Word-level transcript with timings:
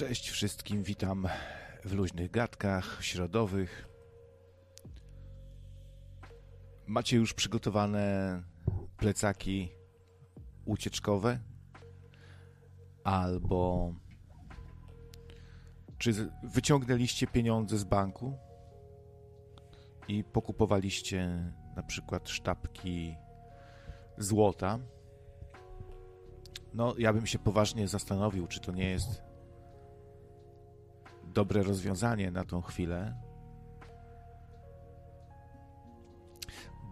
Cześć 0.00 0.30
wszystkim, 0.30 0.82
witam 0.82 1.28
w 1.84 1.92
luźnych 1.92 2.30
gadkach 2.30 2.98
środowych. 3.00 3.88
Macie 6.86 7.16
już 7.16 7.34
przygotowane 7.34 8.42
plecaki 8.96 9.72
ucieczkowe? 10.64 11.38
Albo 13.04 13.92
czy 15.98 16.30
wyciągnęliście 16.42 17.26
pieniądze 17.26 17.78
z 17.78 17.84
banku 17.84 18.38
i 20.08 20.24
pokupowaliście 20.24 21.52
na 21.76 21.82
przykład 21.82 22.28
sztabki 22.28 23.16
złota? 24.18 24.78
No, 26.74 26.94
ja 26.98 27.12
bym 27.12 27.26
się 27.26 27.38
poważnie 27.38 27.88
zastanowił, 27.88 28.46
czy 28.46 28.60
to 28.60 28.72
nie 28.72 28.90
jest 28.90 29.29
dobre 31.34 31.62
rozwiązanie 31.62 32.30
na 32.30 32.44
tą 32.44 32.62
chwilę, 32.62 33.14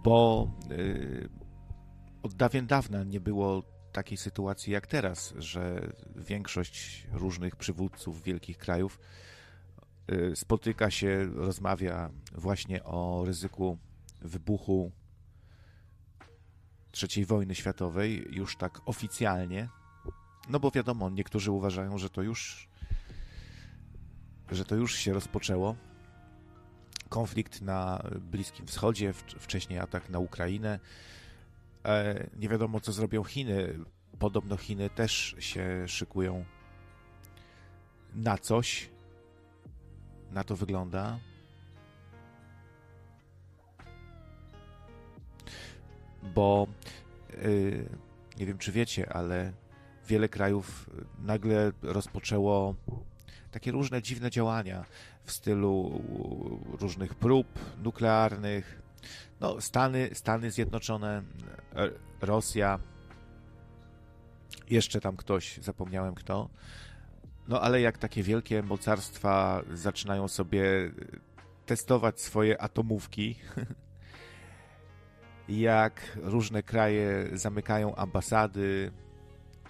bo 0.03 0.51
yy, 0.71 1.29
od 2.23 2.35
dawien 2.35 2.67
dawna 2.67 3.05
nie 3.05 3.21
było 3.21 3.63
takiej 3.93 4.19
sytuacji 4.19 4.73
jak 4.73 4.87
teraz, 4.87 5.35
że 5.37 5.93
większość 6.17 7.07
różnych 7.13 7.57
przywódców 7.57 8.23
wielkich 8.23 8.59
krajów 8.59 9.01
yy, 10.09 10.37
spotyka 10.37 10.91
się, 10.91 11.31
rozmawia 11.35 12.11
właśnie 12.33 12.85
o 12.85 13.25
ryzyku 13.27 13.79
wybuchu 14.23 14.93
III 17.03 17.25
wojny 17.25 17.55
światowej 17.55 18.27
już 18.31 18.57
tak 18.57 18.81
oficjalnie. 18.87 19.69
No 20.49 20.61
bo 20.61 20.71
wiadomo, 20.71 21.11
niektórzy 21.11 21.51
uważają, 21.51 21.99
że 21.99 22.11
to 22.11 22.23
już 22.23 22.69
że 24.51 24.65
to 24.65 24.75
już 24.75 24.95
się 24.95 25.13
rozpoczęło. 25.13 25.77
Konflikt 27.09 27.63
na 27.63 28.03
Bliskim 28.21 28.67
Wschodzie, 28.67 29.13
wcześniej 29.13 29.79
atak 29.79 30.11
na 30.11 30.19
Ukrainę. 30.19 30.79
E, 31.85 32.27
nie 32.37 32.49
wiadomo, 32.49 32.81
co 32.81 32.93
zrobią 32.93 33.25
Chiny. 33.25 33.79
Podobno 34.19 34.57
Chiny 34.57 34.91
też 34.91 35.37
się 35.39 35.89
szykują 35.89 36.45
na 38.15 38.39
coś. 38.39 38.91
Na 40.31 40.45
to 40.45 40.57
wygląda. 40.57 41.19
Bo 46.35 46.67
yy, 47.43 47.89
nie 48.39 48.47
wiem, 48.47 48.59
czy 48.59 48.73
wiecie, 48.73 49.13
ale 49.13 49.53
wiele 50.07 50.29
krajów 50.29 50.91
nagle 51.19 51.73
rozpoczęło 51.83 52.75
takie 53.51 53.73
różne 53.73 54.03
dziwne 54.03 54.31
działania 54.31 54.85
w 55.25 55.33
stylu 55.33 56.03
różnych 56.81 57.15
prób 57.15 57.47
nuklearnych. 57.83 58.83
No, 59.41 59.61
Stany, 59.61 60.11
Stany 60.13 60.51
Zjednoczone, 60.51 61.23
e, 61.77 61.91
Rosja, 62.21 62.79
jeszcze 64.71 65.01
tam 65.01 65.17
ktoś, 65.17 65.59
zapomniałem 65.59 66.15
kto. 66.15 66.49
No 67.49 67.61
ale 67.61 67.81
jak 67.81 67.99
takie 67.99 68.23
wielkie 68.23 68.63
mocarstwa 68.63 69.63
zaczynają 69.73 70.29
sobie 70.29 70.63
testować 71.67 72.21
swoje 72.21 72.63
atomówki, 72.63 73.37
jak 75.49 76.19
różne 76.23 76.63
kraje 76.63 77.29
zamykają 77.33 77.95
ambasady 77.95 78.93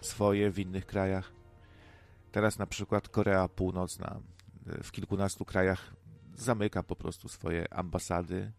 swoje 0.00 0.50
w 0.50 0.58
innych 0.58 0.86
krajach, 0.86 1.37
Teraz 2.38 2.58
na 2.58 2.66
przykład 2.66 3.08
Korea 3.08 3.48
Północna 3.48 4.20
e, 4.66 4.82
w 4.82 4.92
kilkunastu 4.92 5.44
krajach 5.44 5.94
zamyka 6.34 6.82
po 6.82 6.96
prostu 6.96 7.28
swoje 7.28 7.72
ambasady. 7.74 8.52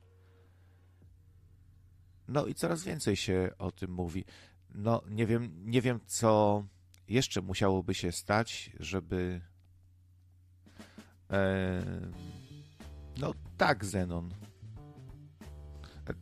No 2.28 2.45
i 2.45 2.56
coraz 2.56 2.84
więcej 2.84 3.16
się 3.16 3.51
o 3.57 3.72
tym 3.72 3.91
mówi. 3.91 4.25
No 4.75 5.01
nie 5.09 5.28
wiem, 5.28 5.51
nie 5.66 5.81
wiem 5.81 6.00
co 6.06 6.63
jeszcze 7.07 7.41
musiałoby 7.41 7.94
się 7.94 8.12
stać, 8.12 8.72
żeby 8.79 9.41
e, 11.31 11.81
no 13.17 13.34
tak, 13.57 13.85
Zenon. 13.85 14.29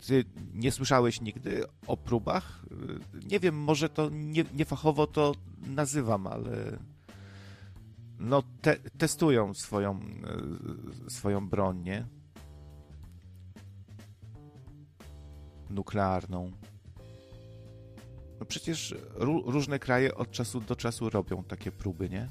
Ty 0.08 0.26
nie 0.54 0.72
słyszałeś 0.72 1.22
nigdy 1.22 1.64
o 1.88 1.98
próbach? 1.98 2.66
Nie 3.30 3.40
wiem, 3.40 3.56
może 3.56 3.90
to 3.90 4.10
nie, 4.10 4.44
niefachowo 4.54 5.08
to 5.08 5.36
nazywam, 5.58 6.28
ale 6.28 6.80
no, 8.20 8.44
te, 8.62 8.76
testują 8.98 9.54
swoją, 9.54 10.00
e, 11.08 11.10
swoją 11.10 11.50
broń, 11.50 11.84
nie? 11.84 12.08
Nuklearną. 15.70 16.52
No 18.40 18.46
przecież 18.46 18.96
różne 19.46 19.80
kraje 19.80 20.16
od 20.16 20.32
czasu 20.32 20.62
do 20.62 20.76
czasu 20.76 21.10
robią 21.10 21.44
takie 21.44 21.72
próby, 21.72 22.10
nie? 22.10 22.30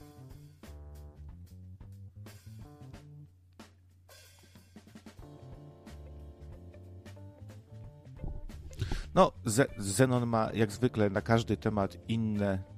No, 9.14 9.32
Zenon 9.78 10.26
ma 10.26 10.50
jak 10.54 10.72
zwykle 10.72 11.10
na 11.10 11.20
każdy 11.20 11.56
temat 11.56 11.96
inne 12.08 12.75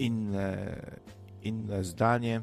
inne, 0.00 0.76
inne 1.42 1.84
zdanie. 1.84 2.42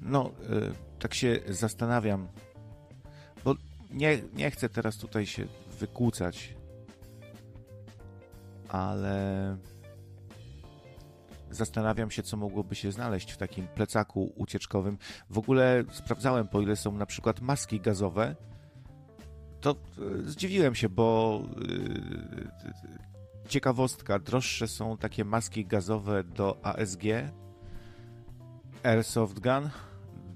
No, 0.00 0.30
y, 0.50 0.98
tak 0.98 1.14
się 1.14 1.40
zastanawiam, 1.48 2.28
bo 3.44 3.54
nie, 3.90 4.22
nie 4.34 4.50
chcę 4.50 4.68
teraz 4.68 4.96
tutaj 4.96 5.26
się 5.26 5.46
wykłócać, 5.78 6.56
ale 8.68 9.56
zastanawiam 11.50 12.10
się, 12.10 12.22
co 12.22 12.36
mogłoby 12.36 12.74
się 12.74 12.92
znaleźć 12.92 13.32
w 13.32 13.36
takim 13.36 13.66
plecaku 13.66 14.32
ucieczkowym. 14.36 14.98
W 15.30 15.38
ogóle 15.38 15.84
sprawdzałem, 15.92 16.48
po 16.48 16.60
ile 16.60 16.76
są 16.76 16.92
na 16.92 17.06
przykład 17.06 17.40
maski 17.40 17.80
gazowe. 17.80 18.36
To 19.60 19.76
y, 20.20 20.30
zdziwiłem 20.30 20.74
się, 20.74 20.88
bo 20.88 21.40
y, 21.62 23.09
ciekawostka, 23.50 24.18
droższe 24.18 24.68
są 24.68 24.96
takie 24.96 25.24
maski 25.24 25.66
gazowe 25.66 26.24
do 26.24 26.64
ASG, 26.64 27.02
Airsoft 28.82 29.40
Gun, 29.40 29.70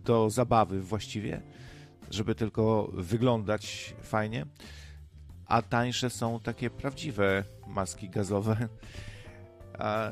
do 0.05 0.31
zabawy 0.31 0.81
właściwie, 0.81 1.43
żeby 2.11 2.35
tylko 2.35 2.91
wyglądać 2.93 3.95
fajnie, 4.03 4.47
a 5.47 5.63
tańsze 5.63 6.11
są 6.11 6.41
takie 6.41 6.71
prawdziwe 6.71 7.45
maski 7.67 8.09
gazowe. 8.11 8.69
A, 9.79 10.11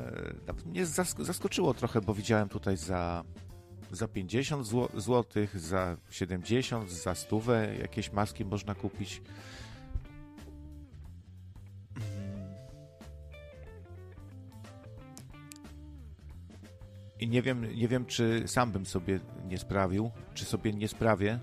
mnie 0.65 0.85
zaskoczyło 1.19 1.73
trochę, 1.73 2.01
bo 2.01 2.13
widziałem 2.13 2.49
tutaj 2.49 2.77
za, 2.77 3.23
za 3.91 4.07
50 4.07 4.67
zł, 4.67 5.47
za 5.55 5.97
70, 6.09 6.91
za 6.91 7.15
100 7.15 7.41
jakieś 7.81 8.11
maski 8.11 8.45
można 8.45 8.75
kupić. 8.75 9.21
I 17.19 17.27
nie 17.27 17.41
wiem, 17.41 17.75
nie 17.75 17.87
wiem, 17.87 18.05
czy 18.05 18.43
sam 18.45 18.71
bym 18.71 18.85
sobie 18.85 19.19
nie 19.47 19.57
sprawił, 19.57 20.11
czy 20.33 20.45
sobie 20.45 20.73
nie 20.73 20.87
sprawię 20.87 21.39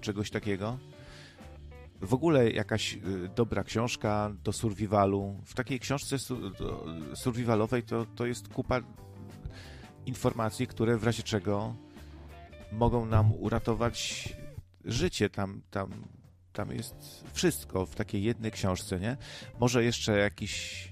czegoś 0.00 0.30
takiego. 0.30 0.78
W 2.00 2.14
ogóle 2.14 2.50
jakaś 2.50 2.94
y, 2.94 2.98
dobra 3.34 3.64
książka 3.64 4.32
do 4.44 4.52
survivalu. 4.52 5.40
W 5.44 5.54
takiej 5.54 5.80
książce 5.80 6.16
survivalowej 7.14 7.82
to, 7.82 8.06
to 8.06 8.26
jest 8.26 8.48
kupa 8.48 8.80
informacji, 10.06 10.66
które 10.66 10.96
w 10.96 11.04
razie 11.04 11.22
czego 11.22 11.76
mogą 12.72 13.06
nam 13.06 13.32
uratować 13.32 14.28
życie. 14.84 15.30
Tam, 15.30 15.62
tam, 15.70 15.90
tam 16.52 16.72
jest 16.72 17.24
wszystko 17.32 17.86
w 17.86 17.94
takiej 17.94 18.22
jednej 18.22 18.52
książce, 18.52 19.00
nie? 19.00 19.16
Może 19.60 19.84
jeszcze 19.84 20.18
jakiś 20.18 20.88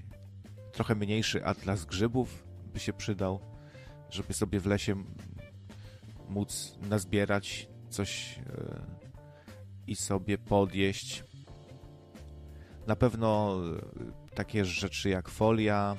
trochę 0.71 0.95
mniejszy 0.95 1.45
atlas 1.45 1.85
grzybów 1.85 2.43
by 2.73 2.79
się 2.79 2.93
przydał 2.93 3.54
żeby 4.09 4.33
sobie 4.33 4.59
w 4.59 4.65
lesie 4.65 5.03
móc 6.29 6.77
nazbierać 6.89 7.67
coś 7.89 8.39
e, 8.39 8.81
i 9.87 9.95
sobie 9.95 10.37
podjeść. 10.37 11.23
Na 12.87 12.95
pewno 12.95 13.59
e, 14.31 14.35
takie 14.35 14.65
rzeczy 14.65 15.09
jak 15.09 15.29
folia 15.29 15.95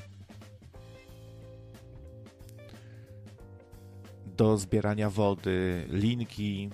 do 4.36 4.58
zbierania 4.58 5.10
wody, 5.10 5.86
linki, 5.88 6.70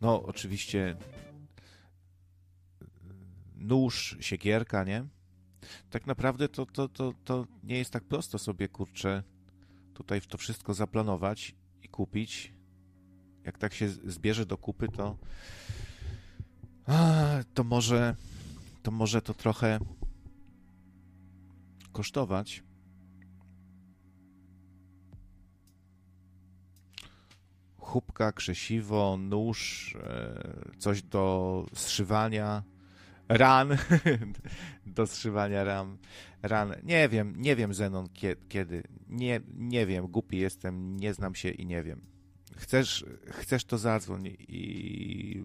no 0.00 0.22
oczywiście 0.22 0.96
nóż, 3.56 4.16
siekierka, 4.20 4.84
nie? 4.84 5.04
Tak 5.90 6.06
naprawdę 6.06 6.48
to, 6.48 6.66
to, 6.66 6.88
to, 6.88 7.12
to 7.24 7.46
nie 7.62 7.78
jest 7.78 7.90
tak 7.90 8.04
prosto 8.04 8.38
sobie, 8.38 8.68
kurczę, 8.68 9.22
tutaj 10.00 10.20
to 10.20 10.38
wszystko 10.38 10.74
zaplanować 10.74 11.54
i 11.82 11.88
kupić. 11.88 12.52
Jak 13.44 13.58
tak 13.58 13.74
się 13.74 13.88
zbierze 13.88 14.46
do 14.46 14.58
kupy, 14.58 14.88
to 14.88 15.16
to 17.54 17.64
może 17.64 18.16
to 18.82 18.90
może 18.90 19.22
to 19.22 19.34
trochę 19.34 19.78
kosztować. 21.92 22.62
Chubka, 27.78 28.32
krzesiwo, 28.32 29.16
nóż, 29.16 29.94
e, 30.02 30.70
coś 30.78 31.02
do 31.02 31.66
zszywania 31.74 32.62
ran, 33.30 33.76
do 34.96 35.06
zszywania 35.06 35.64
ram, 35.64 35.98
ran. 36.42 36.74
Nie 36.82 37.08
wiem, 37.08 37.34
nie 37.38 37.56
wiem 37.56 37.74
Zenon 37.74 38.08
kiedy, 38.48 38.82
nie, 39.08 39.40
nie 39.54 39.86
wiem, 39.86 40.06
głupi 40.06 40.38
jestem, 40.38 40.96
nie 40.96 41.14
znam 41.14 41.34
się 41.34 41.50
i 41.50 41.66
nie 41.66 41.82
wiem. 41.82 42.00
Chcesz, 42.56 43.04
chcesz 43.30 43.64
to 43.64 43.78
zadzwoń 43.78 44.26
i, 44.26 44.36
i, 44.48 45.44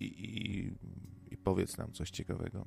i, 0.00 0.72
i 1.30 1.36
powiedz 1.36 1.78
nam 1.78 1.92
coś 1.92 2.10
ciekawego. 2.10 2.66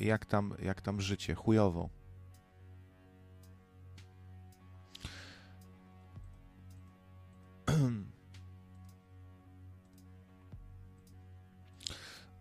Jak 0.00 0.26
tam, 0.26 0.54
jak 0.62 0.80
tam 0.80 1.00
życie, 1.00 1.34
chujowo. 1.34 1.88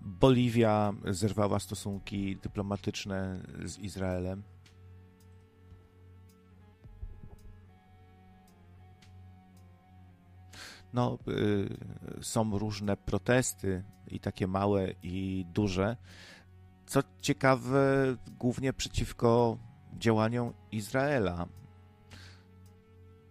Boliwia 0.01 0.93
zerwała 1.05 1.59
stosunki 1.59 2.37
dyplomatyczne 2.37 3.43
z 3.65 3.77
Izraelem. 3.77 4.43
No, 10.93 11.17
y, 11.27 12.23
są 12.23 12.57
różne 12.57 12.97
protesty, 12.97 13.83
i 14.09 14.19
takie 14.19 14.47
małe, 14.47 14.93
i 15.03 15.45
duże 15.53 15.97
co 16.89 17.03
ciekawe, 17.21 18.15
głównie 18.39 18.73
przeciwko 18.73 19.57
działaniom 19.97 20.53
Izraela. 20.71 21.47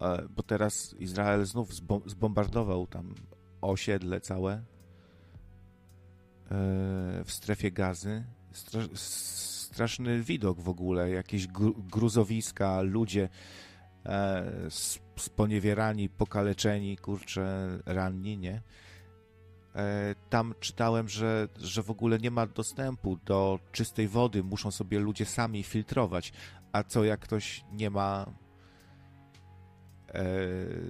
E, 0.01 0.29
bo 0.37 0.43
teraz 0.43 0.95
Izrael 0.99 1.47
znów 1.47 1.69
zbombardował 2.07 2.87
tam 2.87 3.15
osiedle 3.61 4.21
całe 4.21 4.53
e, 4.53 4.63
w 7.25 7.27
strefie 7.29 7.71
gazy. 7.71 8.25
straszny 8.95 10.23
widok 10.23 10.61
w 10.61 10.69
ogóle, 10.69 11.11
jakieś 11.11 11.47
gruzowiska, 11.91 12.81
ludzie 12.81 13.29
e, 14.07 14.53
sponiewierani, 15.17 16.09
pokaleczeni, 16.09 16.97
kurcze, 16.97 17.79
ranni, 17.87 18.39
nie? 18.39 18.63
E, 19.79 20.15
tam 20.31 20.55
czytałem, 20.61 21.09
że, 21.09 21.49
że 21.57 21.83
w 21.83 21.91
ogóle 21.91 22.19
nie 22.19 22.31
ma 22.31 22.47
dostępu 22.47 23.17
do 23.17 23.59
czystej 23.73 24.09
wody, 24.09 24.43
muszą 24.43 24.71
sobie 24.71 24.99
ludzie 24.99 25.25
sami 25.25 25.63
filtrować. 25.63 26.33
A 26.73 26.83
co 26.83 27.05
jak 27.05 27.21
ktoś 27.21 27.65
nie 27.73 27.91
ma 27.91 28.27
e, 30.09 30.25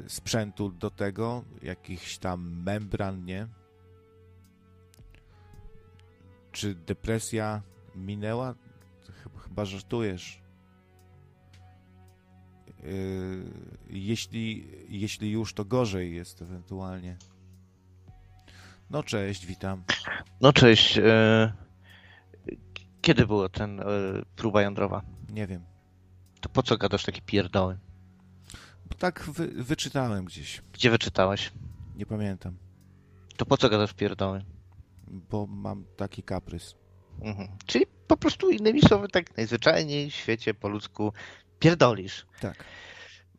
sprzętu 0.06 0.68
do 0.68 0.90
tego, 0.90 1.44
jakichś 1.62 2.18
tam 2.18 2.62
membran, 2.62 3.24
nie? 3.24 3.48
Czy 6.52 6.74
depresja 6.74 7.62
minęła? 7.94 8.54
Chyba, 9.44 9.64
żartujesz. 9.64 10.42
E, 12.68 12.82
jeśli, 13.90 14.68
jeśli 14.88 15.30
już, 15.30 15.54
to 15.54 15.64
gorzej 15.64 16.14
jest 16.14 16.42
ewentualnie. 16.42 17.16
No 18.90 19.02
cześć, 19.02 19.46
witam. 19.46 19.84
No 20.40 20.52
cześć. 20.52 20.98
E, 20.98 21.52
kiedy 23.00 23.26
było 23.26 23.48
ten 23.48 23.80
e, 23.80 23.84
próba 24.36 24.62
jądrowa? 24.62 25.02
Nie 25.30 25.46
wiem. 25.46 25.64
To 26.40 26.48
po 26.48 26.62
co 26.62 26.76
gadasz 26.76 27.04
takie 27.04 27.22
pierdoły? 27.22 27.78
Bo 28.86 28.94
tak 28.94 29.22
wy, 29.22 29.48
wyczytałem 29.48 30.24
gdzieś. 30.24 30.62
Gdzie 30.72 30.90
wyczytałeś? 30.90 31.52
Nie 31.96 32.06
pamiętam. 32.06 32.56
To 33.36 33.46
po 33.46 33.56
co 33.56 33.68
gadasz 33.68 33.94
pierdoły? 33.94 34.44
Bo 35.06 35.46
mam 35.46 35.84
taki 35.96 36.22
kaprys. 36.22 36.74
Mhm. 37.20 37.48
Czyli 37.66 37.86
po 38.06 38.16
prostu 38.16 38.50
innymi 38.50 38.82
słowy, 38.82 39.08
tak 39.08 39.36
najzwyczajniej 39.36 40.10
w 40.10 40.14
świecie 40.14 40.54
po 40.54 40.68
ludzku 40.68 41.12
pierdolisz. 41.58 42.26
Tak. 42.40 42.64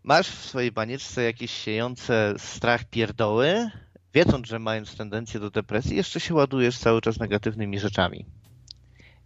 Masz 0.04 0.30
w 0.30 0.46
swojej 0.46 0.72
banieczce 0.72 1.24
jakieś 1.24 1.52
siejące 1.52 2.34
strach 2.38 2.84
pierdoły, 2.84 3.72
wiedząc, 4.14 4.48
że 4.48 4.60
mając 4.60 4.96
tendencję 4.96 5.40
do 5.40 5.50
depresji, 5.50 5.98
jeszcze 5.98 6.20
się 6.20 6.34
ładujesz 6.34 6.78
cały 6.78 7.02
czas 7.02 7.20
negatywnymi 7.20 7.80
rzeczami. 7.80 8.26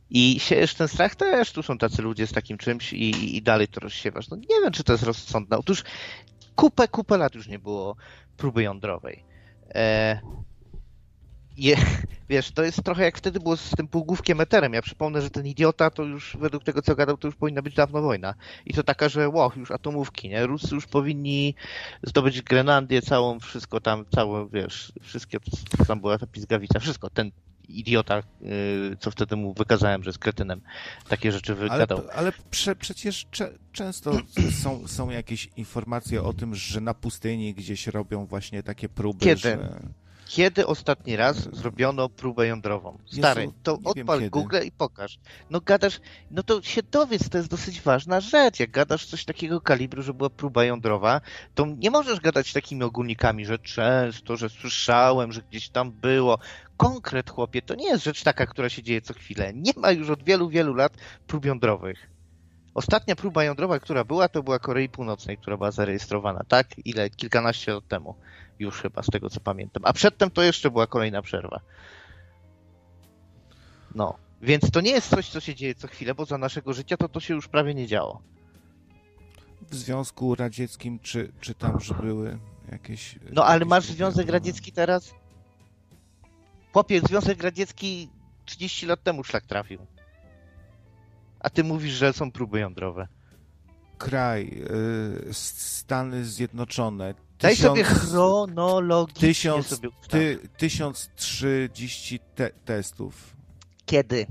I 0.10 0.40
siejesz 0.40 0.76
ten 0.76 0.88
strach 0.88 1.16
też, 1.16 1.52
tu 1.52 1.64
są 1.64 1.78
tacy 1.78 2.02
ludzie 2.02 2.28
z 2.28 2.32
takim 2.32 2.58
czymś 2.58 2.94
i, 2.94 3.38
i 3.38 3.42
dalej 3.42 3.68
to 3.68 3.80
rozsiewasz. 3.80 4.30
No 4.30 4.38
nie 4.38 4.62
wiem, 4.64 4.72
czy 4.72 4.84
to 4.84 4.92
jest 4.92 5.04
rozsądne. 5.04 5.58
Otóż 5.58 5.84
kupę, 6.56 6.88
kupę 6.88 7.18
lat 7.18 7.36
już 7.36 7.48
nie 7.48 7.60
było 7.60 7.96
próby 8.38 8.64
jądrowej. 8.64 9.24
E, 9.76 10.20
je, 11.58 11.76
wiesz, 12.30 12.52
to 12.52 12.64
jest 12.64 12.84
trochę 12.84 13.04
jak 13.04 13.18
wtedy 13.18 13.40
było 13.40 13.58
z 13.58 13.70
tym 13.70 13.88
półgłówkiem 13.88 14.42
Eterem. 14.42 14.74
Ja 14.74 14.82
przypomnę, 14.82 15.22
że 15.22 15.30
ten 15.30 15.48
idiota 15.48 15.90
to 15.90 16.04
już 16.04 16.38
według 16.40 16.64
tego, 16.64 16.82
co 16.82 16.96
gadał, 16.96 17.18
to 17.18 17.28
już 17.28 17.36
powinna 17.36 17.62
być 17.62 17.76
dawno 17.76 18.02
wojna. 18.02 18.34
I 18.66 18.74
to 18.74 18.84
taka, 18.84 19.10
że 19.10 19.30
łoch, 19.30 19.58
już 19.58 19.72
atomówki, 19.72 20.30
nie? 20.30 20.46
Ruscy 20.46 20.76
już 20.76 20.86
powinni 20.86 21.56
zdobyć 22.04 22.42
Grenlandię 22.42 23.02
całą, 23.02 23.40
wszystko 23.40 23.82
tam, 23.82 24.06
całe, 24.16 24.50
wiesz, 24.50 24.94
wszystkie, 25.02 25.38
tam 25.88 26.02
była 26.02 26.18
ta 26.18 26.28
pizgawica, 26.28 26.80
wszystko. 26.80 27.10
Ten 27.10 27.32
idiota, 27.70 28.24
yy, 28.42 28.98
co 29.00 29.12
wtedy 29.12 29.36
mu 29.36 29.54
wykazałem, 29.54 30.04
że 30.04 30.10
jest 30.10 30.20
kretynem, 30.20 30.62
takie 31.08 31.32
rzeczy 31.32 31.56
wygadał. 31.56 31.98
Ale, 31.98 32.14
ale 32.14 32.32
prze, 32.52 32.76
przecież 32.76 33.26
cze, 33.32 33.54
często 33.72 34.18
są, 34.64 34.88
są 34.88 35.10
jakieś 35.10 35.50
informacje 35.58 36.24
o 36.24 36.34
tym, 36.34 36.56
że 36.56 36.82
na 36.82 36.94
pustyni 36.94 37.54
gdzieś 37.54 37.88
robią 37.88 38.26
właśnie 38.26 38.64
takie 38.64 38.90
próby, 38.90 39.26
Kiedy? 39.26 39.42
że 39.42 39.80
kiedy 40.28 40.68
ostatni 40.68 41.16
raz 41.16 41.56
zrobiono 41.56 42.10
próbę 42.10 42.48
jądrową? 42.48 42.98
Stary, 43.06 43.42
Jezu, 43.42 43.54
to 43.64 43.80
odpal 43.84 44.30
Google 44.30 44.58
i 44.66 44.72
pokaż. 44.72 45.20
No 45.50 45.62
gadasz, 45.62 46.00
no 46.32 46.44
to 46.44 46.62
się 46.62 46.84
dowiedz, 46.92 47.30
to 47.30 47.38
jest 47.38 47.50
dosyć 47.50 47.82
ważna 47.82 48.22
rzecz. 48.22 48.60
Jak 48.60 48.72
gadasz 48.72 49.06
coś 49.06 49.26
takiego 49.26 49.62
kalibru, 49.62 50.04
że 50.04 50.14
była 50.14 50.30
próba 50.30 50.64
jądrowa, 50.64 51.22
to 51.56 51.66
nie 51.66 51.92
możesz 51.92 52.20
gadać 52.20 52.54
takimi 52.54 52.84
ogólnikami, 52.84 53.46
że 53.46 53.60
często, 53.60 54.38
że 54.38 54.50
słyszałem, 54.50 55.32
że 55.32 55.42
gdzieś 55.42 55.70
tam 55.70 55.92
było. 55.92 56.40
Konkret, 56.78 57.30
chłopie, 57.30 57.62
to 57.62 57.76
nie 57.76 57.90
jest 57.90 58.04
rzecz 58.04 58.24
taka, 58.24 58.46
która 58.46 58.70
się 58.70 58.84
dzieje 58.84 59.02
co 59.02 59.14
chwilę. 59.14 59.54
Nie 59.54 59.72
ma 59.76 59.92
już 59.92 60.10
od 60.10 60.24
wielu, 60.24 60.50
wielu 60.50 60.74
lat 60.74 60.94
prób 61.28 61.46
jądrowych. 61.46 62.10
Ostatnia 62.74 63.16
próba 63.16 63.44
jądrowa, 63.44 63.80
która 63.80 64.04
była, 64.04 64.30
to 64.30 64.44
była 64.44 64.60
Korei 64.60 64.90
Północnej, 64.90 65.38
która 65.38 65.58
była 65.58 65.72
zarejestrowana, 65.72 66.44
tak? 66.48 66.68
Ile? 66.86 67.10
Kilkanaście 67.10 67.74
lat 67.74 67.88
temu 67.88 68.16
już 68.60 68.82
chyba, 68.82 69.04
z 69.04 69.06
tego 69.06 69.30
co 69.30 69.40
pamiętam. 69.40 69.84
A 69.86 69.94
przedtem 69.94 70.32
to 70.32 70.44
jeszcze 70.44 70.72
była 70.72 70.88
kolejna 70.88 71.22
przerwa. 71.22 71.60
No, 73.96 74.18
więc 74.42 74.72
to 74.72 74.82
nie 74.82 74.92
jest 74.92 75.10
coś, 75.10 75.30
co 75.30 75.40
się 75.40 75.56
dzieje 75.56 75.76
co 75.76 75.88
chwilę, 75.88 76.16
bo 76.16 76.26
za 76.26 76.38
naszego 76.38 76.74
życia 76.74 76.98
to 76.98 77.10
to 77.10 77.20
się 77.20 77.34
już 77.34 77.48
prawie 77.48 77.74
nie 77.76 77.88
działo. 77.88 78.22
W 79.70 79.76
Związku 79.76 80.36
Radzieckim, 80.36 81.00
czy, 81.00 81.32
czy 81.42 81.56
tam, 81.56 81.80
że 81.80 81.94
były 81.94 82.40
jakieś... 82.72 83.20
No, 83.32 83.46
ale 83.46 83.66
masz 83.66 83.86
Związek 83.86 84.30
Radziecki 84.30 84.72
teraz? 84.72 85.14
Chłopie, 86.74 87.02
Związek 87.02 87.44
Radziecki 87.44 88.10
30 88.46 88.86
lat 88.86 89.04
temu 89.04 89.24
szlak 89.24 89.46
trafił. 89.46 89.86
A 91.40 91.50
ty 91.50 91.64
mówisz, 91.64 91.94
że 91.94 92.14
są 92.14 92.32
próby 92.32 92.60
jądrowe. 92.60 93.08
Kraj, 93.98 94.64
y, 95.30 95.34
Stany 95.34 96.26
Zjednoczone, 96.26 97.14
Daj 97.44 97.56
tysiąc- 97.56 97.68
sobie 97.68 97.84
chronologicznie 97.84 99.28
tysiąc, 99.28 99.68
sobie 99.68 99.90
ty, 100.10 100.40
1030 100.58 102.20
te, 102.36 102.50
testów. 102.50 103.36
Kiedy? 103.86 104.28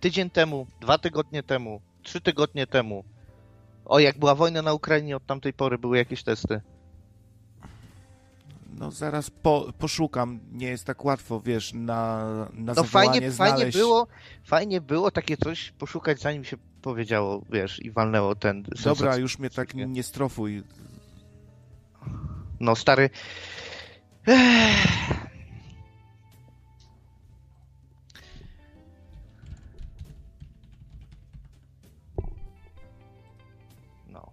Tydzień 0.00 0.30
temu, 0.30 0.66
dwa 0.80 0.98
tygodnie 0.98 1.42
temu, 1.42 1.80
trzy 2.02 2.20
tygodnie 2.20 2.66
temu. 2.66 3.04
O, 3.84 3.98
jak 3.98 4.18
była 4.18 4.34
wojna 4.34 4.62
na 4.62 4.72
Ukrainie, 4.72 5.16
od 5.16 5.26
tamtej 5.26 5.52
pory 5.52 5.78
były 5.78 5.96
jakieś 5.96 6.22
testy. 6.22 6.60
No 8.78 8.90
zaraz 8.90 9.30
po, 9.30 9.72
poszukam, 9.78 10.40
nie 10.52 10.66
jest 10.66 10.84
tak 10.84 11.04
łatwo, 11.04 11.40
wiesz, 11.40 11.72
na, 11.74 12.24
na 12.52 12.74
No 12.74 12.84
fajnie, 12.84 13.12
fajnie 13.12 13.30
znaleźć. 13.30 13.78
było, 13.78 14.06
fajnie 14.44 14.80
było 14.80 15.10
takie 15.10 15.36
coś 15.36 15.70
poszukać, 15.70 16.20
zanim 16.20 16.44
się 16.44 16.56
powiedziało, 16.82 17.42
wiesz, 17.50 17.82
i 17.82 17.90
walnęło 17.90 18.34
ten 18.34 18.64
Dobra, 18.84 19.16
już 19.16 19.38
mnie 19.38 19.50
tak 19.50 19.74
nie 19.74 20.02
strofuj. 20.02 20.62
No 22.60 22.76
stary. 22.76 23.10
Ech. 24.26 25.26
No. 34.08 34.32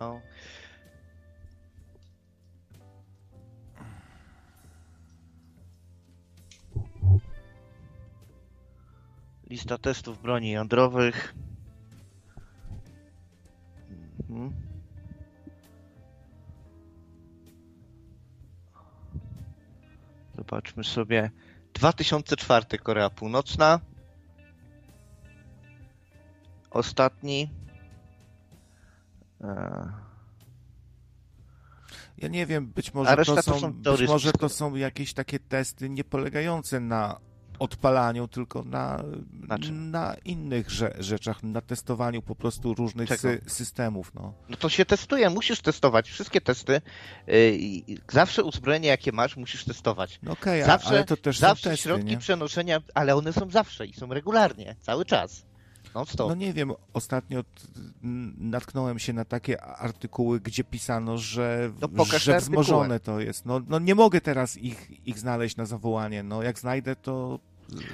No. 0.00 0.20
Lista 9.50 9.78
testów 9.78 10.22
broni 10.22 10.50
jądrowych. 10.50 11.34
Mhm. 14.32 14.52
Zobaczmy 20.36 20.84
sobie. 20.84 21.30
2004 21.74 22.78
Korea 22.78 23.10
Północna. 23.10 23.80
Ostatni. 26.70 27.50
E, 29.40 29.92
Ja 32.18 32.28
nie 32.28 32.46
wiem, 32.46 32.66
być 32.66 32.94
może, 32.94 33.16
to 33.16 33.24
to 33.24 33.42
są, 33.42 33.60
są 33.60 33.72
być 33.72 34.08
może 34.08 34.32
to 34.32 34.48
są 34.48 34.74
jakieś 34.74 35.14
takie 35.14 35.38
testy 35.38 35.90
nie 35.90 36.04
polegające 36.04 36.80
na 36.80 37.20
odpalaniu, 37.58 38.28
tylko 38.28 38.62
na, 38.62 39.02
Na 39.72 40.14
innych 40.24 40.70
rze 40.70 40.94
rzeczach, 40.98 41.42
na 41.42 41.60
testowaniu 41.60 42.22
po 42.22 42.34
prostu 42.34 42.74
różnych 42.74 43.08
sy 43.20 43.40
systemów. 43.46 44.14
No. 44.14 44.32
No 44.48 44.56
to 44.56 44.68
się 44.68 44.84
testuje, 44.84 45.30
musisz 45.30 45.60
testować 45.60 46.10
wszystkie 46.10 46.40
testy. 46.40 46.80
y, 47.28 47.56
i 47.60 47.96
zawsze 48.10 48.44
uzbrojenie, 48.44 48.88
jakie 48.88 49.12
masz, 49.12 49.36
musisz 49.36 49.64
testować. 49.64 50.20
No 50.22 50.36
a- 50.62 50.66
Zawsze, 50.66 50.88
ale 50.88 51.04
to 51.04 51.16
też 51.16 51.38
zawsze 51.38 51.70
testy, 51.70 51.82
środki 51.82 52.06
nie? 52.06 52.18
przenoszenia, 52.18 52.80
ale 52.94 53.16
one 53.16 53.32
są 53.32 53.50
zawsze 53.50 53.86
i 53.86 53.92
są 53.94 54.14
regularnie, 54.14 54.76
cały 54.80 55.04
czas. 55.04 55.44
Non 55.94 56.06
stop. 56.06 56.28
No 56.28 56.34
nie 56.34 56.52
wiem, 56.52 56.72
ostatnio 56.92 57.44
natknąłem 58.38 58.98
się 58.98 59.12
na 59.12 59.24
takie 59.24 59.62
artykuły, 59.62 60.40
gdzie 60.40 60.64
pisano, 60.64 61.18
że, 61.18 61.72
No 61.80 62.04
że 62.04 62.38
wzmożone 62.38 63.00
to 63.00 63.20
jest. 63.20 63.46
No, 63.46 63.60
no 63.68 63.78
nie 63.78 63.94
mogę 63.94 64.20
teraz 64.20 64.56
ich, 64.56 65.06
ich 65.06 65.18
znaleźć 65.18 65.56
na 65.56 65.66
zawołanie. 65.66 66.22
No 66.22 66.42
jak 66.42 66.58
znajdę, 66.58 66.96
to 66.96 67.38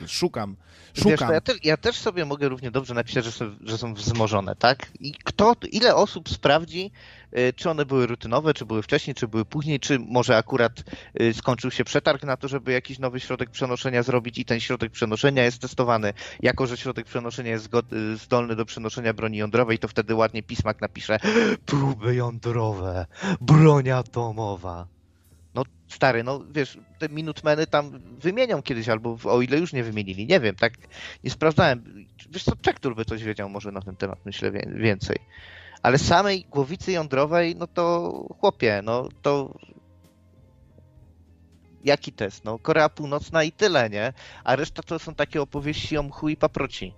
y, 0.05 0.09
szukam. 0.09 0.57
Wiesz, 0.95 1.05
Szukam. 1.05 1.29
to 1.29 1.35
ja, 1.35 1.41
też, 1.41 1.57
ja 1.65 1.77
też 1.77 1.97
sobie 1.97 2.25
mogę 2.25 2.49
równie 2.49 2.71
dobrze 2.71 2.95
napisać, 2.95 3.25
że 3.25 3.33
są, 3.33 3.57
że 3.65 3.79
są 3.79 3.95
wzmożone, 3.95 4.57
tak? 4.57 4.87
I 5.01 5.15
kto, 5.25 5.55
ile 5.73 5.95
osób 5.95 6.29
sprawdzi, 6.29 6.91
y, 7.39 7.53
czy 7.57 7.71
one 7.71 7.87
były 7.87 8.07
rutynowe, 8.07 8.55
czy 8.55 8.67
były 8.67 8.83
wcześniej, 8.83 9.15
czy 9.15 9.29
były 9.29 9.45
później, 9.45 9.81
czy 9.81 9.99
może 9.99 10.37
akurat 10.37 10.73
y, 11.21 11.35
skończył 11.35 11.71
się 11.71 11.85
przetarg 11.85 12.23
na 12.23 12.37
to, 12.37 12.49
żeby 12.49 12.73
jakiś 12.73 12.99
nowy 12.99 13.21
środek 13.21 13.51
przenoszenia 13.51 14.03
zrobić 14.03 14.39
i 14.39 14.45
ten 14.45 14.61
środek 14.61 14.93
przenoszenia 14.93 15.45
jest 15.45 15.59
testowany. 15.59 16.13
Jako, 16.41 16.67
że 16.67 16.77
środek 16.77 17.07
przenoszenia 17.07 17.51
jest 17.51 17.69
y, 17.93 18.17
zdolny 18.17 18.57
do 18.57 18.65
przenoszenia 18.65 19.15
broni 19.15 19.39
jądrowej, 19.39 19.79
to 19.79 19.89
wtedy 19.89 20.15
ładnie 20.15 20.43
pismak 20.43 20.81
napisze 20.81 21.19
próby 21.67 22.15
jądrowe, 22.15 23.07
broń 23.41 23.91
atomowa. 23.91 24.98
No 25.59 25.65
stary, 25.89 26.25
no 26.25 26.41
wiesz, 26.51 26.79
te 26.99 27.09
minutmeny 27.09 27.67
tam 27.67 28.01
wymienią 28.19 28.63
kiedyś, 28.63 28.89
albo 28.89 29.19
o 29.25 29.43
ile 29.43 29.59
już 29.59 29.73
nie 29.73 29.85
wymienili, 29.85 30.27
nie 30.27 30.41
wiem, 30.41 30.55
tak 30.55 30.73
nie 31.25 31.31
sprawdzałem. 31.31 32.07
Wiesz 32.31 32.45
co, 32.45 32.57
Czektur 32.57 32.97
by 32.97 33.05
coś 33.05 33.23
wiedział 33.23 33.49
może 33.49 33.73
na 33.73 33.81
ten 33.81 33.97
temat, 33.97 34.19
myślę, 34.25 34.53
więcej. 34.67 35.17
Ale 35.83 35.99
samej 35.99 36.45
głowicy 36.51 36.93
jądrowej, 36.93 37.57
no 37.57 37.67
to 37.67 38.13
chłopie, 38.41 38.81
no 38.85 39.09
to 39.23 39.59
jaki 41.85 42.13
test? 42.13 42.45
No 42.45 42.59
Korea 42.59 42.89
Północna 42.89 43.45
i 43.45 43.53
tyle, 43.53 43.91
nie? 43.91 44.13
A 44.45 44.57
reszta 44.57 44.83
to 44.83 44.99
są 44.99 45.15
takie 45.15 45.43
opowieści 45.43 45.99
o 45.99 46.03
mchu 46.03 46.29
i 46.29 46.37
paproci. 46.37 46.95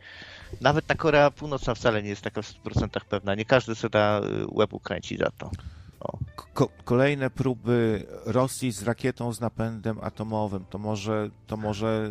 Nawet 0.60 0.86
ta 0.86 0.94
Korea 0.94 1.30
Północna 1.30 1.74
wcale 1.74 2.02
nie 2.02 2.08
jest 2.08 2.22
taka 2.22 2.42
w 2.42 2.46
100% 2.46 3.04
pewna. 3.08 3.34
Nie 3.34 3.44
każdy 3.44 3.74
sobie 3.74 3.90
da 3.90 4.20
y, 4.20 4.46
łeb 4.50 4.72
ukręci 4.72 5.16
za 5.16 5.30
to. 5.38 5.50
Ko 6.54 6.68
kolejne 6.84 7.30
próby 7.30 8.06
Rosji 8.26 8.72
z 8.72 8.82
rakietą 8.82 9.32
z 9.32 9.40
napędem 9.40 9.98
atomowym. 10.02 10.64
To 10.70 10.78
może, 10.78 11.30
to 11.46 11.56
może, 11.56 12.10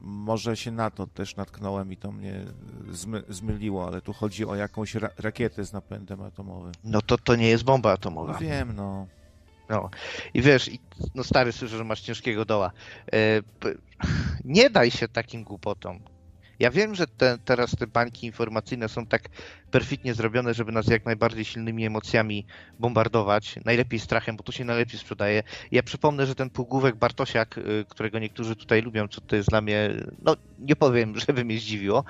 może 0.00 0.56
się 0.56 0.70
na 0.70 0.90
to 0.90 1.06
też 1.06 1.36
natknąłem 1.36 1.92
i 1.92 1.96
to 1.96 2.12
mnie 2.12 2.44
zmy 2.90 3.22
zmyliło, 3.28 3.86
ale 3.86 4.00
tu 4.00 4.12
chodzi 4.12 4.46
o 4.46 4.54
jakąś 4.54 4.94
ra 4.94 5.10
rakietę 5.18 5.64
z 5.64 5.72
napędem 5.72 6.22
atomowym. 6.22 6.72
No 6.84 7.02
to 7.02 7.18
to 7.18 7.36
nie 7.36 7.48
jest 7.48 7.64
bomba 7.64 7.92
atomowa. 7.92 8.32
No 8.32 8.38
wiem, 8.38 8.76
no. 8.76 9.06
No. 9.68 9.90
I 10.34 10.42
wiesz, 10.42 10.68
i, 10.68 10.80
no 11.14 11.24
stary, 11.24 11.52
słyszę, 11.52 11.76
że 11.76 11.84
masz 11.84 12.00
ciężkiego 12.00 12.44
doła. 12.44 12.70
E, 13.12 13.42
nie 14.44 14.70
daj 14.70 14.90
się 14.90 15.08
takim 15.08 15.44
głupotom. 15.44 16.00
Ja 16.58 16.70
wiem, 16.70 16.94
że 16.94 17.06
te, 17.06 17.38
teraz 17.44 17.70
te 17.70 17.86
bańki 17.86 18.26
informacyjne 18.26 18.88
są 18.88 19.06
tak 19.06 19.28
perfidnie 19.70 20.14
zrobione, 20.14 20.54
żeby 20.54 20.72
nas 20.72 20.86
jak 20.86 21.04
najbardziej 21.04 21.44
silnymi 21.44 21.86
emocjami 21.86 22.46
bombardować, 22.78 23.54
najlepiej 23.64 24.00
strachem, 24.00 24.36
bo 24.36 24.42
to 24.42 24.52
się 24.52 24.64
najlepiej 24.64 24.98
sprzedaje. 24.98 25.42
Ja 25.70 25.82
przypomnę, 25.82 26.26
że 26.26 26.34
ten 26.34 26.50
półgłówek 26.50 26.96
Bartosiak, 26.96 27.58
y, 27.58 27.84
którego 27.88 28.18
niektórzy 28.18 28.56
tutaj 28.56 28.82
lubią, 28.82 29.08
co 29.08 29.20
to 29.20 29.36
jest 29.36 29.48
dla 29.48 29.60
mnie, 29.60 29.90
no 30.22 30.36
nie 30.58 30.76
powiem, 30.76 31.14
żeby 31.26 31.44
mnie 31.44 31.58
zdziwiło, 31.58 32.04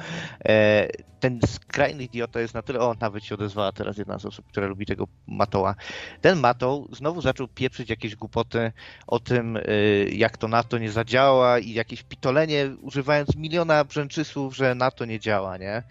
e, 0.49 0.89
ten 1.21 1.41
skrajny 1.47 2.05
idiota 2.05 2.41
jest 2.41 2.55
na 2.55 2.63
tyle, 2.63 2.81
o 2.81 2.97
nawet 3.01 3.25
się 3.25 3.35
odezwała 3.35 3.73
teraz 3.73 3.99
jedna 3.99 4.19
z 4.19 4.27
osób, 4.27 4.47
która 4.47 4.67
lubi 4.67 4.87
tego 4.87 5.09
Matoła, 5.27 5.75
ten 6.21 6.41
Matoł 6.41 6.89
znowu 6.93 7.21
zaczął 7.21 7.49
pieprzyć 7.49 7.91
jakieś 7.91 8.17
głupoty 8.17 8.73
o 9.07 9.21
tym, 9.21 9.57
y, 9.57 10.11
jak 10.13 10.39
to 10.39 10.49
NATO 10.49 10.79
nie 10.79 10.91
zadziała 10.91 11.59
i 11.59 11.73
jakieś 11.73 12.03
pitolenie, 12.03 12.77
używając 12.81 13.37
miliona 13.37 13.85
brzęczysłów, 13.85 14.36
że 14.51 14.75
NATO 14.75 15.05
nie 15.05 15.21
działa, 15.21 15.57
nie? 15.57 15.83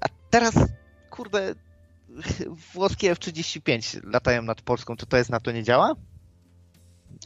A 0.00 0.06
teraz, 0.30 0.54
kurde, 1.10 1.54
włoskie 2.74 3.10
F-35 3.10 4.00
latają 4.12 4.42
nad 4.42 4.62
Polską, 4.62 4.96
to 4.96 5.06
to 5.06 5.16
jest 5.16 5.30
NATO 5.30 5.52
nie 5.52 5.62
działa? 5.62 5.94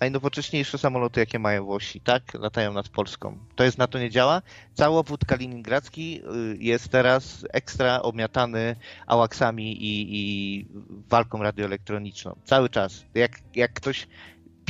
Najnowocześniejsze 0.01 0.79
samoloty, 0.79 1.21
jakie 1.21 1.39
mają 1.39 1.65
Włosi, 1.65 2.01
tak? 2.01 2.35
Latają 2.35 2.73
nad 2.73 2.89
Polską. 2.89 3.39
To 3.57 3.65
jest 3.65 3.79
NATO 3.79 3.99
nie 3.99 4.11
działa? 4.11 4.43
Cały 4.75 4.99
obwód 4.99 5.25
kaliningradzki 5.25 6.21
y, 6.21 6.57
jest 6.59 6.89
teraz 6.89 7.47
ekstra 7.53 8.03
obmiatany 8.03 8.77
ałaksami 9.07 9.73
i, 9.83 10.07
i 10.11 10.67
walką 11.09 11.43
radioelektroniczną. 11.43 12.37
Cały 12.45 12.69
czas. 12.69 13.05
Jak, 13.15 13.33
jak 13.55 13.73
ktoś 13.73 14.07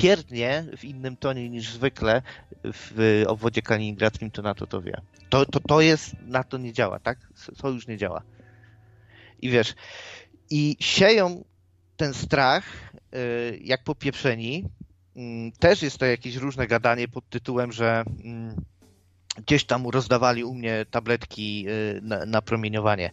pierdnie 0.01 0.65
w 0.77 0.85
innym 0.85 1.17
tonie 1.17 1.51
niż 1.51 1.73
zwykle 1.73 2.23
w 2.65 3.23
obwodzie 3.27 3.63
kaliningradzkim, 3.63 4.31
to 4.31 4.43
NATO 4.43 4.67
to 4.67 4.83
wie. 4.83 5.01
To, 5.29 5.47
to, 5.47 5.61
to 5.61 5.81
jest, 5.81 6.17
NATO 6.27 6.59
nie 6.59 6.73
działa, 6.73 6.99
tak? 6.99 7.19
To 7.59 7.71
już 7.71 7.87
nie 7.87 7.97
działa. 7.97 8.23
I 9.43 9.51
wiesz, 9.51 9.75
i 10.51 10.77
sieją 10.81 11.45
ten 11.97 12.15
strach, 12.15 12.65
y, 13.15 13.59
jak 13.65 13.85
popieprzeni. 13.85 14.65
Mm, 15.17 15.53
Też 15.53 15.83
jest 15.83 15.99
to 15.99 16.07
jakieś 16.07 16.37
różne 16.37 16.67
gadanie 16.67 17.09
pod 17.09 17.29
tytułem, 17.29 17.73
że 17.73 18.05
mm, 18.25 18.57
gdzieś 19.37 19.65
tam 19.65 19.89
rozdawali 19.89 20.45
u 20.45 20.55
mnie 20.55 20.87
tabletki 20.91 21.67
y, 21.69 22.01
na, 22.03 22.27
na 22.27 22.43
promieniowanie. 22.43 23.11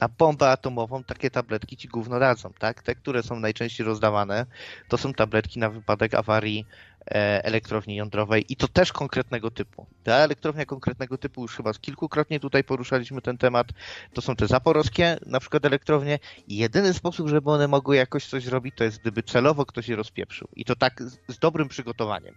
Na 0.00 0.08
bombę 0.08 0.50
atomową 0.50 1.04
takie 1.04 1.30
tabletki 1.30 1.76
ci 1.76 1.88
gówno 1.88 2.18
dadzą, 2.20 2.52
tak? 2.58 2.82
Te, 2.82 2.94
które 2.94 3.22
są 3.22 3.40
najczęściej 3.40 3.86
rozdawane, 3.86 4.46
to 4.88 4.98
są 4.98 5.12
tabletki 5.12 5.58
na 5.58 5.70
wypadek 5.70 6.14
awarii 6.14 6.66
e, 7.06 7.44
elektrowni 7.44 7.96
jądrowej 7.96 8.44
i 8.48 8.56
to 8.56 8.68
też 8.68 8.92
konkretnego 8.92 9.50
typu. 9.50 9.86
Ta 10.04 10.12
elektrownia 10.12 10.64
konkretnego 10.64 11.18
typu 11.18 11.42
już 11.42 11.56
chyba 11.56 11.74
kilkukrotnie 11.74 12.40
tutaj 12.40 12.64
poruszaliśmy 12.64 13.22
ten 13.22 13.38
temat. 13.38 13.66
To 14.12 14.22
są 14.22 14.36
te 14.36 14.46
zaporowskie 14.46 15.18
na 15.26 15.40
przykład 15.40 15.64
elektrownie 15.64 16.18
i 16.48 16.56
jedyny 16.56 16.94
sposób, 16.94 17.28
żeby 17.28 17.50
one 17.50 17.68
mogły 17.68 17.96
jakoś 17.96 18.26
coś 18.26 18.44
zrobić, 18.44 18.74
to 18.76 18.84
jest 18.84 19.00
gdyby 19.00 19.22
celowo 19.22 19.66
ktoś 19.66 19.88
je 19.88 19.96
rozpieprzył. 19.96 20.48
I 20.56 20.64
to 20.64 20.76
tak 20.76 21.02
z 21.28 21.38
dobrym 21.38 21.68
przygotowaniem. 21.68 22.34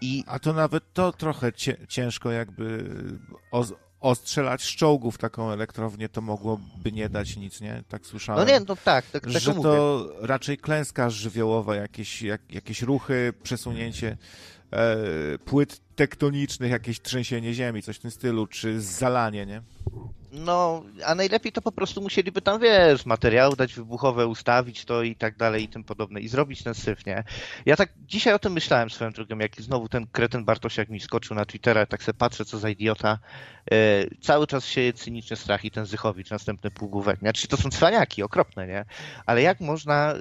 I... 0.00 0.24
A 0.26 0.38
to 0.38 0.52
nawet 0.52 0.92
to 0.92 1.12
trochę 1.12 1.52
ciężko 1.88 2.30
jakby 2.30 2.84
ostrzelać 4.04 4.62
z 4.62 4.66
czołgów 4.66 5.18
taką 5.18 5.50
elektrownię, 5.50 6.08
to 6.08 6.20
mogłoby 6.20 6.92
nie 6.92 7.08
dać 7.08 7.36
nic, 7.36 7.60
nie? 7.60 7.82
Tak 7.88 8.06
słyszałem. 8.06 8.46
No 8.46 8.52
nie, 8.52 8.60
no 8.60 8.76
tak, 8.76 9.06
tak, 9.06 9.22
tak 9.22 9.30
Że 9.30 9.54
to 9.54 10.06
raczej 10.20 10.58
klęska 10.58 11.10
żywiołowa, 11.10 11.76
jakieś, 11.76 12.22
jak, 12.22 12.40
jakieś 12.50 12.82
ruchy, 12.82 13.32
przesunięcie 13.42 14.16
e, 14.70 14.96
płyt 15.38 15.80
tektonicznych, 15.96 16.70
jakieś 16.70 17.00
trzęsienie 17.00 17.54
ziemi, 17.54 17.82
coś 17.82 17.96
w 17.96 18.00
tym 18.00 18.10
stylu, 18.10 18.46
czy 18.46 18.80
zalanie, 18.80 19.46
nie? 19.46 19.62
No, 20.34 20.82
a 21.04 21.14
najlepiej 21.14 21.52
to 21.52 21.62
po 21.62 21.72
prostu 21.72 22.02
musieliby 22.02 22.42
tam, 22.42 22.60
wiesz, 22.60 23.06
materiały 23.06 23.56
dać 23.56 23.74
wybuchowe, 23.74 24.26
ustawić 24.26 24.84
to 24.84 25.02
i 25.02 25.16
tak 25.16 25.36
dalej 25.36 25.64
i 25.64 25.68
tym 25.68 25.84
podobne 25.84 26.20
i 26.20 26.28
zrobić 26.28 26.62
ten 26.62 26.74
syf, 26.74 27.06
nie? 27.06 27.24
Ja 27.66 27.76
tak 27.76 27.92
dzisiaj 28.06 28.34
o 28.34 28.38
tym 28.38 28.52
myślałem 28.52 28.90
swoją 28.90 29.10
drogą, 29.10 29.38
jak 29.38 29.60
znowu 29.60 29.88
ten 29.88 30.06
kretyn 30.06 30.44
Bartosiak 30.44 30.88
mi 30.88 31.00
skoczył 31.00 31.36
na 31.36 31.44
Twittera, 31.44 31.86
tak 31.86 32.02
sobie 32.02 32.18
patrzę, 32.18 32.44
co 32.44 32.58
za 32.58 32.70
idiota. 32.70 33.18
E, 33.70 33.76
cały 34.20 34.46
czas 34.46 34.66
sieje 34.66 34.92
cyniczny 34.92 35.36
strach 35.36 35.64
i 35.64 35.70
ten 35.70 35.86
Zychowicz, 35.86 36.30
następny 36.30 36.70
półgłówek, 36.70 37.22
nie? 37.22 37.32
Czyli 37.32 37.48
to 37.48 37.56
są 37.56 37.70
cwaniaki, 37.70 38.22
okropne, 38.22 38.66
nie? 38.66 38.84
Ale 39.26 39.42
jak 39.42 39.60
można 39.60 40.14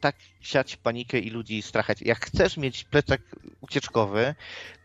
tak 0.00 0.16
siać 0.40 0.76
panikę 0.76 1.18
i 1.18 1.30
ludzi 1.30 1.62
strachać. 1.62 2.02
Jak 2.02 2.26
chcesz 2.26 2.56
mieć 2.56 2.84
plecak 2.84 3.20
ucieczkowy, 3.60 4.34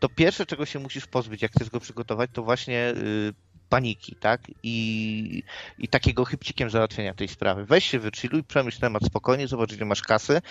to 0.00 0.08
pierwsze, 0.08 0.46
czego 0.46 0.66
się 0.66 0.78
musisz 0.78 1.06
pozbyć, 1.06 1.42
jak 1.42 1.52
chcesz 1.52 1.70
go 1.70 1.80
przygotować, 1.80 2.30
to 2.32 2.42
właśnie 2.42 2.94
y, 2.96 3.34
paniki, 3.68 4.16
tak? 4.16 4.40
I, 4.62 5.42
I 5.78 5.88
takiego 5.88 6.24
chybcikiem 6.24 6.70
załatwienia 6.70 7.14
tej 7.14 7.28
sprawy. 7.28 7.64
Weź 7.64 7.84
się 7.84 7.98
wychilluj, 7.98 8.44
przemyśl 8.44 8.80
temat 8.80 9.04
spokojnie, 9.06 9.48
zobacz, 9.48 9.72
ile 9.72 9.84
masz 9.84 10.02
kasy 10.02 10.42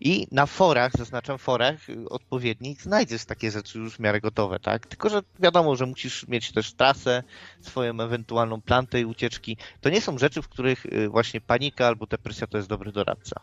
i 0.00 0.26
na 0.30 0.46
forach, 0.46 0.92
zaznaczam 0.96 1.38
forach 1.38 1.88
y, 1.88 2.08
odpowiednich, 2.08 2.82
znajdziesz 2.82 3.24
takie 3.24 3.50
rzeczy 3.50 3.78
już 3.78 3.96
w 3.96 3.98
miarę 3.98 4.20
gotowe, 4.20 4.60
tak? 4.60 4.86
Tylko, 4.86 5.08
że 5.08 5.22
wiadomo, 5.38 5.76
że 5.76 5.86
musisz 5.86 6.28
mieć 6.28 6.52
też 6.52 6.72
trasę, 6.72 7.22
swoją 7.60 8.00
ewentualną 8.00 8.60
plan 8.60 8.86
tej 8.86 9.04
ucieczki. 9.04 9.56
To 9.80 9.90
nie 9.90 10.00
są 10.00 10.18
rzeczy, 10.18 10.42
w 10.42 10.48
których 10.48 10.86
y, 10.86 11.08
właśnie 11.08 11.40
panika 11.40 11.86
albo 11.86 12.06
depresja 12.06 12.46
to 12.46 12.56
jest 12.56 12.68
dobry 12.68 12.92
doradca. 12.92 13.40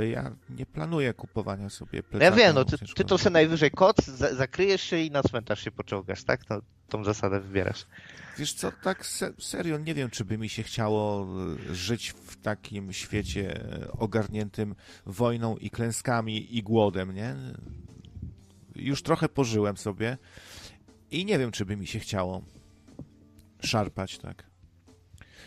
Ja 0.00 0.36
nie 0.50 0.66
planuję 0.66 1.14
kupowania 1.14 1.68
sobie 1.68 2.02
plecaka. 2.02 2.24
Ja 2.24 2.32
wiem, 2.32 2.54
no 2.54 2.64
ty, 2.64 2.78
ty 2.94 3.04
to 3.04 3.18
sobie 3.18 3.32
najwyżej 3.32 3.70
koc, 3.70 4.06
zakryjesz 4.36 4.82
się 4.82 4.98
i 4.98 5.10
na 5.10 5.22
cmentarz 5.22 5.64
się 5.64 5.70
poczołgasz, 5.70 6.24
tak? 6.24 6.50
No, 6.50 6.60
tą 6.88 7.04
zasadę 7.04 7.40
wybierasz. 7.40 7.86
Wiesz 8.38 8.52
co, 8.52 8.72
tak 8.82 9.06
serio 9.38 9.78
nie 9.78 9.94
wiem, 9.94 10.10
czy 10.10 10.24
by 10.24 10.38
mi 10.38 10.48
się 10.48 10.62
chciało 10.62 11.26
e, 11.70 11.74
żyć 11.74 12.10
w 12.10 12.36
takim 12.36 12.92
świecie 12.92 13.56
e, 13.56 13.92
ogarniętym 13.92 14.74
wojną 15.06 15.56
i 15.56 15.70
klęskami 15.70 16.56
i 16.56 16.62
głodem, 16.62 17.14
nie? 17.14 17.36
Już 18.76 19.02
trochę 19.02 19.28
pożyłem 19.28 19.76
sobie 19.76 20.18
i 21.10 21.24
nie 21.24 21.38
wiem, 21.38 21.50
czy 21.50 21.64
by 21.64 21.76
mi 21.76 21.86
się 21.86 21.98
chciało 21.98 22.42
szarpać, 23.60 24.18
tak. 24.18 24.51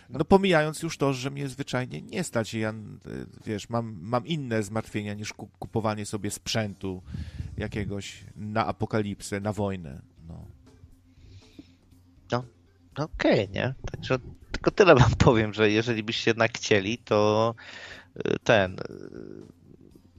No 0.10 0.26
pomijając 0.26 0.82
już 0.82 0.98
to, 0.98 1.14
że 1.14 1.32
mnie 1.32 1.50
zwyczajnie 1.50 2.02
nie 2.02 2.24
stać. 2.24 2.54
Ja, 2.54 2.70
e, 2.70 2.74
wiesz, 3.46 3.70
mam, 3.70 3.98
mam 4.02 4.28
inne 4.28 4.64
zmartwienia 4.64 5.14
niż 5.14 5.34
kupowanie 5.34 6.06
sobie 6.06 6.32
sprzętu 6.32 7.04
jakiegoś 7.58 8.24
na 8.36 8.66
apokalipsę, 8.66 9.40
na 9.40 9.54
wojnę. 9.54 10.02
No. 10.28 10.46
No, 12.98 13.04
okej, 13.04 13.44
okay, 13.44 13.56
nie? 13.56 13.74
Także 13.92 14.20
tylko 14.52 14.72
tyle 14.72 14.96
wam 14.96 15.12
powiem, 15.26 15.54
że 15.54 15.72
jeżeli 15.72 16.04
byście 16.04 16.30
jednak 16.30 16.58
chcieli, 16.58 16.98
to 16.98 17.56
y, 18.18 18.40
ten 18.44 18.74
y, 18.74 18.76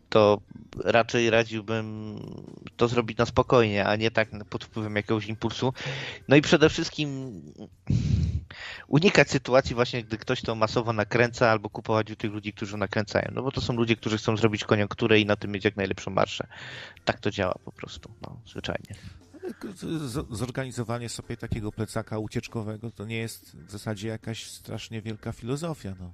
to 0.09 0.41
raczej 0.85 1.31
radziłbym 1.31 2.19
to 2.77 2.89
zrobić 2.89 3.19
na 3.19 3.27
spokojnie, 3.27 3.87
a 3.87 3.97
nie 3.97 4.11
tak 4.11 4.45
pod 4.51 4.65
wpływem 4.65 4.97
jakiegoś 4.97 5.27
impulsu. 5.27 5.73
No 6.29 6.37
i 6.37 6.43
przede 6.43 6.69
wszystkim 6.69 7.41
unikać 8.89 9.31
sytuacji 9.31 9.75
właśnie, 9.75 10.05
gdy 10.05 10.19
ktoś 10.19 10.43
to 10.43 10.55
masowo 10.55 10.93
nakręca 10.93 11.51
albo 11.51 11.71
kupować 11.71 12.11
u 12.11 12.17
tych 12.17 12.33
ludzi, 12.33 12.53
którzy 12.53 12.77
nakręcają. 12.77 13.29
No 13.35 13.43
bo 13.43 13.53
to 13.53 13.61
są 13.61 13.73
ludzie, 13.73 13.97
którzy 13.97 14.19
chcą 14.19 14.37
zrobić 14.37 14.65
koniunkturę 14.65 15.21
i 15.21 15.27
na 15.27 15.37
tym 15.37 15.51
mieć 15.51 15.65
jak 15.65 15.77
najlepszą 15.77 16.11
marszę. 16.11 16.47
Tak 17.05 17.21
to 17.21 17.31
działa 17.31 17.55
po 17.65 17.73
prostu, 17.73 18.11
no, 18.23 18.41
zwyczajnie 18.47 18.97
zorganizowanie 20.31 21.09
sobie 21.09 21.37
takiego 21.37 21.73
plecaka 21.73 22.19
ucieczkowego 22.19 22.91
to 22.91 23.05
nie 23.05 23.17
jest 23.17 23.57
w 23.57 23.71
zasadzie 23.71 24.09
jakaś 24.09 24.51
strasznie 24.51 25.03
wielka 25.03 25.33
filozofia. 25.33 25.95
No. 26.01 26.13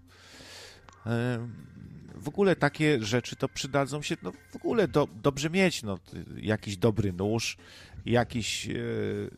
W 2.15 2.29
ogóle 2.29 2.57
takie 2.57 3.03
rzeczy 3.03 3.37
to 3.37 3.49
przydadzą 3.49 4.03
się, 4.03 4.17
no 4.23 4.33
w 4.51 4.57
ogóle 4.57 4.89
do, 4.89 5.09
dobrze 5.23 5.51
mieć, 5.51 5.83
no, 5.83 5.99
jakiś 6.37 6.77
dobry 6.77 7.13
nóż, 7.13 7.57
jakiś, 8.07 8.69
e, 8.69 8.73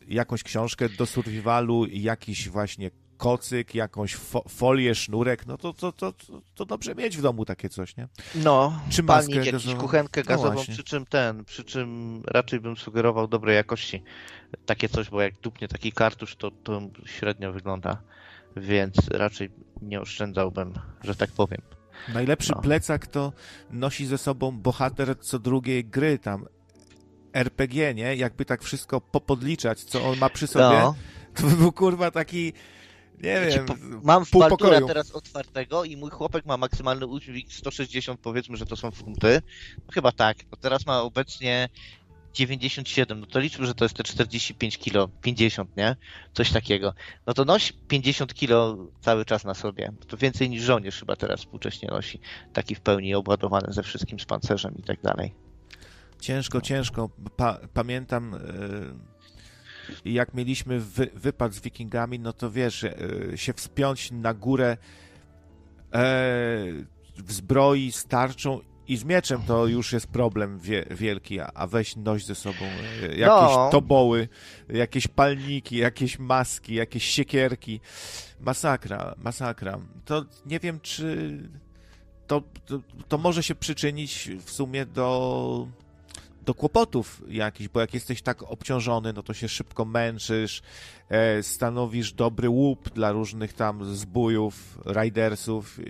jakąś 0.07 0.43
książkę 0.43 0.89
do 0.89 1.05
survivalu, 1.05 1.85
jakiś 1.85 2.49
właśnie 2.49 2.91
kocyk, 3.17 3.75
jakąś 3.75 4.15
fo 4.15 4.43
folię, 4.49 4.95
sznurek, 4.95 5.47
no 5.47 5.57
to, 5.57 5.73
to, 5.73 5.91
to, 5.91 6.13
to, 6.55 6.65
dobrze 6.65 6.95
mieć 6.95 7.17
w 7.17 7.21
domu 7.21 7.45
takie 7.45 7.69
coś, 7.69 7.97
nie? 7.97 8.07
No, 8.35 8.79
czy 8.89 9.03
maskę 9.03 9.35
jakiś 9.35 9.51
gazową. 9.51 9.81
kuchenkę 9.81 10.21
no 10.21 10.27
gazową, 10.27 10.53
no 10.53 10.61
przy 10.61 10.83
czym 10.83 11.05
ten, 11.05 11.45
przy 11.45 11.63
czym 11.63 12.21
raczej 12.27 12.59
bym 12.59 12.77
sugerował 12.77 13.27
dobrej 13.27 13.55
jakości 13.55 14.03
takie 14.65 14.89
coś, 14.89 15.09
bo 15.09 15.21
jak 15.21 15.39
dupnie 15.39 15.67
taki 15.67 15.91
kartusz, 15.91 16.35
to, 16.35 16.51
to 16.51 16.81
średnio 17.05 17.51
wygląda, 17.51 18.01
więc 18.57 18.95
raczej 19.11 19.49
nie 19.81 20.01
oszczędzałbym, 20.01 20.73
że 21.03 21.15
tak 21.15 21.31
powiem. 21.31 21.61
Najlepszy 22.13 22.51
no. 22.55 22.61
plecak 22.61 23.07
to 23.07 23.33
nosi 23.69 24.05
ze 24.05 24.17
sobą 24.17 24.51
bohater 24.51 25.19
co 25.19 25.39
drugiej 25.39 25.85
gry 25.85 26.19
tam 26.19 26.45
RPG, 27.35 27.93
nie? 27.93 28.15
Jakby 28.15 28.45
tak 28.45 28.63
wszystko 28.63 29.01
popodliczać, 29.01 29.83
co 29.83 30.05
on 30.05 30.17
ma 30.17 30.29
przy 30.29 30.47
sobie, 30.47 30.79
no. 30.79 30.95
to 31.35 31.43
by 31.43 31.55
był 31.55 31.71
kurwa 31.71 32.11
taki 32.11 32.53
nie 33.23 33.41
wiem. 33.41 33.65
mam 34.03 34.25
w 34.25 34.31
Baldura 34.31 34.81
teraz 34.81 35.11
otwartego 35.11 35.83
i 35.83 35.97
mój 35.97 36.09
chłopak 36.09 36.45
ma 36.45 36.57
maksymalny 36.57 37.07
udźwig 37.07 37.53
160, 37.53 38.19
powiedzmy, 38.19 38.57
że 38.57 38.65
to 38.65 38.75
są 38.75 38.91
funty. 38.91 39.41
No 39.77 39.93
chyba 39.93 40.11
tak. 40.11 40.37
To 40.51 40.57
teraz 40.57 40.85
ma 40.85 41.01
obecnie 41.01 41.69
97, 42.33 43.19
no 43.19 43.25
to 43.25 43.39
liczmy, 43.39 43.65
że 43.65 43.75
to 43.75 43.85
jest 43.85 43.95
te 43.95 44.03
45 44.03 44.77
kilo, 44.77 45.07
50, 45.21 45.77
nie? 45.77 45.95
Coś 46.33 46.51
takiego. 46.51 46.93
No 47.27 47.33
to 47.33 47.45
noś 47.45 47.73
50 47.87 48.33
kilo 48.33 48.77
cały 49.01 49.25
czas 49.25 49.43
na 49.43 49.53
sobie. 49.53 49.91
To 50.07 50.17
więcej 50.17 50.49
niż 50.49 50.63
żołnierz 50.63 50.99
chyba 50.99 51.15
teraz 51.15 51.39
współcześnie 51.39 51.89
nosi. 51.89 52.19
Taki 52.53 52.75
w 52.75 52.81
pełni 52.81 53.15
obładowany 53.15 53.73
ze 53.73 53.83
wszystkim, 53.83 54.19
z 54.19 54.25
pancerzem 54.25 54.75
i 54.79 54.83
tak 54.83 55.01
dalej. 55.01 55.44
Ciężko, 56.19 56.61
ciężko. 56.61 57.09
Pa 57.37 57.59
pamiętam... 57.73 58.35
I 60.05 60.13
jak 60.13 60.33
mieliśmy 60.33 60.79
wy, 60.79 61.09
wypad 61.13 61.53
z 61.53 61.59
wikingami, 61.59 62.19
no 62.19 62.33
to 62.33 62.51
wiesz, 62.51 62.83
e, 62.83 62.97
się 63.35 63.53
wspiąć 63.53 64.11
na 64.11 64.33
górę 64.33 64.71
e, 64.71 64.77
w 67.17 67.31
zbroi, 67.31 67.91
starczą 67.91 68.59
i 68.87 68.97
z 68.97 69.03
mieczem 69.03 69.41
to 69.47 69.67
już 69.67 69.93
jest 69.93 70.07
problem 70.07 70.59
wie, 70.59 70.85
wielki, 70.91 71.39
a 71.39 71.67
weź 71.67 71.95
noś 71.95 72.25
ze 72.25 72.35
sobą 72.35 72.65
e, 72.65 73.07
jakieś 73.07 73.55
no. 73.55 73.69
toboły, 73.71 74.27
jakieś 74.69 75.07
palniki, 75.07 75.77
jakieś 75.77 76.19
maski, 76.19 76.75
jakieś 76.75 77.03
siekierki. 77.03 77.79
Masakra, 78.39 79.15
masakra. 79.17 79.79
To 80.05 80.25
nie 80.45 80.59
wiem, 80.59 80.79
czy 80.79 81.39
to, 82.27 82.43
to, 82.65 82.79
to 83.07 83.17
może 83.17 83.43
się 83.43 83.55
przyczynić 83.55 84.29
w 84.45 84.51
sumie 84.51 84.85
do 84.85 85.67
do 86.45 86.53
kłopotów 86.53 87.21
jakichś, 87.27 87.69
bo 87.69 87.79
jak 87.79 87.93
jesteś 87.93 88.21
tak 88.21 88.43
obciążony, 88.43 89.13
no 89.13 89.23
to 89.23 89.33
się 89.33 89.49
szybko 89.49 89.85
męczysz, 89.85 90.61
e, 91.09 91.43
stanowisz 91.43 92.13
dobry 92.13 92.49
łup 92.49 92.89
dla 92.89 93.11
różnych 93.11 93.53
tam 93.53 93.95
zbójów, 93.95 94.79
ridersów 94.85 95.79
e, 95.79 95.83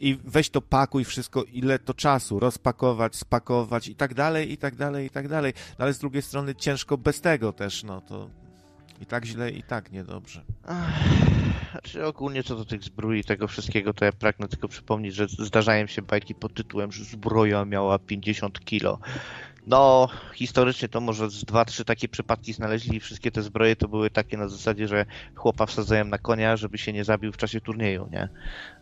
i 0.00 0.18
weź 0.24 0.50
to 0.50 0.60
pakuj 0.60 1.04
wszystko, 1.04 1.44
ile 1.44 1.78
to 1.78 1.94
czasu, 1.94 2.40
rozpakować, 2.40 3.16
spakować 3.16 3.88
i 3.88 3.94
tak 3.94 4.14
dalej, 4.14 4.52
i 4.52 4.56
tak 4.56 4.76
dalej, 4.76 5.06
i 5.06 5.10
tak 5.10 5.28
dalej. 5.28 5.52
No 5.78 5.84
ale 5.84 5.94
z 5.94 5.98
drugiej 5.98 6.22
strony 6.22 6.54
ciężko 6.54 6.98
bez 6.98 7.20
tego 7.20 7.52
też, 7.52 7.84
no 7.84 8.00
to 8.00 8.30
i 9.00 9.06
tak 9.06 9.24
źle, 9.24 9.50
i 9.50 9.62
tak 9.62 9.92
niedobrze. 9.92 10.44
Znaczy 11.70 12.06
ogólnie 12.06 12.42
co 12.42 12.56
do 12.56 12.64
tych 12.64 12.82
zbroi 12.82 13.20
i 13.20 13.24
tego 13.24 13.48
wszystkiego, 13.48 13.94
to 13.94 14.04
ja 14.04 14.12
pragnę 14.12 14.48
tylko 14.48 14.68
przypomnieć, 14.68 15.14
że 15.14 15.26
zdarzają 15.28 15.86
się 15.86 16.02
bajki 16.02 16.34
pod 16.34 16.54
tytułem, 16.54 16.92
że 16.92 17.04
zbroja 17.04 17.64
miała 17.64 17.98
50 17.98 18.60
kilo. 18.60 18.98
No, 19.66 20.08
historycznie 20.34 20.88
to 20.88 21.00
może 21.00 21.30
z 21.30 21.44
dwa, 21.44 21.64
trzy 21.64 21.84
takie 21.84 22.08
przypadki 22.08 22.52
znaleźli. 22.52 23.00
Wszystkie 23.00 23.30
te 23.30 23.42
zbroje 23.42 23.76
to 23.76 23.88
były 23.88 24.10
takie 24.10 24.36
na 24.36 24.48
zasadzie, 24.48 24.88
że 24.88 25.06
chłopa 25.34 25.66
wsadzają 25.66 26.04
na 26.04 26.18
konia, 26.18 26.56
żeby 26.56 26.78
się 26.78 26.92
nie 26.92 27.04
zabił 27.04 27.32
w 27.32 27.36
czasie 27.36 27.60
turnieju, 27.60 28.08
nie? 28.12 28.28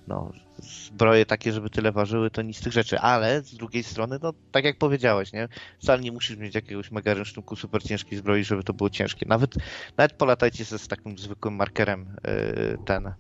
No, 0.09 0.33
zbroje 0.59 1.27
takie, 1.27 1.53
żeby 1.53 1.71
tyle 1.71 1.93
ważyły, 1.93 2.31
to 2.31 2.43
nic 2.43 2.57
z 2.57 2.61
tych 2.61 2.73
rzeczy, 2.73 2.99
ale 2.99 3.43
z 3.43 3.55
drugiej 3.55 3.83
strony, 3.83 4.19
no, 4.23 4.33
tak 4.53 4.65
jak 4.65 4.79
powiedziałeś, 4.79 5.33
nie? 5.33 5.49
Wcale 5.79 6.03
nie 6.03 6.13
musisz 6.13 6.37
mieć 6.37 6.55
jakiegoś 6.55 6.91
mega 6.91 7.15
rynsztunku 7.15 7.57
super 7.57 7.83
ciężkiej 7.83 8.19
zbroi, 8.19 8.45
żeby 8.45 8.63
to 8.63 8.73
było 8.73 8.91
ciężkie. 8.91 9.27
Nawet, 9.29 9.55
nawet 9.97 10.13
polatajcie 10.13 10.65
ze 10.65 10.79
z 10.79 10.89
takim 10.89 11.19
zwykłym 11.19 11.55
markerem 11.55 12.17
yy, 12.27 12.79
ten 12.85 13.15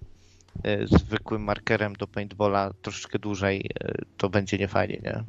zwykłym 0.84 1.42
markerem 1.42 1.92
do 1.92 2.06
paintballa 2.06 2.72
troszeczkę 2.82 3.18
dłużej, 3.18 3.70
e, 3.80 3.94
to 4.16 4.28
będzie 4.28 4.58
niefajnie, 4.58 5.00
nie? 5.04 5.24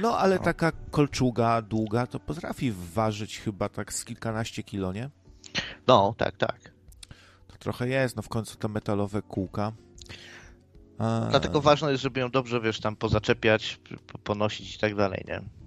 No, 0.00 0.18
ale 0.18 0.36
no. 0.36 0.42
taka 0.42 0.72
kolczuga 0.90 1.62
długa 1.62 2.06
to 2.06 2.20
potrafi 2.20 2.72
ważyć 2.94 3.38
chyba 3.38 3.68
tak 3.68 3.92
z 3.92 4.04
kilkanaście 4.04 4.62
kilo, 4.62 4.92
nie? 4.92 5.10
No, 5.86 6.14
tak, 6.18 6.36
tak. 6.36 6.72
To 7.46 7.56
trochę 7.58 7.88
jest, 7.88 8.16
no 8.16 8.22
w 8.22 8.28
końcu 8.28 8.56
te 8.56 8.68
metalowe 8.68 9.22
kółka. 9.22 9.72
A... 10.98 11.26
Dlatego 11.30 11.60
ważne 11.60 11.90
jest, 11.90 12.02
żeby 12.02 12.20
ją 12.20 12.30
dobrze, 12.30 12.60
wiesz, 12.60 12.80
tam 12.80 12.96
pozaczepiać, 12.96 13.80
ponosić 14.24 14.76
i 14.76 14.78
tak 14.78 14.94
dalej, 14.94 15.24
nie? 15.28 15.57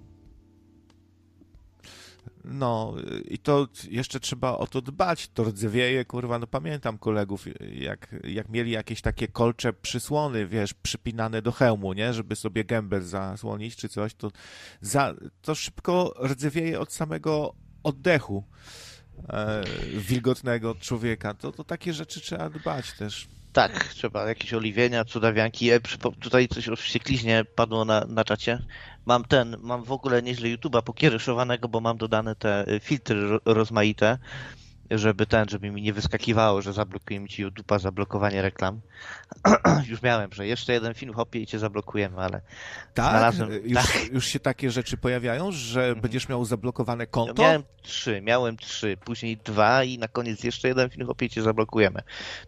No 2.44 2.94
i 3.24 3.38
to 3.38 3.68
jeszcze 3.90 4.20
trzeba 4.20 4.58
o 4.58 4.66
to 4.66 4.80
dbać. 4.82 5.28
To 5.28 5.44
rdzewieje, 5.44 6.04
kurwa, 6.04 6.38
no 6.38 6.46
pamiętam 6.46 6.98
kolegów, 6.98 7.44
jak, 7.74 8.14
jak 8.24 8.48
mieli 8.48 8.70
jakieś 8.70 9.00
takie 9.00 9.28
kolcze 9.28 9.72
przysłony, 9.72 10.46
wiesz, 10.46 10.74
przypinane 10.74 11.42
do 11.42 11.52
hełmu, 11.52 11.92
nie, 11.92 12.12
żeby 12.12 12.36
sobie 12.36 12.64
gębę 12.64 13.02
zasłonić 13.02 13.76
czy 13.76 13.88
coś, 13.88 14.14
to, 14.14 14.30
za, 14.80 15.14
to 15.42 15.54
szybko 15.54 16.14
rdzewieje 16.22 16.80
od 16.80 16.92
samego 16.92 17.54
oddechu 17.82 18.44
e, 19.28 19.64
wilgotnego 19.96 20.74
człowieka. 20.74 21.34
To, 21.34 21.52
to 21.52 21.64
takie 21.64 21.92
rzeczy 21.92 22.20
trzeba 22.20 22.50
dbać 22.50 22.92
też. 22.92 23.28
Tak, 23.52 23.84
trzeba 23.84 24.28
jakieś 24.28 24.54
oliwienia, 24.54 25.04
cudawianki. 25.04 25.70
E, 25.70 25.80
tutaj 26.20 26.48
coś 26.48 26.68
o 26.68 26.76
wściekliźnie 26.76 27.44
padło 27.54 27.84
na, 27.84 28.04
na 28.08 28.24
czacie. 28.24 28.58
Mam 29.06 29.24
ten, 29.24 29.56
mam 29.60 29.84
w 29.84 29.92
ogóle 29.92 30.22
nieźle 30.22 30.48
YouTube'a 30.48 30.82
pokiereszowanego, 30.82 31.68
bo 31.68 31.80
mam 31.80 31.96
dodane 31.96 32.34
te 32.36 32.68
y, 32.68 32.80
filtry 32.80 33.38
rozmaite 33.44 34.18
żeby 34.90 35.26
ten, 35.26 35.48
żeby 35.48 35.70
mi 35.70 35.82
nie 35.82 35.92
wyskakiwało, 35.92 36.62
że 36.62 36.72
zablokuje 36.72 37.20
mi 37.20 37.28
ci 37.28 37.46
YouTube'a 37.46 37.78
zablokowanie 37.78 38.42
reklam. 38.42 38.80
już 39.90 40.02
miałem, 40.02 40.32
że 40.32 40.46
jeszcze 40.46 40.72
jeden 40.72 40.94
film 40.94 41.14
hopie 41.14 41.40
i 41.40 41.46
cię 41.46 41.58
zablokujemy, 41.58 42.16
ale 42.16 42.40
tak? 42.94 43.10
znalazłem... 43.10 43.50
Już, 43.64 43.82
tak. 43.82 44.12
już 44.12 44.26
się 44.26 44.40
takie 44.40 44.70
rzeczy 44.70 44.96
pojawiają, 44.96 45.52
że 45.52 45.80
mhm. 45.84 46.00
będziesz 46.00 46.28
miał 46.28 46.44
zablokowane 46.44 47.06
konto? 47.06 47.42
miałem 47.42 47.62
trzy, 47.82 48.20
miałem 48.20 48.56
trzy, 48.56 48.96
później 49.04 49.36
dwa 49.36 49.84
i 49.84 49.98
na 49.98 50.08
koniec 50.08 50.44
jeszcze 50.44 50.68
jeden 50.68 50.90
film 50.90 51.06
hopie 51.06 51.26
i 51.26 51.30
cię 51.30 51.42
zablokujemy. 51.42 52.02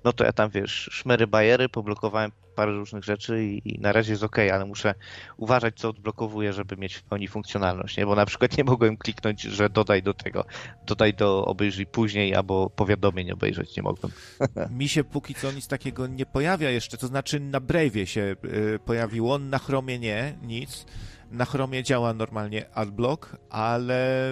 No 0.05 0.13
to 0.13 0.25
ja 0.25 0.33
tam, 0.33 0.51
wiesz, 0.51 0.89
szmery 0.93 1.27
bajery, 1.27 1.69
poblokowałem 1.69 2.33
parę 2.55 2.73
różnych 2.73 3.05
rzeczy 3.05 3.45
i, 3.45 3.75
i 3.75 3.79
na 3.81 3.93
razie 3.93 4.13
jest 4.13 4.23
ok, 4.23 4.39
ale 4.39 4.65
muszę 4.65 4.95
uważać, 5.37 5.75
co 5.77 5.89
odblokowuję, 5.89 6.53
żeby 6.53 6.77
mieć 6.77 6.95
w 6.95 7.03
pełni 7.03 7.29
funkcjonalność, 7.29 7.97
nie? 7.97 8.07
Bo 8.07 8.15
na 8.15 8.27
przykład 8.27 8.57
nie 8.59 8.65
mogłem 8.65 8.97
kliknąć, 8.97 9.43
że 9.43 9.71
dodaj 9.71 10.03
do 10.03 10.15
tego, 10.15 10.45
dodaj 10.87 11.15
do 11.15 11.45
obejrzyj 11.45 11.87
później, 11.87 12.35
albo 12.35 12.71
powiadomień 12.71 13.33
obejrzeć 13.33 13.77
nie 13.77 13.83
mogłem. 13.83 14.13
Mi 14.79 14.89
się 14.89 15.05
póki 15.05 15.35
co 15.35 15.53
nic 15.53 15.69
takiego 15.69 16.07
nie 16.07 16.27
pojawia 16.27 16.71
jeszcze, 16.71 16.99
to 16.99 17.07
znaczy 17.07 17.41
na 17.41 17.61
Brave'ie 17.61 18.05
się 18.05 18.37
y, 18.45 18.79
pojawiło, 18.85 19.39
na 19.39 19.59
Chromie 19.59 19.99
nie, 19.99 20.35
nic. 20.43 20.87
Na 21.35 21.45
Chromie 21.45 21.83
działa 21.83 22.15
normalnie 22.15 22.77
AdBlock, 22.77 23.37
ale 23.51 24.31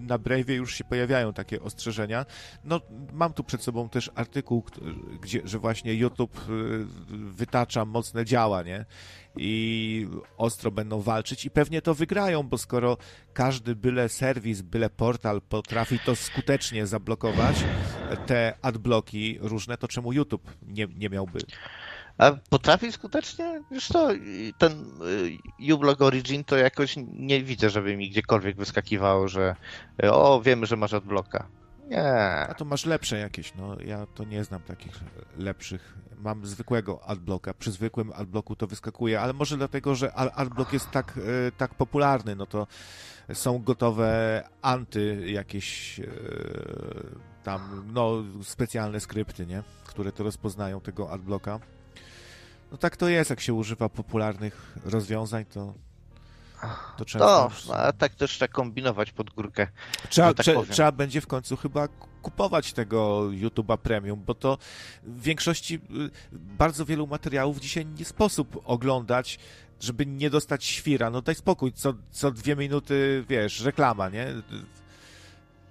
na 0.00 0.18
Brave 0.18 0.48
już 0.48 0.74
się 0.74 0.84
pojawiają 0.84 1.32
takie 1.32 1.62
ostrzeżenia. 1.62 2.26
No, 2.64 2.80
mam 3.12 3.32
tu 3.32 3.44
przed 3.44 3.62
sobą 3.62 3.88
też 3.88 4.10
artykuł, 4.14 4.64
gdzie, 5.20 5.40
że 5.44 5.58
właśnie 5.58 5.94
YouTube 5.94 6.36
y, 6.48 6.84
wytacza 7.10 7.84
mocne 7.84 8.24
działa, 8.24 8.62
nie? 8.62 8.84
I 9.36 10.08
ostro 10.36 10.70
będą 10.70 11.00
walczyć 11.00 11.44
i 11.44 11.50
pewnie 11.50 11.82
to 11.82 11.94
wygrają, 11.94 12.42
bo 12.42 12.58
skoro 12.58 12.96
każdy 13.32 13.76
byle 13.76 14.08
serwis, 14.08 14.62
byle 14.62 14.90
portal 14.90 15.40
potrafi 15.40 15.98
to 15.98 16.16
skutecznie 16.16 16.86
zablokować, 16.86 17.64
te 18.26 18.54
adblocki 18.62 19.38
różne, 19.40 19.76
to 19.76 19.88
czemu 19.88 20.12
YouTube 20.12 20.50
nie, 20.62 20.86
nie 20.96 21.08
miałby 21.08 21.40
a 22.22 22.32
potrafi 22.50 22.92
skutecznie? 22.92 23.62
Wiesz 23.70 23.88
to, 23.88 24.08
ten 24.58 24.72
y, 25.60 25.74
uBlock 25.74 26.02
Origin 26.02 26.44
to 26.44 26.56
jakoś 26.56 26.94
nie 27.12 27.42
widzę, 27.42 27.70
żeby 27.70 27.96
mi 27.96 28.10
gdziekolwiek 28.10 28.56
wyskakiwało, 28.56 29.28
że 29.28 29.56
o, 30.02 30.40
wiemy, 30.40 30.66
że 30.66 30.76
masz 30.76 30.94
adblocka. 30.94 31.48
Nie. 31.88 32.12
A 32.48 32.54
to 32.54 32.64
masz 32.64 32.86
lepsze 32.86 33.18
jakieś, 33.18 33.54
no 33.54 33.76
ja 33.80 34.06
to 34.06 34.24
nie 34.24 34.44
znam 34.44 34.62
takich 34.62 35.00
lepszych. 35.38 35.98
Mam 36.18 36.46
zwykłego 36.46 37.04
adblocka. 37.06 37.54
Przy 37.54 37.72
zwykłym 37.72 38.12
adblocku 38.14 38.56
to 38.56 38.66
wyskakuje, 38.66 39.20
ale 39.20 39.32
może 39.32 39.56
dlatego, 39.56 39.94
że 39.94 40.12
adblock 40.12 40.72
jest 40.72 40.90
tak, 40.90 41.16
y, 41.16 41.52
tak 41.56 41.74
popularny, 41.74 42.36
no 42.36 42.46
to 42.46 42.66
są 43.32 43.58
gotowe 43.58 44.42
anty 44.62 45.30
jakieś 45.30 45.98
y, 45.98 46.10
tam, 47.42 47.90
no 47.92 48.24
specjalne 48.42 49.00
skrypty, 49.00 49.46
nie? 49.46 49.62
Które 49.86 50.12
to 50.12 50.24
rozpoznają 50.24 50.80
tego 50.80 51.10
adblocka. 51.10 51.60
No 52.72 52.78
tak 52.78 52.96
to 52.96 53.08
jest, 53.08 53.30
jak 53.30 53.40
się 53.40 53.54
używa 53.54 53.88
popularnych 53.88 54.78
rozwiązań, 54.84 55.44
to, 55.44 55.74
to 56.96 57.04
często... 57.04 57.50
No, 57.68 57.74
a 57.74 57.92
tak 57.92 58.14
też 58.14 58.30
trzeba 58.30 58.52
kombinować 58.52 59.12
pod 59.12 59.30
górkę. 59.30 59.66
Trzeba, 60.08 60.34
tak 60.34 60.46
trze, 60.46 60.56
trzeba 60.70 60.92
będzie 60.92 61.20
w 61.20 61.26
końcu 61.26 61.56
chyba 61.56 61.88
kupować 62.22 62.72
tego 62.72 63.20
YouTube'a 63.22 63.78
Premium, 63.78 64.22
bo 64.26 64.34
to 64.34 64.58
w 65.02 65.22
większości 65.22 65.74
y, 65.74 65.80
bardzo 66.32 66.84
wielu 66.84 67.06
materiałów 67.06 67.60
dzisiaj 67.60 67.86
nie 67.86 68.04
sposób 68.04 68.62
oglądać, 68.64 69.38
żeby 69.80 70.06
nie 70.06 70.30
dostać 70.30 70.64
świra. 70.64 71.10
No 71.10 71.22
daj 71.22 71.34
spokój, 71.34 71.72
co, 71.72 71.94
co 72.10 72.30
dwie 72.30 72.56
minuty, 72.56 73.24
wiesz, 73.28 73.60
reklama, 73.60 74.08
nie? 74.08 74.26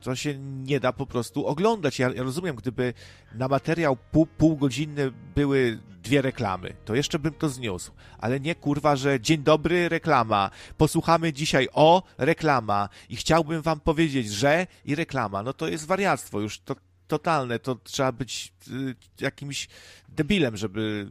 To 0.01 0.15
się 0.15 0.37
nie 0.39 0.79
da 0.79 0.93
po 0.93 1.05
prostu 1.05 1.45
oglądać. 1.45 1.99
Ja, 1.99 2.09
ja 2.13 2.23
rozumiem, 2.23 2.55
gdyby 2.55 2.93
na 3.33 3.47
materiał 3.47 3.97
pół, 4.11 4.25
półgodzinny 4.25 5.11
były 5.35 5.79
dwie 6.03 6.21
reklamy, 6.21 6.73
to 6.85 6.95
jeszcze 6.95 7.19
bym 7.19 7.33
to 7.33 7.49
zniósł. 7.49 7.91
Ale 8.17 8.39
nie 8.39 8.55
kurwa, 8.55 8.95
że 8.95 9.19
dzień 9.19 9.43
dobry, 9.43 9.89
reklama. 9.89 10.49
Posłuchamy 10.77 11.33
dzisiaj 11.33 11.67
o 11.73 12.03
reklama 12.17 12.89
i 13.09 13.15
chciałbym 13.15 13.61
wam 13.61 13.79
powiedzieć, 13.79 14.31
że 14.31 14.67
i 14.85 14.95
reklama. 14.95 15.43
No 15.43 15.53
to 15.53 15.67
jest 15.67 15.85
wariactwo 15.85 16.39
już 16.39 16.59
to, 16.59 16.75
totalne. 17.07 17.59
To 17.59 17.75
trzeba 17.75 18.11
być 18.11 18.53
y, 18.67 18.95
jakimś 19.19 19.67
debilem, 20.09 20.57
żeby 20.57 21.07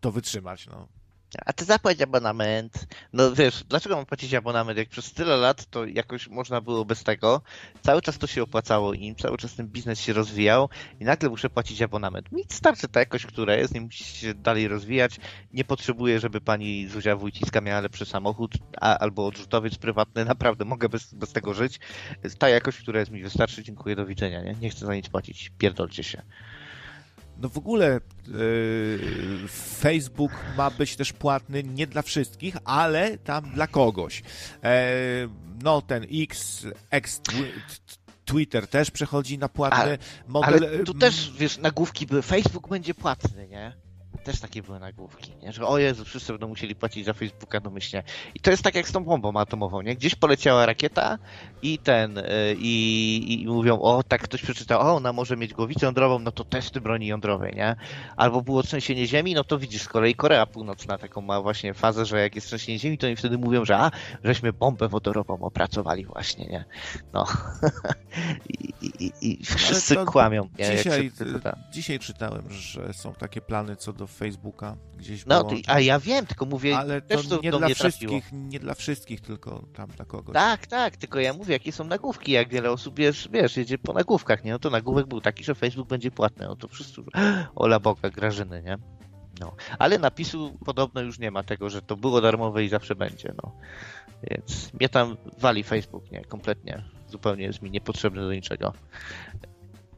to 0.00 0.12
wytrzymać. 0.12 0.66
No. 0.66 0.88
A 1.46 1.52
ty 1.52 1.64
zapłać 1.64 2.00
abonament. 2.00 2.86
No 3.12 3.32
wiesz, 3.32 3.64
dlaczego 3.68 3.96
mam 3.96 4.06
płacić 4.06 4.34
abonament? 4.34 4.78
Jak 4.78 4.88
przez 4.88 5.12
tyle 5.12 5.36
lat 5.36 5.66
to 5.70 5.84
jakoś 5.84 6.28
można 6.28 6.60
było 6.60 6.84
bez 6.84 7.04
tego. 7.04 7.42
Cały 7.82 8.02
czas 8.02 8.18
to 8.18 8.26
się 8.26 8.42
opłacało 8.42 8.94
im, 8.94 9.16
cały 9.16 9.38
czas 9.38 9.54
ten 9.54 9.68
biznes 9.68 10.00
się 10.00 10.12
rozwijał 10.12 10.68
i 11.00 11.04
nagle 11.04 11.28
muszę 11.28 11.50
płacić 11.50 11.82
abonament. 11.82 12.32
Mi 12.32 12.44
starczy 12.48 12.88
ta 12.88 13.00
jakość, 13.00 13.26
która 13.26 13.54
jest, 13.54 13.74
nie 13.74 13.80
musi 13.80 14.04
się 14.04 14.34
dalej 14.34 14.68
rozwijać. 14.68 15.20
Nie 15.52 15.64
potrzebuję, 15.64 16.20
żeby 16.20 16.40
pani 16.40 16.88
Zuzia 16.88 17.16
Wójciska 17.16 17.60
miała 17.60 17.80
lepszy 17.80 18.06
samochód 18.06 18.52
a, 18.80 18.98
albo 18.98 19.26
odrzutowiec 19.26 19.78
prywatny. 19.78 20.24
Naprawdę 20.32 20.64
mogę 20.64 20.88
bez, 20.88 21.14
bez 21.14 21.32
tego 21.32 21.54
żyć. 21.54 21.80
Ta 22.38 22.48
jakość, 22.48 22.78
która 22.78 23.00
jest 23.00 23.12
mi 23.12 23.22
wystarczy. 23.22 23.62
Dziękuję, 23.62 23.96
do 23.96 24.06
widzenia. 24.06 24.42
Nie, 24.42 24.54
nie 24.54 24.70
chcę 24.70 24.86
za 24.86 24.94
nic 24.94 25.08
płacić. 25.08 25.52
Pierdolcie 25.58 26.02
się. 26.04 26.22
No 27.38 27.48
w 27.48 27.58
ogóle 27.58 28.00
yy, 28.28 29.48
Facebook 29.48 30.32
ma 30.56 30.70
być 30.70 30.96
też 30.96 31.12
płatny 31.12 31.62
nie 31.62 31.86
dla 31.86 32.02
wszystkich, 32.02 32.56
ale 32.64 33.18
tam 33.18 33.50
dla 33.50 33.66
kogoś. 33.66 34.22
E, 34.64 34.82
no 35.62 35.82
ten 35.82 36.06
X, 36.12 36.66
X 36.90 37.20
Twitter 38.24 38.68
też 38.68 38.90
przechodzi 38.90 39.38
na 39.38 39.48
płatny 39.48 39.78
ale, 39.78 39.98
model. 40.26 40.54
Ale 40.54 40.84
tu 40.84 40.94
też, 40.94 41.32
wiesz, 41.38 41.58
nagłówki 41.58 42.06
były, 42.06 42.22
Facebook 42.22 42.68
będzie 42.68 42.94
płatny, 42.94 43.48
nie? 43.48 43.76
Też 44.18 44.40
takie 44.40 44.62
były 44.62 44.80
nagłówki, 44.80 45.32
nie? 45.42 45.52
że 45.52 45.66
o 45.66 45.78
Jezu, 45.78 46.04
wszyscy 46.04 46.32
będą 46.32 46.48
musieli 46.48 46.74
płacić 46.74 47.04
za 47.04 47.12
Facebooka 47.12 47.60
domyślnie. 47.60 48.02
I 48.34 48.40
to 48.40 48.50
jest 48.50 48.62
tak 48.62 48.74
jak 48.74 48.88
z 48.88 48.92
tą 48.92 49.04
bombą 49.04 49.40
atomową, 49.40 49.82
nie? 49.82 49.96
Gdzieś 49.96 50.14
poleciała 50.14 50.66
rakieta 50.66 51.18
i 51.62 51.78
ten, 51.78 52.18
y, 52.18 52.24
i, 52.58 53.42
i 53.42 53.46
mówią, 53.46 53.80
o, 53.80 54.02
tak 54.02 54.22
ktoś 54.22 54.42
przeczytał, 54.42 54.80
o, 54.80 54.94
ona 54.94 55.12
może 55.12 55.36
mieć 55.36 55.54
głowicę 55.54 55.86
jądrową, 55.86 56.18
no 56.18 56.32
to 56.32 56.44
testy 56.44 56.80
broni 56.80 57.06
jądrowej, 57.06 57.54
nie? 57.56 57.76
Albo 58.16 58.42
było 58.42 58.62
trzęsienie 58.62 59.06
ziemi, 59.06 59.34
no 59.34 59.44
to 59.44 59.58
widzisz, 59.58 59.82
z 59.82 59.88
kolei 59.88 60.14
Korea 60.14 60.46
Północna 60.46 60.98
taką 60.98 61.20
ma 61.20 61.40
właśnie 61.40 61.74
fazę, 61.74 62.06
że 62.06 62.20
jak 62.20 62.34
jest 62.34 62.46
trzęsienie 62.46 62.78
ziemi, 62.78 62.98
to 62.98 63.06
oni 63.06 63.16
wtedy 63.16 63.38
mówią, 63.38 63.64
że 63.64 63.78
a, 63.78 63.90
żeśmy 64.24 64.52
bombę 64.52 64.88
wodorową 64.88 65.38
opracowali 65.40 66.04
właśnie, 66.04 66.46
nie? 66.46 66.64
No. 67.12 67.26
I, 68.48 68.72
i, 68.82 69.12
i 69.20 69.44
wszyscy 69.44 69.96
kłamią, 69.96 70.48
nie? 70.58 70.76
Dzisiaj, 70.76 71.12
dzisiaj 71.72 71.98
czytałem, 71.98 72.50
że 72.50 72.92
są 72.92 73.14
takie 73.14 73.40
plany 73.40 73.76
co 73.76 73.92
do 73.92 74.01
Facebooka 74.06 74.76
gdzieś 74.96 75.26
No, 75.26 75.44
ty, 75.44 75.56
a 75.66 75.80
ja 75.80 76.00
wiem, 76.00 76.26
tylko 76.26 76.46
mówię... 76.46 76.78
Ale 76.78 77.00
to, 77.00 77.22
to 77.22 77.40
nie 77.42 77.50
dla 77.50 77.68
wszystkich, 77.68 78.32
nie 78.32 78.60
dla 78.60 78.74
wszystkich, 78.74 79.20
tylko 79.20 79.64
tam 79.74 79.90
dla 79.90 80.04
kogoś. 80.04 80.34
Tak, 80.34 80.66
tak, 80.66 80.96
tylko 80.96 81.20
ja 81.20 81.32
mówię, 81.32 81.52
jakie 81.52 81.72
są 81.72 81.84
nagłówki, 81.84 82.32
jak 82.32 82.48
wiele 82.48 82.70
osób, 82.70 82.98
wiesz, 82.98 83.28
wiesz 83.32 83.56
jedzie 83.56 83.78
po 83.78 83.92
nagłówkach, 83.92 84.44
nie? 84.44 84.52
No 84.52 84.58
to 84.58 84.70
nagłówek 84.70 85.06
był 85.06 85.20
taki, 85.20 85.44
że 85.44 85.54
Facebook 85.54 85.88
będzie 85.88 86.10
płatny, 86.10 86.46
no 86.46 86.56
to 86.56 86.68
wszyscy, 86.68 87.02
ola 87.54 87.80
Boga, 87.80 88.10
Grażyny, 88.10 88.62
nie? 88.62 88.78
No, 89.40 89.54
ale 89.78 89.98
napisu 89.98 90.58
podobno 90.64 91.00
już 91.00 91.18
nie 91.18 91.30
ma 91.30 91.42
tego, 91.42 91.70
że 91.70 91.82
to 91.82 91.96
było 91.96 92.20
darmowe 92.20 92.64
i 92.64 92.68
zawsze 92.68 92.94
będzie, 92.94 93.34
no. 93.42 93.52
Więc 94.30 94.72
mnie 94.74 94.88
tam 94.88 95.16
wali 95.38 95.62
Facebook, 95.62 96.10
nie, 96.10 96.24
kompletnie. 96.24 96.84
Zupełnie 97.08 97.44
jest 97.44 97.62
mi 97.62 97.70
niepotrzebny 97.70 98.20
do 98.20 98.32
niczego. 98.32 98.72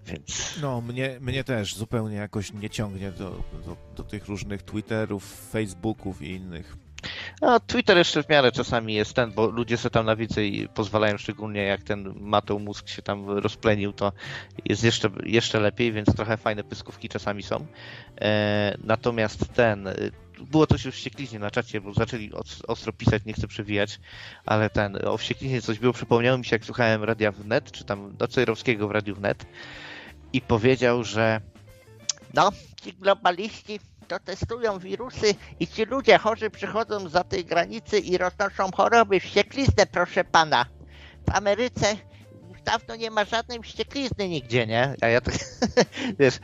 Więc... 0.06 0.58
No, 0.62 0.80
mnie, 0.80 1.18
mnie 1.20 1.44
też 1.44 1.74
zupełnie 1.74 2.16
jakoś 2.16 2.52
nie 2.52 2.70
ciągnie 2.70 3.10
do, 3.10 3.30
do, 3.66 3.76
do 3.96 4.02
tych 4.02 4.26
różnych 4.26 4.62
Twitterów, 4.62 5.50
Facebooków 5.50 6.22
i 6.22 6.30
innych. 6.30 6.76
No, 7.42 7.60
Twitter 7.60 7.96
jeszcze 7.96 8.22
w 8.22 8.28
miarę 8.28 8.52
czasami 8.52 8.94
jest 8.94 9.14
ten, 9.14 9.32
bo 9.32 9.46
ludzie 9.46 9.76
sobie 9.76 9.90
tam 9.90 10.06
na 10.06 10.16
więcej 10.16 10.68
pozwalają, 10.74 11.18
szczególnie 11.18 11.62
jak 11.62 11.82
ten 11.82 12.14
Mateu 12.20 12.58
Mózg 12.58 12.88
się 12.88 13.02
tam 13.02 13.30
rozplenił, 13.30 13.92
to 13.92 14.12
jest 14.64 14.84
jeszcze, 14.84 15.10
jeszcze 15.24 15.60
lepiej, 15.60 15.92
więc 15.92 16.16
trochę 16.16 16.36
fajne 16.36 16.64
pyskówki 16.64 17.08
czasami 17.08 17.42
są. 17.42 17.66
E, 18.20 18.78
natomiast 18.84 19.52
ten, 19.54 19.88
było 20.40 20.66
coś 20.66 20.86
o 20.86 20.90
wściekliźnie 20.90 21.38
na 21.38 21.50
czacie, 21.50 21.80
bo 21.80 21.94
zaczęli 21.94 22.30
ostro 22.68 22.92
pisać, 22.92 23.24
nie 23.24 23.32
chcę 23.32 23.48
przewijać, 23.48 24.00
ale 24.46 24.70
ten, 24.70 24.98
o 25.06 25.16
wściekliźnie 25.16 25.62
coś 25.62 25.78
było, 25.78 25.92
przypomniało 25.92 26.38
mi 26.38 26.44
się, 26.44 26.56
jak 26.56 26.64
słuchałem 26.64 27.04
Radia 27.04 27.32
Wnet, 27.32 27.72
czy 27.72 27.84
tam 27.84 28.16
do 28.16 28.28
Cejrowskiego 28.28 28.88
w 28.88 28.90
Radiu 28.90 29.14
Wnet 29.14 29.46
i 30.34 30.40
powiedział, 30.40 31.04
że 31.04 31.40
no, 32.34 32.52
ci 32.82 32.92
globaliści 32.92 33.80
to 34.08 34.20
testują 34.20 34.78
wirusy 34.78 35.34
i 35.60 35.66
ci 35.66 35.84
ludzie 35.84 36.18
chorzy 36.18 36.50
przychodzą 36.50 37.08
za 37.08 37.24
tej 37.24 37.44
granicy 37.44 37.98
i 37.98 38.18
roznoszą 38.18 38.70
choroby, 38.76 39.20
wściekliznę, 39.20 39.86
proszę 39.86 40.24
pana. 40.24 40.66
W 41.28 41.36
Ameryce 41.36 41.96
dawno 42.64 42.96
nie 42.96 43.10
ma 43.10 43.24
żadnej 43.24 43.62
wścieklizny 43.62 44.28
nigdzie, 44.28 44.66
nie? 44.66 44.94
A 45.00 45.08
ja 45.08 45.20
tak, 45.20 45.34
wiesz, 46.20 46.38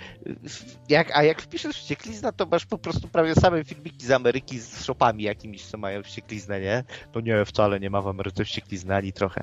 jak, 0.88 1.16
a 1.16 1.22
jak 1.22 1.42
wpiszesz 1.42 1.76
wścieklizna, 1.76 2.32
to 2.32 2.46
masz 2.46 2.66
po 2.66 2.78
prostu 2.78 3.08
prawie 3.08 3.34
same 3.34 3.64
filmiki 3.64 4.06
z 4.06 4.10
Ameryki 4.10 4.58
z 4.58 4.84
shopami 4.84 5.22
jakimiś, 5.22 5.66
co 5.66 5.78
mają 5.78 6.02
wściekliznę, 6.02 6.60
nie? 6.60 6.84
To 7.12 7.20
nie, 7.20 7.44
wcale 7.44 7.80
nie 7.80 7.90
ma 7.90 8.02
w 8.02 8.08
Ameryce 8.08 8.44
wścieklizny, 8.44 8.94
ani 8.94 9.12
trochę. 9.12 9.42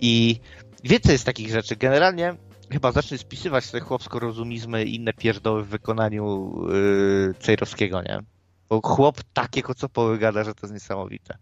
I 0.00 0.40
więcej 0.84 1.12
jest 1.12 1.24
takich 1.24 1.50
rzeczy. 1.50 1.76
Generalnie 1.76 2.34
chyba 2.72 2.92
zacznie 2.92 3.18
spisywać 3.18 3.70
te 3.70 3.80
chłopsko-rozumizmy 3.80 4.84
i 4.84 4.94
inne 4.94 5.12
pierdoły 5.12 5.64
w 5.64 5.68
wykonaniu 5.68 6.54
yy, 6.68 7.34
Cejrowskiego, 7.40 8.02
nie? 8.02 8.18
Bo 8.68 8.80
chłop 8.80 9.22
takiego 9.32 9.74
co 9.74 9.88
powygada, 9.88 10.44
że 10.44 10.54
to 10.54 10.60
jest 10.62 10.74
niesamowite. 10.74 11.38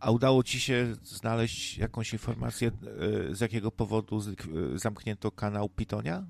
A 0.00 0.10
udało 0.10 0.42
ci 0.42 0.60
się 0.60 0.94
znaleźć 1.02 1.78
jakąś 1.78 2.12
informację, 2.12 2.70
yy, 3.28 3.34
z 3.34 3.40
jakiego 3.40 3.70
powodu 3.70 4.20
yy, 4.54 4.78
zamknięto 4.78 5.30
kanał 5.30 5.68
Pitonia? 5.68 6.26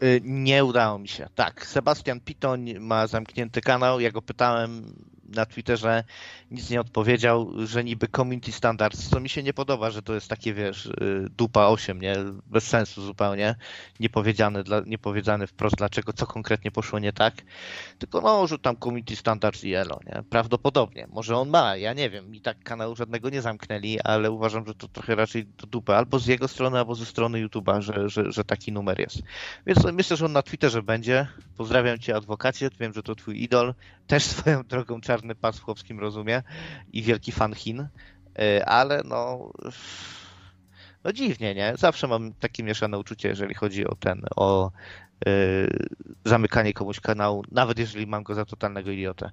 Yy, 0.00 0.20
nie 0.24 0.64
udało 0.64 0.98
mi 0.98 1.08
się. 1.08 1.28
Tak, 1.34 1.66
Sebastian 1.66 2.20
Pitoń 2.20 2.74
ma 2.78 3.06
zamknięty 3.06 3.60
kanał. 3.60 4.00
Ja 4.00 4.10
go 4.10 4.22
pytałem, 4.22 4.94
na 5.34 5.46
Twitterze 5.46 6.04
nic 6.50 6.70
nie 6.70 6.80
odpowiedział, 6.80 7.50
że 7.66 7.84
niby 7.84 8.08
community 8.08 8.52
standards, 8.52 9.08
co 9.08 9.20
mi 9.20 9.28
się 9.28 9.42
nie 9.42 9.52
podoba, 9.52 9.90
że 9.90 10.02
to 10.02 10.14
jest 10.14 10.28
takie, 10.28 10.54
wiesz, 10.54 10.86
y, 10.86 11.26
dupa 11.36 11.66
8, 11.66 12.00
nie? 12.00 12.14
Bez 12.46 12.66
sensu 12.66 13.02
zupełnie, 13.02 13.54
niepowiedziane, 14.00 14.64
dla, 14.64 14.80
niepowiedziane 14.86 15.46
wprost 15.46 15.76
dlaczego, 15.76 16.12
co 16.12 16.26
konkretnie 16.26 16.70
poszło 16.70 16.98
nie 16.98 17.12
tak, 17.12 17.34
tylko 17.98 18.20
no, 18.20 18.46
że 18.46 18.58
tam 18.58 18.76
community 18.76 19.16
standards 19.16 19.64
i 19.64 19.74
elo, 19.74 20.00
nie? 20.06 20.22
Prawdopodobnie. 20.30 21.06
Może 21.10 21.36
on 21.36 21.48
ma, 21.48 21.76
ja 21.76 21.92
nie 21.92 22.10
wiem, 22.10 22.34
i 22.34 22.40
tak 22.40 22.62
kanału 22.62 22.96
żadnego 22.96 23.30
nie 23.30 23.42
zamknęli, 23.42 24.00
ale 24.00 24.30
uważam, 24.30 24.66
że 24.66 24.74
to 24.74 24.88
trochę 24.88 25.14
raczej 25.14 25.46
do 25.46 25.66
dupy, 25.66 25.94
albo 25.94 26.18
z 26.18 26.26
jego 26.26 26.48
strony, 26.48 26.78
albo 26.78 26.94
ze 26.94 27.06
strony 27.06 27.46
YouTube'a, 27.46 27.80
że, 27.80 28.08
że, 28.08 28.32
że 28.32 28.44
taki 28.44 28.72
numer 28.72 29.00
jest. 29.00 29.22
Więc 29.66 29.84
myślę, 29.92 30.16
że 30.16 30.24
on 30.24 30.32
na 30.32 30.42
Twitterze 30.42 30.82
będzie. 30.82 31.26
Pozdrawiam 31.56 31.98
cię 31.98 32.16
adwokacie, 32.16 32.70
wiem, 32.80 32.92
że 32.92 33.02
to 33.02 33.14
twój 33.14 33.42
idol, 33.42 33.74
też 34.12 34.24
swoją 34.24 34.62
drogą 34.62 35.00
czarny 35.00 35.34
pas 35.34 35.58
w 35.58 35.62
chłopskim 35.62 36.00
rozumie 36.00 36.42
i 36.92 37.02
wielki 37.02 37.32
fan 37.32 37.54
Chin, 37.54 37.88
e, 38.38 38.68
ale 38.68 39.02
no 39.04 39.50
no 41.04 41.12
dziwnie, 41.12 41.54
nie? 41.54 41.74
Zawsze 41.78 42.08
mam 42.08 42.32
takie 42.32 42.62
mieszane 42.62 42.98
uczucie, 42.98 43.28
jeżeli 43.28 43.54
chodzi 43.54 43.86
o 43.86 43.94
ten, 43.94 44.22
o 44.36 44.70
yy, 45.26 45.32
zamykanie 46.24 46.72
komuś 46.72 47.00
kanału, 47.00 47.44
nawet 47.50 47.78
jeżeli 47.78 48.06
mam 48.06 48.22
go 48.22 48.34
za 48.34 48.44
totalnego 48.44 48.90
idiotę. 48.90 49.30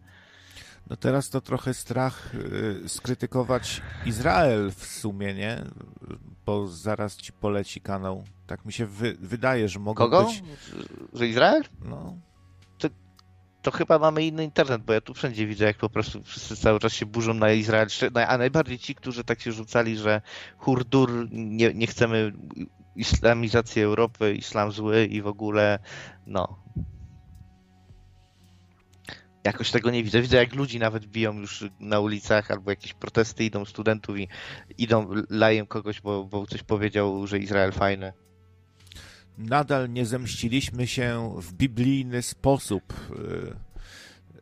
No 0.89 0.95
teraz 0.95 1.29
to 1.29 1.41
trochę 1.41 1.73
strach 1.73 2.33
yy, 2.81 2.89
skrytykować 2.89 3.81
Izrael 4.05 4.71
w 4.71 4.85
sumie, 4.85 5.33
nie? 5.33 5.63
Bo 6.45 6.67
zaraz 6.67 7.17
ci 7.17 7.33
poleci 7.33 7.81
kanał. 7.81 8.23
Tak 8.47 8.65
mi 8.65 8.73
się 8.73 8.85
wy 8.85 9.17
wydaje, 9.19 9.69
że 9.69 9.79
mogą 9.79 10.03
Kogo? 10.03 10.25
być... 10.25 10.43
Że 11.13 11.27
Izrael? 11.27 11.63
No, 11.81 12.17
to 13.71 13.77
chyba 13.77 13.99
mamy 13.99 14.25
inny 14.25 14.43
internet, 14.43 14.83
bo 14.83 14.93
ja 14.93 15.01
tu 15.01 15.13
wszędzie 15.13 15.47
widzę, 15.47 15.65
jak 15.65 15.77
po 15.77 15.89
prostu 15.89 16.23
wszyscy 16.23 16.55
cały 16.55 16.79
czas 16.79 16.93
się 16.93 17.05
burzą 17.05 17.33
na 17.33 17.51
Izrael, 17.51 17.87
a 18.27 18.37
najbardziej 18.37 18.79
ci, 18.79 18.95
którzy 18.95 19.23
tak 19.23 19.41
się 19.41 19.51
rzucali, 19.51 19.97
że 19.97 20.21
hurdur, 20.57 21.27
nie, 21.31 21.73
nie 21.73 21.87
chcemy 21.87 22.31
islamizacji 22.95 23.81
Europy, 23.81 24.33
islam 24.33 24.71
zły 24.71 25.05
i 25.05 25.21
w 25.21 25.27
ogóle, 25.27 25.79
no. 26.27 26.63
Jakoś 29.43 29.71
tego 29.71 29.91
nie 29.91 30.03
widzę. 30.03 30.21
Widzę, 30.21 30.37
jak 30.37 30.55
ludzi 30.55 30.79
nawet 30.79 31.05
biją 31.05 31.33
już 31.33 31.65
na 31.79 31.99
ulicach, 31.99 32.51
albo 32.51 32.69
jakieś 32.69 32.93
protesty 32.93 33.43
idą 33.43 33.65
studentów 33.65 34.19
i 34.19 34.27
idą, 34.77 35.09
lają 35.29 35.67
kogoś, 35.67 36.01
bo, 36.01 36.23
bo 36.23 36.47
coś 36.47 36.63
powiedział, 36.63 37.27
że 37.27 37.39
Izrael 37.39 37.71
fajny 37.71 38.13
nadal 39.39 39.89
nie 39.93 40.05
zemściliśmy 40.05 40.87
się 40.87 41.33
w 41.37 41.53
biblijny 41.53 42.21
sposób. 42.21 42.93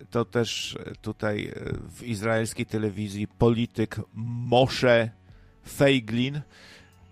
To 0.10 0.26
też 0.26 0.78
tutaj 1.02 1.54
w 1.96 2.04
izraelskiej 2.04 2.66
telewizji 2.66 3.28
polityk 3.28 3.96
Moshe 4.14 5.10
Feiglin 5.68 6.42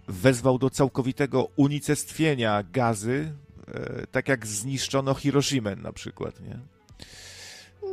wezwał 0.08 0.60
do 0.60 0.70
całkowitego 0.70 1.44
unicestwienia 1.56 2.64
gazy, 2.64 3.34
tak 4.12 4.28
jak 4.28 4.48
zniszczono 4.48 5.14
Hiroshimę 5.14 5.76
na 5.76 5.94
przykład, 5.94 6.40
nie? 6.42 6.60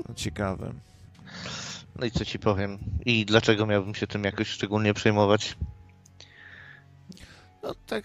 No, 0.08 0.14
ciekawe. 0.14 0.72
No 1.98 2.06
i 2.06 2.10
co 2.10 2.24
ci 2.24 2.38
powiem? 2.38 2.78
I 3.06 3.26
dlaczego 3.26 3.66
miałbym 3.66 3.94
się 3.94 4.06
tym 4.06 4.24
jakoś 4.24 4.48
szczególnie 4.48 4.94
przejmować? 4.94 5.56
No 7.62 7.74
tak 7.86 8.04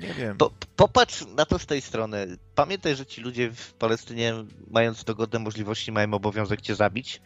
nie 0.00 0.14
wiem. 0.14 0.36
Po, 0.36 0.50
popatrz 0.76 1.26
na 1.36 1.46
to 1.46 1.58
z 1.58 1.66
tej 1.66 1.80
strony. 1.80 2.36
Pamiętaj, 2.54 2.96
że 2.96 3.06
ci 3.06 3.20
ludzie 3.20 3.50
w 3.50 3.72
Palestynie, 3.72 4.34
mając 4.70 5.04
dogodne 5.04 5.38
możliwości, 5.38 5.92
mają 5.92 6.14
obowiązek 6.14 6.60
cię 6.60 6.74
zabić. 6.74 7.20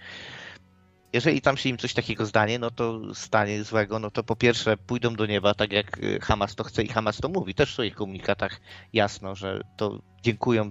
Jeżeli 1.13 1.41
tam 1.41 1.57
się 1.57 1.69
im 1.69 1.79
coś 1.79 1.95
takiego 1.95 2.27
zdanie, 2.27 2.59
no 2.59 2.71
to 2.71 3.15
stanie 3.15 3.65
złego, 3.65 3.99
no 3.99 4.11
to 4.11 4.25
po 4.25 4.37
pierwsze 4.37 4.77
pójdą 4.77 5.15
do 5.15 5.27
nieba, 5.27 5.55
tak 5.55 5.73
jak 5.73 5.99
y, 5.99 6.19
Hamas 6.23 6.55
to 6.55 6.65
chce 6.65 6.83
i 6.83 6.89
Hamas 6.89 7.17
to 7.17 7.29
mówi. 7.29 7.55
Też 7.55 7.71
w 7.71 7.73
swoich 7.73 7.95
komunikatach 7.95 8.61
jasno, 8.93 9.35
że 9.35 9.61
to 9.77 10.03
dziękują 10.23 10.71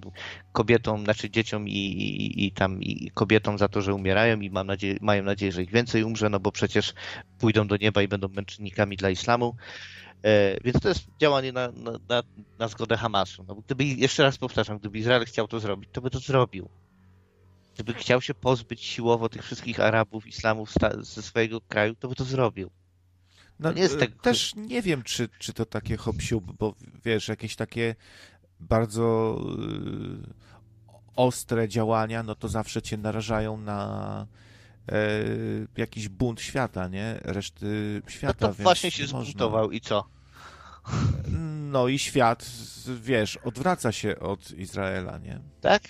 kobietom, 0.52 1.04
znaczy 1.04 1.30
dzieciom 1.30 1.68
i, 1.68 1.72
i, 1.72 2.46
i 2.46 2.52
tam 2.52 2.82
i 2.82 3.12
kobietom 3.14 3.58
za 3.58 3.68
to, 3.68 3.82
że 3.82 3.94
umierają 3.94 4.40
i 4.40 4.50
mam 4.50 4.68
nadzieję, 4.68 4.98
mają 5.02 5.24
nadzieję, 5.24 5.52
że 5.52 5.64
ich 5.64 5.72
więcej 5.72 6.04
umrze, 6.04 6.30
no 6.30 6.40
bo 6.40 6.52
przecież 6.52 6.94
pójdą 7.40 7.68
do 7.68 7.78
nieba 7.78 8.02
i 8.02 8.08
będą 8.08 8.28
męczennikami 8.28 8.98
dla 8.98 9.10
islamu. 9.10 9.56
E, 10.24 10.58
więc 10.64 10.80
to 10.80 10.90
jest 10.90 11.04
działanie 11.20 11.52
na, 11.52 11.72
na, 12.10 12.24
na 12.60 12.68
zgodę 12.68 12.98
Hamasu. 12.98 13.46
No, 13.48 13.56
gdyby, 13.56 13.84
jeszcze 13.84 14.24
raz 14.24 14.38
powtarzam, 14.38 14.80
gdyby 14.80 14.98
Izrael 14.98 15.26
chciał 15.26 15.48
to 15.48 15.60
zrobić, 15.60 15.90
to 15.94 16.02
by 16.02 16.10
to 16.10 16.20
zrobił. 16.20 16.70
Gdyby 17.74 17.94
chciał 17.94 18.22
się 18.22 18.34
pozbyć 18.34 18.84
siłowo 18.84 19.30
tych 19.30 19.44
wszystkich 19.44 19.80
Arabów, 19.80 20.28
Islamów 20.28 20.74
ze 21.00 21.22
swojego 21.22 21.62
kraju, 21.62 21.96
to 21.96 22.08
by 22.08 22.16
to 22.16 22.24
zrobił. 22.24 22.70
No, 23.60 23.72
nie 23.72 23.82
jest 23.82 24.00
tak... 24.00 24.22
Też 24.22 24.56
nie 24.56 24.82
wiem, 24.82 25.04
czy, 25.04 25.30
czy 25.40 25.54
to 25.54 25.66
takie 25.66 25.98
hop 25.98 26.16
bo 26.60 26.76
wiesz, 27.06 27.28
jakieś 27.28 27.56
takie 27.56 27.96
bardzo 28.60 29.38
y, 30.28 31.14
ostre 31.16 31.68
działania, 31.70 32.24
no 32.24 32.36
to 32.36 32.48
zawsze 32.48 32.82
cię 32.82 32.98
narażają 32.98 33.58
na 33.58 34.28
e, 34.28 34.51
jakiś 35.78 36.10
bunt 36.10 36.42
świata, 36.42 36.88
nie? 36.88 37.20
Reszty 37.24 38.02
świata. 38.08 38.48
No 38.48 38.54
to 38.54 38.64
właśnie 38.64 38.92
się 38.92 39.08
zbuntował 39.08 39.72
i 39.72 39.82
co? 39.82 40.04
No 41.72 41.88
i 41.88 42.00
świat, 42.00 42.46
wiesz, 43.02 43.38
odwraca 43.38 43.92
się 43.92 44.20
od 44.20 44.52
Izraela, 44.52 45.18
nie? 45.18 45.40
Tak? 45.62 45.82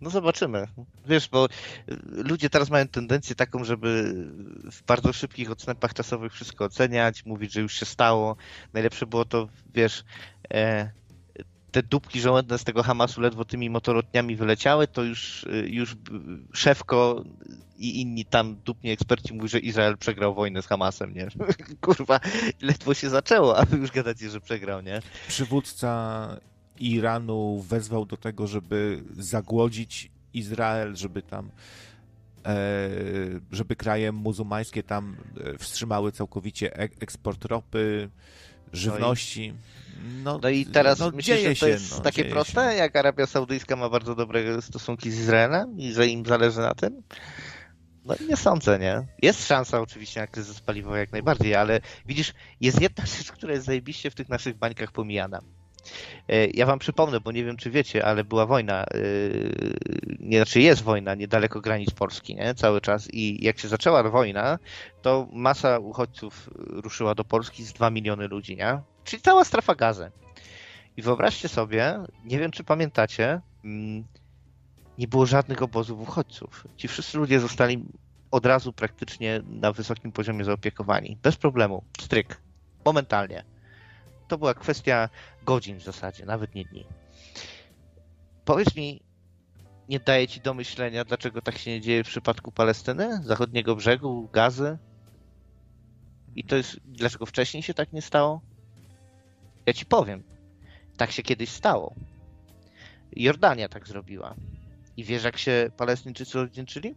No 0.00 0.10
zobaczymy. 0.10 0.66
Wiesz, 1.06 1.28
bo 1.28 1.48
ludzie 2.10 2.50
teraz 2.50 2.70
mają 2.70 2.88
tendencję 2.88 3.36
taką, 3.36 3.64
żeby 3.64 4.14
w 4.72 4.82
bardzo 4.86 5.12
szybkich 5.12 5.50
odstępach 5.50 5.94
czasowych 5.94 6.32
wszystko 6.32 6.64
oceniać, 6.64 7.26
mówić, 7.26 7.52
że 7.52 7.60
już 7.60 7.74
się 7.74 7.86
stało. 7.86 8.36
Najlepsze 8.72 9.06
było 9.06 9.24
to, 9.24 9.48
wiesz, 9.74 10.04
e, 10.54 10.90
te 11.70 11.82
dupki 11.82 12.20
żołędne 12.20 12.58
z 12.58 12.64
tego 12.64 12.82
Hamasu 12.82 13.20
ledwo 13.20 13.44
tymi 13.44 13.70
motorotniami 13.70 14.36
wyleciały, 14.36 14.86
to 14.86 15.02
już, 15.02 15.46
już 15.66 15.96
szefko 16.52 17.24
i 17.80 18.00
inni 18.00 18.24
tam 18.24 18.56
dupni 18.64 18.90
eksperci 18.90 19.34
mówią, 19.34 19.48
że 19.48 19.58
Izrael 19.58 19.98
przegrał 19.98 20.34
wojnę 20.34 20.62
z 20.62 20.66
Hamasem, 20.66 21.14
nie? 21.14 21.28
Kurwa, 21.80 22.20
ledwo 22.62 22.94
się 22.94 23.10
zaczęło, 23.10 23.58
a 23.58 23.64
wy 23.64 23.76
już 23.76 23.90
gadacie, 23.90 24.30
że 24.30 24.40
przegrał, 24.40 24.80
nie? 24.82 25.02
Przywódca 25.28 26.28
Iranu 26.78 27.64
wezwał 27.68 28.06
do 28.06 28.16
tego, 28.16 28.46
żeby 28.46 29.02
zagłodzić 29.18 30.10
Izrael, 30.34 30.96
żeby 30.96 31.22
tam 31.22 31.50
e, 32.46 32.88
żeby 33.52 33.76
kraje 33.76 34.12
muzułmańskie 34.12 34.82
tam 34.82 35.16
e, 35.44 35.58
wstrzymały 35.58 36.12
całkowicie 36.12 36.76
eksport 36.76 37.44
ropy, 37.44 38.10
żywności. 38.72 39.54
No, 40.24 40.38
no 40.42 40.48
i 40.48 40.66
teraz 40.66 40.98
no, 40.98 41.10
myślisz, 41.10 41.40
że 41.40 41.54
to 41.54 41.68
jest 41.68 41.96
no, 41.96 42.00
takie 42.00 42.24
proste, 42.24 42.70
się. 42.70 42.76
jak 42.76 42.96
Arabia 42.96 43.26
Saudyjska 43.26 43.76
ma 43.76 43.88
bardzo 43.88 44.14
dobre 44.14 44.62
stosunki 44.62 45.10
z 45.10 45.18
Izraelem 45.18 45.78
i 45.78 45.92
że 45.92 46.06
im 46.06 46.26
zależy 46.26 46.60
na 46.60 46.74
tym? 46.74 47.02
No 48.04 48.14
nie 48.28 48.36
sądzę, 48.36 48.78
nie? 48.78 49.06
Jest 49.22 49.46
szansa 49.46 49.80
oczywiście 49.80 50.20
na 50.20 50.26
kryzys 50.26 50.60
paliwowy 50.60 50.98
jak 50.98 51.12
najbardziej, 51.12 51.54
ale 51.54 51.80
widzisz, 52.06 52.34
jest 52.60 52.80
jedna 52.80 53.06
rzecz, 53.06 53.32
która 53.32 53.52
jest 53.52 53.66
zajebiście 53.66 54.10
w 54.10 54.14
tych 54.14 54.28
naszych 54.28 54.56
bańkach 54.56 54.92
pomijana. 54.92 55.40
E, 56.28 56.46
ja 56.46 56.66
wam 56.66 56.78
przypomnę, 56.78 57.20
bo 57.20 57.32
nie 57.32 57.44
wiem, 57.44 57.56
czy 57.56 57.70
wiecie, 57.70 58.04
ale 58.04 58.24
była 58.24 58.46
wojna, 58.46 58.84
e, 58.84 58.86
nie, 60.20 60.38
znaczy 60.38 60.60
jest 60.60 60.82
wojna 60.82 61.14
niedaleko 61.14 61.60
granic 61.60 61.90
Polski, 61.90 62.34
nie? 62.34 62.54
Cały 62.54 62.80
czas 62.80 63.08
i 63.12 63.44
jak 63.44 63.58
się 63.58 63.68
zaczęła 63.68 64.02
wojna, 64.02 64.58
to 65.02 65.28
masa 65.32 65.78
uchodźców 65.78 66.50
ruszyła 66.56 67.14
do 67.14 67.24
Polski 67.24 67.64
z 67.64 67.72
2 67.72 67.90
miliony 67.90 68.28
ludzi, 68.28 68.56
nie? 68.56 68.80
Czyli 69.04 69.22
cała 69.22 69.44
strefa 69.44 69.74
gazy. 69.74 70.10
I 70.96 71.02
wyobraźcie 71.02 71.48
sobie, 71.48 71.98
nie 72.24 72.38
wiem, 72.38 72.50
czy 72.50 72.64
pamiętacie, 72.64 73.40
mm, 73.64 74.04
nie 74.98 75.08
było 75.08 75.26
żadnych 75.26 75.62
obozów 75.62 76.00
uchodźców. 76.00 76.66
Ci 76.76 76.88
wszyscy 76.88 77.18
ludzie 77.18 77.40
zostali 77.40 77.84
od 78.30 78.46
razu 78.46 78.72
praktycznie 78.72 79.42
na 79.48 79.72
wysokim 79.72 80.12
poziomie 80.12 80.44
zaopiekowani. 80.44 81.18
Bez 81.22 81.36
problemu. 81.36 81.84
Stryk. 82.00 82.40
Momentalnie. 82.84 83.44
To 84.30 84.38
była 84.38 84.54
kwestia 84.54 85.08
godzin 85.42 85.78
w 85.78 85.82
zasadzie, 85.82 86.26
nawet 86.26 86.54
nie 86.54 86.64
dni. 86.64 86.86
Powiedz 88.44 88.76
mi, 88.76 89.02
nie 89.88 90.00
daje 90.00 90.28
ci 90.28 90.40
do 90.40 90.54
myślenia, 90.54 91.04
dlaczego 91.04 91.42
tak 91.42 91.58
się 91.58 91.70
nie 91.70 91.80
dzieje 91.80 92.04
w 92.04 92.06
przypadku 92.06 92.52
Palestyny, 92.52 93.22
zachodniego 93.24 93.76
brzegu, 93.76 94.28
gazy? 94.32 94.78
I 96.36 96.44
to 96.44 96.56
jest, 96.56 96.80
dlaczego 96.84 97.26
wcześniej 97.26 97.62
się 97.62 97.74
tak 97.74 97.92
nie 97.92 98.02
stało? 98.02 98.40
Ja 99.66 99.72
ci 99.72 99.86
powiem. 99.86 100.22
Tak 100.96 101.10
się 101.10 101.22
kiedyś 101.22 101.50
stało. 101.50 101.94
Jordania 103.12 103.68
tak 103.68 103.88
zrobiła. 103.88 104.34
I 104.96 105.04
wiesz, 105.04 105.24
jak 105.24 105.38
się 105.38 105.70
Palestyńczycy 105.76 106.40
odwdzięczyli? 106.40 106.94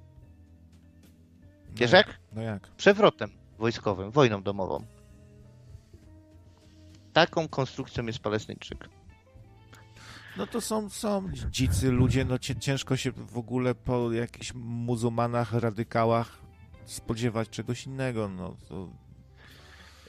Wiesz 1.70 1.92
no 1.92 1.98
jak? 1.98 2.20
No 2.34 2.42
jak? 2.42 2.68
Przewrotem 2.68 3.30
wojskowym, 3.58 4.12
wojną 4.12 4.44
domową. 4.44 4.86
Taką 7.14 7.48
konstrukcją 7.48 8.06
jest 8.06 8.20
Palestyńczyk. 8.20 8.90
No 10.38 10.48
to 10.48 10.62
są, 10.62 10.90
są 10.90 11.32
dzicy 11.50 11.92
ludzie, 11.92 12.26
no 12.26 12.40
ciężko 12.40 12.98
się 12.98 13.12
w 13.12 13.38
ogóle 13.38 13.76
po 13.76 14.12
jakichś 14.12 14.54
muzułmanach, 14.54 15.54
radykałach 15.54 16.38
spodziewać 16.86 17.50
czegoś 17.50 17.86
innego, 17.86 18.30
no 18.30 18.56
to... 18.70 18.90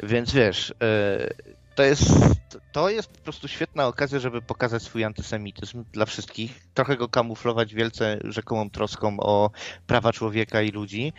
Więc 0.02 0.32
wiesz, 0.32 0.74
e, 0.82 1.34
to 1.74 1.82
jest, 1.82 2.04
to 2.72 2.88
jest 2.88 3.08
po 3.08 3.18
prostu 3.18 3.48
świetna 3.48 3.86
okazja, 3.86 4.18
żeby 4.18 4.42
pokazać 4.42 4.82
swój 4.82 5.04
antysemityzm 5.04 5.84
dla 5.92 6.06
wszystkich, 6.06 6.66
trochę 6.74 6.96
go 6.96 7.08
kamuflować 7.08 7.74
wielce 7.74 8.18
rzekomą 8.24 8.70
troską 8.70 9.20
o 9.20 9.50
prawa 9.86 10.12
człowieka 10.12 10.62
i 10.62 10.70
ludzi, 10.70 11.12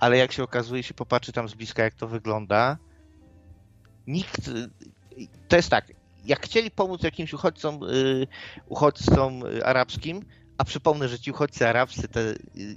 ale 0.00 0.16
jak 0.16 0.32
się 0.32 0.42
okazuje, 0.42 0.82
się 0.82 0.94
popatrzy 0.94 1.32
tam 1.32 1.48
z 1.48 1.54
bliska, 1.54 1.82
jak 1.82 1.94
to 1.94 2.08
wygląda, 2.08 2.78
nikt, 4.06 4.50
to 5.48 5.56
jest 5.56 5.70
tak, 5.70 5.92
jak 6.24 6.44
chcieli 6.46 6.70
pomóc 6.70 7.02
jakimś 7.02 7.32
uchodźcom, 7.32 7.82
y, 7.82 8.26
uchodźcom 8.66 9.42
arabskim, 9.64 10.22
a 10.58 10.64
przypomnę, 10.64 11.08
że 11.08 11.18
ci 11.18 11.30
uchodźcy 11.30 11.68
arabscy, 11.68 12.08
te 12.08 12.20
y, 12.20 12.76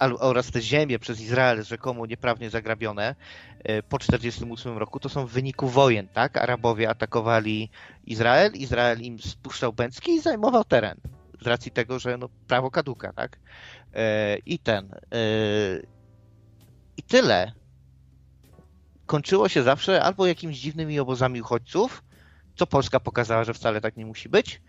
oraz 0.00 0.50
te 0.50 0.62
ziemie 0.62 0.98
przez 0.98 1.20
Izrael 1.20 1.64
rzekomo 1.64 2.06
nieprawnie 2.06 2.50
zagrabione 2.50 3.14
po 3.88 3.98
1948 3.98 4.78
roku, 4.78 5.00
to 5.00 5.08
są 5.08 5.26
w 5.26 5.30
wyniku 5.30 5.68
wojen, 5.68 6.08
tak? 6.08 6.36
Arabowie 6.36 6.90
atakowali 6.90 7.70
Izrael, 8.04 8.52
Izrael 8.52 9.00
im 9.00 9.18
spuszczał 9.18 9.72
bęcki 9.72 10.12
i 10.12 10.20
zajmował 10.20 10.64
teren 10.64 11.00
z 11.42 11.46
racji 11.46 11.72
tego, 11.72 11.98
że 11.98 12.18
no, 12.18 12.28
prawo 12.46 12.70
kaduka, 12.70 13.12
tak? 13.12 13.38
I 14.46 14.58
ten. 14.58 14.94
I 16.96 17.02
tyle. 17.02 17.52
Kończyło 19.06 19.48
się 19.48 19.62
zawsze 19.62 20.02
albo 20.02 20.26
jakimiś 20.26 20.60
dziwnymi 20.60 21.00
obozami 21.00 21.40
uchodźców, 21.40 22.04
co 22.56 22.66
Polska 22.66 23.00
pokazała, 23.00 23.44
że 23.44 23.54
wcale 23.54 23.80
tak 23.80 23.96
nie 23.96 24.06
musi 24.06 24.28
być, 24.28 24.60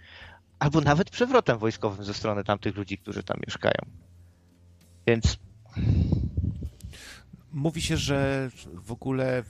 albo 0.60 0.82
nawet 0.82 1.10
przewrotem 1.10 1.58
wojskowym 1.58 2.06
ze 2.06 2.14
strony 2.14 2.44
tamtych 2.44 2.76
ludzi, 2.76 2.98
którzy 2.98 3.24
tam 3.24 3.38
mieszkają. 3.48 3.82
Więc. 5.08 5.38
Mówi 7.52 7.82
się, 7.82 7.98
że 7.98 8.50
w 8.74 8.92
ogóle 8.92 9.44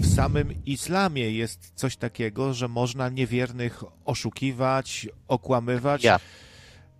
w 0.00 0.14
samym 0.14 0.64
islamie 0.64 1.30
jest 1.30 1.72
coś 1.74 1.96
takiego, 1.96 2.54
że 2.54 2.68
można 2.68 3.08
niewiernych 3.08 3.84
oszukiwać, 4.04 5.08
okłamywać. 5.28 6.04
Ja. 6.04 6.20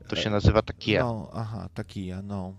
To 0.08 0.16
się 0.16 0.30
nazywa 0.30 0.62
takija. 0.62 1.02
No, 1.02 1.30
aha, 1.34 1.68
takija, 1.74 2.22
no. 2.22 2.54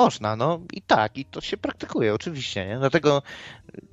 Można, 0.00 0.36
no 0.36 0.60
i 0.72 0.82
tak, 0.82 1.18
i 1.18 1.24
to 1.24 1.40
się 1.40 1.56
praktykuje, 1.56 2.14
oczywiście. 2.14 2.66
Nie? 2.66 2.78
Dlatego 2.78 3.22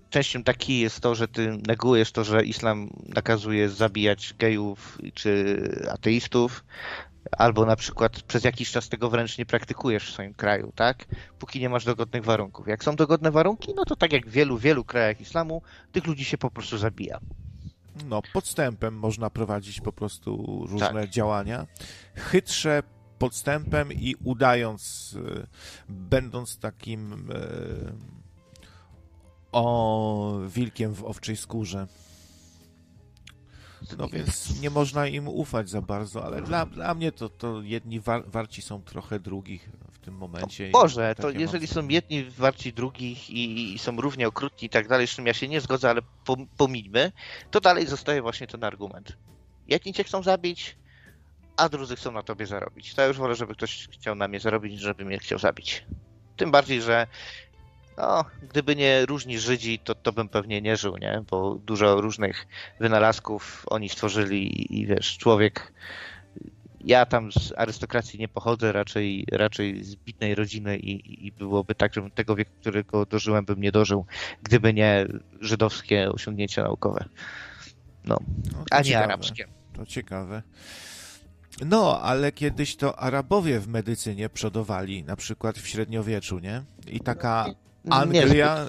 częścią 0.10 0.43
taki 0.43 0.80
jest 0.80 1.00
to, 1.00 1.15
że 1.15 1.28
ty 1.28 1.58
negujesz 1.67 2.12
to, 2.12 2.24
że 2.24 2.46
islam 2.46 2.89
nakazuje 3.15 3.70
zabijać 3.70 4.34
gejów 4.39 4.98
czy 5.13 5.62
ateistów, 5.91 6.65
albo 7.32 7.65
na 7.65 7.76
przykład 7.76 8.22
przez 8.22 8.43
jakiś 8.43 8.72
czas 8.72 8.89
tego 8.89 9.10
wręcz 9.10 9.38
nie 9.38 9.46
praktykujesz 9.46 10.10
w 10.10 10.13
swoim 10.13 10.34
kraju, 10.34 10.72
tak? 10.76 11.06
Póki 11.39 11.60
nie 11.60 11.70
masz 11.70 11.86
dogodnych 11.86 12.24
warunków. 12.24 12.67
Jak 12.67 12.84
są 12.84 12.96
dogodne 12.96 13.32
warunki, 13.32 13.74
no 13.76 13.86
to 13.86 13.96
tak 13.96 14.13
jak 14.13 14.28
w 14.28 14.32
wielu, 14.32 14.58
wielu 14.58 14.86
krajach 14.86 15.22
islamu, 15.22 15.62
tych 15.91 16.08
ludzi 16.08 16.26
się 16.26 16.38
po 16.38 16.52
prostu 16.52 16.78
zabija. 16.78 17.20
No, 18.06 18.22
podstępem 18.34 18.93
można 18.93 19.30
prowadzić 19.30 19.82
po 19.82 19.91
prostu 19.93 20.63
różne 20.70 21.02
tak. 21.02 21.10
działania. 21.10 21.67
Chytrze 22.15 22.84
podstępem 23.19 23.93
i 23.93 24.15
udając, 24.23 25.15
e, 25.41 25.47
będąc 25.89 26.58
takim 26.58 27.32
e, 27.32 27.38
o 29.51 30.39
wilkiem 30.47 30.93
w 30.93 31.03
owczej 31.03 31.38
skórze. 31.38 31.88
No 33.97 34.08
więc 34.08 34.62
nie 34.62 34.69
można 34.69 35.08
im 35.08 35.27
ufać 35.27 35.69
za 35.69 35.82
bardzo, 35.82 36.25
ale 36.25 36.41
dla, 36.41 36.65
dla 36.65 36.93
mnie 36.93 37.12
to, 37.12 37.30
to 37.30 37.62
jedni 37.62 37.99
war, 37.99 38.30
warci 38.30 38.62
są 38.62 38.82
trochę 38.82 39.19
drugich 39.19 39.69
w 39.91 39.99
tym 39.99 40.13
momencie. 40.13 40.69
Boże, 40.69 41.15
to 41.15 41.30
jeżeli 41.30 41.67
są 41.67 41.88
jedni 41.88 42.23
warci 42.23 42.73
drugich 42.73 43.30
i, 43.30 43.73
i, 43.73 43.80
są 43.80 44.01
równie 44.01 44.27
okrutni 44.27 44.65
i 44.65 44.69
tak 44.69 44.88
dalej, 44.88 45.08
z 45.08 45.10
czym 45.10 45.25
ja 45.25 45.34
się 45.34 45.47
nie 45.47 45.62
zgodzę, 45.62 45.89
ale 45.89 46.01
pomijmy, 46.58 47.12
to 47.51 47.62
dalej 47.62 47.88
zostaje 47.88 48.21
właśnie 48.21 48.47
ten 48.47 48.63
argument. 48.63 49.17
Jedni 49.67 49.93
cię 49.93 50.03
chcą 50.03 50.23
zabić, 50.23 50.77
a 51.58 51.70
drudzy 51.70 51.96
chcą 51.96 52.12
na 52.12 52.24
tobie 52.24 52.46
zarobić. 52.46 52.93
To 52.93 53.02
ja 53.02 53.08
już 53.08 53.17
wolę, 53.17 53.36
żeby 53.36 53.54
ktoś 53.56 53.88
chciał 53.91 54.15
na 54.15 54.28
mnie 54.28 54.39
zarobić, 54.39 54.72
niż 54.72 54.82
żeby 54.82 55.06
mnie 55.06 55.20
chciał 55.20 55.39
zabić. 55.39 55.86
Tym 56.38 56.52
bardziej, 56.52 56.82
że 56.82 57.08
no, 57.98 58.26
gdyby 58.50 58.76
nie 58.76 59.06
różni 59.06 59.39
Żydzi, 59.39 59.80
to, 59.80 59.96
to 59.96 60.13
bym 60.13 60.30
pewnie 60.30 60.62
nie 60.62 60.78
żył, 60.78 60.98
nie? 60.98 61.24
Bo 61.30 61.56
dużo 61.56 62.02
różnych 62.02 62.48
wynalazków 62.80 63.65
oni 63.67 63.89
stworzyli 63.89 64.76
i 64.80 64.88
wiesz, 64.88 65.17
człowiek 65.17 65.74
ja 66.88 67.06
tam 67.06 67.32
z 67.32 67.54
arystokracji 67.58 68.20
nie 68.20 68.28
pochodzę, 68.28 68.72
raczej, 68.72 69.26
raczej 69.32 69.84
z 69.84 69.96
bitnej 69.96 70.36
rodziny 70.36 70.78
i, 70.78 71.28
i 71.28 71.32
byłoby 71.32 71.76
tak, 71.76 71.93
żebym 71.93 72.12
tego 72.12 72.36
wieku, 72.36 72.52
którego 72.60 73.06
dożyłem, 73.06 73.46
bym 73.46 73.62
nie 73.62 73.72
dożył, 73.72 74.06
gdyby 74.43 74.74
nie 74.74 75.08
żydowskie 75.39 76.12
osiągnięcia 76.12 76.63
naukowe. 76.63 77.06
No, 78.06 78.17
no 78.52 78.63
a 78.72 78.78
nie 78.78 78.84
ciekawe. 78.84 79.06
arabskie. 79.06 79.48
To 79.74 79.86
ciekawe. 79.86 80.41
No, 81.65 82.02
ale 82.02 82.32
kiedyś 82.32 82.76
to 82.76 83.00
Arabowie 83.00 83.60
w 83.60 83.67
medycynie 83.67 84.30
przodowali, 84.30 85.04
na 85.04 85.15
przykład 85.15 85.58
w 85.58 85.67
średniowieczu, 85.67 86.39
nie? 86.39 86.63
I 86.88 87.00
taka 87.00 87.46
Anglia, 87.89 88.65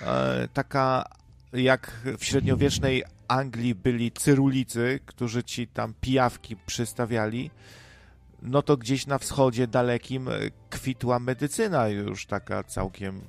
e, 0.00 0.48
taka 0.52 1.04
jak 1.52 1.92
w 2.18 2.24
średniowiecznej 2.24 3.04
Anglii 3.28 3.74
byli 3.74 4.12
cyrulicy, 4.12 5.00
którzy 5.06 5.44
ci 5.44 5.68
tam 5.68 5.94
pijawki 6.00 6.56
przystawiali, 6.56 7.50
no 8.42 8.62
to 8.62 8.76
gdzieś 8.76 9.06
na 9.06 9.18
wschodzie 9.18 9.66
dalekim 9.66 10.28
kwitła 10.70 11.18
medycyna 11.18 11.88
już 11.88 12.26
taka 12.26 12.64
całkiem 12.64 13.20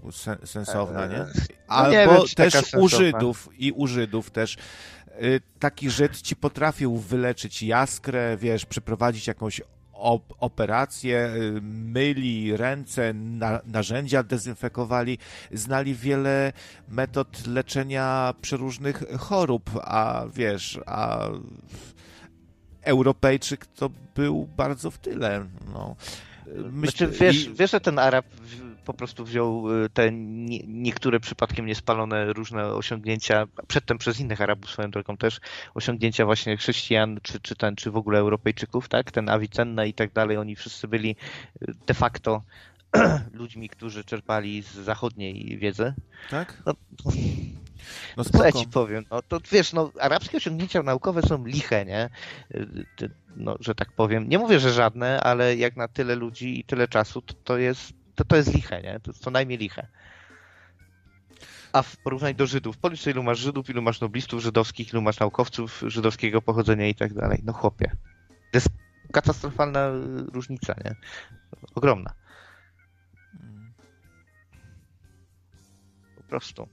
sensowna, 0.46 1.08
nie? 1.08 1.26
Albo 1.68 1.92
no 1.92 1.92
nie 1.92 2.08
wiem, 2.08 2.52
też 2.52 2.74
u 2.74 2.88
Żydów 2.88 3.50
i 3.58 3.72
u 3.72 3.88
Żydów 3.88 4.32
też 4.32 4.58
taki 5.60 5.90
Żyd 5.90 6.22
ci 6.22 6.36
potrafił 6.36 6.98
wyleczyć 6.98 7.64
jaskrę, 7.64 8.38
wiesz, 8.38 8.66
przeprowadzić 8.66 9.28
jakąś 9.28 9.62
op 9.94 10.34
operacje, 10.40 11.34
y, 11.36 11.62
myli 11.62 12.58
ręce, 12.58 13.14
na, 13.14 13.62
narzędzia 13.66 14.24
dezynfekowali, 14.24 15.18
znali 15.52 15.96
wiele 15.96 16.54
metod 16.88 17.48
leczenia 17.48 18.34
przeróżnych 18.42 19.04
chorób, 19.20 19.70
a 19.84 20.26
wiesz, 20.34 20.80
a 20.86 21.28
Europejczyk 22.82 23.66
to 23.66 23.90
był 24.16 24.48
bardzo 24.58 24.92
w 24.92 24.98
tyle. 24.98 25.46
No. 25.74 25.96
Myślę, 26.72 27.08
znaczy, 27.08 27.20
wiesz, 27.20 27.50
wiesz, 27.50 27.72
że 27.72 27.82
ten 27.82 28.00
Arab 28.00 28.26
po 28.86 28.94
prostu 28.94 29.26
wziął 29.26 29.84
y, 29.84 29.90
te 29.90 30.12
nie, 30.12 30.60
niektóre 30.68 31.20
przypadkiem 31.20 31.66
niespalone 31.66 32.34
różne 32.34 32.66
osiągnięcia, 32.68 33.48
przedtem 33.68 33.98
przez 33.98 34.20
innych 34.20 34.42
Arabów 34.42 34.70
swoją 34.70 34.92
drogą 34.92 35.18
też, 35.18 35.40
osiągnięcia 35.74 36.26
właśnie 36.26 36.58
chrześcijan, 36.58 37.20
czy, 37.24 37.40
czy 37.40 37.56
ten, 37.56 37.76
czy 37.76 37.92
w 37.92 37.98
ogóle 37.98 38.20
Europejczyków, 38.20 38.90
tak? 38.90 39.12
Ten 39.12 39.30
Avicenna 39.30 39.86
i 39.86 39.94
tak 39.94 40.14
dalej, 40.14 40.38
oni 40.38 40.56
wszyscy 40.56 40.88
byli 40.88 41.16
y, 41.62 41.74
de 41.88 41.94
facto 41.94 42.42
ludźmi, 43.34 43.70
którzy 43.70 44.04
czerpali 44.04 44.62
z 44.62 44.74
zachodniej 44.74 45.58
wiedzy. 45.58 45.94
Tak? 46.30 46.64
No, 46.66 46.74
No 48.18 48.24
co 48.24 48.44
ja 48.44 48.50
spoko. 48.50 48.66
ci 48.66 48.72
powiem? 48.72 49.06
No 49.12 49.22
to 49.22 49.40
wiesz, 49.52 49.74
no, 49.74 49.92
arabskie 50.00 50.38
osiągnięcia 50.38 50.84
naukowe 50.84 51.22
są 51.22 51.46
liche, 51.46 51.86
nie? 51.86 52.10
Y, 52.56 53.10
No, 53.36 53.56
że 53.60 53.76
tak 53.76 53.92
powiem. 53.92 54.30
Nie 54.30 54.38
mówię, 54.40 54.60
że 54.60 54.74
żadne, 54.74 55.22
ale 55.22 55.56
jak 55.56 55.76
na 55.76 55.88
tyle 55.88 56.16
ludzi 56.16 56.60
i 56.60 56.64
tyle 56.64 56.88
czasu, 56.88 57.22
to, 57.22 57.34
to 57.44 57.58
jest 57.58 57.94
to, 58.16 58.26
to 58.26 58.36
jest 58.36 58.54
liche, 58.54 58.82
nie? 58.82 59.00
To 59.00 59.12
jest 59.12 59.24
co 59.24 59.32
najmniej 59.32 59.58
liche. 59.58 59.88
A 61.74 61.82
w 61.82 61.98
porównaniu 61.98 62.36
do 62.36 62.48
Żydów, 62.48 62.78
policz 62.78 63.08
ilu 63.08 63.24
masz 63.24 63.40
Żydów, 63.40 63.70
ilu 63.70 63.82
masz 63.82 64.02
noblistów 64.02 64.42
żydowskich, 64.42 64.94
ilu 64.94 65.02
masz 65.02 65.20
naukowców 65.20 65.84
żydowskiego 65.88 66.42
pochodzenia 66.42 66.88
i 66.88 66.96
tak 66.96 67.14
dalej. 67.14 67.42
No 67.44 67.54
chłopie. 67.54 67.92
To 68.28 68.58
jest 68.58 68.70
katastrofalna 69.12 69.92
różnica, 70.34 70.76
nie? 70.86 70.96
Ogromna. 71.76 72.14
Po 76.18 76.24
prostu. 76.24 76.68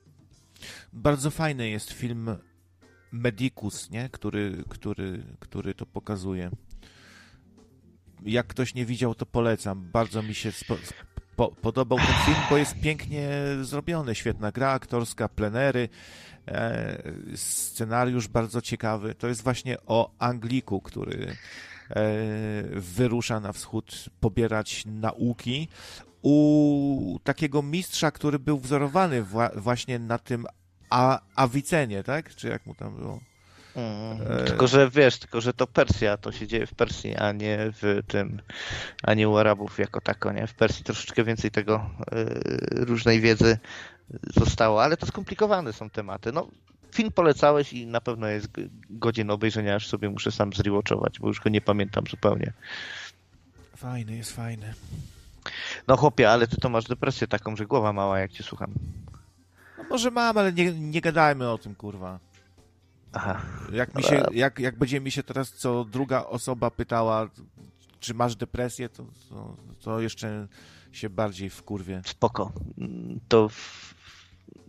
Bardzo 0.93 1.31
fajny 1.31 1.69
jest 1.69 1.93
film 1.93 2.37
Medicus, 3.13 3.91
nie? 3.91 4.09
Który, 4.09 4.65
który, 4.69 5.23
który 5.41 5.75
to 5.75 5.87
pokazuje. 5.87 6.51
Jak 8.23 8.47
ktoś 8.47 8.75
nie 8.75 8.87
widział, 8.87 9.15
to 9.15 9.27
polecam. 9.27 9.91
Bardzo 9.93 10.23
mi 10.23 10.35
się 10.35 10.53
spo, 10.53 10.77
po, 11.41 11.49
podobał 11.49 11.99
ten 11.99 12.17
film, 12.25 12.47
bo 12.51 12.57
jest 12.57 12.81
pięknie 12.81 13.31
zrobiony. 13.63 14.15
Świetna 14.15 14.53
gra 14.53 14.71
aktorska, 14.71 15.29
plenery, 15.29 15.89
e, 16.49 17.03
scenariusz 17.35 18.29
bardzo 18.29 18.61
ciekawy. 18.61 19.15
To 19.15 19.29
jest 19.29 19.43
właśnie 19.43 19.77
o 19.87 20.11
Angliku, 20.19 20.81
który 20.81 21.37
e, 21.91 21.97
wyrusza 22.73 23.41
na 23.41 23.53
wschód 23.53 24.05
pobierać 24.21 24.85
nauki 24.87 25.69
u 26.23 27.19
takiego 27.25 27.63
mistrza, 27.63 28.11
który 28.11 28.39
był 28.39 28.59
wzorowany 28.59 29.23
wła 29.23 29.51
właśnie 29.57 29.99
na 29.99 30.19
tym 30.19 30.47
Awicenie, 31.37 32.03
tak? 32.03 32.35
Czy 32.35 32.49
jak 32.49 32.67
mu 32.67 32.75
tam 32.75 32.97
było? 32.97 33.21
Mm, 33.77 34.47
Tylko, 34.47 34.67
że 34.67 34.91
wiesz, 34.91 35.19
tylko, 35.19 35.41
że 35.41 35.53
to 35.53 35.67
Persja, 35.67 36.17
to 36.17 36.33
się 36.33 36.47
dzieje 36.47 36.67
w 36.67 36.75
Persji, 36.75 37.17
a 37.17 37.33
nie 37.33 37.59
w 37.83 38.03
tym, 38.07 38.43
a 39.03 39.15
nie 39.15 39.29
u 39.29 39.37
Arabów 39.37 39.79
jako 39.79 40.01
tako, 40.01 40.33
nie? 40.33 40.47
W 40.47 40.55
Persji 40.55 40.85
troszeczkę 40.85 41.25
więcej 41.25 41.51
tego 41.51 41.91
y, 42.13 42.85
różnej 42.85 43.21
wiedzy 43.21 43.59
zostało, 44.37 44.83
ale 44.83 44.97
to 44.97 45.07
skomplikowane 45.07 45.73
są 45.73 45.91
tematy. 45.91 46.33
No, 46.33 46.49
film 46.93 47.13
polecałeś 47.13 47.73
i 47.73 47.87
na 47.87 48.01
pewno 48.01 48.27
jest 48.27 48.49
godzien 48.91 49.31
obejrzenia, 49.31 49.75
aż 49.75 49.87
sobie 49.89 50.11
muszę 50.11 50.33
sam 50.33 50.53
zrewatchować, 50.53 51.19
bo 51.21 51.29
już 51.29 51.41
go 51.41 51.51
nie 51.51 51.61
pamiętam 51.61 52.05
zupełnie. 52.11 52.53
Fajny, 53.77 54.17
jest 54.17 54.37
fajny. 54.37 54.75
No 55.89 55.97
chłopie, 55.97 56.31
ale 56.31 56.47
ty 56.49 56.57
to 56.57 56.69
masz 56.69 56.85
depresję 56.85 57.27
taką, 57.27 57.57
że 57.57 57.67
głowa 57.67 57.93
mała, 57.93 58.19
jak 58.19 58.33
cię 58.33 58.43
słucham. 58.43 58.73
No 59.79 59.85
może 59.91 60.11
mam, 60.11 60.39
ale 60.39 60.53
nie, 60.53 60.73
nie 60.73 61.01
gadajmy 61.01 61.51
o 61.51 61.59
tym, 61.59 61.75
kurwa. 61.75 62.19
Aha. 63.13 63.43
Jak, 63.73 63.95
mi 63.95 64.03
się, 64.03 64.23
jak, 64.33 64.59
jak 64.59 64.79
będzie 64.79 65.01
mi 65.01 65.11
się 65.11 65.23
teraz 65.23 65.51
co 65.51 65.85
druga 65.85 66.25
osoba 66.25 66.71
pytała, 66.71 67.29
czy 68.01 68.15
masz 68.15 68.37
depresję, 68.37 68.89
to, 68.89 69.05
to, 69.29 69.57
to 69.81 70.01
jeszcze 70.01 70.47
się 70.93 71.11
bardziej 71.11 71.51
wkurwię. 71.51 72.03
Spoko. 72.07 72.53
Mm, 72.79 73.21
To 73.29 73.49
w, 73.49 73.95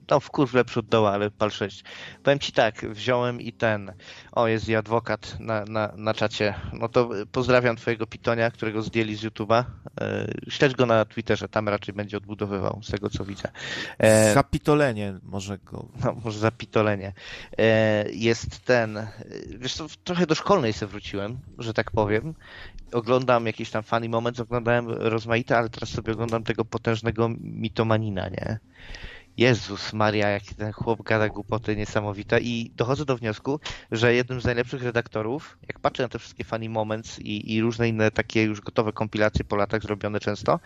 no 0.09 0.19
w 0.19 0.29
kurw 0.29 0.53
lepszy 0.53 0.79
od 0.79 0.85
doła, 0.85 1.11
ale 1.11 1.31
pal 1.31 1.51
6. 1.51 1.83
Powiem 2.23 2.39
ci 2.39 2.51
tak, 2.51 2.85
wziąłem 2.85 3.41
i 3.41 3.53
ten, 3.53 3.93
o 4.31 4.47
jest 4.47 4.69
i 4.69 4.75
adwokat 4.75 5.39
na, 5.39 5.65
na, 5.65 5.93
na 5.97 6.13
czacie, 6.13 6.53
no 6.73 6.89
to 6.89 7.09
pozdrawiam 7.31 7.75
twojego 7.75 8.07
pitonia, 8.07 8.51
którego 8.51 8.81
zdjęli 8.81 9.15
z 9.15 9.23
YouTube'a. 9.23 9.63
E, 10.01 10.27
Śledź 10.49 10.75
go 10.75 10.85
na 10.85 11.05
Twitterze, 11.05 11.49
tam 11.49 11.69
raczej 11.69 11.93
będzie 11.93 12.17
odbudowywał, 12.17 12.79
z 12.83 12.91
tego 12.91 13.09
co 13.09 13.25
widzę. 13.25 13.51
E, 13.99 14.33
Zapitolenie 14.33 15.19
może 15.23 15.57
go... 15.57 15.85
no, 16.03 16.15
może 16.23 16.39
zapitolenie. 16.39 17.13
E, 17.57 18.05
jest 18.11 18.59
ten, 18.65 18.97
e, 18.97 19.11
wiesz 19.57 19.73
co, 19.73 19.87
trochę 20.03 20.27
do 20.27 20.35
szkolnej 20.35 20.73
sobie 20.73 20.91
wróciłem, 20.91 21.39
że 21.57 21.73
tak 21.73 21.91
powiem. 21.91 22.33
Oglądam 22.91 23.45
jakiś 23.45 23.69
tam 23.69 23.83
funny 23.83 24.09
moment, 24.09 24.39
oglądałem 24.39 24.89
rozmaite, 24.89 25.57
ale 25.57 25.69
teraz 25.69 25.89
sobie 25.89 26.13
oglądam 26.13 26.43
tego 26.43 26.65
potężnego 26.65 27.29
mitomanina, 27.39 28.29
nie? 28.29 28.59
Jezus 29.37 29.93
Maria, 29.93 30.29
jak 30.29 30.43
ten 30.43 30.71
chłop 30.71 31.03
gada 31.03 31.29
głupoty 31.29 31.75
niesamowite 31.75 32.39
i 32.39 32.71
dochodzę 32.75 33.05
do 33.05 33.17
wniosku, 33.17 33.59
że 33.91 34.13
jednym 34.13 34.41
z 34.41 34.45
najlepszych 34.45 34.83
redaktorów, 34.83 35.57
jak 35.67 35.79
patrzę 35.79 36.03
na 36.03 36.09
te 36.09 36.19
wszystkie 36.19 36.43
funny 36.43 36.69
moments 36.69 37.19
i, 37.19 37.53
i 37.53 37.61
różne 37.61 37.89
inne 37.89 38.11
takie 38.11 38.43
już 38.43 38.61
gotowe 38.61 38.93
kompilacje 38.93 39.45
po 39.45 39.55
latach 39.55 39.81
zrobione 39.81 40.19
często, 40.19 40.59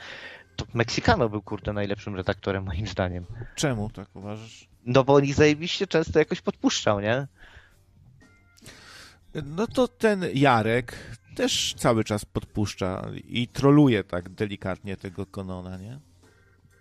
to 0.55 0.65
Meksykano 0.73 1.29
był 1.29 1.41
kurde 1.41 1.73
najlepszym 1.73 2.15
redaktorem 2.15 2.63
moim 2.63 2.87
zdaniem. 2.87 3.25
Czemu 3.55 3.89
tak 3.89 4.15
uważasz? 4.15 4.67
No 4.85 5.03
bo 5.03 5.13
on 5.13 5.23
ich 5.23 5.35
zajebiście 5.35 5.87
często 5.87 6.19
jakoś 6.19 6.41
podpuszczał, 6.41 6.99
nie? 6.99 7.27
No 9.45 9.67
to 9.67 9.87
ten 9.87 10.25
Jarek 10.33 11.17
też 11.35 11.75
cały 11.77 12.03
czas 12.03 12.25
podpuszcza 12.25 13.07
i 13.27 13.47
troluje 13.47 14.03
tak 14.03 14.29
delikatnie 14.29 14.97
tego 14.97 15.25
Konona, 15.25 15.77
nie? 15.77 15.99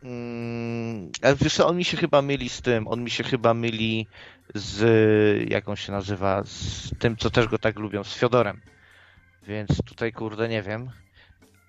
Mm, 0.04 1.10
wiesz 1.40 1.60
on 1.60 1.76
mi 1.76 1.84
się 1.84 1.96
chyba 1.96 2.22
myli 2.22 2.48
z 2.48 2.62
tym, 2.62 2.88
on 2.88 3.04
mi 3.04 3.10
się 3.10 3.24
chyba 3.24 3.54
myli 3.54 4.06
z, 4.54 5.50
jak 5.50 5.68
on 5.68 5.76
się 5.76 5.92
nazywa, 5.92 6.42
z 6.44 6.90
tym, 6.98 7.16
co 7.16 7.30
też 7.30 7.48
go 7.48 7.58
tak 7.58 7.78
lubią, 7.78 8.04
z 8.04 8.14
Fiodorem. 8.14 8.60
Więc 9.46 9.82
tutaj, 9.84 10.12
kurde, 10.12 10.48
nie 10.48 10.62
wiem. 10.62 10.90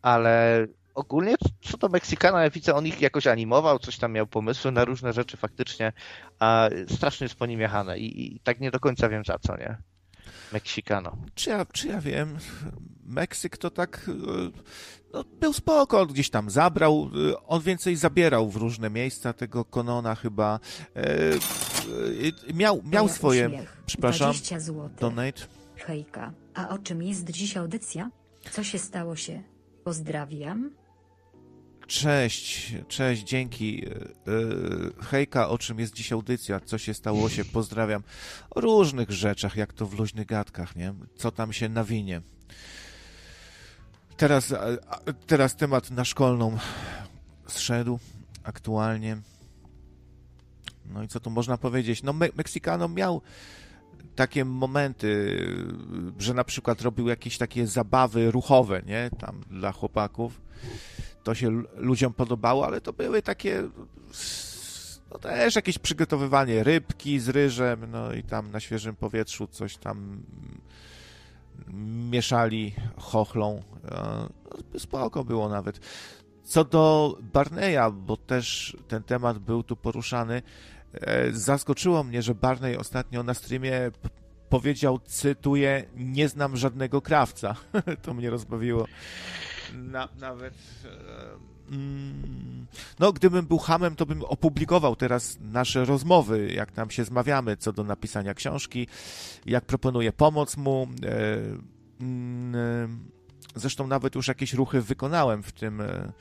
Ale 0.01 0.65
ogólnie, 0.95 1.35
co 1.61 1.77
do 1.77 1.89
Meksykana, 1.89 2.43
ja 2.43 2.49
widzę, 2.49 2.75
on 2.75 2.87
ich 2.87 3.01
jakoś 3.01 3.27
animował, 3.27 3.79
coś 3.79 3.97
tam 3.97 4.11
miał 4.11 4.27
pomysły 4.27 4.71
na 4.71 4.85
różne 4.85 5.13
rzeczy 5.13 5.37
faktycznie, 5.37 5.93
a 6.39 6.69
strasznie 6.89 7.25
jest 7.25 7.35
po 7.35 7.45
nim 7.45 7.59
jechane 7.59 7.99
i, 7.99 8.35
i 8.35 8.39
tak 8.39 8.59
nie 8.59 8.71
do 8.71 8.79
końca 8.79 9.09
wiem 9.09 9.25
za 9.25 9.39
co, 9.39 9.57
nie? 9.57 9.77
Meksykano. 10.53 11.17
Czy 11.35 11.49
ja, 11.49 11.65
czy 11.65 11.87
ja 11.87 12.01
wiem, 12.01 12.37
Meksyk 13.05 13.57
to 13.57 13.69
tak, 13.69 14.09
e, 14.09 14.51
no, 15.13 15.23
był 15.39 15.53
spoko, 15.53 16.01
on 16.01 16.07
gdzieś 16.07 16.29
tam 16.29 16.49
zabrał, 16.49 17.09
e, 17.31 17.47
on 17.47 17.61
więcej 17.61 17.95
zabierał 17.95 18.49
w 18.49 18.55
różne 18.55 18.89
miejsca 18.89 19.33
tego 19.33 19.65
Konona 19.65 20.15
chyba. 20.15 20.59
E, 20.95 21.33
e, 22.49 22.53
miał 22.53 22.81
miał 22.83 23.09
swoje, 23.09 23.47
uśmiech. 23.47 23.77
przepraszam, 23.85 24.31
20 24.31 24.59
zł. 24.59 24.89
donate. 24.99 25.41
Hejka, 25.75 26.33
a 26.53 26.69
o 26.69 26.77
czym 26.77 27.03
jest 27.03 27.29
dziś 27.29 27.57
audycja? 27.57 28.11
Co 28.51 28.63
się 28.63 28.79
stało 28.79 29.15
się? 29.15 29.43
Pozdrawiam. 29.83 30.71
Cześć, 31.87 32.73
cześć, 32.87 33.23
dzięki. 33.23 33.85
E, 33.85 33.91
e, 33.91 35.03
Hejka, 35.03 35.49
o 35.49 35.57
czym 35.57 35.79
jest 35.79 35.93
dziś 35.93 36.11
audycja? 36.11 36.59
Co 36.59 36.77
się 36.77 36.93
stało 36.93 37.29
się? 37.29 37.45
Pozdrawiam. 37.53 38.03
O 38.49 38.61
różnych 38.61 39.11
rzeczach, 39.11 39.55
jak 39.55 39.73
to 39.73 39.85
w 39.85 39.99
luźnych 39.99 40.27
gadkach, 40.27 40.75
nie? 40.75 40.93
Co 41.15 41.31
tam 41.31 41.53
się 41.53 41.69
nawinie. 41.69 42.21
Teraz, 44.17 44.53
teraz 45.27 45.55
temat 45.55 45.91
na 45.91 46.05
szkolną 46.05 46.57
zszedł 47.47 47.99
aktualnie. 48.43 49.17
No 50.85 51.03
i 51.03 51.07
co 51.07 51.19
tu 51.19 51.29
można 51.29 51.57
powiedzieć? 51.57 52.03
No, 52.03 52.13
Me 52.13 52.29
Meksykano 52.35 52.89
miał 52.89 53.21
takie 54.15 54.45
momenty, 54.45 55.39
że 56.19 56.33
na 56.33 56.43
przykład 56.43 56.81
robił 56.81 57.07
jakieś 57.07 57.37
takie 57.37 57.67
zabawy 57.67 58.31
ruchowe, 58.31 58.81
nie? 58.85 59.09
Tam 59.19 59.41
dla 59.49 59.71
chłopaków 59.71 60.41
to 61.25 61.35
się 61.35 61.63
ludziom 61.75 62.13
podobało, 62.13 62.65
ale 62.65 62.81
to 62.81 62.93
były 62.93 63.21
takie 63.21 63.63
no 65.11 65.19
też 65.19 65.55
jakieś 65.55 65.77
przygotowywanie 65.77 66.63
rybki 66.63 67.19
z 67.19 67.29
ryżem, 67.29 67.91
no 67.91 68.13
i 68.13 68.23
tam 68.23 68.51
na 68.51 68.59
świeżym 68.59 68.95
powietrzu 68.95 69.47
coś 69.47 69.77
tam 69.77 70.23
mieszali 72.11 72.75
chochlą. 72.97 73.61
E, 74.73 74.79
spoko 74.79 75.23
było 75.23 75.49
nawet. 75.49 75.79
Co 76.43 76.63
do 76.63 77.17
Barneya, 77.33 77.91
bo 77.93 78.17
też 78.17 78.77
ten 78.87 79.03
temat 79.03 79.39
był 79.39 79.63
tu 79.63 79.75
poruszany, 79.75 80.41
e, 80.93 81.31
zaskoczyło 81.31 82.03
mnie, 82.03 82.21
że 82.21 82.35
Barney 82.35 82.77
ostatnio 82.77 83.23
na 83.23 83.33
streamie 83.33 83.91
powiedział, 84.49 84.99
cytuję, 84.99 85.83
nie 85.95 86.29
znam 86.29 86.57
żadnego 86.57 87.01
krawca. 87.01 87.55
to 88.03 88.13
mnie 88.13 88.29
rozbawiło. 88.29 88.85
Na, 89.73 90.09
nawet. 90.19 90.53
Mm, 91.71 92.65
no, 92.99 93.13
gdybym 93.13 93.45
był 93.45 93.57
hamem, 93.57 93.95
to 93.95 94.05
bym 94.05 94.23
opublikował 94.23 94.95
teraz 94.95 95.37
nasze 95.41 95.85
rozmowy, 95.85 96.51
jak 96.53 96.71
tam 96.71 96.89
się 96.89 97.05
zmawiamy 97.05 97.57
co 97.57 97.73
do 97.73 97.83
napisania 97.83 98.33
książki, 98.33 98.87
jak 99.45 99.65
proponuję 99.65 100.13
pomoc 100.13 100.57
mu. 100.57 100.87
E, 101.03 102.01
mm, 102.01 102.55
e, 102.55 102.87
zresztą 103.55 103.87
nawet 103.87 104.15
już 104.15 104.27
jakieś 104.27 104.53
ruchy 104.53 104.81
wykonałem 104.81 105.43
w 105.43 105.51
tym, 105.51 105.81
e, 105.81 106.11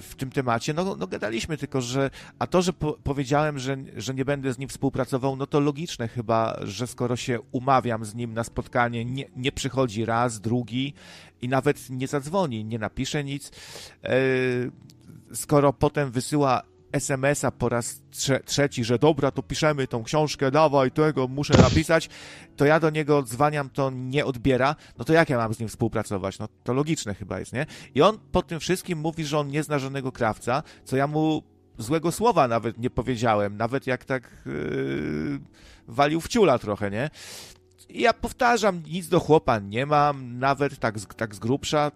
w 0.00 0.14
tym 0.16 0.30
temacie. 0.30 0.74
No, 0.74 0.96
no 0.96 1.06
gadaliśmy 1.06 1.56
tylko, 1.56 1.80
że 1.80 2.10
a 2.38 2.46
to, 2.46 2.62
że 2.62 2.72
po, 2.72 2.92
powiedziałem, 2.92 3.58
że, 3.58 3.76
że 3.96 4.14
nie 4.14 4.24
będę 4.24 4.52
z 4.52 4.58
nim 4.58 4.68
współpracował, 4.68 5.36
no 5.36 5.46
to 5.46 5.60
logiczne 5.60 6.08
chyba, 6.08 6.58
że 6.62 6.86
skoro 6.86 7.16
się 7.16 7.40
umawiam 7.52 8.04
z 8.04 8.14
nim 8.14 8.34
na 8.34 8.44
spotkanie, 8.44 9.04
nie, 9.04 9.24
nie 9.36 9.52
przychodzi 9.52 10.04
raz, 10.04 10.40
drugi 10.40 10.94
i 11.42 11.48
nawet 11.48 11.90
nie 11.90 12.08
zadzwoni, 12.08 12.64
nie 12.64 12.78
napisze 12.78 13.24
nic, 13.24 13.52
e, 14.04 14.10
skoro 15.34 15.72
potem 15.72 16.10
wysyła 16.10 16.62
SMS-a 16.92 17.50
po 17.50 17.68
raz 17.68 18.02
trze 18.10 18.40
trzeci, 18.40 18.84
że 18.84 18.98
dobra, 18.98 19.30
to 19.30 19.42
piszemy 19.42 19.86
tą 19.86 20.02
książkę, 20.02 20.50
dawaj 20.50 20.90
tego, 20.90 21.28
muszę 21.28 21.58
napisać, 21.62 22.08
to 22.56 22.64
ja 22.64 22.80
do 22.80 22.90
niego 22.90 23.18
odzwaniam, 23.18 23.70
to 23.70 23.90
nie 23.90 24.24
odbiera, 24.24 24.76
no 24.98 25.04
to 25.04 25.12
jak 25.12 25.30
ja 25.30 25.38
mam 25.38 25.54
z 25.54 25.58
nim 25.58 25.68
współpracować? 25.68 26.38
No 26.38 26.48
to 26.64 26.72
logiczne 26.72 27.14
chyba 27.14 27.38
jest, 27.38 27.52
nie? 27.52 27.66
I 27.94 28.02
on 28.02 28.18
po 28.32 28.42
tym 28.42 28.60
wszystkim 28.60 28.98
mówi, 28.98 29.24
że 29.24 29.38
on 29.38 29.48
nie 29.48 29.62
zna 29.62 29.78
żadnego 29.78 30.12
krawca, 30.12 30.62
co 30.84 30.96
ja 30.96 31.06
mu 31.06 31.42
złego 31.78 32.12
słowa 32.12 32.48
nawet 32.48 32.78
nie 32.78 32.90
powiedziałem, 32.90 33.56
nawet 33.56 33.86
jak 33.86 34.04
tak 34.04 34.30
yy, 34.46 35.40
walił 35.88 36.20
w 36.20 36.28
ciula 36.28 36.58
trochę, 36.58 36.90
nie? 36.90 37.10
Ja 37.94 38.12
powtarzam, 38.12 38.82
nic 38.86 39.08
do 39.08 39.20
chłopa 39.20 39.58
nie 39.58 39.86
mam, 39.86 40.38
nawet 40.38 40.78
tak, 40.78 41.14
tak 41.14 41.34
z 41.34 41.38
grubsza 41.38 41.90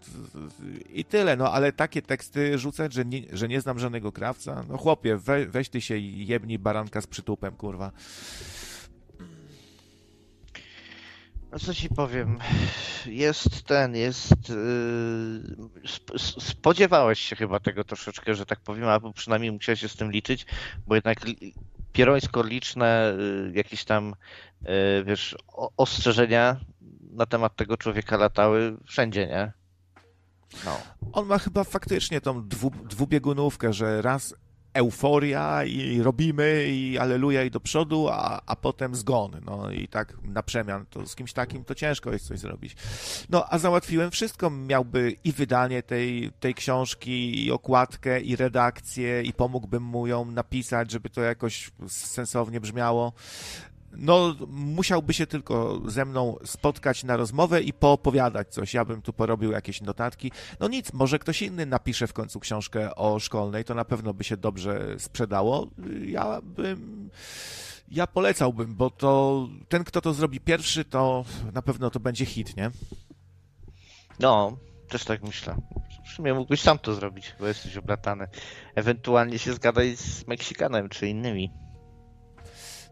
i 0.92 1.05
tyle, 1.05 1.36
no 1.36 1.53
ale 1.53 1.72
takie 1.72 2.03
teksty 2.03 2.59
rzucać, 2.59 2.92
że 2.92 3.05
nie, 3.05 3.22
że 3.32 3.49
nie 3.49 3.61
znam 3.61 3.78
żadnego 3.78 4.12
krawca, 4.12 4.64
no 4.68 4.78
chłopie, 4.78 5.16
we, 5.16 5.47
weź 5.47 5.68
ty 5.68 5.80
się 5.80 5.97
i 5.97 6.26
jebnij 6.26 6.59
baranka 6.59 7.01
z 7.01 7.07
przytupem, 7.07 7.57
kurwa. 7.57 7.92
No 11.53 11.59
co 11.59 11.74
ci 11.74 11.88
powiem, 11.88 12.38
jest 13.07 13.62
ten, 13.62 13.97
jest... 13.97 14.49
Yy, 14.49 16.18
spodziewałeś 16.18 17.20
się 17.20 17.36
chyba 17.36 17.61
tego 17.61 17.84
troszeczkę, 17.84 18.34
że 18.34 18.47
tak 18.47 18.61
powiem, 18.61 18.88
albo 18.88 19.12
przynajmniej 19.12 19.53
musiałeś 19.53 19.80
się 19.80 19.88
z 19.88 19.97
tym 19.97 20.11
liczyć, 20.11 20.47
bo 20.86 20.94
jednak 20.94 21.18
pierońsko 21.97 22.42
liczne 22.42 23.14
y, 23.49 23.53
jakieś 23.55 23.84
tam, 23.84 24.14
y, 24.62 25.05
wiesz, 25.05 25.36
ostrzeżenia 25.76 26.61
na 27.12 27.26
temat 27.26 27.57
tego 27.57 27.76
człowieka 27.76 28.16
latały 28.16 28.76
wszędzie, 28.86 29.26
nie? 29.26 29.53
No. 30.64 30.78
On 31.12 31.26
ma 31.26 31.38
chyba 31.38 31.64
faktycznie 31.64 32.20
tą 32.20 32.49
dwu, 32.49 32.70
dwubiegunówkę, 32.70 33.72
że 33.72 34.03
raz 34.03 34.34
euforia 34.77 35.64
i 35.64 36.03
robimy 36.03 36.66
i 36.68 36.99
aleluja 36.99 37.43
i 37.43 37.51
do 37.51 37.61
przodu, 37.61 38.09
a, 38.09 38.41
a 38.47 38.57
potem 38.57 38.95
zgon. 38.95 39.41
No 39.45 39.70
i 39.70 39.89
tak 39.89 40.14
na 40.22 40.43
przemian. 40.43 40.87
To 40.91 41.07
z 41.07 41.14
kimś 41.14 41.33
takim 41.33 41.64
to 41.64 41.74
ciężko 41.74 42.12
jest 42.12 42.27
coś 42.27 42.39
zrobić. 42.39 42.77
No 43.31 43.45
a 43.51 43.59
załatwiłem 43.59 44.11
wszystko. 44.11 44.51
Miałby 44.51 45.16
i 45.24 45.33
wydanie 45.33 45.83
tej, 45.83 46.31
tej 46.41 46.55
książki, 46.55 47.45
i 47.45 47.53
okładkę, 47.53 48.20
i 48.20 48.37
redakcję, 48.37 49.22
i 49.22 49.33
pomógłbym 49.33 49.83
mu 49.83 50.07
ją 50.07 50.24
napisać, 50.24 50.91
żeby 50.91 51.11
to 51.11 51.20
jakoś 51.20 51.70
sensownie 51.89 52.61
brzmiało. 52.61 53.12
No, 53.97 54.34
musiałby 54.49 55.14
się 55.14 55.26
tylko 55.26 55.80
ze 55.86 56.05
mną 56.05 56.36
spotkać 56.44 57.05
na 57.05 57.16
rozmowę 57.16 57.62
i 57.62 57.72
poopowiadać 57.72 58.49
coś. 58.49 58.74
Ja 58.74 58.84
bym 58.84 59.03
tu 59.03 59.12
porobił 59.12 59.53
jakieś 59.53 59.80
notatki. 59.80 60.32
No 60.61 60.68
nic, 60.68 60.92
może 60.92 61.18
ktoś 61.18 61.42
inny 61.42 61.66
napisze 61.66 62.07
w 62.07 62.12
końcu 62.12 62.40
książkę 62.40 62.94
o 62.94 63.18
szkolnej, 63.18 63.64
to 63.64 63.74
na 63.74 63.84
pewno 63.84 64.14
by 64.14 64.24
się 64.24 64.36
dobrze 64.36 64.99
sprzedało. 64.99 65.68
Ja 66.07 66.40
bym. 66.42 67.11
Ja 67.88 68.07
polecałbym, 68.07 68.74
bo 68.74 68.90
to 68.90 69.49
ten, 69.68 69.84
kto 69.84 70.01
to 70.01 70.14
zrobi 70.14 70.40
pierwszy, 70.40 70.84
to 70.84 71.24
na 71.55 71.62
pewno 71.62 71.90
to 71.90 72.01
będzie 72.01 72.24
hit, 72.24 72.57
nie? 72.57 72.70
No, 74.20 74.57
też 74.88 75.05
tak 75.05 75.22
myślę. 75.22 75.57
W 76.07 76.09
sumie 76.16 76.34
mógłbyś 76.34 76.61
sam 76.61 76.78
to 76.78 76.94
zrobić, 76.94 77.34
bo 77.40 77.47
jesteś 77.47 77.76
oblatany. 77.76 78.28
Ewentualnie 78.74 79.38
się 79.38 79.53
zgadaj 79.53 79.97
z 79.97 80.26
Meksikanem 80.26 80.88
czy 80.88 81.09
innymi. 81.09 81.51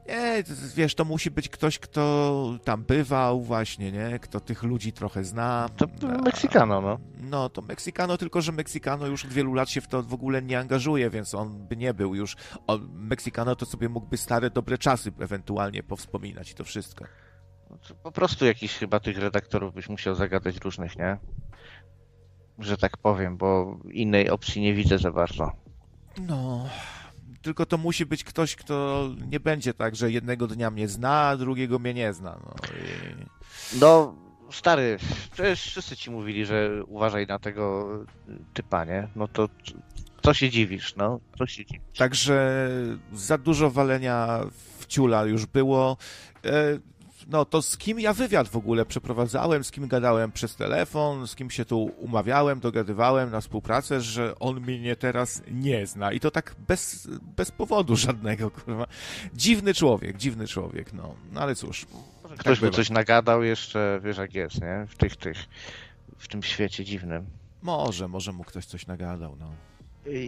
Nie, 0.09 0.45
wiesz, 0.77 0.95
to 0.95 1.05
musi 1.05 1.31
być 1.31 1.49
ktoś, 1.49 1.79
kto 1.79 2.59
tam 2.65 2.85
bywał 2.85 3.41
właśnie, 3.41 3.93
nie? 3.93 4.19
Kto 4.19 4.41
tych 4.41 4.63
ludzi 4.63 4.93
trochę 4.93 5.25
zna. 5.25 5.69
To, 5.77 5.87
to 5.87 6.07
Meksykano, 6.07 6.81
no. 6.81 6.99
No, 7.21 7.49
to 7.49 7.63
Meksykano, 7.63 8.17
tylko 8.17 8.43
że 8.43 8.53
Meksykano 8.53 9.07
już 9.07 9.25
od 9.25 9.33
wielu 9.33 9.55
lat 9.55 9.71
się 9.71 9.81
w 9.81 9.89
to 9.89 10.03
w 10.03 10.15
ogóle 10.15 10.43
nie 10.43 10.59
angażuje, 10.59 11.11
więc 11.11 11.35
on 11.35 11.67
by 11.67 11.77
nie 11.77 11.95
był 11.95 12.15
już... 12.15 12.37
O, 12.67 12.79
Meksykano 12.95 13.57
to 13.57 13.67
sobie 13.67 13.89
mógłby 13.89 14.17
stare, 14.17 14.51
dobre 14.51 14.79
czasy 14.79 15.13
ewentualnie 15.21 15.83
powspominać 15.83 16.51
i 16.51 16.55
to 16.55 16.65
wszystko. 16.65 17.05
No 17.71 17.77
po 18.03 18.13
prostu 18.13 18.47
jakiś 18.47 18.75
chyba 18.75 19.01
tych 19.01 19.19
redaktorów 19.19 19.75
byś 19.75 19.89
musiał 19.89 20.15
zagadać 20.15 20.57
różnych, 20.57 20.99
nie? 20.99 21.19
Że 22.59 22.77
tak 22.77 22.97
powiem, 22.97 23.37
bo 23.37 23.79
innej 23.91 24.31
opcji 24.31 24.63
nie 24.63 24.75
widzę 24.75 24.99
za 24.99 25.11
bardzo. 25.13 25.53
No, 26.19 26.69
tylko 27.45 27.67
to 27.67 27.79
musi 27.79 28.07
być 28.07 28.25
ktoś, 28.25 28.57
kto 28.57 29.09
nie 29.31 29.41
będzie 29.41 29.75
tak, 29.75 29.97
że 29.97 30.11
jednego 30.11 30.47
dnia 30.47 30.71
mnie 30.71 30.89
zna, 30.89 31.21
a 31.21 31.37
drugiego 31.37 31.79
mnie 31.79 31.95
nie 31.95 32.13
zna. 32.13 32.39
No, 32.45 32.55
i... 32.77 33.79
no 33.79 34.15
stary, 34.51 34.99
przecież 35.33 35.63
wszyscy 35.63 35.97
ci 35.97 36.11
mówili, 36.11 36.47
że 36.47 36.71
uważaj 36.87 37.27
na 37.27 37.39
tego 37.39 37.89
typa, 38.55 38.85
nie? 38.85 39.09
No 39.17 39.29
to 39.29 39.49
co 40.23 40.35
się 40.35 40.51
dziwisz, 40.51 40.97
no? 40.97 41.21
Co 41.39 41.47
się 41.47 41.67
dziwisz? 41.67 41.99
Także 41.99 42.69
za 43.13 43.39
dużo 43.39 43.71
walenia 43.71 44.41
w 44.79 44.87
ciula 44.87 45.25
już 45.25 45.47
było. 45.47 45.97
No 47.27 47.45
to 47.45 47.63
z 47.63 47.77
kim 47.77 48.01
ja 48.01 48.13
wywiad 48.13 48.49
w 48.49 48.57
ogóle 48.57 48.87
przeprowadzałem, 48.87 49.65
z 49.65 49.71
kim 49.71 49.89
gadałem 49.89 50.33
przez 50.33 50.57
telefon, 50.57 51.27
z 51.27 51.35
kim 51.35 51.51
się 51.51 51.65
tu 51.65 51.83
umawiałem, 51.83 52.61
dogadywałem 52.61 53.31
na 53.31 53.41
współpracę, 53.41 54.01
że 54.01 54.39
on 54.39 54.61
mnie 54.61 54.97
teraz 54.97 55.43
nie 55.51 55.87
zna. 55.87 56.13
I 56.13 56.21
to 56.21 56.31
tak 56.31 56.55
bez, 56.69 57.09
bez 57.37 57.51
powodu 57.51 57.97
żadnego, 57.97 58.51
kurwa. 58.51 58.87
Dziwny 59.35 59.75
człowiek, 59.75 60.17
dziwny 60.17 60.47
człowiek, 60.47 60.93
no. 60.93 61.15
No 61.33 61.41
ale 61.41 61.55
cóż. 61.55 61.87
Ktoś 62.39 62.61
tak 62.61 62.69
mu 62.69 62.77
coś 62.77 62.91
nagadał 62.91 63.43
jeszcze, 63.43 64.01
wiesz 64.05 64.19
jak 64.19 64.35
jest, 64.35 64.61
nie? 64.61 64.87
W 64.89 64.97
tych, 64.97 65.17
tych, 65.17 65.37
w 66.19 66.29
tym 66.29 66.43
świecie 66.43 66.85
dziwnym. 66.85 67.27
Może, 67.63 68.09
może 68.09 68.33
mu 68.33 68.45
ktoś 68.45 68.67
coś 68.67 68.87
nagadał, 68.87 69.37
no. 69.41 69.51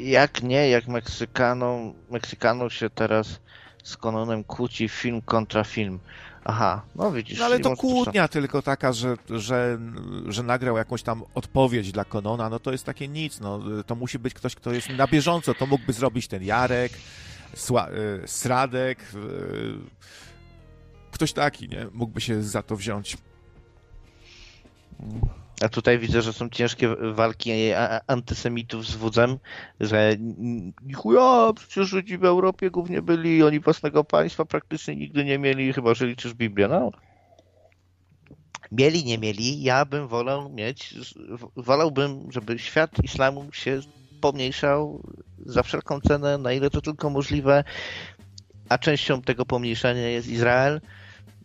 Jak 0.05 0.43
nie, 0.43 0.69
jak 0.69 0.89
Meksykanom, 0.89 1.95
Meksykanom 2.11 2.71
się 2.71 2.91
teraz 2.91 3.41
z 3.85 3.97
Kononem 3.97 4.45
kłóci 4.45 4.89
film 4.89 5.23
kontra 5.23 5.65
film. 5.65 5.99
Aha, 6.49 6.83
no 6.95 7.13
widzisz. 7.13 7.39
No 7.39 7.45
ale 7.45 7.61
to 7.61 7.77
kłótnia 7.77 8.29
tylko 8.29 8.63
taka, 8.63 8.93
że, 8.93 9.17
że, 9.31 9.79
że 10.29 10.43
nagrał 10.43 10.77
jakąś 10.77 11.03
tam 11.03 11.23
odpowiedź 11.35 11.93
dla 11.93 12.05
Konona, 12.05 12.49
no 12.49 12.59
to 12.59 12.73
jest 12.73 12.85
takie 12.85 13.09
nic, 13.09 13.41
no 13.41 13.61
to 13.87 13.95
musi 13.95 14.19
być 14.19 14.35
ktoś, 14.35 14.55
kto 14.55 14.73
jest 14.73 14.89
na 14.89 15.07
bieżąco, 15.07 15.55
to 15.55 15.67
mógłby 15.67 15.93
zrobić 15.93 16.29
ten 16.29 16.43
Jarek, 16.43 16.93
Sła, 17.55 17.89
y, 17.89 18.29
Sradek, 18.29 18.99
y, 19.15 19.75
ktoś 21.11 21.33
taki, 21.33 21.69
nie? 21.69 21.87
Mógłby 21.93 22.21
się 22.21 22.43
za 22.43 22.63
to 22.63 22.77
wziąć. 22.77 23.17
A 25.61 25.69
tutaj 25.69 25.99
widzę, 25.99 26.23
że 26.23 26.33
są 26.33 26.49
ciężkie 26.49 26.89
walki 27.15 27.51
antysemitów 28.07 28.87
z 28.87 28.97
wudzem, 28.97 29.39
że 29.81 30.17
chuja, 30.95 31.53
przecież 31.57 31.89
Żydzi 31.89 32.19
w 32.19 32.25
Europie 32.25 32.71
głównie 32.71 33.03
byli, 33.03 33.43
oni 33.43 33.61
własnego 33.61 34.05
państwa 34.05 34.45
praktycznie 34.45 34.97
nigdy 34.97 35.25
nie 35.25 35.39
mieli, 35.39 35.73
chyba 35.73 35.95
że 35.95 36.07
liczysz 36.07 36.35
Biblię, 36.35 36.69
no. 36.69 36.91
Mieli, 38.73 39.05
nie 39.05 39.19
mieli, 39.19 39.63
ja 39.63 39.85
bym 39.85 40.09
wolał 40.09 40.49
mieć, 40.49 40.95
wolałbym, 41.57 42.33
żeby 42.33 42.59
świat 42.59 42.91
islamu 43.05 43.53
się 43.53 43.81
pomniejszał 44.21 45.03
za 45.47 45.63
wszelką 45.63 46.01
cenę, 46.01 46.39
na 46.39 46.53
ile 46.53 46.71
to 46.71 46.81
tylko 46.81 47.11
możliwe, 47.11 47.65
a 48.69 48.79
częścią 48.79 49.23
tego 49.23 49.47
pomniejszenia 49.47 50.09
jest 50.09 50.29
Izrael, 50.29 50.81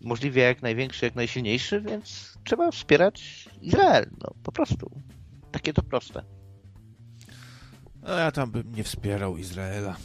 możliwie 0.01 0.41
jak 0.41 0.61
największy, 0.61 1.05
jak 1.05 1.15
najsilniejszy, 1.15 1.81
więc 1.81 2.30
trzeba 2.43 2.71
wspierać 2.71 3.49
Izrael, 3.61 4.09
no 4.21 4.33
po 4.43 4.51
prostu. 4.51 4.91
Takie 5.51 5.73
to 5.73 5.83
proste. 5.83 6.23
No 8.01 8.17
ja 8.17 8.31
tam 8.31 8.51
bym 8.51 8.75
nie 8.75 8.83
wspierał 8.83 9.37
Izraela. 9.37 9.95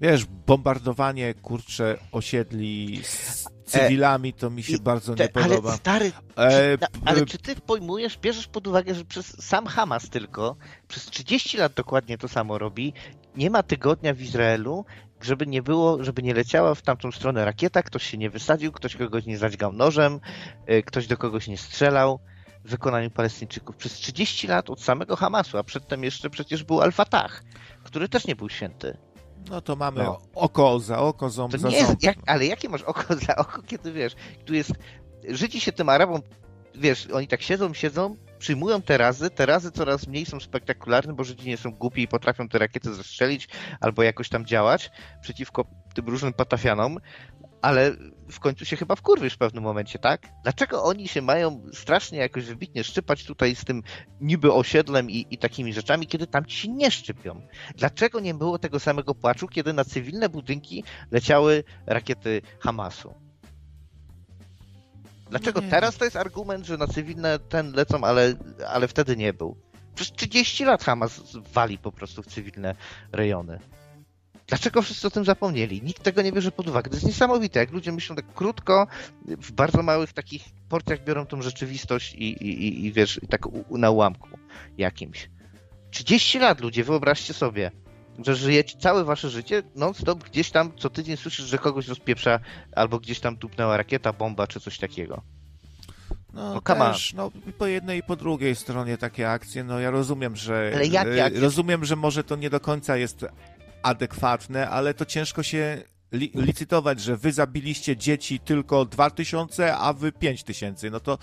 Wiesz, 0.00 0.24
bombardowanie, 0.24 1.34
kurcze, 1.34 1.98
osiedli 2.12 3.00
z 3.04 3.48
cywilami, 3.66 4.32
to 4.32 4.50
mi 4.50 4.62
się 4.62 4.76
I 4.76 4.80
bardzo 4.80 5.14
te, 5.14 5.22
nie 5.22 5.28
podoba. 5.28 5.68
Ale 5.68 5.78
stary, 5.78 6.12
e, 6.36 6.78
czy, 6.78 6.86
ale 7.04 7.26
czy 7.26 7.38
ty 7.38 7.56
pojmujesz, 7.56 8.18
bierzesz 8.18 8.46
pod 8.46 8.66
uwagę, 8.66 8.94
że 8.94 9.04
przez 9.04 9.46
sam 9.46 9.66
Hamas 9.66 10.10
tylko, 10.10 10.56
przez 10.88 11.04
30 11.06 11.58
lat 11.58 11.72
dokładnie 11.74 12.18
to 12.18 12.28
samo 12.28 12.58
robi, 12.58 12.92
nie 13.36 13.50
ma 13.50 13.62
tygodnia 13.62 14.14
w 14.14 14.20
Izraelu, 14.20 14.84
żeby 15.24 15.46
nie 15.46 15.62
było, 15.62 16.04
żeby 16.04 16.22
nie 16.22 16.34
leciała 16.34 16.74
w 16.74 16.82
tamtą 16.82 17.12
stronę 17.12 17.44
rakieta, 17.44 17.82
ktoś 17.82 18.02
się 18.02 18.18
nie 18.18 18.30
wysadził, 18.30 18.72
ktoś 18.72 18.96
kogoś 18.96 19.26
nie 19.26 19.38
zadźgał 19.38 19.72
nożem, 19.72 20.20
e, 20.66 20.82
ktoś 20.82 21.06
do 21.06 21.16
kogoś 21.16 21.48
nie 21.48 21.58
strzelał 21.58 22.20
w 22.64 22.70
wykonaniu 22.70 23.10
Palestyńczyków. 23.10 23.76
Przez 23.76 23.92
30 23.92 24.46
lat 24.46 24.70
od 24.70 24.82
samego 24.82 25.16
Hamasu, 25.16 25.58
a 25.58 25.64
przedtem 25.64 26.04
jeszcze 26.04 26.30
przecież 26.30 26.64
był 26.64 26.80
Al-Fatah, 26.80 27.42
który 27.84 28.08
też 28.08 28.26
nie 28.26 28.36
był 28.36 28.48
święty. 28.48 28.96
No 29.50 29.60
to 29.60 29.76
mamy 29.76 30.02
no. 30.04 30.20
oko 30.34 30.80
za 30.80 30.98
oko, 30.98 31.30
ząb 31.30 31.52
to 31.52 31.58
za 31.58 31.68
nie 31.68 31.76
jest, 31.76 32.02
jak, 32.02 32.16
Ale 32.26 32.46
jakie 32.46 32.68
masz 32.68 32.82
oko 32.82 33.16
za 33.26 33.36
oko, 33.36 33.62
kiedy 33.62 33.92
wiesz, 33.92 34.12
tu 34.44 34.54
jest, 34.54 34.72
Żydzi 35.28 35.60
się 35.60 35.72
tym 35.72 35.88
Arabom, 35.88 36.20
wiesz, 36.74 37.08
oni 37.12 37.28
tak 37.28 37.42
siedzą, 37.42 37.74
siedzą, 37.74 38.16
przyjmują 38.40 38.82
te 38.82 38.98
razy, 38.98 39.30
te 39.30 39.46
razy 39.46 39.70
coraz 39.70 40.06
mniej 40.06 40.26
są 40.26 40.40
spektakularne, 40.40 41.12
bo 41.12 41.24
Żydzi 41.24 41.48
nie 41.48 41.56
są 41.56 41.70
głupi 41.70 42.02
i 42.02 42.08
potrafią 42.08 42.48
te 42.48 42.58
rakiety 42.58 42.94
zestrzelić 42.94 43.48
albo 43.80 44.02
jakoś 44.02 44.28
tam 44.28 44.46
działać 44.46 44.90
przeciwko 45.22 45.64
tym 45.94 46.08
różnym 46.08 46.32
patafianom, 46.32 46.98
ale 47.62 47.92
w 48.30 48.40
końcu 48.40 48.64
się 48.64 48.76
chyba 48.76 48.96
wkurwisz 48.96 49.34
w 49.34 49.38
pewnym 49.38 49.64
momencie, 49.64 49.98
tak? 49.98 50.28
Dlaczego 50.42 50.84
oni 50.84 51.08
się 51.08 51.22
mają 51.22 51.62
strasznie 51.72 52.18
jakoś 52.18 52.44
wybitnie 52.44 52.84
szczypać 52.84 53.24
tutaj 53.24 53.56
z 53.56 53.64
tym 53.64 53.82
niby 54.20 54.52
osiedlem 54.52 55.10
i, 55.10 55.26
i 55.30 55.38
takimi 55.38 55.72
rzeczami, 55.72 56.06
kiedy 56.06 56.26
tam 56.26 56.46
ci 56.46 56.56
się 56.56 56.68
nie 56.68 56.90
szczypią? 56.90 57.46
Dlaczego 57.74 58.20
nie 58.20 58.34
było 58.34 58.58
tego 58.58 58.80
samego 58.80 59.14
płaczu, 59.14 59.48
kiedy 59.48 59.72
na 59.72 59.84
cywilne 59.84 60.28
budynki 60.28 60.84
leciały 61.10 61.64
rakiety 61.86 62.42
Hamasu? 62.60 63.29
Dlaczego 65.30 65.60
Nie. 65.60 65.68
teraz 65.68 65.96
to 65.96 66.04
jest 66.04 66.16
argument, 66.16 66.66
że 66.66 66.76
na 66.76 66.86
cywilne 66.86 67.38
ten 67.38 67.72
lecą, 67.72 68.04
ale, 68.04 68.34
ale 68.68 68.88
wtedy 68.88 69.16
nie 69.16 69.32
był? 69.32 69.56
Przez 69.94 70.12
30 70.12 70.64
lat 70.64 70.84
Hamas 70.84 71.20
wali 71.52 71.78
po 71.78 71.92
prostu 71.92 72.22
w 72.22 72.26
cywilne 72.26 72.74
rejony. 73.12 73.58
Dlaczego 74.46 74.82
wszyscy 74.82 75.06
o 75.06 75.10
tym 75.10 75.24
zapomnieli? 75.24 75.82
Nikt 75.82 76.02
tego 76.02 76.22
nie 76.22 76.32
bierze 76.32 76.52
pod 76.52 76.68
uwagę. 76.68 76.90
To 76.90 76.96
jest 76.96 77.06
niesamowite, 77.06 77.58
jak 77.60 77.70
ludzie 77.70 77.92
myślą 77.92 78.16
tak 78.16 78.34
krótko, 78.34 78.86
w 79.26 79.52
bardzo 79.52 79.82
małych 79.82 80.12
takich 80.12 80.44
porcjach 80.68 81.04
biorą 81.04 81.26
tą 81.26 81.42
rzeczywistość 81.42 82.14
i, 82.14 82.24
i, 82.24 82.66
i, 82.68 82.86
i 82.86 82.92
wiesz, 82.92 83.20
tak 83.30 83.46
u, 83.46 83.64
u- 83.68 83.78
na 83.78 83.90
ułamku 83.90 84.28
jakimś. 84.78 85.30
30 85.90 86.38
lat 86.38 86.60
ludzie, 86.60 86.84
wyobraźcie 86.84 87.34
sobie, 87.34 87.70
że 88.24 88.36
żyjecie 88.36 88.78
całe 88.78 89.04
wasze 89.04 89.30
życie 89.30 89.62
non-stop 89.74 90.24
gdzieś 90.24 90.50
tam 90.50 90.72
co 90.78 90.90
tydzień 90.90 91.16
słyszysz, 91.16 91.46
że 91.46 91.58
kogoś 91.58 91.88
rozpieprza 91.88 92.40
albo 92.76 92.98
gdzieś 92.98 93.20
tam 93.20 93.36
tupnęła 93.36 93.76
rakieta, 93.76 94.12
bomba 94.12 94.46
czy 94.46 94.60
coś 94.60 94.78
takiego. 94.78 95.22
No, 96.32 96.54
No, 96.54 96.60
też, 96.60 97.12
no, 97.12 97.30
po 97.58 97.66
jednej 97.66 97.98
i 97.98 98.02
po 98.02 98.16
drugiej 98.16 98.56
stronie 98.56 98.98
takie 98.98 99.30
akcje, 99.30 99.64
no 99.64 99.80
ja 99.80 99.90
rozumiem, 99.90 100.36
że... 100.36 100.72
Ale 100.74 100.86
jakie 100.86 101.22
e, 101.22 101.24
akcje? 101.24 101.40
Rozumiem, 101.40 101.84
że 101.84 101.96
może 101.96 102.24
to 102.24 102.36
nie 102.36 102.50
do 102.50 102.60
końca 102.60 102.96
jest 102.96 103.26
adekwatne, 103.82 104.70
ale 104.70 104.94
to 104.94 105.04
ciężko 105.04 105.42
się 105.42 105.82
li 106.12 106.30
licytować, 106.34 107.00
że 107.00 107.16
wy 107.16 107.32
zabiliście 107.32 107.96
dzieci 107.96 108.40
tylko 108.40 108.84
2000, 108.84 109.76
a 109.76 109.92
wy 109.92 110.12
5000. 110.12 110.90
No 110.90 111.00
to 111.00 111.18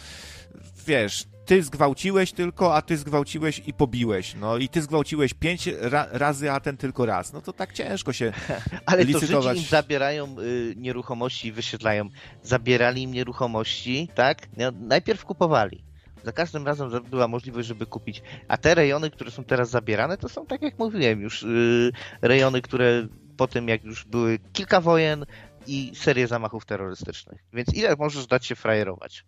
wiesz, 0.88 1.26
ty 1.48 1.64
zgwałciłeś 1.64 2.32
tylko, 2.32 2.76
a 2.76 2.82
ty 2.82 2.98
zgwałciłeś 2.98 3.62
i 3.68 3.74
pobiłeś. 3.74 4.36
No 4.36 4.58
i 4.58 4.70
ty 4.70 4.82
zgwałciłeś 4.82 5.34
pięć 5.34 5.68
ra 5.68 6.08
razy, 6.12 6.52
a 6.52 6.60
ten 6.60 6.78
tylko 6.78 7.06
raz. 7.06 7.34
No 7.34 7.42
to 7.42 7.54
tak 7.54 7.74
ciężko 7.74 8.14
się 8.14 8.34
Ale 8.86 9.02
to 9.02 9.08
licytować. 9.08 9.58
Żydzi 9.58 9.66
im 9.66 9.70
zabierają 9.70 10.36
y, 10.40 10.74
nieruchomości 10.78 11.48
i 11.48 11.52
wysiedlają. 11.52 12.10
Zabierali 12.44 13.04
im 13.04 13.14
nieruchomości, 13.14 14.10
tak? 14.16 14.48
No, 14.58 14.72
najpierw 14.80 15.26
kupowali. 15.26 15.84
Za 16.24 16.32
każdym 16.32 16.68
razem 16.68 16.90
że 16.92 17.02
była 17.02 17.28
możliwość, 17.28 17.68
żeby 17.68 17.86
kupić. 17.86 18.22
A 18.48 18.58
te 18.58 18.76
rejony, 18.76 19.12
które 19.12 19.32
są 19.32 19.44
teraz 19.44 19.70
zabierane, 19.70 20.18
to 20.18 20.30
są, 20.30 20.46
tak 20.46 20.62
jak 20.62 20.80
mówiłem, 20.80 21.22
już 21.22 21.44
y, 21.44 21.92
rejony, 22.22 22.62
które 22.62 23.08
po 23.38 23.48
tym, 23.48 23.68
jak 23.68 23.84
już 23.84 24.06
były 24.06 24.40
kilka 24.54 24.82
wojen 24.82 25.26
i 25.68 25.92
serię 25.96 26.28
zamachów 26.28 26.66
terrorystycznych. 26.66 27.44
Więc 27.54 27.74
ile 27.74 27.96
możesz 27.96 28.28
dać 28.28 28.46
się 28.46 28.56
frajerować? 28.56 29.26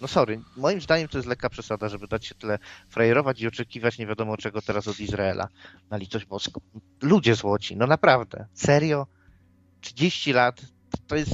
No 0.00 0.08
sorry, 0.08 0.40
moim 0.56 0.80
zdaniem 0.80 1.08
to 1.08 1.18
jest 1.18 1.28
lekka 1.28 1.50
przesada, 1.50 1.88
żeby 1.88 2.08
dać 2.08 2.26
się 2.26 2.34
tyle 2.34 2.58
frajerować 2.88 3.40
i 3.40 3.46
oczekiwać 3.46 3.98
nie 3.98 4.06
wiadomo 4.06 4.36
czego 4.36 4.62
teraz 4.62 4.88
od 4.88 5.00
Izraela. 5.00 5.48
Na 5.90 5.96
litość 5.96 6.26
boską. 6.26 6.60
Ludzie 7.02 7.34
złoci, 7.34 7.76
no 7.76 7.86
naprawdę. 7.86 8.46
Serio? 8.54 9.06
30 9.80 10.32
lat 10.32 10.60
to 11.06 11.16
jest 11.16 11.32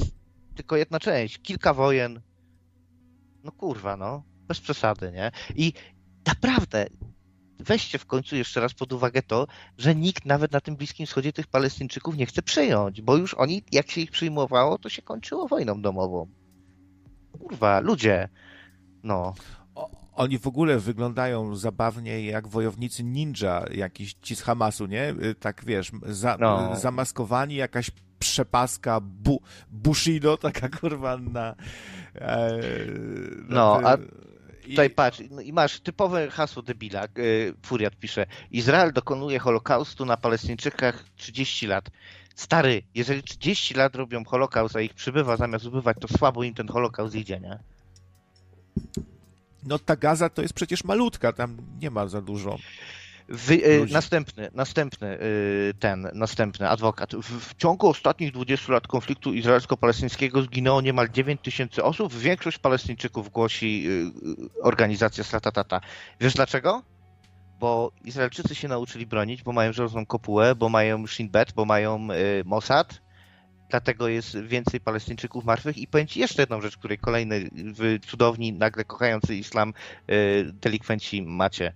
tylko 0.55 0.75
jedna 0.77 0.99
część. 0.99 1.39
Kilka 1.41 1.73
wojen. 1.73 2.21
No 3.43 3.51
kurwa, 3.51 3.97
no. 3.97 4.23
Bez 4.47 4.59
przesady, 4.59 5.11
nie? 5.11 5.31
I 5.55 5.73
naprawdę 6.25 6.87
weźcie 7.59 7.97
w 7.97 8.05
końcu 8.05 8.35
jeszcze 8.35 8.61
raz 8.61 8.73
pod 8.73 8.93
uwagę 8.93 9.21
to, 9.21 9.47
że 9.77 9.95
nikt 9.95 10.25
nawet 10.25 10.51
na 10.51 10.61
tym 10.61 10.75
Bliskim 10.75 11.05
Wschodzie 11.05 11.33
tych 11.33 11.47
Palestyńczyków 11.47 12.17
nie 12.17 12.25
chce 12.25 12.41
przyjąć, 12.41 13.01
bo 13.01 13.17
już 13.17 13.33
oni, 13.33 13.63
jak 13.71 13.91
się 13.91 14.01
ich 14.01 14.11
przyjmowało, 14.11 14.77
to 14.77 14.89
się 14.89 15.01
kończyło 15.01 15.47
wojną 15.47 15.81
domową. 15.81 16.27
Kurwa, 17.39 17.79
ludzie. 17.79 18.29
No. 19.07 19.33
O- 19.75 19.89
Oni 20.15 20.39
w 20.39 20.47
ogóle 20.47 20.79
wyglądają 20.79 21.55
zabawnie 21.55 22.25
jak 22.25 22.47
wojownicy 22.47 23.03
ninja, 23.03 23.65
jakiś 23.73 24.13
ci 24.21 24.35
z 24.35 24.41
Hamasu, 24.41 24.85
nie? 24.85 25.09
Y, 25.23 25.35
Tak 25.35 25.63
wiesz, 25.65 25.91
za, 26.05 26.37
No. 26.39 26.75
zamaskowani, 26.75 27.55
jakaś 27.55 27.91
przepaska 28.19 28.99
bu, 29.01 29.41
Bushido, 29.71 30.37
taka 30.37 30.69
kurwa 30.79 31.17
na... 31.17 31.55
E, 32.15 32.51
No, 33.49 33.77
ty- 33.79 33.87
a 33.87 33.97
Tutaj 34.69 34.89
patrz, 34.89 35.19
no 35.31 35.41
i 35.41 35.53
masz 35.53 35.79
typowe 35.79 36.29
hasło 36.29 36.61
debila. 36.61 37.05
y, 37.17 37.53
Furiat 37.65 37.95
pisze: 37.95 38.25
Izrael 38.51 38.93
dokonuje 38.93 39.39
Holokaustu 39.39 40.05
na 40.05 40.17
Palestyńczykach 40.17 41.03
30 41.15 41.67
lat. 41.67 41.89
Stary, 42.35 42.83
jeżeli 42.95 43.23
30 43.23 43.73
lat 43.73 43.95
robią 43.95 44.25
Holokaust, 44.25 44.75
a 44.75 44.81
ich 44.81 44.93
przybywa 44.93 45.37
zamiast 45.37 45.65
ubywać, 45.65 45.97
to 46.01 46.07
słabo 46.07 46.43
im 46.43 46.53
ten 46.53 46.67
Holokaust 46.67 47.15
idzie, 47.15 47.39
nie? 47.39 47.59
No 49.63 49.79
ta 49.79 49.95
Gaza 49.95 50.29
to 50.29 50.41
jest 50.41 50.53
przecież 50.53 50.83
malutka, 50.83 51.33
tam 51.33 51.57
nie 51.81 51.91
ma 51.91 52.07
za 52.07 52.21
dużo. 52.21 52.57
Wy, 53.29 53.77
Ludzi. 53.79 53.93
następny, 53.93 54.49
następny 54.53 55.19
y, 55.21 55.73
ten, 55.79 56.09
następny 56.13 56.69
adwokat. 56.69 57.15
W, 57.15 57.49
w 57.49 57.55
ciągu 57.55 57.87
ostatnich 57.89 58.31
20 58.31 58.73
lat 58.73 58.87
konfliktu 58.87 59.33
izraelsko-palestyńskiego 59.33 60.41
zginęło 60.41 60.81
niemal 60.81 61.09
9 61.09 61.41
tysięcy 61.41 61.83
osób. 61.83 62.13
Większość 62.13 62.57
Palestyńczyków 62.57 63.29
głosi 63.29 63.85
y, 63.87 64.61
organizacja 64.61 65.23
Stratatata. 65.23 65.81
Wiesz 66.19 66.33
dlaczego? 66.33 66.83
Bo 67.59 67.91
Izraelczycy 68.05 68.55
się 68.55 68.67
nauczyli 68.67 69.05
bronić, 69.05 69.43
bo 69.43 69.51
mają 69.51 69.73
żelazną 69.73 70.05
kopułę, 70.05 70.55
bo 70.55 70.69
mają 70.69 71.07
Shin 71.07 71.29
Bet, 71.29 71.51
bo 71.51 71.65
mają 71.65 72.07
Mossad. 72.45 73.01
Dlatego 73.69 74.07
jest 74.07 74.37
więcej 74.39 74.79
Palestyńczyków 74.79 75.45
martwych. 75.45 75.77
I 75.77 75.87
powiem 75.87 76.07
Ci 76.07 76.19
jeszcze 76.19 76.41
jedną 76.41 76.61
rzecz, 76.61 76.77
której 76.77 76.97
kolejny 76.97 77.49
cudowni, 78.07 78.53
nagle 78.53 78.83
kochający 78.85 79.35
islam 79.35 79.73
y, 80.11 80.51
delikwenci 80.53 81.21
macie 81.21 81.73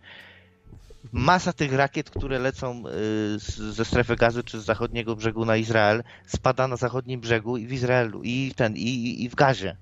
masa 1.11 1.53
tych 1.53 1.73
rakiet, 1.73 2.09
które 2.09 2.39
lecą 2.39 2.83
y, 2.87 3.39
ze 3.73 3.85
strefy 3.85 4.15
gazy 4.15 4.43
czy 4.43 4.61
z 4.61 4.65
zachodniego 4.65 5.15
brzegu 5.15 5.45
na 5.45 5.57
Izrael, 5.57 6.03
spada 6.25 6.67
na 6.67 6.75
zachodnim 6.75 7.21
brzegu 7.21 7.57
i 7.57 7.67
w 7.67 7.73
Izraelu, 7.73 8.21
i 8.23 8.53
ten, 8.55 8.75
i, 8.77 9.23
i- 9.23 9.29
w 9.29 9.35
gazie. 9.35 9.77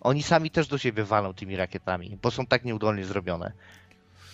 Oni 0.00 0.22
sami 0.22 0.50
też 0.50 0.68
do 0.68 0.78
siebie 0.78 1.04
walą 1.04 1.34
tymi 1.34 1.56
rakietami, 1.56 2.18
bo 2.22 2.30
są 2.30 2.46
tak 2.46 2.64
nieudolnie 2.64 3.04
zrobione. 3.04 3.52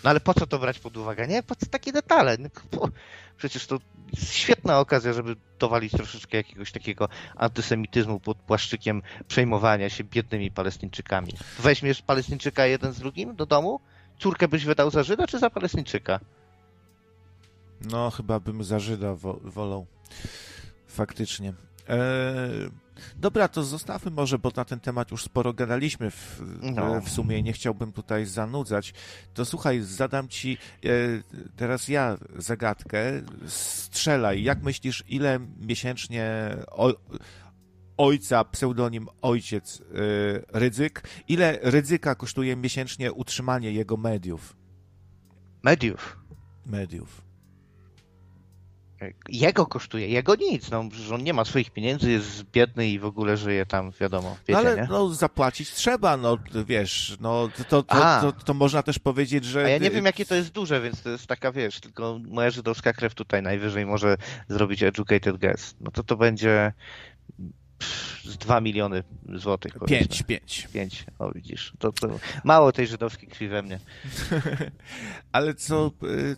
No 0.03 0.09
ale 0.09 0.19
po 0.19 0.33
co 0.33 0.47
to 0.47 0.59
brać 0.59 0.79
pod 0.79 0.97
uwagę? 0.97 1.27
Nie, 1.27 1.43
po 1.43 1.55
co 1.55 1.65
takie 1.65 1.91
detale? 1.91 2.37
Przecież 3.37 3.67
to 3.67 3.79
świetna 4.17 4.79
okazja, 4.79 5.13
żeby 5.13 5.35
dowalić 5.59 5.91
troszeczkę 5.91 6.37
jakiegoś 6.37 6.71
takiego 6.71 7.09
antysemityzmu 7.35 8.19
pod 8.19 8.37
płaszczykiem 8.37 9.01
przejmowania 9.27 9.89
się 9.89 10.03
biednymi 10.03 10.51
Palestyńczykami. 10.51 11.33
Weźmiesz 11.59 12.01
Palestyńczyka 12.01 12.65
jeden 12.65 12.93
z 12.93 12.99
drugim 12.99 13.35
do 13.35 13.45
domu? 13.45 13.79
Córkę 14.19 14.47
byś 14.47 14.65
wydał 14.65 14.91
za 14.91 15.03
Żyda 15.03 15.27
czy 15.27 15.39
za 15.39 15.49
Palestyńczyka? 15.49 16.19
No, 17.81 18.11
chyba 18.11 18.39
bym 18.39 18.63
za 18.63 18.79
Żyda 18.79 19.15
wo 19.15 19.39
wolał. 19.43 19.85
Faktycznie. 20.87 21.53
E, 21.89 21.99
dobra, 23.15 23.47
to 23.47 23.63
zostawmy 23.63 24.11
może, 24.11 24.39
bo 24.39 24.51
na 24.55 24.65
ten 24.65 24.79
temat 24.79 25.11
już 25.11 25.23
sporo 25.23 25.53
gadaliśmy 25.53 26.11
w, 26.11 26.41
No. 26.61 27.01
w 27.01 27.09
sumie. 27.09 27.43
Nie 27.43 27.53
chciałbym 27.53 27.91
tutaj 27.91 28.25
zanudzać. 28.25 28.93
To 29.33 29.45
słuchaj, 29.45 29.81
zadam 29.81 30.27
ci 30.27 30.57
e, 30.85 30.89
teraz 31.55 31.87
ja 31.87 32.17
zagadkę. 32.37 32.99
Strzelaj. 33.47 34.43
Jak 34.43 34.63
myślisz, 34.63 35.03
ile 35.07 35.39
miesięcznie 35.59 36.55
o, 36.71 36.93
ojca, 37.97 38.43
pseudonim 38.43 39.07
ojciec 39.21 39.81
e, 39.81 40.59
Rydzyk, 40.59 41.03
ile 41.27 41.59
Rydzyka 41.61 42.15
kosztuje 42.15 42.55
miesięcznie 42.55 43.13
utrzymanie 43.13 43.71
jego 43.71 43.97
mediów? 43.97 44.55
Mediów. 45.63 46.19
Mediów. 46.65 47.26
Jego 49.29 49.65
kosztuje, 49.65 50.07
jego 50.07 50.35
nic. 50.35 50.71
No, 50.71 50.89
przecież 50.89 51.11
on 51.11 51.23
nie 51.23 51.33
ma 51.33 51.45
swoich 51.45 51.71
pieniędzy, 51.71 52.11
jest 52.11 52.43
biedny 52.43 52.87
i 52.87 52.99
w 52.99 53.05
ogóle 53.05 53.37
żyje 53.37 53.65
tam, 53.65 53.91
wiadomo, 53.99 54.37
wiecie, 54.47 54.61
no 54.63 54.69
ale 54.69 54.81
nie? 54.81 54.87
no, 54.89 55.09
zapłacić 55.09 55.71
trzeba, 55.71 56.17
no 56.17 56.37
wiesz, 56.65 57.17
no 57.19 57.49
to, 57.57 57.63
to, 57.63 57.83
to, 57.83 58.21
to, 58.21 58.31
to 58.31 58.53
można 58.53 58.83
też 58.83 58.99
powiedzieć, 58.99 59.45
że... 59.45 59.65
A 59.65 59.69
ja 59.69 59.77
nie 59.77 59.91
wiem, 59.91 60.05
jakie 60.05 60.25
to 60.25 60.35
jest 60.35 60.51
duże, 60.51 60.81
więc 60.81 61.01
to 61.01 61.09
jest 61.09 61.27
taka, 61.27 61.51
wiesz, 61.51 61.79
tylko 61.79 62.19
moja 62.27 62.49
żydowska 62.49 62.93
krew 62.93 63.15
tutaj 63.15 63.41
najwyżej 63.41 63.85
może 63.85 64.17
zrobić 64.49 64.83
educated 64.83 65.37
guess. 65.37 65.75
No 65.81 65.91
to 65.91 66.03
to 66.03 66.17
będzie 66.17 66.73
z 68.23 68.37
2 68.37 68.61
miliony 68.61 69.03
złotych. 69.35 69.73
powiedzmy. 69.73 69.97
Pięć, 69.97 70.23
pięć. 70.23 70.67
Pięć, 70.73 71.05
o 71.19 71.31
widzisz. 71.31 71.73
To, 71.79 71.91
to 71.91 72.19
mało 72.43 72.71
tej 72.71 72.87
żydowskiej 72.87 73.29
krwi 73.29 73.47
we 73.47 73.61
mnie. 73.61 73.79
Ale 75.31 75.53
co, 75.53 75.91
y, 76.03 76.35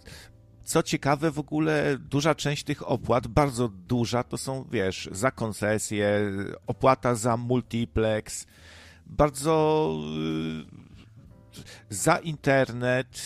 co 0.70 0.84
ciekawe, 0.84 1.32
w 1.32 1.39
ogóle 1.39 1.97
duża 1.97 2.36
część 2.36 2.63
tych 2.63 2.89
opłat, 2.89 3.28
bardzo 3.28 3.67
duża, 3.67 4.24
to 4.24 4.38
są, 4.38 4.65
wiesz, 4.72 5.09
za 5.11 5.32
koncesję, 5.32 6.32
opłata 6.67 7.15
za 7.15 7.38
multiplex, 7.38 8.45
bardzo 9.05 9.95
za 11.89 12.17
internet. 12.17 13.22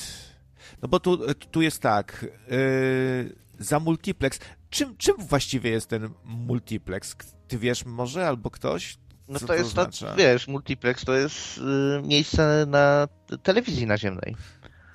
No 0.82 0.88
bo 0.88 1.00
tu, 1.00 1.34
tu 1.34 1.62
jest 1.62 1.82
tak. 1.82 2.26
Yy, 2.48 3.36
za 3.60 3.80
multiplex. 3.80 4.40
Czym, 4.70 4.98
czym 4.98 5.16
właściwie 5.20 5.70
jest 5.70 5.88
ten 5.88 6.10
multiplex? 6.26 7.16
Ty 7.48 7.58
wiesz 7.58 7.86
może 7.86 8.28
albo 8.28 8.52
ktoś? 8.52 8.98
No 9.28 9.40
Co 9.40 9.48
to 9.48 9.54
jest, 9.54 9.74
to, 9.74 9.88
wiesz, 10.18 10.48
multiplex 10.48 11.06
to 11.06 11.14
jest 11.14 11.58
y, 11.58 11.62
miejsce 12.08 12.66
na 12.68 13.08
telewizji 13.44 13.86
naziemnej. 13.88 14.36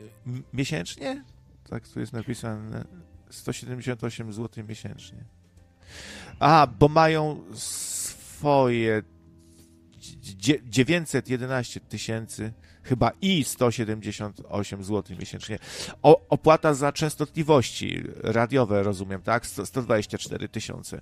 miesięcznie? 0.54 1.24
Tak 1.70 1.88
tu 1.88 2.00
jest 2.00 2.14
napisane. 2.14 2.86
178 3.30 4.34
zł 4.34 4.64
miesięcznie. 4.68 5.24
A, 6.40 6.68
bo 6.80 6.88
mają 6.88 7.44
swoje 7.54 9.04
dzie- 10.22 10.60
911 10.66 11.80
tysięcy 11.80 12.54
chyba 12.84 13.12
i 13.22 13.44
178 13.44 14.84
zł 14.84 15.18
miesięcznie. 15.20 15.60
O, 16.02 16.28
opłata 16.30 16.74
za 16.74 16.92
częstotliwości 16.92 18.04
radiowe, 18.24 18.84
rozumiem, 18.84 19.22
tak? 19.22 19.46
100, 19.46 19.66
124 19.66 20.50
tysiące. 20.50 21.02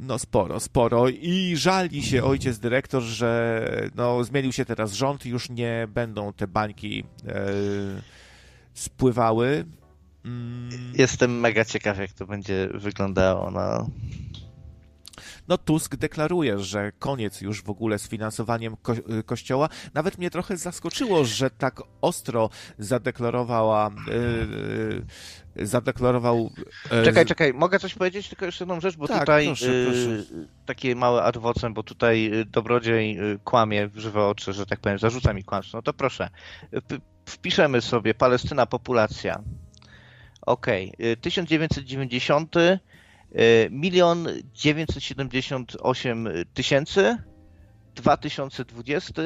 No 0.00 0.18
sporo, 0.18 0.60
sporo. 0.60 1.08
I 1.08 1.56
żali 1.56 2.02
się 2.02 2.24
ojciec 2.24 2.58
dyrektor, 2.58 3.02
że 3.02 3.64
no, 3.94 4.24
zmienił 4.24 4.52
się 4.52 4.64
teraz 4.64 4.92
rząd 4.92 5.26
już 5.26 5.50
nie 5.50 5.88
będą 5.90 6.32
te 6.32 6.46
bańki 6.46 7.04
e, 7.26 7.52
spływały. 8.74 9.64
Mm. 10.24 10.70
Jestem 10.94 11.40
mega 11.40 11.64
ciekaw, 11.64 11.98
jak 11.98 12.12
to 12.12 12.26
będzie 12.26 12.68
wyglądało, 12.74 13.50
no. 13.50 13.90
No 15.48 15.58
Tusk 15.58 15.96
deklaruje, 15.96 16.58
że 16.58 16.92
koniec 16.98 17.40
już 17.40 17.62
w 17.62 17.70
ogóle 17.70 17.98
z 17.98 18.08
finansowaniem 18.08 18.76
ko 18.76 18.94
kościoła. 19.26 19.68
Nawet 19.94 20.18
mnie 20.18 20.30
trochę 20.30 20.56
zaskoczyło, 20.56 21.24
że 21.24 21.50
tak 21.50 21.82
ostro 22.00 22.50
zadeklarowała 22.78 23.90
yy, 25.56 25.66
zadeklarował 25.66 26.50
yy, 26.92 27.04
Czekaj, 27.04 27.26
czekaj, 27.26 27.54
mogę 27.54 27.78
coś 27.78 27.94
powiedzieć? 27.94 28.28
Tylko 28.28 28.46
jeszcze 28.46 28.64
jedną 28.64 28.80
rzecz, 28.80 28.96
bo 28.96 29.08
Tak, 29.08 29.20
tutaj 29.20 29.46
proszę, 29.46 29.72
y, 29.72 29.86
proszę. 29.86 30.44
takie 30.66 30.96
małe 30.96 31.22
adwocem, 31.22 31.74
bo 31.74 31.82
tutaj 31.82 32.34
y, 32.34 32.44
dobrodziej 32.44 33.32
y, 33.32 33.38
kłamie 33.44 33.88
w 33.88 33.98
żywe 33.98 34.24
oczy, 34.24 34.52
że 34.52 34.66
tak 34.66 34.80
powiem, 34.80 34.98
zarzuca 34.98 35.32
mi 35.32 35.44
kłamstwo. 35.44 35.78
No 35.78 35.82
to 35.82 35.92
proszę, 35.92 36.28
y, 36.74 36.80
wpiszemy 37.26 37.80
sobie 37.80 38.14
Palestyna 38.14 38.66
populacja. 38.66 39.42
Okay. 40.46 40.92
1990 41.20 42.56
y, 42.56 42.78
milion 43.70 44.28
978 44.54 46.28
tysięcy, 46.54 47.16
2020 47.94 49.22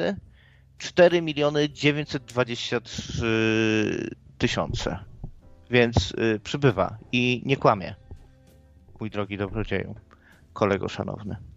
4 0.79 1.21
miliony 1.21 1.69
923 1.69 4.09
tysiące. 4.37 4.99
Więc 5.69 6.11
y, 6.11 6.39
przybywa 6.43 6.97
i 7.11 7.41
nie 7.45 7.57
kłamie. 7.57 7.95
Mój 8.99 9.09
drogi 9.09 9.37
dobrodzieju, 9.37 9.95
kolego 10.53 10.89
szanowny. 10.89 11.48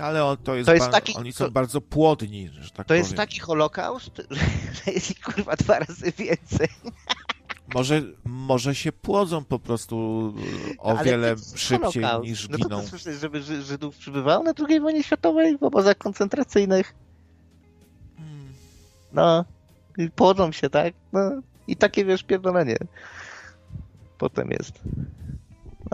Ale 0.00 0.24
on, 0.24 0.36
to 0.36 0.54
jest, 0.54 0.66
To 0.66 0.74
jest 0.74 0.90
taki- 0.90 1.14
oni 1.16 1.32
są 1.32 1.44
to- 1.44 1.50
bardzo 1.50 1.80
płodni, 1.80 2.50
że 2.60 2.70
tak 2.70 2.86
To 2.86 2.94
jest 2.94 3.08
powiem. 3.10 3.16
taki 3.16 3.40
holokaust, 3.40 4.10
że 4.84 4.92
jest 4.92 5.10
ich 5.10 5.20
kurwa 5.20 5.56
dwa 5.56 5.78
razy 5.78 6.12
więcej. 6.18 6.68
Może, 7.74 8.02
może 8.24 8.74
się 8.74 8.92
płodzą 8.92 9.44
po 9.44 9.58
prostu 9.58 9.96
o 10.78 10.90
Ale 10.98 11.04
wiele 11.04 11.26
to 11.26 11.30
jest 11.30 11.58
szybciej 11.60 12.02
holokaust. 12.02 12.30
niż 12.30 12.48
No 12.48 12.58
to 12.58 12.64
giną. 12.64 12.80
ty 12.80 12.86
słyszysz, 12.88 13.20
żeby 13.20 13.42
Ży- 13.42 13.62
Żydów 13.62 13.96
przybywało 13.96 14.44
na 14.44 14.52
II 14.68 14.80
wojnie 14.80 15.02
światowej 15.02 15.58
w 15.58 15.62
obozach 15.62 15.98
koncentracyjnych? 15.98 16.94
Hmm. 18.16 18.52
No, 19.12 19.44
i 19.98 20.10
płodzą 20.10 20.52
się, 20.52 20.70
tak? 20.70 20.94
No, 21.12 21.20
i 21.66 21.76
takie, 21.76 22.04
wiesz, 22.04 22.22
pierdolenie 22.22 22.76
potem 24.18 24.50
jest. 24.50 24.80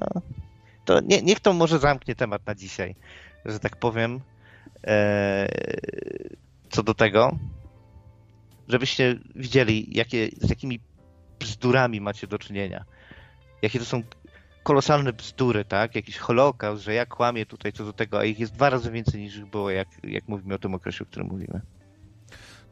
No. 0.01 0.23
To 0.85 1.01
nie, 1.01 1.23
niech 1.23 1.41
to 1.41 1.53
może 1.53 1.79
zamknie 1.79 2.15
temat 2.15 2.47
na 2.47 2.55
dzisiaj, 2.55 2.97
że 3.47 3.59
tak 3.61 3.77
powiem. 3.77 4.21
Eee, 4.85 5.49
co 6.71 6.83
do 6.83 6.95
tego, 6.95 7.39
żebyście 8.69 9.19
widzieli, 9.37 9.89
jakie, 9.97 10.29
z 10.41 10.51
jakimi 10.51 10.81
bzdurami 11.41 12.01
macie 12.01 12.27
do 12.27 12.39
czynienia. 12.39 12.85
Jakie 13.63 13.79
to 13.79 13.85
są 13.85 14.03
kolosalne 14.63 15.13
bzdury, 15.13 15.65
tak? 15.65 15.95
Jakiś 15.95 16.19
holokaust, 16.19 16.83
że 16.83 16.95
ja 16.95 17.07
kłamię 17.07 17.47
tutaj 17.47 17.73
co 17.73 17.85
do 17.85 17.93
tego, 17.93 18.19
a 18.19 18.25
ich 18.25 18.39
jest 18.39 18.53
dwa 18.53 18.71
razy 18.71 18.91
więcej 18.91 19.21
niż 19.21 19.37
ich 19.37 19.47
było, 19.47 19.71
jak, 19.71 19.89
jak 20.03 20.29
mówimy 20.29 20.55
o 20.55 20.59
tym 20.59 20.75
okresie, 20.75 21.05
o 21.05 21.07
którym 21.07 21.29
mówimy. 21.29 21.61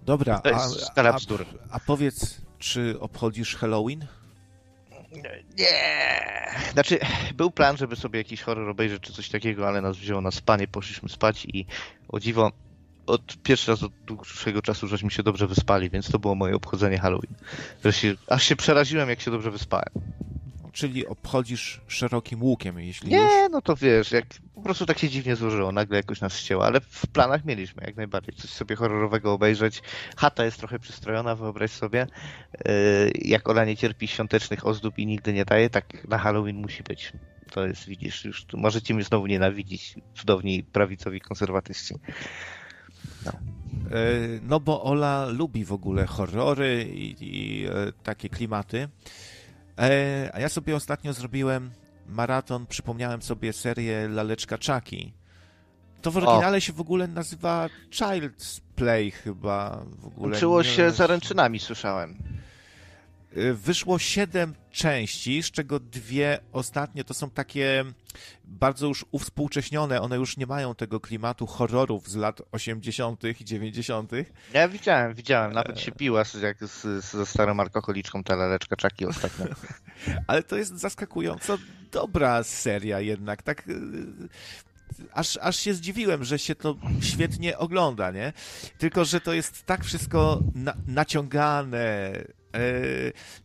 Dobra, 0.02 0.38
To 0.40 0.48
jest 0.48 0.64
a, 0.82 0.84
skala 0.84 1.10
a, 1.10 1.12
bzdur. 1.12 1.44
a 1.70 1.80
powiedz, 1.80 2.40
czy 2.58 3.00
obchodzisz 3.00 3.56
Halloween? 3.56 4.06
Nie. 5.58 6.22
Znaczy, 6.72 6.98
był 7.34 7.50
plan, 7.50 7.76
żeby 7.76 7.96
sobie 7.96 8.18
jakiś 8.18 8.42
horror 8.42 8.68
obejrzeć 8.68 9.02
czy 9.02 9.12
coś 9.12 9.28
takiego, 9.28 9.68
ale 9.68 9.80
nas 9.80 9.96
wzięło 9.96 10.20
na 10.20 10.30
spanie, 10.30 10.68
poszliśmy 10.68 11.08
spać 11.08 11.44
i 11.44 11.66
o 12.08 12.20
dziwo, 12.20 12.52
od 13.06 13.36
pierwszy 13.42 13.70
raz 13.70 13.82
od 13.82 13.92
dłuższego 14.06 14.62
czasu 14.62 14.88
żeśmy 14.88 15.10
się 15.10 15.22
dobrze 15.22 15.46
wyspali, 15.46 15.90
więc 15.90 16.10
to 16.10 16.18
było 16.18 16.34
moje 16.34 16.54
obchodzenie 16.56 16.98
Halloween. 16.98 17.34
Że 17.84 17.92
aż 18.28 18.44
się 18.44 18.56
przeraziłem, 18.56 19.08
jak 19.08 19.20
się 19.20 19.30
dobrze 19.30 19.50
wyspałem. 19.50 19.88
Czyli 20.72 21.06
obchodzisz 21.06 21.80
szerokim 21.86 22.42
łukiem, 22.42 22.80
jeśli 22.80 23.12
już. 23.12 23.22
Nie, 23.22 23.48
no 23.48 23.62
to 23.62 23.76
wiesz, 23.76 24.12
jak 24.12 24.24
po 24.54 24.62
prostu 24.62 24.86
tak 24.86 24.98
się 24.98 25.08
dziwnie 25.08 25.36
złożyło, 25.36 25.72
nagle 25.72 25.96
jakoś 25.96 26.20
nas 26.20 26.36
ścięło, 26.36 26.66
ale 26.66 26.80
w 26.80 27.06
planach 27.06 27.44
mieliśmy 27.44 27.82
jak 27.86 27.96
najbardziej 27.96 28.34
coś 28.34 28.50
sobie 28.50 28.76
horrorowego 28.76 29.32
obejrzeć. 29.32 29.82
Chata 30.16 30.44
jest 30.44 30.58
trochę 30.58 30.78
przystrojona, 30.78 31.36
wyobraź 31.36 31.70
sobie. 31.70 32.06
Yy, 32.64 33.12
jak 33.14 33.48
ona 33.48 33.64
nie 33.64 33.76
cierpi 33.76 34.08
świątecznych 34.08 34.66
ozdób 34.66 34.98
i 34.98 35.06
nigdy 35.06 35.32
nie 35.32 35.44
daje, 35.44 35.70
tak 35.70 36.08
na 36.08 36.18
Halloween 36.18 36.56
musi 36.56 36.82
być. 36.82 37.12
To 37.50 37.66
jest, 37.66 37.86
widzisz, 37.86 38.24
już 38.24 38.46
możecie 38.54 38.94
mnie 38.94 39.04
znowu 39.04 39.26
nienawidzić, 39.26 39.94
cudowni 40.14 40.62
prawicowi 40.62 41.20
konserwatyści. 41.20 41.94
No. 43.24 43.32
no 44.42 44.60
bo 44.60 44.82
Ola 44.82 45.26
lubi 45.26 45.64
w 45.64 45.72
ogóle 45.72 46.06
horrory 46.06 46.86
i, 46.94 47.16
i 47.20 47.66
takie 48.02 48.28
klimaty. 48.28 48.88
A 50.32 50.40
ja 50.40 50.48
sobie 50.48 50.76
ostatnio 50.76 51.12
zrobiłem 51.12 51.70
maraton, 52.08 52.66
przypomniałem 52.66 53.22
sobie 53.22 53.52
serię 53.52 54.08
Laleczka 54.08 54.56
Chucky. 54.56 55.12
To 56.02 56.10
w 56.10 56.16
oryginale 56.16 56.56
o. 56.56 56.60
się 56.60 56.72
w 56.72 56.80
ogóle 56.80 57.08
nazywa 57.08 57.68
Child's 57.90 58.60
Play 58.76 59.10
chyba. 59.10 59.84
W 59.98 60.06
ogóle 60.06 60.30
Łączyło 60.30 60.62
się 60.62 60.90
zaręczynami, 60.90 61.58
słyszałem. 61.58 62.16
Y, 63.36 63.54
wyszło 63.54 63.98
siedem 63.98 64.54
części, 64.70 65.42
z 65.42 65.50
czego 65.50 65.80
dwie 65.80 66.38
ostatnie 66.52 67.04
to 67.04 67.14
są 67.14 67.30
takie 67.30 67.84
bardzo 68.44 68.86
już 68.86 69.04
uwspółcześnione. 69.10 70.00
One 70.00 70.16
już 70.16 70.36
nie 70.36 70.46
mają 70.46 70.74
tego 70.74 71.00
klimatu 71.00 71.46
horrorów 71.46 72.08
z 72.08 72.16
lat 72.16 72.42
80. 72.52 73.24
i 73.40 73.44
90. 73.44 74.12
Ja 74.52 74.68
widziałem, 74.68 75.14
widziałem. 75.14 75.52
Nawet 75.52 75.80
się 75.80 75.92
piła 75.92 76.24
z, 76.24 76.34
jak 76.34 76.64
z, 76.64 77.04
ze 77.04 77.26
starą 77.26 77.60
alkoholiczką 77.60 78.24
ta 78.24 78.36
laleczka 78.36 78.76
czaki 78.76 79.06
ostatnio. 79.06 79.46
Ale 80.26 80.42
to 80.42 80.56
jest 80.56 80.78
zaskakująco 80.78 81.58
dobra 81.92 82.42
seria 82.42 83.00
jednak. 83.00 83.42
Tak 83.42 83.68
y, 83.68 83.74
aż, 85.12 85.38
aż 85.42 85.56
się 85.56 85.74
zdziwiłem, 85.74 86.24
że 86.24 86.38
się 86.38 86.54
to 86.54 86.76
świetnie 87.00 87.58
ogląda, 87.58 88.10
nie? 88.10 88.32
Tylko, 88.78 89.04
że 89.04 89.20
to 89.20 89.32
jest 89.32 89.66
tak 89.66 89.84
wszystko 89.84 90.40
na, 90.54 90.74
naciągane, 90.86 92.12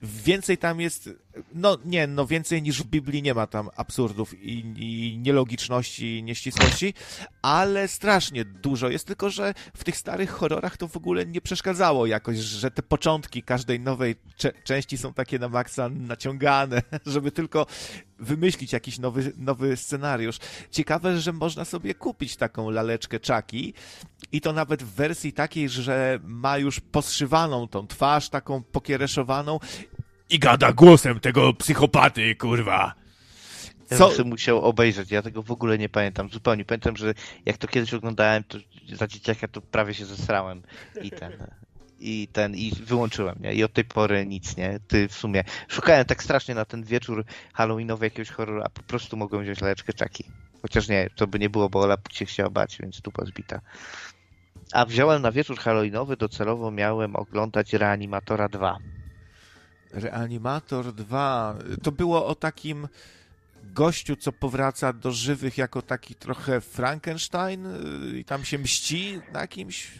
więcej 0.02 0.58
tam 0.58 0.82
jest, 0.82 1.10
no 1.54 1.78
nie, 1.86 2.08
no 2.08 2.28
więcej 2.28 2.62
niż 2.62 2.84
w 2.84 2.86
Biblii 2.86 3.22
nie 3.22 3.34
ma 3.34 3.48
tam 3.48 3.70
absurdów 3.76 4.34
i, 4.34 4.60
i 4.78 5.18
nielogiczności, 5.18 6.24
nieścisłości, 6.24 6.94
ale 7.42 7.88
strasznie 7.88 8.46
dużo 8.46 8.90
jest, 8.90 9.08
tylko 9.08 9.30
że 9.30 9.54
w 9.74 9.84
tych 9.84 9.98
starych 9.98 10.30
horrorach 10.30 10.78
to 10.78 10.88
w 10.88 10.98
ogóle 10.98 11.26
nie 11.26 11.42
przeszkadzało 11.42 12.06
jakoś, 12.06 12.38
że 12.38 12.72
te 12.72 12.84
początki 12.84 13.44
każdej 13.44 13.80
nowej 13.80 14.16
części 14.64 14.98
są 14.98 15.14
takie 15.14 15.40
na 15.40 15.50
maksa 15.50 15.90
naciągane, 15.90 16.82
żeby 17.06 17.32
tylko 17.32 17.66
wymyślić 18.20 18.74
jakiś 18.74 19.00
nowy, 19.00 19.34
nowy 19.38 19.78
scenariusz. 19.78 20.38
Ciekawe, 20.72 21.20
że 21.20 21.34
można 21.34 21.66
sobie 21.66 21.96
kupić 21.96 22.36
taką 22.36 22.70
laleczkę 22.70 23.20
Chucky 23.28 23.74
i 24.32 24.42
to 24.42 24.54
nawet 24.54 24.84
w 24.84 24.94
wersji 24.94 25.34
takiej, 25.34 25.70
że 25.70 26.20
ma 26.24 26.58
już 26.58 26.80
poszywaną 26.80 27.68
tą 27.68 27.88
twarz, 27.88 28.30
taką 28.30 28.64
pokiereszowaną 28.64 29.60
i 30.30 30.40
gada 30.40 30.74
głosem 30.74 31.20
tego 31.20 31.54
psychopaty, 31.54 32.36
kurwa. 32.36 32.94
Co? 33.98 34.12
Ja 34.12 34.18
bym 34.18 34.28
musiał 34.28 34.62
obejrzeć, 34.62 35.12
ja 35.12 35.22
tego 35.22 35.44
w 35.44 35.52
ogóle 35.52 35.78
nie 35.78 35.90
pamiętam, 35.90 36.30
zupełnie. 36.30 36.66
Pamiętam, 36.66 36.98
że 36.98 37.14
jak 37.46 37.58
to 37.58 37.68
kiedyś 37.68 37.94
oglądałem, 37.94 38.44
to 38.44 38.58
za 38.94 39.08
dzieciaka 39.08 39.48
to 39.48 39.62
prawie 39.62 39.94
się 39.94 40.06
zesrałem 40.06 40.62
i 41.02 41.12
ten 41.12 41.32
i 42.00 42.28
ten, 42.34 42.56
i 42.56 42.72
wyłączyłem, 42.86 43.36
nie? 43.40 43.54
I 43.54 43.64
od 43.64 43.74
tej 43.74 43.86
pory 43.86 44.26
nic, 44.26 44.58
nie? 44.58 44.80
Ty 44.88 45.08
w 45.08 45.14
sumie 45.14 45.44
szukałem 45.68 46.06
tak 46.06 46.24
strasznie 46.24 46.56
na 46.56 46.66
ten 46.66 46.84
wieczór 46.84 47.26
halloweenowy 47.54 48.06
jakiegoś 48.06 48.30
horroru, 48.30 48.62
a 48.66 48.70
po 48.70 48.84
prostu 48.84 49.18
mogłem 49.18 49.44
wziąć 49.44 49.62
laleczkę 49.62 49.94
czaki. 49.94 50.24
Chociaż 50.62 50.88
nie, 50.88 51.10
to 51.16 51.28
by 51.28 51.40
nie 51.40 51.50
było, 51.50 51.70
bo 51.70 51.82
Ola 51.82 51.98
się 52.12 52.26
chciała 52.26 52.50
bać, 52.50 52.78
więc 52.80 53.02
tu 53.02 53.12
pozbita. 53.12 53.62
A 54.74 54.86
wziąłem 54.86 55.22
na 55.22 55.32
wieczór 55.32 55.58
halloweenowy, 55.58 56.18
docelowo 56.18 56.72
miałem 56.72 57.16
oglądać 57.16 57.74
Reanimatora 57.74 58.50
2. 58.50 58.78
Reanimator 59.92 60.94
2. 60.94 61.56
To 61.84 61.92
było 61.92 62.26
o 62.26 62.36
takim 62.36 62.88
gościu, 63.64 64.16
co 64.16 64.32
powraca 64.32 64.94
do 64.94 65.12
żywych 65.12 65.58
jako 65.58 65.82
taki 65.82 66.16
trochę 66.16 66.62
Frankenstein 66.62 67.66
y, 67.66 68.20
i 68.20 68.26
tam 68.26 68.46
się 68.46 68.60
mści 68.60 69.20
na 69.34 69.48
kimś? 69.48 69.92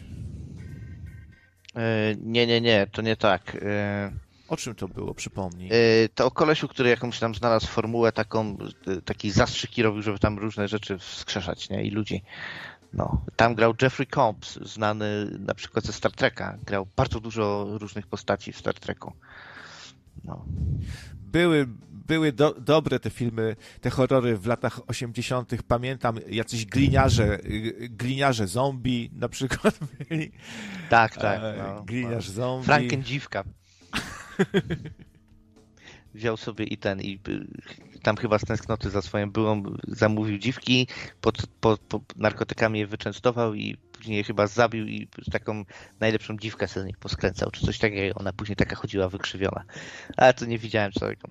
E, 1.76 2.14
nie, 2.22 2.46
nie, 2.46 2.60
nie, 2.60 2.86
to 2.92 3.02
nie 3.02 3.16
tak. 3.16 3.56
E, 3.62 4.12
o 4.48 4.56
czym 4.56 4.74
to 4.74 4.88
było? 4.88 5.14
Przypomnij. 5.14 5.68
E, 5.72 6.08
to 6.14 6.26
o 6.26 6.30
kolesiu, 6.30 6.68
który 6.68 6.90
jakąś 6.90 7.18
tam 7.18 7.34
znalazł 7.34 7.66
formułę 7.66 8.12
taką, 8.12 8.56
taki 9.04 9.30
zastrzyki 9.30 9.82
robił, 9.82 10.02
żeby 10.02 10.18
tam 10.18 10.38
różne 10.38 10.68
rzeczy 10.68 10.98
wskrzeszać, 10.98 11.70
nie? 11.70 11.82
I 11.82 11.90
ludzi. 11.90 12.22
No, 12.92 13.24
tam 13.36 13.54
grał 13.54 13.74
Jeffrey 13.82 14.06
Combs, 14.06 14.58
znany 14.58 15.38
na 15.38 15.54
przykład 15.54 15.84
ze 15.84 15.92
Star 15.92 16.12
Treka. 16.12 16.58
Grał 16.66 16.86
bardzo 16.96 17.20
dużo 17.20 17.66
różnych 17.70 18.06
postaci 18.06 18.52
w 18.52 18.58
Star 18.58 18.74
Treku. 18.74 19.12
No. 20.24 20.44
Były, 21.14 21.66
były 22.08 22.32
do, 22.32 22.54
dobre 22.60 23.00
te 23.00 23.10
filmy, 23.10 23.56
te 23.80 23.90
horrory 23.90 24.36
w 24.36 24.46
latach 24.46 24.80
80. 24.86 25.62
Pamiętam 25.68 26.18
jacyś 26.28 26.66
gliniarze, 26.66 27.38
gliniarze 27.80 28.46
zombie 28.46 29.10
na 29.12 29.28
przykład 29.28 29.78
byli. 30.08 30.30
Tak, 30.90 31.16
tak. 31.16 31.40
No, 31.58 31.82
Gliniarz 31.82 32.28
no. 32.28 32.34
zombie. 32.34 32.66
Frankendziwka. 32.66 33.44
Wziął 36.14 36.36
sobie 36.36 36.64
i 36.64 36.76
ten, 36.76 37.00
i 37.00 37.20
tam 38.02 38.16
chyba 38.16 38.38
z 38.38 38.44
tęsknoty 38.44 38.90
za 38.90 39.02
swoją 39.02 39.30
byłą 39.30 39.62
zamówił 39.88 40.38
dziwki, 40.38 40.86
pod, 41.20 41.46
pod, 41.46 41.80
pod 41.80 42.16
narkotykami 42.16 42.78
je 42.78 42.86
wyczęstował 42.86 43.54
i 43.54 43.76
później 43.98 44.16
je 44.16 44.24
chyba 44.24 44.46
zabił 44.46 44.86
i 44.86 45.08
taką 45.32 45.64
najlepszą 46.00 46.36
dziwkę 46.36 46.68
sobie 46.68 46.84
z 46.84 46.86
nich 46.86 46.98
poskręcał, 46.98 47.50
czy 47.50 47.66
coś 47.66 47.78
takiego. 47.78 48.18
Ona 48.18 48.32
później 48.32 48.56
taka 48.56 48.76
chodziła 48.76 49.08
wykrzywiona. 49.08 49.64
Ale 50.16 50.34
to 50.34 50.46
nie 50.46 50.58
widziałem 50.58 50.92
człowieka. 50.92 51.28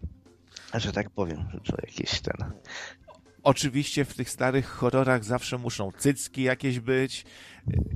Że 0.73 0.91
tak 0.91 1.09
powiem, 1.09 1.49
że 1.53 1.59
to 1.59 1.77
jakiś 1.81 2.21
ten... 2.21 2.51
Oczywiście 3.43 4.05
w 4.05 4.13
tych 4.13 4.29
starych 4.29 4.67
horrorach 4.67 5.23
zawsze 5.23 5.57
muszą 5.57 5.91
cycki 5.97 6.43
jakieś 6.43 6.79
być 6.79 7.25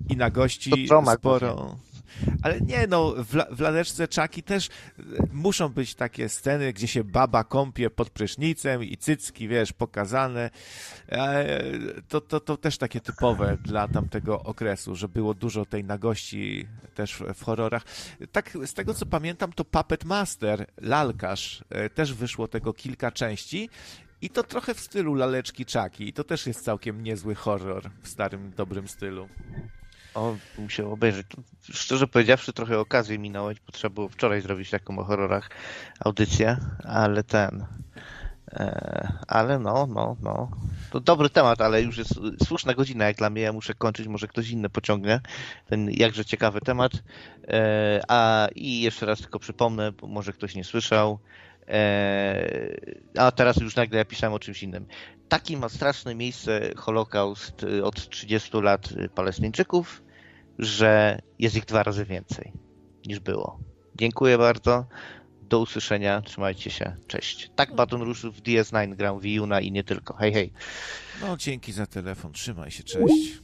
i 0.09 0.17
na 0.17 0.30
gości 0.30 0.88
sporo... 1.17 1.78
Ale 2.43 2.62
nie, 2.62 2.88
no, 2.88 3.14
w, 3.18 3.55
w 3.55 3.59
laleczce 3.59 4.07
czaki 4.07 4.43
też 4.43 4.70
muszą 5.32 5.70
być 5.70 5.95
takie 5.95 6.30
sceny, 6.30 6.74
gdzie 6.74 6.88
się 6.88 7.03
baba 7.03 7.43
kąpie 7.43 7.89
pod 7.89 8.09
prysznicem 8.09 8.84
i 8.84 8.97
cycki, 8.97 9.47
wiesz, 9.47 9.74
pokazane. 9.74 10.49
E, 11.09 11.62
to, 12.07 12.22
to, 12.22 12.39
to 12.39 12.57
też 12.57 12.78
takie 12.78 12.99
typowe 12.99 13.57
dla 13.64 13.88
tamtego 13.88 14.43
okresu, 14.43 14.95
że 14.95 15.07
było 15.07 15.34
dużo 15.34 15.66
tej 15.66 15.84
nagości 15.84 16.68
też 16.95 17.24
w 17.36 17.43
horrorach. 17.43 17.84
Tak, 18.32 18.57
z 18.66 18.74
tego 18.74 18.93
co 18.93 19.05
pamiętam, 19.05 19.53
to 19.53 19.66
Puppet 19.66 20.05
Master, 20.05 20.66
lalkarz, 20.78 21.64
e, 21.70 21.89
też 21.89 22.14
wyszło 22.14 22.47
tego 22.47 22.74
kilka 22.74 23.12
części 23.12 23.70
i 24.22 24.30
to 24.30 24.43
trochę 24.43 24.74
w 24.74 24.80
stylu 24.80 25.14
laleczki 25.14 25.66
czaki. 25.66 26.07
I 26.07 26.14
to 26.14 26.24
też 26.24 26.47
jest 26.47 26.64
całkiem 26.64 27.03
niezły 27.03 27.36
horror 27.36 27.89
w 28.01 28.07
starym, 28.07 28.51
dobrym 28.55 28.88
stylu. 28.88 29.28
O, 30.14 30.36
musiał 30.57 30.93
obejrzeć. 30.93 31.28
Szczerze 31.62 32.07
powiedziawszy, 32.07 32.53
trochę 32.53 32.80
okazji 32.80 33.20
minąłeś, 33.20 33.59
bo 33.59 33.72
trzeba 33.72 33.93
było 33.93 34.09
wczoraj 34.09 34.41
zrobić 34.41 34.70
taką 34.70 34.99
o 34.99 35.03
horrorach 35.03 35.49
audycję, 35.99 36.57
ale 36.84 37.24
ten. 37.24 37.66
E, 38.53 39.14
ale 39.28 39.59
no, 39.59 39.88
no, 39.88 40.16
no. 40.22 40.51
To 40.91 40.99
dobry 40.99 41.30
temat, 41.30 41.62
ale 41.62 41.82
już 41.82 41.97
jest 41.97 42.14
słuszna 42.45 42.74
godzina 42.74 43.05
jak 43.05 43.18
dla 43.18 43.30
mnie. 43.30 43.41
Ja 43.41 43.53
muszę 43.53 43.74
kończyć, 43.74 44.07
może 44.07 44.28
ktoś 44.28 44.49
inny 44.49 44.70
pociągnie 44.70 45.22
ten 45.68 45.91
jakże 45.91 46.26
ciekawy 46.26 46.62
temat. 46.62 46.91
E, 47.47 48.01
a 48.07 48.47
i 48.55 48.82
jeszcze 48.82 49.05
raz 49.05 49.20
tylko 49.20 49.39
przypomnę, 49.39 49.91
bo 49.91 50.07
może 50.07 50.34
ktoś 50.34 50.55
nie 50.55 50.64
słyszał. 50.64 51.20
E, 51.72 52.76
a 53.17 53.32
teraz 53.32 53.57
już 53.57 53.76
nagle 53.76 53.97
ja 53.97 54.05
pisałem 54.05 54.34
o 54.34 54.39
czymś 54.39 54.63
innym. 54.63 54.86
Taki 55.30 55.57
ma 55.57 55.69
straszne 55.69 56.15
miejsce 56.15 56.72
Holokaust 56.76 57.63
y, 57.63 57.86
od 57.86 58.09
30 58.09 58.57
lat 58.61 58.91
y, 58.91 59.09
Palestyńczyków, 59.09 60.03
że 60.59 61.22
jest 61.39 61.55
ich 61.55 61.65
dwa 61.65 61.84
razy 61.84 62.05
więcej 62.05 62.51
niż 63.05 63.19
było. 63.19 63.59
Dziękuję 63.95 64.38
bardzo. 64.38 64.86
Do 65.41 65.59
usłyszenia. 65.59 66.22
Trzymajcie 66.22 66.69
się. 66.69 66.95
Cześć. 67.07 67.51
Tak 67.55 67.76
Baton 67.76 68.01
Rouge 68.01 68.32
w 68.32 68.41
DS9 68.41 68.95
gram 68.95 69.19
w 69.19 69.26
Yuna 69.26 69.61
i 69.61 69.72
nie 69.72 69.84
tylko. 69.84 70.13
Hej, 70.13 70.34
hej. 70.34 70.53
No, 71.22 71.38
dzięki 71.38 71.72
za 71.72 71.86
telefon. 71.86 72.34
Trzymaj 72.34 72.72
się. 72.72 72.84
Cześć. 72.84 73.41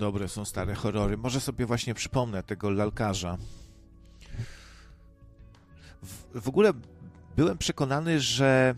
Dobre 0.00 0.28
są 0.28 0.44
stare 0.44 0.74
horrory. 0.74 1.16
Może 1.16 1.40
sobie 1.40 1.66
właśnie 1.66 1.94
przypomnę 1.94 2.42
tego 2.42 2.70
lalkarza. 2.70 3.38
W, 6.02 6.40
w 6.40 6.48
ogóle 6.48 6.72
byłem 7.36 7.58
przekonany, 7.58 8.20
że 8.20 8.74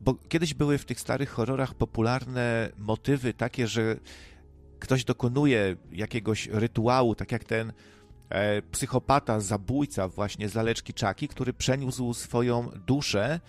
bo 0.00 0.14
kiedyś 0.14 0.54
były 0.54 0.78
w 0.78 0.84
tych 0.84 1.00
starych 1.00 1.30
horrorach 1.30 1.74
popularne 1.74 2.70
motywy 2.78 3.34
takie, 3.34 3.66
że 3.66 3.96
ktoś 4.78 5.04
dokonuje 5.04 5.76
jakiegoś 5.92 6.46
rytuału, 6.46 7.14
tak 7.14 7.32
jak 7.32 7.44
ten 7.44 7.72
e, 8.28 8.62
psychopata, 8.62 9.40
zabójca 9.40 10.08
właśnie 10.08 10.48
z 10.48 10.54
laleczki 10.54 10.94
Czaki, 10.94 11.28
który 11.28 11.52
przeniósł 11.52 12.14
swoją 12.14 12.70
duszę 12.86 13.40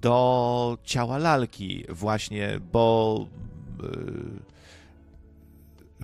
do 0.00 0.78
ciała 0.84 1.18
lalki 1.18 1.84
właśnie, 1.88 2.60
bo 2.72 3.26
e, 3.80 4.51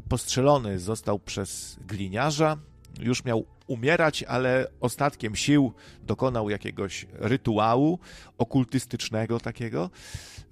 postrzelony 0.09 0.79
został 0.79 1.19
przez 1.19 1.77
gliniarza, 1.81 2.57
już 3.01 3.25
miał 3.25 3.45
umierać, 3.67 4.23
ale 4.23 4.67
ostatkiem 4.81 5.37
sił 5.37 5.73
dokonał 6.03 6.51
jakiegoś 6.51 7.07
rytuału 7.13 7.99
okultystycznego 8.39 9.41
takiego, 9.41 9.91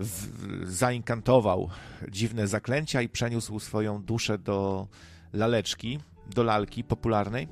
w, 0.01 0.71
zainkantował 0.73 1.71
dziwne 2.09 2.47
zaklęcia 2.47 3.03
i 3.03 3.09
przeniósł 3.09 3.61
swoją 3.61 4.03
duszę 4.03 4.39
do 4.39 4.89
laleczki, 5.33 5.99
do 6.35 6.43
lalki 6.43 6.85
popularnej. 6.85 7.49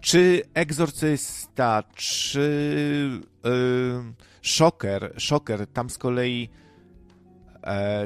Czy 0.00 0.42
egzorcysta, 0.54 1.82
czy 1.94 3.20
yy, 3.44 3.50
szoker, 4.42 5.14
szoker, 5.16 5.66
tam 5.66 5.90
z 5.90 5.98
kolei 5.98 6.48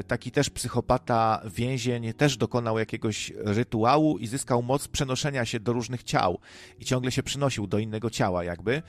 taki 0.07 0.31
też 0.31 0.49
psychopata, 0.49 1.41
więzień, 1.45 2.13
też 2.13 2.37
dokonał 2.37 2.79
jakiegoś 2.79 3.33
rytuału 3.35 4.17
i 4.17 4.27
zyskał 4.27 4.63
moc 4.63 4.87
przenoszenia 4.87 5.45
się 5.45 5.59
do 5.59 5.73
różnych 5.73 6.03
ciał 6.03 6.39
i 6.79 6.85
ciągle 6.85 7.11
się 7.11 7.23
przynosił 7.23 7.67
do 7.67 7.79
innego 7.79 8.09
ciała, 8.09 8.43
jakby. 8.43 8.81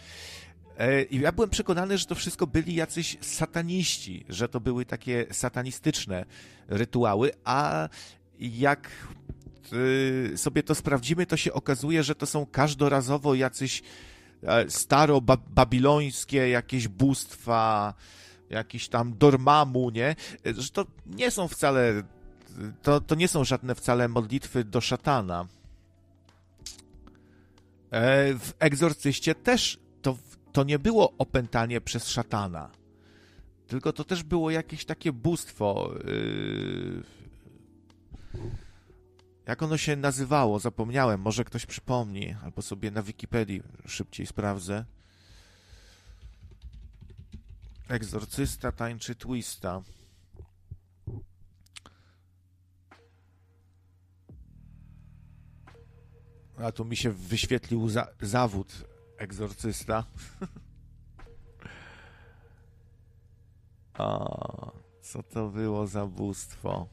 E, 0.79 1.03
I 1.03 1.21
ja 1.21 1.33
byłem 1.33 1.51
przekonany, 1.51 1.99
że 1.99 2.07
to 2.07 2.15
wszystko 2.15 2.47
byli 2.47 2.75
jacyś 2.75 3.17
sataniści, 3.21 4.25
że 4.29 4.49
to 4.49 4.61
były 4.61 4.85
takie 4.85 5.27
satanistyczne 5.31 6.25
rytuały, 6.69 7.31
a 7.45 7.89
jak 8.39 8.91
y, 9.73 10.33
sobie 10.37 10.63
to 10.63 10.75
sprawdzimy, 10.75 11.27
to 11.27 11.37
się 11.37 11.53
okazuje, 11.53 12.03
że 12.03 12.15
to 12.15 12.27
są 12.27 12.47
każdorazowo 12.47 13.35
jacyś 13.35 13.83
e, 14.43 14.65
staro-babilońskie 14.65 16.49
jakieś 16.49 16.89
bóstwa, 16.89 17.95
jakiś 18.51 18.89
tam 18.89 19.19
Dormamu, 19.19 19.91
nie? 19.91 20.17
Że 20.45 20.71
to 20.71 20.87
nie 21.07 21.31
są 21.31 21.49
wcale, 21.49 22.03
to, 22.83 23.01
to 23.01 23.15
nie 23.15 23.29
są 23.29 23.45
żadne 23.45 23.75
wcale 23.75 24.09
modlitwy 24.09 24.65
do 24.65 24.81
szatana. 24.81 25.47
E, 27.91 28.35
w 28.35 28.53
egzorcyście 28.59 29.35
też 29.35 29.79
to, 30.03 30.17
to 30.53 30.65
nie 30.65 30.79
było 30.79 31.13
opętanie 31.19 31.81
przez 31.81 32.09
szatana, 32.09 32.71
tylko 33.67 33.93
to 33.93 34.05
też 34.05 34.23
było 34.23 34.51
jakieś 34.51 34.85
takie 34.85 35.13
bóstwo. 35.13 35.95
Jak 39.47 39.63
ono 39.63 39.77
się 39.77 39.97
nazywało? 39.97 40.59
Zapomniałem. 40.59 41.21
Może 41.21 41.45
ktoś 41.45 41.67
przypomni, 41.67 42.35
albo 42.45 42.63
sobie 42.63 42.91
na 42.91 43.03
Wikipedii 43.03 43.63
szybciej 43.87 44.27
sprawdzę. 44.27 44.85
Egzorcysta 47.91 48.73
tańczy 48.73 49.15
twista. 49.15 49.83
A 56.57 56.73
tu 56.73 56.85
mi 56.85 56.97
się 56.97 57.11
wyświetlił 57.11 57.89
za 57.89 58.07
zawód 58.21 58.85
egzorcysta. 59.19 60.05
A, 63.93 64.27
co 65.03 65.23
to 65.23 65.49
było 65.49 65.87
za 65.87 66.07
bóstwo? 66.07 66.89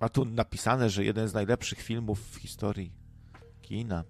A 0.00 0.08
tu 0.08 0.24
napisane, 0.24 0.90
że 0.90 1.04
jeden 1.04 1.28
z 1.28 1.34
najlepszych 1.34 1.82
filmów 1.82 2.20
w 2.30 2.36
historii 2.36 2.92
kina. 3.62 4.04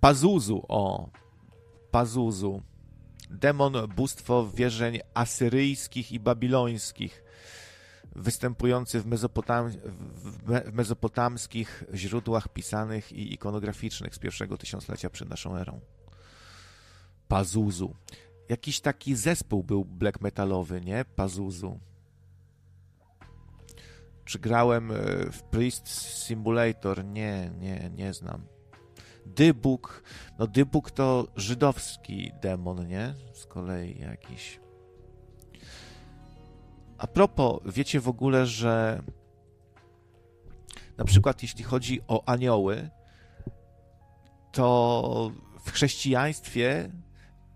Pazuzu, 0.00 0.62
o. 0.68 1.10
Pazuzu 1.90 2.62
demon, 3.30 3.72
bóstwo 3.96 4.50
wierzeń 4.54 5.00
asyryjskich 5.14 6.12
i 6.12 6.20
babilońskich, 6.20 7.24
występujący 8.16 9.00
w, 9.00 9.06
Mezopotam 9.06 9.70
w 10.44 10.72
mezopotamskich 10.72 11.84
źródłach 11.94 12.48
pisanych 12.48 13.12
i 13.12 13.34
ikonograficznych 13.34 14.14
z 14.14 14.18
pierwszego 14.18 14.58
tysiąclecia 14.58 15.10
przed 15.10 15.28
naszą 15.28 15.56
erą. 15.56 15.80
Pazuzu. 17.28 17.94
Jakiś 18.48 18.80
taki 18.80 19.16
zespół 19.16 19.64
był 19.64 19.84
black 19.84 20.20
metalowy, 20.20 20.80
nie? 20.80 21.04
Pazuzu. 21.04 21.80
Czy 24.24 24.38
grałem 24.38 24.90
e, 24.90 24.94
w 25.32 25.42
Priest 25.42 25.88
Simulator? 26.26 27.04
Nie, 27.04 27.50
nie, 27.58 27.90
nie 27.94 28.12
znam. 28.12 28.55
Dybuk. 29.26 30.02
No 30.38 30.46
Dybuk 30.46 30.90
to 30.90 31.28
żydowski 31.36 32.32
demon, 32.42 32.86
nie? 32.88 33.14
Z 33.32 33.46
kolei 33.46 33.98
jakiś. 33.98 34.60
A 36.98 37.06
propos, 37.06 37.60
wiecie 37.66 38.00
w 38.00 38.08
ogóle, 38.08 38.46
że 38.46 39.02
na 40.96 41.04
przykład 41.04 41.42
jeśli 41.42 41.64
chodzi 41.64 42.00
o 42.08 42.28
anioły, 42.28 42.90
to 44.52 45.32
w 45.64 45.70
chrześcijaństwie 45.70 46.90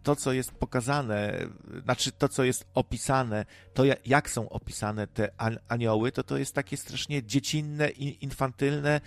to, 0.03 0.17
co 0.17 0.33
jest 0.33 0.53
pokazane, 0.53 1.39
znaczy 1.85 2.13
to, 2.13 2.29
co 2.29 2.45
jest 2.45 2.65
opisane, 2.75 3.45
to 3.75 3.85
jak 4.07 4.31
są 4.31 4.49
opisane 4.49 5.07
te 5.07 5.29
anioły, 5.69 6.13
to 6.13 6.23
to 6.23 6.39
jest 6.39 6.55
takie 6.55 6.77
strasznie 6.77 7.23
dziecinne 7.23 7.89
infantylne, 7.91 9.01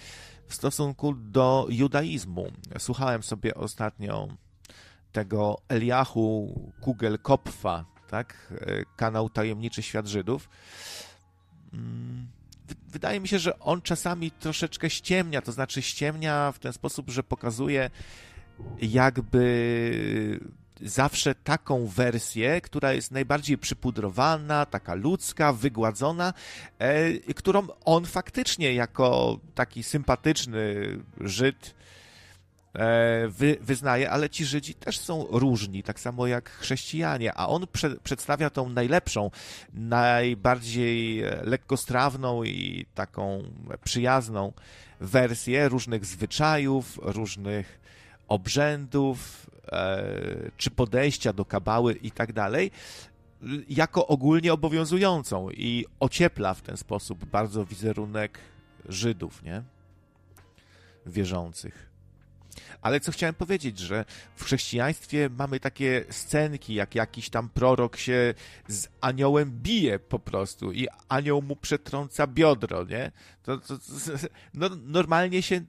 w 0.47 0.55
stosunku 0.55 1.13
do 1.13 1.67
judaizmu. 1.69 2.51
Słuchałem 2.79 3.23
sobie 3.23 3.55
ostatnio 3.55 4.27
tego 5.11 5.57
Eliahu 5.69 6.71
Kugel 6.81 7.19
Kopfa, 7.19 7.85
tak? 8.09 8.53
kanał 8.95 9.29
Tajemniczy 9.29 9.83
Świat 9.83 10.07
Żydów. 10.07 10.49
Mm, 11.73 12.27
wydaje 12.87 13.19
mi 13.19 13.27
się, 13.27 13.39
że 13.39 13.59
on 13.59 13.81
czasami 13.81 14.31
troszeczkę 14.31 14.89
ściemnia, 14.89 15.41
to 15.41 15.51
znaczy 15.51 15.81
ściemnia 15.81 16.51
w 16.51 16.59
ten 16.59 16.73
sposób, 16.73 17.09
że 17.09 17.23
pokazuje 17.23 17.89
jakby 18.81 20.39
zawsze 20.83 21.35
taką 21.35 21.87
wersję, 21.87 22.61
która 22.61 22.93
jest 22.93 23.11
najbardziej 23.11 23.57
przypudrowana, 23.57 24.65
taka 24.65 24.93
ludzka, 24.93 25.53
wygładzona, 25.53 26.33
e, 26.79 27.13
którą 27.33 27.67
on 27.85 28.05
faktycznie 28.05 28.73
jako 28.73 29.39
taki 29.55 29.83
sympatyczny 29.83 30.75
Żyd 31.21 31.75
e, 32.73 33.27
wy, 33.27 33.57
wyznaje, 33.61 34.11
ale 34.11 34.29
ci 34.29 34.45
Żydzi 34.45 34.75
też 34.75 34.99
są 34.99 35.27
różni, 35.29 35.83
tak 35.83 35.99
samo 35.99 36.27
jak 36.27 36.49
chrześcijanie, 36.49 37.33
a 37.33 37.47
on 37.47 37.67
prze, 37.67 37.95
przedstawia 38.03 38.49
tą 38.49 38.69
najlepszą, 38.69 39.31
najbardziej 39.73 41.23
lekkostrawną 41.43 42.43
i 42.43 42.85
taką 42.95 43.43
przyjazną 43.83 44.53
wersję 44.99 45.69
różnych 45.69 46.05
zwyczajów, 46.05 46.99
różnych 47.01 47.82
obrzędów, 48.27 49.49
e, 49.71 50.03
czy 50.57 50.71
podejścia 50.71 51.33
do 51.33 51.45
kabały 51.45 51.93
i 51.93 52.11
tak 52.11 52.33
dalej, 52.33 52.71
jako 53.69 54.07
ogólnie 54.07 54.53
obowiązującą 54.53 55.49
i 55.49 55.85
ociepla 55.99 56.53
w 56.53 56.61
ten 56.61 56.77
sposób 56.77 57.25
bardzo 57.25 57.65
wizerunek 57.65 58.39
Żydów, 58.89 59.43
nie? 59.43 59.63
Wierzących. 61.05 61.93
Ale 62.81 62.99
co 62.99 63.11
chciałem 63.11 63.35
powiedzieć, 63.35 63.79
że 63.79 64.05
w 64.35 64.43
chrześcijaństwie 64.43 65.29
mamy 65.37 65.59
takie 65.59 66.05
scenki, 66.09 66.73
jak 66.73 66.95
jakiś 66.95 67.29
tam 67.29 67.49
prorok 67.49 67.97
się 67.97 68.33
z 68.67 68.87
aniołem 69.01 69.51
bije 69.51 69.99
po 69.99 70.19
prostu 70.19 70.71
i 70.71 70.87
anioł 71.09 71.41
mu 71.41 71.55
przetrąca 71.55 72.27
biodro, 72.27 72.83
nie? 72.83 73.11
To, 73.43 73.57
to, 73.57 73.77
to 73.77 73.83
no, 74.53 74.69
normalnie 74.85 75.41
się 75.41 75.61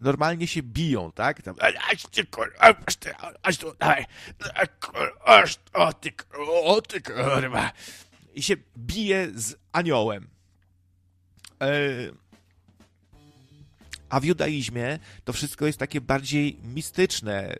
normalnie 0.00 0.46
się 0.46 0.62
biją, 0.62 1.12
tak? 1.12 1.42
Tam, 1.42 1.56
aż 1.92 2.02
ty 2.02 2.26
kurwa, 2.26 2.74
aż 3.42 3.58
tu, 3.58 3.72
aż, 5.24 5.58
o 5.72 5.92
ty, 5.92 6.12
o 6.64 6.80
ty 6.80 7.00
kurwa. 7.02 7.72
I 8.34 8.42
się 8.42 8.56
bije 8.76 9.28
z 9.34 9.56
aniołem. 9.72 10.28
E, 11.62 11.68
a 14.08 14.20
w 14.20 14.24
judaizmie 14.24 14.98
to 15.24 15.32
wszystko 15.32 15.66
jest 15.66 15.78
takie 15.78 16.00
bardziej 16.00 16.58
mistyczne, 16.62 17.52
e, 17.52 17.56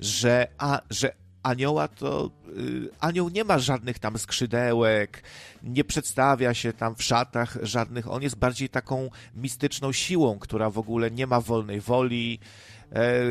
że, 0.00 0.48
a, 0.58 0.80
że 0.90 1.14
anioła 1.42 1.88
to 1.88 2.30
y, 2.58 2.88
anioł 3.00 3.28
nie 3.28 3.44
ma 3.44 3.58
żadnych 3.58 3.98
tam 3.98 4.18
skrzydełek, 4.18 5.22
nie 5.62 5.84
przedstawia 5.84 6.54
się 6.54 6.72
tam 6.72 6.94
w 6.94 7.02
szatach 7.02 7.58
żadnych, 7.62 8.10
on 8.10 8.22
jest 8.22 8.36
bardziej 8.36 8.68
taką 8.68 9.10
mistyczną 9.34 9.92
siłą, 9.92 10.38
która 10.38 10.70
w 10.70 10.78
ogóle 10.78 11.10
nie 11.10 11.26
ma 11.26 11.40
wolnej 11.40 11.80
woli. 11.80 12.38
E, 12.92 13.22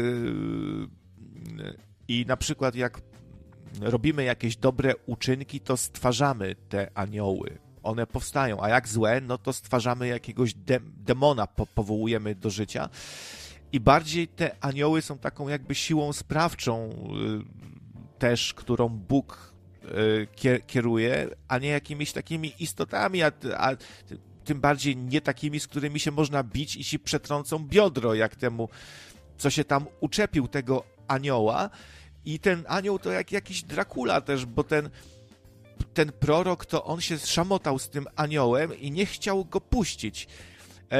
I 2.07 2.25
na 2.27 2.37
przykład 2.37 2.75
jak 2.75 3.01
robimy 3.79 4.23
jakieś 4.23 4.57
dobre 4.57 4.93
uczynki, 5.05 5.59
to 5.59 5.77
stwarzamy 5.77 6.55
te 6.69 6.91
anioły. 6.93 7.57
One 7.83 8.07
powstają, 8.07 8.63
a 8.63 8.69
jak 8.69 8.87
złe, 8.87 9.21
no 9.21 9.37
to 9.37 9.53
stwarzamy 9.53 10.07
jakiegoś 10.07 10.53
de 10.53 10.79
demona, 10.97 11.47
po 11.47 11.65
powołujemy 11.65 12.35
do 12.35 12.49
życia. 12.49 12.89
I 13.71 13.79
bardziej 13.79 14.27
te 14.27 14.55
anioły 14.61 15.01
są 15.01 15.17
taką 15.17 15.47
jakby 15.47 15.75
siłą 15.75 16.13
sprawczą 16.13 16.89
y, 16.89 17.80
też, 18.21 18.53
którą 18.53 18.89
Bóg 18.89 19.53
y, 20.45 20.61
kieruje, 20.67 21.29
a 21.47 21.57
nie 21.57 21.69
jakimiś 21.69 22.11
takimi 22.11 22.53
istotami, 22.59 23.23
a, 23.23 23.31
a 23.57 23.71
tym 24.43 24.61
bardziej 24.61 24.97
nie 24.97 25.21
takimi, 25.21 25.59
z 25.59 25.67
którymi 25.67 25.99
się 25.99 26.11
można 26.11 26.43
bić 26.43 26.75
i 26.75 26.83
ci 26.83 26.99
przetrącą 26.99 27.59
biodro, 27.59 28.13
jak 28.13 28.35
temu, 28.35 28.69
co 29.37 29.49
się 29.49 29.63
tam 29.63 29.85
uczepił 29.99 30.47
tego 30.47 30.83
anioła. 31.07 31.69
I 32.25 32.39
ten 32.39 32.63
anioł 32.67 32.99
to 32.99 33.11
jak 33.11 33.31
jakiś 33.31 33.63
Dracula 33.63 34.21
też, 34.21 34.45
bo 34.45 34.63
ten, 34.63 34.89
ten 35.93 36.11
prorok 36.11 36.65
to 36.65 36.83
on 36.83 37.01
się 37.01 37.17
szamotał 37.17 37.79
z 37.79 37.89
tym 37.89 38.07
aniołem 38.15 38.79
i 38.79 38.91
nie 38.91 39.05
chciał 39.05 39.45
go 39.45 39.61
puścić. 39.61 40.27
E, 40.91 40.97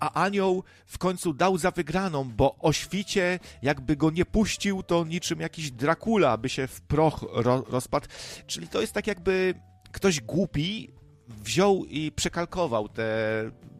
a 0.00 0.24
anioł 0.24 0.64
w 0.86 0.98
końcu 0.98 1.34
dał 1.34 1.58
za 1.58 1.70
wygraną, 1.70 2.24
bo 2.24 2.56
o 2.58 2.72
świcie 2.72 3.38
jakby 3.62 3.96
go 3.96 4.10
nie 4.10 4.24
puścił, 4.24 4.82
to 4.82 5.04
niczym 5.04 5.40
jakiś 5.40 5.70
Dracula 5.70 6.36
by 6.36 6.48
się 6.48 6.66
w 6.66 6.80
proch 6.80 7.24
ro 7.32 7.64
rozpadł. 7.68 8.06
Czyli 8.46 8.68
to 8.68 8.80
jest 8.80 8.92
tak 8.92 9.06
jakby 9.06 9.54
ktoś 9.92 10.20
głupi 10.20 10.90
wziął 11.28 11.84
i 11.84 12.12
przekalkował 12.12 12.88
te 12.88 13.04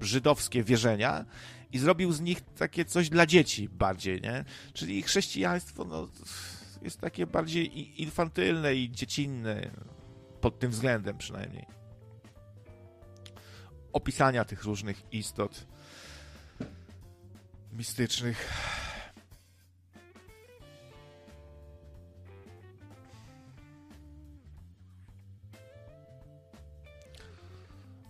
żydowskie 0.00 0.64
wierzenia 0.64 1.24
i 1.72 1.78
zrobił 1.78 2.12
z 2.12 2.20
nich 2.20 2.40
takie 2.40 2.84
coś 2.84 3.08
dla 3.08 3.26
dzieci 3.26 3.68
bardziej, 3.68 4.20
nie? 4.20 4.44
Czyli 4.72 5.02
chrześcijaństwo 5.02 5.84
no, 5.84 6.08
jest 6.82 7.00
takie 7.00 7.26
bardziej 7.26 8.02
infantylne 8.02 8.74
i 8.74 8.90
dziecinne 8.90 9.70
pod 10.40 10.58
tym 10.58 10.70
względem 10.70 11.18
przynajmniej. 11.18 11.66
Opisania 13.94 14.44
tych 14.44 14.64
różnych 14.64 15.02
istot 15.12 15.66
mistycznych. 17.72 18.52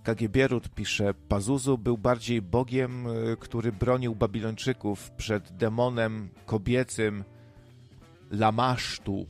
Kagibierut 0.03 0.69
pisze, 0.69 1.15
Pazuzu 1.15 1.79
był 1.79 1.99
bardziej 1.99 2.43
bogiem, 2.43 3.07
y, 3.07 3.37
który 3.41 3.73
bronił 3.73 4.15
Babilończyków 4.15 5.11
przed 5.11 5.57
demonem 5.57 6.29
kobiecym 6.47 7.25
Lamasztu. 8.31 9.27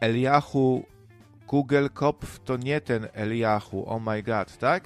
Eliahu 0.00 0.95
Kugelkopf 1.46 2.40
to 2.44 2.56
nie 2.56 2.80
ten 2.80 3.08
Eliahu, 3.14 3.84
oh 3.86 4.02
my 4.02 4.22
god, 4.22 4.58
tak? 4.58 4.84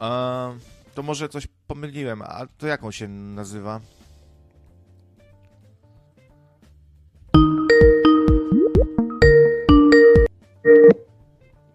Eee, 0.00 0.58
to 0.94 1.02
może 1.02 1.28
coś 1.28 1.48
pomyliłem, 1.66 2.22
a 2.22 2.46
to 2.58 2.66
jak 2.66 2.84
on 2.84 2.92
się 2.92 3.08
nazywa? 3.08 3.80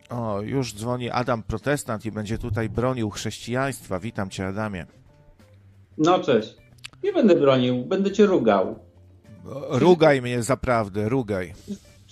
O, 0.10 0.42
już 0.42 0.74
dzwoni 0.74 1.10
Adam 1.10 1.44
Protestant 1.44 2.06
i 2.06 2.12
będzie 2.12 2.38
tutaj 2.38 2.70
bronił 2.70 3.10
chrześcijaństwa. 3.10 4.00
Witam 4.00 4.30
cię, 4.30 4.48
Adamie. 4.48 4.86
No 5.98 6.20
cześć. 6.20 6.56
Nie 7.04 7.14
będę 7.14 7.36
bronił, 7.36 7.86
będę 7.86 8.12
cię 8.12 8.26
rugał. 8.26 8.80
Rugaj 9.70 10.22
mnie 10.22 10.44
zaprawdę, 10.44 11.10
rugaj. 11.10 11.54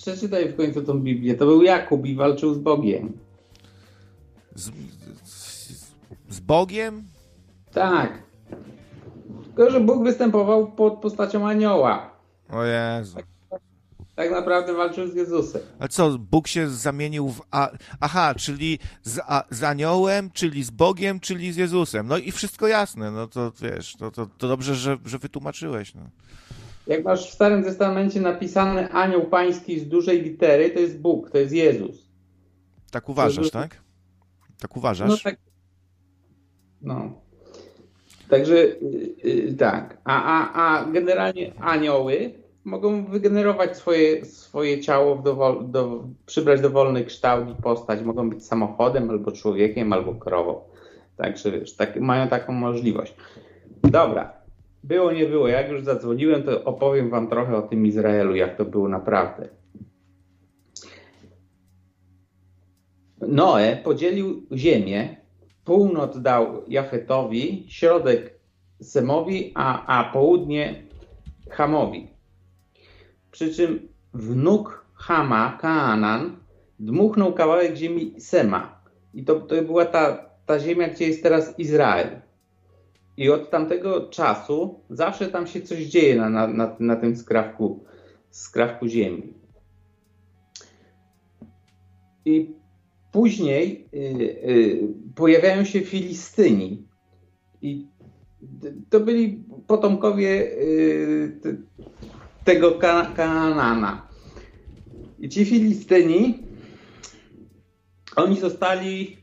Przeczytaj 0.04 0.50
w 0.50 0.56
końcu 0.56 0.82
tą 0.82 1.00
Biblię. 1.00 1.36
To 1.36 1.46
był 1.46 1.64
Jakub 1.64 2.06
i 2.06 2.16
walczył 2.16 2.54
z 2.54 2.58
Bogiem. 2.58 3.18
Z, 4.56 4.72
z, 5.24 5.96
z 6.30 6.40
Bogiem? 6.40 7.04
Tak. 7.74 8.24
Tylko, 9.56 9.72
że 9.72 9.80
Bóg 9.80 10.04
występował 10.04 10.72
pod 10.72 10.94
postacią 10.94 11.48
anioła. 11.48 12.12
O 12.50 12.64
Jezu. 12.64 13.16
Tak, 13.16 13.62
tak 14.16 14.32
naprawdę 14.32 14.74
walczył 14.74 15.08
z 15.08 15.16
Jezusem. 15.16 15.62
A 15.80 15.88
co, 15.88 16.18
Bóg 16.18 16.48
się 16.48 16.70
zamienił 16.70 17.30
w... 17.30 17.42
A... 17.52 17.70
Aha, 18.00 18.34
czyli 18.38 18.80
z, 19.04 19.20
a, 19.28 19.44
z 19.50 19.64
aniołem, 19.64 20.32
czyli 20.32 20.64
z 20.64 20.70
Bogiem, 20.70 21.20
czyli 21.20 21.54
z 21.54 21.56
Jezusem. 21.56 22.08
No 22.08 22.18
i 22.18 22.32
wszystko 22.32 22.68
jasne, 22.68 23.12
no 23.12 23.28
to 23.28 23.52
wiesz, 23.62 23.96
to, 23.96 24.12
to, 24.12 24.28
to 24.38 24.48
dobrze, 24.48 24.76
że, 24.76 24.98
że 25.06 25.20
wytłumaczyłeś. 25.20 25.96
No. 25.96 26.02
Jak 26.88 27.04
masz 27.04 27.30
w 27.30 27.34
Starym 27.34 27.64
Testamencie 27.64 28.22
napisany 28.22 28.92
anioł 28.92 29.22
pański 29.22 29.80
z 29.80 29.88
dużej 29.88 30.22
litery, 30.22 30.70
to 30.70 30.80
jest 30.80 31.02
Bóg, 31.02 31.30
to 31.30 31.38
jest 31.38 31.54
Jezus. 31.54 32.10
Tak 32.92 33.10
uważasz, 33.10 33.52
tak? 33.52 33.82
Tak 34.62 34.78
uważasz? 34.78 35.10
No 35.10 35.18
tak. 35.24 35.36
No. 36.82 37.12
Także 38.30 38.56
yy, 39.24 39.54
tak. 39.54 39.98
A, 40.04 40.24
a, 40.24 40.54
a 40.54 40.92
generalnie 40.92 41.54
anioły 41.60 42.34
mogą 42.64 43.06
wygenerować 43.06 43.78
swoje, 43.78 44.26
swoje 44.26 44.82
ciało, 44.82 45.16
w 45.16 45.24
dowol, 45.24 45.72
do, 45.72 46.04
przybrać 46.26 46.62
dowolny 46.62 47.06
kształt 47.06 47.50
i 47.50 47.62
postać. 47.62 48.02
Mogą 48.02 48.30
być 48.30 48.46
samochodem, 48.46 49.10
albo 49.10 49.32
człowiekiem, 49.32 49.94
albo 49.94 50.16
krową. 50.16 50.62
Także 51.18 51.52
wiesz, 51.52 51.76
tak, 51.76 52.00
mają 52.00 52.28
taką 52.28 52.54
możliwość. 52.54 53.16
Dobra, 53.84 54.43
było, 54.84 55.12
nie 55.12 55.26
było. 55.26 55.48
Jak 55.48 55.70
już 55.70 55.84
zadzwoniłem, 55.84 56.44
to 56.44 56.64
opowiem 56.64 57.10
Wam 57.10 57.28
trochę 57.28 57.58
o 57.58 57.62
tym 57.62 57.86
Izraelu, 57.86 58.36
jak 58.36 58.58
to 58.58 58.66
było 58.66 58.90
naprawdę. 58.90 59.50
Noe 63.28 63.78
podzielił 63.84 64.48
ziemię. 64.52 65.18
Północ 65.66 66.22
dał 66.22 66.64
Jafetowi, 66.68 67.66
środek 67.68 68.40
Semowi, 68.82 69.52
a, 69.56 69.86
a 70.00 70.14
południe 70.14 70.84
Hamowi. 71.50 72.08
Przy 73.32 73.54
czym 73.54 73.88
wnuk 74.14 74.86
Hama, 74.94 75.58
Kaanan, 75.62 76.38
dmuchnął 76.80 77.34
kawałek 77.34 77.76
ziemi 77.76 78.16
Sema. 78.22 78.84
I 79.14 79.24
to, 79.24 79.40
to 79.40 79.62
była 79.62 79.86
ta, 79.86 80.30
ta 80.46 80.60
ziemia, 80.60 80.88
gdzie 80.88 81.08
jest 81.08 81.24
teraz 81.24 81.60
Izrael. 81.60 82.23
I 83.18 83.30
od 83.30 83.50
tamtego 83.50 84.10
czasu 84.10 84.80
zawsze 84.90 85.28
tam 85.28 85.48
się 85.48 85.62
coś 85.62 85.80
dzieje 85.84 86.16
na, 86.16 86.30
na, 86.30 86.48
na, 86.48 86.76
na 86.80 86.96
tym 86.96 87.16
skrawku, 87.16 87.84
skrawku 88.30 88.88
ziemi. 88.88 89.34
I 92.26 92.56
później 93.12 93.90
y, 93.94 93.98
y, 93.98 94.88
pojawiają 95.16 95.66
się 95.66 95.82
Filistyni. 95.82 96.88
I 97.62 97.88
to 98.90 99.00
byli 99.00 99.44
potomkowie 99.68 100.30
y, 100.30 101.58
tego 102.44 102.72
Kanana. 103.16 104.08
I 105.20 105.30
ci 105.30 105.46
Filistyni, 105.46 106.40
oni 108.16 108.40
zostali 108.40 109.23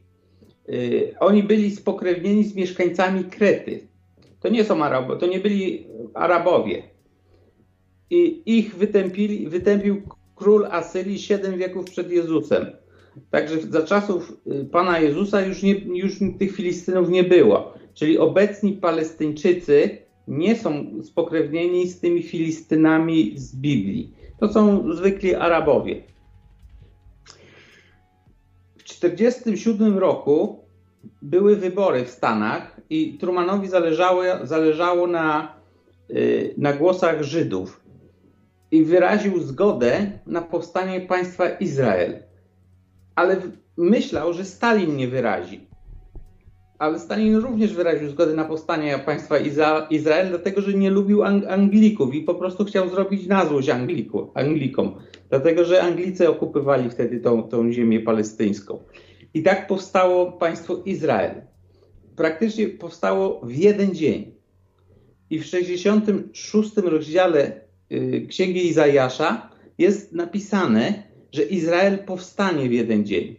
oni 1.20 1.42
byli 1.42 1.70
spokrewnieni 1.70 2.44
z 2.44 2.54
mieszkańcami 2.54 3.24
Krety. 3.24 3.88
To 4.40 4.48
nie 4.48 4.64
są 4.64 4.84
Arabowie, 4.84 5.20
to 5.20 5.26
nie 5.26 5.40
byli 5.40 5.86
Arabowie. 6.14 6.82
I 8.10 8.42
ich 8.46 8.76
wytępili, 8.76 9.48
wytępił 9.48 10.02
król 10.36 10.66
Asyrii 10.70 11.18
siedem 11.18 11.58
wieków 11.58 11.84
przed 11.84 12.10
Jezusem. 12.10 12.66
Także 13.30 13.60
za 13.60 13.82
czasów 13.82 14.32
y, 14.46 14.64
Pana 14.64 14.98
Jezusa 14.98 15.40
już, 15.40 15.62
nie, 15.62 15.72
już 15.72 16.18
tych 16.38 16.56
Filistynów 16.56 17.10
nie 17.10 17.24
było. 17.24 17.74
Czyli 17.94 18.18
obecni 18.18 18.72
Palestyńczycy 18.72 19.98
nie 20.28 20.56
są 20.56 21.02
spokrewnieni 21.02 21.88
z 21.88 22.00
tymi 22.00 22.22
Filistynami 22.22 23.32
z 23.36 23.56
Biblii. 23.56 24.14
To 24.40 24.48
są 24.48 24.92
zwykli 24.94 25.34
Arabowie. 25.34 26.02
1947 29.00 29.98
roku 29.98 30.64
były 31.22 31.56
wybory 31.56 32.04
w 32.04 32.10
Stanach 32.10 32.80
i 32.90 33.18
Trumanowi 33.18 33.68
zależało, 33.68 34.22
zależało 34.42 35.06
na, 35.06 35.54
y, 36.10 36.54
na 36.58 36.72
głosach 36.72 37.22
Żydów 37.22 37.80
i 38.70 38.84
wyraził 38.84 39.42
zgodę 39.42 40.18
na 40.26 40.42
powstanie 40.42 41.00
państwa 41.00 41.48
Izrael. 41.48 42.22
Ale 43.14 43.36
myślał, 43.76 44.32
że 44.32 44.44
Stalin 44.44 44.96
nie 44.96 45.08
wyrazi 45.08 45.70
ale 46.80 46.98
Stalin 46.98 47.36
również 47.36 47.74
wyraził 47.74 48.10
zgodę 48.10 48.34
na 48.34 48.44
powstanie 48.44 48.98
państwa 48.98 49.38
Izrael, 49.90 50.28
dlatego 50.28 50.60
że 50.60 50.74
nie 50.74 50.90
lubił 50.90 51.22
Anglików 51.48 52.14
i 52.14 52.22
po 52.22 52.34
prostu 52.34 52.64
chciał 52.64 52.88
zrobić 52.88 53.26
na 53.26 53.46
złość 53.46 53.68
Angliku, 53.68 54.30
Anglikom, 54.34 54.94
dlatego 55.30 55.64
że 55.64 55.82
Anglicy 55.82 56.28
okupywali 56.28 56.90
wtedy 56.90 57.20
tą, 57.20 57.42
tą 57.42 57.72
ziemię 57.72 58.00
palestyńską. 58.00 58.84
I 59.34 59.42
tak 59.42 59.66
powstało 59.66 60.32
państwo 60.32 60.82
Izrael. 60.84 61.42
Praktycznie 62.16 62.68
powstało 62.68 63.40
w 63.44 63.56
jeden 63.56 63.94
dzień. 63.94 64.32
i 65.30 65.38
w 65.38 65.46
66 65.46 66.76
rozdziale 66.76 67.60
y, 67.92 68.26
Księgi 68.28 68.66
Izajasza 68.68 69.50
jest 69.78 70.12
napisane, 70.12 71.02
że 71.32 71.42
Izrael 71.42 71.98
powstanie 71.98 72.68
w 72.68 72.72
jeden 72.72 73.06
dzień. 73.06 73.36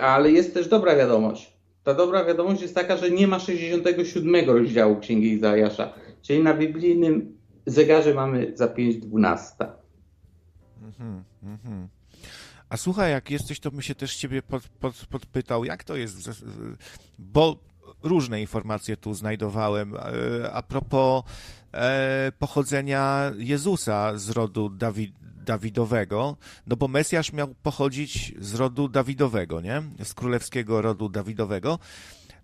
Ale 0.00 0.30
jest 0.30 0.54
też 0.54 0.68
dobra 0.68 0.96
wiadomość. 0.96 1.56
Ta 1.84 1.94
dobra 1.94 2.24
wiadomość 2.24 2.62
jest 2.62 2.74
taka, 2.74 2.96
że 2.96 3.10
nie 3.10 3.26
ma 3.26 3.38
67 3.38 4.50
rozdziału 4.50 4.96
Księgi 4.96 5.32
Izajasza, 5.32 5.94
czyli 6.22 6.42
na 6.42 6.54
biblijnym 6.54 7.38
zegarze 7.66 8.14
mamy 8.14 8.52
za 8.54 8.66
5.12. 8.66 9.66
Mhm, 10.86 11.24
mhm. 11.42 11.88
A 12.68 12.76
słuchaj, 12.76 13.10
jak 13.10 13.30
jesteś, 13.30 13.60
to 13.60 13.70
bym 13.70 13.82
się 13.82 13.94
też 13.94 14.16
ciebie 14.16 14.42
pod, 14.42 14.68
pod, 14.68 15.06
podpytał, 15.06 15.64
jak 15.64 15.84
to 15.84 15.96
jest, 15.96 16.30
bo 17.18 17.56
różne 18.02 18.40
informacje 18.40 18.96
tu 18.96 19.14
znajdowałem 19.14 19.94
e, 19.94 20.52
a 20.52 20.62
propos 20.62 21.24
e, 21.72 22.32
pochodzenia 22.38 23.32
Jezusa 23.36 24.18
z 24.18 24.30
rodu 24.30 24.68
Dawid, 24.68 25.14
Dawidowego, 25.46 26.36
no 26.66 26.76
bo 26.76 26.88
Mesjasz 26.88 27.32
miał 27.32 27.54
pochodzić 27.54 28.34
z 28.38 28.54
rodu 28.54 28.88
Dawidowego, 28.88 29.60
nie? 29.60 29.82
Z 30.02 30.14
królewskiego 30.14 30.82
rodu 30.82 31.08
Dawidowego. 31.08 31.78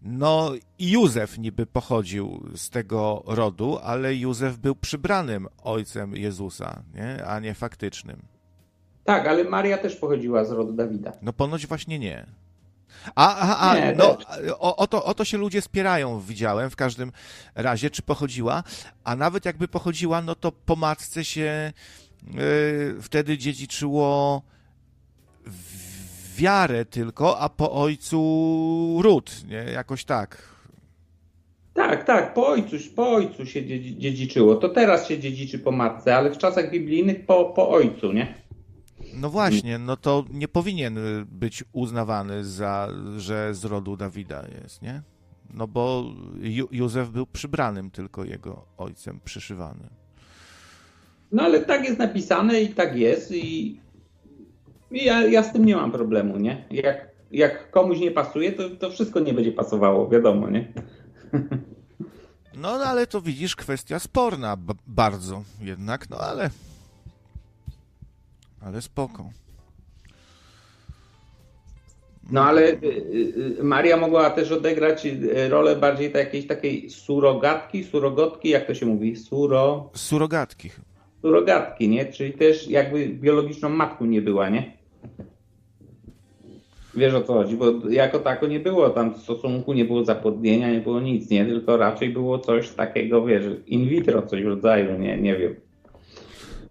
No 0.02 0.52
i 0.78 0.90
Józef 0.90 1.38
niby 1.38 1.66
pochodził 1.66 2.46
z 2.56 2.70
tego 2.70 3.22
rodu, 3.26 3.78
ale 3.82 4.14
Józef 4.14 4.58
był 4.58 4.74
przybranym 4.74 5.48
ojcem 5.62 6.16
Jezusa, 6.16 6.82
nie? 6.94 7.26
a 7.26 7.40
nie 7.40 7.54
faktycznym. 7.54 8.31
Tak, 9.04 9.26
ale 9.26 9.44
Maria 9.44 9.78
też 9.78 9.96
pochodziła 9.96 10.44
z 10.44 10.50
rodu 10.50 10.72
Dawida. 10.72 11.12
No 11.22 11.32
ponoć 11.32 11.66
właśnie 11.66 11.98
nie. 11.98 12.26
A, 13.14 13.36
a, 13.36 13.70
a 13.70 13.74
nie, 13.76 13.94
no, 13.98 14.18
o, 14.58 14.76
o, 14.76 14.86
to, 14.86 15.04
o 15.04 15.14
to 15.14 15.24
się 15.24 15.38
ludzie 15.38 15.62
spierają, 15.62 16.20
widziałem 16.20 16.70
w 16.70 16.76
każdym 16.76 17.12
razie, 17.54 17.90
czy 17.90 18.02
pochodziła, 18.02 18.62
a 19.04 19.16
nawet 19.16 19.44
jakby 19.44 19.68
pochodziła, 19.68 20.22
no 20.22 20.34
to 20.34 20.52
po 20.52 20.76
matce 20.76 21.24
się 21.24 21.72
yy, 22.26 23.02
wtedy 23.02 23.38
dziedziczyło 23.38 24.42
wiarę 26.36 26.84
tylko, 26.84 27.38
a 27.38 27.48
po 27.48 27.72
ojcu 27.72 28.98
ród, 29.02 29.32
nie? 29.48 29.72
Jakoś 29.72 30.04
tak. 30.04 30.52
Tak, 31.74 32.04
tak, 32.04 32.34
po 32.34 32.46
ojcu, 32.46 32.76
po 32.96 33.10
ojcu 33.10 33.46
się 33.46 33.66
dziedziczyło. 33.98 34.56
To 34.56 34.68
teraz 34.68 35.08
się 35.08 35.18
dziedziczy 35.18 35.58
po 35.58 35.72
matce, 35.72 36.16
ale 36.16 36.30
w 36.30 36.38
czasach 36.38 36.70
biblijnych 36.70 37.26
po, 37.26 37.44
po 37.44 37.70
ojcu, 37.70 38.12
nie? 38.12 38.34
No 39.14 39.30
właśnie, 39.30 39.78
no 39.78 39.96
to 39.96 40.24
nie 40.30 40.48
powinien 40.48 40.98
być 41.26 41.64
uznawany 41.72 42.44
za, 42.44 42.88
że 43.16 43.54
z 43.54 43.64
rodu 43.64 43.96
Dawida 43.96 44.44
jest, 44.62 44.82
nie? 44.82 45.02
No 45.54 45.68
bo 45.68 46.04
Józef 46.70 47.10
był 47.10 47.26
przybranym 47.26 47.90
tylko 47.90 48.24
jego 48.24 48.64
ojcem, 48.78 49.20
przyszywanym. 49.24 49.90
No 51.32 51.42
ale 51.42 51.60
tak 51.60 51.84
jest 51.84 51.98
napisane 51.98 52.60
i 52.60 52.68
tak 52.68 52.96
jest 52.96 53.32
i, 53.32 53.80
i 54.90 55.04
ja, 55.04 55.26
ja 55.26 55.42
z 55.42 55.52
tym 55.52 55.64
nie 55.64 55.76
mam 55.76 55.92
problemu, 55.92 56.36
nie? 56.36 56.64
Jak, 56.70 57.08
jak 57.30 57.70
komuś 57.70 57.98
nie 57.98 58.10
pasuje, 58.10 58.52
to, 58.52 58.70
to 58.70 58.90
wszystko 58.90 59.20
nie 59.20 59.34
będzie 59.34 59.52
pasowało, 59.52 60.08
wiadomo, 60.08 60.50
nie? 60.50 60.72
No, 62.54 62.78
no 62.78 62.84
ale 62.84 63.06
to 63.06 63.20
widzisz, 63.20 63.56
kwestia 63.56 63.98
sporna 63.98 64.56
bardzo 64.86 65.42
jednak, 65.60 66.10
no 66.10 66.16
ale 66.16 66.50
ale 68.64 68.82
spoko. 68.82 69.30
No 72.30 72.44
ale 72.44 72.62
y, 72.62 72.76
y, 72.84 73.58
y, 73.60 73.64
Maria 73.64 73.96
mogła 73.96 74.30
też 74.30 74.52
odegrać 74.52 75.06
rolę 75.48 75.76
bardziej 75.76 76.12
jakiejś 76.12 76.46
takiej 76.46 76.90
surogatki, 76.90 77.84
surogotki, 77.84 78.48
jak 78.48 78.66
to 78.66 78.74
się 78.74 78.86
mówi? 78.86 79.16
Suro... 79.16 79.90
Surogatki. 79.94 80.70
Surogatki, 81.22 81.88
nie? 81.88 82.06
Czyli 82.06 82.32
też 82.32 82.68
jakby 82.68 83.08
biologiczną 83.08 83.68
matką 83.68 84.04
nie 84.04 84.22
była, 84.22 84.48
nie? 84.48 84.72
Wiesz 86.94 87.14
o 87.14 87.22
co 87.22 87.32
chodzi, 87.32 87.56
bo 87.56 87.66
jako 87.90 88.18
tako 88.18 88.46
nie 88.46 88.60
było 88.60 88.90
tam 88.90 89.14
stosunku, 89.18 89.72
nie 89.72 89.84
było 89.84 90.04
zapłodnienia, 90.04 90.70
nie 90.70 90.80
było 90.80 91.00
nic, 91.00 91.30
nie? 91.30 91.46
Tylko 91.46 91.76
raczej 91.76 92.10
było 92.10 92.38
coś 92.38 92.70
takiego, 92.70 93.24
wiesz, 93.24 93.44
in 93.66 93.88
vitro, 93.88 94.22
coś 94.22 94.42
w 94.42 94.46
rodzaju, 94.46 94.98
nie? 94.98 95.16
Nie 95.16 95.36
wiem. 95.36 95.54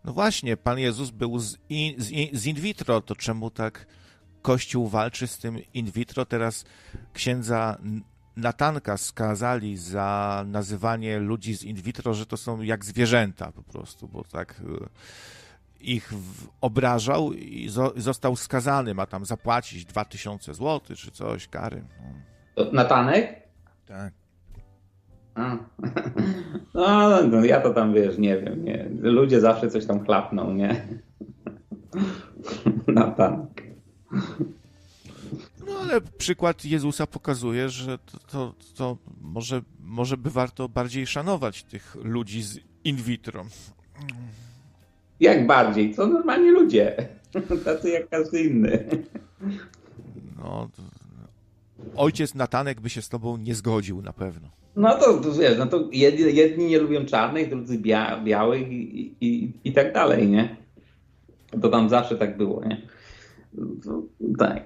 No 0.03 0.14
właśnie, 0.14 0.57
Pan 0.57 0.80
Jezus 0.80 1.10
był 1.10 1.40
z 1.40 1.57
in, 1.69 1.95
z 2.34 2.45
in 2.45 2.56
vitro, 2.56 3.02
to 3.02 3.15
czemu 3.15 3.49
tak 3.49 3.88
Kościół 4.41 4.88
walczy 4.88 5.28
z 5.28 5.38
tym 5.38 5.60
in 5.73 5.91
vitro? 5.91 6.26
Teraz 6.26 6.65
księdza 7.14 7.78
Natanka 8.36 8.98
skazali 8.98 9.78
za 9.78 10.44
nazywanie 10.48 11.19
ludzi 11.19 11.57
z 11.57 11.64
in 11.64 11.76
vitro, 11.76 12.14
że 12.14 12.26
to 12.26 12.38
są 12.38 12.61
jak 12.61 12.86
zwierzęta 12.86 13.52
po 13.52 13.64
prostu, 13.64 14.07
bo 14.07 14.23
tak 14.23 14.61
e, 14.82 14.90
ich 15.80 16.14
obrażał 16.61 17.34
i 17.34 17.69
został 17.95 18.36
skazany, 18.36 18.94
ma 18.94 19.06
tam 19.06 19.26
zapłacić 19.26 19.86
2000 19.86 20.53
zł 20.53 20.95
czy 20.95 21.11
coś, 21.11 21.48
kary. 21.48 21.84
Natanek? 22.73 23.48
Tak. 23.86 24.14
No, 26.74 27.24
no, 27.28 27.45
ja 27.45 27.62
to 27.62 27.74
tam 27.74 27.94
wiesz, 27.94 28.18
nie 28.18 28.38
wiem, 28.38 28.66
nie. 28.66 28.90
Ludzie 29.02 29.41
zawsze 29.41 29.70
coś 29.70 29.86
tam 29.86 30.06
chlapną, 30.06 30.53
nie? 30.53 30.76
No 32.88 33.12
tak. 33.12 33.40
No 35.68 35.74
ale 35.82 36.02
przykład 36.02 36.66
Jezusa 36.66 37.08
pokazuje, 37.08 37.70
że 37.70 37.98
to, 37.98 38.18
to, 38.32 38.53
to 38.76 38.98
może, 39.22 39.62
może 39.80 40.18
by 40.18 40.30
warto 40.30 40.70
bardziej 40.70 41.08
szanować 41.08 41.64
tych 41.64 41.98
ludzi 42.03 42.41
z 42.41 42.60
in 42.84 42.95
vitro. 42.95 43.45
Jak 45.20 45.48
bardziej? 45.48 45.95
Co 45.95 46.08
normalnie 46.08 46.52
ludzie. 46.52 47.08
Tacy 47.66 47.90
jak 47.90 48.10
każdy 48.10 48.41
inny. 48.41 48.86
No, 50.38 50.70
ojciec 51.95 52.36
Natanek 52.36 52.82
by 52.82 52.90
się 52.90 53.02
z 53.02 53.10
tobą 53.10 53.38
nie 53.38 53.56
zgodził 53.56 54.02
na 54.02 54.14
pewno. 54.14 54.60
No 54.76 54.98
to, 54.98 55.14
to 55.14 55.31
wiesz, 55.31 55.57
no 55.57 55.65
to 55.65 55.88
jedni, 55.91 56.35
jedni 56.35 56.65
nie 56.65 56.80
lubią 56.80 57.06
czarnych, 57.06 57.49
drudzy 57.49 57.77
bia, 57.77 58.22
białych 58.23 58.72
i, 58.72 59.15
i, 59.22 59.52
i 59.64 59.73
tak 59.73 59.93
dalej, 59.93 60.27
nie? 60.27 60.56
To 61.61 61.69
tam 61.69 61.89
zawsze 61.89 62.15
tak 62.15 62.38
było, 62.38 62.64
nie? 62.65 62.81
To, 63.84 64.03
tak. 64.38 64.64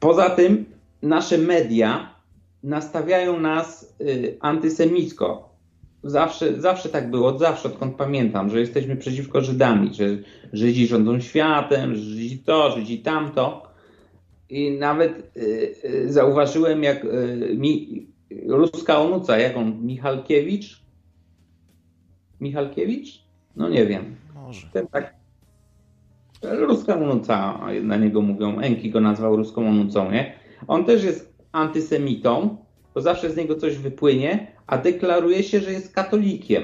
Poza 0.00 0.30
tym 0.30 0.64
nasze 1.02 1.38
media 1.38 2.14
nastawiają 2.62 3.40
nas 3.40 3.96
y, 4.00 4.36
antysemicko. 4.40 5.56
Zawsze, 6.02 6.60
zawsze 6.60 6.88
tak 6.88 7.10
było, 7.10 7.28
od 7.28 7.38
zawsze, 7.38 7.68
odkąd 7.68 7.96
pamiętam, 7.96 8.50
że 8.50 8.60
jesteśmy 8.60 8.96
przeciwko 8.96 9.40
Żydami, 9.40 9.94
że 9.94 10.04
Żydzi 10.52 10.86
rządzą 10.86 11.20
światem, 11.20 11.94
że 11.94 12.00
Żydzi 12.02 12.38
to, 12.38 12.70
Żydzi 12.70 12.98
tamto. 12.98 13.62
I 14.50 14.70
nawet 14.70 15.36
y, 15.36 15.74
y, 15.84 16.12
zauważyłem, 16.12 16.82
jak 16.82 17.04
y, 17.04 17.54
mi 17.56 18.06
ruska 18.46 18.98
onuca, 18.98 19.38
jak 19.38 19.56
on, 19.56 19.86
Michalkiewicz? 19.86 20.82
Michalkiewicz? 22.40 23.22
No 23.56 23.68
nie 23.68 23.86
wiem. 23.86 24.16
Może. 24.34 24.66
Ten 24.72 24.86
tak. 24.86 25.14
Ruska 26.42 26.94
onuca, 26.94 27.60
na 27.82 27.96
niego 27.96 28.22
mówią, 28.22 28.58
Enki 28.58 28.90
go 28.90 29.00
nazwał 29.00 29.36
ruską 29.36 29.68
onucą, 29.68 30.10
nie? 30.10 30.32
On 30.68 30.84
też 30.84 31.04
jest 31.04 31.34
antysemitą, 31.52 32.56
to 32.94 33.00
zawsze 33.00 33.30
z 33.30 33.36
niego 33.36 33.56
coś 33.56 33.76
wypłynie, 33.76 34.46
a 34.66 34.78
deklaruje 34.78 35.42
się, 35.42 35.60
że 35.60 35.72
jest 35.72 35.94
katolikiem. 35.94 36.62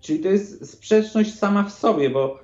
Czyli 0.00 0.20
to 0.20 0.28
jest 0.28 0.70
sprzeczność 0.70 1.34
sama 1.34 1.62
w 1.62 1.72
sobie, 1.72 2.10
bo 2.10 2.40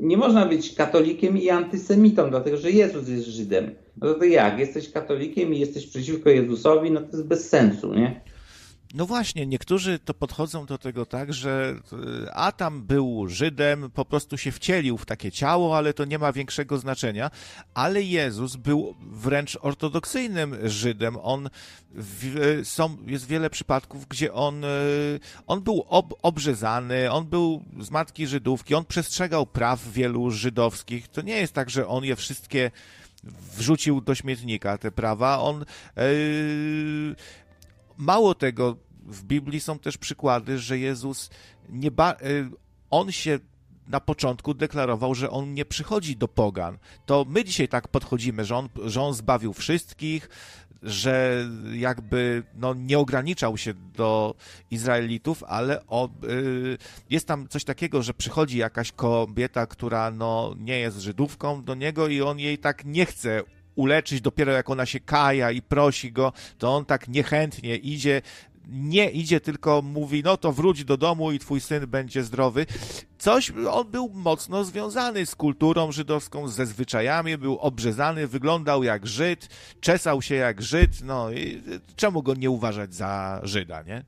nie 0.00 0.16
można 0.16 0.46
być 0.46 0.74
katolikiem 0.74 1.38
i 1.38 1.50
antysemitą, 1.50 2.30
dlatego 2.30 2.56
że 2.56 2.70
Jezus 2.70 3.08
jest 3.08 3.26
Żydem. 3.26 3.70
No 4.00 4.14
to 4.14 4.24
jak? 4.24 4.58
Jesteś 4.58 4.92
katolikiem 4.92 5.54
i 5.54 5.58
jesteś 5.58 5.86
przeciwko 5.86 6.30
Jezusowi, 6.30 6.90
no 6.90 7.00
to 7.00 7.16
jest 7.16 7.26
bez 7.26 7.48
sensu, 7.48 7.94
nie? 7.94 8.20
No 8.94 9.06
właśnie, 9.06 9.46
niektórzy 9.46 9.98
to 9.98 10.14
podchodzą 10.14 10.66
do 10.66 10.78
tego 10.78 11.06
tak, 11.06 11.32
że 11.32 11.74
e, 12.26 12.34
Adam 12.34 12.82
był 12.82 13.28
Żydem, 13.28 13.90
po 13.90 14.04
prostu 14.04 14.38
się 14.38 14.52
wcielił 14.52 14.98
w 14.98 15.06
takie 15.06 15.32
ciało, 15.32 15.76
ale 15.76 15.94
to 15.94 16.04
nie 16.04 16.18
ma 16.18 16.32
większego 16.32 16.78
znaczenia. 16.78 17.30
Ale 17.74 18.02
Jezus 18.02 18.56
był 18.56 18.94
wręcz 19.00 19.58
ortodoksyjnym 19.60 20.56
Żydem. 20.64 21.16
On 21.22 21.50
w, 21.90 22.60
są, 22.64 22.96
jest 23.06 23.26
wiele 23.26 23.50
przypadków, 23.50 24.06
gdzie 24.08 24.32
on, 24.32 24.64
e, 24.64 24.68
on 25.46 25.60
był 25.60 25.84
ob, 25.88 26.14
obrzezany, 26.22 27.10
on 27.10 27.26
był 27.26 27.64
z 27.80 27.90
matki 27.90 28.26
Żydówki, 28.26 28.74
on 28.74 28.84
przestrzegał 28.84 29.46
praw 29.46 29.92
wielu 29.92 30.30
żydowskich. 30.30 31.08
To 31.08 31.22
nie 31.22 31.36
jest 31.36 31.52
tak, 31.52 31.70
że 31.70 31.86
on 31.86 32.04
je 32.04 32.16
wszystkie 32.16 32.70
wrzucił 33.24 34.00
do 34.00 34.14
śmietnika 34.14 34.78
te 34.78 34.90
prawa. 34.90 35.38
On 35.38 35.64
yy, 35.96 37.14
mało 37.96 38.34
tego, 38.34 38.76
w 39.06 39.24
Biblii 39.24 39.60
są 39.60 39.78
też 39.78 39.98
przykłady, 39.98 40.58
że 40.58 40.78
Jezus 40.78 41.30
nie 41.68 41.90
ba- 41.90 42.16
y, 42.22 42.50
on 42.90 43.12
się 43.12 43.38
na 43.86 44.00
początku 44.00 44.54
deklarował, 44.54 45.14
że 45.14 45.30
on 45.30 45.54
nie 45.54 45.64
przychodzi 45.64 46.16
do 46.16 46.28
pogan. 46.28 46.78
To 47.06 47.26
my 47.28 47.44
dzisiaj 47.44 47.68
tak 47.68 47.88
podchodzimy, 47.88 48.44
że 48.44 48.56
on, 48.56 48.68
że 48.84 49.02
on 49.02 49.14
zbawił 49.14 49.52
wszystkich, 49.52 50.28
że 50.82 51.46
jakby 51.72 52.42
no, 52.54 52.74
nie 52.74 52.98
ograniczał 52.98 53.56
się 53.56 53.74
do 53.74 54.34
Izraelitów, 54.70 55.44
ale 55.44 55.86
o, 55.86 56.08
y, 56.24 56.78
jest 57.10 57.26
tam 57.26 57.48
coś 57.48 57.64
takiego, 57.64 58.02
że 58.02 58.14
przychodzi 58.14 58.58
jakaś 58.58 58.92
kobieta, 58.92 59.66
która 59.66 60.10
no, 60.10 60.54
nie 60.58 60.78
jest 60.78 60.98
Żydówką 60.98 61.64
do 61.64 61.74
niego 61.74 62.08
i 62.08 62.22
on 62.22 62.38
jej 62.38 62.58
tak 62.58 62.84
nie 62.84 63.06
chce 63.06 63.42
uleczyć, 63.74 64.20
dopiero 64.20 64.52
jak 64.52 64.70
ona 64.70 64.86
się 64.86 65.00
kaja 65.00 65.50
i 65.50 65.62
prosi 65.62 66.12
go, 66.12 66.32
to 66.58 66.76
on 66.76 66.84
tak 66.84 67.08
niechętnie 67.08 67.76
idzie, 67.76 68.22
nie 68.68 69.10
idzie, 69.10 69.40
tylko 69.40 69.82
mówi, 69.82 70.22
no 70.24 70.36
to 70.36 70.52
wróć 70.52 70.84
do 70.84 70.96
domu 70.96 71.32
i 71.32 71.38
twój 71.38 71.60
syn 71.60 71.86
będzie 71.86 72.22
zdrowy. 72.22 72.66
Coś, 73.18 73.52
on 73.70 73.90
był 73.90 74.10
mocno 74.14 74.64
związany 74.64 75.26
z 75.26 75.34
kulturą 75.34 75.92
żydowską, 75.92 76.48
ze 76.48 76.66
zwyczajami, 76.66 77.38
był 77.38 77.58
obrzezany, 77.58 78.26
wyglądał 78.26 78.84
jak 78.84 79.06
Żyd, 79.06 79.48
czesał 79.80 80.22
się 80.22 80.34
jak 80.34 80.62
Żyd, 80.62 80.90
no 81.04 81.32
i 81.32 81.62
czemu 81.96 82.22
go 82.22 82.34
nie 82.34 82.50
uważać 82.50 82.94
za 82.94 83.40
Żyda, 83.42 83.82
nie? 83.82 84.04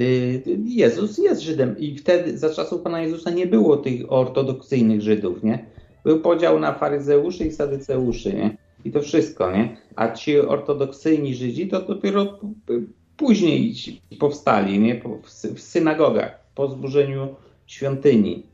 Y, 0.00 0.42
Jezus 0.64 1.18
jest 1.18 1.42
Żydem 1.42 1.78
i 1.78 1.98
wtedy 1.98 2.38
za 2.38 2.54
czasów 2.54 2.82
Pana 2.82 3.02
Jezusa 3.02 3.30
nie 3.30 3.46
było 3.46 3.76
tych 3.76 4.12
ortodoksyjnych 4.12 5.02
Żydów, 5.02 5.42
nie? 5.42 5.66
Był 6.04 6.20
podział 6.20 6.60
na 6.60 6.72
faryzeuszy 6.72 7.44
i 7.44 7.52
sadyceuszy, 7.52 8.32
nie? 8.34 8.56
I 8.84 8.90
to 8.90 9.00
wszystko, 9.00 9.52
nie? 9.52 9.76
A 9.96 10.12
ci 10.12 10.38
ortodoksyjni 10.38 11.34
Żydzi 11.34 11.68
to 11.68 11.82
dopiero 11.82 12.40
później 13.16 13.74
powstali, 14.18 14.78
nie? 14.78 15.00
W 15.54 15.60
synagogach, 15.60 16.40
po 16.54 16.68
zburzeniu 16.68 17.34
świątyni. 17.66 18.46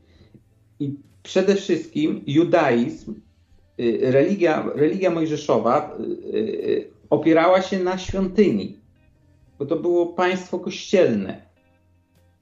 I 0.79 0.95
przede 1.23 1.55
wszystkim 1.55 2.21
judaizm, 2.27 3.13
y, 3.79 3.99
religia, 4.01 4.69
religia 4.75 5.11
mojżeszowa 5.11 5.97
y, 5.99 6.37
y, 6.37 6.87
opierała 7.09 7.61
się 7.61 7.79
na 7.79 7.97
świątyni, 7.97 8.77
bo 9.59 9.65
to 9.65 9.75
było 9.75 10.05
państwo 10.05 10.59
kościelne. 10.59 11.41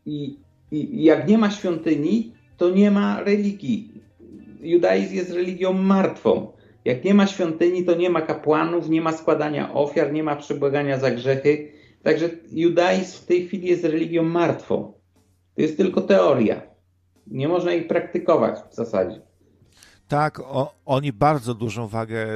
I, 0.06 0.38
i 0.72 1.04
jak 1.04 1.28
nie 1.28 1.38
ma 1.38 1.52
świątyni, 1.52 2.34
to 2.58 2.70
nie 2.70 2.92
ma 2.92 3.24
religii. 3.24 3.92
Judaizm 4.62 5.16
jest 5.16 5.32
religią 5.32 5.74
martwą. 5.74 6.52
Jak 6.86 7.04
nie 7.04 7.14
ma 7.14 7.28
świątyni, 7.28 7.86
to 7.86 7.96
nie 7.96 8.10
ma 8.10 8.22
kapłanów, 8.22 8.90
nie 8.90 9.02
ma 9.02 9.12
składania 9.12 9.74
ofiar, 9.74 10.14
nie 10.14 10.24
ma 10.24 10.36
przebłagania 10.36 11.00
za 11.00 11.12
grzechy 11.12 11.72
Także 12.04 12.30
judaizm 12.52 13.18
w 13.18 13.26
tej 13.26 13.48
chwili 13.48 13.68
jest 13.68 13.84
religią 13.84 14.24
martwą. 14.24 14.94
To 15.56 15.62
jest 15.62 15.78
tylko 15.78 16.02
teoria. 16.02 16.62
Nie 17.28 17.48
można 17.48 17.72
jej 17.72 17.84
praktykować 17.86 18.60
w 18.72 18.76
zasadzie. 18.76 19.22
Tak, 20.08 20.40
o, 20.40 20.74
oni 20.86 21.14
bardzo 21.14 21.54
dużą 21.54 21.88
wagę 21.88 22.28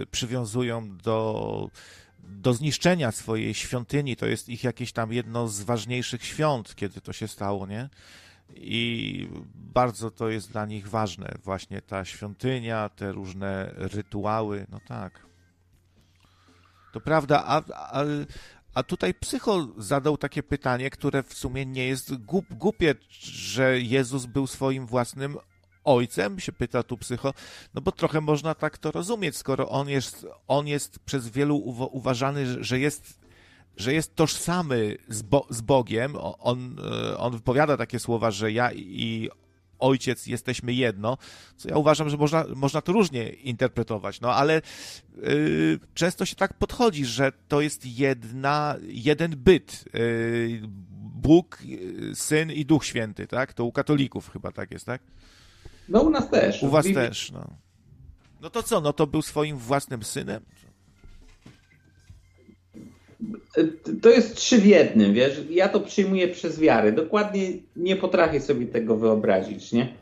y, 0.00 0.06
przywiązują 0.10 0.96
do, 0.96 1.68
do 2.18 2.54
zniszczenia 2.54 3.12
swojej 3.12 3.54
świątyni. 3.54 4.16
To 4.16 4.26
jest 4.26 4.48
ich 4.48 4.64
jakieś 4.64 4.92
tam 4.92 5.12
jedno 5.12 5.48
z 5.48 5.62
ważniejszych 5.62 6.24
świąt, 6.24 6.74
kiedy 6.74 7.00
to 7.00 7.12
się 7.12 7.28
stało, 7.28 7.66
nie? 7.66 7.88
I 8.54 9.28
bardzo 9.54 10.10
to 10.10 10.28
jest 10.28 10.52
dla 10.52 10.66
nich 10.66 10.88
ważne, 10.88 11.34
właśnie 11.44 11.82
ta 11.82 12.04
świątynia, 12.04 12.88
te 12.88 13.12
różne 13.12 13.72
rytuały. 13.76 14.66
No 14.70 14.80
tak. 14.88 15.26
To 16.92 17.00
prawda, 17.00 17.44
a, 17.46 17.62
a, 17.74 18.04
a 18.74 18.82
tutaj 18.82 19.14
psycho 19.14 19.68
zadał 19.78 20.16
takie 20.16 20.42
pytanie, 20.42 20.90
które 20.90 21.22
w 21.22 21.34
sumie 21.34 21.66
nie 21.66 21.86
jest 21.86 22.14
głup, 22.14 22.46
głupie, 22.50 22.94
że 23.20 23.80
Jezus 23.80 24.26
był 24.26 24.46
swoim 24.46 24.86
własnym 24.86 25.36
ojcem, 25.84 26.40
się 26.40 26.52
pyta 26.52 26.82
tu 26.82 26.98
psycho, 26.98 27.34
no 27.74 27.80
bo 27.80 27.92
trochę 27.92 28.20
można 28.20 28.54
tak 28.54 28.78
to 28.78 28.90
rozumieć, 28.90 29.36
skoro 29.36 29.68
on 29.68 29.88
jest, 29.88 30.26
on 30.48 30.66
jest 30.66 30.98
przez 30.98 31.28
wielu 31.28 31.56
uważany, 31.92 32.64
że 32.64 32.78
jest, 32.78 33.20
że 33.76 33.94
jest 33.94 34.14
tożsamy 34.14 34.96
z, 35.08 35.22
Bo 35.22 35.46
z 35.50 35.60
Bogiem. 35.60 36.16
On, 36.20 36.76
e, 37.12 37.18
on 37.18 37.32
wypowiada 37.32 37.76
takie 37.76 37.98
słowa, 37.98 38.30
że 38.30 38.52
ja 38.52 38.72
i 38.72 39.30
ojciec, 39.78 40.26
jesteśmy 40.26 40.72
jedno, 40.72 41.18
co 41.56 41.68
ja 41.68 41.76
uważam, 41.76 42.10
że 42.10 42.16
można, 42.16 42.44
można 42.54 42.82
to 42.82 42.92
różnie 42.92 43.28
interpretować, 43.28 44.20
no 44.20 44.34
ale 44.34 44.62
yy, 45.22 45.78
często 45.94 46.24
się 46.24 46.36
tak 46.36 46.54
podchodzi, 46.54 47.04
że 47.04 47.32
to 47.48 47.60
jest 47.60 47.86
jedna, 47.86 48.76
jeden 48.82 49.36
byt. 49.36 49.84
Yy, 49.94 50.60
Bóg, 51.24 51.62
Syn 52.14 52.50
i 52.50 52.64
Duch 52.64 52.84
Święty, 52.84 53.26
tak? 53.26 53.52
To 53.52 53.64
u 53.64 53.72
katolików 53.72 54.30
chyba 54.30 54.52
tak 54.52 54.70
jest, 54.70 54.86
tak? 54.86 55.02
No 55.88 56.00
u 56.00 56.10
nas 56.10 56.30
też. 56.30 56.62
U 56.62 56.68
was 56.68 56.86
też, 56.94 57.30
no. 57.32 57.50
No 58.40 58.50
to 58.50 58.62
co, 58.62 58.80
no 58.80 58.92
to 58.92 59.06
był 59.06 59.22
swoim 59.22 59.58
własnym 59.58 60.02
synem? 60.02 60.42
To 64.02 64.10
jest 64.10 64.36
trzy 64.36 64.58
w 64.58 64.66
jednym, 64.66 65.14
wiesz. 65.14 65.40
Ja 65.50 65.68
to 65.68 65.80
przyjmuję 65.80 66.28
przez 66.28 66.60
wiarę. 66.60 66.92
Dokładnie 66.92 67.52
nie 67.76 67.96
potrafię 67.96 68.40
sobie 68.40 68.66
tego 68.66 68.96
wyobrazić, 68.96 69.72
nie? 69.72 69.94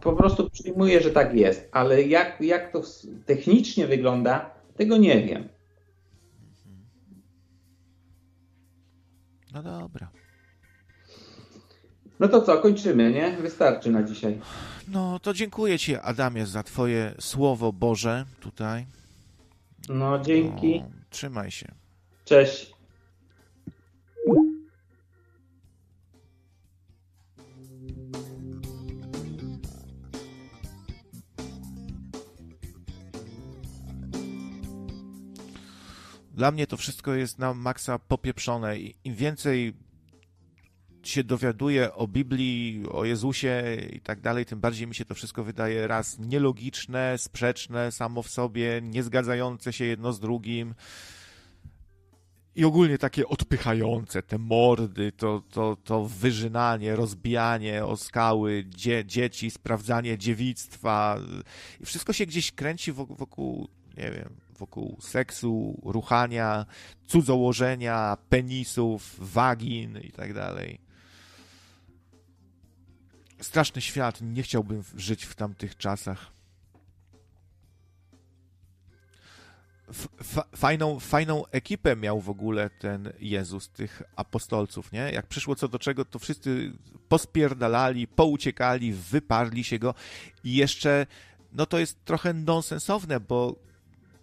Po 0.00 0.12
prostu 0.12 0.50
przyjmuję, 0.50 1.00
że 1.00 1.10
tak 1.10 1.34
jest, 1.34 1.68
ale 1.72 2.02
jak, 2.02 2.40
jak 2.40 2.72
to 2.72 2.82
technicznie 3.26 3.86
wygląda, 3.86 4.50
tego 4.76 4.96
nie 4.96 5.22
wiem. 5.22 5.48
No 9.54 9.62
dobra. 9.62 10.10
No 12.20 12.28
to 12.28 12.42
co, 12.42 12.58
kończymy, 12.58 13.12
nie? 13.12 13.36
Wystarczy 13.36 13.90
na 13.90 14.02
dzisiaj. 14.02 14.40
No 14.88 15.18
to 15.18 15.34
dziękuję 15.34 15.78
Ci, 15.78 15.96
Adamie, 15.96 16.46
za 16.46 16.62
Twoje 16.62 17.14
słowo 17.20 17.72
Boże 17.72 18.24
tutaj. 18.40 18.86
No, 19.88 20.18
dzięki. 20.18 20.80
No, 20.80 20.90
trzymaj 21.10 21.50
się. 21.50 21.83
Cześć. 22.24 22.74
Dla 36.34 36.50
mnie 36.50 36.66
to 36.66 36.76
wszystko 36.76 37.14
jest 37.14 37.38
na 37.38 37.54
maksa 37.54 37.98
popieprzone. 37.98 38.78
Im 38.78 39.14
więcej 39.14 39.74
się 41.02 41.24
dowiaduję 41.24 41.94
o 41.94 42.08
Biblii, 42.08 42.84
o 42.90 43.04
Jezusie 43.04 43.76
i 43.92 44.00
tak 44.00 44.20
dalej, 44.20 44.46
tym 44.46 44.60
bardziej 44.60 44.86
mi 44.86 44.94
się 44.94 45.04
to 45.04 45.14
wszystko 45.14 45.44
wydaje 45.44 45.86
raz 45.86 46.18
nielogiczne, 46.18 47.18
sprzeczne 47.18 47.92
samo 47.92 48.22
w 48.22 48.28
sobie, 48.28 48.80
niezgadzające 48.82 49.72
się 49.72 49.84
jedno 49.84 50.12
z 50.12 50.20
drugim 50.20 50.74
i 52.56 52.64
ogólnie 52.64 52.98
takie 52.98 53.28
odpychające, 53.28 54.22
te 54.22 54.38
mordy, 54.38 55.12
to, 55.12 55.42
to, 55.50 55.76
to 55.84 56.04
wyżynanie, 56.04 56.96
rozbijanie 56.96 57.84
o 57.84 57.96
skały 57.96 58.64
dzie, 58.64 59.04
dzieci, 59.04 59.50
sprawdzanie 59.50 60.18
dziewictwa 60.18 61.18
i 61.80 61.86
wszystko 61.86 62.12
się 62.12 62.26
gdzieś 62.26 62.52
kręci 62.52 62.92
wokół, 62.92 63.68
nie 63.96 64.10
wiem, 64.10 64.34
wokół 64.58 64.96
seksu, 65.00 65.80
ruchania, 65.84 66.66
cudzołożenia, 67.06 68.16
penisów, 68.28 69.16
wagin 69.18 69.98
i 69.98 70.12
tak 70.12 70.34
dalej. 70.34 70.78
Straszny 73.40 73.80
świat, 73.80 74.18
nie 74.22 74.42
chciałbym 74.42 74.84
żyć 74.96 75.24
w 75.24 75.34
tamtych 75.34 75.76
czasach. 75.76 76.33
Fajną, 80.56 81.00
fajną 81.00 81.46
ekipę 81.46 81.96
miał 81.96 82.20
w 82.20 82.30
ogóle 82.30 82.70
ten 82.70 83.12
Jezus, 83.20 83.68
tych 83.68 84.02
apostolców, 84.16 84.92
nie? 84.92 85.10
Jak 85.12 85.26
przyszło 85.26 85.54
co 85.54 85.68
do 85.68 85.78
czego, 85.78 86.04
to 86.04 86.18
wszyscy 86.18 86.72
pospierdalali, 87.08 88.06
pouciekali, 88.06 88.92
wyparli 88.92 89.64
się 89.64 89.78
go 89.78 89.94
i 90.44 90.54
jeszcze, 90.54 91.06
no 91.52 91.66
to 91.66 91.78
jest 91.78 92.04
trochę 92.04 92.34
nonsensowne, 92.34 93.20
bo 93.20 93.56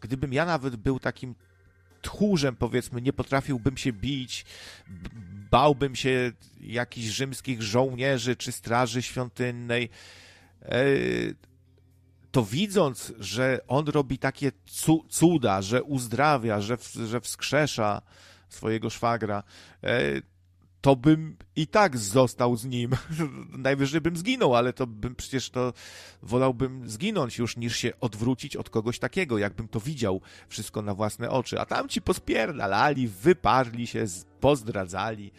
gdybym 0.01 0.33
ja 0.33 0.45
nawet 0.45 0.75
był 0.75 0.99
takim 0.99 1.35
tchórzem, 2.01 2.55
powiedzmy, 2.55 3.01
nie 3.01 3.13
potrafiłbym 3.13 3.77
się 3.77 3.93
bić, 3.93 4.45
bałbym 5.51 5.95
się 5.95 6.31
jakichś 6.61 7.07
rzymskich 7.07 7.61
żołnierzy 7.61 8.35
czy 8.35 8.51
straży 8.51 9.01
świątynnej, 9.01 9.89
e, 10.61 10.85
to 12.31 12.45
widząc, 12.45 13.13
że 13.19 13.59
on 13.67 13.87
robi 13.87 14.17
takie 14.17 14.51
cuda, 15.09 15.61
że 15.61 15.83
uzdrawia, 15.83 16.61
że, 16.61 16.77
że 17.07 17.21
wskrzesza 17.21 18.01
swojego 18.49 18.89
szwagra, 18.89 19.43
e, 19.83 20.21
to 20.81 20.95
bym 20.95 21.37
i 21.55 21.67
tak 21.67 21.97
został 21.97 22.55
z 22.55 22.65
nim. 22.65 22.91
Najwyżej 23.57 24.01
bym 24.01 24.17
zginął, 24.17 24.55
ale 24.55 24.73
to 24.73 24.87
bym 24.87 25.15
przecież 25.15 25.49
to 25.49 25.73
wolałbym 26.23 26.89
zginąć 26.89 27.37
już 27.37 27.57
niż 27.57 27.77
się 27.77 27.91
odwrócić 27.99 28.55
od 28.55 28.69
kogoś 28.69 28.99
takiego, 28.99 29.37
jakbym 29.37 29.67
to 29.67 29.79
widział 29.79 30.21
wszystko 30.49 30.81
na 30.81 30.93
własne 30.93 31.29
oczy. 31.29 31.59
A 31.59 31.65
tam 31.65 31.89
ci 31.89 32.01
pospierdalali, 32.01 33.07
wyparli 33.07 33.87
się, 33.87 34.05
pozdradzali. 34.39 35.31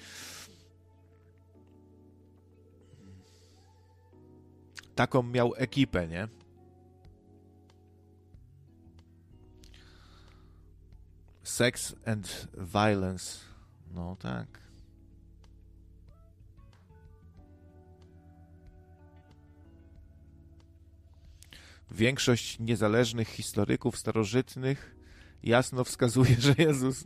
taką 4.95 5.23
miał 5.23 5.53
ekipę, 5.57 6.09
nie? 6.09 6.29
Sex 11.53 11.95
and 12.07 12.49
violence. 12.57 13.39
No 13.91 14.17
tak. 14.17 14.61
Większość 21.91 22.59
niezależnych 22.59 23.29
historyków 23.29 23.99
starożytnych 23.99 24.97
jasno 25.43 25.85
wskazuje, 25.85 26.37
że 26.39 26.55
Jezus, 26.59 27.05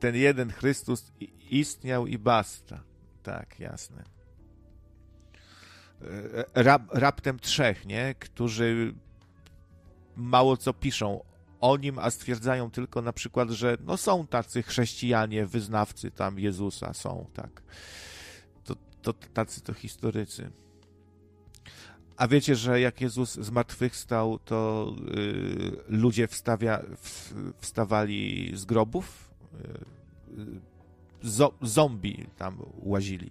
ten 0.00 0.16
jeden 0.16 0.52
Chrystus 0.52 1.12
istniał 1.50 2.06
i 2.06 2.18
basta. 2.18 2.82
Tak, 3.22 3.60
jasne. 3.60 4.04
E, 6.02 6.62
rap, 6.62 6.82
raptem 6.92 7.38
trzech, 7.38 7.86
nie? 7.86 8.14
Którzy 8.14 8.94
mało 10.16 10.56
co 10.56 10.72
piszą 10.72 11.35
o 11.60 11.76
nim, 11.76 11.98
a 11.98 12.10
stwierdzają 12.10 12.70
tylko 12.70 13.02
na 13.02 13.12
przykład, 13.12 13.50
że 13.50 13.76
no 13.80 13.96
są 13.96 14.26
tacy 14.26 14.62
chrześcijanie, 14.62 15.46
wyznawcy 15.46 16.10
tam 16.10 16.38
Jezusa, 16.38 16.94
są, 16.94 17.26
tak. 17.34 17.62
To, 18.64 18.74
to 19.02 19.12
tacy 19.12 19.60
to 19.60 19.74
historycy. 19.74 20.50
A 22.16 22.28
wiecie, 22.28 22.56
że 22.56 22.80
jak 22.80 23.00
Jezus 23.00 23.34
zmartwychwstał, 23.34 24.38
to 24.38 24.92
y, 25.16 25.76
ludzie 25.88 26.28
wstawia, 26.28 26.82
w, 26.96 27.34
wstawali 27.58 28.52
z 28.54 28.64
grobów? 28.64 29.34
Y, 29.54 30.76
zo, 31.22 31.52
zombie 31.62 32.26
tam 32.36 32.58
łazili. 32.76 33.30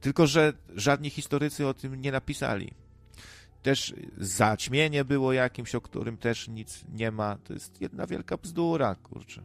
Tylko, 0.00 0.26
że 0.26 0.52
żadni 0.76 1.10
historycy 1.10 1.66
o 1.66 1.74
tym 1.74 1.94
nie 1.94 2.12
napisali. 2.12 2.74
Też 3.64 3.94
zaćmienie 4.16 5.04
było 5.04 5.32
jakimś, 5.32 5.74
o 5.74 5.80
którym 5.80 6.16
też 6.16 6.48
nic 6.48 6.84
nie 6.88 7.10
ma. 7.10 7.38
To 7.44 7.52
jest 7.52 7.80
jedna 7.80 8.06
wielka 8.06 8.36
bzdura, 8.36 8.94
kurczę. 8.94 9.42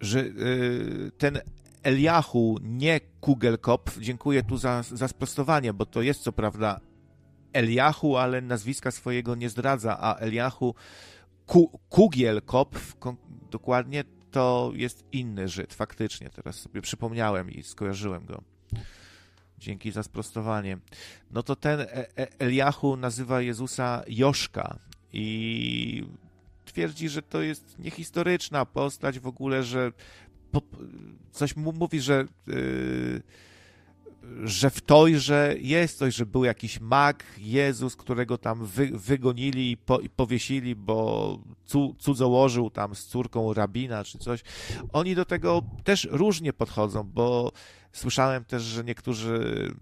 Że 0.00 0.20
y, 0.20 1.10
ten 1.18 1.40
Eliahu, 1.82 2.58
nie 2.62 3.00
Kugelkopf, 3.20 3.98
dziękuję 3.98 4.42
tu 4.42 4.56
za, 4.56 4.82
za 4.82 5.08
sprostowanie, 5.08 5.72
bo 5.72 5.86
to 5.86 6.02
jest 6.02 6.22
co 6.22 6.32
prawda 6.32 6.80
Eliahu, 7.52 8.16
ale 8.16 8.40
nazwiska 8.40 8.90
swojego 8.90 9.34
nie 9.34 9.48
zdradza, 9.48 9.98
a 10.00 10.16
Eliahu 10.16 10.74
Ku, 11.46 11.80
Kugielkopf 11.88 12.96
dokładnie 13.50 14.04
to 14.30 14.72
jest 14.74 15.04
inny 15.12 15.48
Żyd, 15.48 15.74
faktycznie, 15.74 16.30
teraz 16.30 16.56
sobie 16.56 16.82
przypomniałem 16.82 17.50
i 17.50 17.62
skojarzyłem 17.62 18.26
go. 18.26 18.42
Dzięki 19.58 19.90
za 19.90 20.02
sprostowanie. 20.02 20.78
No 21.30 21.42
to 21.42 21.56
ten 21.56 21.80
e, 21.80 21.86
e, 22.18 22.38
Eliahu 22.38 22.96
nazywa 22.96 23.40
Jezusa 23.40 24.02
Joszka 24.08 24.78
i 25.12 26.04
twierdzi, 26.72 27.08
że 27.08 27.22
to 27.22 27.42
jest 27.42 27.78
niehistoryczna 27.78 28.66
postać 28.66 29.18
w 29.18 29.26
ogóle, 29.26 29.62
że 29.62 29.92
po, 30.50 30.62
coś 31.32 31.56
mu 31.56 31.72
mówi, 31.72 32.00
że 32.00 32.24
yy, 32.46 33.22
że 34.44 34.70
w 34.70 34.80
Tojże 34.80 35.54
jest 35.60 35.98
coś, 35.98 36.14
że 36.14 36.26
był 36.26 36.44
jakiś 36.44 36.80
mag, 36.80 37.24
Jezus, 37.38 37.96
którego 37.96 38.38
tam 38.38 38.66
wy, 38.66 38.90
wygonili 38.94 39.70
i, 39.70 39.76
po, 39.76 40.00
i, 40.00 40.08
powiesili, 40.08 40.76
bo 40.76 41.38
cu, 41.64 41.94
cudzołożył 41.98 42.70
tam 42.70 42.94
z 42.94 43.06
córką 43.06 43.54
rabina 43.54 44.04
czy 44.04 44.18
coś. 44.18 44.42
Oni 44.92 45.14
do 45.14 45.24
tego 45.24 45.62
też 45.84 46.08
różnie 46.10 46.52
podchodzą, 46.52 47.02
bo 47.02 47.52
słyszałem 47.92 48.44
też, 48.44 48.62
że 48.62 48.84
niektórzy 48.84 49.74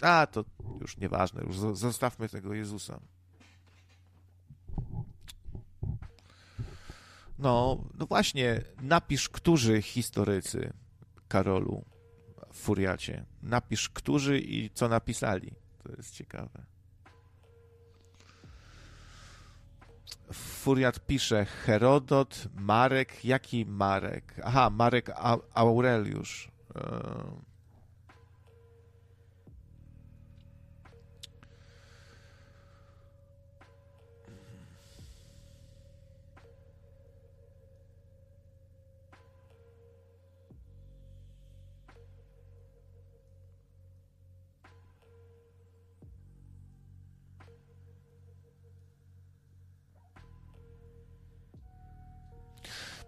a, 0.00 0.26
to 0.26 0.44
już 0.80 0.96
nieważne, 0.96 1.42
już 1.46 1.58
zostawmy 1.58 2.28
tego 2.28 2.54
Jezusa. 2.54 3.00
No, 7.40 7.84
no 7.98 8.06
właśnie, 8.06 8.62
napisz, 8.82 9.28
którzy 9.28 9.82
historycy, 9.82 10.72
Karolu, 11.28 11.84
w 12.52 12.56
Furiacie. 12.56 13.24
Napisz, 13.42 13.88
którzy 13.88 14.38
i 14.38 14.70
co 14.70 14.88
napisali. 14.88 15.54
To 15.82 15.92
jest 15.96 16.14
ciekawe. 16.14 16.66
Furiat 20.32 21.06
pisze 21.06 21.44
Herodot, 21.44 22.48
Marek, 22.54 23.24
jaki 23.24 23.66
Marek? 23.66 24.40
Aha, 24.44 24.70
Marek 24.70 25.10
Aureliusz. 25.54 26.50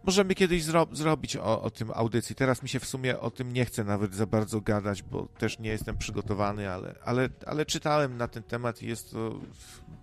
Możemy 0.04 0.34
kiedyś 0.34 0.64
zro 0.64 0.86
zrobić 0.92 1.36
o, 1.36 1.62
o 1.62 1.70
tym 1.70 1.90
audycji. 1.94 2.34
Teraz 2.34 2.62
mi 2.62 2.68
się 2.68 2.80
w 2.80 2.86
sumie 2.86 3.20
o 3.20 3.30
tym 3.30 3.52
nie 3.52 3.64
chce 3.64 3.84
nawet 3.84 4.14
za 4.14 4.26
bardzo 4.26 4.60
gadać, 4.60 5.02
bo 5.02 5.26
też 5.26 5.58
nie 5.58 5.70
jestem 5.70 5.98
przygotowany, 5.98 6.70
ale, 6.70 6.94
ale, 7.04 7.28
ale 7.46 7.66
czytałem 7.66 8.16
na 8.16 8.28
ten 8.28 8.42
temat 8.42 8.82
i 8.82 8.86
jest 8.86 9.10
to 9.10 9.40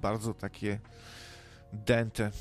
bardzo 0.01 0.33
takie 0.33 0.79
dęte. 1.73 2.31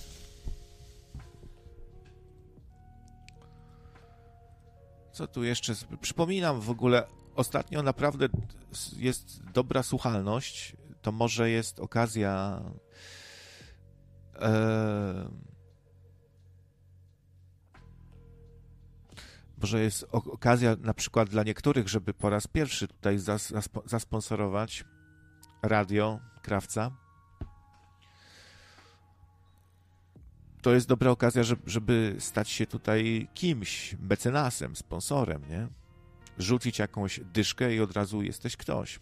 Co 5.13 5.27
tu 5.27 5.45
jeszcze? 5.45 5.75
Przypominam 6.01 6.61
w 6.61 6.71
ogóle, 6.71 7.07
ostatnio 7.35 7.83
naprawdę 7.83 8.29
jest 8.97 9.43
dobra 9.53 9.83
słuchalność. 9.83 10.77
To 11.03 11.13
może 11.13 11.51
jest 11.51 11.81
okazja. 11.81 12.63
E, 14.41 15.49
może 19.61 19.81
jest 19.81 20.07
okazja 20.11 20.77
na 20.81 20.95
przykład 20.95 21.29
dla 21.29 21.43
niektórych, 21.43 21.89
żeby 21.89 22.15
po 22.15 22.31
raz 22.31 22.47
pierwszy 22.47 22.89
tutaj 22.89 23.19
zas, 23.19 23.53
zasponsorować 23.85 24.85
radio 25.63 26.21
Krawca. 26.43 26.91
To 30.63 30.75
jest 30.75 30.89
dobra 30.89 31.11
okazja, 31.11 31.43
żeby, 31.43 31.63
żeby 31.71 32.17
stać 32.19 32.49
się 32.49 32.67
tutaj 32.67 33.29
kimś, 33.35 33.97
mecenasem, 34.01 34.77
sponsorem, 34.77 35.43
nie? 35.49 35.69
Rzucić 36.39 36.79
jakąś 36.79 37.21
dyszkę 37.21 37.75
i 37.75 37.81
od 37.81 37.93
razu 37.93 38.23
jesteś 38.23 38.57
ktoś. 38.57 39.01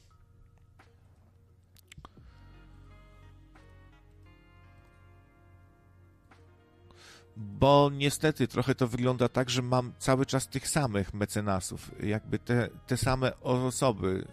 Bo 7.36 7.90
niestety 7.92 8.48
trochę 8.48 8.74
to 8.74 8.88
wygląda 8.88 9.28
tak, 9.28 9.50
że 9.50 9.62
mam 9.62 9.92
cały 9.98 10.26
czas 10.26 10.48
tych 10.48 10.68
samych 10.68 11.14
mecenasów, 11.14 11.90
jakby 12.02 12.38
te, 12.38 12.68
te 12.86 12.96
same 12.96 13.40
osoby 13.40 14.24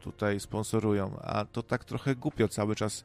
tutaj 0.00 0.40
sponsorują, 0.40 1.18
a 1.20 1.44
to 1.44 1.62
tak 1.62 1.84
trochę 1.84 2.16
głupio 2.16 2.48
cały 2.48 2.76
czas 2.76 3.04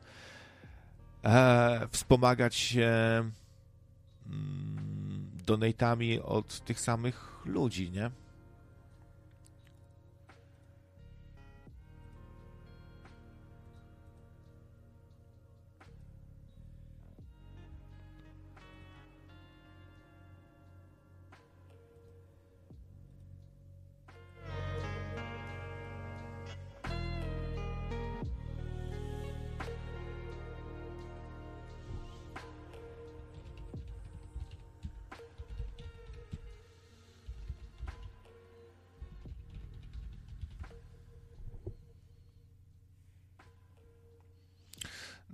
e, 1.24 1.88
wspomagać 1.92 2.56
się 2.56 2.90
mm, 4.26 5.32
donatami 5.46 6.20
od 6.20 6.66
tych 6.66 6.80
samych 6.80 7.42
ludzi, 7.46 7.92
nie? 7.92 8.12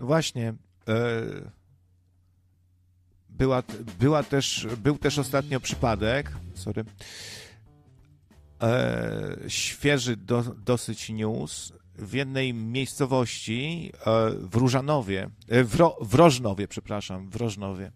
Właśnie. 0.03 0.53
E, 0.87 0.93
była, 3.29 3.63
była 3.99 4.23
też, 4.23 4.67
był 4.77 4.97
też 4.97 5.19
ostatnio 5.19 5.59
przypadek, 5.59 6.31
sorry, 6.53 6.85
e, 8.61 9.37
świeży 9.47 10.17
do, 10.17 10.43
dosyć 10.43 11.09
news 11.09 11.73
w 11.95 12.13
jednej 12.13 12.53
miejscowości 12.53 13.91
e, 14.05 14.29
w 14.29 14.55
Różanowie, 14.55 15.29
w, 15.47 15.75
Ro, 15.75 15.97
w 16.01 16.13
Rożnowie, 16.13 16.67
przepraszam, 16.67 17.29
w 17.29 17.35
Rożnowie. 17.35 17.91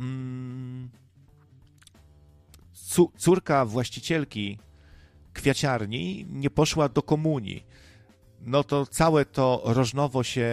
Mm, 0.00 0.90
córka 3.18 3.64
właścicielki 3.64 4.58
kwiaciarni 5.32 6.26
nie 6.28 6.50
poszła 6.50 6.88
do 6.88 7.02
komunii. 7.02 7.64
No 8.40 8.64
to 8.64 8.86
całe 8.86 9.24
to 9.24 9.62
rożnowo 9.64 10.22
się 10.22 10.50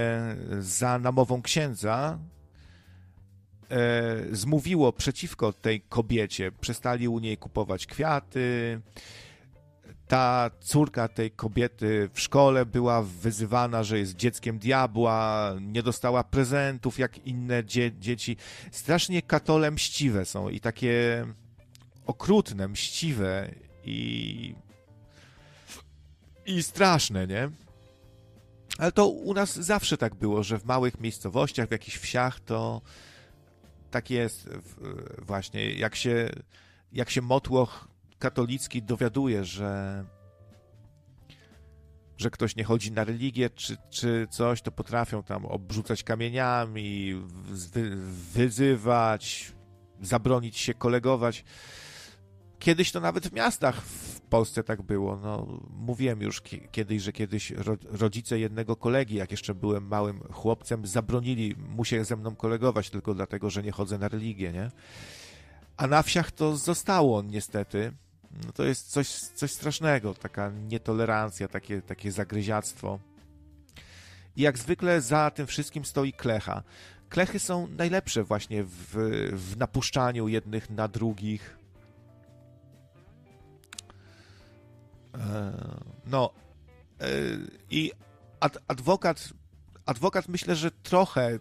za 0.60 1.00
namową 1.00 1.42
księdza 1.42 2.20
e, 3.70 4.36
zmówiło 4.36 4.94
przeciwko 4.94 5.54
tej 5.54 5.82
kobiecie. 5.82 6.52
Przestali 6.52 7.08
u 7.08 7.20
niej 7.20 7.38
kupować 7.38 7.86
kwiaty. 7.86 8.82
Ta 10.08 10.52
córka 10.60 11.08
tej 11.08 11.32
kobiety 11.32 12.10
w 12.14 12.20
szkole 12.20 12.66
była 12.66 13.02
wyzywana, 13.02 13.84
że 13.84 14.00
jest 14.00 14.16
dzieckiem 14.16 14.60
diabła, 14.60 15.54
nie 15.62 15.84
dostała 15.84 16.24
prezentów 16.24 17.00
jak 17.00 17.18
inne 17.18 17.64
dzie 17.64 17.92
dzieci. 18.00 18.38
Strasznie 18.72 19.22
katole 19.22 19.72
mściwe 19.72 20.26
są 20.26 20.50
i 20.50 20.60
takie 20.60 21.26
okrutne, 22.06 22.68
mściwe 22.68 23.52
i 23.86 24.56
i 26.46 26.64
straszne, 26.64 27.28
nie? 27.28 27.50
Ale 28.78 28.92
to 28.92 29.08
u 29.08 29.34
nas 29.34 29.56
zawsze 29.56 29.98
tak 29.98 30.16
było, 30.16 30.44
że 30.44 30.60
w 30.60 30.66
małych 30.66 31.00
miejscowościach, 31.00 31.68
w 31.68 31.72
jakichś 31.72 31.98
wsiach, 31.98 32.40
to 32.40 32.82
tak 33.92 34.10
jest 34.10 34.50
właśnie. 35.22 35.72
Jak 35.72 35.96
się, 35.96 36.30
jak 36.92 37.10
się 37.10 37.22
motłoch 37.22 37.88
katolicki 38.20 38.84
dowiaduje, 38.84 39.46
że 39.46 40.06
że 42.18 42.30
ktoś 42.30 42.56
nie 42.56 42.64
chodzi 42.64 42.92
na 42.92 43.04
religię 43.04 43.50
czy, 43.50 43.78
czy 43.90 44.28
coś, 44.30 44.62
to 44.62 44.72
potrafią 44.72 45.24
tam 45.24 45.46
obrzucać 45.46 46.04
kamieniami, 46.04 47.22
wy, 47.74 47.96
wyzywać, 48.34 49.52
zabronić 50.02 50.58
się 50.58 50.74
kolegować. 50.74 51.46
Kiedyś 52.60 52.92
to 52.92 53.00
nawet 53.00 53.28
w 53.28 53.34
miastach 53.34 53.82
w 53.82 54.17
Polsce 54.28 54.64
tak 54.64 54.82
było. 54.82 55.20
No, 55.24 55.60
mówiłem 55.70 56.22
już 56.22 56.42
kiedyś, 56.72 57.02
że 57.02 57.12
kiedyś 57.12 57.54
rodzice 57.84 58.40
jednego 58.40 58.76
kolegi, 58.76 59.16
jak 59.16 59.32
jeszcze 59.32 59.56
byłem 59.56 59.88
małym 59.88 60.20
chłopcem, 60.20 60.88
zabronili 60.88 61.56
mu 61.56 61.86
się 61.86 62.06
ze 62.06 62.16
mną 62.16 62.36
kolegować 62.36 62.90
tylko 62.90 63.14
dlatego, 63.14 63.50
że 63.50 63.64
nie 63.64 63.72
chodzę 63.72 63.98
na 63.98 64.08
religię, 64.08 64.52
nie? 64.52 64.72
A 65.78 65.88
na 65.88 66.04
wsiach 66.04 66.32
to 66.32 66.58
zostało 66.58 67.22
niestety. 67.22 67.92
No 68.46 68.52
to 68.52 68.64
jest 68.64 68.92
coś, 68.92 69.08
coś 69.10 69.52
strasznego, 69.52 70.14
taka 70.14 70.50
nietolerancja, 70.50 71.48
takie, 71.48 71.82
takie 71.82 72.12
zagryziactwo. 72.12 73.00
I 74.36 74.42
jak 74.42 74.58
zwykle 74.58 75.02
za 75.02 75.32
tym 75.32 75.48
wszystkim 75.48 75.86
stoi 75.86 76.14
klecha. 76.14 76.64
Klechy 77.10 77.40
są 77.40 77.68
najlepsze 77.68 78.24
właśnie 78.24 78.64
w, 78.64 78.96
w 79.34 79.58
napuszczaniu 79.58 80.28
jednych 80.28 80.70
na 80.70 80.88
drugich, 80.88 81.57
no 86.06 86.30
e, 87.02 87.06
i 87.70 87.92
adwokat 88.68 89.34
adwokat 89.86 90.28
myślę, 90.28 90.56
że 90.56 90.72
trochę, 90.72 91.28
e, 91.28 91.40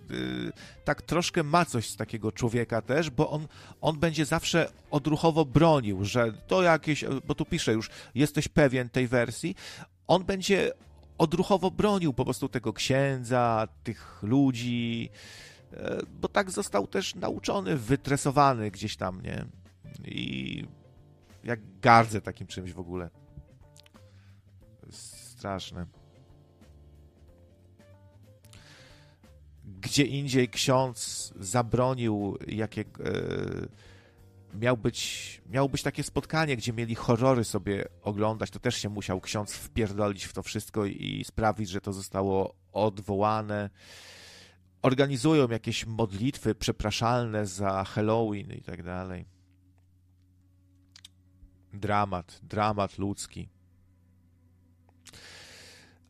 tak 0.84 1.02
troszkę 1.02 1.42
ma 1.42 1.64
coś 1.64 1.90
z 1.90 1.96
takiego 1.96 2.32
człowieka 2.32 2.82
też, 2.82 3.10
bo 3.10 3.30
on, 3.30 3.48
on 3.80 3.98
będzie 3.98 4.24
zawsze 4.24 4.70
odruchowo 4.90 5.44
bronił, 5.44 6.04
że 6.04 6.32
to 6.32 6.62
jakieś, 6.62 7.04
bo 7.26 7.34
tu 7.34 7.44
pisze 7.44 7.72
już, 7.72 7.90
jesteś 8.14 8.48
pewien 8.48 8.88
tej 8.88 9.08
wersji, 9.08 9.54
on 10.06 10.24
będzie 10.24 10.72
odruchowo 11.18 11.70
bronił 11.70 12.12
po 12.12 12.24
prostu 12.24 12.48
tego 12.48 12.72
księdza, 12.72 13.68
tych 13.84 14.22
ludzi, 14.22 15.10
bo 16.20 16.28
tak 16.28 16.50
został 16.50 16.86
też 16.86 17.14
nauczony, 17.14 17.76
wytresowany 17.76 18.70
gdzieś 18.70 18.96
tam, 18.96 19.22
nie? 19.22 19.44
I 20.04 20.64
jak 21.44 21.60
gardzę 21.80 22.20
takim 22.20 22.46
czymś 22.46 22.72
w 22.72 22.80
ogóle 22.80 23.10
straszne. 25.36 25.86
Gdzie 29.64 30.04
indziej 30.04 30.48
ksiądz 30.48 31.32
zabronił, 31.40 32.38
jakie. 32.46 32.80
E, 32.80 33.86
miał 34.54 34.76
być, 34.76 35.42
miało 35.50 35.68
być 35.68 35.82
takie 35.82 36.02
spotkanie, 36.02 36.56
gdzie 36.56 36.72
mieli 36.72 36.94
horrory 36.94 37.44
sobie 37.44 37.88
oglądać, 38.02 38.50
to 38.50 38.60
też 38.60 38.76
się 38.76 38.88
musiał 38.88 39.20
ksiądz 39.20 39.54
wpierdolić 39.54 40.24
w 40.24 40.32
to 40.32 40.42
wszystko 40.42 40.86
i 40.86 41.24
sprawić, 41.24 41.68
że 41.68 41.80
to 41.80 41.92
zostało 41.92 42.54
odwołane. 42.72 43.70
Organizują 44.82 45.48
jakieś 45.48 45.86
modlitwy 45.86 46.54
przepraszalne 46.54 47.46
za 47.46 47.84
Halloween 47.84 48.52
i 48.52 48.62
tak 48.62 48.82
dalej. 48.82 49.26
Dramat, 51.72 52.40
dramat 52.42 52.98
ludzki. 52.98 53.55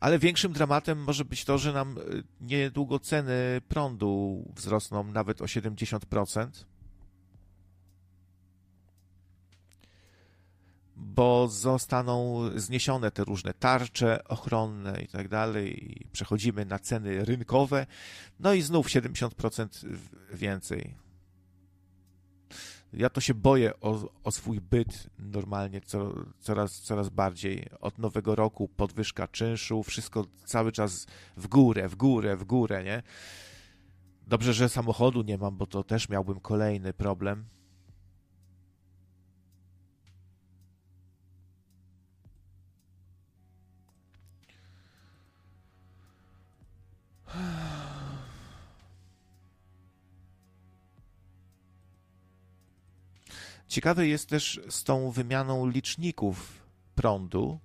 Ale 0.00 0.18
większym 0.18 0.52
dramatem 0.52 0.98
może 1.04 1.24
być 1.24 1.44
to, 1.44 1.58
że 1.58 1.72
nam 1.72 1.98
y, 1.98 2.22
niedługo 2.40 2.98
ceny 2.98 3.60
prądu 3.68 4.44
wzrosną 4.56 5.04
nawet 5.04 5.42
o 5.42 5.44
70%. 5.44 6.48
Bo 10.96 11.48
zostaną 11.48 12.40
zniesione 12.54 13.10
te 13.10 13.24
różne 13.24 13.54
tarcze 13.54 14.24
ochronne 14.24 15.02
i 15.02 15.08
tak 15.08 15.28
dalej, 15.28 15.90
i 15.90 16.06
przechodzimy 16.12 16.64
na 16.64 16.78
ceny 16.78 17.24
rynkowe, 17.24 17.86
no 18.40 18.52
i 18.52 18.62
znów 18.62 18.88
70% 18.88 19.96
więcej 20.32 21.05
ja 22.92 23.10
to 23.10 23.20
się 23.20 23.34
boję 23.34 23.80
o, 23.80 24.08
o 24.24 24.30
swój 24.30 24.60
byt 24.60 25.06
normalnie 25.18 25.80
co, 25.80 26.12
coraz, 26.38 26.80
coraz 26.80 27.08
bardziej. 27.08 27.66
Od 27.80 27.98
nowego 27.98 28.34
roku 28.34 28.68
podwyżka 28.68 29.28
czynszu, 29.28 29.82
wszystko 29.82 30.24
cały 30.44 30.72
czas 30.72 31.06
w 31.36 31.48
górę, 31.48 31.88
w 31.88 31.96
górę, 31.96 32.36
w 32.36 32.44
górę, 32.44 32.84
nie? 32.84 33.02
Dobrze, 34.26 34.54
że 34.54 34.68
samochodu 34.68 35.22
nie 35.22 35.38
mam, 35.38 35.56
bo 35.56 35.66
to 35.66 35.84
też 35.84 36.08
miałbym 36.08 36.40
kolejny 36.40 36.92
problem. 36.92 37.44
Ciekawe 53.68 54.06
jest 54.06 54.28
też 54.28 54.60
z 54.68 54.84
tą 54.84 55.10
wymianą 55.10 55.70
liczników 55.70 56.66
prądu. 56.94 57.60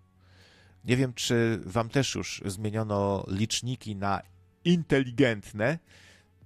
Nie 0.86 0.98
wiem, 0.98 1.14
czy 1.14 1.60
Wam 1.66 1.90
też 1.90 2.16
już 2.16 2.44
zmieniono 2.46 3.26
liczniki 3.28 3.96
na 3.96 4.22
inteligentne, 4.66 5.80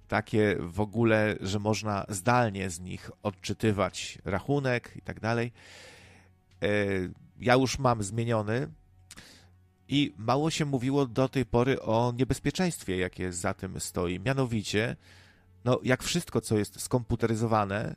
takie 0.08 0.56
w 0.60 0.80
ogóle, 0.80 1.36
że 1.40 1.58
można 1.58 2.06
zdalnie 2.08 2.70
z 2.70 2.80
nich 2.80 3.10
odczytywać 3.22 4.18
rachunek 4.24 4.92
i 4.96 5.02
tak 5.02 5.20
dalej. 5.20 5.52
E, 6.62 6.68
ja 7.40 7.54
już 7.54 7.78
mam 7.78 8.02
zmieniony 8.02 8.68
i 9.88 10.14
mało 10.18 10.50
się 10.50 10.64
mówiło 10.64 11.06
do 11.06 11.28
tej 11.28 11.46
pory 11.46 11.82
o 11.82 12.12
niebezpieczeństwie, 12.18 12.96
jakie 12.96 13.32
za 13.32 13.54
tym 13.54 13.80
stoi. 13.80 14.20
Mianowicie, 14.20 14.96
no, 15.64 15.80
jak 15.82 16.02
wszystko, 16.02 16.40
co 16.40 16.58
jest 16.58 16.80
skomputeryzowane, 16.80 17.96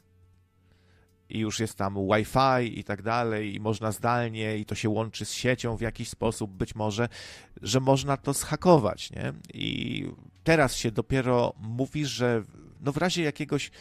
i 1.30 1.40
już 1.40 1.60
jest 1.60 1.78
tam 1.78 1.96
Wi-Fi 1.96 2.80
i 2.80 2.84
tak 2.84 3.02
dalej, 3.02 3.56
i 3.56 3.60
można 3.60 3.92
zdalnie, 3.92 4.58
i 4.58 4.66
to 4.66 4.76
się 4.76 4.90
łączy 4.90 5.26
z 5.26 5.32
siecią 5.32 5.78
w 5.78 5.82
jakiś 5.82 6.10
sposób, 6.10 6.52
być 6.52 6.76
może, 6.76 7.10
że 7.62 7.80
można 7.80 8.18
to 8.18 8.34
zhakować, 8.34 9.12
nie? 9.12 9.34
I 9.54 10.06
teraz 10.44 10.76
się 10.76 10.92
dopiero 10.92 11.54
mówi, 11.62 12.06
że 12.06 12.44
no 12.82 12.92
w 12.92 12.98
razie 12.98 13.24
jakiegoś 13.24 13.72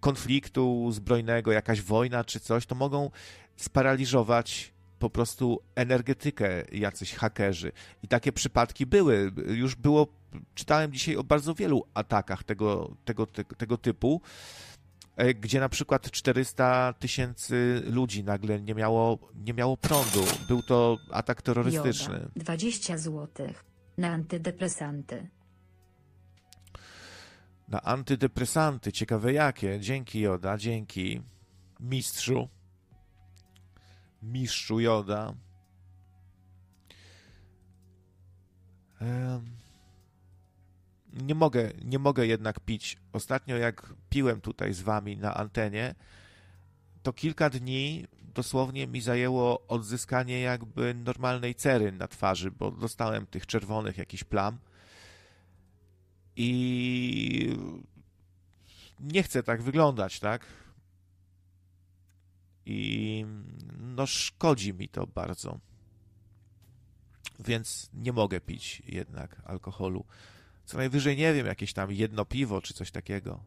konfliktu 0.00 0.92
zbrojnego, 0.92 1.52
jakaś 1.52 1.80
wojna 1.80 2.24
czy 2.24 2.40
coś, 2.40 2.66
to 2.66 2.74
mogą 2.74 3.10
sparaliżować 3.56 4.72
po 4.98 5.10
prostu 5.10 5.60
energetykę 5.74 6.64
jacyś 6.72 7.14
hakerzy. 7.14 7.72
I 8.02 8.08
takie 8.08 8.32
przypadki 8.32 8.86
były. 8.86 9.32
Już 9.46 9.74
było, 9.74 10.06
czytałem 10.54 10.92
dzisiaj 10.92 11.16
o 11.16 11.24
bardzo 11.24 11.54
wielu 11.54 11.84
atakach 11.94 12.44
tego, 12.44 12.96
tego, 13.04 13.26
tego, 13.26 13.54
tego 13.56 13.78
typu. 13.78 14.20
E, 15.16 15.34
gdzie 15.34 15.60
na 15.60 15.68
przykład 15.68 16.10
400 16.10 16.92
tysięcy 16.92 17.82
ludzi 17.86 18.24
nagle 18.24 18.60
nie 18.60 18.74
miało, 18.74 19.18
nie 19.34 19.54
miało 19.54 19.76
prądu. 19.76 20.24
Był 20.48 20.62
to 20.62 20.96
atak 21.10 21.42
terrorystyczny. 21.42 22.14
Joda, 22.14 22.30
20 22.36 22.98
zł 22.98 23.48
na 23.98 24.08
antydepresanty. 24.08 25.28
Na 27.68 27.82
antydepresanty, 27.82 28.92
ciekawe 28.92 29.32
jakie. 29.32 29.80
Dzięki 29.80 30.20
Joda, 30.20 30.58
dzięki 30.58 31.22
mistrzu. 31.80 32.48
Mistrzu 34.22 34.80
Joda. 34.80 35.34
Nie 41.22 41.34
mogę, 41.34 41.70
nie 41.84 41.98
mogę 41.98 42.26
jednak 42.26 42.60
pić. 42.60 42.96
Ostatnio 43.12 43.56
jak 43.56 43.94
piłem 44.10 44.40
tutaj 44.40 44.74
z 44.74 44.80
wami 44.80 45.16
na 45.16 45.34
antenie, 45.34 45.94
to 47.02 47.12
kilka 47.12 47.50
dni 47.50 48.06
dosłownie 48.34 48.86
mi 48.86 49.00
zajęło 49.00 49.66
odzyskanie 49.66 50.40
jakby 50.40 50.94
normalnej 50.94 51.54
cery 51.54 51.92
na 51.92 52.08
twarzy, 52.08 52.50
bo 52.50 52.70
dostałem 52.70 53.26
tych 53.26 53.46
czerwonych 53.46 53.98
jakichś 53.98 54.24
plam 54.24 54.58
i 56.36 57.56
nie 59.00 59.22
chcę 59.22 59.42
tak 59.42 59.62
wyglądać, 59.62 60.20
tak? 60.20 60.46
I 62.66 63.26
no 63.78 64.06
szkodzi 64.06 64.74
mi 64.74 64.88
to 64.88 65.06
bardzo. 65.06 65.58
Więc 67.38 67.90
nie 67.94 68.12
mogę 68.12 68.40
pić 68.40 68.82
jednak 68.86 69.42
alkoholu. 69.44 70.04
Co 70.66 70.76
najwyżej 70.76 71.16
nie 71.16 71.34
wiem, 71.34 71.46
jakieś 71.46 71.72
tam 71.72 71.92
jedno 71.92 72.24
piwo 72.24 72.60
czy 72.62 72.74
coś 72.74 72.90
takiego. 72.90 73.40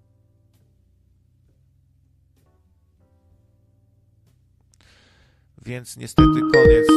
Więc 5.65 5.97
niestety 5.97 6.39
koniec. 6.53 6.87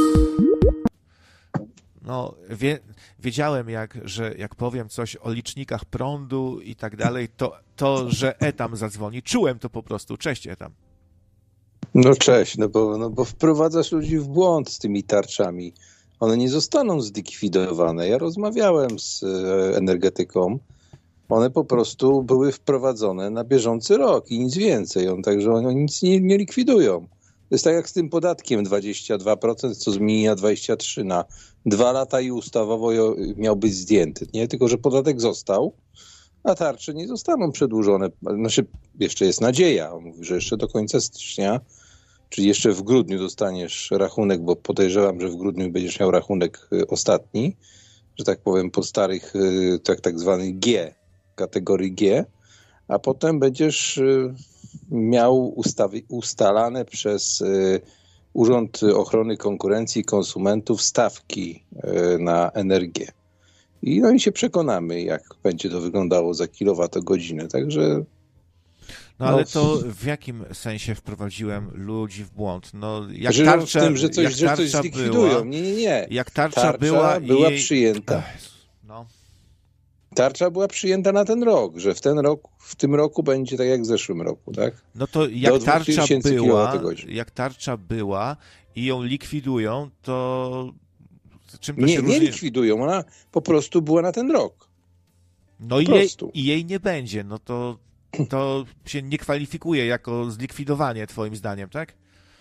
No, 2.02 2.34
wie, 2.50 2.78
wiedziałem, 3.18 3.70
jak, 3.70 3.98
że 4.04 4.34
jak 4.38 4.54
powiem 4.54 4.88
coś 4.88 5.16
o 5.16 5.32
licznikach 5.32 5.84
prądu 5.84 6.60
i 6.60 6.76
tak 6.76 6.96
dalej, 6.96 7.28
to, 7.36 7.56
to, 7.76 8.10
że 8.10 8.40
Etam 8.40 8.76
zadzwoni. 8.76 9.22
Czułem 9.22 9.58
to 9.58 9.70
po 9.70 9.82
prostu. 9.82 10.16
Cześć, 10.16 10.46
Etam. 10.46 10.72
No 11.94 12.14
cześć, 12.14 12.58
no 12.58 12.68
bo, 12.68 12.98
no 12.98 13.10
bo 13.10 13.24
wprowadzasz 13.24 13.92
ludzi 13.92 14.18
w 14.18 14.28
błąd 14.28 14.70
z 14.70 14.78
tymi 14.78 15.02
tarczami. 15.02 15.72
One 16.22 16.36
nie 16.36 16.48
zostaną 16.48 17.00
zlikwidowane. 17.00 18.08
Ja 18.08 18.18
rozmawiałem 18.18 18.98
z 18.98 19.22
e, 19.22 19.76
energetyką. 19.76 20.58
One 21.28 21.50
po 21.50 21.64
prostu 21.64 22.22
były 22.22 22.52
wprowadzone 22.52 23.30
na 23.30 23.44
bieżący 23.44 23.96
rok 23.96 24.30
i 24.30 24.38
nic 24.38 24.56
więcej. 24.56 25.08
On, 25.08 25.22
także 25.22 25.52
one 25.52 25.74
nic 25.74 26.02
nie, 26.02 26.20
nie 26.20 26.38
likwidują. 26.38 27.00
To 27.00 27.54
jest 27.54 27.64
tak 27.64 27.74
jak 27.74 27.88
z 27.88 27.92
tym 27.92 28.08
podatkiem 28.08 28.64
22%, 28.64 29.74
co 29.74 29.90
zmienia 29.90 30.34
23 30.34 31.04
na 31.04 31.24
dwa 31.66 31.92
lata 31.92 32.20
i 32.20 32.30
ustawowo 32.30 32.90
miał 33.36 33.56
być 33.56 33.74
zdjęty. 33.74 34.26
Nie 34.34 34.48
tylko, 34.48 34.68
że 34.68 34.78
podatek 34.78 35.20
został, 35.20 35.72
a 36.44 36.54
tarcze 36.54 36.94
nie 36.94 37.08
zostaną 37.08 37.52
przedłużone. 37.52 38.08
Znaczy, 38.22 38.66
jeszcze 39.00 39.24
jest 39.24 39.40
nadzieja. 39.40 39.92
On 39.92 40.04
mówi, 40.04 40.24
że 40.24 40.34
jeszcze 40.34 40.56
do 40.56 40.68
końca 40.68 41.00
stycznia, 41.00 41.60
czyli 42.32 42.48
jeszcze 42.48 42.72
w 42.72 42.82
grudniu 42.82 43.18
dostaniesz 43.18 43.90
rachunek, 43.90 44.40
bo 44.40 44.56
podejrzewam, 44.56 45.20
że 45.20 45.28
w 45.28 45.36
grudniu 45.36 45.70
będziesz 45.70 46.00
miał 46.00 46.10
rachunek 46.10 46.68
y, 46.72 46.86
ostatni, 46.86 47.56
że 48.18 48.24
tak 48.24 48.40
powiem, 48.40 48.70
po 48.70 48.82
starych, 48.82 49.36
y, 49.36 49.78
tak, 49.84 50.00
tak 50.00 50.18
zwanych 50.18 50.58
G, 50.58 50.94
kategorii 51.34 51.92
G, 51.92 52.24
a 52.88 52.98
potem 52.98 53.38
będziesz 53.40 53.96
y, 53.98 54.34
miał 54.90 55.54
ustalane 56.08 56.84
przez 56.84 57.42
Urząd 58.32 58.80
Ochrony 58.82 59.36
Konkurencji 59.36 60.04
Konsumentów 60.04 60.82
stawki 60.82 61.64
na 62.18 62.50
energię. 62.50 63.12
I 63.82 64.00
no 64.00 64.10
i 64.10 64.20
się 64.20 64.32
przekonamy, 64.32 65.02
jak 65.02 65.22
będzie 65.42 65.70
to 65.70 65.80
wyglądało 65.80 66.34
za 66.34 66.48
kilowatogodzinę. 66.48 67.48
Także. 67.48 68.04
No 69.18 69.26
ale 69.26 69.36
no, 69.36 69.44
to 69.44 69.78
w 69.84 70.04
jakim 70.04 70.44
sensie 70.52 70.94
wprowadziłem 70.94 71.70
ludzi 71.74 72.24
w 72.24 72.30
błąd? 72.30 72.70
No, 72.74 73.06
jak 73.12 73.32
że 73.32 73.44
tarcza, 73.44 73.80
w 73.80 73.82
tym, 73.82 73.96
że 73.96 74.10
coś, 74.10 74.34
że 74.34 74.56
coś 74.56 74.70
zlikwidują. 74.70 75.12
Była, 75.12 75.44
nie, 75.44 75.62
nie, 75.62 75.72
nie. 75.72 76.06
Jak 76.10 76.30
tarcza, 76.30 76.60
tarcza 76.60 76.78
była, 76.78 77.20
była 77.20 77.48
jej... 77.48 77.58
przyjęta. 77.58 78.22
No. 78.84 79.06
Tarcza 80.14 80.50
była 80.50 80.68
przyjęta 80.68 81.12
na 81.12 81.24
ten 81.24 81.42
rok, 81.42 81.78
że 81.78 81.94
w 81.94 82.00
ten 82.00 82.18
rok, 82.18 82.48
w 82.58 82.76
tym 82.76 82.94
roku 82.94 83.22
będzie 83.22 83.56
tak 83.56 83.66
jak 83.66 83.82
w 83.82 83.86
zeszłym 83.86 84.22
roku, 84.22 84.52
tak? 84.52 84.74
No 84.94 85.06
to 85.06 85.28
jak 85.28 85.62
tarcza 85.62 86.04
była, 86.22 86.80
jak 87.08 87.30
tarcza 87.30 87.76
była 87.76 88.36
i 88.76 88.84
ją 88.84 89.02
likwidują, 89.02 89.90
to 90.02 90.72
Czym 91.60 91.76
to 91.76 91.82
nie, 91.82 91.88
się 91.88 92.02
nie 92.02 92.08
różni? 92.08 92.20
likwidują, 92.20 92.82
ona 92.82 93.04
po 93.32 93.42
prostu 93.42 93.82
była 93.82 94.02
na 94.02 94.12
ten 94.12 94.30
rok. 94.30 94.68
No 95.60 95.80
i 95.80 95.86
jej, 95.90 96.08
i 96.34 96.44
jej 96.44 96.64
nie 96.64 96.80
będzie, 96.80 97.24
no 97.24 97.38
to, 97.38 97.78
to 98.28 98.64
się 98.86 99.02
nie 99.02 99.18
kwalifikuje 99.18 99.86
jako 99.86 100.30
zlikwidowanie 100.30 101.06
twoim 101.06 101.36
zdaniem, 101.36 101.68
tak? 101.68 101.94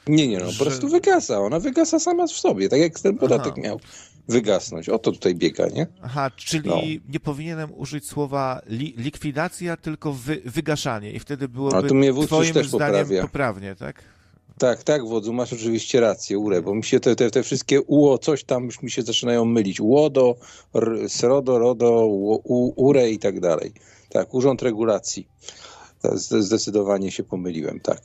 Nie, 0.08 0.28
nie, 0.28 0.40
no 0.40 0.52
Że... 0.52 0.58
po 0.58 0.66
prostu 0.66 0.88
wygasa, 0.90 1.40
ona 1.40 1.60
wygasa 1.60 2.00
sama 2.00 2.28
w 2.28 2.32
sobie, 2.32 2.70
tak 2.70 2.80
jak 2.80 3.00
ten 3.00 3.18
podatek 3.18 3.52
Aha. 3.52 3.62
miał 3.62 3.80
wygasnąć. 4.28 4.90
O 4.90 5.00
to 5.00 5.12
tutaj 5.12 5.36
biega, 5.36 5.68
nie? 5.68 5.88
Aha, 6.02 6.32
czyli 6.36 6.70
no. 6.70 6.82
nie 7.10 7.20
powinienem 7.20 7.70
użyć 7.76 8.08
słowa 8.08 8.62
li, 8.70 8.94
likwidacja, 8.98 9.78
tylko 9.78 10.14
wy, 10.14 10.42
wygaszanie 10.46 11.12
i 11.12 11.20
wtedy 11.20 11.48
byłoby 11.48 11.78
A 11.78 11.82
to 11.82 11.94
mnie 11.94 12.14
twoim 12.28 12.54
też 12.54 12.68
zdaniem 12.68 13.02
poprawia. 13.02 13.22
poprawnie, 13.22 13.76
tak? 13.76 14.04
Tak, 14.58 14.84
tak, 14.84 15.06
wodzu, 15.06 15.34
masz 15.34 15.54
oczywiście 15.54 16.00
rację, 16.00 16.40
ure, 16.40 16.62
bo 16.62 16.76
mi 16.76 16.84
się 16.84 17.00
te, 17.00 17.16
te, 17.16 17.32
te 17.32 17.44
wszystkie 17.44 17.82
uo, 17.82 18.18
coś 18.18 18.44
tam 18.44 18.66
już 18.66 18.82
mi 18.82 18.92
się 18.92 19.02
zaczynają 19.02 19.46
mylić. 19.46 19.82
Łodo, 19.82 20.36
r, 20.76 21.10
srodo, 21.10 21.60
rodo, 21.60 22.06
u, 22.06 22.74
ure 22.88 23.10
i 23.12 23.20
tak 23.20 23.40
dalej. 23.40 23.74
Tak, 24.10 24.34
Urząd 24.34 24.62
Regulacji. 24.62 25.28
Zdecydowanie 26.40 27.12
się 27.12 27.24
pomyliłem, 27.24 27.80
tak. 27.80 28.02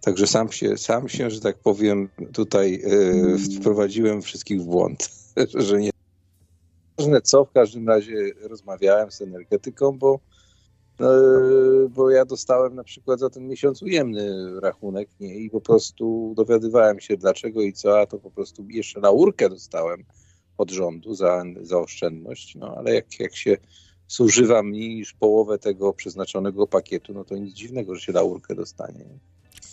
Także 0.00 0.26
sam 0.26 0.52
się, 0.52 0.76
sam 0.76 1.08
się, 1.08 1.30
że 1.30 1.40
tak 1.40 1.58
powiem, 1.58 2.08
tutaj 2.32 2.72
yy, 2.72 3.38
wprowadziłem 3.38 4.22
wszystkich 4.22 4.62
w 4.62 4.64
błąd, 4.64 5.10
że 5.54 5.80
nie. 5.80 5.90
Ważne 6.98 7.20
co, 7.20 7.44
w 7.44 7.52
każdym 7.52 7.88
razie 7.88 8.14
rozmawiałem 8.40 9.10
z 9.12 9.22
energetyką, 9.22 9.98
bo 9.98 10.20
bo 11.90 12.10
ja 12.10 12.24
dostałem 12.24 12.74
na 12.74 12.84
przykład 12.84 13.20
za 13.20 13.30
ten 13.30 13.48
miesiąc 13.48 13.82
ujemny 13.82 14.60
rachunek 14.60 15.08
nie? 15.20 15.34
i 15.34 15.50
po 15.50 15.60
prostu 15.60 16.34
dowiadywałem 16.36 17.00
się 17.00 17.16
dlaczego 17.16 17.62
i 17.62 17.72
co, 17.72 18.00
a 18.00 18.06
to 18.06 18.18
po 18.18 18.30
prostu 18.30 18.64
jeszcze 18.68 19.00
laurkę 19.00 19.48
dostałem 19.48 20.04
od 20.58 20.70
rządu 20.70 21.14
za, 21.14 21.44
za 21.62 21.78
oszczędność, 21.78 22.54
no 22.54 22.74
ale 22.76 22.94
jak, 22.94 23.20
jak 23.20 23.36
się 23.36 23.56
zużywa 24.08 24.62
mniej 24.62 24.94
niż 24.94 25.12
połowę 25.12 25.58
tego 25.58 25.92
przeznaczonego 25.92 26.66
pakietu, 26.66 27.14
no 27.14 27.24
to 27.24 27.36
nic 27.36 27.54
dziwnego, 27.54 27.94
że 27.94 28.00
się 28.00 28.12
laurkę 28.12 28.54
dostanie. 28.54 29.04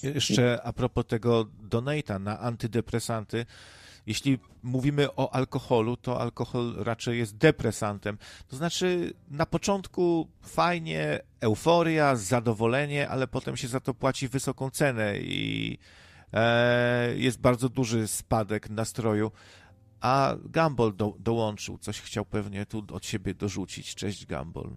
Jeszcze 0.03 0.59
a 0.63 0.73
propos 0.73 1.05
tego 1.05 1.45
donata 1.69 2.19
na 2.19 2.39
antydepresanty, 2.39 3.45
jeśli 4.07 4.39
mówimy 4.63 5.15
o 5.15 5.33
alkoholu, 5.33 5.97
to 5.97 6.21
alkohol 6.21 6.75
raczej 6.77 7.17
jest 7.17 7.37
depresantem. 7.37 8.17
To 8.47 8.55
znaczy, 8.55 9.13
na 9.31 9.45
początku 9.45 10.27
fajnie, 10.41 11.19
euforia, 11.41 12.15
zadowolenie, 12.15 13.09
ale 13.09 13.27
potem 13.27 13.57
się 13.57 13.67
za 13.67 13.79
to 13.79 13.93
płaci 13.93 14.27
wysoką 14.27 14.69
cenę 14.69 15.19
i 15.19 15.77
e, 16.33 17.15
jest 17.17 17.39
bardzo 17.39 17.69
duży 17.69 18.07
spadek 18.07 18.69
nastroju. 18.69 19.31
A 20.01 20.35
Gumball 20.43 20.95
do, 20.95 21.13
dołączył, 21.19 21.77
coś 21.77 22.01
chciał 22.01 22.25
pewnie 22.25 22.65
tu 22.65 22.83
od 22.91 23.05
siebie 23.05 23.33
dorzucić. 23.33 23.95
Cześć, 23.95 24.25
Gumball. 24.25 24.75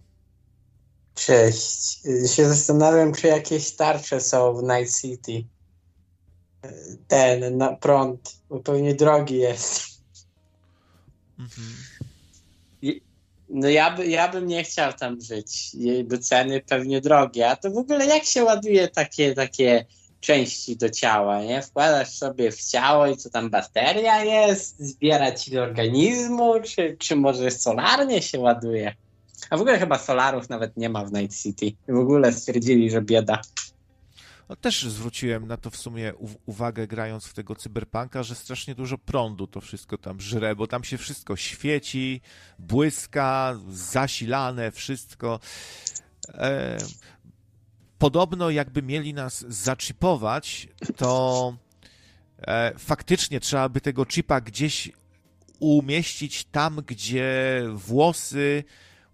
Cześć. 1.14 2.00
Się 2.34 2.48
zastanawiam, 2.48 3.12
czy 3.12 3.26
jakieś 3.26 3.72
tarcze 3.72 4.20
są 4.20 4.54
w 4.54 4.62
Night 4.62 5.00
City 5.00 5.44
ten 7.08 7.56
na 7.56 7.76
prąd, 7.76 8.36
bo 8.48 8.60
pewnie 8.60 8.94
drogi 8.94 9.38
jest. 9.38 9.82
Mhm. 11.38 11.76
No 13.50 13.68
ja, 13.68 13.96
by, 13.96 14.06
ja 14.06 14.28
bym 14.28 14.46
nie 14.46 14.64
chciał 14.64 14.92
tam 14.92 15.20
żyć, 15.20 15.76
bo 16.04 16.18
ceny 16.18 16.60
pewnie 16.60 17.00
drogie. 17.00 17.50
A 17.50 17.56
to 17.56 17.70
w 17.70 17.76
ogóle 17.76 18.06
jak 18.06 18.24
się 18.24 18.44
ładuje 18.44 18.88
takie, 18.88 19.34
takie 19.34 19.84
części 20.20 20.76
do 20.76 20.90
ciała, 20.90 21.42
nie? 21.42 21.62
Wkładasz 21.62 22.10
sobie 22.10 22.52
w 22.52 22.64
ciało 22.64 23.06
i 23.06 23.16
co 23.16 23.30
tam 23.30 23.50
bateria 23.50 24.24
jest, 24.24 24.80
zbiera 24.80 25.32
ci 25.32 25.50
do 25.50 25.62
organizmu, 25.62 26.54
czy, 26.62 26.96
czy 26.98 27.16
może 27.16 27.50
solarnie 27.50 28.22
się 28.22 28.40
ładuje? 28.40 28.94
A 29.50 29.56
w 29.56 29.60
ogóle 29.60 29.78
chyba 29.78 29.98
solarów 29.98 30.48
nawet 30.48 30.76
nie 30.76 30.88
ma 30.88 31.04
w 31.04 31.12
Night 31.12 31.42
City. 31.42 31.72
W 31.88 31.98
ogóle 31.98 32.32
stwierdzili, 32.32 32.90
że 32.90 33.02
bieda. 33.02 33.40
No, 34.48 34.56
też 34.56 34.82
zwróciłem 34.82 35.46
na 35.46 35.56
to 35.56 35.70
w 35.70 35.76
sumie 35.76 36.12
uwagę 36.46 36.86
grając 36.86 37.26
w 37.26 37.34
tego 37.34 37.56
cyberpunka, 37.56 38.22
że 38.22 38.34
strasznie 38.34 38.74
dużo 38.74 38.98
prądu 38.98 39.46
to 39.46 39.60
wszystko 39.60 39.98
tam 39.98 40.20
żre, 40.20 40.56
bo 40.56 40.66
tam 40.66 40.84
się 40.84 40.98
wszystko 40.98 41.36
świeci, 41.36 42.20
błyska, 42.58 43.58
zasilane, 43.68 44.72
wszystko. 44.72 45.40
E, 46.28 46.78
podobno 47.98 48.50
jakby 48.50 48.82
mieli 48.82 49.14
nas 49.14 49.44
zaczipować, 49.48 50.68
to 50.96 51.56
e, 52.38 52.72
faktycznie 52.78 53.40
trzeba 53.40 53.68
by 53.68 53.80
tego 53.80 54.04
chipa 54.04 54.40
gdzieś 54.40 54.90
umieścić 55.58 56.44
tam, 56.44 56.82
gdzie 56.86 57.62
włosy 57.74 58.64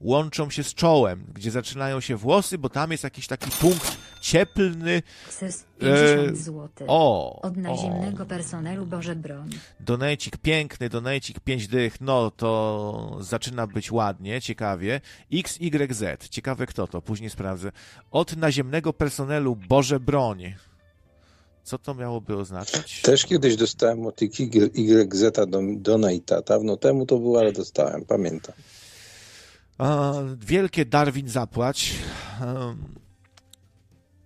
łączą 0.01 0.51
się 0.51 0.62
z 0.62 0.74
czołem, 0.74 1.27
gdzie 1.35 1.51
zaczynają 1.51 2.01
się 2.01 2.16
włosy, 2.16 2.59
bo 2.59 2.69
tam 2.69 2.93
jest 2.93 3.05
jakiś 3.05 3.27
taki 3.27 3.51
punkt 3.51 4.03
cieplny. 4.24 5.02
Kses 5.28 5.64
50 5.78 6.30
E, 6.32 6.36
zł. 6.36 6.68
O! 6.88 7.40
Od 7.42 7.56
o. 7.56 7.60
naziemnego 7.60 8.26
personelu 8.26 8.86
Boże 8.86 9.16
broń. 9.16 9.51
Donejcik 9.80 10.36
piękny, 10.36 10.88
donejcik 10.88 11.40
5 11.40 11.68
dych, 11.68 12.01
no 12.01 12.30
to 12.30 13.18
zaczyna 13.20 13.66
być 13.66 13.92
ładnie, 13.92 14.40
ciekawie. 14.40 15.01
XYZ, 15.32 16.28
ciekawe 16.30 16.66
kto 16.66 16.86
to, 16.86 17.02
później 17.02 17.30
sprawdzę. 17.30 17.72
Od 18.10 18.36
naziemnego 18.36 18.92
personelu 18.92 19.56
Boże 19.56 20.01
broń. 20.01 20.55
Co 21.64 21.78
to 21.78 21.94
miałoby 21.94 22.36
oznaczać? 22.36 23.02
Też 23.02 23.26
kiedyś 23.26 23.56
dostałem 23.56 24.06
od 24.06 24.22
YZ 24.22 25.32
do 25.48 25.59
Donate'a. 25.59 26.44
Dawno 26.46 26.76
temu 26.76 27.06
to 27.06 27.18
było, 27.18 27.38
ale 27.40 27.52
dostałem, 27.52 28.05
pamiętam. 28.05 28.55
A, 29.78 30.12
wielkie 30.40 30.84
Darwin 30.84 31.28
zapłać. 31.28 31.94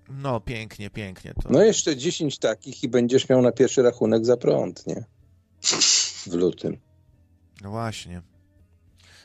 No, 0.08 0.40
pięknie, 0.40 0.90
pięknie 0.90 1.34
to. 1.42 1.48
No 1.50 1.62
jeszcze 1.62 1.96
10 1.96 2.38
takich 2.38 2.82
i 2.82 2.88
będziesz 2.88 3.28
miał 3.28 3.42
na 3.42 3.52
pierwszy 3.52 3.82
rachunek 3.82 4.24
za 4.26 4.36
prąd, 4.36 4.86
nie? 4.86 5.04
W 6.26 6.34
lutym. 6.34 6.76
No 7.62 7.70
właśnie. 7.70 8.22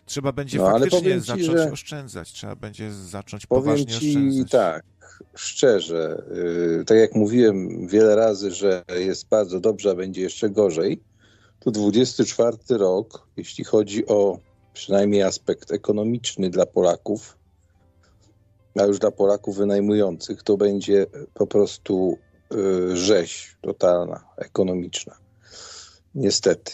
Trzeba 0.06 0.32
będzie 0.32 0.58
No, 0.58 0.66
faktycznie 0.72 1.00
ci, 1.14 1.20
zacząć 1.20 1.46
że- 1.46 1.72
oszczędzać. 1.72 2.32
Trzeba 2.34 2.56
będzie 2.56 2.92
zacząć 2.94 3.46
Powiem 3.46 3.64
poważnie 3.64 3.86
ci 3.86 4.08
oszczędzać. 4.10 4.52
tak, 4.52 4.84
szczerze, 5.36 6.24
yy, 6.78 6.86
tak 6.86 6.98
jak 6.98 7.16
mówiłem 7.16 7.88
wiele 7.88 8.16
razy, 8.16 8.52
że 8.52 8.84
jest 9.00 9.28
bardzo 9.28 9.60
dobrze, 9.60 9.92
a 9.92 9.96
będzie 9.96 10.22
jeszcze 10.22 10.50
gorzej, 10.50 11.02
to 11.60 11.72
24 11.72 12.58
rok, 12.70 13.28
jeśli 13.38 13.64
chodzi 13.64 14.06
o 14.08 14.40
przynajmniej 14.74 15.24
aspekt 15.24 15.72
ekonomiczny 15.72 16.50
dla 16.50 16.66
Polaków, 16.66 17.38
a 18.76 18.84
już 18.84 19.00
dla 19.00 19.12
Polaków 19.12 19.58
wynajmujących, 19.58 20.44
to 20.44 20.58
będzie 20.58 21.06
po 21.34 21.48
prostu 21.48 22.18
yy, 22.52 22.98
rzeź 22.98 23.58
totalna, 23.62 24.24
ekonomiczna. 24.38 25.18
Niestety. 26.16 26.72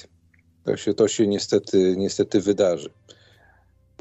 To 0.63 0.77
się, 0.77 0.93
to 0.93 1.07
się 1.07 1.27
niestety, 1.27 1.95
niestety 1.97 2.41
wydarzy. 2.41 2.89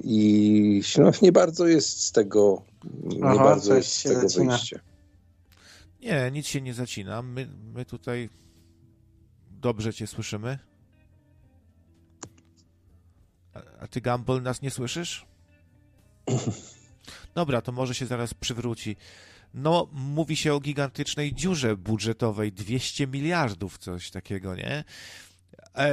I 0.05 0.83
no, 0.99 1.11
nie 1.23 1.33
bardzo 1.33 1.67
jest 1.67 2.01
z 2.01 2.13
tego, 2.13 2.63
nie 2.85 3.25
Aha, 3.25 3.45
bardzo 3.45 3.69
coś 3.69 3.77
jest 3.77 3.93
z 3.97 4.03
tego 4.03 4.29
zaczyna. 4.29 4.53
wyjście. 4.53 4.81
Nie, 6.01 6.31
nic 6.31 6.47
się 6.47 6.61
nie 6.61 6.75
zacina. 6.75 7.23
My, 7.23 7.49
my 7.75 7.85
tutaj 7.85 8.31
dobrze 9.51 9.95
cię 9.95 10.07
słyszymy. 10.07 10.59
A, 13.55 13.63
a 13.81 13.89
ty, 13.89 14.01
Gumball, 14.01 14.43
nas 14.43 14.63
nie 14.63 14.71
słyszysz? 14.71 15.27
Dobra, 17.39 17.63
to 17.63 17.73
może 17.73 17.95
się 17.95 18.07
zaraz 18.07 18.35
przywróci. 18.35 18.97
No, 19.55 19.89
mówi 19.93 20.37
się 20.37 20.55
o 20.55 20.61
gigantycznej 20.61 21.35
dziurze 21.35 21.77
budżetowej, 21.77 22.53
200 22.53 23.07
miliardów, 23.07 23.79
coś 23.79 24.11
takiego, 24.11 24.55
nie? 24.55 24.85
E, 25.75 25.89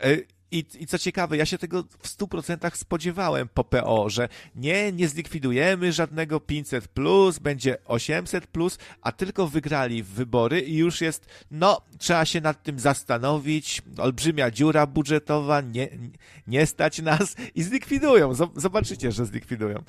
e, 0.00 0.16
i, 0.52 0.64
I 0.78 0.86
co 0.86 0.98
ciekawe, 0.98 1.36
ja 1.36 1.46
się 1.46 1.58
tego 1.58 1.82
w 1.82 2.08
100% 2.08 2.76
spodziewałem 2.76 3.48
po 3.54 3.64
PO, 3.64 4.10
że 4.10 4.28
nie, 4.54 4.92
nie 4.92 5.08
zlikwidujemy 5.08 5.92
żadnego 5.92 6.40
500, 6.40 6.88
plus, 6.88 7.38
będzie 7.38 7.76
800, 7.84 8.46
plus, 8.46 8.78
a 9.02 9.12
tylko 9.12 9.46
wygrali 9.48 10.02
wybory 10.02 10.60
i 10.60 10.76
już 10.76 11.00
jest, 11.00 11.26
no, 11.50 11.80
trzeba 11.98 12.24
się 12.24 12.40
nad 12.40 12.62
tym 12.62 12.78
zastanowić. 12.78 13.82
Olbrzymia 13.98 14.50
dziura 14.50 14.86
budżetowa, 14.86 15.60
nie, 15.60 15.88
nie 16.46 16.66
stać 16.66 17.02
nas 17.02 17.36
i 17.54 17.62
zlikwidują. 17.62 18.32
Zob- 18.32 18.60
Zobaczycie, 18.60 19.12
że 19.12 19.26
zlikwidują. 19.26 19.82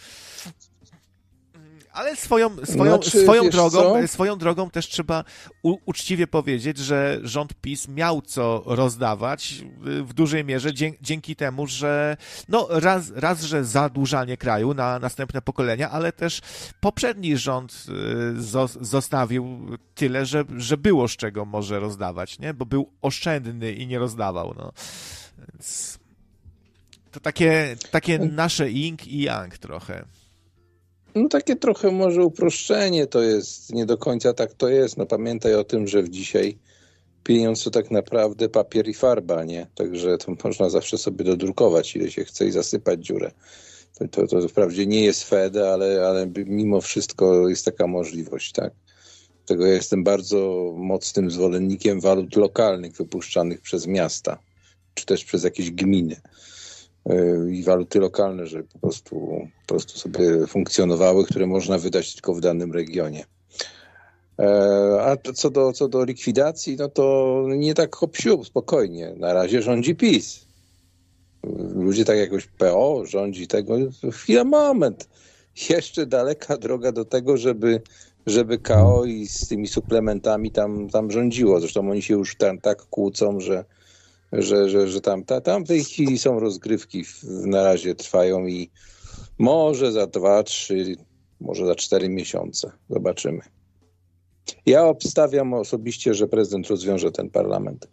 Ale 1.93 2.15
swoją, 2.15 2.65
swoją, 2.65 2.91
Znaczy, 2.91 3.23
swoją, 3.23 3.49
drogą, 3.49 4.01
co? 4.01 4.07
swoją 4.07 4.37
drogą 4.37 4.69
też 4.69 4.87
trzeba 4.87 5.23
u, 5.63 5.77
uczciwie 5.85 6.27
powiedzieć, 6.27 6.77
że 6.77 7.19
rząd 7.23 7.53
PiS 7.53 7.87
miał 7.87 8.21
co 8.21 8.63
rozdawać 8.65 9.63
y, 9.87 10.03
w 10.03 10.13
dużej 10.13 10.45
mierze 10.45 10.73
dzie, 10.73 10.91
dzięki 11.01 11.35
temu, 11.35 11.67
że 11.67 12.17
no 12.49 12.67
raz, 12.69 13.11
raz, 13.15 13.41
że 13.41 13.65
zadłużanie 13.65 14.37
kraju 14.37 14.73
na 14.73 14.99
następne 14.99 15.41
pokolenia, 15.41 15.89
ale 15.89 16.11
też 16.11 16.41
poprzedni 16.79 17.37
rząd 17.37 17.85
y, 18.37 18.41
zos, 18.41 18.77
zostawił 18.81 19.77
tyle, 19.95 20.25
że, 20.25 20.43
że 20.57 20.77
było 20.77 21.07
z 21.07 21.11
czego 21.11 21.45
może 21.45 21.79
rozdawać, 21.79 22.39
nie? 22.39 22.53
Bo 22.53 22.65
był 22.65 22.89
oszczędny 23.01 23.71
i 23.73 23.87
nie 23.87 23.99
rozdawał, 23.99 24.53
no. 24.57 24.71
Więc 25.37 25.99
to 27.11 27.19
takie, 27.19 27.75
takie 27.91 28.19
nasze 28.19 28.71
ing 28.71 29.07
i 29.07 29.21
yang 29.21 29.57
trochę. 29.57 30.05
No 31.15 31.29
takie 31.29 31.55
trochę 31.55 31.91
może 31.91 32.25
uproszczenie 32.25 33.07
to 33.07 33.21
jest, 33.21 33.73
nie 33.73 33.85
do 33.85 33.97
końca 33.97 34.33
tak 34.33 34.53
to 34.53 34.69
jest. 34.69 34.97
No 34.97 35.05
pamiętaj 35.05 35.55
o 35.55 35.63
tym, 35.63 35.87
że 35.87 36.03
w 36.03 36.09
dzisiaj 36.09 36.57
pieniądz 37.23 37.63
to 37.63 37.71
tak 37.71 37.91
naprawdę 37.91 38.49
papier 38.49 38.87
i 38.87 38.93
farba, 38.93 39.43
nie? 39.43 39.67
Także 39.75 40.17
to 40.17 40.35
można 40.43 40.69
zawsze 40.69 40.97
sobie 40.97 41.25
dodrukować, 41.25 41.95
ile 41.95 42.11
się 42.11 42.25
chce 42.25 42.45
i 42.45 42.51
zasypać 42.51 43.05
dziurę. 43.05 43.31
To, 43.99 44.07
to, 44.07 44.27
to 44.27 44.47
wprawdzie 44.47 44.85
nie 44.85 45.05
jest 45.05 45.23
Fed, 45.23 45.57
ale, 45.57 46.07
ale 46.07 46.27
mimo 46.45 46.81
wszystko 46.81 47.49
jest 47.49 47.65
taka 47.65 47.87
możliwość, 47.87 48.51
tak? 48.51 48.73
Tego 49.45 49.65
ja 49.65 49.73
jestem 49.73 50.03
bardzo 50.03 50.73
mocnym 50.77 51.31
zwolennikiem 51.31 52.01
walut 52.01 52.35
lokalnych 52.35 52.93
wypuszczanych 52.93 53.61
przez 53.61 53.87
miasta, 53.87 54.37
czy 54.93 55.05
też 55.05 55.25
przez 55.25 55.43
jakieś 55.43 55.71
gminy 55.71 56.21
i 57.51 57.63
waluty 57.63 57.99
lokalne, 57.99 58.47
żeby 58.47 58.63
po 58.63 58.79
prostu, 58.79 59.15
po 59.67 59.73
prostu 59.73 59.99
sobie 59.99 60.47
funkcjonowały, 60.47 61.25
które 61.25 61.47
można 61.47 61.77
wydać 61.77 62.13
tylko 62.13 62.33
w 62.33 62.41
danym 62.41 62.71
regionie. 62.71 63.25
E, 64.39 65.01
A 65.01 65.31
co 65.33 65.49
do, 65.49 65.73
co 65.73 65.87
do 65.87 66.03
likwidacji, 66.03 66.75
no 66.79 66.89
to 66.89 67.45
nie 67.57 67.73
tak 67.73 67.95
hop 67.95 68.17
spokojnie. 68.43 69.13
Na 69.17 69.33
razie 69.33 69.61
rządzi 69.61 69.95
PiS. 69.95 70.45
Ludzie 71.75 72.05
tak 72.05 72.17
jakoś 72.17 72.47
PO 72.47 73.05
rządzi 73.05 73.47
tego. 73.47 73.75
Chwila, 74.11 74.43
moment. 74.43 75.09
Jeszcze 75.69 76.05
daleka 76.05 76.57
droga 76.57 76.91
do 76.91 77.05
tego, 77.05 77.37
żeby, 77.37 77.81
żeby 78.25 78.57
KO 78.57 79.05
i 79.05 79.27
z 79.27 79.47
tymi 79.47 79.67
suplementami 79.67 80.51
tam, 80.51 80.89
tam 80.89 81.11
rządziło. 81.11 81.59
Zresztą 81.59 81.91
oni 81.91 82.01
się 82.01 82.13
już 82.13 82.35
tam 82.35 82.57
tak 82.57 82.81
kłócą, 82.81 83.39
że, 83.39 83.65
że, 84.31 84.69
że, 84.69 84.87
że 84.87 85.01
tam, 85.01 85.23
ta, 85.23 85.41
tam 85.41 85.63
w 85.63 85.67
tej 85.67 85.83
chwili 85.83 86.17
są 86.17 86.39
rozgrywki, 86.39 87.03
na 87.23 87.63
razie 87.63 87.95
trwają 87.95 88.47
i 88.47 88.71
może 89.37 89.91
za 89.91 90.07
dwa, 90.07 90.43
trzy, 90.43 90.95
może 91.41 91.65
za 91.65 91.75
cztery 91.75 92.09
miesiące. 92.09 92.71
Zobaczymy. 92.89 93.41
Ja 94.65 94.85
obstawiam 94.85 95.53
osobiście, 95.53 96.13
że 96.13 96.27
prezydent 96.27 96.67
rozwiąże 96.67 97.11
ten 97.11 97.29
parlament. 97.29 97.87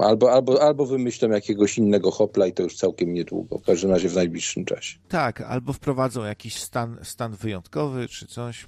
Albo, 0.00 0.32
albo, 0.32 0.62
albo 0.62 0.86
wymyślą 0.86 1.30
jakiegoś 1.30 1.78
innego 1.78 2.10
hopla 2.10 2.46
i 2.46 2.52
to 2.52 2.62
już 2.62 2.76
całkiem 2.76 3.14
niedługo, 3.14 3.58
w 3.58 3.62
każdym 3.62 3.90
razie 3.90 4.08
w 4.08 4.14
najbliższym 4.14 4.64
czasie. 4.64 4.98
Tak, 5.08 5.40
albo 5.40 5.72
wprowadzą 5.72 6.24
jakiś 6.24 6.56
stan, 6.56 6.98
stan 7.02 7.32
wyjątkowy 7.32 8.08
czy 8.08 8.26
coś. 8.26 8.66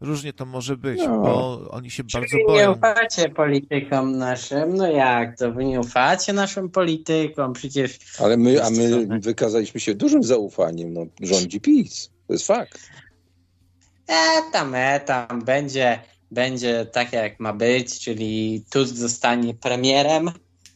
Różnie 0.00 0.32
to 0.32 0.46
może 0.46 0.76
być, 0.76 0.98
No. 1.06 1.20
bo 1.20 1.60
oni 1.70 1.90
się 1.90 2.04
bardzo 2.04 2.28
Czyli 2.28 2.42
nie 2.42 2.46
boją. 2.46 2.72
ufacie 2.72 3.28
politykom 3.28 4.18
naszym? 4.18 4.74
No 4.74 4.86
jak 4.86 5.38
to? 5.38 5.52
Wy 5.52 5.64
nie 5.64 5.80
ufacie 5.80 6.32
naszym 6.32 6.70
politykom? 6.70 7.52
Przecież 7.52 7.98
Ale 8.18 8.36
my, 8.36 8.62
a 8.64 8.70
my 8.70 9.06
wykazaliśmy 9.20 9.80
się 9.80 9.94
dużym 9.94 10.22
zaufaniem. 10.22 10.92
No, 10.92 11.06
rządzi 11.22 11.60
PiS. 11.60 12.10
To 12.26 12.32
jest 12.32 12.46
fakt. 12.46 12.78
e 14.08 14.52
tam, 14.52 14.74
e 14.74 15.00
tam, 15.00 15.42
będzie, 15.44 16.00
będzie 16.30 16.86
tak 16.92 17.12
jak 17.12 17.40
ma 17.40 17.52
być, 17.52 18.00
czyli 18.00 18.64
Tusk 18.70 18.94
zostanie 18.94 19.54
premierem. 19.54 20.30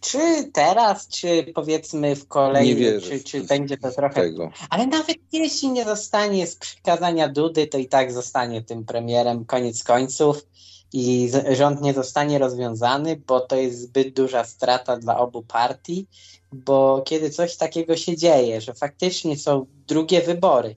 Czy 0.04 0.50
teraz, 0.52 1.08
czy 1.08 1.52
powiedzmy 1.54 2.16
w 2.16 2.26
wierzę 2.74 3.00
czy, 3.00 3.24
czy 3.24 3.44
będzie 3.44 3.76
to 3.76 3.90
trochę 3.90 4.14
Tego. 4.14 4.50
Ale 4.70 4.86
nawet 4.86 5.16
jeśli 5.32 5.68
nie 5.68 5.84
zostanie 5.84 6.46
z 6.46 6.56
przykazania 6.56 7.28
Dudy, 7.28 7.66
to 7.66 7.78
i 7.78 7.86
tak 7.86 8.12
zostanie 8.12 8.62
tym 8.62 8.84
premierem 8.84 9.44
koniec 9.44 9.84
końców 9.84 10.46
i 10.92 11.30
rząd 11.50 11.80
nie 11.80 11.94
zostanie 11.94 12.38
rozwiązany, 12.38 13.22
bo 13.26 13.40
to 13.40 13.56
jest 13.56 13.80
zbyt 13.80 14.14
duża 14.14 14.44
strata 14.44 14.96
dla 14.96 15.18
obu 15.18 15.42
partii, 15.42 16.06
bo 16.52 17.02
kiedy 17.06 17.30
coś 17.30 17.56
takiego 17.56 17.96
się 17.96 18.16
dzieje, 18.16 18.60
że 18.60 18.74
faktycznie 18.74 19.38
są 19.38 19.66
drugie 19.86 20.22
wybory, 20.22 20.76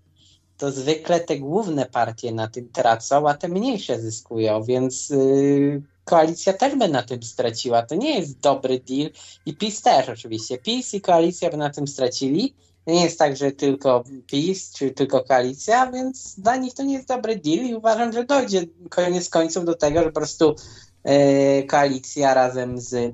to 0.58 0.72
zwykle 0.72 1.20
te 1.20 1.38
główne 1.38 1.86
partie 1.86 2.32
na 2.32 2.48
tym 2.48 2.70
tracą, 2.70 3.30
a 3.30 3.34
te 3.34 3.48
mniejsze 3.48 4.00
zyskują, 4.00 4.64
więc 4.64 5.10
yy, 5.10 5.82
koalicja 6.08 6.54
też 6.54 6.76
by 6.76 6.88
na 6.88 7.04
tym 7.04 7.24
straciła. 7.24 7.82
To 7.82 7.96
nie 7.96 8.20
jest 8.20 8.40
dobry 8.40 8.80
deal 8.80 9.10
i 9.46 9.56
PiS 9.56 9.82
też 9.82 10.10
oczywiście. 10.10 10.58
PiS 10.58 10.94
i 10.94 11.02
koalicja 11.02 11.50
by 11.50 11.58
na 11.58 11.70
tym 11.70 11.88
stracili. 11.88 12.56
Nie 12.88 13.04
jest 13.04 13.20
tak, 13.20 13.38
że 13.38 13.52
tylko 13.52 14.04
PiS 14.28 14.72
czy 14.72 14.92
tylko 14.92 15.24
koalicja, 15.24 15.92
więc 15.92 16.40
dla 16.40 16.56
nich 16.56 16.74
to 16.74 16.84
nie 16.84 16.94
jest 16.94 17.08
dobry 17.08 17.36
deal 17.36 17.66
i 17.66 17.76
uważam, 17.76 18.14
że 18.14 18.24
dojdzie 18.24 18.64
koniec 18.90 19.30
końców 19.30 19.66
do 19.66 19.76
tego, 19.76 20.00
że 20.00 20.06
po 20.06 20.20
prostu 20.20 20.56
e, 21.04 21.64
koalicja 21.64 22.34
razem 22.34 22.80
z 22.80 23.14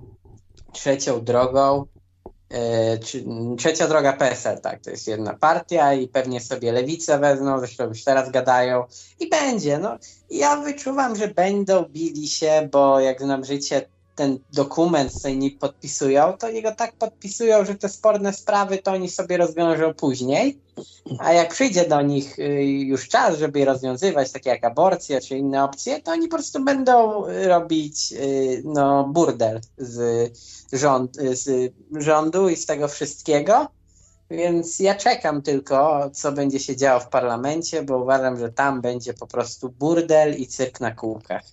trzecią 0.74 1.24
drogą 1.24 1.86
trzecia 3.58 3.88
droga 3.88 4.14
PSL, 4.14 4.62
tak, 4.62 4.82
to 4.82 4.90
jest 4.90 5.08
jedna 5.08 5.34
partia 5.34 5.94
i 5.94 6.08
pewnie 6.08 6.42
sobie 6.42 6.72
lewicę 6.72 7.20
wezmą, 7.20 7.60
zresztą 7.60 7.88
już 7.88 8.04
teraz 8.04 8.32
gadają 8.32 8.84
i 9.20 9.30
będzie. 9.30 9.78
No, 9.78 9.98
ja 10.30 10.56
wyczuwam, 10.56 11.16
że 11.16 11.28
będą 11.28 11.84
bili 11.84 12.28
się, 12.28 12.70
bo 12.72 13.00
jak 13.00 13.22
znam 13.22 13.46
życie, 13.46 13.90
ten 14.16 14.40
dokument, 14.54 15.12
co 15.22 15.28
oni 15.28 15.52
podpisują, 15.52 16.34
to 16.38 16.48
oni 16.48 16.62
go 16.62 16.76
tak 16.76 16.94
podpisują, 16.94 17.66
że 17.66 17.76
te 17.76 17.90
sporne 17.90 18.34
sprawy 18.34 18.78
to 18.78 18.92
oni 18.92 19.10
sobie 19.10 19.38
rozwiążą 19.38 19.94
później, 19.94 20.60
a 21.20 21.34
jak 21.34 21.54
przyjdzie 21.54 21.88
do 21.88 22.02
nich 22.02 22.40
y, 22.40 22.66
już 22.66 23.08
czas, 23.08 23.38
żeby 23.38 23.60
je 23.60 23.66
rozwiązywać, 23.66 24.32
takie 24.32 24.50
jak 24.50 24.64
aborcja 24.64 25.22
czy 25.22 25.38
inne 25.38 25.64
opcje, 25.64 26.02
to 26.02 26.12
oni 26.12 26.28
po 26.28 26.36
prostu 26.36 26.64
będą 26.64 27.24
robić 27.48 28.14
y, 28.14 28.62
no, 28.66 29.04
burdel 29.04 29.62
z, 29.78 30.32
rząd, 30.74 31.16
z 31.16 31.74
rządu 31.92 32.50
i 32.50 32.56
z 32.56 32.66
tego 32.66 32.88
wszystkiego. 32.88 33.68
Więc 34.30 34.80
ja 34.80 34.96
czekam 34.96 35.42
tylko, 35.42 36.10
co 36.14 36.32
będzie 36.32 36.60
się 36.60 36.76
działo 36.76 37.00
w 37.00 37.08
parlamencie, 37.08 37.84
bo 37.84 37.98
uważam, 37.98 38.40
że 38.40 38.52
tam 38.52 38.82
będzie 38.82 39.14
po 39.14 39.28
prostu 39.28 39.70
burdel 39.70 40.36
i 40.36 40.48
cyrk 40.48 40.80
na 40.80 40.92
kółkach. 40.92 41.44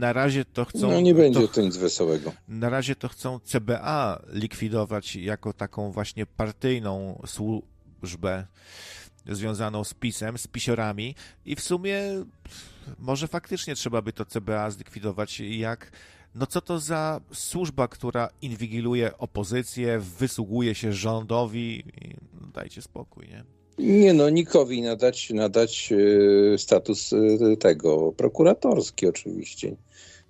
Na 0.00 0.12
razie 0.12 0.44
to 0.44 0.64
chcą. 0.64 0.90
No 0.90 1.00
nie 1.00 1.14
będzie 1.14 1.48
to, 1.48 1.60
nic 1.60 1.76
wesołego. 1.76 2.32
Na 2.48 2.68
razie 2.68 2.96
to 2.96 3.08
chcą 3.08 3.40
CBA 3.40 4.22
likwidować 4.32 5.16
jako 5.16 5.52
taką 5.52 5.92
właśnie 5.92 6.26
partyjną 6.26 7.22
służbę 7.26 8.46
związaną 9.26 9.84
z 9.84 9.94
PiSem, 9.94 10.38
z 10.38 10.46
pisiorami 10.46 11.14
i 11.44 11.56
w 11.56 11.60
sumie 11.60 12.02
może 12.98 13.28
faktycznie 13.28 13.74
trzeba 13.74 14.02
by 14.02 14.12
to 14.12 14.24
CBA 14.24 14.70
zlikwidować 14.70 15.40
jak 15.40 15.92
no 16.34 16.46
co 16.46 16.60
to 16.60 16.78
za 16.78 17.20
służba, 17.32 17.88
która 17.88 18.28
inwigiluje 18.42 19.18
opozycję, 19.18 19.98
wysługuje 19.98 20.74
się 20.74 20.92
rządowi? 20.92 21.84
Dajcie 22.54 22.82
spokój, 22.82 23.28
nie? 23.28 23.59
Nie 23.80 24.14
no, 24.14 24.30
Nikowi 24.30 24.82
nadać, 24.82 25.30
nadać 25.30 25.92
e, 25.92 26.58
status 26.58 27.12
e, 27.12 27.56
tego, 27.56 28.12
prokuratorski 28.12 29.06
oczywiście. 29.06 29.76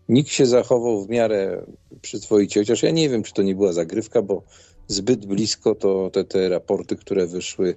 Nikt 0.08 0.30
się 0.30 0.46
zachował 0.46 1.04
w 1.04 1.08
miarę 1.08 1.66
przyzwoicie, 2.02 2.60
chociaż 2.60 2.82
ja 2.82 2.90
nie 2.90 3.08
wiem, 3.08 3.22
czy 3.22 3.32
to 3.32 3.42
nie 3.42 3.54
była 3.54 3.72
zagrywka, 3.72 4.22
bo 4.22 4.42
zbyt 4.88 5.26
blisko 5.26 5.74
to 5.74 6.10
te, 6.10 6.24
te 6.24 6.48
raporty, 6.48 6.96
które 6.96 7.26
wyszły 7.26 7.76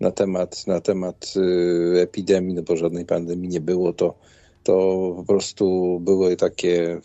na 0.00 0.10
temat, 0.10 0.66
na 0.66 0.80
temat 0.80 1.34
e, 1.36 2.00
epidemii, 2.00 2.54
no 2.54 2.62
bo 2.62 2.76
żadnej 2.76 3.04
pandemii 3.04 3.48
nie 3.48 3.60
było, 3.60 3.92
to, 3.92 4.14
to 4.62 4.72
po 5.16 5.24
prostu 5.24 5.98
były 6.00 6.36
takie, 6.36 7.00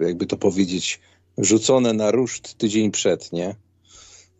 jakby 0.00 0.26
to 0.26 0.36
powiedzieć, 0.36 1.00
rzucone 1.38 1.92
na 1.92 2.10
ruszt 2.10 2.54
tydzień 2.54 2.90
przed, 2.90 3.32
nie? 3.32 3.54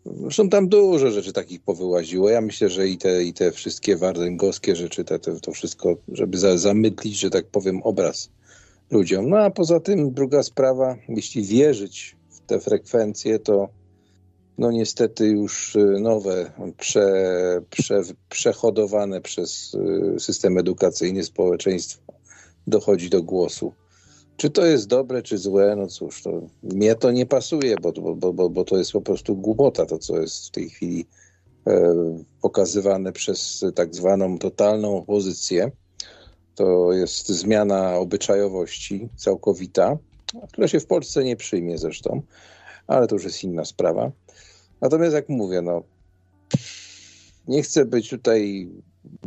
Zresztą 0.07 0.49
tam 0.49 0.69
dużo 0.69 1.11
rzeczy 1.11 1.33
takich 1.33 1.61
powyłaziło. 1.61 2.31
Ja 2.31 2.41
myślę, 2.41 2.69
że 2.69 2.89
i 2.89 2.99
te, 2.99 3.25
i 3.25 3.33
te 3.33 3.53
wszystkie 3.53 3.97
wardęgowskie 3.97 4.77
rzeczy, 4.77 5.05
te, 5.05 5.19
te, 5.19 5.41
to 5.41 5.53
wszystko, 5.53 5.97
żeby 6.09 6.39
za, 6.39 6.59
zamydlić, 6.59 7.19
że 7.19 7.31
tak 7.31 7.47
powiem, 7.47 7.83
obraz 7.83 8.31
ludziom. 8.91 9.29
No 9.29 9.39
a 9.39 9.51
poza 9.51 9.81
tym 9.81 10.13
druga 10.13 10.43
sprawa, 10.43 10.97
jeśli 11.09 11.43
wierzyć 11.43 12.17
w 12.31 12.41
te 12.41 12.61
frekwencje, 12.61 13.39
to 13.39 13.69
no 14.59 14.71
niestety 14.71 15.27
już 15.27 15.77
y, 15.77 15.97
nowe, 16.01 16.53
prze, 16.79 17.13
prze, 17.71 18.03
przehodowane 18.29 19.21
przez 19.21 19.75
y, 20.17 20.21
system 20.21 20.59
edukacyjny 20.59 21.25
społeczeństwo 21.25 22.03
dochodzi 22.67 23.11
do 23.11 23.23
głosu. 23.23 23.73
Czy 24.43 24.51
to 24.51 24.67
jest 24.67 24.87
dobre, 24.87 25.23
czy 25.23 25.39
złe? 25.39 25.77
No 25.77 25.87
cóż, 25.87 26.23
to, 26.23 26.43
mnie 26.63 26.95
to 26.95 27.11
nie 27.11 27.27
pasuje, 27.27 27.77
bo, 27.83 27.93
bo, 27.93 28.33
bo, 28.33 28.51
bo 28.51 28.65
to 28.65 28.79
jest 28.79 28.93
po 28.93 29.01
prostu 29.01 29.37
głupota, 29.37 29.87
to 29.87 29.99
co 29.99 30.21
jest 30.21 30.49
w 30.49 30.51
tej 30.51 30.71
chwili 30.71 31.07
e, 31.67 31.95
pokazywane 32.41 33.13
przez 33.13 33.65
tak 33.75 33.95
zwaną 33.95 34.39
totalną 34.39 34.97
opozycję. 34.97 35.71
To 36.55 36.93
jest 36.93 37.29
zmiana 37.29 37.97
obyczajowości 37.97 39.09
całkowita, 39.17 39.99
która 40.53 40.69
się 40.69 40.81
w 40.81 40.87
Polsce 40.87 41.25
nie 41.25 41.37
przyjmie 41.37 41.79
zresztą, 41.79 42.23
ale 42.87 43.07
to 43.07 43.15
już 43.15 43.25
jest 43.25 43.45
inna 43.45 43.65
sprawa. 43.65 44.11
Natomiast 44.81 45.15
jak 45.15 45.29
mówię, 45.29 45.63
no 45.63 45.83
nie 47.49 47.63
chcę 47.63 47.85
być 47.85 48.11
tutaj 48.11 48.69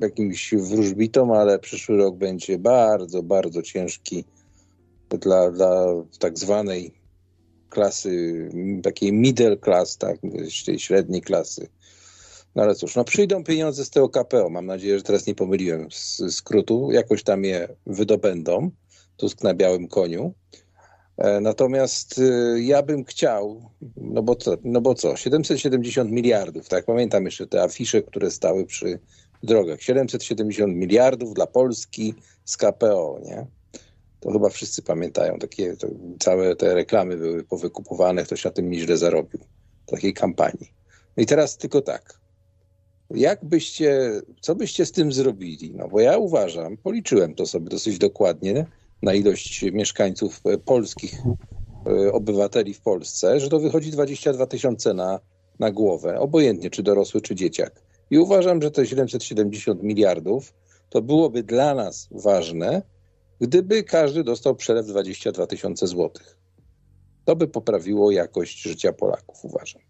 jakimś 0.02 0.54
wróżbitą, 0.54 1.36
ale 1.36 1.60
przyszły 1.60 1.98
rok 1.98 2.16
będzie 2.16 2.60
bardzo, 2.60 3.24
bardzo 3.24 3.62
ciężki 3.62 4.26
dla, 5.10 5.52
dla 5.52 5.86
tak 6.20 6.40
zwanej 6.40 6.94
klasy, 7.70 8.50
takiej 8.84 9.14
middle 9.14 9.58
class, 9.58 9.98
tak, 9.98 10.18
tej 10.66 10.80
średniej 10.80 11.22
klasy. 11.22 11.68
No 12.56 12.64
ale 12.64 12.76
cóż, 12.76 12.96
no 12.96 13.04
przyjdą 13.04 13.44
pieniądze 13.44 13.86
z 13.86 13.90
tego 13.90 14.10
KPO. 14.10 14.50
Mam 14.50 14.66
nadzieję, 14.66 14.98
że 14.98 15.04
teraz 15.04 15.28
nie 15.28 15.36
pomyliłem 15.36 15.92
z 15.92 16.22
skrótu. 16.32 16.92
Jakoś 16.92 17.24
tam 17.24 17.44
je 17.44 17.68
wydobędą. 17.86 18.72
Tusk 19.18 19.44
na 19.44 19.54
białym 19.54 19.88
koniu. 19.88 20.34
E, 21.18 21.40
natomiast 21.40 22.20
e, 22.20 22.62
ja 22.62 22.84
bym 22.84 23.06
chciał, 23.06 23.70
no 23.98 24.24
bo 24.24 24.36
co, 24.36 24.58
no 24.64 24.82
bo 24.82 24.96
co 24.96 25.16
770 25.16 26.12
miliardów, 26.12 26.70
tak? 26.70 26.86
Pamiętam 26.86 27.26
jeszcze 27.26 27.48
te 27.48 27.64
afisze, 27.64 28.02
które 28.02 28.32
stały 28.32 28.66
przy 28.66 29.00
drogach. 29.44 29.82
770 29.82 30.76
miliardów 30.76 31.34
dla 31.34 31.48
Polski 31.48 32.14
z 32.46 32.58
KPO, 32.58 33.20
nie? 33.26 33.46
To 34.26 34.32
chyba 34.32 34.50
wszyscy 34.50 34.82
pamiętają, 34.82 35.40
takie 35.40 35.76
całe 36.20 36.56
te 36.56 36.74
reklamy 36.74 37.18
były 37.18 37.44
powykupowane, 37.44 38.24
ktoś 38.24 38.46
na 38.46 38.52
tym 38.52 38.70
nieźle 38.70 38.98
zarobił, 38.98 39.40
takiej 39.86 40.14
kampanii. 40.14 40.74
No 41.18 41.24
i 41.24 41.26
teraz 41.26 41.58
tylko 41.58 41.82
tak, 41.82 42.20
jak 43.10 43.46
byście, 43.46 44.12
co 44.42 44.56
byście 44.56 44.86
z 44.86 44.92
tym 44.92 45.12
zrobili? 45.12 45.74
No 45.76 45.88
bo 45.88 46.00
ja 46.00 46.18
uważam, 46.18 46.78
policzyłem 46.78 47.36
to 47.36 47.46
sobie 47.46 47.70
dosyć 47.70 47.98
dokładnie 47.98 48.66
na 49.02 49.14
ilość 49.14 49.64
mieszkańców 49.64 50.42
e, 50.46 50.58
polskich, 50.58 51.22
e, 51.88 52.14
obywateli 52.14 52.74
w 52.74 52.82
Polsce, 52.82 53.40
że 53.40 53.50
to 53.50 53.60
wychodzi 53.60 53.92
22 53.92 54.46
tysiące 54.46 54.94
na, 54.94 55.20
na 55.60 55.72
głowę, 55.72 56.20
obojętnie 56.20 56.70
czy 56.70 56.84
dorosły, 56.84 57.22
czy 57.22 57.36
dzieciak. 57.36 57.82
I 58.10 58.18
uważam, 58.18 58.62
że 58.62 58.72
te 58.72 58.86
770 58.86 59.84
miliardów 59.84 60.54
to 60.90 61.02
byłoby 61.02 61.44
dla 61.44 61.76
nas 61.76 62.08
ważne, 62.12 62.82
gdyby 63.42 63.84
każdy 63.84 64.24
dostał 64.24 64.56
przelew 64.56 64.86
22 64.86 65.48
tysiące 65.48 65.88
złotych. 65.88 66.38
To 67.26 67.36
by 67.36 67.48
poprawiło 67.48 68.12
jakość 68.12 68.62
życia 68.62 68.94
Polaków, 68.94 69.46
uważam. 69.46 69.82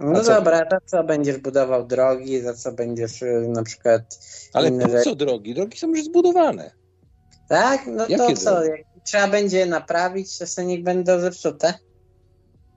No 0.00 0.22
dobra, 0.22 0.66
to 0.66 0.76
co 0.86 1.04
będziesz 1.04 1.38
budował 1.38 1.86
drogi, 1.86 2.40
za 2.40 2.54
co 2.54 2.72
będziesz 2.72 3.22
y, 3.22 3.48
na 3.48 3.62
przykład. 3.62 4.02
Ale 4.52 4.72
po 4.72 4.88
co 5.04 5.14
drogi? 5.14 5.54
Drogi 5.54 5.78
są 5.78 5.88
już 5.88 6.04
zbudowane. 6.04 6.70
Tak? 7.48 7.86
No 7.86 8.06
Jakie 8.08 8.34
to 8.34 8.40
co? 8.40 8.64
Jak 8.64 8.80
trzeba 9.04 9.28
będzie 9.28 9.66
naprawić, 9.66 10.38
to 10.38 10.46
sobie 10.46 10.66
niech 10.66 10.82
będą 10.82 11.20
zepsute. 11.20 11.74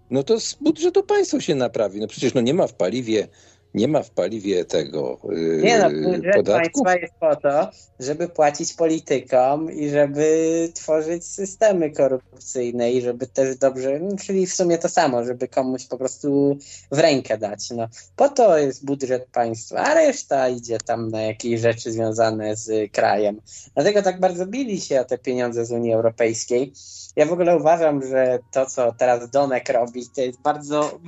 No 0.10 0.24
to 0.24 0.40
z 0.40 0.54
budżetu 0.54 1.04
państwa 1.04 1.42
się 1.42 1.56
naprawi. 1.56 2.00
No 2.00 2.08
przecież 2.08 2.34
no 2.34 2.42
nie 2.42 2.54
ma 2.54 2.68
w 2.68 2.74
paliwie 2.74 3.28
nie 3.74 3.88
ma 3.88 4.04
w 4.04 4.10
paliwie 4.10 4.66
tego 4.66 5.20
yy, 5.30 5.62
Nie 5.64 5.80
no, 5.80 5.90
budżet 5.90 6.36
podatku. 6.36 6.84
państwa 6.84 6.96
jest 6.96 7.14
po 7.20 7.36
to, 7.36 7.70
żeby 8.00 8.28
płacić 8.28 8.74
politykom 8.74 9.72
i 9.72 9.90
żeby 9.90 10.70
tworzyć 10.74 11.26
systemy 11.26 11.92
korupcyjne 11.92 12.92
i 12.92 13.02
żeby 13.02 13.28
też 13.28 13.58
dobrze, 13.58 14.00
no, 14.00 14.18
czyli 14.18 14.48
w 14.48 14.54
sumie 14.54 14.78
to 14.78 14.90
samo, 14.90 15.26
żeby 15.26 15.48
komuś 15.48 15.86
po 15.86 15.98
prostu 15.98 16.58
w 16.92 17.00
rękę 17.00 17.38
dać. 17.38 17.70
No, 17.70 17.88
po 18.16 18.30
to 18.30 18.58
jest 18.58 18.86
budżet 18.86 19.28
państwa, 19.32 19.78
a 19.78 19.94
reszta 19.94 20.50
idzie 20.50 20.78
tam 20.78 21.12
na 21.12 21.22
jakieś 21.22 21.62
rzeczy 21.62 21.92
związane 21.92 22.56
z 22.56 22.92
krajem. 22.92 23.42
Dlatego 23.74 24.02
tak 24.02 24.20
bardzo 24.20 24.46
bili 24.46 24.82
się 24.82 25.02
o 25.02 25.06
te 25.06 25.18
pieniądze 25.18 25.66
z 25.66 25.72
Unii 25.72 25.94
Europejskiej. 25.94 26.74
Ja 27.16 27.26
w 27.26 27.34
ogóle 27.34 27.58
uważam, 27.58 28.08
że 28.08 28.40
to, 28.52 28.66
co 28.66 28.92
teraz 28.98 29.30
Donek 29.30 29.70
robi, 29.70 30.10
to 30.16 30.22
jest 30.22 30.42
bardzo 30.42 31.00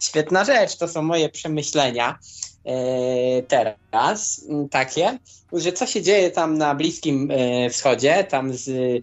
świetna 0.00 0.44
rzecz. 0.44 0.76
To 0.76 0.88
są 0.88 1.02
moje 1.02 1.28
przemyślenia 1.28 2.05
e, 2.64 3.42
teraz 3.42 4.46
takie, 4.70 5.18
że 5.52 5.72
co 5.72 5.86
się 5.86 6.02
dzieje 6.02 6.30
tam 6.30 6.58
na 6.58 6.74
Bliskim 6.74 7.30
e, 7.30 7.70
Wschodzie, 7.70 8.24
tam 8.24 8.54
z 8.54 8.68
e, 8.68 9.02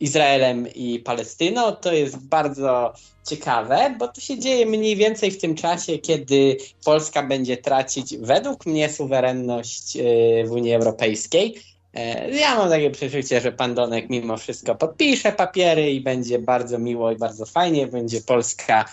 Izraelem 0.00 0.68
i 0.74 0.98
Palestyną, 0.98 1.72
to 1.72 1.92
jest 1.92 2.18
bardzo 2.18 2.92
ciekawe, 3.28 3.94
bo 3.98 4.08
to 4.08 4.20
się 4.20 4.38
dzieje 4.38 4.66
mniej 4.66 4.96
więcej 4.96 5.30
w 5.30 5.40
tym 5.40 5.54
czasie, 5.54 5.98
kiedy 5.98 6.56
Polska 6.84 7.22
będzie 7.22 7.56
tracić 7.56 8.16
według 8.16 8.66
mnie 8.66 8.88
suwerenność 8.88 9.98
w 10.44 10.50
Unii 10.50 10.74
Europejskiej 10.74 11.54
Ja 12.32 12.56
mam 12.56 12.68
takie 12.68 12.90
przeczucie, 12.90 13.40
że 13.40 13.52
pan 13.52 13.74
Donek 13.74 14.10
mimo 14.10 14.36
wszystko 14.36 14.74
podpisze 14.74 15.32
papiery 15.32 15.90
i 15.90 16.00
będzie 16.00 16.38
bardzo 16.38 16.78
miło 16.78 17.12
i 17.12 17.16
bardzo 17.16 17.46
fajnie. 17.46 17.86
Będzie 17.86 18.20
Polska 18.20 18.84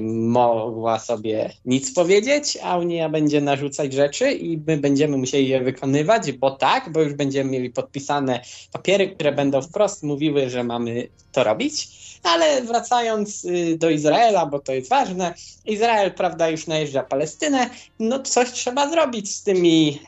mogła 0.00 0.98
sobie 0.98 1.50
nic 1.64 1.94
powiedzieć, 1.94 2.58
a 2.62 2.78
Unia 2.78 3.08
będzie 3.08 3.40
narzucać 3.40 3.92
rzeczy 3.92 4.32
i 4.32 4.58
my 4.66 4.76
będziemy 4.76 5.16
musieli 5.16 5.48
je 5.48 5.60
wykonywać, 5.60 6.32
bo 6.32 6.50
tak, 6.50 6.92
bo 6.92 7.02
już 7.02 7.14
będziemy 7.14 7.50
mieli 7.50 7.70
podpisane 7.70 8.40
papiery, 8.72 9.08
które 9.14 9.32
będą 9.32 9.62
wprost 9.62 10.02
mówiły, 10.02 10.50
że 10.50 10.64
mamy 10.64 11.08
to 11.32 11.44
robić. 11.44 11.88
Ale 12.22 12.62
wracając 12.62 13.44
y, 13.44 13.76
do 13.78 13.90
Izraela, 13.90 14.46
bo 14.46 14.58
to 14.58 14.72
jest 14.72 14.88
ważne, 14.88 15.34
Izrael, 15.64 16.12
prawda, 16.12 16.48
już 16.48 16.66
najeżdża 16.66 17.02
Palestynę, 17.02 17.70
no 17.98 18.22
coś 18.22 18.52
trzeba 18.52 18.90
zrobić 18.90 19.34
z 19.34 19.42
tymi 19.42 19.98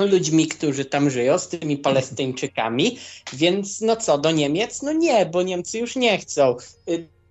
y, 0.00 0.06
ludźmi, 0.06 0.46
którzy 0.46 0.84
tam 0.84 1.10
żyją, 1.10 1.38
z 1.38 1.48
tymi 1.48 1.76
Palestyńczykami, 1.76 2.98
więc 3.32 3.80
no 3.80 3.96
co, 3.96 4.18
do 4.18 4.30
Niemiec? 4.30 4.82
No 4.82 4.92
nie, 4.92 5.26
bo 5.26 5.42
Niemcy 5.42 5.78
już 5.78 5.96
nie 5.96 6.18
chcą. 6.18 6.56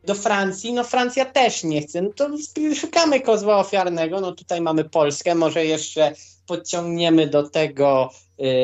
Y, 0.04 0.08
Do 0.08 0.16
Francji, 0.16 0.74
no 0.74 0.84
Francja 0.84 1.26
też 1.26 1.64
nie 1.64 1.82
chce. 1.82 2.02
No 2.02 2.10
to 2.16 2.30
szukamy 2.76 3.22
kozła 3.22 3.58
ofiarnego, 3.60 4.22
no 4.22 4.32
tutaj 4.32 4.62
mamy 4.62 4.84
Polskę, 4.84 5.36
może 5.36 5.66
jeszcze 5.66 6.14
podciągniemy 6.48 7.28
do 7.28 7.50
tego 7.50 8.10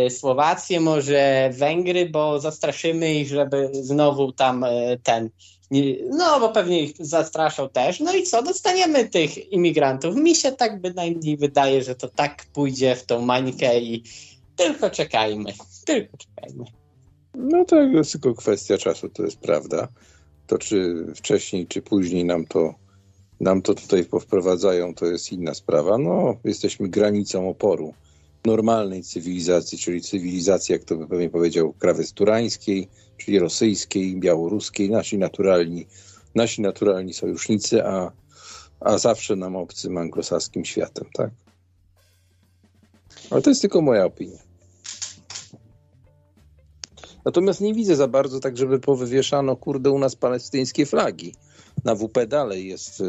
y, 0.06 0.10
Słowację, 0.10 0.80
może 0.80 1.50
Węgry, 1.54 2.10
bo 2.10 2.40
zastraszymy 2.40 3.14
ich, 3.14 3.28
żeby 3.28 3.70
znowu 3.74 4.32
tam 4.32 4.64
y, 4.64 5.00
ten. 5.04 5.30
nie- 5.72 5.96
No, 6.10 6.40
bo 6.40 6.50
pewnie 6.50 6.82
ich 6.84 6.94
zastraszą 7.00 7.70
też. 7.70 8.00
No 8.00 8.14
i 8.16 8.24
co? 8.24 8.44
Dostaniemy 8.44 9.10
tych 9.10 9.52
imigrantów. 9.52 10.16
Mi 10.16 10.36
się 10.36 10.52
tak 10.52 10.82
bynajmniej 10.82 11.38
wydaje, 11.38 11.84
że 11.84 11.96
to 11.96 12.10
tak 12.10 12.46
pójdzie 12.54 12.96
w 12.96 13.06
tą 13.06 13.22
mańkę 13.22 13.80
i 13.80 14.04
tylko 14.56 14.90
czekajmy. 14.90 15.54
Tylko 15.86 16.18
czekajmy. 16.18 16.64
No 17.36 17.66
to 17.66 17.76
jest 17.82 18.12
tylko 18.12 18.34
kwestia 18.36 18.78
czasu, 18.78 19.10
to 19.10 19.24
jest 19.24 19.38
prawda. 19.40 19.88
To 20.48 20.58
czy 20.58 21.06
wcześniej, 21.16 21.68
czy 21.68 21.82
później 21.82 22.26
nam 22.26 22.46
to, 22.46 22.76
nam 23.40 23.62
to 23.62 23.74
tutaj 23.74 24.06
powprowadzają, 24.06 24.94
to 24.94 25.06
jest 25.06 25.32
inna 25.32 25.54
sprawa. 25.54 25.98
No, 25.98 26.38
jesteśmy 26.44 26.90
granicą 26.90 27.50
oporu 27.50 27.94
normalnej 28.46 29.04
cywilizacji, 29.04 29.78
czyli 29.78 30.02
cywilizacji, 30.02 30.74
jak 30.74 30.84
to 30.84 30.96
by 30.96 31.08
pewnie 31.08 31.30
powiedział, 31.30 31.74
krawiec 31.74 32.14
turańskiej, 32.14 32.88
czyli 33.18 33.40
rosyjskiej, 33.40 34.16
białoruskiej, 34.16 34.90
nasi 34.90 35.18
naturalni, 35.18 35.88
nasi 36.36 36.62
naturalni 36.62 37.14
sojusznicy, 37.14 37.86
a, 37.86 38.12
a 38.80 38.98
zawsze 38.98 39.36
nam 39.36 39.56
obcym 39.56 39.98
anglosaskim 39.98 40.66
światem, 40.66 41.06
tak? 41.14 41.30
Ale 43.30 43.42
to 43.42 43.50
jest 43.50 43.62
tylko 43.62 43.82
moja 43.82 44.06
opinia. 44.06 44.47
Natomiast 47.28 47.62
nie 47.62 47.74
widzę 47.74 47.96
za 47.96 48.08
bardzo 48.08 48.40
tak, 48.40 48.58
żeby 48.58 48.80
powywieszano, 48.80 49.56
kurde, 49.56 49.92
u 49.92 50.00
nas 50.00 50.16
palestyńskie 50.16 50.86
flagi. 50.86 51.34
Na 51.86 51.96
WP 51.96 52.26
dalej 52.28 52.68
jest 52.68 53.02
y, 53.02 53.06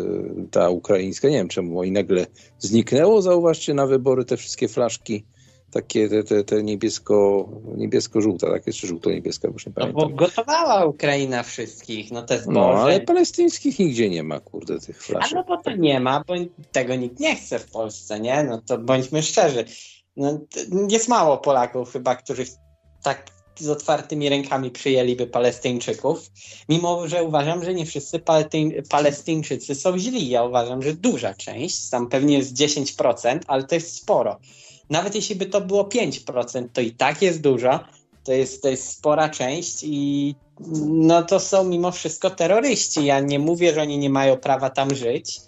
ta 0.50 0.70
ukraińska, 0.70 1.28
nie 1.28 1.36
wiem 1.36 1.48
czemu, 1.48 1.84
i 1.84 1.92
nagle 1.92 2.26
zniknęło, 2.58 3.22
zauważcie, 3.22 3.74
na 3.74 3.86
wybory 3.86 4.24
te 4.24 4.36
wszystkie 4.36 4.68
flaszki, 4.68 5.24
takie 5.70 6.08
te, 6.08 6.24
te, 6.24 6.44
te 6.44 6.62
niebiesko, 6.62 7.48
niebiesko-żółta, 7.76 8.50
tak? 8.50 8.66
Jeszcze 8.66 8.86
żółto-niebieska, 8.86 9.48
już 9.48 9.66
nie 9.66 9.72
No 9.76 9.86
bo 9.86 9.92
pamiętam. 10.00 10.16
gotowała 10.16 10.84
Ukraina 10.84 11.42
wszystkich, 11.42 12.10
no 12.12 12.22
te 12.22 12.38
zboże. 12.38 12.58
No, 12.60 12.66
ale 12.82 13.00
palestyńskich 13.00 13.78
nigdzie 13.78 14.10
nie 14.10 14.22
ma, 14.22 14.40
kurde, 14.40 14.78
tych 14.80 14.98
A 14.98 15.02
flaszek. 15.02 15.32
no 15.34 15.44
bo 15.48 15.62
to 15.62 15.76
nie 15.76 16.00
ma, 16.00 16.24
bo 16.26 16.34
tego 16.72 16.94
nikt 16.96 17.20
nie 17.20 17.36
chce 17.36 17.58
w 17.58 17.70
Polsce, 17.70 18.20
nie? 18.20 18.44
No 18.44 18.62
to 18.66 18.78
bądźmy 18.78 19.22
szczerzy. 19.22 19.64
No, 20.16 20.40
jest 20.90 21.08
mało 21.08 21.38
Polaków 21.38 21.92
chyba, 21.92 22.16
którzy 22.16 22.44
tak 23.02 23.37
z 23.60 23.68
otwartymi 23.68 24.28
rękami 24.28 24.70
przyjęliby 24.70 25.26
Palestyńczyków, 25.26 26.30
mimo 26.68 27.08
że 27.08 27.24
uważam, 27.24 27.64
że 27.64 27.74
nie 27.74 27.86
wszyscy 27.86 28.18
Paletyń- 28.18 28.82
Palestyńczycy 28.88 29.74
są 29.74 29.98
źli. 29.98 30.28
Ja 30.28 30.44
uważam, 30.44 30.82
że 30.82 30.94
duża 30.94 31.34
część, 31.34 31.90
tam 31.90 32.08
pewnie 32.08 32.38
jest 32.38 32.52
10%, 32.52 33.44
ale 33.46 33.64
to 33.64 33.74
jest 33.74 33.96
sporo. 33.96 34.38
Nawet 34.90 35.14
jeśli 35.14 35.36
by 35.36 35.46
to 35.46 35.60
było 35.60 35.84
5%, 35.84 36.68
to 36.72 36.80
i 36.80 36.90
tak 36.90 37.22
jest 37.22 37.40
dużo. 37.40 37.80
To 38.24 38.32
jest, 38.32 38.62
to 38.62 38.68
jest 38.68 38.88
spora 38.88 39.28
część 39.28 39.82
i 39.82 40.34
no 40.86 41.22
to 41.22 41.40
są 41.40 41.64
mimo 41.64 41.92
wszystko 41.92 42.30
terroryści. 42.30 43.04
Ja 43.04 43.20
nie 43.20 43.38
mówię, 43.38 43.74
że 43.74 43.82
oni 43.82 43.98
nie 43.98 44.10
mają 44.10 44.36
prawa 44.36 44.70
tam 44.70 44.94
żyć. 44.94 45.40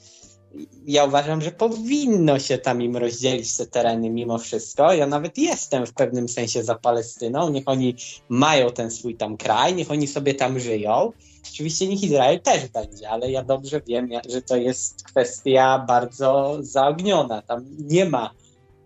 Ja 0.86 1.04
uważam, 1.04 1.42
że 1.42 1.50
powinno 1.50 2.38
się 2.38 2.58
tam 2.58 2.82
im 2.82 2.96
rozdzielić 2.96 3.56
te 3.56 3.66
tereny 3.66 4.10
mimo 4.10 4.38
wszystko. 4.38 4.92
Ja 4.92 5.06
nawet 5.06 5.38
jestem 5.38 5.86
w 5.86 5.92
pewnym 5.92 6.28
sensie 6.28 6.64
za 6.64 6.74
Palestyną. 6.74 7.50
Niech 7.50 7.64
oni 7.66 7.94
mają 8.28 8.70
ten 8.70 8.90
swój 8.90 9.16
tam 9.16 9.36
kraj, 9.36 9.74
niech 9.74 9.90
oni 9.90 10.06
sobie 10.06 10.34
tam 10.34 10.60
żyją. 10.60 11.12
Oczywiście 11.52 11.88
niech 11.88 12.02
Izrael 12.02 12.40
też 12.40 12.68
będzie, 12.68 13.10
ale 13.10 13.30
ja 13.30 13.44
dobrze 13.44 13.80
wiem, 13.86 14.08
że 14.28 14.42
to 14.42 14.56
jest 14.56 15.04
kwestia 15.04 15.84
bardzo 15.88 16.58
zaogniona. 16.60 17.42
Tam 17.42 17.64
nie 17.78 18.04
ma 18.04 18.30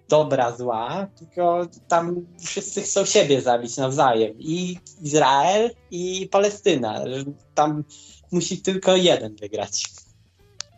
dobra, 0.09 0.57
zła, 0.57 1.07
tylko 1.19 1.67
tam 1.89 2.27
wszyscy 2.41 2.83
chcą 2.83 3.05
siebie 3.05 3.43
zabić 3.43 3.77
nawzajem. 3.77 4.35
I 4.39 4.79
Izrael, 5.03 5.71
i 5.91 6.29
Palestyna. 6.31 7.05
Tam 7.55 7.85
musi 8.33 8.63
tylko 8.63 8.97
jeden 8.97 9.37
wygrać. 9.37 9.85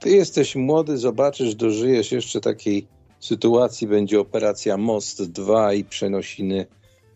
Ty 0.01 0.11
jesteś 0.11 0.57
młody, 0.57 0.99
zobaczysz, 0.99 1.55
dożyjesz 1.55 2.13
jeszcze 2.13 2.41
takiej 2.41 2.87
sytuacji, 3.21 3.87
będzie 3.87 4.21
operacja 4.21 4.77
Most 4.77 5.31
2 5.31 5.73
i 5.75 5.85
przenosiny 5.85 6.67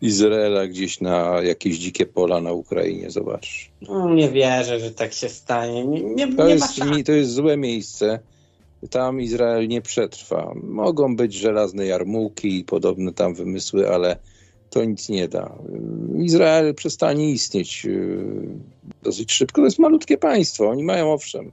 Izraela 0.01 0.67
gdzieś 0.67 1.01
na 1.01 1.41
jakieś 1.43 1.77
dzikie 1.77 2.05
pola 2.05 2.41
na 2.41 2.51
Ukrainie, 2.51 3.11
zobaczysz. 3.11 3.71
No, 3.81 4.13
nie 4.13 4.29
wierzę, 4.29 4.79
że 4.79 4.91
tak 4.91 5.13
się 5.13 5.29
stanie. 5.29 5.85
Nie, 5.85 6.01
nie, 6.01 6.35
To 6.35 6.47
nie 6.47 6.53
jest, 6.53 6.79
to 7.05 7.11
jest 7.11 7.31
złe 7.31 7.57
miejsce. 7.57 8.19
Tam 8.89 9.21
Izrael 9.21 9.67
nie 9.67 9.81
przetrwa. 9.81 10.53
Mogą 10.63 11.15
być 11.15 11.33
żelazne 11.33 11.85
jarmułki 11.85 12.59
i 12.59 12.63
podobne 12.63 13.13
tam 13.13 13.33
wymysły, 13.33 13.89
ale 13.89 14.17
to 14.69 14.85
nic 14.85 15.09
nie 15.09 15.27
da. 15.27 15.55
Izrael 16.17 16.75
przestanie 16.75 17.31
istnieć 17.31 17.85
yy, 17.85 18.47
dosyć 19.03 19.31
szybko. 19.31 19.61
To 19.61 19.65
jest 19.65 19.79
malutkie 19.79 20.17
państwo. 20.17 20.69
Oni 20.69 20.83
mają 20.83 21.13
owszem, 21.13 21.51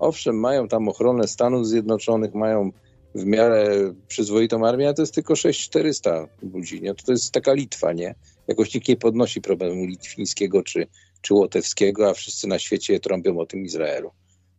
owszem, 0.00 0.40
mają 0.40 0.68
tam 0.68 0.88
ochronę 0.88 1.28
Stanów 1.28 1.66
Zjednoczonych, 1.66 2.34
mają 2.34 2.70
w 3.14 3.24
miarę 3.24 3.94
przyzwoitą 4.08 4.66
armię, 4.66 4.88
a 4.88 4.92
to 4.94 5.02
jest 5.02 5.14
tylko 5.14 5.36
6400 5.36 6.26
ludzi. 6.42 6.82
Nie? 6.82 6.94
To, 6.94 7.04
to 7.04 7.12
jest 7.12 7.32
taka 7.32 7.52
Litwa, 7.52 7.92
nie? 7.92 8.14
Jakoś 8.48 8.74
nikt 8.74 8.88
nie 8.88 8.96
podnosi 8.96 9.40
problemu 9.40 9.84
litwińskiego 9.84 10.62
czy, 10.62 10.86
czy 11.20 11.34
łotewskiego, 11.34 12.10
a 12.10 12.14
wszyscy 12.14 12.48
na 12.48 12.58
świecie 12.58 13.00
trąbią 13.00 13.38
o 13.38 13.46
tym 13.46 13.64
Izraelu. 13.64 14.10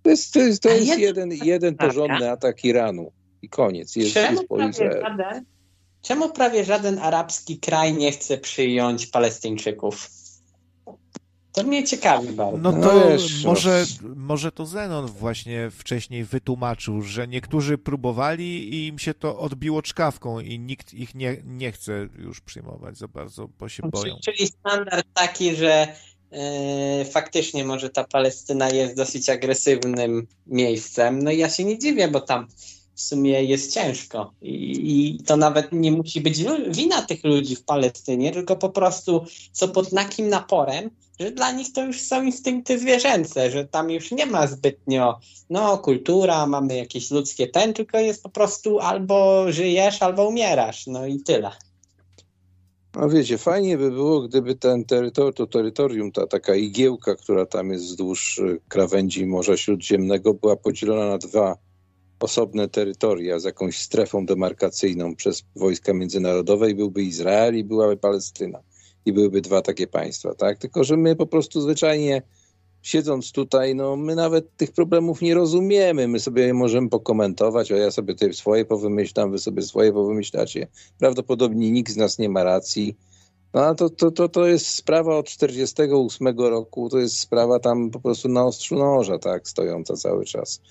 To 0.03 0.09
jest, 0.09 0.33
to 0.33 0.39
jest, 0.39 0.63
to 0.63 0.69
jest 0.69 0.85
jedna 0.87 1.05
jeden, 1.05 1.31
jeden 1.31 1.75
taka- 1.75 1.87
porządny 1.87 2.31
atak 2.31 2.65
Iranu 2.65 3.11
i 3.41 3.49
koniec. 3.49 3.95
Jest, 3.95 4.13
Czemu 4.13 4.31
jest 4.37 4.47
po 4.47 4.55
prawie, 4.55 4.69
Izraelu. 4.71 5.01
żaden, 5.01 5.45
czemu 6.01 6.29
prawie 6.29 6.63
żaden 6.65 6.99
arabski 6.99 7.59
kraj 7.59 7.93
nie 7.93 8.11
chce 8.11 8.37
przyjąć 8.37 9.07
Palestyńczyków? 9.07 10.09
To 11.53 11.63
mnie 11.63 11.83
ciekawi 11.83 12.27
bardzo. 12.27 12.57
No 12.57 12.71
No 12.71 12.81
to 12.89 13.09
wiesz, 13.09 13.43
no. 13.43 13.49
może, 13.49 13.85
może 14.15 14.51
to 14.51 14.65
Zenon 14.65 15.05
właśnie 15.07 15.69
wcześniej 15.71 16.23
wytłumaczył, 16.23 17.01
że 17.01 17.27
niektórzy 17.27 17.77
próbowali 17.77 18.75
i 18.75 18.87
im 18.87 18.99
się 18.99 19.13
to 19.13 19.39
odbiło 19.39 19.81
czkawką 19.81 20.39
i 20.39 20.59
nikt 20.59 20.93
ich 20.93 21.15
nie, 21.15 21.37
nie 21.45 21.71
chce 21.71 22.07
już 22.17 22.41
przyjmować 22.41 22.97
za 22.97 23.07
bardzo, 23.07 23.47
bo 23.59 23.69
się 23.69 23.83
boją. 23.89 24.03
Czyli- 24.25 24.37
Czyli 24.37 24.47
standard 24.49 25.07
taki, 25.13 25.55
że 25.55 25.87
e, 26.31 27.05
faktycznie 27.05 27.65
może 27.65 27.89
ta 27.89 28.03
Palestyna 28.03 28.69
jest 28.69 28.95
dosyć 28.95 29.29
agresywnym 29.29 30.27
miejscem. 30.47 31.23
No 31.23 31.31
i 31.31 31.37
ja 31.37 31.49
się 31.49 31.63
nie 31.63 31.79
dziwię, 31.79 32.07
bo 32.07 32.19
tam 32.21 32.47
w 32.95 33.01
sumie 33.01 33.43
jest 33.43 33.73
ciężko. 33.73 34.33
I, 34.41 35.17
I 35.19 35.23
to 35.23 35.37
nawet 35.37 35.71
nie 35.71 35.91
musi 35.91 36.21
być 36.21 36.43
wina 36.69 37.01
tych 37.01 37.23
ludzi 37.23 37.55
w 37.55 37.63
Palestynie, 37.63 38.31
tylko 38.31 38.55
po 38.55 38.69
prostu 38.69 39.25
są 39.53 39.67
pod 39.67 39.89
takim 39.89 40.29
naporem, 40.29 40.89
że 41.21 41.31
dla 41.31 41.51
nich 41.51 41.73
to 41.73 41.85
już 41.85 42.01
są 42.01 42.23
instynkty 42.23 42.79
zwierzęce, 42.79 43.51
że 43.51 43.67
tam 43.67 43.91
już 43.91 44.11
nie 44.11 44.25
ma 44.25 44.47
zbytnio 44.47 45.19
no 45.49 45.77
kultura, 45.77 46.45
mamy 46.45 46.75
jakieś 46.75 47.11
ludzkie 47.11 47.47
ten, 47.47 47.73
tylko 47.73 47.99
jest 47.99 48.23
po 48.23 48.29
prostu 48.29 48.79
albo 48.79 49.45
żyjesz, 49.51 50.01
albo 50.01 50.27
umierasz. 50.27 50.87
No 50.87 51.05
i 51.05 51.19
tyle. 51.19 51.51
No 52.95 53.09
wiecie, 53.09 53.37
fajnie 53.37 53.77
by 53.77 53.91
było, 53.91 54.21
gdyby 54.21 54.55
ten 54.55 54.85
terytor, 54.85 55.33
to 55.33 55.47
terytorium, 55.47 56.11
ta 56.11 56.27
taka 56.27 56.55
igiełka, 56.55 57.15
która 57.15 57.45
tam 57.45 57.71
jest 57.71 57.85
wzdłuż 57.85 58.37
y, 58.37 58.59
krawędzi 58.67 59.25
Morza 59.25 59.57
Śródziemnego, 59.57 60.33
była 60.33 60.55
podzielona 60.55 61.07
na 61.07 61.17
dwa 61.17 61.57
osobne 62.19 62.69
terytoria 62.69 63.39
z 63.39 63.43
jakąś 63.43 63.77
strefą 63.77 64.25
demarkacyjną 64.25 65.15
przez 65.15 65.43
wojska 65.55 65.93
międzynarodowe 65.93 66.71
i 66.71 66.75
byłby 66.75 67.03
Izrael 67.03 67.57
i 67.57 67.63
byłaby 67.63 67.97
Palestyna. 67.97 68.59
I 69.05 69.13
byłyby 69.13 69.41
dwa 69.41 69.61
takie 69.61 69.87
państwa, 69.87 70.35
tak? 70.35 70.57
Tylko, 70.57 70.83
że 70.83 70.97
my 70.97 71.15
po 71.15 71.25
prostu 71.25 71.61
zwyczajnie 71.61 72.21
siedząc 72.81 73.31
tutaj, 73.31 73.75
no 73.75 73.95
my 73.95 74.15
nawet 74.15 74.57
tych 74.57 74.71
problemów 74.71 75.21
nie 75.21 75.33
rozumiemy. 75.33 76.07
My 76.07 76.19
sobie 76.19 76.53
możemy 76.53 76.89
pokomentować, 76.89 77.71
a 77.71 77.77
ja 77.77 77.91
sobie 77.91 78.13
tutaj 78.13 78.33
swoje 78.33 78.65
powymyślam, 78.65 79.31
wy 79.31 79.39
sobie 79.39 79.61
swoje 79.61 79.93
powymyślacie. 79.93 80.67
Prawdopodobnie 80.99 81.71
nikt 81.71 81.91
z 81.91 81.97
nas 81.97 82.19
nie 82.19 82.29
ma 82.29 82.43
racji. 82.43 82.97
No 83.53 83.65
a 83.65 83.75
to, 83.75 83.89
to, 83.89 84.11
to, 84.11 84.29
to 84.29 84.47
jest 84.47 84.67
sprawa 84.67 85.17
od 85.17 85.25
48 85.25 86.27
roku, 86.37 86.89
to 86.89 86.99
jest 86.99 87.19
sprawa 87.19 87.59
tam 87.59 87.91
po 87.91 87.99
prostu 87.99 88.29
na 88.29 88.45
ostrzu 88.45 88.75
noża, 88.75 89.19
tak, 89.19 89.49
stojąca 89.49 89.95
cały 89.95 90.25
czas. 90.25 90.61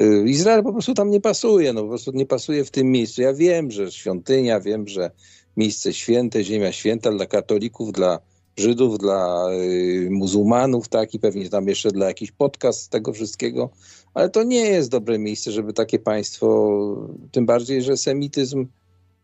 Y, 0.00 0.24
Izrael 0.26 0.62
po 0.62 0.72
prostu 0.72 0.94
tam 0.94 1.10
nie 1.10 1.20
pasuje, 1.20 1.72
no 1.72 1.82
po 1.82 1.88
prostu 1.88 2.10
nie 2.14 2.26
pasuje 2.26 2.64
w 2.64 2.70
tym 2.70 2.90
miejscu. 2.90 3.22
Ja 3.22 3.34
wiem, 3.34 3.70
że 3.70 3.92
świątynia, 3.92 4.60
wiem, 4.60 4.88
że 4.88 5.10
miejsce 5.56 5.92
święte, 5.92 6.44
ziemia 6.44 6.72
święta 6.72 7.10
dla 7.10 7.26
katolików, 7.26 7.92
dla 7.92 8.18
Żydów, 8.56 8.98
dla 8.98 9.48
y, 9.52 10.08
muzułmanów, 10.10 10.88
tak, 10.88 11.14
i 11.14 11.18
pewnie 11.18 11.48
tam 11.48 11.68
jeszcze 11.68 11.90
dla 11.90 12.06
jakiś 12.06 12.32
podcast 12.32 12.90
tego 12.90 13.12
wszystkiego, 13.12 13.70
ale 14.14 14.30
to 14.30 14.42
nie 14.42 14.60
jest 14.60 14.90
dobre 14.90 15.18
miejsce, 15.18 15.52
żeby 15.52 15.72
takie 15.72 15.98
państwo, 15.98 16.68
tym 17.32 17.46
bardziej, 17.46 17.82
że 17.82 17.96
semityzm, 17.96 18.66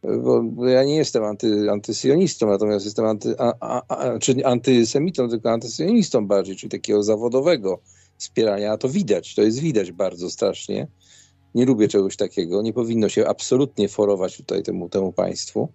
bo, 0.02 0.42
bo 0.42 0.68
ja 0.68 0.84
nie 0.84 0.96
jestem 0.96 1.24
anty, 1.24 1.70
antysyjonistą, 1.70 2.46
natomiast 2.46 2.84
jestem 2.84 3.04
anty, 3.04 3.34
a, 3.38 3.52
a, 3.60 3.82
a, 3.88 4.18
czy 4.18 4.46
antysemitą, 4.46 5.28
tylko 5.28 5.50
antysyjonistą 5.50 6.26
bardziej, 6.26 6.56
czyli 6.56 6.70
takiego 6.70 7.02
zawodowego 7.02 7.80
wspierania, 8.18 8.72
a 8.72 8.78
to 8.78 8.88
widać, 8.88 9.34
to 9.34 9.42
jest 9.42 9.58
widać 9.58 9.92
bardzo 9.92 10.30
strasznie. 10.30 10.88
Nie 11.54 11.64
lubię 11.66 11.88
czegoś 11.88 12.16
takiego, 12.16 12.62
nie 12.62 12.72
powinno 12.72 13.08
się 13.08 13.26
absolutnie 13.26 13.88
forować 13.88 14.36
tutaj 14.36 14.62
temu, 14.62 14.88
temu 14.88 15.12
państwu. 15.12 15.68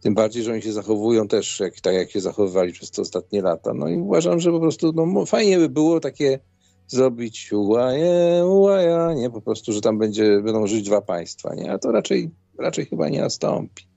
Tym 0.00 0.14
bardziej, 0.14 0.42
że 0.42 0.52
oni 0.52 0.62
się 0.62 0.72
zachowują 0.72 1.28
też 1.28 1.60
jak, 1.60 1.80
tak, 1.80 1.94
jak 1.94 2.10
się 2.10 2.20
zachowywali 2.20 2.72
przez 2.72 2.90
te 2.90 3.02
ostatnie 3.02 3.42
lata. 3.42 3.74
No 3.74 3.88
i 3.88 3.96
uważam, 3.96 4.40
że 4.40 4.50
po 4.50 4.60
prostu 4.60 4.92
no, 4.92 5.26
fajnie 5.26 5.58
by 5.58 5.68
było 5.68 6.00
takie 6.00 6.38
zrobić 6.86 7.52
ułaje, 7.52 8.46
ułaja, 8.46 9.14
nie? 9.14 9.30
Po 9.30 9.40
prostu, 9.40 9.72
że 9.72 9.80
tam 9.80 9.98
będzie, 9.98 10.40
będą 10.42 10.66
żyć 10.66 10.86
dwa 10.86 11.00
państwa, 11.00 11.54
nie? 11.54 11.72
A 11.72 11.78
to 11.78 11.92
raczej, 11.92 12.30
raczej 12.58 12.86
chyba 12.86 13.08
nie 13.08 13.20
nastąpi. 13.20 13.90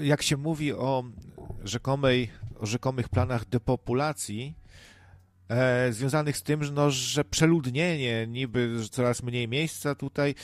Jak 0.00 0.22
się 0.22 0.36
mówi 0.36 0.72
o 0.72 1.04
rzekomej, 1.64 2.30
o 2.58 2.66
rzekomych 2.66 3.08
planach 3.08 3.48
depopulacji, 3.48 4.54
e, 5.48 5.92
związanych 5.92 6.36
z 6.36 6.42
tym, 6.42 6.60
no, 6.74 6.90
że 6.90 7.24
przeludnienie, 7.24 8.26
niby 8.26 8.76
coraz 8.90 9.22
mniej 9.22 9.48
miejsca 9.48 9.94
tutaj, 9.94 10.34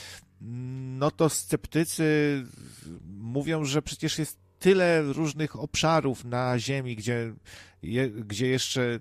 no 0.97 1.11
to 1.11 1.29
sceptycy 1.29 2.03
mówią, 3.17 3.65
że 3.65 3.81
przecież 3.81 4.19
jest 4.19 4.37
tyle 4.59 5.01
różnych 5.01 5.59
obszarów 5.59 6.25
na 6.25 6.59
Ziemi, 6.59 6.95
gdzie, 6.95 7.33
je, 7.81 8.09
gdzie 8.09 8.47
jeszcze, 8.47 8.99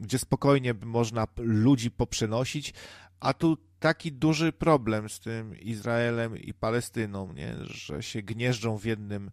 gdzie 0.00 0.18
spokojnie 0.18 0.74
można 0.84 1.26
ludzi 1.36 1.90
poprzenosić, 1.90 2.74
a 3.20 3.32
tu 3.32 3.56
taki 3.80 4.12
duży 4.12 4.52
problem 4.52 5.08
z 5.08 5.20
tym 5.20 5.58
Izraelem 5.58 6.38
i 6.38 6.54
Palestyną, 6.54 7.32
nie? 7.32 7.54
że 7.64 8.02
się 8.02 8.22
gnieżdżą 8.22 8.78
w 8.78 8.84
jednym 8.84 9.30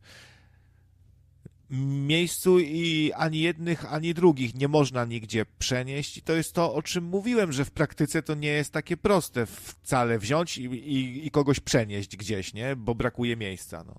miejscu 2.08 2.60
i 2.60 3.12
ani 3.16 3.40
jednych, 3.40 3.94
ani 3.94 4.14
drugich 4.14 4.56
nie 4.56 4.68
można 4.68 5.06
nigdzie 5.06 5.46
przenieść. 5.60 6.18
I 6.18 6.22
to 6.22 6.34
jest 6.34 6.54
to, 6.54 6.74
o 6.74 6.82
czym 6.82 7.04
mówiłem, 7.04 7.52
że 7.52 7.66
w 7.66 7.72
praktyce 7.72 8.22
to 8.22 8.36
nie 8.36 8.50
jest 8.50 8.74
takie 8.74 8.98
proste 8.98 9.46
wcale 9.46 10.20
wziąć 10.20 10.58
i, 10.58 10.64
i, 10.64 11.28
i 11.28 11.32
kogoś 11.32 11.60
przenieść 11.60 12.18
gdzieś, 12.18 12.54
nie? 12.54 12.76
Bo 12.76 12.96
brakuje 12.96 13.38
miejsca. 13.38 13.84
No. 13.88 13.96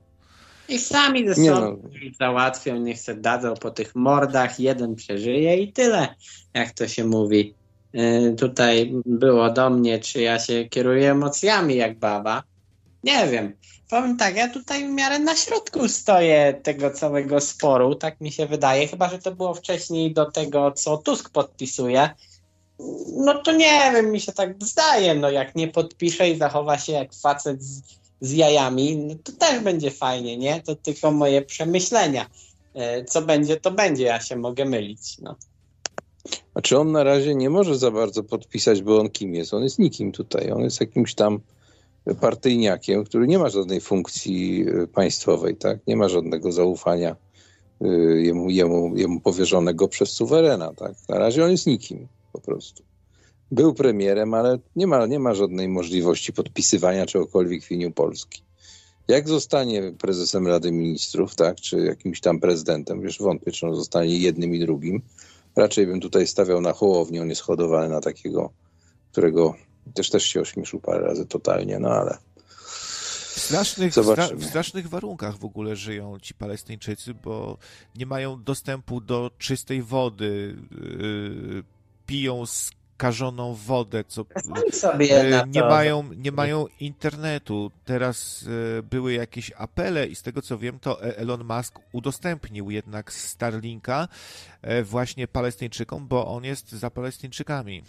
I 0.68 0.78
sami 0.78 1.28
ze 1.28 1.34
sobą 1.34 1.82
no. 1.82 1.90
załatwią, 2.20 2.76
niech 2.76 2.98
se 2.98 3.14
dadzą 3.14 3.54
po 3.54 3.70
tych 3.70 3.94
mordach, 3.94 4.60
jeden 4.60 4.94
przeżyje 4.94 5.56
i 5.56 5.72
tyle, 5.72 6.14
jak 6.54 6.70
to 6.70 6.88
się 6.88 7.04
mówi. 7.04 7.54
Yy, 7.92 8.34
tutaj 8.38 8.92
było 9.06 9.50
do 9.50 9.70
mnie, 9.70 9.98
czy 10.00 10.20
ja 10.20 10.38
się 10.38 10.64
kieruję 10.64 11.10
emocjami 11.10 11.76
jak 11.76 11.98
baba. 11.98 12.42
Nie 13.04 13.26
wiem 13.26 13.52
powiem 13.90 14.16
tak, 14.16 14.36
ja 14.36 14.48
tutaj 14.48 14.88
w 14.88 14.90
miarę 14.90 15.18
na 15.18 15.36
środku 15.36 15.88
stoję 15.88 16.60
tego 16.62 16.90
całego 16.90 17.40
sporu, 17.40 17.94
tak 17.94 18.20
mi 18.20 18.32
się 18.32 18.46
wydaje, 18.46 18.88
chyba 18.88 19.08
że 19.08 19.18
to 19.18 19.32
było 19.32 19.54
wcześniej 19.54 20.12
do 20.12 20.30
tego, 20.30 20.72
co 20.72 20.96
Tusk 20.96 21.30
podpisuje. 21.30 22.10
No 23.16 23.42
to 23.42 23.52
nie 23.52 23.92
wiem, 23.92 24.10
mi 24.10 24.20
się 24.20 24.32
tak 24.32 24.64
zdaje, 24.64 25.14
no 25.14 25.30
jak 25.30 25.54
nie 25.54 25.68
podpisze 25.68 26.30
i 26.30 26.38
zachowa 26.38 26.78
się 26.78 26.92
jak 26.92 27.14
facet 27.14 27.62
z, 27.62 27.82
z 28.20 28.32
jajami, 28.32 28.96
no 28.96 29.14
to 29.24 29.32
też 29.32 29.60
będzie 29.60 29.90
fajnie, 29.90 30.36
nie? 30.36 30.60
To 30.60 30.76
tylko 30.76 31.10
moje 31.10 31.42
przemyślenia. 31.42 32.26
E, 32.74 33.04
co 33.04 33.22
będzie, 33.22 33.56
to 33.56 33.70
będzie, 33.70 34.04
ja 34.04 34.20
się 34.20 34.36
mogę 34.36 34.64
mylić, 34.64 35.18
no. 35.18 35.36
A 36.54 36.60
czy 36.60 36.78
on 36.78 36.92
na 36.92 37.04
razie 37.04 37.34
nie 37.34 37.50
może 37.50 37.78
za 37.78 37.90
bardzo 37.90 38.22
podpisać, 38.22 38.82
bo 38.82 39.00
on 39.00 39.10
kim 39.10 39.34
jest? 39.34 39.54
On 39.54 39.62
jest 39.62 39.78
nikim 39.78 40.12
tutaj, 40.12 40.52
on 40.52 40.62
jest 40.62 40.80
jakimś 40.80 41.14
tam 41.14 41.40
partyjniakiem, 42.20 43.04
który 43.04 43.26
nie 43.26 43.38
ma 43.38 43.48
żadnej 43.48 43.80
funkcji 43.80 44.64
e, 44.68 44.86
państwowej, 44.86 45.56
tak? 45.56 45.78
nie 45.86 45.96
ma 45.96 46.08
żadnego 46.08 46.52
zaufania 46.52 47.16
e, 47.80 47.88
jemu, 48.20 48.50
jemu, 48.50 48.96
jemu 48.96 49.20
powierzonego 49.20 49.88
przez 49.88 50.10
suwerena. 50.10 50.74
Tak? 50.74 50.92
Na 51.08 51.18
razie 51.18 51.44
on 51.44 51.50
jest 51.50 51.66
nikim 51.66 52.08
po 52.32 52.40
prostu. 52.40 52.82
Był 53.50 53.74
premierem, 53.74 54.34
ale 54.34 54.58
nie 54.76 54.86
ma, 54.86 55.06
nie 55.06 55.18
ma 55.18 55.34
żadnej 55.34 55.68
możliwości 55.68 56.32
podpisywania 56.32 57.06
czegokolwiek 57.06 57.64
w 57.64 57.70
imieniu 57.70 57.92
Polski. 57.92 58.42
Jak 59.08 59.28
zostanie 59.28 59.92
prezesem 59.98 60.46
Rady 60.46 60.72
Ministrów, 60.72 61.34
tak, 61.34 61.56
czy 61.56 61.76
jakimś 61.76 62.20
tam 62.20 62.40
prezydentem, 62.40 63.00
wiesz, 63.00 63.18
wątpię, 63.18 63.52
czy 63.52 63.66
on 63.66 63.74
zostanie 63.74 64.18
jednym 64.18 64.54
i 64.54 64.58
drugim. 64.58 65.02
Raczej 65.56 65.86
bym 65.86 66.00
tutaj 66.00 66.26
stawiał 66.26 66.60
na 66.60 66.72
Hołownię, 66.72 67.22
on 67.22 67.28
jest 67.28 67.40
hodowany 67.40 67.88
na 67.88 68.00
takiego, 68.00 68.50
którego 69.12 69.54
też 69.94 70.10
też 70.10 70.24
się 70.24 70.40
ośmieszył 70.40 70.80
parę 70.80 71.06
razy 71.06 71.26
totalnie, 71.26 71.78
no 71.78 71.88
ale. 71.88 72.18
W 73.34 73.40
strasznych, 73.40 73.92
stra 73.92 74.28
w 74.36 74.44
strasznych 74.44 74.88
warunkach 74.88 75.38
w 75.38 75.44
ogóle 75.44 75.76
żyją 75.76 76.18
ci 76.20 76.34
Palestyńczycy, 76.34 77.14
bo 77.14 77.58
nie 77.96 78.06
mają 78.06 78.42
dostępu 78.42 79.00
do 79.00 79.30
czystej 79.38 79.82
wody, 79.82 80.56
yy, 80.70 81.62
piją 82.06 82.44
skażoną 82.46 83.54
wodę, 83.54 84.04
co 84.04 84.24
yy, 84.98 85.42
nie 85.46 85.60
mają, 85.60 86.12
nie 86.16 86.32
mają 86.32 86.66
internetu. 86.80 87.70
Teraz 87.84 88.42
yy, 88.42 88.82
były 88.82 89.12
jakieś 89.12 89.52
apele 89.56 90.06
i 90.06 90.14
z 90.14 90.22
tego 90.22 90.42
co 90.42 90.58
wiem, 90.58 90.78
to 90.78 91.02
Elon 91.02 91.44
Musk 91.44 91.78
udostępnił 91.92 92.70
jednak 92.70 93.12
Starlinka 93.12 94.08
yy, 94.62 94.84
właśnie 94.84 95.28
Palestyńczykom, 95.28 96.06
bo 96.08 96.26
on 96.26 96.44
jest 96.44 96.72
za 96.72 96.90
Palestyńczykami. 96.90 97.82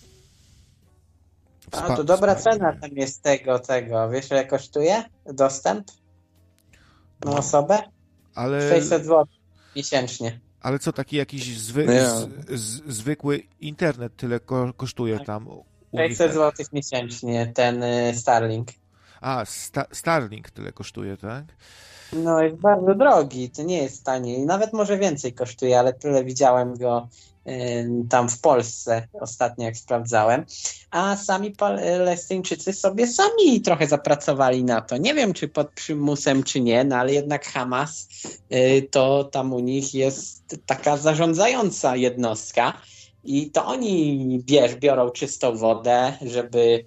A 1.72 1.96
to 1.96 2.04
dobra 2.04 2.36
cena 2.36 2.74
tam 2.82 2.92
jest 2.92 3.22
tego, 3.22 3.60
tego. 3.60 4.10
Wiesz, 4.10 4.32
ile 4.32 4.46
kosztuje 4.46 5.04
dostęp 5.26 5.88
na 7.26 7.32
no. 7.32 7.38
osobę? 7.38 7.80
Ale... 8.36 8.70
600 8.70 9.04
zł 9.04 9.26
miesięcznie. 9.76 10.40
Ale 10.62 10.80
co, 10.80 10.94
taki 10.94 11.16
jakiś 11.16 11.58
zwy... 11.60 11.86
z, 11.88 12.30
z, 12.60 12.82
zwykły 12.88 13.44
internet 13.60 14.16
tyle 14.16 14.40
ko 14.40 14.74
kosztuje 14.78 15.18
tak. 15.18 15.28
tam? 15.28 15.48
600 15.98 16.34
zł 16.34 16.66
miesięcznie 16.74 17.52
ten 17.56 17.84
y, 17.84 18.14
Starlink. 18.16 18.68
A, 19.22 19.46
sta 19.46 19.86
Starlink 19.92 20.50
tyle 20.50 20.72
kosztuje, 20.72 21.18
tak? 21.18 21.46
No 22.14 22.42
jest 22.42 22.56
bardzo 22.56 22.96
drogi, 22.96 23.50
to 23.50 23.64
nie 23.64 23.84
jest 23.84 24.04
tanie. 24.04 24.46
Nawet 24.46 24.74
może 24.74 24.98
więcej 24.98 25.34
kosztuje, 25.34 25.80
ale 25.80 25.94
tyle 25.94 26.24
widziałem 26.24 26.78
go 26.78 27.08
tam 28.10 28.30
w 28.30 28.42
Polsce 28.42 29.08
ostatnio 29.22 29.66
jak 29.66 29.78
sprawdzałem, 29.78 30.46
a 30.92 31.18
sami 31.18 31.52
Palestyńczycy 31.52 32.74
sobie 32.74 33.08
sami 33.08 33.62
trochę 33.62 33.88
zapracowali 33.88 34.64
na 34.64 34.82
to. 34.82 34.98
Nie 34.98 35.14
wiem, 35.14 35.34
czy 35.34 35.48
pod 35.48 35.72
przymusem, 35.72 36.44
czy 36.44 36.62
nie, 36.62 36.84
no 36.84 36.96
ale 36.96 37.14
jednak 37.14 37.46
Hamas 37.46 38.08
y, 38.54 38.88
to 38.92 39.24
tam 39.24 39.54
u 39.54 39.60
nich 39.60 39.94
jest 39.94 40.58
taka 40.66 40.98
zarządzająca 40.98 41.96
jednostka 41.96 42.74
i 43.24 43.52
to 43.52 43.66
oni 43.66 44.44
wiesz, 44.48 44.76
biorą 44.76 45.10
czystą 45.10 45.58
wodę, 45.58 46.14
żeby 46.22 46.86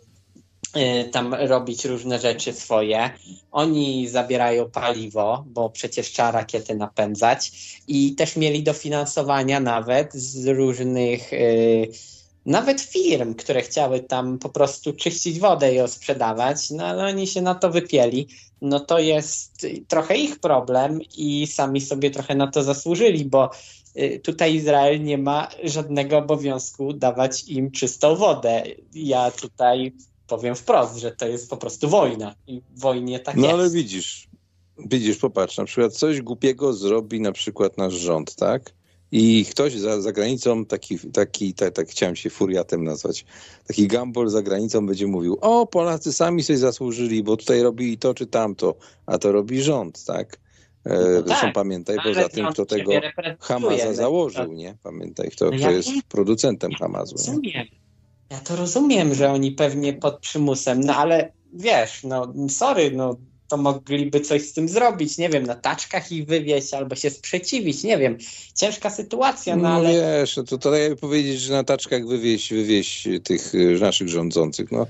tam 1.13 1.35
robić 1.35 1.85
różne 1.85 2.19
rzeczy 2.19 2.53
swoje. 2.53 3.11
Oni 3.53 4.09
zabierają 4.09 4.71
paliwo, 4.71 5.45
bo 5.47 5.71
przecież 5.71 6.13
trzeba 6.13 6.31
rakiety 6.31 6.75
napędzać 6.75 7.53
i 7.89 8.15
też 8.15 8.37
mieli 8.37 8.63
dofinansowania 8.63 9.61
nawet 9.61 10.15
z 10.15 10.47
różnych 10.47 11.33
yy, 11.33 11.89
nawet 12.47 12.81
firm, 12.81 13.35
które 13.35 13.63
chciały 13.63 14.01
tam 14.01 14.39
po 14.39 14.49
prostu 14.49 14.93
czyścić 14.93 15.39
wodę 15.39 15.73
i 15.73 15.77
ją 15.77 15.89
sprzedawać, 15.89 16.71
no 16.71 16.87
ale 16.87 17.05
oni 17.05 17.27
się 17.27 17.43
na 17.43 17.55
to 17.55 17.71
wypieli. 17.71 18.29
No 18.61 18.81
to 18.81 18.99
jest 18.99 19.67
trochę 19.89 20.17
ich 20.17 20.41
problem 20.41 21.01
i 21.17 21.47
sami 21.47 21.81
sobie 21.81 22.11
trochę 22.11 22.35
na 22.35 22.47
to 22.47 22.63
zasłużyli, 22.63 23.25
bo 23.25 23.51
y, 23.97 24.21
tutaj 24.25 24.55
Izrael 24.55 25.03
nie 25.03 25.19
ma 25.19 25.49
żadnego 25.63 26.19
obowiązku 26.19 26.93
dawać 26.93 27.45
im 27.45 27.71
czystą 27.71 28.17
wodę. 28.17 28.63
Ja 28.95 29.31
tutaj 29.31 29.93
powiem 30.27 30.55
wprost, 30.55 30.97
że 30.97 31.13
to 31.13 31.29
jest 31.29 31.51
po 31.51 31.57
prostu 31.57 31.89
wojna 31.89 32.35
i 32.47 32.63
w 32.75 32.81
wojnie 32.81 33.21
tak 33.21 33.37
no, 33.37 33.43
jest. 33.43 33.57
No 33.57 33.63
ale 33.63 33.71
widzisz, 33.71 34.29
widzisz, 34.79 35.17
popatrz, 35.17 35.59
na 35.59 35.65
przykład 35.65 35.93
coś 35.93 36.23
głupiego 36.23 36.73
zrobi 36.73 37.21
na 37.21 37.33
przykład 37.33 37.79
nasz 37.79 37.95
rząd, 37.95 38.35
tak? 38.35 38.75
I 39.13 39.45
ktoś 39.51 39.73
za, 39.75 40.01
za 40.01 40.13
granicą, 40.13 40.65
taki, 40.65 40.99
taki 40.99 41.55
tak, 41.55 41.75
tak 41.75 41.89
chciałem 41.89 42.17
się 42.17 42.31
furiatem 42.31 42.85
nazwać, 42.85 43.25
taki 43.67 43.87
gambol 43.87 44.29
za 44.29 44.43
granicą 44.43 44.87
będzie 44.87 45.07
mówił, 45.07 45.39
o 45.41 45.67
Polacy 45.67 46.13
sami 46.13 46.43
sobie 46.43 46.59
zasłużyli, 46.59 47.23
bo 47.23 47.37
tutaj 47.37 47.63
robili 47.63 47.99
to 47.99 48.15
czy 48.15 48.27
tamto, 48.27 48.75
a 49.07 49.19
to 49.19 49.33
robi 49.33 49.63
rząd, 49.63 50.05
tak? 50.05 50.39
E, 50.85 50.99
No 50.99 51.23
Zresztą 51.27 51.47
tak, 51.47 51.55
pamiętaj, 51.55 51.97
poza 52.05 52.29
tym, 52.29 52.47
kto 52.53 52.67
tego 52.67 52.93
Hamasa 53.41 53.87
no. 53.87 53.95
założył, 53.95 54.53
nie? 54.53 54.77
Pamiętaj, 54.83 55.31
kto, 55.31 55.45
No 55.45 55.51
kto 55.51 55.61
ja 55.61 55.71
jest 55.71 55.91
wiem. 55.91 56.01
producentem 56.09 56.73
Hamasu. 56.73 57.15
Nie? 57.15 57.27
Rozumiem. 57.27 57.86
Ja 58.31 58.39
to 58.39 58.57
rozumiem, 58.57 59.15
że 59.15 59.31
oni 59.31 59.53
pewnie 59.53 59.93
pod 59.93 60.19
przymusem, 60.21 60.81
no 60.81 60.97
ale 60.97 61.33
wiesz, 61.53 62.05
no 62.05 62.33
sorry, 62.49 62.91
no 62.91 63.17
to 63.49 63.57
mogliby 63.57 64.21
coś 64.21 64.43
z 64.43 64.53
tym 64.53 64.69
zrobić, 64.69 65.19
nie 65.19 65.29
wiem, 65.29 65.43
na 65.43 65.55
taczkach 65.55 66.13
ich 66.13 66.27
wywieźć 66.27 66.75
albo 66.75 66.95
się 66.95 67.11
sprzeciwić, 67.11 67.85
nie 67.85 67.99
wiem. 67.99 68.19
Ciężka 68.55 68.91
sytuacja, 68.91 69.57
no 69.57 69.63
No 69.63 69.69
ale 69.69 69.93
wiesz, 69.93 70.37
no 70.37 70.45
to, 70.45 70.59
to 70.59 70.75
jakby 70.77 70.97
powiedzieć, 70.97 71.41
że 71.41 71.53
na 71.53 71.65
taczkach 71.65 72.07
wywieźć, 72.07 72.53
wywieźć 72.53 73.09
tych 73.25 73.55
y, 73.55 73.79
naszych 73.81 74.09
rządzących. 74.09 74.73
No, 74.73 74.87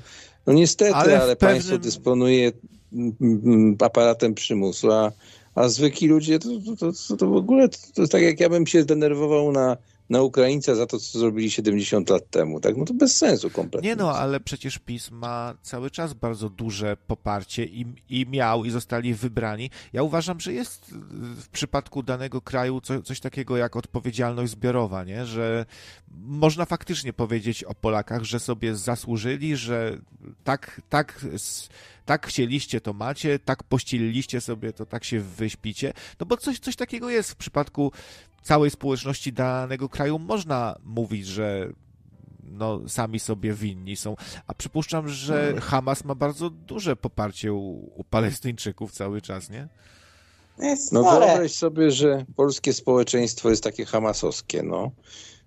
no 0.47 0.53
niestety, 0.53 0.95
Ale 0.95 1.23
ale, 1.23 1.37
w 1.37 1.39
państwo 1.39 1.71
pewnym- 1.71 1.83
dysponuje 1.83 2.53
mm, 2.93 3.17
mm, 3.21 3.77
aparatem 3.81 4.35
przymusu, 4.35 4.93
a, 4.93 5.13
a 5.55 5.69
zwykli 5.69 6.09
ludzie 6.09 6.39
to, 6.39 6.49
to, 6.79 6.93
to, 6.93 7.17
to 7.17 7.27
w 7.27 7.37
ogóle 7.37 7.69
to, 7.69 7.79
to 7.95 8.03
jest 8.03 8.13
tak 8.13 8.23
jak 8.23 8.41
ja 8.41 8.49
bym 8.49 8.67
się 8.67 8.83
zdenerwował 8.83 9.53
na, 9.53 9.77
na 10.11 10.23
Ukraińca 10.23 10.74
za 10.74 10.87
to, 10.87 10.99
co 10.99 11.19
zrobili 11.19 11.51
70 11.51 12.11
lat 12.11 12.31
temu. 12.31 12.61
Tak? 12.61 12.77
No 12.77 12.85
to 12.85 12.95
bez 12.95 13.16
sensu 13.16 13.51
kompletnie. 13.51 13.89
Nie 13.91 13.97
no, 13.97 14.16
ale 14.19 14.41
przecież 14.41 14.78
PiS 14.78 15.11
ma 15.11 15.55
cały 15.62 15.91
czas 15.91 16.15
bardzo 16.15 16.49
duże 16.51 16.97
poparcie 17.07 17.65
i, 17.65 17.87
i 18.09 18.27
miał 18.27 18.65
i 18.65 18.70
zostali 18.70 19.15
wybrani. 19.15 19.70
Ja 19.93 20.03
uważam, 20.03 20.41
że 20.41 20.53
jest 20.53 20.95
w 21.37 21.49
przypadku 21.49 22.03
danego 22.03 22.41
kraju 22.41 22.81
co, 22.81 23.03
coś 23.03 23.20
takiego 23.20 23.57
jak 23.57 23.77
odpowiedzialność 23.77 24.53
zbiorowa, 24.53 25.05
nie? 25.05 25.27
że 25.27 25.66
można 26.19 26.65
faktycznie 26.65 27.12
powiedzieć 27.12 27.65
o 27.65 27.74
Polakach, 27.74 28.23
że 28.24 28.41
sobie 28.41 28.74
zasłużyli, 28.77 29.57
że 29.57 29.99
tak, 30.45 30.81
tak, 30.89 31.20
s- 31.35 31.69
tak 32.07 32.27
chcieliście, 32.27 32.81
to 32.81 32.93
macie, 32.93 33.39
tak 33.39 33.62
pościeliliście 33.62 34.41
sobie, 34.41 34.73
to 34.73 34.87
tak 34.87 35.05
się 35.05 35.20
wyśpicie. 35.20 35.93
No 36.20 36.27
bo 36.27 36.37
coś, 36.37 36.59
coś 36.59 36.77
takiego 36.77 37.11
jest 37.11 37.31
w 37.31 37.37
przypadku 37.37 37.93
całej 38.43 38.70
społeczności 38.70 39.33
danego 39.33 39.89
kraju. 39.89 40.19
Można 40.19 40.77
mówić, 40.85 41.27
że 41.27 41.73
no, 42.43 42.89
sami 42.89 43.19
sobie 43.19 43.53
winni 43.53 43.97
są. 43.97 44.16
A 44.47 44.55
przypuszczam, 44.55 45.09
że 45.09 45.55
Hamas 45.61 46.05
ma 46.05 46.15
bardzo 46.15 46.51
duże 46.51 46.97
poparcie 46.97 47.53
u, 47.53 47.93
u 47.97 48.05
Palestyńczyków 48.05 48.93
cały 48.93 49.23
czas, 49.23 49.51
nie? 49.51 49.69
No 50.93 51.03
wyobraź 51.03 51.53
sobie, 51.53 51.91
że 51.91 52.24
polskie 52.37 52.73
społeczeństwo 52.73 53.51
jest 53.51 53.62
takie 53.62 53.85
hamasowskie, 53.85 54.62
no. 54.62 54.91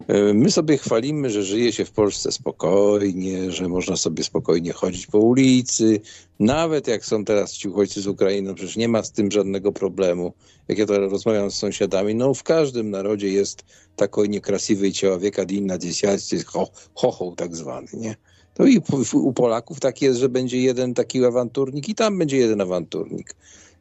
E, 0.08 0.34
My 0.34 0.50
sobie 0.50 0.78
chwalimy, 0.78 1.30
że 1.30 1.42
żyje 1.42 1.72
się 1.72 1.84
w 1.84 1.90
Polsce 1.90 2.32
spokojnie, 2.32 3.50
że 3.50 3.68
można 3.68 3.96
sobie 3.96 4.24
spokojnie 4.24 4.72
chodzić 4.72 5.06
po 5.06 5.18
ulicy. 5.18 6.00
Nawet 6.40 6.88
jak 6.88 7.04
są 7.04 7.24
teraz 7.24 7.52
ci 7.52 7.68
uchodźcy 7.68 8.00
z 8.00 8.06
Ukrainy, 8.06 8.48
no 8.48 8.54
przecież 8.54 8.76
nie 8.76 8.88
ma 8.88 9.02
z 9.02 9.12
tym 9.12 9.30
żadnego 9.30 9.72
problemu. 9.72 10.32
Jak 10.68 10.78
ja 10.78 10.86
to 10.86 10.98
rozmawiam 10.98 11.50
z 11.50 11.54
sąsiadami, 11.54 12.14
no 12.14 12.34
w 12.34 12.42
każdym 12.42 12.90
narodzie 12.90 13.28
jest 13.28 13.64
takiej 13.96 14.28
niekrasiwej 14.28 14.92
человека 14.92 15.42
один 15.42 15.66
на 15.66 15.78
десять, 15.78 16.44
cho- 16.44 16.70
chochoł 16.94 17.36
tak 17.36 17.56
zwany, 17.56 17.88
nie? 17.94 18.16
To 18.54 18.66
i 18.66 18.78
u- 18.78 19.18
u 19.18 19.32
Polaków 19.32 19.80
tak 19.80 20.02
jest, 20.02 20.18
że 20.18 20.28
będzie 20.28 20.60
jeden 20.60 20.94
taki 20.94 21.24
awanturnik 21.24 21.88
i 21.88 21.94
tam 21.94 22.18
będzie 22.18 22.36
jeden 22.36 22.60
awanturnik. 22.60 23.34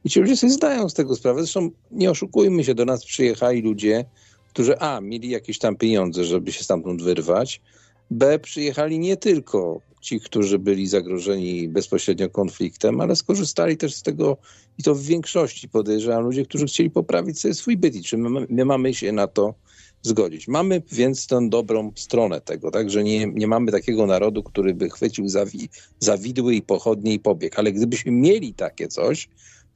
I 0.06 0.10
ci 0.10 0.20
ludzie 0.20 0.38
sobie 0.38 0.54
zdają 0.54 0.90
z 0.90 0.94
tego 0.94 1.16
sprawę. 1.16 1.42
Zresztą 1.42 1.70
nie 1.92 2.12
oszukujmy 2.12 2.64
się, 2.64 2.76
do 2.76 2.86
nas 2.86 3.06
przyjechali 3.06 3.62
ludzie, 3.62 4.06
którzy 4.49 4.79
A, 4.79 5.01
mieli 5.01 5.31
jakieś 5.31 5.59
tam 5.59 5.77
pieniądze, 5.77 6.25
żeby 6.25 6.53
się 6.53 6.65
stamtąd 6.65 7.03
wyrwać, 7.03 7.61
B, 8.11 8.39
przyjechali 8.39 8.99
nie 8.99 9.17
tylko 9.17 9.81
ci, 10.01 10.21
którzy 10.21 10.59
byli 10.59 10.87
zagrożeni 10.87 11.69
bezpośrednio 11.69 12.31
konfliktem, 12.31 13.01
ale 13.01 13.17
skorzystali 13.17 13.77
też 13.77 13.95
z 13.95 14.03
tego, 14.03 14.37
i 14.79 14.83
to 14.83 14.95
w 14.95 15.03
większości 15.03 15.69
podejrzewam, 15.69 16.25
ludzie, 16.25 16.45
którzy 16.45 16.67
chcieli 16.67 16.91
poprawić 16.91 17.41
sobie 17.41 17.55
swój 17.55 17.77
byt. 17.77 17.97
I 17.97 18.03
czy 18.03 18.19
my, 18.19 18.47
my 18.49 18.65
mamy 18.65 18.95
się 18.95 19.13
na 19.13 19.27
to 19.27 19.55
zgodzić? 20.03 20.49
Mamy 20.49 20.83
więc 20.93 21.27
tę 21.27 21.49
dobrą 21.49 21.93
stronę 21.97 22.41
tego, 22.41 22.71
tak, 22.71 22.91
że 22.91 23.05
nie, 23.05 23.27
nie 23.27 23.47
mamy 23.47 23.73
takiego 23.73 24.07
narodu, 24.07 24.43
który 24.43 24.75
by 24.75 24.91
chwycił 24.91 25.29
za, 25.29 25.47
wi- 25.47 25.69
za 26.01 26.19
widły 26.19 26.55
i 26.55 26.63
pochodnie 26.63 27.15
i 27.15 27.19
pobiegł. 27.19 27.57
Ale 27.59 27.73
gdybyśmy 27.73 28.13
mieli 28.13 28.55
takie 28.55 28.89
coś, 28.89 29.29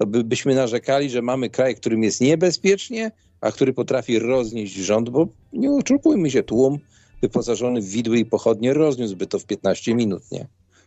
to 0.02 0.06
by, 0.06 0.24
byśmy 0.24 0.54
narzekali, 0.54 1.10
że 1.10 1.22
mamy 1.22 1.50
kraj, 1.50 1.76
którym 1.76 2.02
jest 2.02 2.20
niebezpiecznie, 2.20 3.10
a 3.40 3.52
który 3.52 3.72
potrafi 3.72 4.18
roznieść 4.18 4.74
rząd, 4.74 5.10
bo 5.10 5.28
nie 5.52 5.72
oczekujmy 5.72 6.30
się, 6.30 6.42
tłum 6.42 6.78
wyposażony 7.22 7.80
w 7.80 7.88
widły 7.88 8.18
i 8.18 8.24
pochodnie 8.24 8.74
rozniósłby 8.74 9.26
to 9.26 9.38
w 9.38 9.44
15 9.44 9.94
minut, 9.94 10.22
nie? 10.32 10.46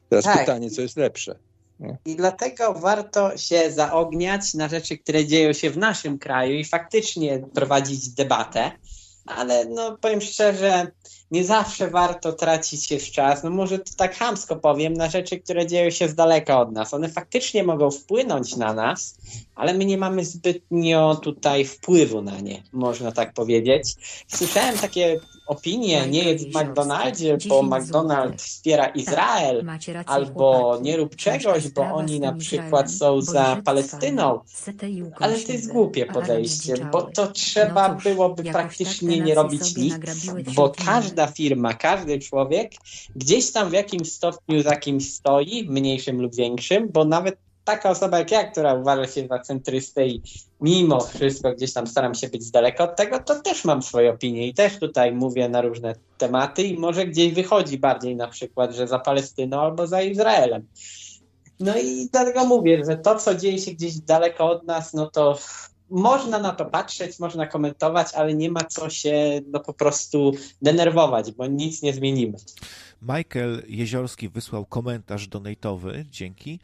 Teraz 0.09 0.25
Tak. 0.25 0.39
pytanie, 0.39 0.69
co 0.69 0.81
jest 0.81 0.97
lepsze? 0.97 1.35
I 2.05 2.15
dlatego 2.15 2.73
warto 2.73 3.37
się 3.37 3.71
zaogniać 3.71 4.53
na 4.53 4.67
rzeczy, 4.67 4.97
które 4.97 5.25
dzieją 5.25 5.53
się 5.53 5.69
w 5.69 5.77
naszym 5.77 6.19
kraju 6.19 6.53
i 6.55 6.65
faktycznie 6.65 7.43
prowadzić 7.53 8.09
debatę. 8.09 8.71
Ale 9.25 9.65
no 9.65 9.97
powiem 10.01 10.21
szczerze, 10.21 10.91
nie 11.31 11.43
zawsze 11.43 11.89
warto 11.89 12.33
tracić 12.33 12.85
się 12.85 12.99
w 12.99 13.11
czas. 13.11 13.43
No 13.43 13.49
może 13.49 13.79
to 13.79 13.91
tak 13.97 14.15
hamsko 14.15 14.55
powiem, 14.55 14.93
na 14.93 15.09
rzeczy, 15.09 15.39
które 15.39 15.67
dzieją 15.67 15.89
się 15.89 16.07
z 16.07 16.15
daleka 16.15 16.59
od 16.61 16.71
nas. 16.71 16.93
One 16.93 17.09
faktycznie 17.09 17.63
mogą 17.63 17.91
wpłynąć 17.91 18.55
na 18.55 18.73
nas, 18.73 19.17
ale 19.55 19.73
my 19.73 19.85
nie 19.85 19.97
mamy 19.97 20.25
zbytnio 20.25 21.15
tutaj 21.15 21.65
wpływu 21.65 22.21
na 22.21 22.39
nie, 22.39 22.63
można 22.73 23.11
tak 23.11 23.33
powiedzieć. 23.33 23.95
Słyszałem 24.27 24.77
takie 24.77 25.19
opinie, 25.47 26.07
nie 26.07 26.23
jedz 26.23 26.43
w 26.43 26.55
McDonaldzie, 26.55 27.37
bo 27.47 27.63
McDonald's 27.63 28.37
wspiera 28.37 28.85
Izrael. 28.85 29.63
Macie 29.63 29.93
rację, 29.93 30.13
Albo 30.13 30.77
nie 30.81 30.97
rób 30.97 31.15
czegoś, 31.15 31.67
bo 31.69 31.81
oni 31.81 32.19
na 32.19 32.33
przykład 32.33 32.91
są 32.91 33.21
za 33.21 33.61
Palestyną. 33.65 34.39
Ale 35.19 35.39
to 35.39 35.51
jest 35.51 35.71
głupie 35.71 36.05
podejście, 36.05 36.73
bo 36.91 37.01
to 37.01 37.27
trzeba 37.27 37.87
No 37.87 37.95
cóż, 37.95 38.03
byłoby 38.03 38.43
tak 38.43 38.53
praktycznie 38.53 39.19
nie 39.19 39.35
robić 39.35 39.75
nic, 39.75 39.95
bo 40.55 40.73
wśród 40.73 41.14
każda 41.15 41.33
firma, 41.33 41.73
każdy 41.73 42.19
człowiek 42.19 42.71
gdzieś 43.15 43.51
tam 43.51 43.69
w 43.69 43.73
jakimś 43.73 44.11
stopniu 44.11 44.61
za 44.61 44.75
kimś 44.75 45.13
stoi, 45.13 45.67
mniejszym 45.69 46.21
lub 46.21 46.35
większym, 46.35 46.89
bo 46.91 47.05
nawet 47.05 47.37
taka 47.65 47.89
osoba 47.89 48.19
jak 48.19 48.31
ja, 48.31 48.43
która 48.43 48.73
uważa 48.73 49.07
się 49.07 49.27
za 49.27 49.39
centrystę 49.39 50.07
i 50.07 50.21
mimo 50.61 50.99
wszystko 50.99 51.53
gdzieś 51.53 51.73
tam 51.73 51.87
staram 51.87 52.15
się 52.15 52.27
być 52.27 52.43
z 52.43 52.51
daleka 52.51 52.83
od 52.83 52.95
tego, 52.95 53.19
to 53.19 53.41
też 53.41 53.65
mam 53.65 53.81
swoje 53.81 54.11
opinie 54.11 54.47
i 54.47 54.53
też 54.53 54.79
tutaj 54.79 55.11
mówię 55.11 55.49
na 55.49 55.61
różne 55.61 55.95
tematy 56.17 56.63
i 56.63 56.77
może 56.77 57.05
gdzieś 57.05 57.33
wychodzi 57.33 57.77
bardziej 57.77 58.15
na 58.15 58.27
przykład, 58.27 58.75
że 58.75 58.87
za 58.87 58.99
Palestyną 58.99 59.61
albo 59.61 59.87
za 59.87 60.01
Izraelem. 60.01 60.67
No 61.59 61.77
i 61.77 62.09
dlatego 62.11 62.45
mówię, 62.45 62.83
że 62.85 62.97
to, 62.97 63.15
co 63.15 63.35
dzieje 63.35 63.59
się 63.59 63.71
gdzieś 63.71 63.95
daleko 63.95 64.49
od 64.49 64.63
nas, 64.63 64.93
no 64.93 65.09
to 65.09 65.37
można 65.89 66.39
na 66.39 66.51
to 66.51 66.65
patrzeć, 66.65 67.19
można 67.19 67.47
komentować, 67.47 68.13
ale 68.13 68.33
nie 68.33 68.51
ma 68.51 68.63
co 68.63 68.89
się 68.89 69.41
no 69.47 69.59
po 69.59 69.73
prostu 69.73 70.31
denerwować, 70.61 71.31
bo 71.31 71.47
nic 71.47 71.81
nie 71.81 71.93
zmienimy. 71.93 72.37
Michael 73.01 73.63
Jeziorski 73.67 74.29
wysłał 74.29 74.65
komentarz 74.65 75.27
donatowy, 75.27 76.05
dzięki, 76.11 76.59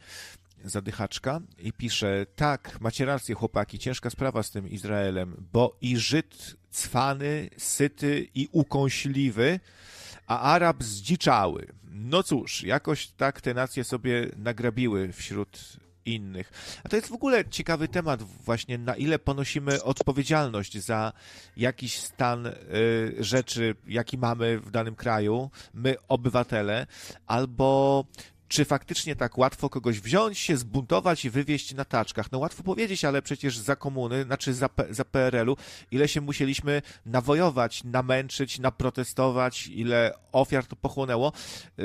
zadychaczka 0.64 1.40
i 1.58 1.72
pisze, 1.72 2.26
tak, 2.36 2.80
macie 2.80 3.04
rację 3.04 3.34
chłopaki, 3.34 3.78
ciężka 3.78 4.10
sprawa 4.10 4.42
z 4.42 4.50
tym 4.50 4.70
Izraelem, 4.70 5.46
bo 5.52 5.76
i 5.80 5.96
Żyd 5.96 6.56
cwany, 6.70 7.50
syty 7.56 8.28
i 8.34 8.48
ukąśliwy, 8.52 9.60
a 10.26 10.40
Arab 10.40 10.82
zdziczały. 10.82 11.66
No 11.84 12.22
cóż, 12.22 12.62
jakoś 12.62 13.08
tak 13.08 13.40
te 13.40 13.54
nacje 13.54 13.84
sobie 13.84 14.28
nagrabiły 14.36 15.12
wśród 15.12 15.58
innych. 16.06 16.80
A 16.84 16.88
to 16.88 16.96
jest 16.96 17.08
w 17.08 17.12
ogóle 17.12 17.44
ciekawy 17.44 17.88
temat 17.88 18.22
właśnie, 18.22 18.78
na 18.78 18.96
ile 18.96 19.18
ponosimy 19.18 19.82
odpowiedzialność 19.82 20.78
za 20.78 21.12
jakiś 21.56 21.98
stan 21.98 22.46
y, 22.46 22.52
rzeczy, 23.20 23.74
jaki 23.86 24.18
mamy 24.18 24.58
w 24.58 24.70
danym 24.70 24.94
kraju, 24.94 25.50
my 25.74 25.94
obywatele, 26.08 26.86
albo 27.26 28.04
czy 28.52 28.64
faktycznie 28.64 29.16
tak 29.16 29.38
łatwo 29.38 29.68
kogoś 29.68 30.00
wziąć, 30.00 30.38
się 30.38 30.56
zbuntować 30.56 31.24
i 31.24 31.30
wywieźć 31.30 31.74
na 31.74 31.84
taczkach? 31.84 32.32
No 32.32 32.38
łatwo 32.38 32.62
powiedzieć, 32.62 33.04
ale 33.04 33.22
przecież 33.22 33.58
za 33.58 33.76
komuny, 33.76 34.24
znaczy 34.24 34.54
za, 34.54 34.68
za 34.90 35.04
PRL-u, 35.04 35.56
ile 35.90 36.08
się 36.08 36.20
musieliśmy 36.20 36.82
nawojować, 37.06 37.84
namęczyć, 37.84 38.58
naprotestować, 38.58 39.66
ile 39.66 40.14
ofiar 40.32 40.66
to 40.66 40.76
pochłonęło, 40.76 41.32
yy, 41.78 41.84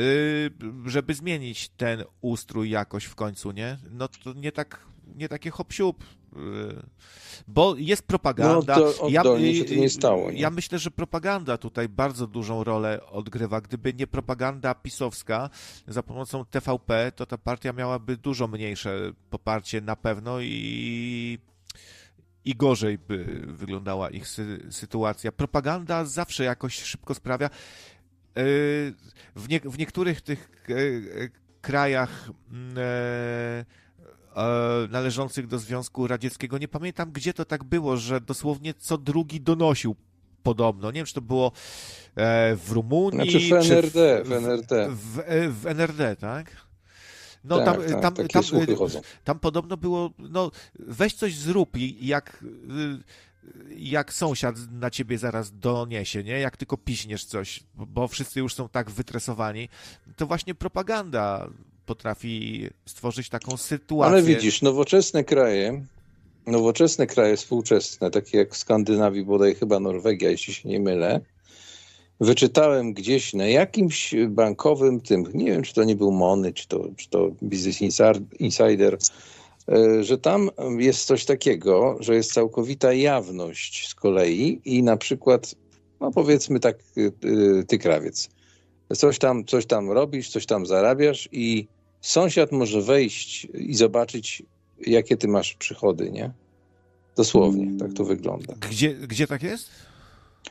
żeby 0.86 1.14
zmienić 1.14 1.70
ten 1.70 2.04
ustrój 2.22 2.70
jakoś 2.70 3.06
w 3.06 3.16
końcu, 3.16 3.52
nie? 3.52 3.78
No 3.92 4.08
to 4.08 4.34
nie 4.34 4.52
tak, 4.52 4.86
nie 5.16 5.30
takie 5.30 5.50
hop 5.50 5.74
siup. 5.74 6.04
Yy, 6.36 6.84
bo 7.48 7.76
jest 7.78 8.04
propaganda. 8.04 8.80
No 8.80 8.94
to 8.94 9.02
oddolnie 9.02 9.56
się 9.56 9.66
to 9.66 9.74
nie 9.74 9.82
yy, 9.82 9.90
stało, 9.90 10.32
nie? 10.32 10.40
Ja 10.40 10.50
myślę, 10.50 10.80
że 10.80 10.92
propaganda 10.92 11.58
tutaj 11.58 11.90
bardzo 11.90 12.28
dużą 12.28 12.64
rolę 12.64 13.06
odgrywa. 13.06 13.62
Gdyby 13.62 13.94
nie 13.94 14.08
propaganda 14.08 14.76
pisowska 14.76 15.50
za 15.88 16.04
pomocą 16.04 16.46
TVP, 16.46 17.12
to 17.16 17.26
ta 17.26 17.38
partia 17.38 17.74
miałaby 17.74 18.18
dużo 18.18 18.48
mniejsze 18.48 19.12
poparcie 19.30 19.82
na 19.82 19.96
pewno 19.96 20.40
i 20.42 21.40
i 22.46 22.56
gorzej 22.56 22.98
by 22.98 23.44
wyglądała 23.48 24.10
ich 24.10 24.28
sy 24.28 24.68
sytuacja. 24.70 25.32
Propaganda 25.32 26.06
zawsze 26.06 26.44
jakoś 26.44 26.82
szybko 26.82 27.14
sprawia. 27.14 27.46
E, 27.46 27.52
w, 29.36 29.50
nie 29.50 29.60
w 29.60 29.78
niektórych 29.78 30.22
tych 30.22 30.66
krajach 31.62 32.30
mm, 32.52 32.76
należących 34.90 35.48
do 35.48 35.60
Związku 35.60 36.08
Radzieckiego, 36.08 36.58
nie 36.58 36.68
pamiętam 36.68 37.12
gdzie 37.12 37.34
to 37.34 37.46
tak 37.46 37.64
było, 37.64 37.98
że 37.98 38.22
dosłownie 38.22 38.74
co 38.74 38.98
drugi 38.98 39.42
donosił 39.42 39.96
podobno. 40.44 40.92
Nie 40.92 41.00
wiem, 41.00 41.06
czy 41.06 41.14
to 41.14 41.22
było 41.22 41.52
w 42.56 42.68
Rumunii. 42.70 43.32
Znaczy 43.32 43.70
w 43.70 43.72
NRD. 43.72 44.24
w, 44.24 44.28
w, 44.28 44.32
NRD. 44.32 44.90
W, 44.90 45.22
w 45.62 45.68
NRD, 45.68 46.16
tak? 46.16 46.68
No 47.44 47.66
tak, 47.66 47.66
tam, 47.66 48.02
tak, 48.02 48.28
tam, 48.28 48.44
tam, 48.44 48.56
tam 49.24 49.40
podobno 49.40 49.78
było, 49.78 50.12
no 50.20 50.52
weź 50.80 51.14
coś 51.14 51.36
zrób 51.36 51.78
i 51.78 52.08
jak, 52.08 52.46
jak 53.78 54.14
sąsiad 54.14 54.56
na 54.72 54.90
ciebie 54.90 55.18
zaraz 55.18 55.60
doniesie, 55.60 56.24
nie? 56.24 56.40
Jak 56.40 56.58
tylko 56.58 56.78
piśniesz 56.78 57.26
coś, 57.26 57.64
bo 57.74 58.08
wszyscy 58.08 58.40
już 58.40 58.54
są 58.54 58.70
tak 58.70 58.92
wytresowani, 58.92 59.70
to 60.16 60.28
właśnie 60.28 60.56
propaganda 60.56 61.50
potrafi 61.88 62.68
stworzyć 62.86 63.30
taką 63.30 63.58
sytuację. 63.58 64.14
Ale 64.14 64.24
widzisz, 64.24 64.62
nowoczesne 64.62 65.24
kraje, 65.24 65.86
nowoczesne 66.48 67.08
kraje 67.08 67.38
współczesne, 67.38 68.12
takie 68.12 68.38
jak 68.38 68.54
w 68.54 68.58
Skandynawii, 68.58 69.26
bodaj 69.26 69.56
chyba 69.56 69.80
Norwegia, 69.80 70.30
jeśli 70.30 70.54
się 70.54 70.70
nie 70.70 70.80
mylę, 70.80 71.22
wyczytałem 72.20 72.94
gdzieś 72.94 73.34
na 73.34 73.46
jakimś 73.46 74.16
bankowym 74.30 75.02
tym, 75.02 75.24
nie 75.34 75.46
wiem 75.46 75.62
czy 75.62 75.74
to 75.74 75.84
nie 75.84 75.96
był 75.96 76.12
Mony, 76.12 76.54
czy 76.54 76.68
to, 76.68 76.88
czy 76.98 77.10
to 77.10 77.32
Business 77.42 77.82
Insider, 78.40 78.98
e, 79.70 80.04
że 80.04 80.18
tam 80.18 80.50
jest 80.78 81.06
coś 81.06 81.26
takiego, 81.26 81.98
że 82.00 82.16
jest 82.16 82.34
całkowita 82.34 82.94
jawność 82.94 83.90
z 83.90 83.96
kolei 83.96 84.62
i 84.66 84.84
na 84.84 84.98
przykład, 84.98 85.56
no 86.02 86.12
powiedzmy 86.12 86.60
tak, 86.60 86.78
e, 86.98 87.02
e, 87.02 87.64
ty 87.64 87.78
krawiec, 87.78 88.30
coś 88.96 89.20
tam, 89.20 89.46
coś 89.46 89.66
tam 89.66 89.92
robisz, 89.92 90.30
coś 90.30 90.46
tam 90.46 90.66
zarabiasz 90.66 91.30
i 91.32 91.68
sąsiad 92.02 92.52
może 92.52 92.82
wejść 92.82 93.48
i 93.54 93.76
zobaczyć, 93.76 94.44
jakie 94.88 95.18
ty 95.18 95.28
masz 95.28 95.54
przychody, 95.54 96.12
nie? 96.12 96.32
Dosłownie, 97.16 97.80
tak 97.80 97.94
to 97.94 98.04
wygląda. 98.04 98.54
Gdzie, 98.70 98.94
gdzie 98.94 99.28
tak 99.28 99.44
jest? 99.44 99.70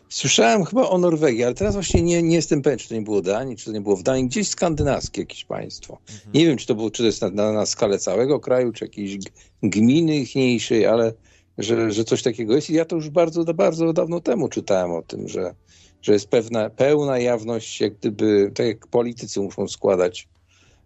Słyszałem 0.08 0.64
chyba 0.64 0.88
o 0.88 0.98
Norwegii, 0.98 1.44
ale 1.44 1.54
teraz 1.54 1.74
właśnie 1.74 2.02
nie, 2.02 2.22
nie 2.22 2.36
jestem 2.36 2.62
pewien, 2.62 2.78
czy 2.78 2.88
to 2.88 2.94
nie 2.94 3.02
było 3.02 3.22
Danii, 3.22 3.56
czy 3.56 3.64
to 3.64 3.72
nie 3.72 3.80
było 3.80 3.96
w 3.96 4.02
Danii, 4.02 4.26
gdzieś 4.26 4.48
skandynawskie 4.48 5.20
jakieś 5.20 5.44
państwo. 5.44 5.98
Mhm. 6.10 6.32
Nie 6.34 6.46
wiem, 6.46 6.56
czy 6.56 6.66
to, 6.66 6.74
było, 6.74 6.90
czy 6.90 7.02
to 7.02 7.06
jest 7.06 7.22
na, 7.22 7.30
na, 7.30 7.52
na 7.52 7.66
skalę 7.66 7.98
całego 7.98 8.40
kraju, 8.40 8.72
czy 8.72 8.84
jakiejś 8.84 9.18
gminy 9.62 10.16
ichniejszej, 10.16 10.86
ale 10.86 11.12
że, 11.58 11.92
że 11.92 12.04
coś 12.04 12.22
takiego 12.22 12.54
jest. 12.54 12.70
I 12.70 12.74
ja 12.74 12.84
to 12.84 12.96
już 12.96 13.10
bardzo, 13.10 13.54
bardzo 13.54 13.92
dawno 13.92 14.20
temu 14.20 14.48
czytałem 14.48 14.90
o 14.90 15.02
tym, 15.02 15.28
że, 15.28 15.54
że 16.02 16.12
jest 16.12 16.28
pewna, 16.28 16.70
pełna 16.70 17.18
jawność, 17.18 17.80
jak 17.80 17.94
gdyby, 17.94 18.52
tak 18.54 18.66
jak 18.66 18.86
politycy 18.86 19.40
muszą 19.40 19.68
składać, 19.68 20.28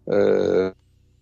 e, 0.07 0.71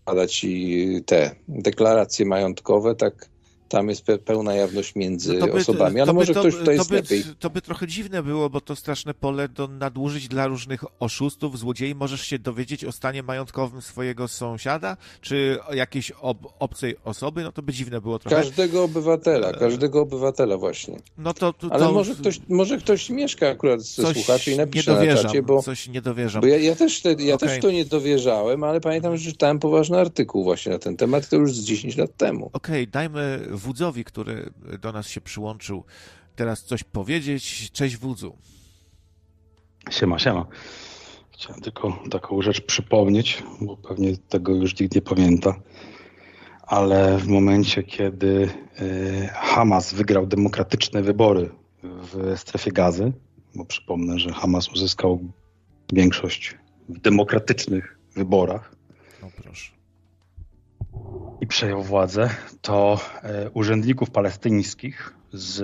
składać 0.02 0.44
i 0.44 1.04
te 1.06 1.36
deklaracje 1.48 2.26
majątkowe, 2.26 2.96
tak 2.96 3.30
tam 3.70 3.90
jest 3.90 4.06
pełna 4.26 4.54
jawność 4.54 4.96
między 4.96 5.34
no 5.34 5.48
by, 5.48 5.54
osobami, 5.54 6.02
ale 6.02 6.14
może 6.14 6.34
to, 6.34 6.40
ktoś 6.40 6.56
tutaj 6.56 6.76
jest 6.76 6.90
by, 6.90 6.96
lepiej. 6.96 7.24
To 7.40 7.50
by 7.50 7.62
trochę 7.62 7.88
dziwne 7.88 8.24
było, 8.24 8.50
bo 8.50 8.62
to 8.62 8.76
straszne 8.76 9.14
pole 9.14 9.50
do 9.50 9.68
nadużyć 9.68 10.28
dla 10.28 10.48
różnych 10.48 10.84
oszustów, 11.00 11.60
złodziei. 11.60 11.96
Możesz 11.96 12.22
się 12.22 12.40
dowiedzieć 12.40 12.86
o 12.86 12.92
stanie 12.92 13.24
majątkowym 13.24 13.82
swojego 13.82 14.28
sąsiada, 14.28 14.98
czy 15.22 15.60
jakiejś 15.74 16.12
ob, 16.12 16.38
obcej 16.60 16.96
osoby, 17.06 17.44
no 17.44 17.52
to 17.52 17.62
by 17.62 17.74
dziwne 17.74 18.02
było 18.02 18.20
trochę. 18.20 18.36
Każdego 18.36 18.84
obywatela, 18.84 19.54
każdego 19.54 20.02
obywatela 20.02 20.58
właśnie. 20.58 20.98
No 21.18 21.34
to, 21.34 21.54
to 21.54 21.74
ale 21.74 21.92
może, 21.92 22.16
ktoś, 22.16 22.40
może 22.50 22.78
ktoś 22.78 23.10
mieszka 23.10 23.50
akurat 23.50 23.82
ze 23.82 24.14
słuchaczy 24.14 24.52
i 24.52 24.58
napisze 24.58 25.06
na 25.06 25.16
czacie, 25.16 25.42
bo... 25.42 25.64
Coś 25.64 25.88
nie 25.88 26.02
dowierzam. 26.02 26.42
Bo 26.42 26.48
ja, 26.48 26.58
ja, 26.58 26.76
też, 26.76 27.02
te, 27.02 27.14
ja 27.14 27.36
okay. 27.36 27.50
też 27.50 27.62
to 27.62 27.72
nie 27.72 27.86
dowierzałem, 27.86 28.64
ale 28.64 28.82
pamiętam, 28.82 29.18
że 29.18 29.32
czytałem 29.32 29.60
poważny 29.60 30.00
artykuł 30.00 30.44
właśnie 30.44 30.72
na 30.72 30.80
ten 30.80 30.98
temat, 30.98 31.30
to 31.30 31.36
już 31.36 31.54
z 31.54 31.64
10 31.64 31.98
lat 31.98 32.18
temu. 32.18 32.50
Okej, 32.54 32.84
okay, 32.84 32.88
dajmy 32.88 33.48
Wudzowi, 33.60 34.04
który 34.04 34.54
do 34.82 34.92
nas 34.92 35.08
się 35.08 35.22
przyłączył, 35.22 35.84
teraz 36.36 36.64
coś 36.64 36.84
powiedzieć. 36.84 37.72
Cześć 37.72 37.98
Wudzu. 37.98 38.38
Siema, 39.90 40.20
siema. 40.20 40.46
Chciałem 41.32 41.62
tylko 41.62 42.00
taką 42.12 42.42
rzecz 42.42 42.62
przypomnieć, 42.62 43.44
bo 43.62 43.78
pewnie 43.78 44.18
tego 44.18 44.56
już 44.56 44.80
nikt 44.80 44.96
nie 44.96 45.02
pamięta, 45.02 45.56
ale 46.62 47.18
w 47.18 47.28
momencie, 47.28 47.84
kiedy 47.84 48.50
e, 48.80 49.28
Hamas 49.28 49.94
wygrał 49.94 50.28
demokratyczne 50.28 51.02
wybory 51.02 51.50
w 51.84 52.34
strefie 52.40 52.72
gazy, 52.72 53.14
bo 53.56 53.66
przypomnę, 53.66 54.20
że 54.20 54.34
Hamas 54.34 54.70
uzyskał 54.70 55.20
większość 55.94 56.58
w 56.90 57.00
demokratycznych 57.00 58.00
wyborach. 58.16 58.76
Przejął 61.50 61.84
władzę, 61.84 62.30
to 62.62 63.00
e, 63.24 63.50
urzędników 63.50 64.10
palestyńskich 64.10 65.14
z 65.34 65.62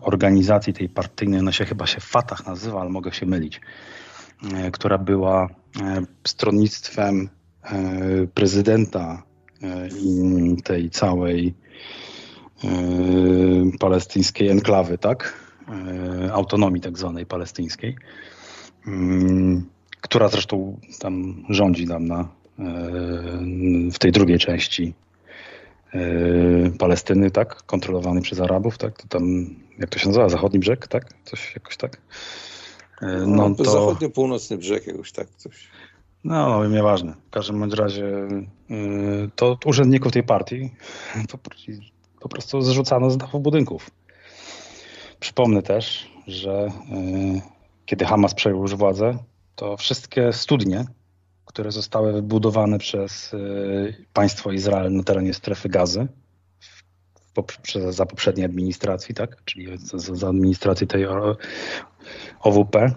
organizacji 0.00 0.72
tej 0.72 0.88
partyjnej, 0.88 1.40
ona 1.40 1.52
się 1.52 1.64
chyba 1.64 1.86
się 1.86 2.00
Fatah 2.00 2.46
nazywa, 2.46 2.80
ale 2.80 2.90
mogę 2.90 3.12
się 3.12 3.26
mylić, 3.26 3.60
e, 4.54 4.70
która 4.70 4.98
była 4.98 5.48
e, 5.80 6.02
stronnictwem 6.26 7.28
prezydenta 8.34 9.22
tej 10.64 10.90
całej 10.90 11.54
palestyńskiej 13.80 14.48
enklawy, 14.48 14.98
tak? 14.98 15.34
Autonomii 16.32 16.80
tak 16.80 16.98
zwanej 16.98 17.26
palestyńskiej, 17.26 17.96
mm, 18.86 19.64
która 20.00 20.28
zresztą 20.28 20.80
tam 21.00 21.44
rządzi 21.48 21.86
tam 21.86 22.06
na 22.06 22.28
w 23.92 23.98
tej 23.98 24.12
drugiej 24.12 24.38
części 24.38 24.94
e, 25.94 26.00
Palestyny, 26.78 27.30
tak, 27.30 27.62
kontrolowany 27.62 28.22
przez 28.22 28.40
Arabów, 28.40 28.78
tak, 28.78 29.02
to 29.02 29.08
tam, 29.08 29.46
jak 29.78 29.90
to 29.90 29.98
się 29.98 30.08
nazywa, 30.08 30.28
zachodni 30.28 30.58
brzeg, 30.58 30.88
tak, 30.88 31.04
coś 31.24 31.54
jakoś 31.54 31.76
tak. 31.76 32.00
E, 33.02 33.06
no, 33.06 33.48
no 33.48 33.54
to... 33.54 33.64
Zachodnio-północny 33.64 34.58
brzeg 34.58 34.86
jakoś 34.86 35.12
tak, 35.12 35.28
coś. 35.36 35.68
No, 36.24 36.68
nieważne. 36.68 37.14
W 37.26 37.30
każdym 37.30 37.60
bądź 37.60 37.74
razie 37.74 38.06
e, 38.06 38.78
to 39.36 39.58
urzędników 39.64 40.12
tej 40.12 40.22
partii 40.22 40.70
po, 41.30 41.38
po 42.20 42.28
prostu 42.28 42.62
zrzucano 42.62 43.10
z 43.10 43.16
dachów 43.16 43.42
budynków. 43.42 43.90
Przypomnę 45.20 45.62
też, 45.62 46.10
że 46.26 46.68
kiedy 47.86 48.04
Hamas 48.04 48.34
przejął 48.34 48.62
już 48.62 48.74
władzę, 48.74 49.18
to 49.56 49.76
wszystkie 49.76 50.32
studnie 50.32 50.84
które 51.44 51.72
zostały 51.72 52.12
wybudowane 52.12 52.78
przez 52.78 53.34
y, 53.34 54.06
państwo 54.12 54.52
Izrael 54.52 54.92
na 54.92 55.02
terenie 55.02 55.34
strefy 55.34 55.68
gazy 55.68 56.08
za 57.90 58.06
poprzedniej 58.06 58.46
administracji, 58.46 59.14
tak? 59.14 59.44
czyli 59.44 59.78
za, 59.78 60.14
za 60.14 60.28
administracji 60.28 60.86
tej 60.86 61.06
OWP, 62.40 62.90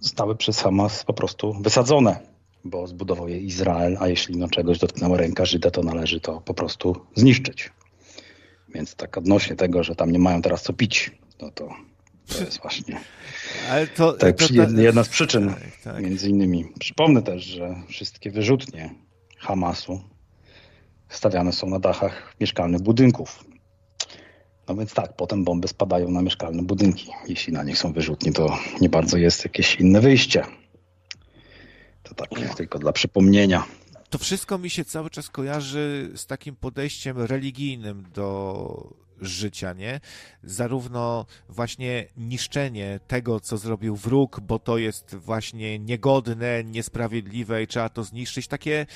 zostały 0.00 0.36
przez 0.36 0.60
Hamas 0.60 1.04
po 1.04 1.12
prostu 1.12 1.52
wysadzone, 1.60 2.20
bo 2.64 2.86
zbudował 2.86 3.28
je 3.28 3.38
Izrael, 3.38 3.96
a 4.00 4.08
jeśli 4.08 4.36
no 4.36 4.48
czegoś 4.48 4.78
dotknęła 4.78 5.16
ręka 5.16 5.44
Żyda, 5.44 5.70
to 5.70 5.82
należy 5.82 6.20
to 6.20 6.40
po 6.40 6.54
prostu 6.54 6.96
zniszczyć. 7.14 7.72
Więc 8.74 8.94
tak 8.94 9.18
odnośnie 9.18 9.56
tego, 9.56 9.82
że 9.82 9.94
tam 9.94 10.10
nie 10.10 10.18
mają 10.18 10.42
teraz 10.42 10.62
co 10.62 10.72
pić, 10.72 11.18
no 11.40 11.50
to 11.50 11.68
to 12.28 12.44
jest 12.44 12.60
właśnie 12.60 13.00
Ale 13.70 13.86
to, 13.86 14.12
tak, 14.12 14.36
to, 14.36 14.48
to, 14.48 14.80
jedna 14.80 15.04
z 15.04 15.08
przyczyn, 15.08 15.48
tak, 15.48 15.76
tak. 15.84 16.02
między 16.02 16.28
innymi. 16.28 16.64
Przypomnę 16.78 17.22
też, 17.22 17.44
że 17.44 17.74
wszystkie 17.88 18.30
wyrzutnie 18.30 18.94
Hamasu 19.38 20.00
stawiane 21.08 21.52
są 21.52 21.66
na 21.66 21.78
dachach 21.78 22.34
mieszkalnych 22.40 22.80
budynków. 22.80 23.44
No 24.68 24.74
więc 24.74 24.94
tak, 24.94 25.16
potem 25.16 25.44
bomby 25.44 25.68
spadają 25.68 26.10
na 26.10 26.22
mieszkalne 26.22 26.62
budynki. 26.62 27.10
Jeśli 27.28 27.52
na 27.52 27.62
nich 27.62 27.78
są 27.78 27.92
wyrzutnie, 27.92 28.32
to 28.32 28.58
nie 28.80 28.88
bardzo 28.88 29.16
jest 29.16 29.44
jakieś 29.44 29.76
inne 29.76 30.00
wyjście. 30.00 30.44
To 32.02 32.14
tak 32.14 32.28
tylko 32.56 32.78
dla 32.78 32.92
przypomnienia. 32.92 33.64
To 34.10 34.18
wszystko 34.18 34.58
mi 34.58 34.70
się 34.70 34.84
cały 34.84 35.10
czas 35.10 35.30
kojarzy 35.30 36.10
z 36.14 36.26
takim 36.26 36.56
podejściem 36.56 37.18
religijnym 37.18 38.04
do 38.14 38.94
życia, 39.22 39.72
nie? 39.72 40.00
Zarówno 40.42 41.26
właśnie 41.48 42.06
niszczenie 42.16 43.00
tego, 43.06 43.40
co 43.40 43.56
zrobił 43.56 43.96
wróg, 43.96 44.40
bo 44.40 44.58
to 44.58 44.78
jest 44.78 45.14
właśnie 45.14 45.78
niegodne, 45.78 46.64
niesprawiedliwe 46.64 47.62
i 47.62 47.66
trzeba 47.66 47.88
to 47.88 48.04
zniszczyć. 48.04 48.48
Takie, 48.48 48.86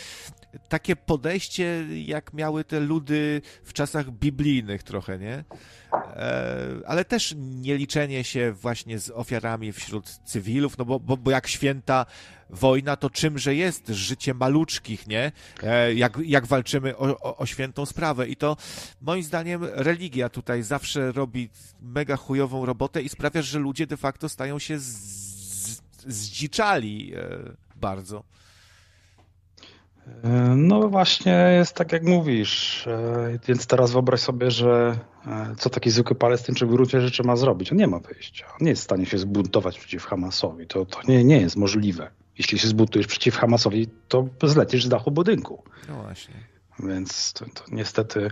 takie 0.69 0.97
podejście, 0.97 1.87
jak 2.05 2.35
miały 2.35 2.65
te 2.65 2.81
ludy 2.81 3.43
w 3.65 3.73
czasach 3.73 4.11
biblijnych 4.11 4.83
trochę, 4.83 5.19
nie? 5.19 5.45
E, 5.93 6.67
ale 6.87 7.05
też 7.05 7.35
nie 7.39 7.77
liczenie 7.77 8.25
się 8.25 8.53
właśnie 8.53 8.99
z 8.99 9.11
ofiarami 9.11 9.73
wśród 9.73 10.07
cywilów, 10.25 10.79
no 10.79 10.85
bo, 10.85 11.01
bo, 11.01 11.17
bo 11.17 11.31
jak 11.31 11.47
święta 11.47 12.07
wojna 12.51 12.97
to 12.97 13.11
czymże 13.11 13.55
jest 13.55 13.89
życie 13.89 14.35
maluczkich, 14.35 15.07
nie? 15.07 15.33
E, 15.63 15.95
jak, 15.95 16.19
jak 16.25 16.47
walczymy 16.47 16.97
o, 16.97 17.21
o, 17.21 17.37
o 17.37 17.47
świętą 17.47 17.87
sprawę. 17.87 18.29
I 18.29 18.37
to 18.37 18.57
moim 19.01 19.23
zdaniem 19.23 19.65
religia 19.65 20.29
tutaj 20.29 20.63
zawsze 20.63 21.13
robi 21.13 21.51
mega 21.83 22.17
chujową 22.17 22.67
robotę 22.67 23.03
i 23.03 23.09
sprawia, 23.09 23.43
że 23.43 23.59
ludzie 23.59 23.87
de 23.87 23.97
facto 23.97 24.29
stają 24.29 24.59
się 24.59 24.79
z, 24.79 24.85
z, 24.87 25.83
zdziczali 26.07 27.13
e, 27.15 27.21
bardzo. 27.77 28.25
E, 30.25 30.29
no 30.57 30.89
właśnie 30.89 31.33
jest 31.59 31.75
tak 31.75 31.93
jak 31.93 32.03
mówisz, 32.03 32.85
więc 33.49 33.67
teraz 33.67 33.93
wyobraź 33.93 34.21
sobie, 34.21 34.51
że 34.51 34.99
co 35.59 35.71
taki 35.71 35.91
zwykły 35.91 36.17
palestyńczyk 36.17 36.69
w 36.69 36.73
gruncie 36.73 37.01
rzeczy 37.01 37.23
ma 37.23 37.37
zrobić? 37.37 37.73
On 37.73 37.79
nie 37.79 37.87
ma 37.87 37.99
wyjścia. 37.99 38.47
On 38.47 38.57
nie 38.61 38.71
jest 38.71 38.83
w 38.83 38.85
stanie 38.85 39.07
się 39.07 39.19
zbuntować 39.19 39.79
przeciw 39.79 40.05
Hamasowi. 40.05 40.67
To, 40.67 40.87
to 40.87 40.99
nie, 41.09 41.25
nie 41.25 41.41
jest 41.41 41.57
możliwe. 41.57 42.11
Jeśli 42.39 42.59
się 42.59 42.69
zbuntujesz 42.69 43.07
przeciw 43.07 43.37
Hamasowi, 43.37 43.89
to 44.09 44.29
zlecisz 44.43 44.85
z 44.85 44.89
dachu 44.89 45.11
budynku. 45.11 45.63
No 45.89 46.03
właśnie. 46.03 46.35
Więc 46.79 47.33
to, 47.33 47.45
to 47.45 47.65
niestety 47.73 48.31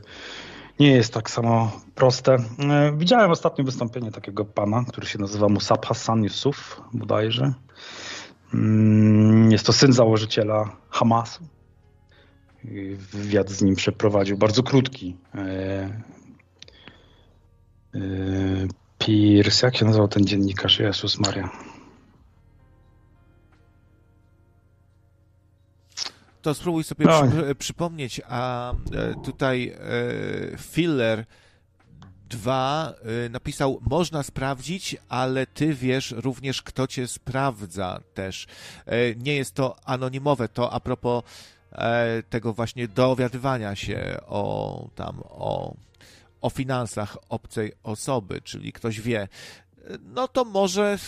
nie 0.81 0.93
jest 0.93 1.14
tak 1.14 1.31
samo 1.31 1.81
proste. 1.94 2.36
Widziałem 2.97 3.31
ostatnio 3.31 3.64
wystąpienie 3.64 4.10
takiego 4.10 4.44
pana, 4.44 4.85
który 4.89 5.06
się 5.06 5.18
nazywa 5.18 5.48
Musab 5.48 5.86
Hassan 5.86 6.24
Yusuf 6.24 6.81
bodajże. 6.93 7.55
Mm, 8.55 9.52
jest 9.52 9.66
to 9.66 9.72
syn 9.72 9.93
założyciela 9.93 10.76
Hamasu 10.90 11.44
wywiad 13.12 13.51
z 13.51 13.62
nim 13.62 13.74
przeprowadził, 13.74 14.39
bardzo 14.39 14.62
krótki. 14.62 15.16
E, 15.35 15.40
e, 17.94 18.01
Pierce, 18.98 19.66
jak 19.66 19.76
się 19.76 19.85
nazywał 19.85 20.09
ten 20.09 20.26
dziennikarz? 20.26 20.78
Jezus 20.78 21.18
Maria. 21.18 21.73
To 26.45 26.55
spróbuj 26.55 26.85
sobie 26.85 27.07
no. 27.07 27.23
przy, 27.29 27.55
przypomnieć, 27.55 28.21
a 28.29 28.73
e, 28.73 28.75
tutaj 29.25 29.77
Filler 30.59 31.25
2 32.29 32.95
napisał, 33.31 33.81
można 33.91 34.23
sprawdzić, 34.23 34.97
ale 35.09 35.47
ty 35.47 35.75
wiesz 35.75 36.11
również, 36.11 36.62
kto 36.62 36.87
cię 36.87 37.09
sprawdza 37.09 38.01
też. 38.15 38.47
Nie 39.16 39.37
jest 39.37 39.55
to 39.55 39.77
anonimowe, 39.85 40.49
to 40.49 40.73
a 40.73 40.81
propos 40.81 41.23
E, 41.75 42.23
tego 42.23 42.53
właśnie 42.53 42.89
dowiadywania 42.89 43.77
się 43.77 44.16
o 44.27 44.89
tam, 44.95 45.23
o, 45.25 45.75
o 46.41 46.51
finansach 46.51 47.16
obcej 47.29 47.73
osoby, 47.83 48.41
czyli 48.41 48.73
ktoś 48.73 49.01
wie, 49.01 49.29
no 50.01 50.29
to 50.29 50.45
może, 50.45 50.99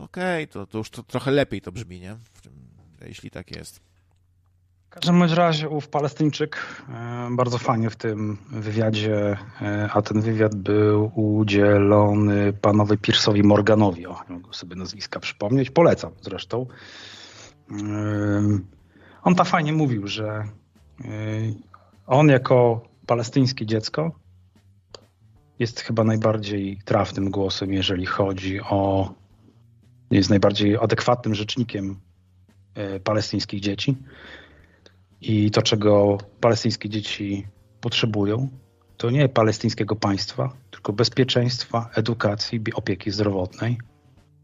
okej, 0.00 0.44
okay, 0.44 0.46
to, 0.46 0.66
to 0.66 0.78
już 0.78 0.90
to 0.90 1.02
trochę 1.02 1.30
lepiej 1.30 1.60
to 1.60 1.72
brzmi, 1.72 2.00
nie? 2.00 2.16
Jeśli 3.06 3.30
tak 3.30 3.56
jest. 3.56 3.80
W 4.92 4.94
każdym 4.94 5.22
razie 5.22 5.68
ów 5.68 5.88
Palestyńczyk 5.88 6.56
e, 6.88 7.28
bardzo 7.30 7.58
fajnie 7.58 7.90
w 7.90 7.96
tym 7.96 8.38
wywiadzie, 8.50 9.36
e, 9.62 9.88
a 9.92 10.02
ten 10.02 10.20
wywiad 10.20 10.54
był 10.54 11.12
udzielony 11.14 12.52
panowi 12.52 12.96
Pierce'owi 12.96 13.44
Morganowi, 13.44 14.06
o, 14.06 14.20
mogę 14.28 14.52
sobie 14.52 14.76
nazwiska 14.76 15.20
przypomnieć, 15.20 15.70
polecam 15.70 16.12
zresztą. 16.20 16.66
On 19.22 19.34
tak 19.34 19.46
fajnie 19.46 19.72
mówił, 19.72 20.06
że 20.06 20.44
on 22.06 22.28
jako 22.28 22.80
palestyńskie 23.06 23.66
dziecko 23.66 24.12
jest 25.58 25.80
chyba 25.80 26.04
najbardziej 26.04 26.78
trafnym 26.84 27.30
głosem, 27.30 27.72
jeżeli 27.72 28.06
chodzi 28.06 28.60
o. 28.60 29.10
jest 30.10 30.30
najbardziej 30.30 30.76
adekwatnym 30.76 31.34
rzecznikiem 31.34 32.00
palestyńskich 33.04 33.60
dzieci. 33.60 33.96
I 35.22 35.50
to, 35.50 35.62
czego 35.62 36.18
palestyńskie 36.40 36.88
dzieci 36.88 37.46
potrzebują, 37.80 38.48
to 38.96 39.10
nie 39.10 39.28
palestyńskiego 39.28 39.96
państwa, 39.96 40.52
tylko 40.70 40.92
bezpieczeństwa, 40.92 41.90
edukacji, 41.94 42.60
opieki 42.74 43.10
zdrowotnej. 43.10 43.78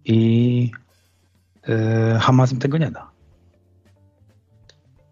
I 0.05 0.71
y, 1.69 2.19
Hamas 2.21 2.53
im 2.53 2.59
tego 2.59 2.79
nie 2.79 2.91
da. 2.91 3.11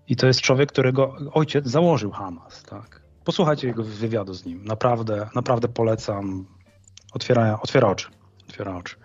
I 0.08 0.16
to 0.16 0.26
jest 0.26 0.40
człowiek, 0.40 0.72
którego 0.72 1.16
ojciec 1.32 1.66
założył 1.66 2.10
Hamas. 2.10 2.62
Tak? 2.62 3.02
Posłuchajcie 3.24 3.66
jego 3.66 3.84
wywiadu 3.84 4.34
z 4.34 4.44
nim. 4.44 4.64
Naprawdę, 4.64 5.28
naprawdę 5.34 5.68
polecam. 5.68 6.46
Otwiera, 7.12 7.60
otwiera 7.62 7.88
oczy. 7.88 8.08
Otwiera 8.48 8.76
oczy. 8.76 8.96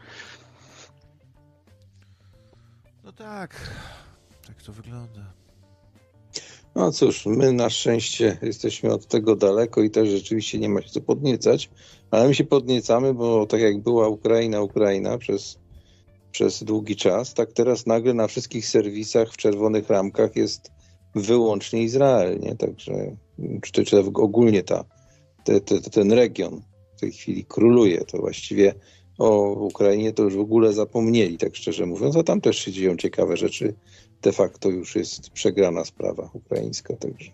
No 3.03 3.11
tak. 3.11 3.55
Tak 4.47 4.61
to 4.61 4.73
wygląda. 4.73 5.40
No 6.76 6.91
cóż, 6.91 7.26
my 7.26 7.53
na 7.53 7.69
szczęście 7.69 8.38
jesteśmy 8.41 8.93
od 8.93 9.07
tego 9.07 9.35
daleko 9.35 9.81
i 9.81 9.89
też 9.89 10.10
rzeczywiście 10.10 10.60
nie 10.60 10.69
ma 10.69 10.81
się 10.81 10.89
co 10.89 11.02
podniecać, 11.02 11.69
ale 12.11 12.27
my 12.27 12.35
się 12.35 12.43
podniecamy, 12.43 13.14
bo 13.14 13.45
tak 13.45 13.61
jak 13.61 13.80
była 13.81 14.07
Ukraina, 14.07 14.61
Ukraina 14.61 15.18
przez, 15.18 15.60
przez 16.31 16.64
długi 16.64 16.95
czas, 16.95 17.34
tak 17.34 17.53
teraz 17.53 17.85
nagle 17.85 18.14
na 18.14 18.27
wszystkich 18.27 18.68
serwisach 18.68 19.34
w 19.34 19.38
czerwonych 19.38 19.89
ramkach 19.89 20.35
jest 20.35 20.72
wyłącznie 21.15 21.84
Izrael, 21.84 22.39
nie? 22.39 22.56
Także 22.56 23.15
czy, 23.61 23.85
czy 23.85 23.99
ogólnie 23.99 24.64
ta, 24.64 24.85
te, 25.43 25.61
te, 25.61 25.81
ten 25.81 26.11
region 26.11 26.61
w 26.98 26.99
tej 26.99 27.11
chwili 27.11 27.45
króluje, 27.45 28.06
to 28.06 28.18
właściwie 28.18 28.73
o 29.18 29.52
Ukrainie 29.52 30.14
to 30.14 30.23
już 30.23 30.35
w 30.35 30.39
ogóle 30.39 30.73
zapomnieli, 30.73 31.38
tak 31.38 31.56
szczerze 31.56 31.85
mówiąc, 31.85 32.15
a 32.15 32.23
tam 32.23 32.41
też 32.41 32.57
się 32.60 32.72
dzieją 32.72 32.98
ciekawe 32.98 33.38
rzeczy. 33.38 33.73
De 34.22 34.31
facto 34.31 34.69
już 34.69 34.95
jest 34.95 35.30
przegrana 35.30 35.85
sprawa 35.85 36.30
ukraińska, 36.34 36.95
także 36.95 37.31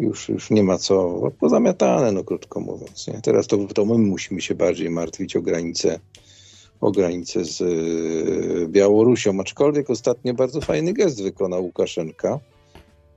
już, 0.00 0.28
już 0.28 0.50
nie 0.50 0.62
ma 0.62 0.78
co, 0.78 1.20
pozamiatane, 1.40 2.12
no 2.12 2.24
krótko 2.24 2.60
mówiąc. 2.60 3.06
Nie? 3.06 3.20
Teraz 3.22 3.46
to, 3.46 3.58
to 3.66 3.84
my 3.84 3.98
musimy 3.98 4.40
się 4.40 4.54
bardziej 4.54 4.90
martwić 4.90 5.36
o 5.36 5.42
granice 5.42 6.00
o 6.80 6.90
granicę 6.90 7.44
z 7.44 7.60
e, 7.60 8.68
Białorusią. 8.68 9.40
Aczkolwiek 9.40 9.90
ostatnio 9.90 10.34
bardzo 10.34 10.60
fajny 10.60 10.92
gest 10.92 11.22
wykonał 11.22 11.64
Łukaszenka. 11.64 12.40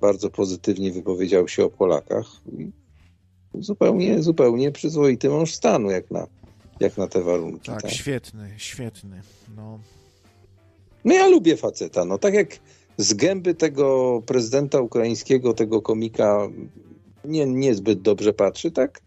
Bardzo 0.02 0.30
pozytywnie 0.30 0.92
wypowiedział 0.92 1.48
się 1.48 1.66
o 1.66 1.70
Polakach. 1.70 2.26
Zupełnie, 3.54 4.24
zupełnie 4.24 4.72
przyzwoity 4.72 5.30
mąż 5.30 5.54
stanu, 5.54 5.92
jak 5.92 6.12
na, 6.12 6.28
jak 6.80 6.98
na 6.98 7.08
te 7.08 7.22
warunki. 7.22 7.72
Tak, 7.72 7.82
tak, 7.82 7.92
świetny, 7.92 8.54
świetny. 8.58 9.22
No. 9.56 9.80
No 11.06 11.14
ja 11.14 11.28
lubię 11.28 11.58
faceta. 11.58 12.06
No 12.06 12.18
tak 12.18 12.34
jak 12.34 12.60
z 12.98 13.14
gęby 13.14 13.54
tego 13.54 14.22
prezydenta 14.26 14.82
ukraińskiego, 14.82 15.54
tego 15.54 15.82
komika 15.82 16.48
nie, 17.26 17.46
niezbyt 17.46 18.02
dobrze 18.02 18.34
patrzy, 18.34 18.72
tak 18.72 19.02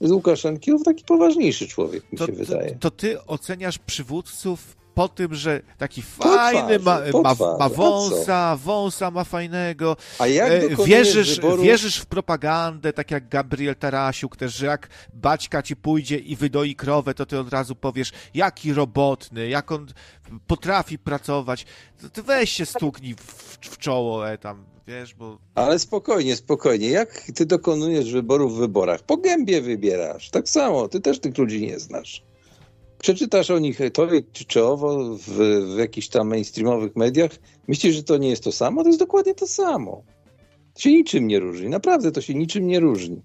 z 0.00 0.10
Łukaszenki 0.10 0.72
w 0.72 0.82
taki 0.84 1.04
poważniejszy 1.04 1.68
człowiek, 1.68 2.12
mi 2.12 2.18
to, 2.18 2.26
się 2.26 2.32
wydaje. 2.32 2.70
To, 2.70 2.78
to 2.78 2.90
ty 2.90 3.24
oceniasz 3.26 3.78
przywódców 3.78 4.76
po 4.98 5.08
tym, 5.08 5.34
że 5.34 5.60
taki 5.76 6.02
fajny 6.02 6.78
ma, 6.78 7.00
ma, 7.22 7.34
ma 7.58 7.68
wąsa, 7.68 8.56
wąsa 8.56 9.10
ma 9.10 9.24
fajnego. 9.24 9.96
A 10.18 10.26
jak 10.26 10.50
e, 10.50 10.84
wierzysz, 10.84 11.36
wyboru... 11.36 11.62
wierzysz 11.62 11.98
w 11.98 12.06
propagandę, 12.06 12.92
tak 12.92 13.10
jak 13.10 13.28
Gabriel 13.28 13.76
Tarasiuk 13.76 14.36
też, 14.36 14.54
że 14.54 14.66
jak 14.66 14.88
Baćka 15.14 15.62
ci 15.62 15.76
pójdzie 15.76 16.16
i 16.16 16.36
wydoi 16.36 16.74
krowę, 16.74 17.14
to 17.14 17.26
ty 17.26 17.38
od 17.38 17.52
razu 17.52 17.74
powiesz, 17.74 18.12
jaki 18.34 18.72
robotny, 18.72 19.48
jak 19.48 19.72
on 19.72 19.86
potrafi 20.46 20.98
pracować. 20.98 21.66
To 22.00 22.08
ty 22.08 22.22
weź 22.22 22.50
się 22.50 22.66
stuknij 22.66 23.14
w, 23.14 23.58
w 23.60 23.78
czoło 23.78 24.30
e, 24.30 24.38
tam 24.38 24.64
wiesz, 24.86 25.14
bo... 25.14 25.38
Ale 25.54 25.78
spokojnie, 25.78 26.36
spokojnie. 26.36 26.88
Jak 26.88 27.22
ty 27.34 27.46
dokonujesz 27.46 28.12
wyborów 28.12 28.54
w 28.54 28.58
wyborach? 28.58 29.02
Po 29.02 29.16
gębie 29.16 29.60
wybierasz. 29.60 30.30
Tak 30.30 30.48
samo. 30.48 30.88
Ty 30.88 31.00
też 31.00 31.18
tych 31.18 31.38
ludzi 31.38 31.60
nie 31.60 31.78
znasz. 31.78 32.27
Przeczytasz 32.98 33.50
o 33.50 33.58
nich 33.58 33.78
to 33.92 34.08
czy, 34.32 34.44
czy 34.44 34.64
owo 34.64 35.16
w, 35.16 35.28
w 35.74 35.78
jakichś 35.78 36.08
tam 36.08 36.28
mainstreamowych 36.28 36.96
mediach. 36.96 37.30
Myślisz, 37.68 37.96
że 37.96 38.02
to 38.02 38.16
nie 38.16 38.28
jest 38.28 38.44
to 38.44 38.52
samo? 38.52 38.82
To 38.82 38.88
jest 38.88 39.00
dokładnie 39.00 39.34
to 39.34 39.46
samo. 39.46 40.02
To 40.74 40.80
się 40.80 40.92
niczym 40.92 41.26
nie 41.26 41.40
różni. 41.40 41.68
Naprawdę 41.68 42.12
to 42.12 42.20
się 42.20 42.34
niczym 42.34 42.66
nie 42.66 42.80
różni. 42.80 43.22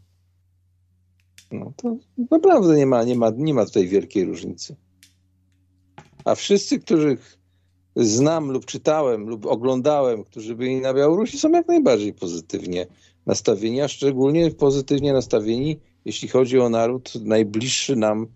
No 1.52 1.74
to 1.78 1.98
naprawdę 2.32 2.78
nie 2.78 2.86
ma, 2.86 3.04
nie 3.04 3.16
ma, 3.16 3.32
nie 3.38 3.54
ma 3.54 3.66
tutaj 3.66 3.88
wielkiej 3.88 4.26
różnicy. 4.26 4.76
A 6.26 6.36
wszyscy, 6.36 6.80
których 6.80 7.38
znam 7.96 8.52
lub 8.52 8.66
czytałem 8.66 9.30
lub 9.30 9.46
oglądałem, 9.46 10.24
którzy 10.24 10.56
byli 10.56 10.82
na 10.82 10.94
Białorusi, 10.94 11.40
są 11.40 11.52
jak 11.52 11.68
najbardziej 11.68 12.14
pozytywnie 12.14 12.88
nastawieni, 13.26 13.82
a 13.82 13.88
szczególnie 13.88 14.52
pozytywnie 14.52 15.14
nastawieni, 15.14 15.80
jeśli 16.06 16.28
chodzi 16.28 16.60
o 16.60 16.70
naród 16.70 17.16
najbliższy 17.16 17.96
nam, 17.96 18.28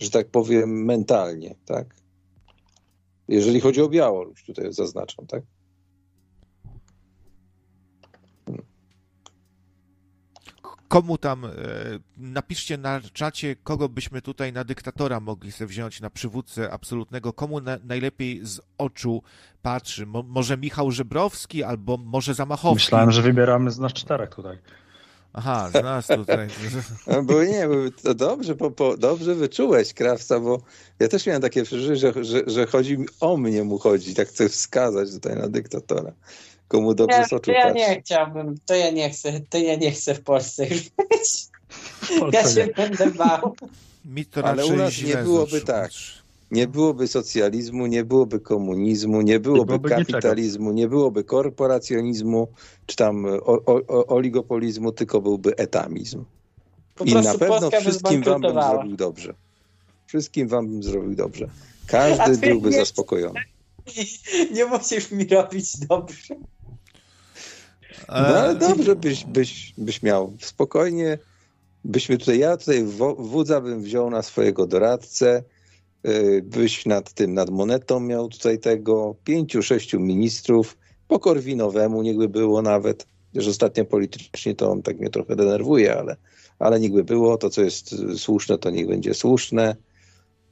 że 0.00 0.10
tak 0.10 0.28
powiem, 0.28 0.84
mentalnie, 0.84 1.54
tak? 1.64 1.94
Jeżeli 3.28 3.60
chodzi 3.60 3.80
o 3.80 3.88
Białoruś, 3.88 4.44
tutaj 4.44 4.72
zaznaczam, 4.72 5.26
tak? 5.26 5.42
komu 10.88 11.18
tam, 11.18 11.44
e, 11.44 11.50
napiszcie 12.16 12.78
na 12.78 13.00
czacie, 13.12 13.56
kogo 13.56 13.88
byśmy 13.88 14.22
tutaj 14.22 14.52
na 14.52 14.64
dyktatora 14.64 15.20
mogli 15.20 15.52
sobie 15.52 15.68
wziąć, 15.68 16.00
na 16.00 16.10
przywódcę 16.10 16.72
absolutnego, 16.72 17.32
komu 17.32 17.60
na, 17.60 17.78
najlepiej 17.84 18.40
z 18.46 18.60
oczu 18.78 19.22
patrzy. 19.62 20.06
Mo, 20.06 20.22
może 20.22 20.56
Michał 20.56 20.90
Żebrowski, 20.90 21.62
albo 21.62 21.96
może 21.96 22.34
Zamachowski. 22.34 22.86
Myślałem, 22.86 23.10
że 23.10 23.22
wybieramy 23.22 23.70
z 23.70 23.78
nas 23.78 23.92
czterech 23.92 24.30
tutaj. 24.30 24.58
Aha, 25.38 25.70
z 25.70 25.82
nas 25.82 26.06
tutaj. 26.06 26.48
No, 27.06 27.22
bo 27.22 27.44
nie, 27.44 27.68
bo 27.68 27.74
to 28.02 28.14
dobrze, 28.14 28.54
po, 28.54 28.70
po, 28.70 28.96
dobrze 28.96 29.34
wyczułeś, 29.34 29.94
Krawca, 29.94 30.40
bo 30.40 30.60
ja 30.98 31.08
też 31.08 31.26
miałem 31.26 31.42
takie 31.42 31.62
przeżycie, 31.62 31.96
że, 31.96 32.24
że, 32.24 32.42
że 32.46 32.66
chodzi 32.66 32.98
o 33.20 33.36
mnie 33.36 33.64
mu 33.64 33.78
chodzi, 33.78 34.14
tak 34.14 34.28
chcę 34.28 34.48
wskazać 34.48 35.10
tutaj 35.10 35.36
na 35.36 35.48
dyktatora. 35.48 36.12
Komu 36.68 36.94
dobrze 36.94 37.16
Ja, 37.32 37.38
to 37.40 37.50
ja 37.52 37.62
patrzy. 37.62 37.74
nie 37.78 38.00
chciałbym, 38.00 38.54
to 38.66 38.74
ja 38.74 38.90
nie 38.90 39.10
chcę, 39.10 39.40
to 39.50 39.58
ja 39.58 39.74
nie 39.76 39.90
chcę 39.92 40.14
w 40.14 40.20
Polsce 40.20 40.66
już 40.68 40.82
być. 40.82 41.46
Polsce 42.20 42.38
Ja 42.42 42.48
się 42.54 42.66
nie. 42.66 42.72
będę 42.72 43.10
bał. 43.10 43.54
Mi 44.04 44.26
to 44.26 44.44
Ale 44.44 44.66
u 44.66 44.76
nas 44.76 45.02
nie 45.02 45.16
byłoby 45.16 45.60
tak. 45.60 45.90
Nie 46.50 46.68
byłoby 46.68 47.08
socjalizmu, 47.08 47.86
nie 47.86 48.04
byłoby 48.04 48.40
komunizmu, 48.40 49.22
nie 49.22 49.40
byłoby, 49.40 49.64
byłoby 49.66 49.88
kapitalizmu, 49.88 50.72
nie 50.72 50.88
byłoby 50.88 51.24
korporacjonizmu, 51.24 52.48
czy 52.86 52.96
tam 52.96 53.24
o, 53.26 53.38
o, 53.46 53.80
o, 53.88 54.06
oligopolizmu, 54.06 54.92
tylko 54.92 55.20
byłby 55.20 55.56
etamizm. 55.56 56.24
Po 56.94 57.04
I 57.04 57.14
na 57.14 57.22
pewno 57.34 57.48
Polska 57.48 57.70
by 57.70 57.80
wszystkim 57.80 58.22
wam 58.22 58.40
bym 58.40 58.52
zrobił 58.52 58.96
dobrze. 58.96 59.34
Wszystkim 60.06 60.48
wam 60.48 60.66
bym 60.68 60.82
zrobił 60.82 61.14
dobrze. 61.14 61.48
Każdy 61.86 62.48
byłby 62.48 62.70
nie- 62.70 62.76
zaspokojony. 62.76 63.40
Nie 64.52 64.66
musisz 64.66 65.10
mi 65.10 65.26
robić 65.26 65.78
dobrze. 65.78 66.34
No 68.08 68.14
ale 68.14 68.50
E, 68.50 68.54
dobrze 68.54 68.96
byś, 68.96 69.24
byś, 69.24 69.74
byś 69.78 70.02
miał. 70.02 70.32
Spokojnie 70.40 71.18
byśmy 71.84 72.18
tutaj, 72.18 72.38
ja 72.38 72.56
tutaj 72.56 72.84
wo- 72.84 73.14
wódza 73.14 73.60
bym 73.60 73.82
wziął 73.82 74.10
na 74.10 74.22
swojego 74.22 74.66
doradcę, 74.66 75.42
yy, 76.06 76.42
byś 76.42 76.86
nad 76.86 77.12
tym, 77.12 77.34
nad 77.34 77.50
monetą 77.50 78.00
miał 78.00 78.28
tutaj 78.28 78.58
tego, 78.58 79.14
pięciu, 79.24 79.62
sześciu 79.62 80.00
ministrów, 80.00 80.76
po 81.08 81.18
Korwinowemu 81.18 82.02
niechby 82.02 82.28
było 82.28 82.62
nawet, 82.62 83.06
że 83.34 83.50
ostatnio 83.50 83.84
politycznie 83.84 84.54
to 84.54 84.70
on 84.70 84.82
tak 84.82 84.98
mnie 84.98 85.10
trochę 85.10 85.36
denerwuje, 85.36 85.96
ale, 85.96 86.16
ale 86.58 86.80
niechby 86.80 87.04
było, 87.04 87.36
to 87.36 87.50
co 87.50 87.62
jest 87.62 87.92
y, 87.92 88.18
słuszne, 88.18 88.58
to 88.58 88.70
niech 88.70 88.88
będzie 88.88 89.14
słuszne. 89.14 89.76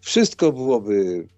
Wszystko 0.00 0.52
byłoby 0.52 1.28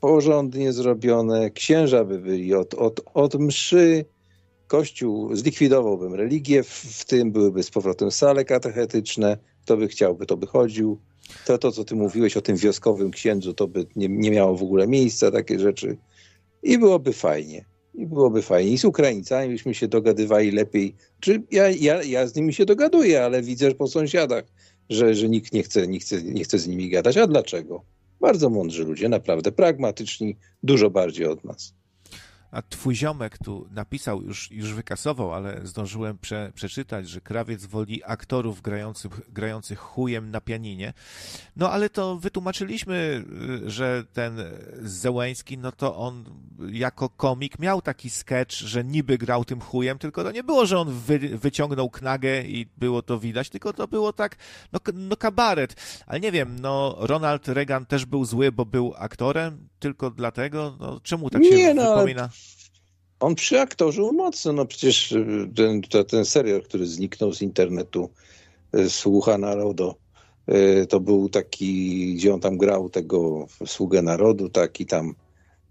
porządnie 0.00 0.72
zrobione, 0.72 1.50
księża 1.50 2.04
by 2.04 2.18
byli 2.18 2.54
od, 2.54 2.74
od, 2.74 3.00
od 3.14 3.34
mszy, 3.34 4.04
Kościół, 4.70 5.36
zlikwidowałbym 5.36 6.14
religię, 6.14 6.62
w, 6.62 6.68
w 6.68 7.04
tym 7.04 7.32
byłyby 7.32 7.62
z 7.62 7.70
powrotem 7.70 8.10
sale 8.10 8.44
katechetyczne, 8.44 9.36
kto 9.62 9.76
by 9.76 9.88
chciałby, 9.88 10.26
to 10.26 10.36
by 10.36 10.46
chodził. 10.46 10.98
To, 11.46 11.58
to 11.58 11.72
co 11.72 11.84
ty 11.84 11.94
mówiłeś 11.94 12.36
o 12.36 12.40
tym 12.40 12.56
wioskowym 12.56 13.10
księdzu, 13.10 13.54
to 13.54 13.68
by 13.68 13.86
nie, 13.96 14.08
nie 14.08 14.30
miało 14.30 14.56
w 14.56 14.62
ogóle 14.62 14.86
miejsca, 14.86 15.30
takie 15.30 15.58
rzeczy. 15.58 15.96
I 16.62 16.78
byłoby 16.78 17.12
fajnie. 17.12 17.64
I 17.94 18.06
byłoby 18.06 18.42
fajnie. 18.42 18.72
I 18.72 18.78
z 18.78 18.84
Ukraińcami 18.84 19.48
byśmy 19.52 19.74
się 19.74 19.88
dogadywali 19.88 20.50
lepiej. 20.50 20.94
Czy 21.20 21.42
ja, 21.50 21.68
ja, 21.68 22.02
ja 22.02 22.26
z 22.26 22.36
nimi 22.36 22.54
się 22.54 22.64
dogaduję, 22.64 23.24
ale 23.24 23.42
widzę 23.42 23.74
po 23.74 23.86
sąsiadach, 23.88 24.44
że, 24.90 25.14
że 25.14 25.28
nikt 25.28 25.52
nie 25.52 25.62
chce, 25.62 25.88
nie, 25.88 25.98
chce, 25.98 26.22
nie 26.22 26.44
chce 26.44 26.58
z 26.58 26.68
nimi 26.68 26.90
gadać. 26.90 27.16
A 27.16 27.26
dlaczego? 27.26 27.84
Bardzo 28.20 28.50
mądrzy 28.50 28.84
ludzie, 28.84 29.08
naprawdę 29.08 29.52
pragmatyczni, 29.52 30.36
dużo 30.62 30.90
bardziej 30.90 31.26
od 31.26 31.44
nas. 31.44 31.74
A 32.50 32.62
twój 32.62 32.94
ziomek 32.94 33.38
tu 33.38 33.68
napisał, 33.70 34.22
już, 34.22 34.50
już 34.50 34.74
wykasował, 34.74 35.34
ale 35.34 35.60
zdążyłem 35.66 36.18
prze, 36.18 36.52
przeczytać, 36.54 37.08
że 37.08 37.20
krawiec 37.20 37.66
woli 37.66 38.04
aktorów 38.04 38.62
grających, 38.62 39.32
grających 39.32 39.78
chujem 39.78 40.30
na 40.30 40.40
pianinie. 40.40 40.92
No 41.56 41.70
ale 41.70 41.90
to 41.90 42.16
wytłumaczyliśmy, 42.16 43.24
y, 43.64 43.70
że 43.70 44.04
ten 44.12 44.38
Zełęński, 44.82 45.58
no 45.58 45.72
to 45.72 45.96
on 45.96 46.24
jako 46.72 47.08
komik 47.08 47.58
miał 47.58 47.82
taki 47.82 48.10
sketch, 48.10 48.52
że 48.52 48.84
niby 48.84 49.18
grał 49.18 49.44
tym 49.44 49.60
chujem, 49.60 49.98
tylko 49.98 50.24
to 50.24 50.32
nie 50.32 50.44
było, 50.44 50.66
że 50.66 50.78
on 50.78 50.90
wy, 50.90 51.18
wyciągnął 51.18 51.90
knagę 51.90 52.42
i 52.42 52.66
było 52.76 53.02
to 53.02 53.18
widać, 53.18 53.50
tylko 53.50 53.72
to 53.72 53.88
było 53.88 54.12
tak, 54.12 54.36
no, 54.72 54.80
no 54.94 55.16
kabaret. 55.16 56.02
Ale 56.06 56.20
nie 56.20 56.32
wiem, 56.32 56.56
no 56.60 56.96
Ronald 56.98 57.48
Reagan 57.48 57.86
też 57.86 58.06
był 58.06 58.24
zły, 58.24 58.52
bo 58.52 58.66
był 58.66 58.94
aktorem, 58.96 59.68
tylko 59.78 60.10
dlatego, 60.10 60.76
no 60.80 61.00
czemu 61.00 61.30
tak 61.30 61.44
się 61.44 61.50
Nie, 61.50 61.74
no, 61.74 61.94
wypomina? 61.94 62.28
On 63.20 63.34
przyaktorzył 63.34 64.12
mocno, 64.12 64.52
no 64.52 64.66
przecież 64.66 65.12
y, 65.12 65.50
ten, 65.56 66.04
ten 66.08 66.24
serial, 66.24 66.62
który 66.62 66.86
zniknął 66.86 67.32
z 67.32 67.42
internetu, 67.42 68.10
y, 68.76 68.90
Słucha 68.90 69.38
Narodu, 69.38 69.94
y, 70.48 70.86
to 70.86 71.00
był 71.00 71.28
taki, 71.28 72.14
gdzie 72.14 72.34
on 72.34 72.40
tam 72.40 72.58
grał 72.58 72.90
tego 72.90 73.46
Sługę 73.66 74.02
Narodu, 74.02 74.48
taki 74.48 74.86
tam, 74.86 75.14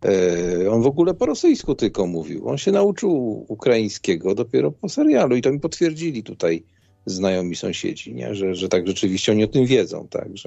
y, 0.06 0.72
on 0.72 0.82
w 0.82 0.88
ogóle 0.88 1.14
po 1.14 1.26
rosyjsku 1.26 1.76
tylko 1.76 2.08
mówił. 2.08 2.48
On 2.48 2.58
się 2.58 2.72
nauczył 2.72 3.46
ukraińskiego 3.48 4.36
dopiero 4.36 4.72
po 4.72 4.90
serialu 4.90 5.36
i 5.36 5.42
to 5.42 5.52
mi 5.52 5.60
potwierdzili 5.60 6.24
tutaj 6.24 6.64
znajomi 7.06 7.56
sąsiedzi, 7.56 8.14
nie? 8.14 8.36
Że, 8.36 8.56
że 8.56 8.70
tak 8.70 8.88
rzeczywiście 8.88 9.32
oni 9.32 9.44
o 9.44 9.48
tym 9.48 9.66
wiedzą, 9.66 10.08
tak, 10.08 10.38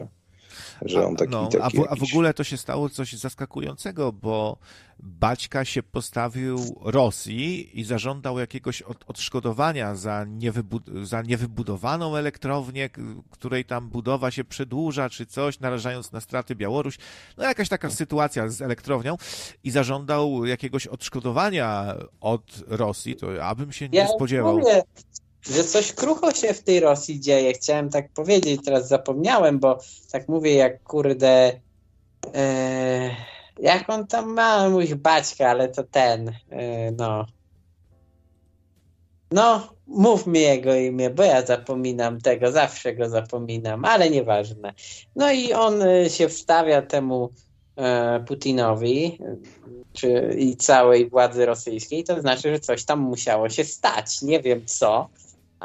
że, 0.85 1.07
on 1.07 1.17
taki, 1.17 1.31
no, 1.33 1.47
taki 1.47 1.57
a, 1.63 1.71
w, 1.71 1.75
a 1.75 1.95
w 1.95 1.99
jakiś- 1.99 2.13
ogóle 2.13 2.35
to 2.35 2.45
się 2.45 2.57
stało 2.57 2.89
coś 2.89 3.13
zaskakującego, 3.13 4.13
bo 4.13 4.57
Baćka 5.05 5.65
się 5.65 5.83
postawił 5.83 6.59
Rosji 6.85 7.81
i 7.81 7.85
zażądał 7.85 8.39
jakiegoś 8.39 8.83
od, 8.83 9.05
odszkodowania 9.07 9.95
za, 9.95 10.25
niewybu- 10.39 11.05
za 11.05 11.23
niewybudowaną 11.23 12.17
elektrownię, 12.17 12.91
której 13.31 13.65
tam 13.65 13.89
budowa 13.89 14.31
się 14.31 14.45
przedłuża, 14.45 15.11
czy 15.11 15.27
coś, 15.27 15.61
narażając 15.61 16.13
na 16.13 16.21
straty 16.21 16.55
Białoruś. 16.55 16.99
No 17.37 17.45
jakaś 17.45 17.69
taka 17.69 17.91
sytuacja 17.91 18.49
z 18.49 18.63
elektrownią 18.63 19.17
i 19.65 19.71
zażądał 19.71 20.45
jakiegoś 20.47 20.87
odszkodowania 20.87 21.95
od 22.21 22.65
Rosji, 22.67 23.17
to 23.17 23.33
ja 23.33 23.55
bym 23.55 23.73
się 23.73 23.89
nie 23.89 23.99
Ja 23.99 24.09
spodziewał. 24.09 24.59
mówię, 24.59 24.83
że 25.51 25.65
coś 25.65 25.93
krucho 25.93 26.33
się 26.33 26.55
w 26.55 26.63
tej 26.63 26.81
Rosji 26.81 27.21
dzieje. 27.21 27.53
Chciałem 27.53 27.91
tak 27.91 28.13
powiedzieć, 28.13 28.61
teraz 28.65 28.89
zapomniałem, 28.89 29.59
bo 29.59 29.79
tak 30.13 30.29
mówię 30.29 30.55
jak 30.55 30.83
kurde. 30.83 31.61
E, 32.35 33.11
jak 33.61 33.91
on 33.91 34.07
tam 34.07 34.33
ma 34.33 34.69
mój 34.69 34.95
baćka, 34.95 35.49
ale 35.49 35.69
to 35.69 35.83
ten. 35.85 36.29
E, 36.51 36.91
no. 36.93 37.27
No, 39.31 39.69
mów 39.87 40.27
mi 40.27 40.41
jego 40.41 40.75
imię, 40.75 41.11
bo 41.11 41.23
ja 41.23 41.47
zapominam 41.47 42.21
tego, 42.21 42.53
zawsze 42.53 42.95
go 42.95 43.09
zapominam, 43.09 43.85
ale 43.85 44.11
nieważne. 44.11 44.75
No 45.17 45.33
i 45.33 45.53
on 45.53 45.83
e, 45.83 46.11
się 46.11 46.29
wstawia 46.29 46.83
temu 46.83 47.31
e, 47.77 48.21
Putinowi 48.21 49.19
czy, 49.93 50.37
i 50.39 50.57
całej 50.57 51.11
władzy 51.11 51.47
rosyjskiej, 51.47 52.05
to 52.05 52.21
znaczy, 52.21 52.53
że 52.53 52.61
coś 52.61 52.85
tam 52.85 53.01
musiało 53.01 53.49
się 53.49 53.65
stać. 53.65 54.23
Nie 54.23 54.41
wiem 54.41 54.67
co, 54.67 55.09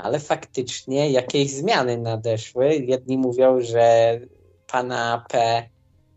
ale 0.03 0.19
faktycznie 0.19 1.11
jakieś 1.11 1.51
zmiany 1.51 1.97
nadeszły. 1.97 2.75
Jedni 2.75 3.17
mówią, 3.17 3.61
że 3.61 4.19
pana 4.67 5.25
P 5.29 5.63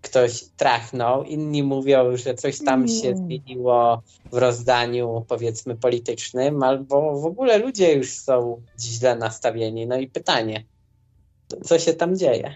ktoś 0.03 0.45
trachnął, 0.57 1.25
inni 1.25 1.63
mówią, 1.63 2.17
że 2.17 2.35
coś 2.35 2.59
tam 2.59 2.89
się 2.89 3.17
zmieniło 3.17 4.03
w 4.33 4.37
rozdaniu 4.37 5.25
powiedzmy 5.29 5.77
politycznym, 5.77 6.63
albo 6.63 7.21
w 7.21 7.27
ogóle 7.27 7.59
ludzie 7.59 7.93
już 7.93 8.13
są 8.13 8.63
źle 8.81 9.17
nastawieni. 9.17 9.87
No 9.87 9.99
i 9.99 10.09
pytanie, 10.09 10.65
co 11.65 11.79
się 11.79 11.95
tam 11.95 12.17
dzieje? 12.17 12.55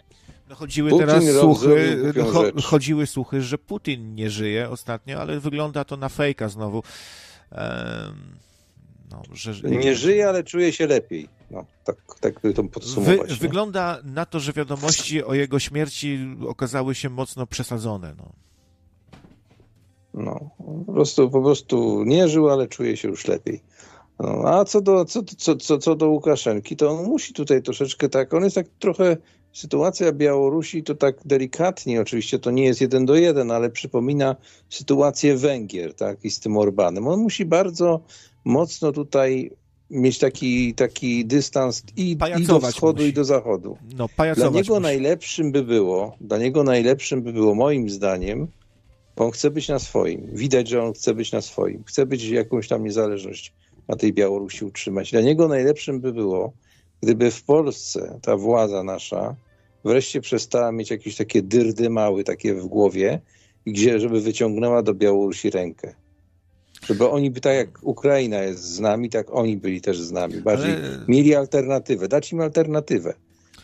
No 0.48 0.54
chodziły 0.54 0.90
Putin 0.90 1.06
teraz 1.06 1.24
słuchy, 1.24 2.12
cho, 2.32 2.44
rzecz. 2.44 2.64
chodziły 2.64 3.06
słuchy, 3.06 3.42
że 3.42 3.58
Putin 3.58 4.14
nie 4.14 4.30
żyje 4.30 4.70
ostatnio, 4.70 5.20
ale 5.20 5.40
wygląda 5.40 5.84
to 5.84 5.96
na 5.96 6.08
fejka 6.08 6.48
znowu. 6.48 6.82
Em, 7.52 8.43
no, 9.28 9.36
że, 9.36 9.70
Nie 9.70 9.94
żyje, 9.94 10.28
ale 10.28 10.44
czuje 10.44 10.72
się 10.72 10.86
lepiej. 10.86 11.28
No, 11.50 11.64
tak, 11.84 11.96
tak 12.20 12.40
by 12.40 12.54
to 12.54 12.62
Wy, 12.62 12.68
podsumować. 12.68 13.30
nie? 13.30 13.36
wygląda 13.36 13.98
na 14.04 14.26
to, 14.26 14.40
że 14.40 14.52
wiadomości 14.52 15.24
o 15.24 15.34
jego 15.34 15.58
śmierci 15.58 16.36
okazały 16.46 16.94
się 16.94 17.10
mocno 17.10 17.46
przesadzone. 17.46 18.14
No. 18.18 18.32
No, 20.14 20.50
po 20.86 20.92
prostu, 20.92 21.30
po 21.30 21.42
prostu 21.42 22.04
nie 22.04 22.28
żył, 22.28 22.50
ale 22.50 22.68
czuje 22.68 22.96
się 22.96 23.08
już 23.08 23.28
lepiej. 23.28 23.60
No, 24.20 24.42
a 24.44 24.64
co 24.64 24.80
do, 24.80 25.04
co, 25.04 25.22
co, 25.22 25.56
co, 25.56 25.78
co 25.78 25.94
do 25.94 26.08
Łukaszenki, 26.08 26.76
to 26.76 26.90
on 26.90 27.04
musi 27.04 27.32
tutaj 27.32 27.62
troszeczkę 27.62 28.08
tak, 28.08 28.34
on 28.34 28.44
jest 28.44 28.56
tak 28.56 28.66
trochę, 28.78 29.16
sytuacja 29.52 30.12
Białorusi 30.12 30.82
to 30.82 30.94
tak 30.94 31.16
delikatnie, 31.24 32.00
oczywiście 32.00 32.38
to 32.38 32.50
nie 32.50 32.64
jest 32.64 32.80
jeden 32.80 33.06
do 33.06 33.14
jeden, 33.14 33.50
ale 33.50 33.70
przypomina 33.70 34.36
sytuację 34.70 35.36
Węgier, 35.36 35.94
tak, 35.94 36.24
i 36.24 36.30
z 36.30 36.40
tym 36.40 36.56
Orbanem. 36.56 37.08
On 37.08 37.20
musi 37.20 37.44
bardzo 37.44 38.00
mocno 38.44 38.92
tutaj 38.92 39.50
mieć 39.90 40.18
taki, 40.18 40.74
taki 40.74 41.24
dystans 41.26 41.82
i, 41.96 42.10
i 42.10 42.46
do 42.46 42.60
wschodu, 42.60 43.02
musi. 43.02 43.10
i 43.10 43.12
do 43.12 43.24
zachodu. 43.24 43.76
No, 43.96 44.08
Dla 44.16 44.48
niego 44.48 44.74
musi. 44.74 44.82
najlepszym 44.82 45.52
by 45.52 45.62
było, 45.62 46.16
dla 46.20 46.38
niego 46.38 46.64
najlepszym 46.64 47.22
by 47.22 47.32
było 47.32 47.54
moim 47.54 47.90
zdaniem, 47.90 48.48
bo 49.16 49.24
on 49.24 49.30
chce 49.30 49.50
być 49.50 49.68
na 49.68 49.78
swoim. 49.78 50.28
Widać, 50.32 50.68
że 50.68 50.82
on 50.82 50.92
chce 50.92 51.14
być 51.14 51.32
na 51.32 51.40
swoim. 51.40 51.84
Chce 51.84 52.06
być 52.06 52.24
jakąś 52.24 52.68
tam 52.68 52.84
niezależność 52.84 53.52
na 53.88 53.96
tej 53.96 54.12
Białorusi 54.12 54.64
utrzymać. 54.64 55.10
Dla 55.10 55.20
niego 55.20 55.48
najlepszym 55.48 56.00
by 56.00 56.12
było, 56.12 56.52
gdyby 57.02 57.30
w 57.30 57.42
Polsce 57.42 58.18
ta 58.22 58.36
władza 58.36 58.82
nasza 58.82 59.36
wreszcie 59.84 60.20
przestała 60.20 60.72
mieć 60.72 60.90
jakieś 60.90 61.16
takie 61.16 61.42
dyrdy 61.42 61.90
mały 61.90 62.24
takie 62.24 62.54
w 62.54 62.66
głowie, 62.66 63.20
gdzie, 63.66 64.00
żeby 64.00 64.20
wyciągnęła 64.20 64.82
do 64.82 64.94
Białorusi 64.94 65.50
rękę. 65.50 65.94
Żeby 66.88 67.08
oni 67.08 67.30
by 67.30 67.40
tak 67.40 67.54
jak 67.54 67.68
Ukraina 67.82 68.38
jest 68.42 68.62
z 68.62 68.80
nami, 68.80 69.10
tak 69.10 69.34
oni 69.34 69.56
byli 69.56 69.80
też 69.80 70.00
z 70.00 70.12
nami. 70.12 70.40
Bardziej 70.40 70.72
Ale- 70.72 71.04
mieli 71.08 71.34
alternatywę, 71.34 72.08
dać 72.08 72.32
im 72.32 72.40
alternatywę. 72.40 73.14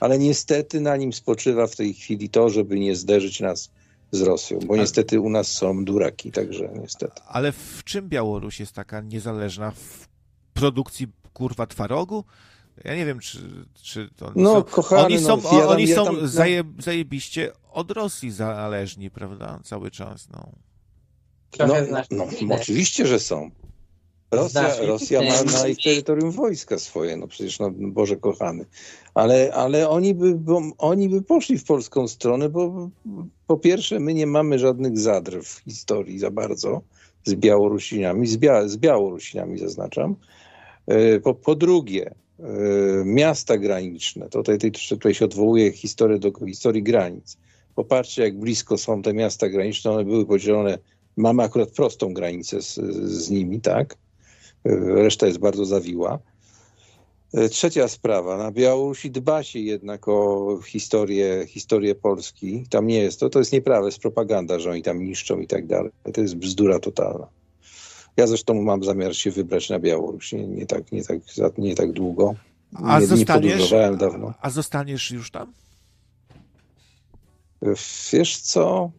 Ale 0.01 0.19
niestety 0.19 0.81
na 0.81 0.97
nim 0.97 1.13
spoczywa 1.13 1.67
w 1.67 1.77
tej 1.77 1.95
chwili 1.95 2.29
to, 2.29 2.49
żeby 2.49 2.81
nie 2.81 2.97
zderzyć 2.97 3.41
nas 3.41 3.71
z 4.13 4.23
Rosją, 4.23 4.59
bo 4.67 4.77
niestety 4.77 5.21
u 5.21 5.31
nas 5.31 5.49
są 5.53 5.85
duraki, 5.85 6.33
także 6.33 6.71
niestety. 6.83 7.21
Ale 7.27 7.53
w 7.53 7.83
czym 7.85 8.09
Białoruś 8.09 8.61
jest 8.61 8.73
taka 8.73 9.01
niezależna? 9.01 9.71
W 9.71 10.09
produkcji 10.55 11.07
kurwa 11.33 11.67
twarogu? 11.67 12.25
Ja 12.85 12.97
nie 12.97 13.07
wiem, 13.07 13.19
czy, 13.19 13.39
czy 13.83 14.11
to. 14.17 14.33
No, 14.37 14.55
są, 14.55 14.63
kochany, 14.63 15.03
oni 15.05 15.19
są, 15.19 15.37
no, 15.37 15.43
ja 15.53 15.61
tam- 15.61 15.69
oni 15.69 15.89
ja 15.89 15.97
są 15.97 16.05
tam- 16.05 16.17
no. 16.21 16.29
zaje, 16.29 16.65
zajebiście 16.79 17.53
od 17.73 17.91
Rosji 17.91 18.31
zależni, 18.31 19.11
prawda? 19.11 19.61
Cały 19.65 19.91
czas. 19.91 20.29
No. 20.33 20.53
Trochę 21.51 21.81
No, 21.81 21.87
znasz 21.89 22.07
no, 22.11 22.27
Putinę. 22.27 22.55
oczywiście, 22.55 23.07
że 23.07 23.21
są. 23.21 23.51
Rosja, 24.31 24.77
Rosja 24.87 25.21
ma 25.23 25.53
na 25.53 25.69
ich 25.69 25.79
terytorium 25.85 26.31
wojska 26.31 26.79
swoje, 26.79 27.17
no 27.17 27.29
przecież, 27.29 27.59
no, 27.59 27.71
Boże 27.75 28.17
kochany. 28.17 28.65
Ale, 29.15 29.53
ale 29.55 29.89
oni, 29.89 30.15
by, 30.15 30.35
bo, 30.35 30.63
oni 30.79 31.09
by 31.09 31.23
poszli 31.23 31.59
w 31.59 31.65
polską 31.65 32.09
stronę, 32.09 32.49
bo 32.49 32.91
po 33.47 33.57
pierwsze 33.57 34.01
my 34.01 34.15
nie 34.15 34.27
mamy 34.27 34.59
żadnych 34.59 34.99
zadr 34.99 35.43
w 35.43 35.59
historii 35.65 36.19
za 36.19 36.31
bardzo 36.31 36.83
z 37.25 37.35
Białorusinami, 37.35 38.27
z, 38.27 38.37
Bia, 38.37 38.69
z 38.69 38.77
Białorusinami 38.77 39.59
zaznaczam. 39.59 40.17
E, 40.87 41.21
Po, 41.21 41.35
po 41.35 41.55
drugie, 41.55 42.11
e, 42.39 42.45
miasta 43.05 43.59
graniczne, 43.59 44.29
tutaj, 44.29 44.59
tutaj, 44.59 44.73
tutaj 44.89 45.15
się 45.15 45.25
odwołuje 45.25 45.73
historię 45.73 46.19
do 46.19 46.33
historii 46.47 46.83
granic. 46.83 47.37
Popatrzcie, 47.75 48.23
jak 48.23 48.39
blisko 48.39 48.79
są 48.79 49.03
te 49.03 49.15
miasta 49.15 49.49
graniczne, 49.49 49.91
one 49.91 50.05
były 50.05 50.27
podzielone 50.27 50.79
Mamy 51.17 51.43
akurat 51.43 51.71
prostą 51.71 52.15
granicę 52.15 52.63
z, 52.63 52.75
z 53.05 53.31
nimi, 53.31 53.61
tak? 53.61 53.97
Reszta 54.65 55.27
jest 55.27 55.39
bardzo 55.39 55.65
zawiła. 55.65 56.19
Trzecia 57.51 57.89
sprawa. 57.89 58.37
Na 58.37 58.53
Białorusi 58.53 59.11
dba 59.11 59.43
się 59.43 59.59
jednak 59.59 60.09
o 60.09 60.59
historię, 60.67 61.45
historię 61.47 61.95
Polski. 61.95 62.65
Tam 62.71 62.87
nie 62.87 62.99
jest 62.99 63.21
to, 63.21 63.29
to 63.29 63.39
jest 63.39 63.53
nieprawda, 63.53 63.87
jest 63.87 63.99
propaganda, 63.99 64.59
że 64.59 64.71
oni 64.71 64.83
tam 64.83 65.03
niszczą 65.05 65.39
i 65.41 65.47
tak 65.47 65.67
dalej. 65.67 65.91
To 66.15 66.21
jest 66.21 66.37
bzdura 66.37 66.79
totalna. 66.79 67.27
Ja 68.17 68.27
zresztą 68.27 68.63
mam 68.63 68.85
zamiar 68.85 69.17
się 69.17 69.31
wybrać 69.31 69.71
na 69.71 69.79
Białoruś. 69.79 70.33
Nie, 70.33 70.47
nie, 70.47 70.67
tak, 70.67 70.93
nie, 70.93 71.05
tak, 71.05 71.59
nie 71.59 71.75
tak 71.75 71.93
długo. 71.93 72.35
A 72.75 73.01
nie, 73.01 73.07
zostaniesz. 73.07 73.75
A 74.41 74.51
zostaniesz 74.51 75.11
już 75.11 75.31
tam? 75.31 75.53
Wiesz 78.13 78.39
co? 78.41 78.91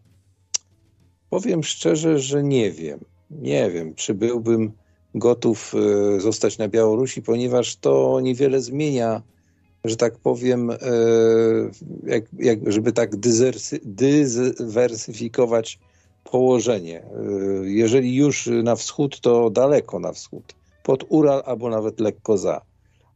Powiem 1.31 1.63
szczerze, 1.63 2.19
że 2.19 2.43
nie 2.43 2.71
wiem. 2.71 2.99
Nie 3.31 3.71
wiem, 3.71 3.95
czy 3.95 4.13
byłbym 4.13 4.71
gotów 5.15 5.73
e, 6.15 6.19
zostać 6.19 6.57
na 6.57 6.67
Białorusi, 6.67 7.21
ponieważ 7.21 7.75
to 7.75 8.19
niewiele 8.21 8.61
zmienia, 8.61 9.21
że 9.83 9.95
tak 9.95 10.17
powiem, 10.17 10.71
e, 10.71 10.77
jak, 12.03 12.23
jak, 12.39 12.71
żeby 12.71 12.91
tak 12.91 13.15
dyzersy, 13.15 13.79
dywersyfikować 13.83 15.79
położenie. 16.23 17.03
E, 17.03 17.05
Jeżeli 17.63 18.15
już 18.15 18.49
na 18.63 18.75
wschód, 18.75 19.19
to 19.19 19.49
daleko 19.49 19.99
na 19.99 20.11
wschód, 20.11 20.55
pod 20.83 21.05
Ural 21.09 21.43
albo 21.45 21.69
nawet 21.69 21.99
lekko 21.99 22.37
za. 22.37 22.61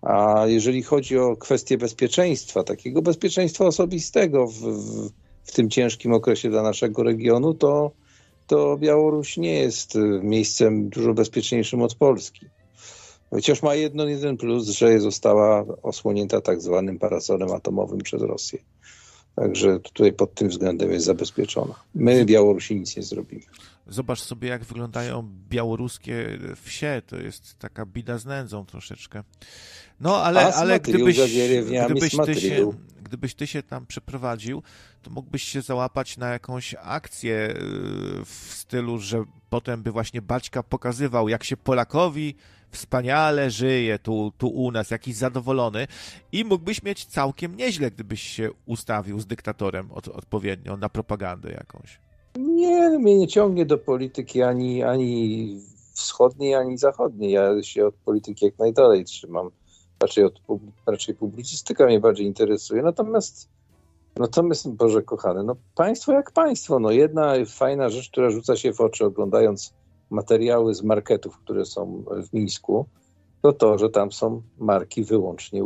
A 0.02 0.44
jeżeli 0.48 0.84
chodzi 0.84 1.18
o 1.18 1.36
kwestię 1.36 1.78
bezpieczeństwa, 1.78 2.64
takiego 2.64 3.02
bezpieczeństwa 3.02 3.66
osobistego 3.66 4.48
w, 4.48 4.54
w, 4.54 5.10
w 5.44 5.52
tym 5.52 5.70
ciężkim 5.70 6.14
okresie 6.14 6.50
dla 6.50 6.62
naszego 6.62 7.04
regionu, 7.04 7.54
to, 7.54 7.92
to 8.48 8.78
Białoruś 8.78 9.38
nie 9.38 9.54
jest 9.54 9.96
y, 9.96 10.00
miejscem 10.24 10.90
dużo 10.90 11.14
bezpieczniejszym 11.14 11.82
od 11.82 11.96
Polski. 11.96 12.46
Chociaż 13.30 13.64
ma 13.64 13.76
jedno, 13.76 14.06
jeden 14.06 14.38
plus, 14.38 14.68
że 14.68 15.00
została 15.00 15.66
osłonięta 15.84 16.42
tak 16.42 16.62
zwanym 16.62 17.00
parasolem 17.00 17.52
atomowym 17.52 18.00
przez 18.00 18.22
Rosję. 18.22 18.60
Także 19.36 19.80
tutaj 19.80 20.14
pod 20.14 20.34
tym 20.34 20.50
względem 20.50 20.92
jest 20.92 21.06
zabezpieczona. 21.06 21.76
My, 21.96 22.26
Białorusi, 22.26 22.76
nic 22.76 22.98
nie 22.98 23.04
zrobimy. 23.04 23.44
Zobacz 23.88 24.22
sobie, 24.22 24.50
jak 24.50 24.64
wyglądają 24.64 25.30
białoruskie 25.50 26.40
wsie. 26.62 27.02
To 27.08 27.16
jest 27.16 27.60
taka 27.60 27.86
bida 27.86 28.18
z 28.18 28.26
nędzą 28.26 28.66
troszeczkę. 28.66 29.24
No, 30.00 30.24
ale, 30.24 30.56
ale 30.56 30.80
gdybyś, 30.80 31.20
gdybyś, 31.86 32.16
ty 32.26 32.36
się, 32.36 32.72
gdybyś 33.04 33.36
ty 33.36 33.48
się 33.48 33.64
tam 33.64 33.86
przeprowadził, 33.86 34.64
to 35.02 35.10
mógłbyś 35.10 35.44
się 35.44 35.62
załapać 35.62 36.18
na 36.18 36.30
jakąś 36.30 36.76
akcję 36.82 37.34
yy, 37.34 38.26
w 38.26 38.54
stylu, 38.54 39.00
że 39.00 39.24
potem 39.50 39.84
by 39.84 39.92
właśnie 39.92 40.22
Baćka 40.22 40.64
pokazywał, 40.64 41.30
jak 41.30 41.44
się 41.44 41.58
Polakowi 41.58 42.36
wspaniale 42.72 43.52
żyje 43.52 44.00
tu, 44.00 44.34
tu 44.38 44.48
u 44.48 44.72
nas, 44.72 44.92
jakiś 44.92 45.16
zadowolony 45.16 45.88
i 46.32 46.46
mógłbyś 46.46 46.84
mieć 46.84 47.06
całkiem 47.06 47.56
nieźle, 47.56 47.92
gdybyś 47.92 48.22
się 48.22 48.50
ustawił 48.66 49.20
z 49.20 49.26
dyktatorem 49.26 49.92
od, 49.92 50.08
odpowiednio 50.08 50.78
na 50.78 50.90
propagandę 50.90 51.52
jakąś. 51.52 52.05
Nie, 52.56 52.90
mnie 53.00 53.18
nie 53.18 53.28
ciągnie 53.28 53.66
do 53.66 53.78
polityki 53.78 54.42
ani, 54.42 54.84
ani 54.84 55.60
wschodniej, 55.94 56.56
ani 56.56 56.78
zachodniej. 56.78 57.32
Ja 57.32 57.64
się 57.64 57.88
od 57.88 57.96
polityki 57.96 58.46
jak 58.46 58.60
najdalej 58.60 59.06
trzymam. 59.06 59.50
Raczej, 60.02 60.24
od, 60.24 60.42
raczej 60.88 61.16
publicystyka 61.16 61.86
mnie 61.86 62.00
bardziej 62.00 62.28
interesuje. 62.28 62.82
Natomiast, 62.82 63.50
natomiast, 64.16 64.70
Boże 64.70 65.02
kochany, 65.02 65.44
no 65.44 65.56
państwo 65.76 66.12
jak 66.12 66.32
państwo. 66.32 66.80
No 66.80 66.92
jedna 66.92 67.34
fajna 67.48 67.90
rzecz, 67.90 68.10
która 68.10 68.30
rzuca 68.30 68.56
się 68.56 68.74
w 68.74 68.82
oczy 68.82 69.06
oglądając 69.06 69.74
materiały 70.10 70.76
z 70.76 70.84
marketów, 70.84 71.38
które 71.38 71.66
są 71.66 72.04
w 72.30 72.34
Mińsku, 72.34 72.86
to 73.42 73.54
to, 73.54 73.78
że 73.78 73.90
tam 73.90 74.12
są 74.12 74.42
marki 74.58 75.04
wyłącznie 75.04 75.62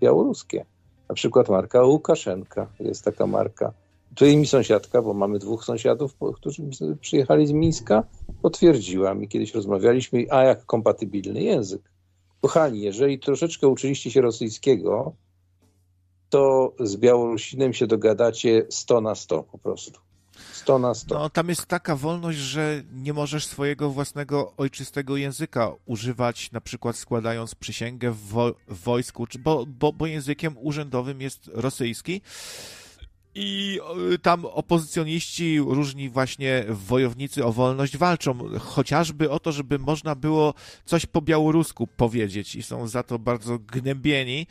białoruskie. 0.00 0.64
Na 1.08 1.14
przykład 1.14 1.48
marka 1.48 1.84
Łukaszenka 1.84 2.66
jest 2.80 3.04
taka 3.04 3.26
marka. 3.26 3.72
Tutaj 4.14 4.36
mi 4.36 4.46
sąsiadka, 4.46 5.02
bo 5.02 5.14
mamy 5.14 5.38
dwóch 5.38 5.64
sąsiadów, 5.64 6.16
którzy 6.34 6.62
przyjechali 7.00 7.46
z 7.46 7.52
Mińska, 7.52 8.04
potwierdziła 8.42 9.14
mi, 9.14 9.28
kiedyś 9.28 9.54
rozmawialiśmy, 9.54 10.26
a 10.30 10.42
jak 10.42 10.66
kompatybilny 10.66 11.42
język. 11.42 11.82
Kochani, 12.40 12.80
jeżeli 12.80 13.18
troszeczkę 13.18 13.68
uczyliście 13.68 14.10
się 14.10 14.20
rosyjskiego, 14.20 15.12
to 16.30 16.72
z 16.80 16.96
Białorusinem 16.96 17.72
się 17.72 17.86
dogadacie 17.86 18.66
100 18.70 19.00
na 19.00 19.14
100 19.14 19.42
po 19.42 19.58
prostu. 19.58 20.00
100 20.52 20.78
na 20.78 20.94
100. 20.94 21.14
No, 21.14 21.30
tam 21.30 21.48
jest 21.48 21.66
taka 21.66 21.96
wolność, 21.96 22.38
że 22.38 22.82
nie 22.94 23.12
możesz 23.12 23.46
swojego 23.46 23.90
własnego 23.90 24.52
ojczystego 24.56 25.16
języka 25.16 25.72
używać, 25.86 26.52
na 26.52 26.60
przykład 26.60 26.96
składając 26.96 27.54
przysięgę 27.54 28.10
w, 28.10 28.18
wo- 28.18 28.54
w 28.68 28.82
wojsku, 28.84 29.26
czy, 29.26 29.38
bo, 29.38 29.66
bo, 29.66 29.92
bo 29.92 30.06
językiem 30.06 30.56
urzędowym 30.60 31.20
jest 31.20 31.50
rosyjski. 31.54 32.20
I 33.34 33.80
y, 34.12 34.18
tam 34.18 34.44
opozycjoniści, 34.44 35.58
różni 35.58 36.08
właśnie 36.08 36.64
wojownicy 36.68 37.44
o 37.44 37.52
wolność 37.52 37.96
walczą, 37.96 38.38
chociażby 38.60 39.30
o 39.30 39.40
to, 39.40 39.52
żeby 39.52 39.78
można 39.78 40.14
było 40.14 40.54
coś 40.84 41.06
po 41.06 41.22
białorusku 41.22 41.86
powiedzieć 41.86 42.54
i 42.54 42.62
są 42.62 42.88
za 42.88 43.02
to 43.02 43.18
bardzo 43.18 43.58
gnębieni. 43.58 44.46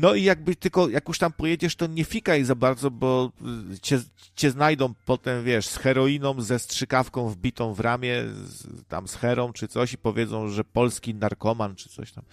No 0.00 0.14
i 0.14 0.22
jakby 0.22 0.56
tylko, 0.56 0.88
jak 0.88 1.08
już 1.08 1.18
tam 1.18 1.32
pojedziesz, 1.32 1.76
to 1.76 1.86
nie 1.86 2.04
fikaj 2.04 2.44
za 2.44 2.54
bardzo, 2.54 2.90
bo 2.90 3.30
y, 3.74 3.80
cię, 3.80 4.00
cię 4.34 4.50
znajdą 4.50 4.94
potem, 5.06 5.44
wiesz, 5.44 5.66
z 5.68 5.76
heroiną, 5.76 6.40
ze 6.40 6.58
strzykawką 6.58 7.28
wbitą 7.28 7.74
w 7.74 7.80
ramię, 7.80 8.24
z, 8.44 8.66
tam 8.88 9.08
z 9.08 9.14
herą 9.14 9.52
czy 9.52 9.68
coś 9.68 9.92
i 9.92 9.98
powiedzą, 9.98 10.48
że 10.48 10.64
polski 10.64 11.14
narkoman 11.14 11.74
czy 11.74 11.88
coś 11.88 12.12
tam. 12.12 12.24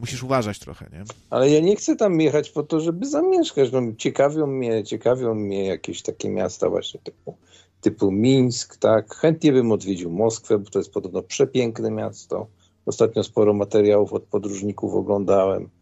Musisz 0.00 0.22
uważać 0.22 0.58
trochę, 0.58 0.86
nie? 0.92 1.04
Ale 1.30 1.50
ja 1.50 1.60
nie 1.60 1.76
chcę 1.76 1.96
tam 1.96 2.20
jechać 2.20 2.50
po 2.50 2.62
to, 2.62 2.80
żeby 2.80 3.06
zamieszkać. 3.06 3.72
No, 3.72 3.80
ciekawią 3.98 4.46
mnie, 4.46 4.84
ciekawią 4.84 5.34
mnie 5.34 5.66
jakieś 5.66 6.02
takie 6.02 6.28
miasta 6.28 6.70
właśnie 6.70 7.00
typu, 7.00 7.36
typu 7.80 8.12
Mińsk, 8.12 8.76
tak. 8.76 9.14
Chętnie 9.14 9.52
bym 9.52 9.72
odwiedził 9.72 10.10
Moskwę, 10.10 10.58
bo 10.58 10.70
to 10.70 10.78
jest 10.78 10.92
podobno 10.92 11.22
przepiękne 11.22 11.90
miasto. 11.90 12.46
Ostatnio 12.86 13.24
sporo 13.24 13.54
materiałów 13.54 14.12
od 14.12 14.22
podróżników 14.22 14.94
oglądałem. 14.94 15.79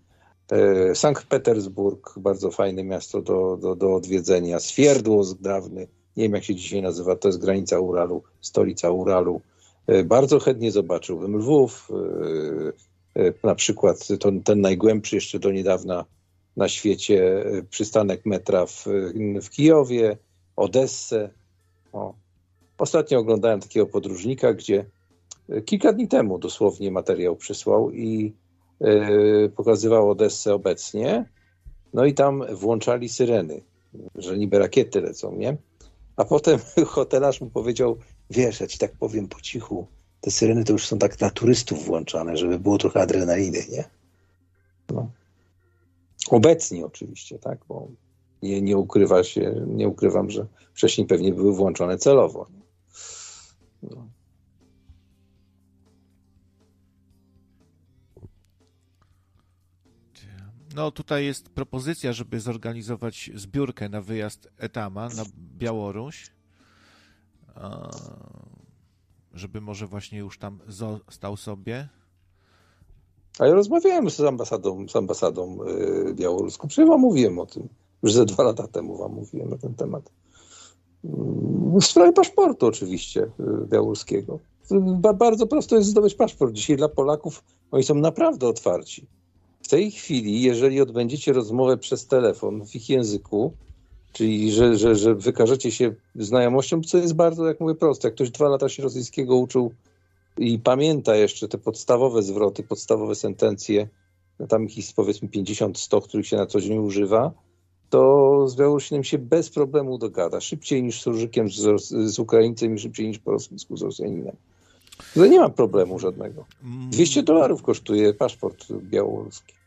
E, 0.53 0.95
Sankt 0.95 1.27
Petersburg, 1.27 2.15
bardzo 2.17 2.51
fajne 2.51 2.85
miasto 2.85 3.23
do, 3.23 3.57
do, 3.57 3.77
do 3.77 3.95
odwiedzenia. 3.95 4.61
Swierdłosk 4.61 5.39
dawny, 5.41 5.87
nie 6.17 6.23
wiem 6.23 6.33
jak 6.33 6.45
się 6.45 6.55
dzisiaj 6.55 6.83
nazywa, 6.83 7.17
to 7.17 7.29
jest 7.29 7.41
granica 7.41 7.81
Uralu, 7.81 8.23
stolica 8.41 8.91
Uralu. 8.91 9.41
E, 9.87 10.05
Bardzo 10.05 10.39
chętnie 10.39 10.73
zobaczyłbym 10.73 11.37
Lwów, 11.37 11.89
e, 13.17 13.33
na 13.43 13.55
przykład 13.55 14.09
to, 14.21 14.33
ten 14.45 14.61
najgłębszy 14.61 15.15
jeszcze 15.15 15.39
do 15.39 15.53
niedawna 15.53 16.05
na 16.57 16.69
świecie 16.69 17.45
przystanek 17.71 18.27
metra 18.27 18.67
w, 18.67 18.85
w 19.43 19.51
Kijowie, 19.51 20.17
Odessę. 20.57 21.31
O. 21.93 22.15
Ostatnio 22.79 23.19
oglądałem 23.19 23.61
takiego 23.61 23.87
podróżnika, 23.87 24.55
gdzie 24.55 24.85
kilka 25.65 25.93
dni 25.93 26.09
temu 26.09 26.39
dosłownie 26.39 26.91
materiał 26.91 27.37
przysłał 27.37 27.91
i 27.91 28.33
pokazywał 29.57 30.11
Odessę 30.11 30.55
obecnie, 30.55 31.25
no 31.95 32.05
i 32.05 32.15
tam 32.15 32.43
włączali 32.55 33.09
syreny, 33.09 33.63
że 34.15 34.39
niby 34.39 34.59
rakiety 34.59 35.01
lecą, 35.01 35.37
nie? 35.37 35.57
A 36.17 36.25
potem 36.25 36.59
hotelarz 36.87 37.41
mu 37.41 37.51
powiedział, 37.51 37.97
wiesz, 38.31 38.61
ja 38.61 38.67
ci 38.67 38.79
tak 38.79 38.93
powiem 38.93 39.29
po 39.29 39.41
cichu, 39.41 39.87
te 40.21 40.31
syreny 40.31 40.65
to 40.65 40.73
już 40.73 40.87
są 40.87 40.99
tak 40.99 41.21
na 41.21 41.31
turystów 41.31 41.85
włączane, 41.85 42.37
żeby 42.37 42.59
było 42.59 42.79
trochę 42.79 43.01
adrenaliny, 43.01 43.59
nie? 43.71 43.85
No. 44.91 45.11
Obecnie 46.31 46.87
oczywiście, 46.87 47.39
tak, 47.39 47.59
bo 47.69 47.89
nie, 48.43 48.63
nie 48.63 48.77
ukrywa 48.77 49.25
się, 49.25 49.67
nie 49.67 49.89
ukrywam, 49.89 50.31
że 50.31 50.47
wcześniej 50.75 51.07
pewnie 51.07 51.33
były 51.33 51.55
włączone 51.55 51.99
celowo. 51.99 52.47
No. 53.83 54.09
No 60.79 60.91
tutaj 60.91 61.25
jest 61.25 61.49
propozycja, 61.49 62.13
żeby 62.13 62.41
zorganizować 62.41 63.31
zbiórkę 63.35 63.89
na 63.89 64.01
wyjazd 64.01 64.49
Etama 64.59 65.09
na 65.09 65.25
Białoruś. 65.59 66.31
Żeby 69.35 69.61
może 69.61 69.87
właśnie 69.87 70.19
już 70.19 70.39
tam 70.39 70.59
stał 71.11 71.37
sobie. 71.37 71.89
A 73.39 73.47
ja 73.47 73.55
rozmawiałem 73.55 74.11
z 74.11 74.21
ambasadą, 74.21 74.89
z 74.89 74.97
ambasadą 74.97 75.59
yy, 75.65 76.15
białoruską. 76.15 76.69
Przecież 76.69 76.89
wam 76.89 77.01
mówiłem 77.01 77.39
o 77.39 77.47
tym. 77.47 77.69
Już 78.03 78.13
ze 78.13 78.25
dwa 78.25 78.43
lata 78.43 78.69
temu 78.69 78.99
wam 78.99 79.13
mówiłem 79.13 79.51
na 79.51 79.59
ten 79.59 79.75
temat. 79.75 80.13
W 81.81 81.85
sprawie 81.85 82.13
paszportu 82.13 82.67
oczywiście 82.67 83.21
yy, 83.21 83.67
białoruskiego. 83.67 84.39
Bardzo 85.15 85.47
prosto 85.47 85.77
jest 85.77 85.89
zdobyć 85.89 86.15
paszport. 86.15 86.53
Dzisiaj 86.53 86.77
dla 86.77 86.89
Polaków 86.89 87.45
oni 87.71 87.83
są 87.83 87.95
naprawdę 87.95 88.49
otwarci. 88.49 89.07
W 89.69 89.71
tej 89.71 89.91
chwili, 89.91 90.43
jeżeli 90.43 90.81
odbędziecie 90.81 91.33
rozmowę 91.33 91.77
przez 91.77 92.07
telefon 92.07 92.67
w 92.67 92.75
ich 92.75 92.89
języku, 92.89 93.53
czyli 94.13 94.53
że, 94.53 94.77
że, 94.77 94.97
że 94.97 95.15
wykażecie 95.15 95.71
się 95.71 95.95
znajomością, 96.15 96.81
co 96.83 96.99
jest 96.99 97.15
bardzo, 97.15 97.47
jak 97.47 97.61
mówię, 97.61 97.75
proste. 97.75 98.09
Jak 98.09 98.15
ktoś 98.15 98.31
dwa 98.31 98.49
lata 98.49 98.69
się 98.69 98.83
rosyjskiego 98.83 99.37
uczył 99.37 99.73
i 100.39 100.59
pamięta 100.59 101.17
jeszcze 101.17 101.49
te 101.49 101.59
podstawowe 101.59 102.23
zwroty, 102.23 102.63
podstawowe 102.63 103.15
sentencje, 103.15 103.89
no 104.41 104.47
tam 104.47 104.65
ich 104.65 104.77
jest 104.77 104.97
powiedzmy 104.97 105.29
50-100, 105.29 106.03
których 106.03 106.27
się 106.27 106.37
na 106.37 106.47
co 106.47 106.61
dzień 106.61 106.79
używa, 106.79 107.33
to 107.91 108.45
z 108.49 108.57
Białorusinem 108.57 109.05
się 109.05 109.19
bez 109.19 109.51
problemu 109.51 109.99
dogada. 109.99 110.41
Szybciej 110.41 110.83
niż 110.83 111.01
z 111.01 111.03
Surżykiem, 111.03 111.49
z, 111.51 111.83
z 111.85 112.19
Ukraińcem 112.19 112.75
i 112.75 112.79
szybciej 112.79 113.09
niż 113.09 113.19
po 113.19 113.31
rosyjsku 113.31 113.77
z 113.77 113.83
Rosjaninem. 113.83 114.37
To 115.15 115.27
nie 115.27 115.41
ma 115.41 115.49
problemu 115.49 115.99
żadnego. 115.99 116.45
200 116.91 117.23
dolarów 117.23 117.63
kosztuje 117.63 118.15
paszport 118.15 118.73
białoruski. 118.73 119.58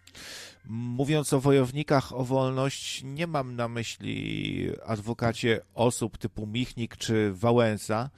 Mówiąc 0.69 1.33
o 1.33 1.39
wojownikach 1.41 2.13
o 2.13 2.23
wolność, 2.23 3.03
nie 3.03 3.27
mam 3.27 3.55
na 3.55 3.67
myśli 3.67 4.69
adwokacie 4.85 5.61
osób 5.73 6.17
typu 6.17 6.47
Michnik 6.47 6.97
czy 6.97 7.33
Wałęsa, 7.33 8.09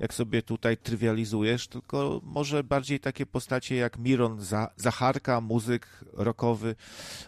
jak 0.00 0.14
sobie 0.14 0.42
tutaj 0.42 0.76
trywializujesz, 0.76 1.68
tylko 1.68 2.20
może 2.24 2.64
bardziej 2.64 3.00
takie 3.00 3.26
postacie 3.26 3.76
jak 3.76 3.98
Miron 3.98 4.40
Zacharka, 4.76 5.40
muzyk 5.40 6.04
rockowy, 6.12 6.74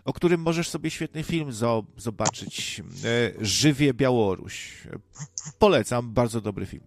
o 0.04 0.12
którym 0.12 0.40
możesz 0.40 0.68
sobie 0.68 0.90
świetny 0.90 1.22
film 1.22 1.52
zobaczyć. 1.96 2.82
E, 3.04 3.44
Żywie 3.44 3.94
Białoruś. 3.94 4.86
Polecam, 5.58 6.12
bardzo 6.12 6.40
dobry 6.40 6.66
film. 6.66 6.84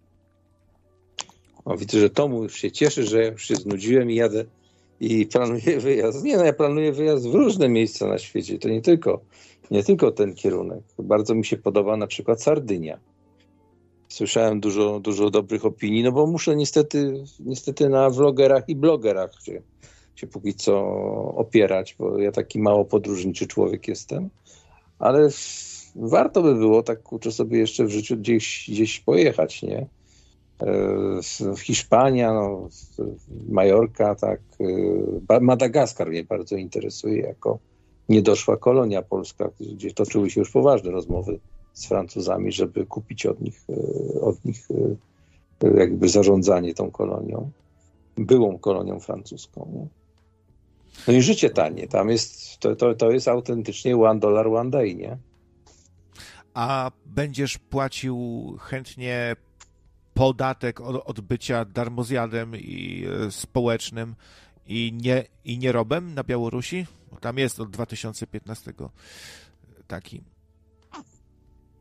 O, 1.66 1.78
widzę, 1.78 2.00
że 2.00 2.10
Tomu 2.10 2.44
już 2.44 2.56
się 2.56 2.72
cieszy, 2.72 3.04
że 3.04 3.24
ja 3.24 3.32
już 3.32 3.48
się 3.48 3.56
znudziłem 3.56 4.12
i 4.12 4.16
jadę 4.16 4.46
i 5.04 5.26
planuję 5.26 5.80
wyjazd. 5.88 6.24
Nie, 6.24 6.38
no 6.38 6.46
ja 6.46 6.54
planuję 6.54 6.92
wyjazd 6.92 7.30
w 7.30 7.36
różne 7.36 7.70
miejsca 7.70 8.08
na 8.08 8.18
świecie. 8.18 8.60
To 8.60 8.70
nie 8.70 8.82
tylko, 8.82 9.22
nie 9.72 9.84
tylko 9.84 10.12
ten 10.12 10.36
kierunek. 10.36 10.84
Bardzo 11.00 11.36
mi 11.36 11.46
się 11.46 11.58
podoba 11.58 11.98
na 11.98 12.08
przykład 12.08 12.44
Sardynia. 12.44 13.00
Słyszałem 14.10 14.60
dużo, 14.60 15.00
dużo 15.00 15.30
dobrych 15.30 15.66
opinii, 15.66 16.04
no 16.04 16.12
bo 16.12 16.28
muszę 16.28 16.56
niestety, 16.56 17.24
niestety 17.40 17.90
na 17.90 18.10
vlogerach 18.10 18.70
i 18.70 18.76
blogerach 18.76 19.32
się, 19.44 19.62
się 20.16 20.28
póki 20.28 20.54
co 20.54 20.80
opierać, 21.36 21.96
bo 22.00 22.20
ja 22.20 22.32
taki 22.32 22.60
mało 22.60 22.86
podróżniczy 22.86 23.48
człowiek 23.48 23.88
jestem. 23.88 24.30
Ale 25.00 25.30
warto 25.96 26.42
by 26.42 26.56
było 26.56 26.84
tak 26.84 27.04
kurczę 27.04 27.32
sobie 27.32 27.60
jeszcze 27.60 27.86
w 27.86 27.90
życiu 27.90 28.18
gdzieś, 28.18 28.70
gdzieś 28.70 29.00
pojechać, 29.00 29.64
nie? 29.64 29.88
Hiszpania, 31.58 32.34
no, 32.34 32.70
Majorka, 33.50 34.16
tak. 34.16 34.40
E, 35.30 35.40
Madagaskar 35.40 36.10
mnie 36.10 36.24
bardzo 36.24 36.56
interesuje 36.56 37.22
jako 37.22 37.60
niedoszła 38.10 38.58
kolonia 38.58 39.02
polska, 39.02 39.50
gdzie 39.60 39.94
toczyły 39.94 40.30
się 40.30 40.42
już 40.42 40.52
poważne 40.52 40.92
rozmowy 40.92 41.40
z 41.74 41.88
Francuzami, 41.88 42.52
żeby 42.52 42.86
kupić 42.86 43.26
od 43.26 43.42
nich, 43.42 43.62
e, 43.70 44.22
od 44.22 44.46
nich 44.46 44.68
e, 45.64 45.80
jakby 45.80 46.10
zarządzanie 46.10 46.74
tą 46.74 46.92
kolonią, 46.92 47.52
byłą 48.18 48.58
kolonią 48.58 49.00
francuską. 49.00 49.88
No 51.08 51.14
i 51.14 51.22
życie 51.22 51.50
tanie, 51.50 51.88
tam 51.88 52.10
jest, 52.10 52.58
to, 52.60 52.76
to, 52.76 52.96
to 52.96 53.12
jest 53.12 53.28
autentycznie 53.28 53.98
one 53.98 54.20
dollar, 54.20 54.48
one 54.48 54.70
day, 54.70 54.96
nie? 54.96 55.18
A 56.54 56.92
będziesz 57.06 57.58
płacił 57.58 58.18
chętnie 58.60 59.36
podatek 60.14 60.82
od, 60.82 61.04
od 61.06 61.22
bycia 61.22 61.66
darmozjadem 61.66 62.56
i 62.56 63.06
e, 63.28 63.32
społecznym 63.32 64.16
i, 64.68 64.94
nie, 65.02 65.24
i 65.46 65.58
nierobem 65.58 66.14
na 66.14 66.24
Białorusi? 66.24 66.86
Bo 67.12 67.20
tam 67.20 67.38
jest 67.38 67.60
od 67.60 67.70
2015 67.70 68.74
taki. 69.88 70.22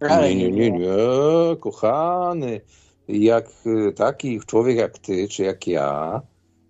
Nie, 0.00 0.34
nie, 0.34 0.50
nie, 0.50 0.70
nie, 0.70 0.96
kochany. 1.60 2.60
Jak 3.08 3.46
e, 3.66 3.92
taki 3.92 4.40
człowiek 4.40 4.76
jak 4.76 4.98
ty, 4.98 5.28
czy 5.28 5.42
jak 5.42 5.66
ja, 5.66 6.22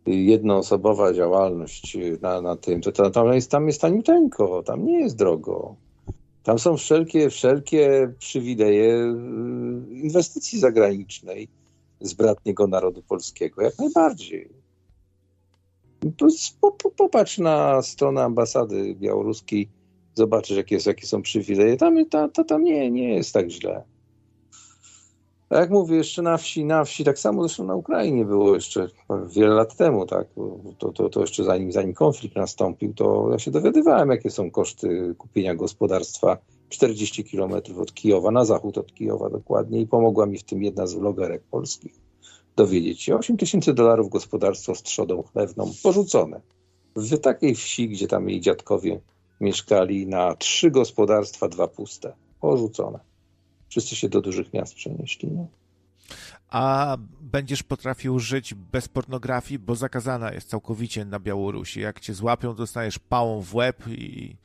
jednoosobowa 0.06 1.12
działalność 1.12 1.96
na, 2.22 2.40
na 2.40 2.56
tym, 2.56 2.80
to, 2.80 2.92
to 2.92 3.10
tam 3.10 3.32
jest, 3.32 3.50
tam 3.50 3.66
jest 3.66 3.80
taniuteńko, 3.80 4.62
tam 4.62 4.86
nie 4.86 5.00
jest 5.00 5.16
drogo. 5.16 5.76
Tam 6.42 6.58
są 6.58 6.76
wszelkie, 6.76 7.30
wszelkie 7.30 8.12
przywileje 8.18 8.94
y, 8.94 9.94
inwestycji 9.94 10.58
zagranicznej 10.58 11.48
z 12.00 12.14
bratniego 12.14 12.66
narodu 12.66 13.02
polskiego, 13.02 13.62
jak 13.62 13.78
najbardziej. 13.78 14.48
Popatrz 16.96 17.38
na 17.38 17.82
stronę 17.82 18.22
ambasady 18.22 18.94
białoruskiej, 18.94 19.68
zobaczysz, 20.14 20.56
jakie, 20.56 20.78
jakie 20.86 21.06
są 21.06 21.22
przywileje. 21.22 21.76
Tam, 21.76 22.06
ta, 22.06 22.28
ta, 22.28 22.44
tam 22.44 22.64
nie, 22.64 22.90
nie 22.90 23.14
jest 23.14 23.32
tak 23.32 23.50
źle. 23.50 23.82
Tak 25.52 25.60
jak 25.60 25.70
mówię, 25.70 25.96
jeszcze 25.96 26.22
na 26.22 26.36
wsi, 26.36 26.64
na 26.64 26.84
wsi, 26.84 27.04
tak 27.04 27.18
samo 27.18 27.42
zresztą 27.42 27.64
na 27.64 27.74
Ukrainie 27.74 28.24
było 28.24 28.54
jeszcze 28.54 28.88
wiele 29.26 29.54
lat 29.54 29.76
temu, 29.76 30.06
tak, 30.06 30.26
to, 30.78 30.92
to, 30.92 31.08
to 31.08 31.20
jeszcze 31.20 31.44
zanim, 31.44 31.72
zanim 31.72 31.94
konflikt 31.94 32.36
nastąpił, 32.36 32.94
to 32.94 33.28
ja 33.32 33.38
się 33.38 33.50
dowiadywałem, 33.50 34.10
jakie 34.10 34.30
są 34.30 34.50
koszty 34.50 35.14
kupienia 35.18 35.54
gospodarstwa 35.54 36.38
40 36.68 37.24
kilometrów 37.24 37.78
od 37.78 37.94
Kijowa, 37.94 38.30
na 38.30 38.44
zachód 38.44 38.78
od 38.78 38.94
Kijowa 38.94 39.30
dokładnie 39.30 39.80
i 39.80 39.86
pomogła 39.86 40.26
mi 40.26 40.38
w 40.38 40.42
tym 40.42 40.62
jedna 40.62 40.86
z 40.86 40.94
vlogerek 40.94 41.42
polskich 41.50 41.92
dowiedzieć 42.56 43.02
się. 43.02 43.16
8 43.16 43.36
tysięcy 43.36 43.74
dolarów 43.74 44.10
gospodarstwo 44.10 44.74
z 44.74 44.82
trzodą 44.82 45.22
chlewną 45.22 45.72
porzucone. 45.82 46.40
W 46.96 47.18
takiej 47.18 47.54
wsi, 47.54 47.88
gdzie 47.88 48.08
tam 48.08 48.28
jej 48.28 48.40
dziadkowie 48.40 49.00
mieszkali, 49.40 50.06
na 50.06 50.34
trzy 50.34 50.70
gospodarstwa, 50.70 51.48
dwa 51.48 51.68
puste. 51.68 52.12
Porzucone 52.40 53.11
wszyscy 53.72 53.96
się 53.96 54.08
do 54.08 54.20
dużych 54.20 54.52
miast 54.52 54.74
przenieśli. 54.74 55.30
Nie? 55.30 55.46
A 56.48 56.96
będziesz 57.20 57.62
potrafił 57.62 58.18
żyć 58.18 58.54
bez 58.54 58.88
pornografii, 58.88 59.58
bo 59.58 59.74
zakazana 59.74 60.32
jest 60.32 60.48
całkowicie 60.48 61.04
na 61.04 61.20
Białorusi. 61.20 61.80
Jak 61.80 62.00
cię 62.00 62.14
złapią, 62.14 62.54
dostajesz 62.54 62.98
pałą 62.98 63.40
w 63.40 63.54
łeb 63.54 63.88
i, 63.88 64.36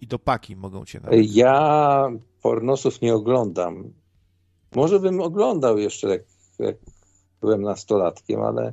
i 0.00 0.06
do 0.06 0.18
paki 0.18 0.56
mogą 0.56 0.84
cię 0.84 1.00
nawet. 1.00 1.34
Ja 1.34 2.08
pornosów 2.42 3.00
nie 3.00 3.14
oglądam. 3.14 3.92
Może 4.74 5.00
bym 5.00 5.20
oglądał 5.20 5.78
jeszcze, 5.78 6.08
jak, 6.08 6.22
jak 6.58 6.76
byłem 7.40 7.62
nastolatkiem, 7.62 8.40
ale 8.40 8.72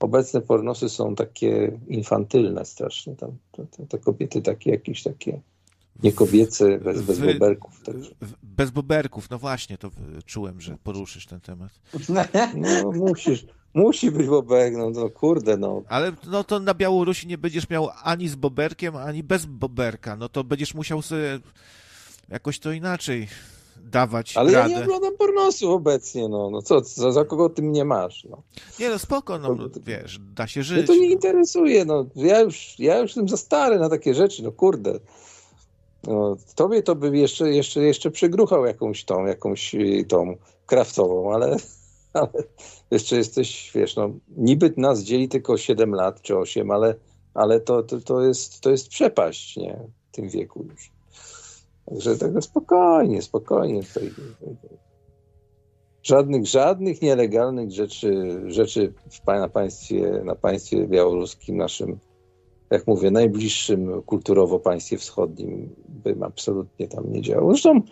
obecne 0.00 0.40
pornosy 0.40 0.88
są 0.88 1.14
takie 1.14 1.78
infantylne 1.88 2.64
strasznie. 2.64 3.16
Tam, 3.16 3.30
te, 3.52 3.86
te 3.86 3.98
kobiety 3.98 4.42
takie 4.42 4.70
jakieś 4.70 5.02
takie 5.02 5.40
nie 6.02 6.12
kobiece, 6.12 6.78
bez, 6.78 7.02
bez 7.02 7.18
boberków. 7.18 7.82
Także. 7.84 8.10
Bez 8.42 8.70
boberków, 8.70 9.30
no 9.30 9.38
właśnie, 9.38 9.78
to 9.78 9.90
czułem, 10.26 10.60
że 10.60 10.76
poruszysz 10.84 11.26
ten 11.26 11.40
temat. 11.40 11.70
No 12.54 12.92
musisz, 12.92 13.46
musi 13.74 14.10
być 14.10 14.26
boberek, 14.26 14.76
no, 14.76 14.90
no 14.90 15.10
kurde, 15.10 15.56
no. 15.56 15.82
Ale 15.88 16.12
no 16.26 16.44
to 16.44 16.60
na 16.60 16.74
Białorusi 16.74 17.26
nie 17.26 17.38
będziesz 17.38 17.70
miał 17.70 17.88
ani 18.02 18.28
z 18.28 18.34
boberkiem, 18.34 18.96
ani 18.96 19.22
bez 19.22 19.46
boberka, 19.46 20.16
no 20.16 20.28
to 20.28 20.44
będziesz 20.44 20.74
musiał 20.74 21.02
sobie 21.02 21.38
jakoś 22.28 22.58
to 22.58 22.72
inaczej 22.72 23.28
dawać 23.84 24.36
Ale 24.36 24.52
radę. 24.52 24.70
ja 24.70 24.78
nie 24.78 24.84
oglądam 24.84 25.16
pornosu 25.16 25.72
obecnie, 25.72 26.28
no. 26.28 26.50
No 26.50 26.62
co, 26.62 26.80
za, 26.80 27.12
za 27.12 27.24
kogo 27.24 27.48
ty 27.48 27.62
mnie 27.62 27.84
masz? 27.84 28.24
No. 28.24 28.42
Nie 28.80 28.88
no, 28.88 28.98
spoko, 28.98 29.38
no, 29.38 29.54
no 29.54 29.68
wiesz, 29.86 30.18
da 30.34 30.46
się 30.46 30.62
żyć. 30.62 30.78
Mnie 30.78 30.86
to 30.86 30.94
nie 30.94 31.10
interesuje, 31.10 31.84
no. 31.84 32.06
Ja 32.16 32.40
już, 32.40 32.74
ja 32.78 32.98
już 32.98 33.10
jestem 33.10 33.28
za 33.28 33.36
stary 33.36 33.78
na 33.78 33.88
takie 33.88 34.14
rzeczy, 34.14 34.42
no 34.42 34.52
kurde. 34.52 35.00
No, 36.06 36.36
tobie 36.54 36.82
to 36.82 36.94
by 36.94 37.18
jeszcze, 37.18 37.50
jeszcze, 37.50 37.80
jeszcze 37.80 38.10
przygruchał 38.10 38.66
jakąś 38.66 39.04
tą, 39.04 39.26
jakąś 39.26 39.74
y, 39.74 40.04
tą 40.08 40.36
kraftową, 40.66 41.34
ale, 41.34 41.56
ale 42.12 42.32
jeszcze 42.90 43.16
jesteś, 43.16 43.70
wiesz, 43.74 43.96
no, 43.96 44.10
niby 44.36 44.74
nas 44.76 45.02
dzieli 45.02 45.28
tylko 45.28 45.56
7 45.56 45.94
lat 45.94 46.22
czy 46.22 46.36
8, 46.36 46.70
ale, 46.70 46.94
ale 47.34 47.60
to, 47.60 47.82
to, 47.82 48.00
to, 48.00 48.22
jest, 48.22 48.60
to 48.60 48.70
jest 48.70 48.88
przepaść, 48.88 49.56
nie? 49.56 49.78
W 50.12 50.14
tym 50.14 50.28
wieku 50.28 50.66
już. 50.70 50.92
Także 51.86 52.18
tak 52.18 52.44
spokojnie, 52.44 53.22
spokojnie. 53.22 53.82
Tutaj, 53.82 54.10
żadnych, 56.02 56.46
żadnych 56.46 57.02
nielegalnych 57.02 57.70
rzeczy, 57.70 58.40
rzeczy 58.46 58.92
w, 59.10 59.26
na, 59.26 59.48
państwie, 59.48 60.22
na 60.24 60.34
państwie 60.34 60.86
białoruskim, 60.86 61.56
naszym, 61.56 61.98
jak 62.70 62.86
mówię, 62.86 63.10
najbliższym 63.10 64.02
kulturowo 64.02 64.60
państwie 64.60 64.98
wschodnim, 64.98 65.74
bym 65.88 66.22
absolutnie 66.22 66.88
tam 66.88 67.12
nie 67.12 67.22
działał. 67.22 67.50
Zresztą 67.50 67.82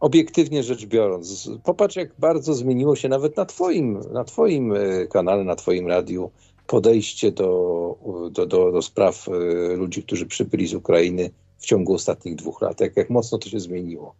obiektywnie 0.00 0.62
rzecz 0.62 0.86
biorąc, 0.86 1.50
popatrz 1.64 1.96
jak 1.96 2.10
bardzo 2.18 2.54
zmieniło 2.54 2.96
się 2.96 3.08
nawet 3.08 3.36
na 3.36 3.44
twoim, 3.44 4.00
na 4.12 4.24
twoim 4.24 4.72
e, 4.72 5.06
kanale, 5.06 5.44
na 5.44 5.56
twoim 5.56 5.86
radiu 5.86 6.30
podejście 6.66 7.32
do, 7.32 7.98
do, 8.30 8.46
do, 8.46 8.72
do 8.72 8.82
spraw 8.82 9.28
e, 9.28 9.76
ludzi, 9.76 10.02
którzy 10.02 10.26
przybyli 10.26 10.66
z 10.66 10.74
Ukrainy 10.74 11.30
w 11.58 11.66
ciągu 11.66 11.94
ostatnich 11.94 12.34
dwóch 12.34 12.62
lat. 12.62 12.80
Jak, 12.80 12.96
jak 12.96 13.10
mocno 13.10 13.38
to 13.38 13.48
się 13.48 13.60
zmieniło. 13.60 14.14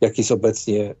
Jak 0.00 0.18
jest 0.18 0.32
obecnie, 0.32 0.94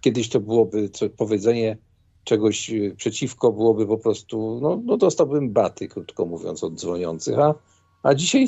kiedyś 0.00 0.28
to 0.28 0.40
byłoby 0.40 0.88
co, 0.88 1.08
powiedzenie 1.08 1.76
czegoś 2.24 2.70
y, 2.70 2.94
przeciwko, 2.96 3.52
byłoby 3.52 3.86
po 3.86 3.98
prostu, 3.98 4.58
no, 4.62 4.80
no 4.84 4.96
dostałbym 4.96 5.52
baty, 5.52 5.88
krótko 5.88 6.26
mówiąc, 6.26 6.64
od 6.64 6.74
dzwoniących, 6.74 7.38
a, 7.38 7.54
a 8.02 8.14
dzisiaj 8.14 8.46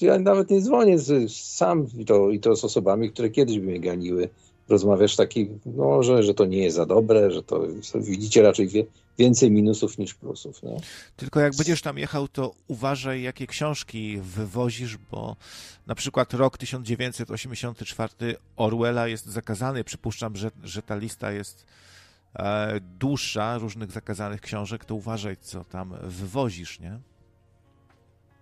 ja 0.00 0.18
nawet 0.18 0.50
nie 0.50 0.60
dzwonię 0.60 0.98
z, 0.98 1.32
sam 1.36 1.86
i 1.98 2.04
to, 2.04 2.30
i 2.30 2.40
to 2.40 2.56
z 2.56 2.64
osobami, 2.64 3.10
które 3.10 3.30
kiedyś 3.30 3.58
by 3.58 3.66
mnie 3.66 3.80
ganiły. 3.80 4.28
Rozmawiasz 4.68 5.16
taki, 5.16 5.48
no, 5.66 6.02
że, 6.02 6.22
że 6.22 6.34
to 6.34 6.46
nie 6.46 6.58
jest 6.58 6.76
za 6.76 6.86
dobre, 6.86 7.30
że 7.30 7.42
to 7.42 7.62
widzicie 7.94 8.42
raczej 8.42 8.68
wie, 8.68 8.84
więcej 9.18 9.50
minusów 9.50 9.98
niż 9.98 10.14
plusów. 10.14 10.62
Nie? 10.62 10.76
Tylko 11.16 11.40
jak 11.40 11.56
będziesz 11.56 11.82
tam 11.82 11.98
jechał, 11.98 12.28
to 12.28 12.54
uważaj, 12.68 13.22
jakie 13.22 13.46
książki 13.46 14.18
wywozisz, 14.20 14.98
bo 15.10 15.36
na 15.86 15.94
przykład 15.94 16.34
rok 16.34 16.58
1984 16.58 18.36
Orwella 18.56 19.08
jest 19.08 19.26
zakazany. 19.26 19.84
Przypuszczam, 19.84 20.36
że, 20.36 20.50
że 20.64 20.82
ta 20.82 20.96
lista 20.96 21.32
jest 21.32 21.66
e, 22.34 22.80
dłuższa 22.98 23.58
różnych 23.58 23.90
zakazanych 23.90 24.40
książek, 24.40 24.84
to 24.84 24.94
uważaj, 24.94 25.36
co 25.40 25.64
tam 25.64 25.94
wywozisz, 26.02 26.80
nie? 26.80 26.98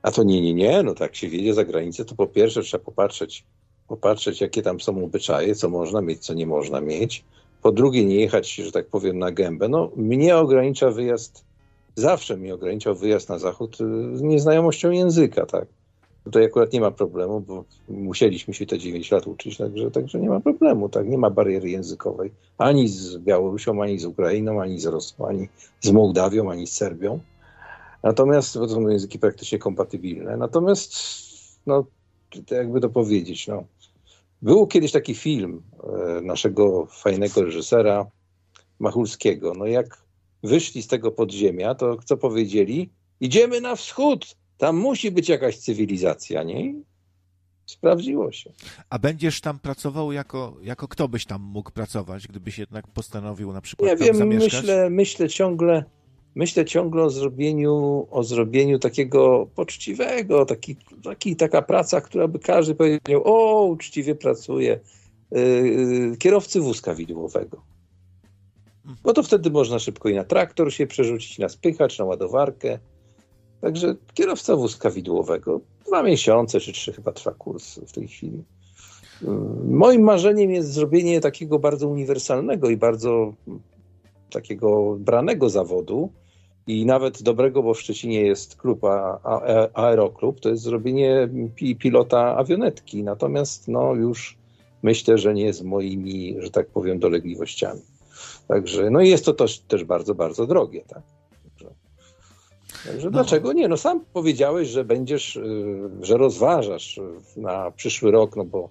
A 0.02 0.10
to 0.10 0.22
nie, 0.22 0.42
nie, 0.42 0.54
nie. 0.54 0.82
No 0.82 0.94
tak 0.94 1.16
się 1.16 1.28
wiedzie 1.28 1.54
za 1.54 1.64
granicę, 1.64 2.04
to 2.04 2.14
po 2.14 2.26
pierwsze 2.26 2.62
trzeba 2.62 2.84
popatrzeć, 2.84 3.44
popatrzeć, 3.88 4.40
jakie 4.40 4.62
tam 4.62 4.80
są 4.80 5.04
obyczaje, 5.04 5.54
co 5.54 5.68
można 5.68 6.00
mieć, 6.00 6.24
co 6.24 6.34
nie 6.34 6.46
można 6.46 6.80
mieć 6.80 7.24
po 7.66 7.72
drugie 7.72 8.04
nie 8.04 8.20
jechać, 8.20 8.54
że 8.54 8.72
tak 8.72 8.86
powiem, 8.86 9.18
na 9.18 9.30
gębę. 9.30 9.68
No, 9.68 9.90
mnie 9.96 10.36
ogranicza 10.36 10.90
wyjazd, 10.90 11.44
zawsze 11.94 12.36
mi 12.36 12.52
ograniczał 12.52 12.94
wyjazd 12.94 13.28
na 13.28 13.38
zachód 13.38 13.76
z 14.12 14.22
nieznajomością 14.22 14.90
języka, 14.90 15.46
tak. 15.46 15.66
Tutaj 16.26 16.44
akurat 16.44 16.72
nie 16.72 16.80
ma 16.80 16.90
problemu, 16.90 17.40
bo 17.40 17.64
musieliśmy 17.88 18.54
się 18.54 18.66
te 18.66 18.78
9 18.78 19.10
lat 19.10 19.26
uczyć, 19.26 19.56
także, 19.56 19.90
także 19.90 20.20
nie 20.20 20.28
ma 20.28 20.40
problemu, 20.40 20.88
tak, 20.88 21.08
nie 21.08 21.18
ma 21.18 21.30
bariery 21.30 21.70
językowej. 21.70 22.32
Ani 22.58 22.88
z 22.88 23.18
Białorusią, 23.18 23.82
ani 23.82 23.98
z 23.98 24.04
Ukrainą, 24.04 24.62
ani 24.62 24.80
z 24.80 24.86
Rosją, 24.86 25.28
ani 25.28 25.48
z 25.80 25.90
Mołdawią, 25.90 26.50
ani 26.50 26.66
z 26.66 26.72
Serbią. 26.72 27.20
Natomiast, 28.02 28.54
to 28.54 28.68
są 28.68 28.88
języki 28.88 29.18
praktycznie 29.18 29.58
kompatybilne. 29.58 30.36
Natomiast, 30.36 30.94
no, 31.66 31.84
jakby 32.50 32.80
to 32.80 32.88
powiedzieć, 32.88 33.46
no, 33.46 33.64
był 34.42 34.66
kiedyś 34.66 34.92
taki 34.92 35.14
film 35.14 35.62
e, 35.82 36.20
naszego 36.20 36.86
fajnego 36.86 37.42
reżysera 37.42 38.06
Machulskiego. 38.78 39.52
No 39.58 39.66
jak 39.66 40.02
wyszli 40.42 40.82
z 40.82 40.86
tego 40.86 41.10
podziemia, 41.10 41.74
to 41.74 41.96
co 42.04 42.16
powiedzieli? 42.16 42.90
Idziemy 43.20 43.60
na 43.60 43.76
wschód, 43.76 44.36
tam 44.58 44.76
musi 44.76 45.10
być 45.10 45.28
jakaś 45.28 45.58
cywilizacja, 45.58 46.42
nie? 46.42 46.74
Sprawdziło 47.66 48.32
się. 48.32 48.52
A 48.90 48.98
będziesz 48.98 49.40
tam 49.40 49.58
pracował 49.58 50.12
jako, 50.12 50.56
jako 50.62 50.88
kto 50.88 51.08
byś 51.08 51.24
tam 51.26 51.42
mógł 51.42 51.70
pracować, 51.70 52.28
gdybyś 52.28 52.58
jednak 52.58 52.86
postanowił 52.88 53.52
na 53.52 53.60
przykład 53.60 53.90
Nie 53.90 53.96
tam 53.96 54.06
wiem, 54.06 54.16
zamieszkać? 54.16 54.52
myślę, 54.52 54.90
myślę 54.90 55.28
ciągle, 55.28 55.84
myślę 56.34 56.64
ciągle 56.64 57.02
o 57.02 57.10
zrobieniu, 57.10 58.06
o 58.10 58.24
zrobieniu 58.24 58.78
takiego 58.78 59.48
poczciwego, 59.54 60.46
taki, 60.46 60.76
taki, 61.04 61.36
taka 61.36 61.62
praca, 61.62 62.00
która 62.00 62.28
by 62.28 62.38
każdy 62.38 62.74
powiedział, 62.74 63.22
o, 63.24 63.64
uczciwie 63.64 64.14
pracuje, 64.14 64.80
yy, 65.30 66.16
kierowcy 66.18 66.60
wózka 66.60 66.94
widłowego. 66.94 67.62
Bo 69.02 69.12
to 69.12 69.22
wtedy 69.22 69.50
można 69.50 69.78
szybko 69.78 70.08
i 70.08 70.14
na 70.14 70.24
traktor 70.24 70.72
się 70.72 70.86
przerzucić, 70.86 71.38
na 71.38 71.48
spychacz, 71.48 71.98
na 71.98 72.04
ładowarkę. 72.04 72.78
Także 73.66 73.94
kierowca 74.14 74.56
wózka 74.56 74.90
widłowego. 74.90 75.60
Dwa 75.86 76.02
miesiące 76.02 76.60
czy 76.60 76.72
trzy 76.72 76.92
chyba 76.92 77.12
trwa 77.12 77.32
kurs 77.32 77.78
w 77.78 77.92
tej 77.92 78.08
chwili. 78.08 78.44
Moim 79.64 80.02
marzeniem 80.02 80.50
jest 80.50 80.72
zrobienie 80.72 81.20
takiego 81.20 81.58
bardzo 81.58 81.88
uniwersalnego 81.88 82.70
i 82.70 82.76
bardzo 82.76 83.32
takiego 84.30 84.96
branego 84.98 85.50
zawodu, 85.50 86.10
i 86.66 86.86
nawet 86.86 87.22
dobrego, 87.22 87.62
bo 87.62 87.74
w 87.74 87.80
Szczecinie 87.80 88.20
jest 88.20 88.56
klub 88.56 88.84
a, 88.84 89.20
a, 89.22 89.68
Aeroklub, 89.74 90.40
to 90.40 90.48
jest 90.48 90.62
zrobienie 90.62 91.28
pi, 91.54 91.76
pilota 91.76 92.36
awionetki. 92.36 93.02
Natomiast 93.02 93.68
no 93.68 93.94
już 93.94 94.38
myślę, 94.82 95.18
że 95.18 95.34
nie 95.34 95.52
z 95.52 95.62
moimi, 95.62 96.36
że 96.38 96.50
tak 96.50 96.66
powiem, 96.66 96.98
dolegliwościami. 96.98 97.82
Także, 98.48 98.90
no 98.90 99.00
i 99.00 99.08
jest 99.08 99.24
to 99.24 99.32
też, 99.32 99.58
też 99.58 99.84
bardzo, 99.84 100.14
bardzo 100.14 100.46
drogie, 100.46 100.84
tak. 100.88 101.15
Także, 102.84 103.04
no. 103.04 103.10
dlaczego 103.10 103.52
nie? 103.52 103.68
No 103.68 103.76
sam 103.76 104.04
powiedziałeś, 104.12 104.68
że 104.68 104.84
będziesz, 104.84 105.36
y, 105.36 105.90
że 106.00 106.16
rozważasz 106.16 107.00
na 107.36 107.70
przyszły 107.70 108.10
rok, 108.10 108.36
no 108.36 108.44
bo 108.44 108.68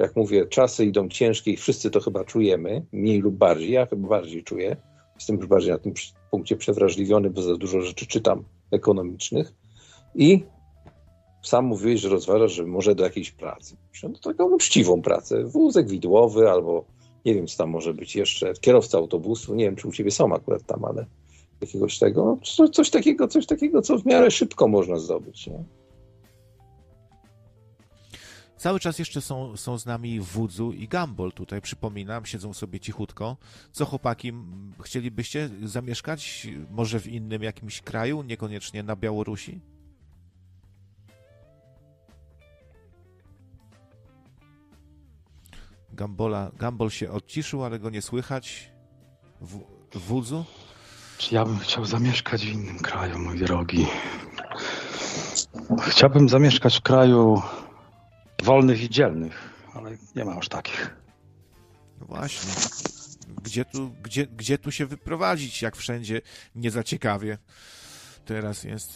jak 0.00 0.16
mówię, 0.16 0.46
czasy 0.46 0.84
idą 0.84 1.08
ciężkie 1.08 1.50
i 1.50 1.56
wszyscy 1.56 1.90
to 1.90 2.00
chyba 2.00 2.24
czujemy, 2.24 2.86
mniej 2.92 3.20
lub 3.20 3.34
bardziej, 3.34 3.70
ja 3.70 3.86
chyba 3.86 4.08
bardziej 4.08 4.44
czuję. 4.44 4.76
Jestem 5.14 5.36
już 5.36 5.46
bardziej 5.46 5.70
na 5.70 5.78
tym 5.78 5.92
punkcie 6.30 6.56
przewrażliwiony, 6.56 7.30
bo 7.30 7.42
za 7.42 7.56
dużo 7.56 7.80
rzeczy 7.80 8.06
czytam 8.06 8.44
ekonomicznych. 8.70 9.52
I 10.14 10.44
sam 11.42 11.64
mówiłeś, 11.64 12.00
że 12.00 12.08
rozważasz, 12.08 12.52
że 12.52 12.66
może 12.66 12.94
do 12.94 13.04
jakiejś 13.04 13.30
pracy. 13.30 13.76
No 14.02 14.10
taką 14.22 14.44
uczciwą 14.44 15.02
pracę. 15.02 15.44
Wózek 15.44 15.88
widłowy 15.88 16.50
albo 16.50 16.84
nie 17.24 17.34
wiem, 17.34 17.46
co 17.46 17.58
tam 17.58 17.70
może 17.70 17.94
być 17.94 18.16
jeszcze. 18.16 18.52
Kierowca 18.60 18.98
autobusu. 18.98 19.54
Nie 19.54 19.64
wiem, 19.64 19.76
czy 19.76 19.88
u 19.88 19.92
ciebie 19.92 20.10
są 20.10 20.34
akurat 20.34 20.62
tam, 20.66 20.84
ale 20.84 21.06
jakiegoś 21.62 21.98
tego. 21.98 22.38
No, 22.58 22.68
coś 22.68 22.90
takiego, 22.90 23.28
coś 23.28 23.46
takiego, 23.46 23.82
co 23.82 23.98
w 23.98 24.06
miarę 24.06 24.30
szybko 24.30 24.68
można 24.68 24.98
zdobyć. 24.98 25.46
Nie? 25.46 25.64
Cały 28.62 28.80
czas 28.80 28.98
jeszcze 28.98 29.20
są, 29.20 29.56
są 29.56 29.78
z 29.78 29.86
nami 29.86 30.20
Wudzu 30.20 30.72
i 30.72 30.88
Gambol 30.88 31.32
tutaj, 31.32 31.60
przypominam, 31.60 32.26
siedzą 32.26 32.52
sobie 32.52 32.80
cichutko. 32.80 33.36
Co 33.72 33.84
chłopaki, 33.84 34.32
chcielibyście 34.82 35.50
zamieszkać 35.64 36.48
może 36.70 37.00
w 37.00 37.06
innym 37.06 37.42
jakimś 37.42 37.80
kraju, 37.80 38.22
niekoniecznie 38.22 38.82
na 38.82 38.96
Białorusi? 38.96 39.60
Gambola, 45.92 46.50
Gambol 46.58 46.90
się 46.90 47.10
odciszył, 47.10 47.64
ale 47.64 47.78
go 47.78 47.90
nie 47.90 48.02
słychać. 48.02 48.72
W, 49.40 49.60
Wudzu? 49.94 50.44
Czy 51.22 51.34
ja 51.34 51.44
bym 51.44 51.58
chciał 51.58 51.84
zamieszkać 51.84 52.46
w 52.46 52.52
innym 52.52 52.78
kraju, 52.78 53.18
mój 53.18 53.38
drogi? 53.38 53.86
Chciałbym 55.80 56.28
zamieszkać 56.28 56.78
w 56.78 56.82
kraju 56.82 57.42
wolnych 58.42 58.82
i 58.82 58.90
dzielnych, 58.90 59.50
ale 59.74 59.96
nie 60.16 60.24
ma 60.24 60.34
już 60.34 60.48
takich. 60.48 60.96
No 62.00 62.06
właśnie. 62.06 62.52
Gdzie 63.42 63.64
tu, 63.64 63.90
gdzie, 64.02 64.26
gdzie 64.26 64.58
tu 64.58 64.70
się 64.70 64.86
wyprowadzić, 64.86 65.62
jak 65.62 65.76
wszędzie 65.76 66.20
nie 66.54 66.70
za 66.70 66.82
ciekawie 66.82 67.38
teraz 68.24 68.64
jest? 68.64 68.92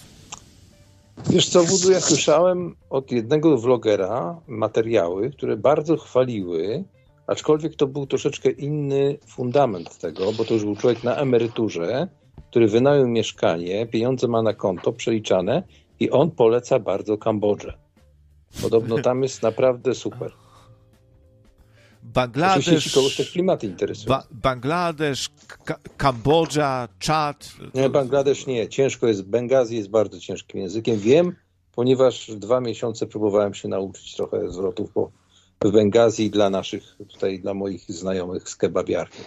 Wiesz 1.31 1.49
co, 1.49 1.65
Wudu, 1.65 1.91
ja 1.91 2.01
słyszałem 2.01 2.77
od 2.91 3.13
jednego 3.13 3.59
vlogera 3.59 4.41
materiały, 4.47 5.31
które 5.31 5.57
bardzo 5.57 5.97
chwaliły, 5.97 6.85
aczkolwiek 7.27 7.77
to 7.77 7.87
był 7.87 8.07
troszeczkę 8.07 8.51
inny 8.51 9.19
fundament 9.27 9.99
tego, 9.99 10.33
bo 10.33 10.45
to 10.45 10.55
już 10.55 10.65
był 10.65 10.77
człowiek 10.77 11.05
na 11.05 11.17
emeryturze, 11.17 12.09
który 12.51 12.69
wynajął 12.69 13.09
mieszkanie, 13.09 13.87
pieniądze 13.87 14.29
ma 14.29 14.43
na 14.43 14.55
konto 14.55 14.93
przeliczane 14.93 15.63
i 16.01 16.11
on 16.11 16.31
poleca 16.31 16.79
bardzo 16.79 17.19
Kambodżę. 17.19 17.79
Podobno 18.63 18.99
tam 19.09 19.23
jest 19.23 19.43
naprawdę 19.43 19.95
super. 19.95 20.33
Bangladesz, 22.03 22.67
Oczywiście 22.67 22.91
kogoś 22.91 23.17
te 23.17 23.25
klimaty 23.25 23.67
interesują. 23.67 24.09
ba 24.09 24.27
Bangladesz, 24.31 25.29
Ka 25.65 25.79
Kambodża, 25.97 26.89
Czad. 26.99 27.53
Nie, 27.75 27.89
Bangladesz 27.89 28.47
nie. 28.47 28.69
Ciężko 28.69 29.07
jest. 29.07 29.23
Bengazji 29.23 29.77
jest 29.77 29.91
bardzo 29.91 30.21
ciężkim 30.21 30.61
językiem. 30.61 30.99
Wiem, 30.99 31.37
ponieważ 31.75 32.31
dwa 32.37 32.61
miesiące 32.61 33.07
próbowałem 33.07 33.55
się 33.55 33.69
nauczyć 33.69 34.17
trochę 34.17 34.51
zwrotów 34.51 34.93
po, 34.93 35.11
w 35.65 35.71
Bengazji 35.71 36.31
dla 36.31 36.51
naszych, 36.51 36.97
tutaj 37.13 37.41
dla 37.41 37.55
moich 37.55 37.85
znajomych 37.89 38.49
z 38.49 38.57
kebabiarki. 38.57 39.23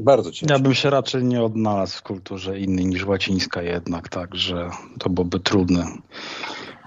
Bardzo 0.00 0.32
ciężko. 0.32 0.54
Ja 0.54 0.60
bym 0.60 0.74
się 0.74 0.90
raczej 0.90 1.24
nie 1.24 1.42
odnalazł 1.42 1.98
w 1.98 2.02
kulturze 2.02 2.58
innej 2.58 2.86
niż 2.86 3.04
łacińska 3.04 3.62
jednak, 3.62 4.08
także 4.08 4.70
to 4.98 5.10
byłoby 5.10 5.40
trudne. 5.40 5.86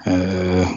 Eee, 0.06 0.68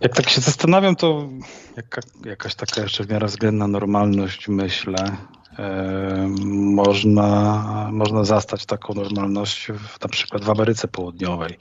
Jak 0.00 0.14
tak 0.14 0.28
się 0.28 0.40
zastanawiam, 0.40 0.96
to 0.96 1.28
jaka, 1.76 2.00
jakaś 2.24 2.54
taka 2.54 2.82
jeszcze 2.82 3.04
w 3.04 3.10
miarę 3.10 3.26
względna 3.26 3.68
normalność, 3.68 4.48
myślę, 4.48 5.16
e, 5.58 6.28
można, 6.74 7.88
można 7.92 8.24
zastać 8.24 8.66
taką 8.66 8.94
normalność 8.94 9.66
w, 9.66 10.00
na 10.02 10.08
przykład 10.08 10.44
w 10.44 10.50
Ameryce 10.50 10.88
Południowej, 10.88 11.58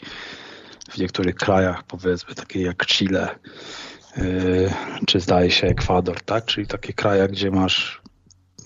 w 0.90 0.98
niektórych 0.98 1.36
krajach, 1.36 1.84
powiedzmy, 1.84 2.36
takie 2.36 2.62
jak 2.62 2.86
Chile, 2.86 3.30
e, 4.18 4.22
czy 5.08 5.20
zdaje 5.20 5.52
się 5.52 5.68
Ekwador, 5.68 6.22
tak? 6.22 6.46
Czyli 6.46 6.68
takie 6.68 6.94
kraje, 6.94 7.28
gdzie 7.28 7.52
masz 7.52 8.02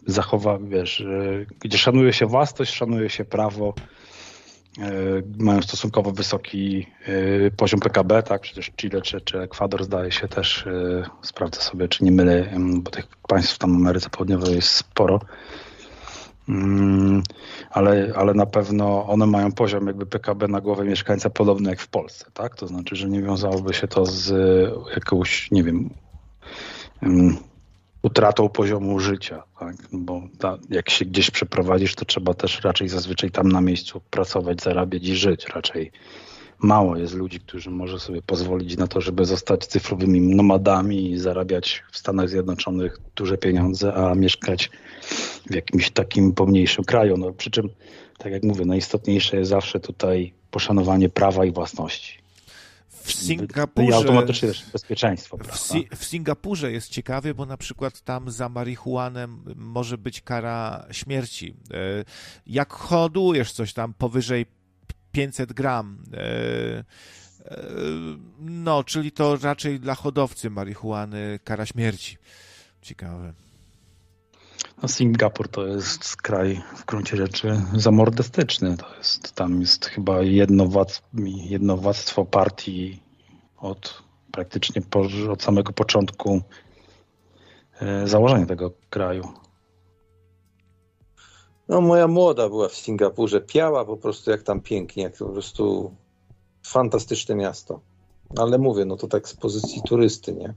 zachowa, 0.07 0.57
wiesz, 0.61 1.01
e, 1.01 1.45
gdzie 1.59 1.77
szanuje 1.77 2.13
się 2.13 2.25
własność, 2.25 2.73
szanuje 2.73 3.09
się 3.09 3.25
prawo, 3.25 3.73
e, 4.79 4.91
mają 5.37 5.61
stosunkowo 5.61 6.11
wysoki 6.11 6.87
poziom 7.57 7.79
PKB, 7.79 8.23
tak? 8.23 8.41
Przecież 8.41 8.71
Chile 8.71 9.01
czy, 9.01 9.21
czy 9.21 9.39
Ekwador 9.41 9.83
zdaje 9.83 10.11
się 10.11 10.27
też, 10.27 10.65
sprawdzę 11.21 11.61
sobie, 11.61 11.87
czy 11.87 12.03
nie 12.03 12.11
mylę, 12.11 12.53
bo 12.77 12.91
tych 12.91 13.07
państw 13.27 13.57
tam 13.57 13.75
Ameryce 13.75 14.09
Południowej 14.09 14.55
jest 14.55 14.69
sporo. 14.69 15.19
Mm, 16.49 17.23
ale, 17.69 18.13
ale 18.15 18.33
na 18.33 18.45
pewno 18.45 19.07
one 19.07 19.25
mają 19.25 19.51
poziom 19.51 19.87
jakby 19.87 20.05
PKB 20.05 20.47
na 20.47 20.61
głowę 20.61 20.85
mieszkańca 20.85 21.29
podobny 21.29 21.69
jak 21.69 21.81
w 21.81 21.87
Polsce, 21.87 22.25
tak? 22.33 22.55
To 22.55 22.67
znaczy, 22.67 22.95
że 22.95 23.09
nie 23.09 23.21
wiązałoby 23.21 23.73
się 23.73 23.87
to 23.87 24.05
z 24.05 24.31
e, 24.31 24.93
jakąś, 24.95 25.51
nie 25.51 25.63
wiem, 25.63 25.89
em, 27.01 27.37
utratą 28.03 28.49
poziomu 28.49 28.99
życia, 28.99 29.43
tak? 29.59 29.75
No 29.91 29.99
bo 29.99 30.21
ta, 30.39 30.57
jak 30.69 30.89
się 30.89 31.05
gdzieś 31.05 31.31
przeprowadzisz, 31.31 31.95
to 31.95 32.05
trzeba 32.05 32.33
też 32.33 32.61
raczej 32.63 32.89
zazwyczaj 32.89 33.31
tam 33.31 33.51
na 33.51 33.61
miejscu 33.61 34.01
pracować, 34.09 34.61
zarabiać 34.61 35.07
i 35.07 35.15
żyć. 35.15 35.47
Raczej 35.55 35.91
mało 36.59 36.97
jest 36.97 37.13
ludzi, 37.13 37.39
którzy 37.39 37.69
może 37.69 37.99
sobie 37.99 38.21
pozwolić 38.21 38.77
na 38.77 38.87
to, 38.87 39.01
żeby 39.01 39.25
zostać 39.25 39.65
cyfrowymi 39.65 40.21
nomadami 40.21 41.11
i 41.11 41.17
zarabiać 41.17 41.83
w 41.91 41.97
Stanach 41.97 42.29
Zjednoczonych 42.29 42.97
duże 43.15 43.37
pieniądze, 43.37 43.93
a 43.93 44.15
mieszkać 44.15 44.69
w 45.49 45.55
jakimś 45.55 45.91
takim 45.91 46.33
pomniejszym 46.33 46.85
kraju. 46.85 47.17
No, 47.17 47.31
przy 47.31 47.51
czym, 47.51 47.69
tak 48.17 48.31
jak 48.31 48.43
mówię, 48.43 48.65
najistotniejsze 48.65 49.37
jest 49.37 49.49
zawsze 49.49 49.79
tutaj 49.79 50.33
poszanowanie 50.51 51.09
prawa 51.09 51.45
i 51.45 51.51
własności. 51.51 52.21
W 52.89 53.09
I 53.09 53.13
Singapurze, 53.13 53.95
automatycznie 53.95 54.47
też 54.47 54.65
bezpieczeństwo. 54.73 55.37
w, 55.37 55.57
si 55.57 55.87
w 55.95 56.05
Singapurze 56.05 56.71
jest 56.71 56.89
ciekawie, 56.89 57.33
bo 57.33 57.45
na 57.45 57.57
przykład 57.57 58.01
tam 58.01 58.31
za 58.31 58.49
marihuanę 58.49 59.27
może 59.55 59.97
być 59.97 60.21
kara 60.21 60.85
śmierci. 60.91 61.55
E, 61.73 62.05
Jak 62.47 62.73
hodujesz 62.73 63.51
coś 63.51 63.73
tam 63.73 63.93
powyżej 63.93 64.45
500 65.11 65.53
gram, 65.53 66.03
e, 66.13 66.17
e, 66.19 66.83
no, 68.39 68.83
czyli 68.83 69.11
to 69.11 69.37
raczej 69.37 69.79
dla 69.79 69.95
hodowcy 69.95 70.49
marihuany 70.49 71.39
kara 71.43 71.65
śmierci. 71.65 72.17
Ciekawe. 72.81 73.33
No, 74.81 74.87
Singapur 74.87 75.47
to 75.47 75.67
jest 75.67 76.15
kraj 76.15 76.61
w 76.75 76.85
gruncie 76.85 77.17
rzeczy 77.17 77.61
zamordystyczny. 77.73 78.77
To 78.77 78.95
jest, 78.97 79.33
tam 79.33 79.61
jest 79.61 79.85
chyba 79.85 80.21
jednowładz, 80.21 81.01
jednowładztwo 81.49 82.25
partii 82.25 82.99
od 83.57 84.03
praktycznie 84.31 84.81
po, 84.81 85.01
od 85.31 85.43
samego 85.43 85.73
początku 85.73 86.41
e, 87.81 88.07
założenia 88.07 88.45
tego 88.45 88.71
kraju. 88.89 89.23
No 91.69 91.81
moja 91.81 92.07
młoda 92.07 92.49
była 92.49 92.69
w 92.69 92.75
Singapurze, 92.75 93.41
piała 93.41 93.85
po 93.85 93.97
prostu 93.97 94.31
jak 94.31 94.43
tam 94.43 94.61
pięknie, 94.61 95.03
jak 95.03 95.17
po 95.17 95.25
prostu 95.25 95.95
fantastyczne 96.65 97.35
miasto. 97.35 97.79
Ale 98.37 98.57
mówię, 98.57 98.85
no 98.85 98.95
to 98.97 99.07
tak 99.07 99.27
z 99.27 99.35
pozycji 99.35 99.81
turysty, 99.81 100.33
nie? 100.33 100.53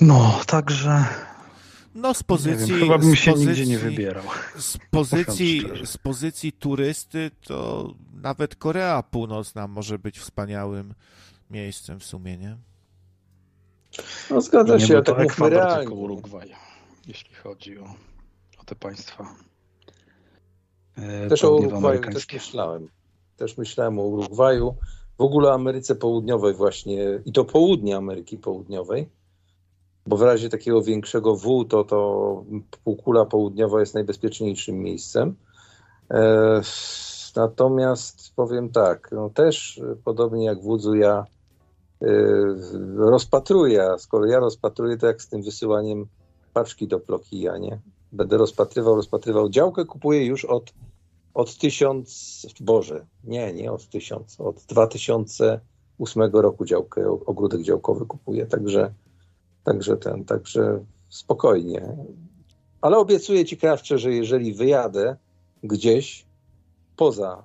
No, 0.00 0.40
także 0.46 1.04
No, 1.94 2.14
z 2.14 2.22
pozycji. 2.22 2.66
wiem, 2.72 2.80
chyba 2.80 2.98
bym 2.98 3.16
się 3.16 3.30
pozycji, 3.32 3.48
nigdzie 3.48 3.66
nie 3.66 3.78
wybierał. 3.78 4.24
Z 4.58 4.78
pozycji, 4.90 5.62
z 5.84 5.96
pozycji 5.96 6.52
turysty 6.52 7.30
to 7.46 7.88
nawet 8.22 8.56
Korea 8.56 9.02
Północna 9.02 9.66
może 9.68 9.98
być 9.98 10.18
wspaniałym 10.18 10.94
miejscem 11.50 12.00
w 12.00 12.04
sumie, 12.04 12.36
nie? 12.36 12.56
No 14.30 14.40
zgadza 14.40 14.76
nie 14.76 14.86
się, 14.86 15.02
to 15.02 15.14
tak 15.14 15.20
Ekwador, 15.24 15.52
realnie. 15.58 15.78
tylko 15.78 15.94
Urugwaj, 15.94 16.54
jeśli 17.06 17.34
chodzi 17.34 17.78
o, 17.78 17.84
o 18.58 18.64
te 18.64 18.74
państwa. 18.74 19.34
e, 20.96 21.28
Też 21.28 21.44
o 21.44 21.56
Urugwaju 21.56 22.00
też 22.00 22.32
myślałem. 22.32 22.88
Też 23.36 23.58
myślałem 23.58 23.98
o 23.98 24.02
Urugwaju. 24.02 24.76
W 25.18 25.22
ogóle 25.22 25.48
o 25.48 25.54
Ameryce 25.54 25.94
Południowej 25.94 26.54
właśnie 26.54 26.96
i 27.24 27.32
to 27.32 27.44
południe 27.44 27.96
Ameryki 27.96 28.36
Południowej. 28.38 29.08
Bo 30.10 30.16
w 30.16 30.22
razie 30.22 30.48
takiego 30.48 30.82
większego 30.82 31.36
W, 31.36 31.64
to, 31.64 31.84
to 31.84 32.44
półkula 32.84 33.24
południowa 33.24 33.80
jest 33.80 33.94
najbezpieczniejszym 33.94 34.78
miejscem. 34.78 35.34
E, 36.10 36.60
natomiast 37.36 38.34
powiem 38.36 38.68
tak, 38.68 39.08
no 39.12 39.30
też 39.30 39.78
e, 39.78 39.96
podobnie 40.04 40.44
jak 40.44 40.62
wódzu 40.62 40.94
ja 40.94 41.26
e, 42.02 42.06
rozpatruję, 42.96 43.82
a 43.82 43.98
skoro 43.98 44.26
ja 44.26 44.38
rozpatruję, 44.38 44.96
to 44.96 45.06
jak 45.06 45.22
z 45.22 45.28
tym 45.28 45.42
wysyłaniem 45.42 46.06
paczki 46.54 46.88
do 46.88 47.00
Plokija, 47.00 47.58
nie? 47.58 47.80
Będę 48.12 48.36
rozpatrywał, 48.36 48.96
rozpatrywał. 48.96 49.48
Działkę 49.48 49.84
kupuję 49.84 50.26
już 50.26 50.44
od, 50.44 50.72
od 51.34 51.56
tysiąc, 51.56 52.46
Boże, 52.60 53.06
nie, 53.24 53.52
nie 53.52 53.72
od 53.72 53.88
tysiąc, 53.88 54.40
od 54.40 54.56
2008 54.68 56.22
roku 56.32 56.64
działkę, 56.64 57.18
ogródek 57.26 57.62
działkowy 57.62 58.06
kupuję, 58.06 58.46
także, 58.46 58.94
także 59.64 59.96
ten, 59.96 60.24
także 60.24 60.84
spokojnie. 61.08 61.96
Ale 62.80 62.98
obiecuję 62.98 63.44
Ci, 63.44 63.56
Krawcze, 63.56 63.98
że 63.98 64.12
jeżeli 64.12 64.54
wyjadę 64.54 65.16
gdzieś 65.62 66.26
poza 66.96 67.44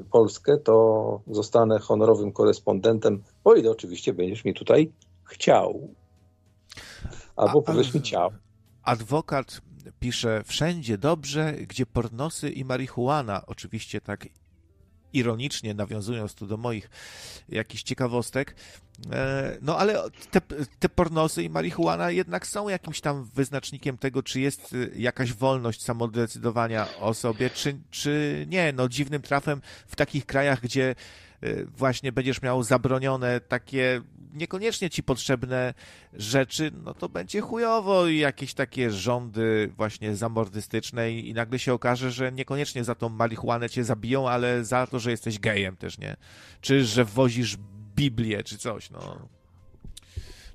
y, 0.00 0.04
Polskę, 0.04 0.56
to 0.56 1.20
zostanę 1.30 1.78
honorowym 1.78 2.32
korespondentem, 2.32 3.22
o 3.44 3.54
ile 3.54 3.70
oczywiście 3.70 4.14
będziesz 4.14 4.44
mi 4.44 4.54
tutaj 4.54 4.92
chciał. 5.24 5.88
Albo 7.36 7.62
powiesz 7.62 7.94
mi 7.94 8.02
ciao. 8.02 8.30
Adwokat 8.82 9.60
pisze 10.00 10.42
wszędzie 10.44 10.98
dobrze, 10.98 11.52
gdzie 11.52 11.86
pornosy 11.86 12.50
i 12.50 12.64
marihuana, 12.64 13.46
oczywiście 13.46 14.00
tak 14.00 14.26
ironicznie 15.12 15.74
nawiązując 15.74 16.34
tu 16.34 16.46
do 16.46 16.56
moich 16.56 16.90
jakichś 17.48 17.82
ciekawostek. 17.82 18.54
E, 19.12 19.58
No 19.62 19.78
ale 19.78 20.02
te, 20.30 20.40
te 20.78 20.88
pornosy 20.88 21.42
i 21.42 21.50
marihuana 21.50 22.10
jednak 22.10 22.46
są 22.46 22.68
jakimś 22.68 23.00
tam 23.00 23.24
wyznacznikiem 23.34 23.98
tego, 23.98 24.22
czy 24.22 24.40
jest 24.40 24.72
y, 24.72 24.92
jakaś 24.96 25.32
wolność 25.32 25.82
samodecydowania 25.82 26.86
o 27.00 27.14
sobie, 27.14 27.50
czy, 27.50 27.78
czy 27.90 28.46
nie. 28.48 28.72
No 28.72 28.88
dziwnym 28.88 29.22
trafem 29.22 29.60
w 29.86 29.96
takich 29.96 30.26
krajach, 30.26 30.60
gdzie 30.60 30.94
właśnie 31.76 32.12
będziesz 32.12 32.42
miał 32.42 32.62
zabronione 32.62 33.40
takie 33.40 34.02
niekoniecznie 34.36 34.90
ci 34.90 35.02
potrzebne 35.02 35.74
rzeczy, 36.12 36.70
no 36.84 36.94
to 36.94 37.08
będzie 37.08 37.40
chujowo 37.40 38.06
i 38.06 38.18
jakieś 38.18 38.54
takie 38.54 38.90
rządy 38.90 39.72
właśnie 39.76 40.16
zamordystyczne 40.16 41.10
i, 41.10 41.28
i 41.28 41.34
nagle 41.34 41.58
się 41.58 41.72
okaże, 41.72 42.10
że 42.10 42.32
niekoniecznie 42.32 42.84
za 42.84 42.94
tą 42.94 43.08
marihuanę 43.08 43.70
cię 43.70 43.84
zabiją, 43.84 44.28
ale 44.28 44.64
za 44.64 44.86
to, 44.86 44.98
że 44.98 45.10
jesteś 45.10 45.38
gejem 45.38 45.76
też, 45.76 45.98
nie? 45.98 46.16
Czy 46.60 46.84
że 46.84 47.04
wozisz 47.04 47.56
Biblię, 47.96 48.44
czy 48.44 48.58
coś, 48.58 48.90
no. 48.90 49.28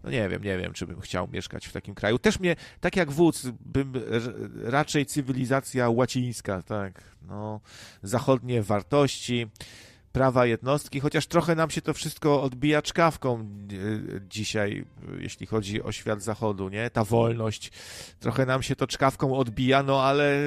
No 0.03 0.09
nie 0.09 0.29
wiem, 0.29 0.43
nie 0.43 0.57
wiem, 0.57 0.73
czy 0.73 0.87
bym 0.87 1.01
chciał 1.01 1.27
mieszkać 1.27 1.67
w 1.67 1.71
takim 1.71 1.95
kraju. 1.95 2.19
Też 2.19 2.39
mnie, 2.39 2.55
tak 2.79 2.95
jak 2.95 3.11
wódz, 3.11 3.47
bym 3.65 3.93
raczej 4.63 5.05
cywilizacja 5.05 5.89
łacińska, 5.89 6.61
tak, 6.61 7.03
no, 7.27 7.61
zachodnie 8.03 8.63
wartości, 8.63 9.47
prawa 10.11 10.45
jednostki, 10.45 10.99
chociaż 10.99 11.27
trochę 11.27 11.55
nam 11.55 11.69
się 11.69 11.81
to 11.81 11.93
wszystko 11.93 12.41
odbija 12.41 12.81
czkawką 12.81 13.39
e, 13.39 13.45
dzisiaj, 14.29 14.85
jeśli 15.19 15.45
chodzi 15.47 15.83
o 15.83 15.91
świat 15.91 16.23
zachodu, 16.23 16.69
nie? 16.69 16.89
Ta 16.89 17.03
wolność, 17.03 17.71
trochę 18.19 18.45
nam 18.45 18.63
się 18.63 18.75
to 18.75 18.87
czkawką 18.87 19.37
odbija, 19.37 19.83
no 19.83 20.03
ale 20.03 20.39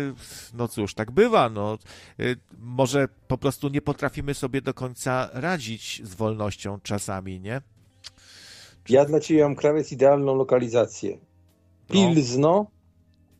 no 0.54 0.68
cóż, 0.68 0.94
tak 0.94 1.10
bywa, 1.10 1.48
no. 1.48 1.78
E, 2.20 2.24
może 2.58 3.08
po 3.28 3.38
prostu 3.38 3.68
nie 3.68 3.82
potrafimy 3.82 4.34
sobie 4.34 4.60
do 4.62 4.74
końca 4.74 5.30
radzić 5.32 6.02
z 6.04 6.14
wolnością 6.14 6.78
czasami, 6.82 7.40
nie? 7.40 7.60
Ja 8.88 9.04
dla 9.04 9.20
Ciebie 9.20 9.42
mam 9.42 9.56
krawiec 9.56 9.92
idealną 9.92 10.34
lokalizację. 10.34 11.18
Pilzno, 11.88 12.66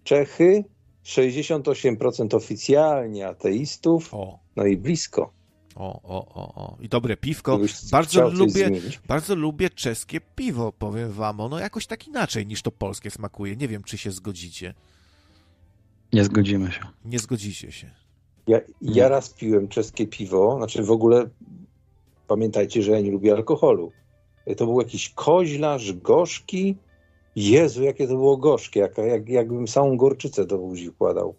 Czechy, 0.05 0.65
68% 1.05 2.37
oficjalnie 2.37 3.29
ateistów, 3.29 4.15
O, 4.15 4.39
no 4.57 4.67
i 4.67 4.77
blisko. 4.77 5.33
O, 5.75 6.01
o, 6.03 6.27
o, 6.35 6.55
o. 6.55 6.77
I 6.81 6.89
dobre 6.89 7.17
piwko. 7.17 7.61
Bardzo 7.91 8.31
lubię, 8.31 8.71
bardzo 9.09 9.35
lubię 9.35 9.71
czeskie 9.71 10.21
piwo, 10.21 10.73
powiem 10.73 11.13
wam. 11.13 11.41
Ono 11.41 11.59
jakoś 11.59 11.87
tak 11.87 12.09
inaczej 12.09 12.47
niż 12.47 12.63
to 12.63 12.71
polskie 12.71 13.11
smakuje. 13.11 13.57
Nie 13.57 13.69
wiem, 13.69 13.83
czy 13.83 13.99
się 13.99 14.11
zgodzicie. 14.11 14.75
Nie 16.13 16.25
zgodzimy 16.25 16.73
się. 16.73 16.81
Nie 17.05 17.19
zgodzicie 17.19 17.73
się. 17.73 17.91
Ja, 18.47 18.61
ja 18.83 19.09
raz 19.09 19.31
piłem 19.31 19.69
czeskie 19.69 20.07
piwo, 20.07 20.55
znaczy 20.57 20.83
w 20.83 20.91
ogóle 20.91 21.29
pamiętajcie, 22.29 22.83
że 22.83 22.93
ja 22.93 23.01
nie 23.01 23.11
lubię 23.11 23.33
alkoholu. 23.33 23.93
To 24.57 24.67
był 24.67 24.81
jakiś 24.81 25.11
koźlarz 25.11 25.93
gorzki. 25.93 26.77
Jezu, 27.37 27.83
jakie 27.83 28.09
to 28.09 28.15
było 28.15 28.37
gorzkie, 28.37 28.81
jak, 28.81 28.99
jak, 28.99 29.29
jakbym 29.29 29.69
samą 29.69 29.97
gorczycę 29.97 30.47
do 30.47 30.59
buzi 30.59 30.91
wkładał. 30.91 31.35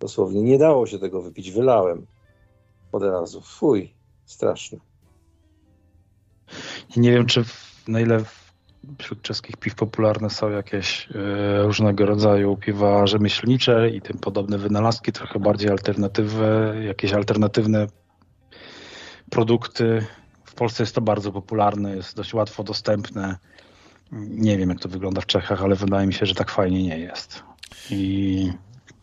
Dosłownie 0.00 0.42
nie 0.42 0.58
dało 0.58 0.86
się 0.86 0.98
tego 0.98 1.22
wypić, 1.22 1.50
wylałem 1.50 2.06
od 2.92 3.02
razu. 3.02 3.40
Fuj, 3.40 3.94
straszne. 4.24 4.78
Nie 6.96 7.12
wiem, 7.12 7.26
czy 7.26 7.44
na 7.88 8.00
ile 8.00 8.24
wśród 8.98 9.22
czeskich 9.22 9.56
piw 9.56 9.74
popularne 9.74 10.30
są 10.30 10.50
jakieś 10.50 11.08
e, 11.14 11.62
różnego 11.62 12.06
rodzaju 12.06 12.56
piwa 12.56 13.06
rzemieślnicze 13.06 13.90
i 13.90 14.00
tym 14.00 14.18
podobne 14.18 14.58
wynalazki, 14.58 15.12
trochę 15.12 15.38
bardziej 15.38 15.70
alternatywy, 15.70 16.74
jakieś 16.86 17.12
alternatywne 17.12 17.86
produkty. 19.30 20.06
W 20.44 20.54
Polsce 20.54 20.82
jest 20.82 20.94
to 20.94 21.00
bardzo 21.00 21.32
popularne, 21.32 21.96
jest 21.96 22.16
dość 22.16 22.34
łatwo 22.34 22.64
dostępne. 22.64 23.38
Nie 24.12 24.58
wiem, 24.58 24.68
jak 24.68 24.80
to 24.80 24.88
wygląda 24.88 25.20
w 25.20 25.26
Czechach, 25.26 25.62
ale 25.62 25.74
wydaje 25.74 26.06
mi 26.06 26.14
się, 26.14 26.26
że 26.26 26.34
tak 26.34 26.50
fajnie 26.50 26.82
nie 26.82 26.98
jest. 26.98 27.42
I 27.90 28.52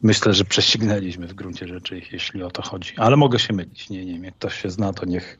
myślę, 0.01 0.33
że 0.33 0.45
prześcignęliśmy 0.45 1.27
w 1.27 1.33
gruncie 1.33 1.67
rzeczy, 1.67 2.01
jeśli 2.11 2.43
o 2.43 2.51
to 2.51 2.61
chodzi. 2.61 2.93
Ale 2.97 3.17
mogę 3.17 3.39
się 3.39 3.53
mylić. 3.53 3.89
Nie, 3.89 4.05
nie 4.05 4.13
wiem, 4.13 4.23
jak 4.23 4.35
ktoś 4.35 4.61
się 4.61 4.69
zna, 4.69 4.93
to 4.93 5.05
niech 5.05 5.39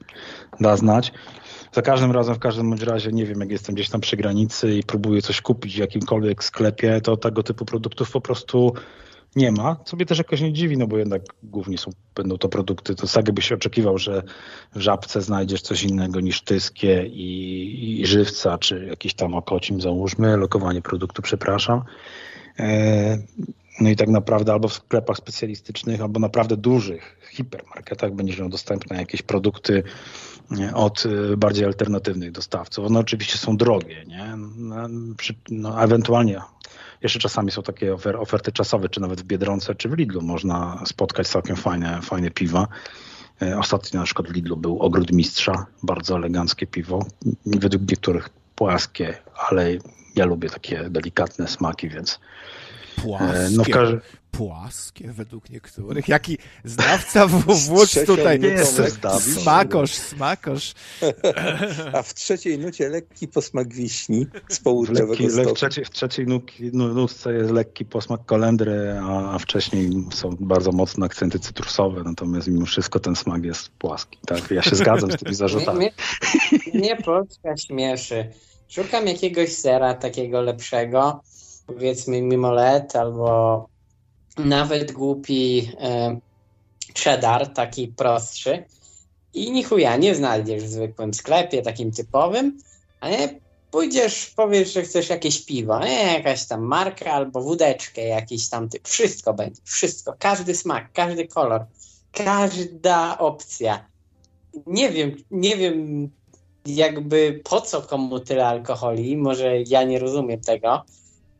da 0.59 0.77
znać. 0.77 1.13
Za 1.71 1.81
każdym 1.81 2.11
razem, 2.11 2.35
w 2.35 2.39
każdym 2.39 2.69
bądź 2.69 2.81
razie, 2.81 3.11
nie 3.11 3.25
wiem, 3.25 3.39
jak 3.39 3.51
jestem 3.51 3.75
gdzieś 3.75 3.89
tam 3.89 4.01
przy 4.01 4.17
granicy 4.17 4.77
i 4.77 4.83
próbuję 4.83 5.21
coś 5.21 5.41
kupić 5.41 5.75
w 5.75 5.79
jakimkolwiek 5.79 6.43
sklepie, 6.43 7.01
to 7.01 7.17
tego 7.17 7.43
typu 7.43 7.65
produktów 7.65 8.11
po 8.11 8.21
prostu 8.21 8.73
nie 9.35 9.51
ma. 9.51 9.75
Co 9.85 9.95
mnie 9.95 10.05
też 10.05 10.17
jakoś 10.17 10.41
nie 10.41 10.53
dziwi, 10.53 10.77
no 10.77 10.87
bo 10.87 10.97
jednak 10.97 11.21
głównie 11.43 11.77
są, 11.77 11.91
będą 12.15 12.37
to 12.37 12.49
produkty, 12.49 12.95
to 12.95 13.07
tak 13.07 13.27
jakbyś 13.27 13.51
oczekiwał, 13.51 13.97
że 13.97 14.23
w 14.75 14.79
żabce 14.79 15.21
znajdziesz 15.21 15.61
coś 15.61 15.83
innego 15.83 16.19
niż 16.19 16.41
tyskie 16.41 17.05
i, 17.05 18.01
i 18.01 18.05
żywca, 18.05 18.57
czy 18.57 18.85
jakiś 18.85 19.13
tam 19.13 19.33
okocim 19.33 19.81
załóżmy, 19.81 20.37
lokowanie 20.37 20.81
produktu, 20.81 21.21
przepraszam. 21.21 21.81
No 23.79 23.89
i 23.89 23.95
tak 23.95 24.09
naprawdę 24.09 24.53
albo 24.53 24.67
w 24.67 24.73
sklepach 24.73 25.17
specjalistycznych, 25.17 26.01
albo 26.01 26.19
naprawdę 26.19 26.57
dużych 26.57 27.29
hipermarketach 27.31 28.13
będziesz 28.13 28.39
miał 28.39 28.49
dostępne 28.49 28.97
jakieś 28.97 29.21
produkty 29.21 29.83
od 30.73 31.05
y, 31.05 31.37
bardziej 31.37 31.65
alternatywnych 31.65 32.31
dostawców. 32.31 32.85
One 32.85 32.99
oczywiście 32.99 33.37
są 33.37 33.57
drogie, 33.57 34.05
nie? 34.05 34.33
No, 34.57 34.89
przy, 35.17 35.35
no, 35.49 35.83
ewentualnie 35.83 36.41
jeszcze 37.03 37.19
czasami 37.19 37.51
są 37.51 37.63
takie 37.63 37.93
ofer, 37.93 38.15
oferty 38.15 38.51
czasowe, 38.51 38.89
czy 38.89 39.01
nawet 39.01 39.21
w 39.21 39.23
Biedronce, 39.23 39.75
czy 39.75 39.89
w 39.89 39.93
Lidlu 39.93 40.21
można 40.21 40.83
spotkać 40.85 41.27
całkiem 41.27 41.55
fajne, 41.55 42.01
fajne 42.01 42.31
piwa. 42.31 42.67
E, 43.41 43.59
Ostatnio 43.59 43.99
na 43.99 44.05
przykład 44.05 44.27
w 44.27 44.31
Lidlu 44.31 44.57
był 44.57 44.79
Ogród 44.79 45.11
Mistrza, 45.11 45.65
bardzo 45.83 46.15
eleganckie 46.15 46.67
piwo. 46.67 47.05
Według 47.45 47.89
niektórych 47.89 48.29
płaskie, 48.55 49.17
ale 49.49 49.77
ja 50.15 50.25
lubię 50.25 50.49
takie 50.49 50.89
delikatne 50.89 51.47
smaki, 51.47 51.89
więc 51.89 52.19
Płaskie. 53.01 53.37
e, 53.37 53.49
no 53.49 53.63
Płaskie 54.31 55.11
według 55.11 55.49
niektórych. 55.49 56.07
Jaki 56.07 56.37
znawca 56.63 57.27
w 57.27 57.45
Włódź 57.45 57.89
Trzecią 57.89 58.15
tutaj. 58.15 58.39
Dawid. 59.01 59.23
Smakosz, 59.23 59.93
smakosz. 59.93 60.73
A 61.93 62.01
w 62.01 62.13
trzeciej 62.13 62.59
nucie 62.59 62.89
lekki 62.89 63.27
posmak 63.27 63.73
wiśni 63.73 64.27
z 64.49 64.57
w, 64.57 64.63
południowego 64.63 65.11
lekki, 65.11 65.27
le, 65.37 65.45
w 65.45 65.53
trzeciej, 65.53 65.85
w 65.85 65.89
trzeciej 65.89 66.25
nutce 66.73 67.33
jest 67.33 67.51
lekki 67.51 67.85
posmak 67.85 68.25
kolendry, 68.25 68.99
a, 69.03 69.31
a 69.31 69.39
wcześniej 69.39 69.89
są 70.13 70.35
bardzo 70.39 70.71
mocne 70.71 71.05
akcenty 71.05 71.39
cytrusowe, 71.39 72.03
natomiast 72.03 72.47
mimo 72.47 72.65
wszystko 72.65 72.99
ten 72.99 73.15
smak 73.15 73.43
jest 73.43 73.69
płaski. 73.69 74.17
Tak? 74.25 74.51
Ja 74.51 74.61
się 74.61 74.75
zgadzam 74.75 75.11
z 75.11 75.15
tymi 75.15 75.35
zarzutami. 75.45 75.77
Mnie, 75.77 75.91
mnie 76.73 76.95
Polska 76.95 77.57
śmieszy. 77.57 78.31
Szukam 78.69 79.07
jakiegoś 79.07 79.49
sera 79.49 79.93
takiego 79.93 80.41
lepszego, 80.41 81.21
powiedzmy 81.67 82.21
mimolet 82.21 82.95
albo 82.95 83.69
nawet 84.37 84.91
głupi 84.91 85.71
e, 85.79 86.19
cheddar, 86.95 87.47
taki 87.47 87.87
prostszy 87.87 88.63
i 89.33 89.51
ni 89.51 89.63
chuja 89.63 89.97
nie 89.97 90.15
znajdziesz 90.15 90.63
w 90.63 90.69
zwykłym 90.69 91.13
sklepie, 91.13 91.61
takim 91.61 91.91
typowym, 91.91 92.57
a 92.99 93.09
nie 93.09 93.39
pójdziesz, 93.71 94.33
powiesz, 94.35 94.73
że 94.73 94.81
chcesz 94.81 95.09
jakieś 95.09 95.45
piwo, 95.45 95.79
nie, 95.79 96.13
jakaś 96.13 96.45
tam 96.45 96.61
marka 96.61 97.11
albo 97.11 97.41
wódeczkę, 97.41 98.01
jakiś 98.01 98.49
tam 98.49 98.69
typ, 98.69 98.87
wszystko 98.87 99.33
będzie, 99.33 99.61
wszystko, 99.63 100.13
każdy 100.19 100.55
smak, 100.55 100.91
każdy 100.93 101.27
kolor, 101.27 101.65
każda 102.11 103.17
opcja. 103.17 103.85
Nie 104.67 104.89
wiem, 104.89 105.15
nie 105.31 105.57
wiem 105.57 106.09
jakby 106.65 107.41
po 107.43 107.61
co 107.61 107.81
komu 107.81 108.19
tyle 108.19 108.47
alkoholi, 108.47 109.17
może 109.17 109.61
ja 109.61 109.83
nie 109.83 109.99
rozumiem 109.99 110.41
tego. 110.41 110.83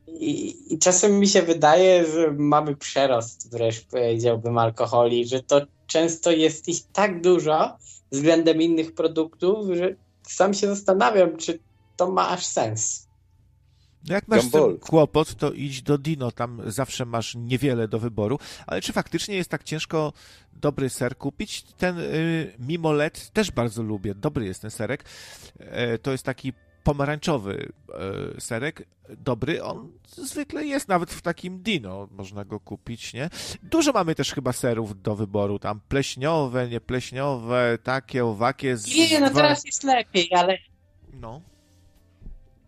I, 0.08 0.56
I 0.74 0.80
czasem 0.80 1.19
mi 1.19 1.27
się 1.27 1.42
wydaje, 1.42 2.06
że 2.11 2.32
mamy 2.32 2.76
przerost, 2.76 3.52
wręcz 3.52 3.82
powiedziałbym, 3.82 4.58
alkoholi, 4.58 5.27
że 5.27 5.44
to 5.44 5.61
często 5.88 6.32
jest 6.32 6.68
ich 6.68 6.84
tak 6.94 7.22
dużo 7.22 7.77
względem 8.11 8.61
innych 8.61 8.95
produktów, 8.95 9.68
że 9.76 9.95
sam 10.24 10.53
się 10.53 10.68
zastanawiam, 10.68 11.38
czy 11.38 11.60
to 11.95 12.11
ma 12.11 12.30
aż 12.30 12.45
sens. 12.45 13.08
No 14.08 14.14
jak 14.14 14.27
masz 14.27 14.44
kłopot, 14.82 15.36
to 15.36 15.52
idź 15.52 15.82
do 15.82 15.98
Dino, 15.98 16.32
tam 16.32 16.61
zawsze 16.66 17.06
masz 17.06 17.36
niewiele 17.36 17.88
do 17.88 18.00
wyboru. 18.00 18.40
Ale 18.68 18.82
czy 18.82 18.94
faktycznie 18.94 19.36
jest 19.36 19.50
tak 19.50 19.64
ciężko 19.64 20.14
dobry 20.53 20.90
ser 20.90 21.18
kupić? 21.18 21.64
Ten 21.64 22.00
y, 22.00 22.53
Mimolet 22.60 23.30
też 23.30 23.52
bardzo 23.52 23.84
lubię, 23.84 24.16
dobry 24.16 24.45
jest 24.45 24.61
ten 24.61 24.72
serek. 24.72 25.03
E, 25.60 25.98
to 25.98 26.11
jest 26.11 26.24
taki 26.24 26.53
pomarańczowy 26.88 27.72
e, 28.38 28.41
serek, 28.41 28.83
dobry. 29.09 29.64
On 29.64 29.91
zwykle 30.17 30.66
jest 30.66 30.88
nawet 30.88 31.11
w 31.11 31.22
takim 31.22 31.59
Dino, 31.64 32.07
można 32.11 32.45
go 32.45 32.59
kupić, 32.59 33.14
nie? 33.14 33.30
Dużo 33.64 33.91
mamy 33.91 34.16
też 34.16 34.33
chyba 34.33 34.53
serów 34.53 35.01
do 35.01 35.16
wyboru, 35.16 35.59
tam 35.59 35.80
pleśniowe, 35.90 36.67
niepleśniowe, 36.67 37.77
takie, 37.83 38.25
owakie. 38.25 38.77
Z 38.77 38.88
Nie, 38.88 39.19
no 39.19 39.30
teraz 39.30 39.66
jest 39.66 39.83
lepiej, 39.83 40.30
ale 40.33 40.57
No. 41.14 41.41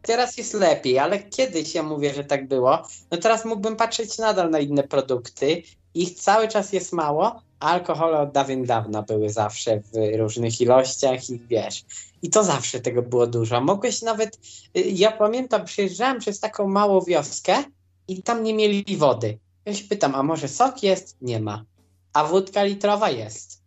teraz 0.02 0.38
jest 0.38 0.54
lepiej, 0.54 1.00
ale 1.00 1.20
kiedyś 1.20 1.76
ja 1.76 1.84
mówię, 1.84 2.14
że 2.14 2.24
tak 2.24 2.48
było. 2.48 2.84
No 3.12 3.18
teraz 3.18 3.46
mógłbym 3.46 3.76
patrzeć 3.76 4.18
nadal 4.18 4.50
na 4.50 4.60
inne 4.60 4.84
produkty. 4.84 5.64
Ich 5.94 6.16
cały 6.16 6.48
czas 6.48 6.74
jest 6.74 6.94
mało, 6.94 7.42
a 7.60 7.70
alkohole 7.70 8.20
od 8.20 8.32
dawien 8.32 8.66
dawna 8.66 9.02
były 9.02 9.30
zawsze 9.30 9.80
w 9.80 10.18
różnych 10.18 10.62
ilościach 10.62 11.30
i 11.30 11.40
wiesz. 11.40 11.86
I 12.22 12.30
to 12.30 12.44
zawsze 12.44 12.80
tego 12.80 13.02
było 13.02 13.28
dużo. 13.28 13.62
Mogłeś 13.62 14.02
nawet, 14.02 14.40
y, 14.78 14.82
ja 14.82 15.12
pamiętam, 15.12 15.66
przejeżdżałem 15.66 16.20
przez 16.20 16.40
taką 16.40 16.68
małą 16.68 17.02
wioskę 17.02 17.64
i 18.08 18.24
tam 18.24 18.44
nie 18.44 18.54
mieli 18.54 18.98
wody. 18.98 19.38
Ja 19.66 19.74
się 19.74 19.84
pytam, 19.84 20.16
a 20.16 20.24
może 20.24 20.48
sok 20.48 20.84
jest? 20.84 21.18
Nie 21.22 21.40
ma. 21.40 21.66
A 22.14 22.24
wódka 22.24 22.64
litrowa 22.64 23.10
jest. 23.10 23.60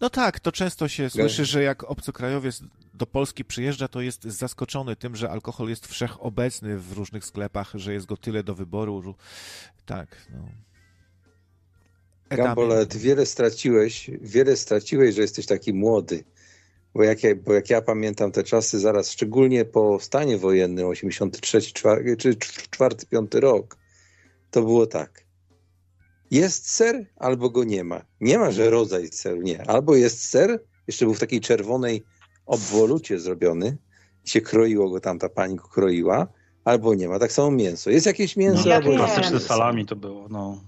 No 0.00 0.10
tak, 0.10 0.40
to 0.40 0.52
często 0.52 0.88
się 0.88 1.10
słyszy, 1.10 1.44
że 1.44 1.62
jak 1.62 1.84
obcokrajowiec 1.84 2.62
do 2.94 3.06
Polski 3.06 3.44
przyjeżdża, 3.44 3.88
to 3.88 4.00
jest 4.00 4.24
zaskoczony 4.24 4.96
tym, 4.96 5.16
że 5.16 5.30
alkohol 5.30 5.68
jest 5.68 5.86
wszechobecny 5.86 6.78
w 6.78 6.92
różnych 6.92 7.24
sklepach, 7.24 7.72
że 7.74 7.92
jest 7.92 8.06
go 8.06 8.16
tyle 8.16 8.44
do 8.44 8.54
wyboru. 8.54 9.14
Tak, 9.86 10.26
no. 10.30 10.71
Edamie. 12.32 12.46
Gambole, 12.46 12.86
ty 12.86 12.98
wiele 12.98 13.26
straciłeś, 13.26 14.10
wiele 14.20 14.56
straciłeś, 14.56 15.14
że 15.14 15.22
jesteś 15.22 15.46
taki 15.46 15.74
młody. 15.74 16.24
Bo 16.94 17.02
jak, 17.02 17.22
ja, 17.22 17.36
bo 17.36 17.52
jak 17.52 17.70
ja 17.70 17.82
pamiętam 17.82 18.32
te 18.32 18.42
czasy 18.42 18.78
zaraz, 18.78 19.10
szczególnie 19.10 19.64
po 19.64 19.98
stanie 20.00 20.38
wojennym, 20.38 20.86
83, 20.86 21.60
4, 21.62 22.16
czy 22.16 22.34
4-5 22.34 23.40
rok, 23.40 23.76
to 24.50 24.62
było 24.62 24.86
tak. 24.86 25.24
Jest 26.30 26.70
ser, 26.70 27.06
albo 27.16 27.50
go 27.50 27.64
nie 27.64 27.84
ma. 27.84 28.04
Nie 28.20 28.38
ma, 28.38 28.50
że 28.50 28.70
rodzaj 28.70 29.08
seru, 29.08 29.42
nie. 29.42 29.70
Albo 29.70 29.96
jest 29.96 30.28
ser, 30.28 30.62
jeszcze 30.86 31.04
był 31.04 31.14
w 31.14 31.20
takiej 31.20 31.40
czerwonej 31.40 32.02
obwolucie 32.46 33.18
zrobiony 33.20 33.76
się 34.24 34.40
kroiło 34.40 34.90
go 34.90 35.00
tam, 35.00 35.18
ta 35.18 35.28
pani 35.28 35.56
go 35.56 35.68
kroiła, 35.68 36.26
albo 36.64 36.94
nie 36.94 37.08
ma. 37.08 37.18
Tak 37.18 37.32
samo 37.32 37.50
mięso. 37.50 37.90
Jest 37.90 38.06
jakieś 38.06 38.36
mięso, 38.36 38.68
No, 38.68 38.74
albo 38.74 38.90
nie 38.90 38.98
ma. 38.98 39.40
salami 39.40 39.86
to 39.86 39.96
było, 39.96 40.28
no. 40.28 40.60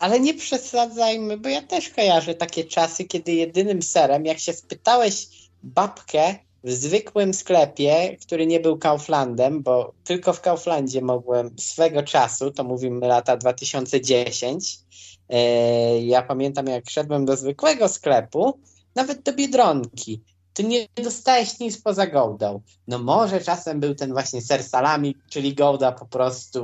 Ale 0.00 0.20
nie 0.20 0.34
przesadzajmy, 0.34 1.36
bo 1.38 1.48
ja 1.48 1.62
też 1.62 1.88
kojarzę 1.88 2.34
takie 2.34 2.64
czasy, 2.64 3.04
kiedy 3.04 3.32
jedynym 3.32 3.82
serem, 3.82 4.26
jak 4.26 4.38
się 4.38 4.52
wpytałeś 4.52 5.28
babkę 5.62 6.34
w 6.64 6.72
zwykłym 6.72 7.34
sklepie, 7.34 8.16
który 8.20 8.46
nie 8.46 8.60
był 8.60 8.78
Kauflandem, 8.78 9.62
bo 9.62 9.92
tylko 10.04 10.32
w 10.32 10.40
Kauflandzie 10.40 11.00
mogłem 11.00 11.50
swego 11.58 12.02
czasu, 12.02 12.50
to 12.50 12.64
mówimy 12.64 13.06
lata 13.06 13.36
2010, 13.36 14.78
e, 15.28 16.02
ja 16.02 16.22
pamiętam 16.22 16.66
jak 16.66 16.90
szedłem 16.90 17.24
do 17.24 17.36
zwykłego 17.36 17.88
sklepu, 17.88 18.60
nawet 18.94 19.22
do 19.22 19.32
Biedronki, 19.32 20.22
ty 20.54 20.64
nie 20.64 20.86
dostałeś 21.04 21.58
nic 21.58 21.82
poza 21.82 22.06
Goldą. 22.06 22.60
No 22.88 22.98
może 22.98 23.40
czasem 23.40 23.80
był 23.80 23.94
ten 23.94 24.12
właśnie 24.12 24.42
ser 24.42 24.64
salami, 24.64 25.16
czyli 25.30 25.54
Golda 25.54 25.92
po 25.92 26.06
prostu 26.06 26.60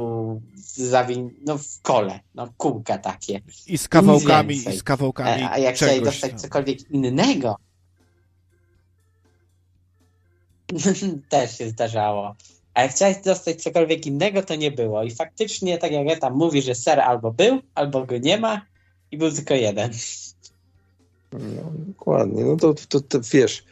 zawin- 0.78 1.30
no 1.46 1.58
w 1.58 1.82
kole, 1.82 2.20
no 2.34 2.48
kółka 2.56 2.98
takie. 2.98 3.40
I 3.66 3.78
z 3.78 3.88
kawałkami, 3.88 4.54
i 4.54 4.76
z 4.76 4.82
kawałkami 4.82 5.42
A, 5.42 5.50
a 5.50 5.58
jak 5.58 5.74
chciałeś 5.74 5.94
czegoś. 5.94 6.14
dostać 6.20 6.40
cokolwiek 6.40 6.90
innego, 6.90 7.56
też 11.28 11.58
się 11.58 11.68
zdarzało. 11.68 12.34
A 12.74 12.82
jak 12.82 12.90
chciałeś 12.90 13.16
dostać 13.16 13.62
cokolwiek 13.62 14.06
innego, 14.06 14.42
to 14.42 14.54
nie 14.54 14.70
było. 14.70 15.02
I 15.02 15.10
faktycznie, 15.10 15.78
tak 15.78 15.92
jak 15.92 16.06
ja 16.06 16.16
tam 16.16 16.34
mówi, 16.34 16.62
że 16.62 16.74
ser 16.74 17.00
albo 17.00 17.32
był, 17.32 17.62
albo 17.74 18.06
go 18.06 18.18
nie 18.18 18.38
ma 18.38 18.66
i 19.10 19.18
był 19.18 19.32
tylko 19.32 19.54
jeden. 19.54 19.90
No, 21.32 21.62
dokładnie. 21.86 22.44
No 22.44 22.56
to, 22.56 22.74
to, 22.88 23.00
to 23.00 23.18
wiesz, 23.32 23.64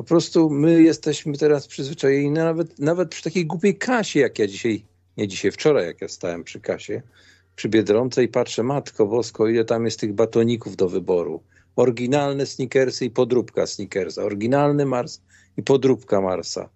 po 0.00 0.04
prostu 0.04 0.50
my 0.50 0.82
jesteśmy 0.82 1.38
teraz 1.38 1.66
przyzwyczajeni, 1.66 2.30
nawet, 2.30 2.78
nawet 2.78 3.08
przy 3.08 3.22
takiej 3.22 3.46
głupiej 3.46 3.78
kasie, 3.78 4.20
jak 4.20 4.38
ja 4.38 4.46
dzisiaj, 4.46 4.84
nie 5.16 5.28
dzisiaj, 5.28 5.50
wczoraj, 5.50 5.86
jak 5.86 6.00
ja 6.00 6.08
stałem 6.08 6.44
przy 6.44 6.60
kasie, 6.60 7.02
przy 7.56 7.68
Biedronce 7.68 8.24
i 8.24 8.28
patrzę, 8.28 8.62
matko 8.62 9.06
bosko, 9.06 9.48
ile 9.48 9.64
tam 9.64 9.84
jest 9.84 10.00
tych 10.00 10.12
batoników 10.12 10.76
do 10.76 10.88
wyboru. 10.88 11.42
Oryginalne 11.76 12.46
sneakersy 12.46 13.04
i 13.04 13.10
podróbka 13.10 13.66
sneakersa. 13.66 14.22
Oryginalny 14.22 14.86
Mars 14.86 15.20
i 15.56 15.62
podróbka 15.62 16.20
Marsa. 16.20 16.68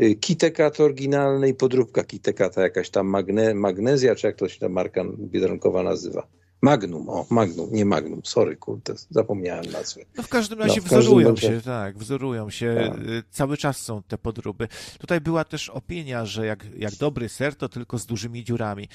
Y, 0.00 0.14
KitKat 0.14 0.80
oryginalny 0.80 1.48
i 1.48 1.54
podróbka 1.54 2.04
KitKata, 2.04 2.62
jakaś 2.62 2.90
tam 2.90 3.06
magne, 3.06 3.54
magnezja, 3.54 4.14
czy 4.14 4.26
jak 4.26 4.36
to 4.36 4.48
się 4.48 4.60
ta 4.60 4.68
marka 4.68 5.04
biedronkowa 5.18 5.82
nazywa. 5.82 6.26
Magnum, 6.62 7.08
o, 7.08 7.26
Magnum, 7.30 7.72
nie 7.72 7.84
Magnum, 7.84 8.20
sorry, 8.24 8.56
kurde, 8.56 8.94
zapomniałem 9.10 9.64
nazwy. 9.64 10.04
No 10.16 10.22
w 10.22 10.28
każdym 10.28 10.58
No, 10.58 10.64
razie 10.66 10.80
w 10.80 10.84
każdym 10.84 11.00
wzorują 11.00 11.28
razie- 11.30 11.40
się, 11.48 11.60
tak, 11.60 11.98
wzorują 11.98 12.50
się. 12.50 12.90
Tak. 12.92 13.00
Y, 13.08 13.22
Cały 13.30 13.56
czas 13.56 13.76
są 13.76 14.02
te 14.02 14.18
podróby. 14.18 14.68
Tutaj 14.98 15.20
była 15.20 15.44
też 15.44 15.68
opinia, 15.68 16.26
że 16.26 16.46
jak, 16.46 16.66
jak 16.78 16.94
dobry 16.94 17.28
ser, 17.28 17.54
to 17.54 17.68
tylko 17.68 17.98
z 17.98 18.06
dużymi 18.06 18.44
dziurami. 18.44 18.88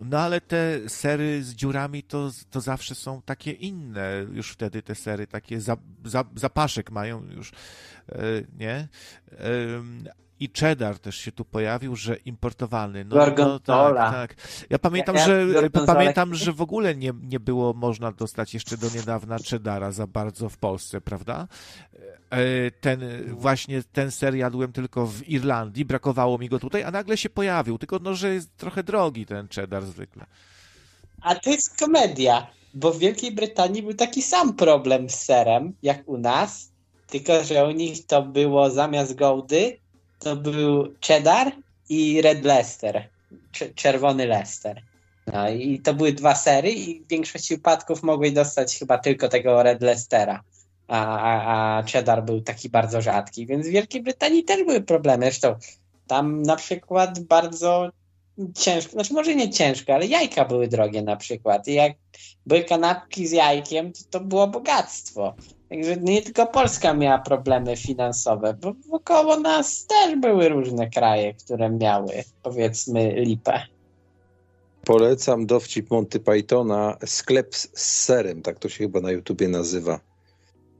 No 0.00 0.18
ale 0.18 0.40
te 0.40 0.88
sery 0.88 1.44
z 1.44 1.54
dziurami 1.54 2.02
to, 2.02 2.30
to 2.50 2.60
zawsze 2.60 2.94
są 2.94 3.22
takie 3.22 3.52
inne. 3.52 4.26
Już 4.32 4.50
wtedy 4.52 4.82
te 4.82 4.94
sery 4.94 5.26
takie 5.26 5.60
za, 5.60 5.76
za, 6.04 6.24
zapaszek 6.36 6.90
mają 6.90 7.22
już, 7.36 7.50
e, 8.08 8.16
nie? 8.58 8.88
I 10.40 10.48
cheddar 10.60 10.98
też 10.98 11.16
się 11.16 11.32
tu 11.32 11.44
pojawił, 11.44 11.96
że 11.96 12.16
importowany. 12.16 13.04
No, 13.04 13.16
no 13.16 13.24
tak, 13.24 13.34
Gorgonzola. 13.36 14.12
tak. 14.12 14.34
Ja 14.70 14.78
pamiętam, 14.78 15.16
Ja- 15.16 15.26
że 15.26 15.46
gorgonzolę- 15.46 15.86
pamiętam, 15.86 16.34
że 16.34 16.52
w 16.52 16.60
ogóle 16.60 16.94
nie, 16.94 17.12
nie 17.22 17.40
było 17.40 17.72
można 17.72 18.12
dostać 18.12 18.54
jeszcze 18.54 18.76
do 18.76 18.86
niedawna 18.94 19.36
cheddara 19.50 19.92
za 19.92 20.06
bardzo 20.06 20.48
w 20.48 20.56
Polsce, 20.58 21.00
prawda? 21.00 21.48
E, 22.30 22.70
Ten 22.70 23.00
właśnie 23.34 23.82
ten 23.92 24.10
ser 24.10 24.34
jadłem 24.34 24.72
tylko 24.72 25.06
w 25.06 25.28
Irlandii, 25.28 25.84
brakowało 25.84 26.38
mi 26.38 26.48
go 26.48 26.58
tutaj, 26.58 26.82
a 26.84 26.90
nagle 26.90 27.16
się 27.16 27.30
pojawił, 27.30 27.78
tylko 27.78 27.98
no, 28.02 28.14
że 28.14 28.34
jest 28.34 28.56
trochę 28.56 28.82
drogi 28.82 29.26
ten 29.26 29.48
cheddar 29.48 29.84
zwykle. 29.86 30.26
A 31.22 31.34
to 31.34 31.50
jest 31.50 31.78
komedia, 31.78 32.46
bo 32.74 32.92
w 32.92 32.98
Wielkiej 32.98 33.32
Brytanii 33.32 33.82
był 33.82 33.94
taki 33.94 34.22
sam 34.22 34.54
problem 34.56 35.10
z 35.10 35.14
serem, 35.14 35.72
jak 35.82 36.08
u 36.08 36.18
nas, 36.18 36.70
tylko 37.06 37.44
że 37.44 37.66
u 37.66 37.70
nich 37.70 38.06
to 38.06 38.22
było 38.22 38.70
zamiast 38.70 39.14
Goldy, 39.14 39.76
to 40.20 40.36
był 40.36 40.94
cheddar 41.06 41.52
i 41.88 42.22
Red 42.22 42.44
Leicester, 42.44 43.08
cz- 43.52 43.74
czerwony 43.74 44.26
Leicester. 44.26 44.82
No 45.26 45.50
i 45.50 45.80
to 45.80 45.94
były 45.94 46.12
dwa 46.12 46.34
sery 46.34 46.70
i 46.70 47.00
w 47.00 47.08
większości 47.08 47.56
wypadków 47.56 48.02
mogłeś 48.02 48.32
dostać 48.32 48.78
chyba 48.78 48.98
tylko 48.98 49.28
tego 49.28 49.62
Red 49.62 49.82
Leicestera, 49.82 50.42
a, 50.88 51.18
a, 51.18 51.78
a 51.78 51.82
cheddar 51.82 52.24
był 52.24 52.40
taki 52.40 52.68
bardzo 52.68 53.00
rzadki, 53.02 53.46
więc 53.46 53.66
w 53.66 53.70
Wielkiej 53.70 54.02
Brytanii 54.02 54.44
też 54.44 54.64
były 54.64 54.80
problemy. 54.80 55.24
Zresztą 55.24 55.54
tam 56.06 56.42
na 56.42 56.56
przykład 56.56 57.20
bardzo 57.20 57.90
ciężko, 58.54 58.92
znaczy 58.92 59.14
może 59.14 59.34
nie 59.34 59.50
ciężko, 59.50 59.94
ale 59.94 60.06
jajka 60.06 60.44
były 60.44 60.68
drogie 60.68 61.02
na 61.02 61.16
przykład. 61.16 61.68
I 61.68 61.74
jak 61.74 61.92
były 62.46 62.64
kanapki 62.64 63.26
z 63.26 63.32
jajkiem, 63.32 63.92
to, 63.92 64.00
to 64.10 64.20
było 64.20 64.46
bogactwo. 64.46 65.34
Także 65.68 65.96
nie 65.96 66.22
tylko 66.22 66.46
Polska 66.46 66.94
miała 66.94 67.18
problemy 67.18 67.76
finansowe, 67.76 68.54
bo 68.60 68.72
wokoło 68.88 69.36
nas 69.36 69.86
też 69.86 70.16
były 70.16 70.48
różne 70.48 70.90
kraje, 70.90 71.34
które 71.34 71.70
miały, 71.70 72.24
powiedzmy, 72.42 73.12
lipę. 73.12 73.62
Polecam 74.84 75.46
dowcip 75.46 75.90
Monty 75.90 76.20
Pythona, 76.20 76.96
sklep 77.06 77.54
z 77.56 77.68
serem, 77.74 78.42
tak 78.42 78.58
to 78.58 78.68
się 78.68 78.78
chyba 78.78 79.00
na 79.00 79.10
YouTubie 79.10 79.48
nazywa. 79.48 80.00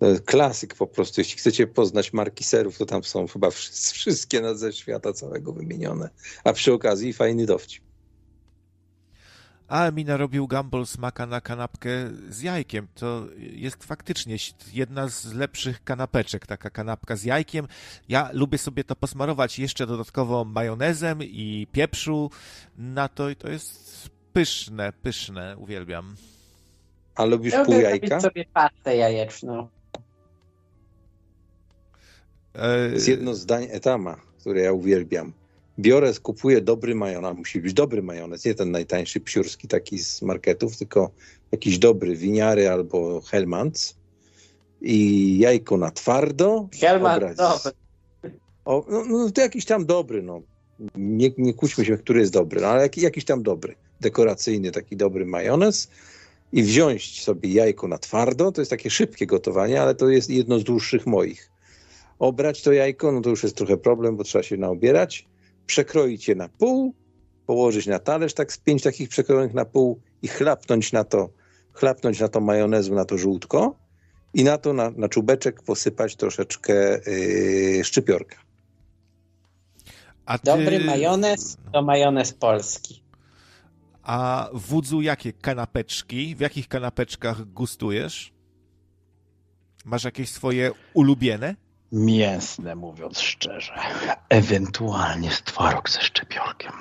To 0.00 0.06
jest 0.06 0.24
Klasyk 0.24 0.74
po 0.74 0.86
prostu. 0.86 1.20
Jeśli 1.20 1.38
chcecie 1.38 1.66
poznać 1.66 2.12
marki 2.12 2.44
serów, 2.44 2.78
to 2.78 2.86
tam 2.86 3.04
są 3.04 3.26
chyba 3.26 3.50
wszy- 3.50 3.72
wszystkie 3.92 4.40
na 4.40 4.54
ze 4.54 4.72
świata 4.72 5.12
całego 5.12 5.52
wymienione. 5.52 6.10
A 6.44 6.52
przy 6.52 6.72
okazji 6.72 7.12
fajny 7.12 7.46
dowcip. 7.46 7.82
A 9.68 9.90
mi 9.90 10.04
narobił 10.04 10.48
Gumball 10.48 10.86
smaka 10.86 11.26
na 11.26 11.40
kanapkę 11.40 11.90
z 12.28 12.40
jajkiem. 12.42 12.88
To 12.94 13.26
jest 13.38 13.84
faktycznie 13.84 14.36
jedna 14.72 15.08
z 15.08 15.32
lepszych 15.32 15.84
kanapeczek, 15.84 16.46
taka 16.46 16.70
kanapka 16.70 17.16
z 17.16 17.24
jajkiem. 17.24 17.66
Ja 18.08 18.30
lubię 18.32 18.58
sobie 18.58 18.84
to 18.84 18.96
posmarować 18.96 19.58
jeszcze 19.58 19.86
dodatkowo 19.86 20.44
majonezem 20.44 21.22
i 21.22 21.66
pieprzu 21.72 22.30
na 22.78 23.08
to 23.08 23.30
i 23.30 23.36
to 23.36 23.48
jest 23.48 24.08
pyszne, 24.32 24.92
pyszne, 25.02 25.56
uwielbiam. 25.58 26.14
A 27.14 27.24
lubisz 27.24 27.52
Ja 27.52 27.64
pół 27.64 27.74
lubię 27.74 27.84
jajka? 27.84 28.06
robić 28.08 28.22
sobie 28.22 28.44
pastę 28.54 28.96
jajeczną. 28.96 29.68
E, 32.54 32.90
Jest 32.92 33.08
jedno 33.08 33.34
zdań 33.34 33.66
etama, 33.70 34.20
które 34.40 34.60
ja 34.60 34.72
uwielbiam. 34.72 35.32
Biorę, 35.78 36.12
kupuję 36.22 36.60
dobry 36.60 36.94
majonez, 36.94 37.36
musi 37.36 37.60
być 37.60 37.72
dobry 37.72 38.02
majonez, 38.02 38.44
nie 38.44 38.54
ten 38.54 38.70
najtańszy 38.70 39.20
psiurski 39.20 39.68
taki 39.68 39.98
z 39.98 40.22
marketów, 40.22 40.76
tylko 40.76 41.10
jakiś 41.52 41.78
dobry, 41.78 42.16
winiary 42.16 42.68
albo 42.70 43.20
Hellmann's 43.20 43.94
i 44.80 45.38
jajko 45.38 45.76
na 45.76 45.90
twardo. 45.90 46.68
Helma, 46.80 47.16
obrać 47.16 47.34
z- 47.36 47.38
dobry. 47.38 47.78
O, 48.64 48.86
no, 48.90 49.04
no 49.04 49.30
to 49.30 49.40
jakiś 49.40 49.64
tam 49.64 49.86
dobry, 49.86 50.22
no. 50.22 50.42
Nie, 50.94 51.30
nie 51.38 51.54
kłóćmy 51.54 51.84
się, 51.84 51.98
który 51.98 52.20
jest 52.20 52.32
dobry, 52.32 52.60
no, 52.60 52.66
ale 52.66 52.82
jak, 52.82 52.96
jakiś 52.98 53.24
tam 53.24 53.42
dobry, 53.42 53.74
dekoracyjny, 54.00 54.70
taki 54.70 54.96
dobry 54.96 55.26
majonez 55.26 55.88
i 56.52 56.62
wziąć 56.62 57.22
sobie 57.22 57.48
jajko 57.52 57.88
na 57.88 57.98
twardo, 57.98 58.52
to 58.52 58.60
jest 58.60 58.70
takie 58.70 58.90
szybkie 58.90 59.26
gotowanie, 59.26 59.82
ale 59.82 59.94
to 59.94 60.08
jest 60.08 60.30
jedno 60.30 60.58
z 60.58 60.64
dłuższych 60.64 61.06
moich. 61.06 61.49
Obrać 62.20 62.62
to 62.62 62.72
jajko, 62.72 63.12
no 63.12 63.20
to 63.20 63.30
już 63.30 63.42
jest 63.42 63.56
trochę 63.56 63.76
problem, 63.76 64.16
bo 64.16 64.24
trzeba 64.24 64.42
się 64.42 64.56
naobierać, 64.56 65.28
przekroić 65.66 66.28
je 66.28 66.34
na 66.34 66.48
pół, 66.48 66.94
położyć 67.46 67.86
na 67.86 67.98
talerz, 67.98 68.34
tak 68.34 68.52
z 68.52 68.58
pięć 68.58 68.82
takich 68.82 69.08
przekrojonych 69.08 69.54
na 69.54 69.64
pół 69.64 70.00
i 70.22 70.28
chlapnąć 70.28 70.92
na 70.92 71.04
to, 71.04 71.30
chlapnąć 71.72 72.20
na 72.20 72.28
to 72.28 72.40
majonezu, 72.40 72.94
na 72.94 73.04
to 73.04 73.18
żółtko 73.18 73.76
i 74.34 74.44
na 74.44 74.58
to, 74.58 74.72
na, 74.72 74.90
na 74.90 75.08
czubeczek 75.08 75.62
posypać 75.62 76.16
troszeczkę 76.16 77.00
yy, 77.06 77.84
szczypiorka. 77.84 78.36
a 80.26 80.38
ty, 80.38 80.44
Dobry 80.44 80.84
majonez 80.84 81.56
to 81.72 81.82
majonez 81.82 82.32
polski. 82.32 83.02
A 84.02 84.48
wódzu 84.52 85.00
jakie 85.00 85.32
kanapeczki? 85.32 86.36
W 86.36 86.40
jakich 86.40 86.68
kanapeczkach 86.68 87.44
gustujesz? 87.44 88.32
Masz 89.84 90.04
jakieś 90.04 90.30
swoje 90.30 90.70
ulubione? 90.94 91.54
Mięsne, 91.92 92.74
mówiąc 92.74 93.20
szczerze. 93.20 93.72
Ewentualnie 94.28 95.30
z 95.30 95.42
twaróg 95.42 95.90
ze 95.90 96.00
szczypiorkiem. 96.02 96.72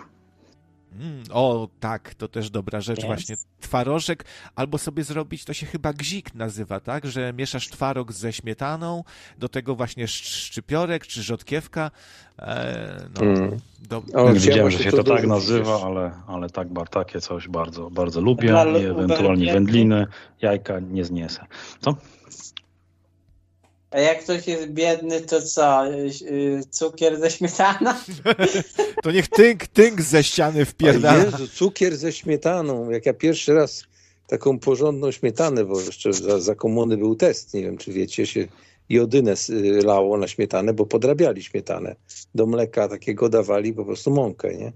Mm, 1.00 1.24
o, 1.34 1.68
tak, 1.80 2.14
to 2.16 2.28
też 2.28 2.50
dobra 2.50 2.82
rzecz, 2.82 3.06
właśnie 3.06 3.36
twarożek, 3.62 4.26
albo 4.56 4.78
sobie 4.78 5.04
zrobić, 5.04 5.46
to 5.46 5.54
się 5.54 5.66
chyba 5.66 5.94
gzik 5.94 6.36
nazywa, 6.36 6.80
tak, 6.80 7.06
że 7.08 7.34
mieszasz 7.34 7.68
twaróg 7.70 8.12
ze 8.14 8.34
śmietaną, 8.34 9.04
do 9.38 9.50
tego 9.50 9.76
właśnie 9.76 10.04
sz- 10.04 10.28
szczypiorek 10.44 11.08
czy 11.08 11.24
rzodkiewka, 11.24 11.92
e, 12.40 13.10
no, 13.16 13.22
Mm. 13.22 13.58
do, 13.80 13.98
O, 13.98 14.02
Nie 14.02 14.10
chciałem 14.12 14.34
wiedziałem, 14.36 14.62
właśnie 14.62 14.78
że 14.78 14.84
się 14.84 14.92
to 14.92 15.04
to 15.04 15.16
tak 15.16 15.28
nazywa, 15.28 15.82
ale, 15.86 16.12
ale 16.28 16.50
tak, 16.50 16.74
bar, 16.74 16.90
takie 16.90 17.22
coś 17.22 17.48
bardzo, 17.48 17.90
bardzo 17.90 18.22
lubię 18.22 18.48
Dla 18.50 18.66
i 18.66 18.86
ewentualnie 18.86 19.54
wędliny, 19.54 20.08
jajka 20.42 20.80
nie 20.80 21.06
zniesę. 21.06 21.46
Co? 21.82 21.96
A 23.92 24.00
jak 24.00 24.24
ktoś 24.24 24.48
jest 24.48 24.68
biedny, 24.68 25.22
to 25.22 25.42
co? 25.42 25.88
Y, 25.88 26.10
y, 26.22 26.62
Cukier 26.70 27.20
ze 27.20 27.32
śmietaną? 27.32 27.94
To 29.04 29.12
niech 29.12 29.28
tynk, 29.28 29.68
tynk 29.68 30.02
ze 30.02 30.24
ściany 30.24 30.66
wpierdala. 30.66 31.24
Jezu, 31.24 31.48
cukier 31.48 31.98
ze 31.98 32.12
śmietaną. 32.12 32.90
Jak 32.90 33.06
ja 33.06 33.14
pierwszy 33.14 33.54
raz 33.54 33.84
taką 34.28 34.60
porządną 34.60 35.12
śmietanę, 35.12 35.66
bo 35.66 35.82
jeszcze 35.82 36.14
za, 36.14 36.40
za 36.40 36.56
komuny 36.56 36.98
był 36.98 37.16
test, 37.16 37.54
nie 37.54 37.62
wiem 37.62 37.78
czy 37.78 37.92
wiecie, 37.92 38.26
się 38.26 38.48
jodynę 38.90 39.34
y, 39.50 39.82
lało 39.86 40.18
na 40.18 40.28
śmietanę, 40.28 40.74
bo 40.74 40.86
podrabiali 40.86 41.44
śmietanę. 41.44 41.96
Do 42.36 42.46
mleka 42.46 42.88
takiego 42.88 43.30
dawali 43.30 43.74
po 43.74 43.86
prostu 43.86 44.12
mąkę, 44.12 44.56
nie? 44.56 44.72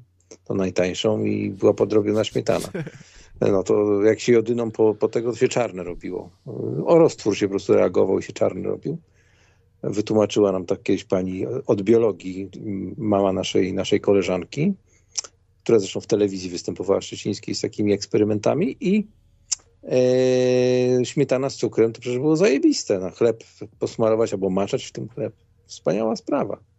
To 0.45 0.53
najtańszą 0.53 1.23
i 1.23 1.49
była 1.49 1.73
podrobiona 1.73 2.23
śmietana. 2.23 2.67
No 3.41 3.63
to 3.63 4.03
jak 4.03 4.19
się 4.19 4.33
jodyną 4.33 4.71
po, 4.71 4.95
po 4.95 5.07
tego, 5.07 5.31
to 5.31 5.37
się 5.37 5.47
czarne 5.47 5.83
robiło. 5.83 6.29
O 6.85 6.97
roztwór 6.97 7.37
się 7.37 7.45
po 7.45 7.49
prostu 7.49 7.73
reagował 7.73 8.19
i 8.19 8.23
się 8.23 8.33
czarny 8.33 8.63
robił. 8.63 8.97
Wytłumaczyła 9.83 10.51
nam 10.51 10.65
tak 10.65 10.83
kiedyś 10.83 11.03
pani 11.03 11.45
od 11.67 11.81
biologii, 11.81 12.49
m, 12.65 12.95
mama 12.97 13.33
naszej, 13.33 13.73
naszej 13.73 14.01
koleżanki, 14.01 14.73
która 15.63 15.79
zresztą 15.79 16.01
w 16.01 16.07
telewizji 16.07 16.49
występowała 16.49 17.01
szczecińskiej 17.01 17.55
z 17.55 17.61
takimi 17.61 17.93
eksperymentami 17.93 18.77
i 18.79 19.07
e, 19.83 21.05
śmietana 21.05 21.49
z 21.49 21.55
cukrem 21.55 21.93
to 21.93 22.01
przecież 22.01 22.19
było 22.19 22.35
zajebiste. 22.35 22.99
Na 22.99 23.11
chleb 23.11 23.43
posmarować 23.79 24.33
albo 24.33 24.49
maczać 24.49 24.85
w 24.85 24.91
tym 24.91 25.09
chleb. 25.09 25.33
Wspaniała 25.65 26.15
sprawa. 26.15 26.72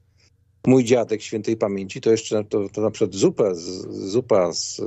Mój 0.67 0.84
dziadek 0.84 1.23
świętej 1.23 1.57
pamięci 1.57 2.01
to 2.01 2.10
jeszcze 2.10 2.44
to, 2.44 2.68
to 2.68 2.81
na 2.81 2.91
przykład 2.91 3.15
zupa 3.15 3.55
z, 3.55 3.60
zupa 3.91 4.52
z 4.52 4.81
e, 4.81 4.84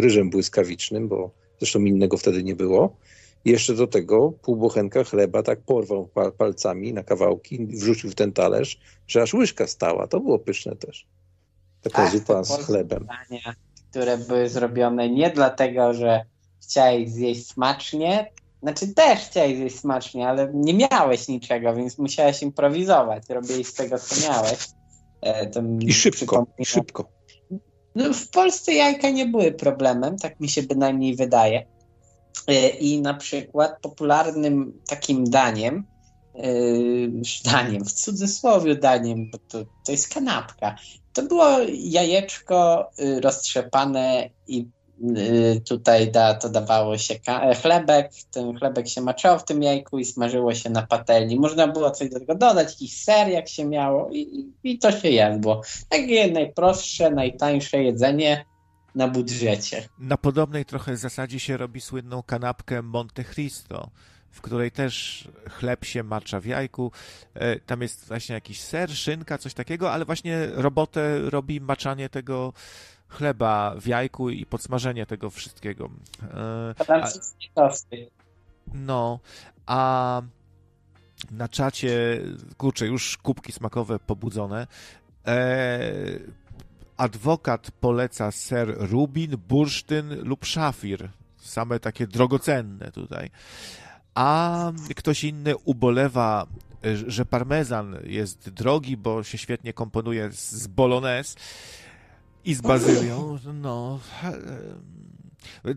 ryżem 0.00 0.30
błyskawicznym, 0.30 1.08
bo 1.08 1.30
zresztą 1.58 1.80
innego 1.80 2.16
wtedy 2.16 2.42
nie 2.44 2.54
było. 2.56 2.96
I 3.44 3.50
jeszcze 3.50 3.74
do 3.74 3.86
tego 3.86 4.32
pół 4.42 4.56
bochenka 4.56 5.04
chleba 5.04 5.42
tak 5.42 5.60
porwał 5.60 6.06
pa- 6.06 6.30
palcami 6.30 6.92
na 6.92 7.02
kawałki, 7.02 7.66
wrzucił 7.66 8.10
w 8.10 8.14
ten 8.14 8.32
talerz, 8.32 8.80
że 9.06 9.22
aż 9.22 9.34
łyżka 9.34 9.66
stała. 9.66 10.06
To 10.06 10.20
było 10.20 10.38
pyszne 10.38 10.76
też. 10.76 11.06
Taka 11.82 12.02
Ach, 12.02 12.12
zupa 12.12 12.34
te 12.34 12.44
z 12.44 12.66
chlebem. 12.66 13.06
dania, 13.06 13.54
które 13.90 14.18
były 14.18 14.48
zrobione 14.48 15.08
nie 15.10 15.30
dlatego, 15.30 15.94
że 15.94 16.24
chciałeś 16.62 17.10
zjeść 17.10 17.46
smacznie, 17.46 18.30
znaczy 18.62 18.94
też 18.94 19.18
chciałeś 19.20 19.56
zjeść 19.56 19.78
smacznie, 19.78 20.28
ale 20.28 20.50
nie 20.54 20.74
miałeś 20.74 21.28
niczego, 21.28 21.74
więc 21.74 21.98
musiałeś 21.98 22.42
improwizować. 22.42 23.22
Robiłeś 23.28 23.66
z 23.66 23.74
tego, 23.74 23.98
co 23.98 24.28
miałeś. 24.28 24.58
E, 25.22 25.50
I 25.80 25.92
szybko, 25.92 26.46
i 26.58 26.64
szybko. 26.64 27.08
No, 27.94 28.12
w 28.14 28.28
Polsce 28.28 28.72
jajka 28.72 29.10
nie 29.10 29.26
były 29.26 29.52
problemem, 29.52 30.18
tak 30.18 30.40
mi 30.40 30.48
się 30.48 30.62
bynajmniej 30.62 31.16
wydaje. 31.16 31.66
E, 32.46 32.68
I 32.68 33.00
na 33.00 33.14
przykład 33.14 33.80
popularnym 33.82 34.80
takim 34.88 35.24
daniem, 35.24 35.84
yy, 36.34 37.12
daniem, 37.52 37.84
w 37.84 37.92
cudzysłowie 37.92 38.74
daniem, 38.74 39.30
bo 39.30 39.38
to, 39.38 39.64
to 39.86 39.92
jest 39.92 40.14
kanapka, 40.14 40.76
to 41.12 41.22
było 41.22 41.58
jajeczko 41.72 42.90
y, 43.00 43.20
roztrzepane 43.20 44.30
i 44.46 44.68
tutaj 45.68 46.10
da, 46.10 46.34
to 46.34 46.48
dawało 46.48 46.98
się 46.98 47.14
e, 47.28 47.54
chlebek, 47.54 48.10
ten 48.30 48.58
chlebek 48.58 48.88
się 48.88 49.00
maczało 49.00 49.38
w 49.38 49.44
tym 49.44 49.62
jajku 49.62 49.98
i 49.98 50.04
smażyło 50.04 50.54
się 50.54 50.70
na 50.70 50.82
patelni. 50.86 51.40
Można 51.40 51.68
było 51.68 51.90
coś 51.90 52.08
do 52.10 52.18
tego 52.20 52.34
dodać, 52.34 52.68
jakiś 52.72 53.02
ser 53.02 53.28
jak 53.28 53.48
się 53.48 53.64
miało 53.64 54.10
i, 54.10 54.18
i- 54.18 54.70
i 54.70 54.78
to 54.78 54.92
się 54.92 55.10
jadło. 55.10 55.62
Takie 55.88 56.32
najprostsze, 56.32 57.10
najtańsze 57.10 57.82
jedzenie 57.82 58.44
na 58.94 59.08
budżecie. 59.08 59.88
Na 59.98 60.16
podobnej 60.16 60.64
trochę 60.64 60.96
zasadzie 60.96 61.40
się 61.40 61.56
robi 61.56 61.80
słynną 61.80 62.22
kanapkę 62.22 62.82
Monte 62.82 63.24
Cristo, 63.24 63.90
w 64.30 64.40
której 64.40 64.70
też 64.70 65.28
chleb 65.50 65.84
się 65.84 66.02
macza 66.02 66.40
w 66.40 66.44
jajku. 66.46 66.92
E, 67.34 67.60
Tam 67.60 67.82
jest 67.82 68.08
właśnie 68.08 68.34
jakiś 68.34 68.60
ser, 68.60 68.90
szynka, 68.90 69.38
coś 69.38 69.54
takiego, 69.54 69.92
ale 69.92 70.04
właśnie 70.04 70.46
robotę 70.54 71.18
robi 71.30 71.60
maczanie 71.60 72.08
tego 72.08 72.52
chleba 73.10 73.74
w 73.80 73.86
jajku 73.86 74.30
i 74.30 74.46
podsmażenie 74.46 75.06
tego 75.06 75.30
wszystkiego. 75.30 75.90
E, 76.78 76.84
Francuskie 76.84 77.48
tosty. 77.54 78.10
No, 78.74 79.18
a 79.66 80.22
na 81.30 81.48
czacie, 81.48 82.20
kurczę, 82.56 82.86
już 82.86 83.16
kubki 83.16 83.52
smakowe 83.52 83.98
pobudzone. 83.98 84.66
E, 85.26 85.80
adwokat 86.96 87.70
poleca 87.70 88.30
ser 88.30 88.74
rubin, 88.78 89.36
bursztyn 89.48 90.14
lub 90.22 90.44
szafir. 90.44 91.08
Same 91.36 91.80
takie 91.80 92.06
drogocenne 92.06 92.92
tutaj. 92.92 93.30
A 94.14 94.72
ktoś 94.96 95.24
inny 95.24 95.56
ubolewa, 95.56 96.46
e, 96.84 96.96
że 96.96 97.24
parmezan 97.26 97.96
jest 98.04 98.50
drogi, 98.50 98.96
bo 98.96 99.22
się 99.22 99.38
świetnie 99.38 99.72
komponuje 99.72 100.32
z 100.32 100.50
z 100.50 100.66
bolognese 100.66 101.36
i 102.44 102.54
z 102.54 102.60
bazylią. 102.60 103.38
No, 103.54 104.00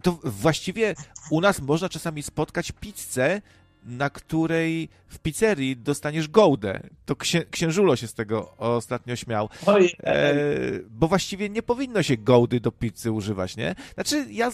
to 0.03 0.19
właściwie 0.24 0.95
u 1.30 1.42
nas 1.42 1.61
można 1.61 1.90
czasami 1.90 2.24
spotkać 2.24 2.72
pizzę, 2.72 3.42
na 3.85 4.09
której 4.09 4.90
w 5.08 5.19
pizzerii 5.19 5.77
dostaniesz 5.77 6.27
gołdę. 6.27 6.80
To 7.06 7.16
księ, 7.16 7.45
księżulo 7.51 7.95
się 7.95 8.08
z 8.08 8.14
tego 8.14 8.58
ostatnio 8.58 9.16
śmiał. 9.16 9.50
Oj, 9.66 9.90
E, 10.03 10.33
bo 10.90 11.08
właściwie 11.08 11.50
nie 11.50 11.64
powinno 11.64 12.03
się 12.03 12.17
gołdy 12.17 12.59
do 12.59 12.72
pizzy 12.72 13.11
używać, 13.11 13.58
nie? 13.58 13.75
Znaczy, 13.93 14.25
ja, 14.30 14.51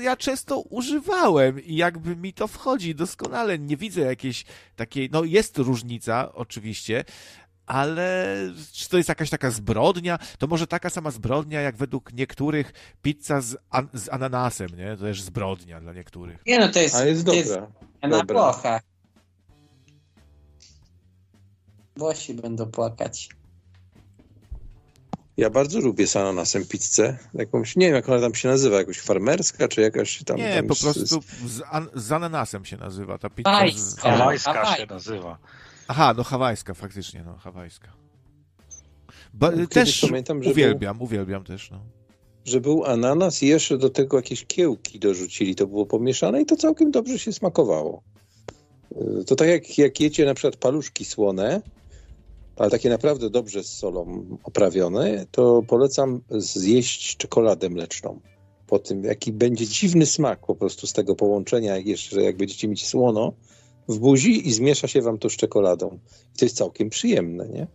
ja 0.00 0.16
często 0.16 0.60
używałem 0.60 1.64
i 1.64 1.76
jakby 1.76 2.16
mi 2.16 2.32
to 2.32 2.48
wchodzi 2.48 2.94
doskonale. 2.94 3.58
Nie 3.58 3.76
widzę 3.76 4.00
jakiejś 4.00 4.44
takiej, 4.76 5.08
no 5.12 5.24
jest 5.24 5.58
różnica 5.58 6.32
oczywiście, 6.34 7.04
ale 7.66 8.26
czy 8.72 8.88
to 8.88 8.96
jest 8.96 9.08
jakaś 9.08 9.30
taka 9.30 9.50
zbrodnia? 9.50 10.18
To 10.38 10.46
może 10.46 10.66
taka 10.66 10.90
sama 10.90 11.10
zbrodnia, 11.10 11.60
jak 11.60 11.76
według 11.76 12.12
niektórych 12.12 12.72
pizza 13.02 13.40
z, 13.40 13.56
an, 13.70 13.88
z 13.92 14.08
ananasem, 14.08 14.68
nie? 14.76 14.96
To 14.96 15.02
też 15.02 15.22
zbrodnia 15.22 15.80
dla 15.80 15.92
niektórych. 15.92 16.38
Nie 16.46 16.58
no, 16.58 16.68
to 16.68 16.78
jest, 16.80 16.94
A 16.94 17.04
jest 17.04 17.26
to 17.26 17.32
jest 17.32 17.58
na 18.02 18.08
Dobra. 18.08 18.42
Włochach. 18.42 18.82
Włosi 21.96 22.34
będą 22.34 22.66
płakać. 22.66 23.28
Ja 25.36 25.50
bardzo 25.50 25.80
lubię 25.80 26.06
z 26.06 26.16
ananasem 26.16 26.66
pizzę. 26.66 27.18
Jakąś, 27.34 27.76
nie 27.76 27.86
wiem, 27.86 27.94
jak 27.94 28.08
ona 28.08 28.20
tam 28.20 28.34
się 28.34 28.48
nazywa, 28.48 28.76
jakoś 28.76 29.00
farmerska, 29.00 29.68
czy 29.68 29.80
jakaś 29.80 30.24
tam... 30.24 30.36
Nie, 30.36 30.54
tam 30.56 30.66
po 30.66 30.74
z- 30.74 30.82
prostu 30.82 31.20
z, 31.46 31.62
an, 31.70 31.88
z 31.94 32.12
ananasem 32.12 32.64
się 32.64 32.76
nazywa 32.76 33.18
ta 33.18 33.30
pizza. 33.30 33.50
Z... 33.50 33.52
Hawajska. 33.54 34.16
Hawajska 34.16 34.52
Hawaj. 34.52 34.76
się 34.80 34.86
nazywa. 34.86 35.38
Aha, 35.88 36.14
no 36.16 36.24
hawajska, 36.24 36.74
faktycznie, 36.74 37.22
no 37.26 37.36
hawajska. 37.36 37.88
Ba, 39.34 39.52
też 39.70 40.00
pamiętam, 40.00 40.42
że 40.42 40.50
uwielbiam, 40.50 41.02
uwielbiam 41.02 41.44
też, 41.44 41.70
no. 41.70 41.80
że 42.44 42.60
był 42.60 42.84
ananas 42.84 43.42
i 43.42 43.46
jeszcze 43.46 43.78
do 43.78 43.90
tego 43.90 44.16
jakieś 44.16 44.44
kiełki 44.46 44.98
dorzucili. 44.98 45.54
To 45.54 45.66
było 45.66 45.86
pomieszane 45.86 46.42
i 46.42 46.46
to 46.46 46.56
całkiem 46.56 46.90
dobrze 46.90 47.18
się 47.18 47.32
smakowało. 47.32 48.02
Y, 49.20 49.24
To 49.24 49.36
tak 49.36 49.48
jak, 49.48 49.78
jak 49.78 50.00
jecie 50.00 50.24
na 50.24 50.34
przykład 50.34 50.56
paluszki 50.56 51.04
słone, 51.04 51.62
ale 52.56 52.70
takie 52.70 52.90
naprawdę 52.90 53.30
dobrze 53.30 53.64
z 53.64 53.72
solą 53.78 54.26
oprawione, 54.44 55.26
to 55.30 55.62
polecam 55.68 56.20
zjeść 56.30 57.16
czekoladę 57.16 57.70
mleczną. 57.70 58.20
Po 58.66 58.78
tym, 58.78 59.04
jaki 59.04 59.32
będzie 59.32 59.66
dziwny 59.66 60.06
smak 60.06 60.46
po 60.46 60.54
prostu 60.54 60.86
z 60.86 60.92
tego 60.92 61.14
połączenia, 61.16 61.76
jak 61.76 61.86
jeszcze 61.86 62.22
jak 62.22 62.36
będziecie 62.36 62.68
mieć 62.68 62.86
słono 62.86 63.32
w 63.88 63.98
buzi 63.98 64.48
i 64.48 64.52
zmiesza 64.52 64.88
się 64.88 65.02
wam 65.02 65.18
to 65.18 65.30
z 65.30 65.36
czekoladą. 65.36 65.98
I 66.34 66.38
to 66.38 66.44
jest 66.44 66.56
całkiem 66.56 66.90
przyjemne, 66.90 67.48
nie? 67.48 67.66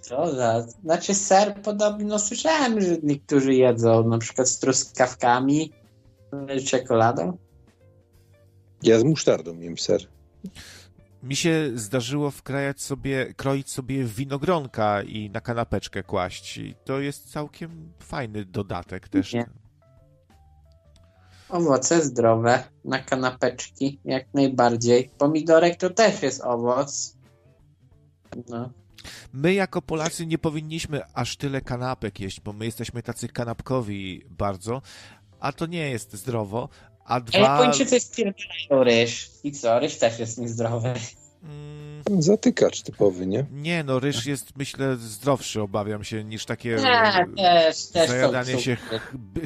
Co 0.00 0.34
za... 0.34 0.66
Znaczy 0.84 1.14
ser 1.14 1.54
podobno 1.62 2.18
słyszałem, 2.18 2.80
że 2.80 2.96
niektórzy 3.02 3.54
jedzą 3.54 4.08
na 4.08 4.18
przykład 4.18 4.48
z 4.48 4.58
truskawkami, 4.58 5.72
y, 6.56 6.60
czekoladą. 6.60 7.38
Ja 8.82 8.98
z 8.98 9.04
musztardą 9.04 9.60
jem 9.60 9.78
ser. 9.78 10.06
Mi 11.22 11.36
się 11.36 11.70
zdarzyło 11.74 12.30
wkrajać 12.30 12.80
sobie, 12.80 13.34
kroić 13.36 13.70
sobie 13.70 14.04
winogronka 14.04 15.02
i 15.02 15.30
na 15.30 15.40
kanapeczkę 15.40 16.02
kłaść. 16.02 16.58
I 16.58 16.74
to 16.84 17.00
jest 17.00 17.32
całkiem 17.32 17.92
fajny 17.98 18.44
dodatek 18.44 19.08
też. 19.08 19.32
Nie. 19.32 19.46
Owoce 21.50 22.02
zdrowe 22.02 22.64
na 22.84 22.98
kanapeczki, 22.98 23.98
jak 24.04 24.34
najbardziej. 24.34 25.10
Pomidorek 25.18 25.76
to 25.76 25.90
też 25.90 26.22
jest 26.22 26.40
owoc. 26.44 27.16
No. 28.48 28.70
My 29.32 29.54
jako 29.54 29.82
Polacy 29.82 30.26
nie 30.26 30.38
powinniśmy 30.38 31.00
aż 31.14 31.36
tyle 31.36 31.60
kanapek 31.60 32.20
jeść, 32.20 32.40
bo 32.40 32.52
my 32.52 32.64
jesteśmy 32.64 33.02
tacy 33.02 33.28
kanapkowi 33.28 34.24
bardzo, 34.30 34.82
a 35.40 35.52
to 35.52 35.66
nie 35.66 35.90
jest 35.90 36.12
zdrowo. 36.12 36.68
A 37.04 37.20
dwa... 37.20 37.38
Japończycy 37.38 38.00
spierdają 38.00 38.84
ryż. 38.84 39.30
I 39.44 39.52
co? 39.52 39.78
Ryż 39.78 39.98
też 39.98 40.18
jest 40.18 40.38
niezdrowy. 40.38 40.94
Mm, 41.42 42.22
Zatykacz 42.22 42.82
typowy, 42.82 43.26
nie? 43.26 43.44
Nie, 43.52 43.84
no 43.84 44.00
ryż 44.00 44.26
jest 44.26 44.56
myślę 44.56 44.96
zdrowszy, 44.96 45.62
obawiam 45.62 46.04
się, 46.04 46.24
niż 46.24 46.44
takie 46.46 46.76
Nie, 47.36 47.44
też, 47.44 47.86
też 47.86 48.10
zajadanie 48.10 48.52
są 48.52 48.60
się 48.60 48.76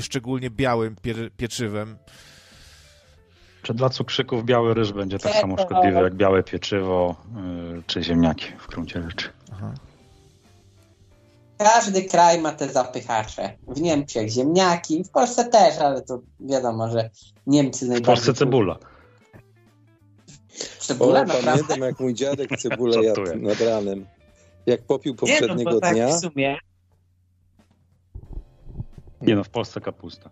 szczególnie 0.00 0.50
białym 0.50 0.97
pier, 1.02 1.32
pieczywem. 1.36 1.97
Czy 3.62 3.74
dla 3.74 3.89
cukrzyków 3.89 4.44
biały 4.44 4.74
ryż 4.74 4.92
będzie 4.92 5.18
tak 5.18 5.32
samo 5.32 5.56
szkodliwy 5.58 6.00
jak 6.00 6.14
białe 6.14 6.42
pieczywo 6.42 7.16
y, 7.78 7.82
czy 7.86 8.02
ziemniaki 8.02 8.47
w 8.58 8.66
gruncie 8.66 9.02
rzeczy? 9.02 9.28
Aha. 9.52 9.74
Każdy 11.58 12.02
kraj 12.02 12.40
ma 12.40 12.52
te 12.52 12.68
zapychacze. 12.68 13.56
W 13.68 13.81
Niemczech 13.81 14.28
ziemniaki, 14.28 15.05
w 15.05 15.10
Polsce 15.10 15.44
też, 15.44 15.78
ale 15.78 16.02
to 16.02 16.20
wiadomo, 16.40 16.90
że 16.90 17.10
Niemcy 17.47 17.86
W 17.86 17.89
najbardziej... 17.89 18.06
Polsce 18.06 18.34
cebula. 18.34 18.78
Cebula, 20.86 21.20
O, 21.20 21.24
naprawdę? 21.24 21.50
pamiętam 21.50 21.80
jak 21.80 22.00
mój 22.00 22.14
dziadek 22.14 22.58
cebulę 22.58 23.04
jadł 23.04 23.22
nad 23.36 23.60
ranem. 23.60 24.06
Jak 24.66 24.82
popił 24.82 25.12
Nie, 25.12 25.16
no 25.16 25.38
poprzedniego 25.38 25.80
tak 25.80 25.94
dnia, 25.94 26.08
w 26.08 26.20
sumie... 26.20 26.58
Nie 29.22 29.36
no, 29.36 29.44
w 29.44 29.48
Polsce 29.48 29.80
kapusta. 29.80 30.30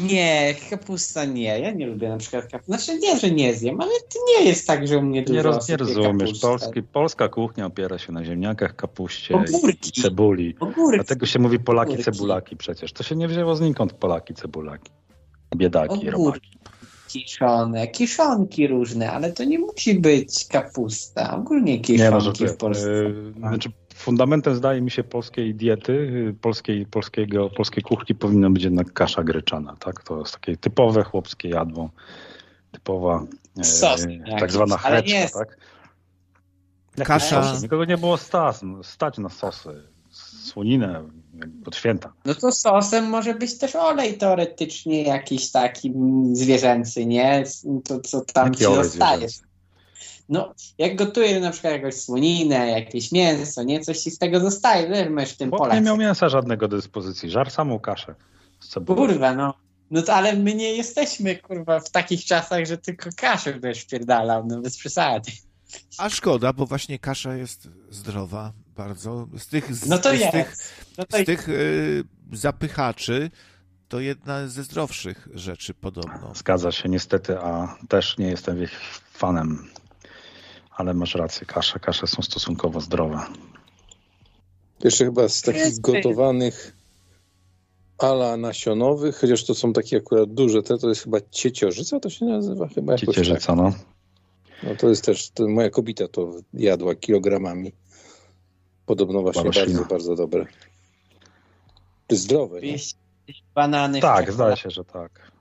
Nie, 0.00 0.54
kapusta 0.70 1.24
nie. 1.24 1.60
Ja 1.60 1.70
nie 1.70 1.86
lubię 1.86 2.08
na 2.08 2.16
przykład 2.16 2.46
kapusty. 2.50 2.72
Znaczy 2.72 2.98
nie, 2.98 3.18
że 3.18 3.30
nie 3.30 3.54
zjem, 3.54 3.80
ale 3.80 3.90
to 3.90 4.18
nie 4.28 4.48
jest 4.48 4.66
tak, 4.66 4.88
że 4.88 4.98
u 4.98 5.02
mnie 5.02 5.22
dużo 5.22 5.36
Nie, 5.36 5.42
roz, 5.42 5.68
nie 5.68 5.76
rozumiesz. 5.76 6.40
Polski, 6.40 6.82
polska 6.82 7.28
kuchnia 7.28 7.66
opiera 7.66 7.98
się 7.98 8.12
na 8.12 8.24
ziemniakach, 8.24 8.76
kapuście 8.76 9.34
Ogórki. 9.34 9.88
i 9.88 10.02
cebuli. 10.02 10.56
Ogórki. 10.60 10.96
Dlatego 10.96 11.26
się 11.26 11.38
mówi 11.38 11.58
Polaki 11.58 11.92
Ogórki. 11.92 12.12
cebulaki 12.12 12.56
przecież. 12.56 12.92
To 12.92 13.02
się 13.02 13.16
nie 13.16 13.28
wzięło 13.28 13.56
znikąd 13.56 13.92
Polaki 13.92 14.34
cebulaki. 14.34 14.90
Biedaki, 15.56 16.10
robaki. 16.10 16.57
Kiszone, 17.08 17.88
kiszonki 17.88 18.66
różne, 18.66 19.12
ale 19.12 19.32
to 19.32 19.44
nie 19.44 19.58
musi 19.58 19.94
być 20.00 20.46
kapusta. 20.48 21.36
Ogólnie 21.36 21.72
Nie 21.72 21.78
no, 21.78 21.84
kiszonki 21.84 22.24
żartuję. 22.24 22.50
w 22.50 22.56
Polsce. 22.56 22.90
Yy, 22.90 23.32
Znaczy, 23.38 23.68
fundamentem 23.94 24.54
zdaje 24.54 24.80
mi 24.80 24.90
się 24.90 25.04
polskiej 25.04 25.54
diety, 25.54 25.92
yy, 25.92 26.34
polskiej, 26.40 26.86
polskiego, 26.86 27.50
polskiej 27.56 27.82
kuchni 27.82 28.14
powinna 28.14 28.50
być 28.50 28.62
jednak 28.64 28.92
kasza 28.92 29.24
gryczana, 29.24 29.76
tak? 29.76 30.02
To 30.02 30.18
jest 30.18 30.32
takie 30.32 30.56
typowe 30.56 31.04
chłopskie 31.04 31.48
jadło, 31.48 31.90
typowa 32.72 33.24
yy, 33.56 33.64
Sos 33.64 34.02
tak 34.02 34.28
jakiś, 34.28 34.52
zwana 34.52 34.76
chreczka, 34.78 35.12
nie- 35.12 35.28
tak? 35.28 35.58
Kasza-? 37.06 37.62
Nikogo 37.62 37.84
nie 37.84 37.98
było 37.98 38.16
stać, 38.16 38.56
stać 38.82 39.18
na 39.18 39.28
sosy, 39.28 39.82
słoninę 40.44 41.02
pod 41.64 41.76
święta. 41.76 42.12
No 42.24 42.34
to 42.34 42.52
sosem 42.52 43.04
może 43.04 43.34
być 43.34 43.58
też 43.58 43.76
olej 43.76 44.18
teoretycznie 44.18 45.02
jakiś 45.02 45.50
taki 45.50 45.94
zwierzęcy, 46.32 47.06
nie? 47.06 47.44
To 47.84 48.00
co 48.00 48.20
tam 48.20 48.46
Jaki 48.46 48.58
ci 48.58 48.64
zwierzęcy? 48.64 49.42
No, 50.28 50.54
jak 50.78 50.96
gotujesz 50.96 51.42
na 51.42 51.50
przykład 51.50 51.72
jakąś 51.72 51.94
słoninę, 51.94 52.66
jakieś 52.68 53.12
mięso, 53.12 53.62
nie? 53.62 53.80
Coś 53.80 53.98
ci 53.98 54.10
z 54.10 54.18
tego 54.18 54.40
zostaje, 54.40 54.88
wiesz, 54.88 55.08
masz 55.10 55.32
w 55.32 55.36
tym 55.36 55.48
Chłop 55.48 55.60
polać. 55.60 55.74
nie 55.74 55.80
miał 55.80 55.96
mięsa 55.96 56.28
żadnego 56.28 56.68
do 56.68 56.76
dyspozycji, 56.76 57.30
żar 57.30 57.50
samą 57.50 57.78
kaszę. 57.78 58.14
Kurwa, 58.86 59.34
no. 59.34 59.54
No 59.90 60.02
to 60.02 60.14
ale 60.14 60.36
my 60.36 60.54
nie 60.54 60.72
jesteśmy, 60.74 61.36
kurwa, 61.36 61.80
w 61.80 61.90
takich 61.90 62.24
czasach, 62.24 62.66
że 62.66 62.78
tylko 62.78 63.10
kaszę 63.16 63.52
będziesz 63.54 63.82
wpierdalał, 63.84 64.46
no 64.46 64.60
bez 64.60 64.78
przesady. 64.78 65.32
A 65.98 66.10
szkoda, 66.10 66.52
bo 66.52 66.66
właśnie 66.66 66.98
kasza 66.98 67.34
jest 67.34 67.68
zdrowa 67.90 68.52
bardzo. 68.78 69.28
Z 69.38 69.46
tych, 69.46 69.74
z, 69.74 69.86
No 69.88 69.98
to 69.98 70.10
z 70.16 70.20
jest. 70.20 70.32
tych, 70.32 70.56
No 70.98 71.04
to 71.04 71.18
z 71.18 71.24
tych 71.24 71.48
y, 71.48 72.04
zapychaczy 72.32 73.30
to 73.88 74.00
jedna 74.00 74.48
ze 74.48 74.62
zdrowszych 74.64 75.28
rzeczy 75.34 75.74
podobno. 75.74 76.32
Zgadza 76.34 76.72
się, 76.72 76.88
niestety, 76.88 77.38
a 77.38 77.78
też 77.88 78.18
nie 78.18 78.26
jestem 78.26 78.62
ich 78.62 78.70
fanem. 79.12 79.68
Ale 80.70 80.94
masz 80.94 81.14
rację, 81.14 81.46
kasze, 81.46 81.78
kasze 81.80 82.06
są 82.06 82.22
stosunkowo 82.22 82.80
zdrowe. 82.80 83.20
jeszcze 84.84 85.04
chyba 85.04 85.28
z 85.28 85.42
takich 85.42 85.80
gotowanych 85.80 86.76
ala 87.98 88.36
nasionowych, 88.36 89.16
chociaż 89.16 89.44
to 89.44 89.54
są 89.54 89.72
takie 89.72 89.96
akurat 89.96 90.34
duże, 90.34 90.62
te 90.62 90.78
to 90.78 90.88
jest 90.88 91.02
chyba 91.04 91.18
cieciorzyca, 91.30 92.00
to 92.00 92.10
się 92.10 92.24
nazywa 92.24 92.68
chyba 92.68 92.92
jakoś 92.92 93.06
tak. 93.06 93.14
Ciecierzyca, 93.14 93.54
no. 93.54 93.72
No 94.62 94.76
to 94.76 94.88
jest 94.88 95.04
też, 95.04 95.30
to 95.30 95.48
moja 95.48 95.70
kobieta 95.70 96.08
to 96.08 96.32
jadła 96.54 96.94
kilogramami. 96.94 97.72
Podobno 98.88 99.22
właśnie 99.22 99.42
Roślina. 99.42 99.78
bardzo, 99.78 99.84
bardzo 99.94 100.16
dobre. 100.16 100.46
Zdrowe, 102.10 102.60
nie? 102.60 102.76
Banany 103.54 103.98
w 103.98 104.02
Tak, 104.02 104.32
zdaje 104.32 104.56
się, 104.56 104.70
że 104.70 104.84
tak. 104.84 105.32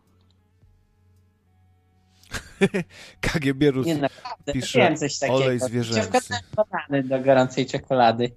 KGB 3.22 3.72
Rus 3.72 3.86
Nie, 3.88 3.96
naprawdę, 3.96 4.54
pisze 4.54 4.80
wiem 4.80 4.98
coś 4.98 5.20
takiego. 5.20 5.38
olej 5.38 5.60
zwierzęcy. 5.60 6.10
Banany 6.56 7.04
do 7.04 7.20
gorącej 7.20 7.66
czekolady. 7.66 8.32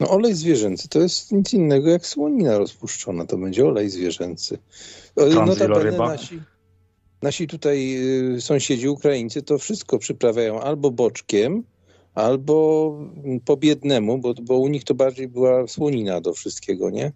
No 0.00 0.10
olej 0.10 0.34
zwierzęcy 0.34 0.88
to 0.88 0.98
jest 0.98 1.32
nic 1.32 1.52
innego 1.52 1.90
jak 1.90 2.06
słonina 2.06 2.58
rozpuszczona, 2.58 3.26
to 3.26 3.38
będzie 3.38 3.66
olej 3.66 3.90
zwierzęcy. 3.90 4.58
O, 5.16 5.24
Transwieloryba? 5.30 6.08
nasi, 6.08 6.42
nasi 7.22 7.46
tutaj 7.46 7.96
y, 8.36 8.40
sąsiedzi 8.40 8.88
Ukraińcy 8.88 9.42
to 9.42 9.58
wszystko 9.58 9.98
przyprawiają 9.98 10.60
albo 10.60 10.90
boczkiem, 10.90 11.64
albo 12.18 12.92
po 13.44 13.56
biednemu, 13.56 14.18
bo, 14.18 14.34
bo 14.42 14.58
u 14.58 14.68
nich 14.68 14.84
to 14.84 14.94
bardziej 14.94 15.28
była 15.28 15.66
słonina 15.66 16.20
do 16.20 16.32
wszystkiego, 16.32 16.90
nie? 16.90 17.12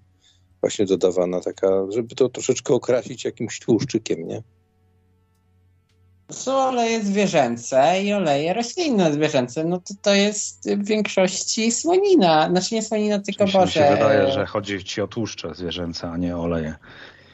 Właśnie 0.60 0.86
dodawana 0.86 1.40
taka, 1.40 1.68
żeby 1.88 2.14
to 2.14 2.28
troszeczkę 2.28 2.74
okrasić 2.74 3.24
jakimś 3.24 3.60
tłuszczykiem, 3.60 4.28
nie? 4.28 4.42
Są 6.30 6.52
oleje 6.56 7.02
zwierzęce 7.02 8.02
i 8.02 8.12
oleje 8.12 8.54
roślinne 8.54 9.12
zwierzęce. 9.12 9.64
No 9.64 9.78
to 9.78 9.94
to 10.02 10.14
jest 10.14 10.70
w 10.70 10.84
większości 10.84 11.72
słonina. 11.72 12.48
Znaczy 12.50 12.74
nie 12.74 12.82
słonina, 12.82 13.18
tylko 13.18 13.44
Mi 13.44 13.50
się, 13.50 13.58
mi 13.60 13.68
się 13.68 13.80
Boże. 13.80 13.94
wydaje, 13.94 14.32
że 14.32 14.46
chodzi 14.46 14.84
ci 14.84 15.00
o 15.00 15.06
tłuszcze 15.08 15.54
zwierzęce, 15.54 16.10
a 16.10 16.16
nie 16.16 16.36
o 16.36 16.40
oleje. 16.40 16.74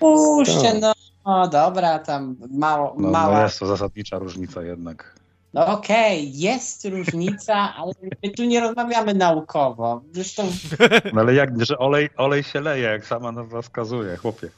Puszczę, 0.00 0.62
Tak. 0.72 0.80
no. 0.80 0.92
O, 1.24 1.48
dobra, 1.48 1.98
tam 1.98 2.36
mało, 2.50 2.94
No, 2.98 3.10
mała. 3.10 3.36
no 3.36 3.42
jest 3.44 3.58
to 3.58 3.66
zasadnicza 3.66 4.18
różnica 4.18 4.62
jednak. 4.62 5.17
No 5.54 5.66
okej, 5.66 6.38
jest 6.38 6.84
różnica, 6.84 7.74
ale 7.76 7.92
my 8.22 8.30
tu 8.30 8.44
nie 8.44 8.60
rozmawiamy 8.60 9.14
naukowo. 9.14 10.02
Zresztą, 10.12 10.42
No 11.14 11.20
ale 11.20 11.34
jak, 11.34 11.64
że 11.64 11.78
olej, 11.78 12.08
olej 12.16 12.42
się 12.42 12.60
leje, 12.60 12.82
jak 12.82 13.06
sama 13.06 13.32
nazwa 13.32 13.62
wskazuje, 13.62 14.16
chłopie. 14.16 14.48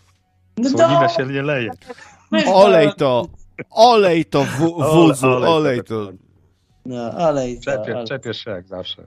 no 0.57 0.70
Słonina 0.70 1.09
to, 1.09 1.15
się 1.15 1.27
nie 1.27 1.43
leje. 1.43 1.70
Olej 2.47 2.91
to, 2.97 3.27
olej 3.70 4.25
to 4.25 4.44
w, 4.44 4.59
wódzu, 4.93 5.27
olej 5.28 5.78
tak, 5.78 5.86
to. 5.86 6.12
No, 6.86 7.28
olej 7.28 7.59
to, 7.60 7.65
Czepiesz, 7.65 7.94
olej. 7.94 8.07
czepiesz 8.07 8.44
się 8.44 8.51
jak 8.51 8.67
zawsze. 8.69 9.07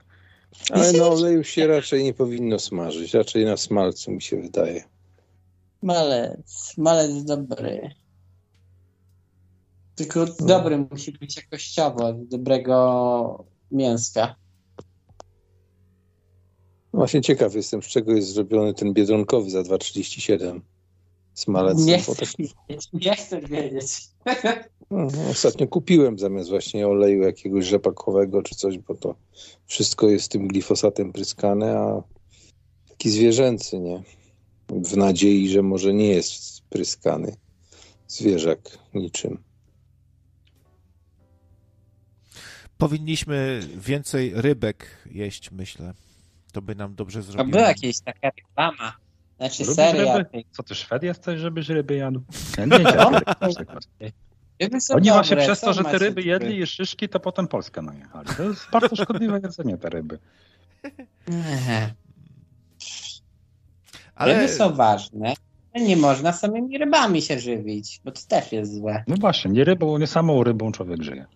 Ale 0.72 0.92
na 0.92 1.04
oleju 1.04 1.44
się 1.44 1.66
raczej 1.66 2.04
nie 2.04 2.14
powinno 2.14 2.58
smażyć, 2.58 3.14
raczej 3.14 3.44
na 3.44 3.56
smalcu 3.56 4.10
mi 4.10 4.22
się 4.22 4.40
wydaje. 4.40 4.84
Malec, 5.82 6.74
malec 6.78 7.24
dobry. 7.24 7.90
Tylko 9.94 10.26
dobry 10.40 10.86
musi 10.90 11.12
być 11.12 11.36
jakościowo, 11.36 12.12
dobrego 12.12 13.44
mięska. 13.70 14.34
Właśnie 16.92 17.20
ciekaw 17.20 17.54
jestem, 17.54 17.82
z 17.82 17.86
czego 17.86 18.12
jest 18.12 18.28
zrobiony 18.28 18.74
ten 18.74 18.92
biedronkowy 18.92 19.50
za 19.50 19.62
2,37 19.62 20.60
smalec. 21.34 21.84
Nie 21.84 22.02
no, 22.08 22.14
tak, 22.14 22.28
wiedzieć, 22.38 22.88
nie 22.92 23.16
chcesz 23.16 23.46
wiedzieć. 23.50 23.86
no, 24.90 25.08
ostatnio 25.30 25.68
kupiłem 25.68 26.18
zamiast 26.18 26.50
właśnie 26.50 26.88
oleju 26.88 27.22
jakiegoś 27.22 27.66
rzepakowego 27.66 28.42
czy 28.42 28.54
coś, 28.54 28.78
bo 28.78 28.94
to 28.94 29.14
wszystko 29.66 30.08
jest 30.08 30.32
tym 30.32 30.48
glifosatem 30.48 31.12
pryskane, 31.12 31.78
a 31.78 32.02
taki 32.88 33.10
zwierzęcy, 33.10 33.80
nie? 33.80 34.02
W 34.68 34.96
nadziei, 34.96 35.48
że 35.48 35.62
może 35.62 35.94
nie 35.94 36.08
jest 36.08 36.62
pryskany 36.68 37.36
zwierzak 38.08 38.78
niczym. 38.94 39.53
Powinniśmy 42.84 43.60
więcej 43.76 44.32
rybek 44.34 44.86
jeść, 45.10 45.50
myślę. 45.50 45.94
To 46.52 46.62
by 46.62 46.74
nam 46.74 46.94
dobrze 46.94 47.22
zrobiło. 47.22 47.56
była 47.56 47.68
jakaś 47.68 48.00
taka 48.00 48.30
reklama. 48.36 48.96
Znaczy 49.36 49.62
Lubisz 49.62 49.76
seria. 49.76 50.18
ryby? 50.18 50.44
Co 50.50 50.62
ty 50.62 50.74
Szwed 50.74 51.02
jesteś, 51.02 51.40
żebyś 51.40 51.68
ryby 51.68 51.94
jadł? 51.94 52.22
Ja 52.58 52.64
nie. 52.64 52.78
Ryby 54.60 54.80
są 54.80 54.94
Oni 54.94 55.10
właśnie 55.10 55.36
przez 55.36 55.60
to, 55.60 55.72
że 55.72 55.84
te 55.84 55.98
ryby 55.98 56.22
jedli 56.22 56.58
i 56.58 56.66
szyszki, 56.66 57.08
to 57.08 57.20
potem 57.20 57.48
Polskę 57.48 57.82
najechali. 57.82 58.28
To 58.36 58.42
jest 58.42 58.70
bardzo 58.72 58.96
szkodliwe 58.96 59.40
jedzenie 59.42 59.78
te 59.78 59.90
ryby. 59.90 60.18
Ale 64.14 64.34
Ryby 64.34 64.48
są 64.48 64.74
ważne. 64.74 65.34
ale 65.74 65.84
Nie 65.84 65.96
można 65.96 66.32
samymi 66.32 66.78
rybami 66.78 67.22
się 67.22 67.40
żywić, 67.40 68.00
bo 68.04 68.12
to 68.12 68.20
też 68.28 68.52
jest 68.52 68.74
złe. 68.74 69.04
No 69.08 69.16
właśnie, 69.16 69.50
nie 69.50 69.64
rybą, 69.64 69.98
nie 69.98 70.06
samą 70.06 70.44
rybą 70.44 70.72
człowiek 70.72 71.02
żyje. 71.02 71.26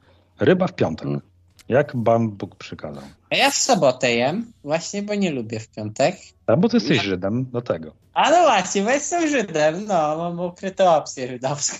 Ryba 0.40 0.66
w 0.66 0.74
piątek. 0.74 1.06
Mm. 1.06 1.20
Jak 1.68 1.92
Pan 2.04 2.28
Bóg 2.30 2.56
przykazał. 2.56 3.02
A 3.30 3.36
ja 3.36 3.50
w 3.50 3.54
sobotę 3.54 4.14
jem, 4.14 4.52
właśnie 4.64 5.02
bo 5.02 5.14
nie 5.14 5.30
lubię 5.30 5.60
w 5.60 5.68
piątek. 5.68 6.16
A 6.46 6.56
bo 6.56 6.68
ty 6.68 6.76
jesteś 6.76 7.02
Żydem, 7.02 7.50
do 7.50 7.60
tego. 7.60 7.92
A 8.14 8.30
no 8.30 8.42
właśnie, 8.42 8.82
bo 8.82 8.90
jestem 8.90 9.28
Żydem, 9.28 9.86
no, 9.86 10.16
mam 10.18 10.40
ukrytą 10.40 10.94
opcję 10.94 11.28
żydowską. 11.28 11.76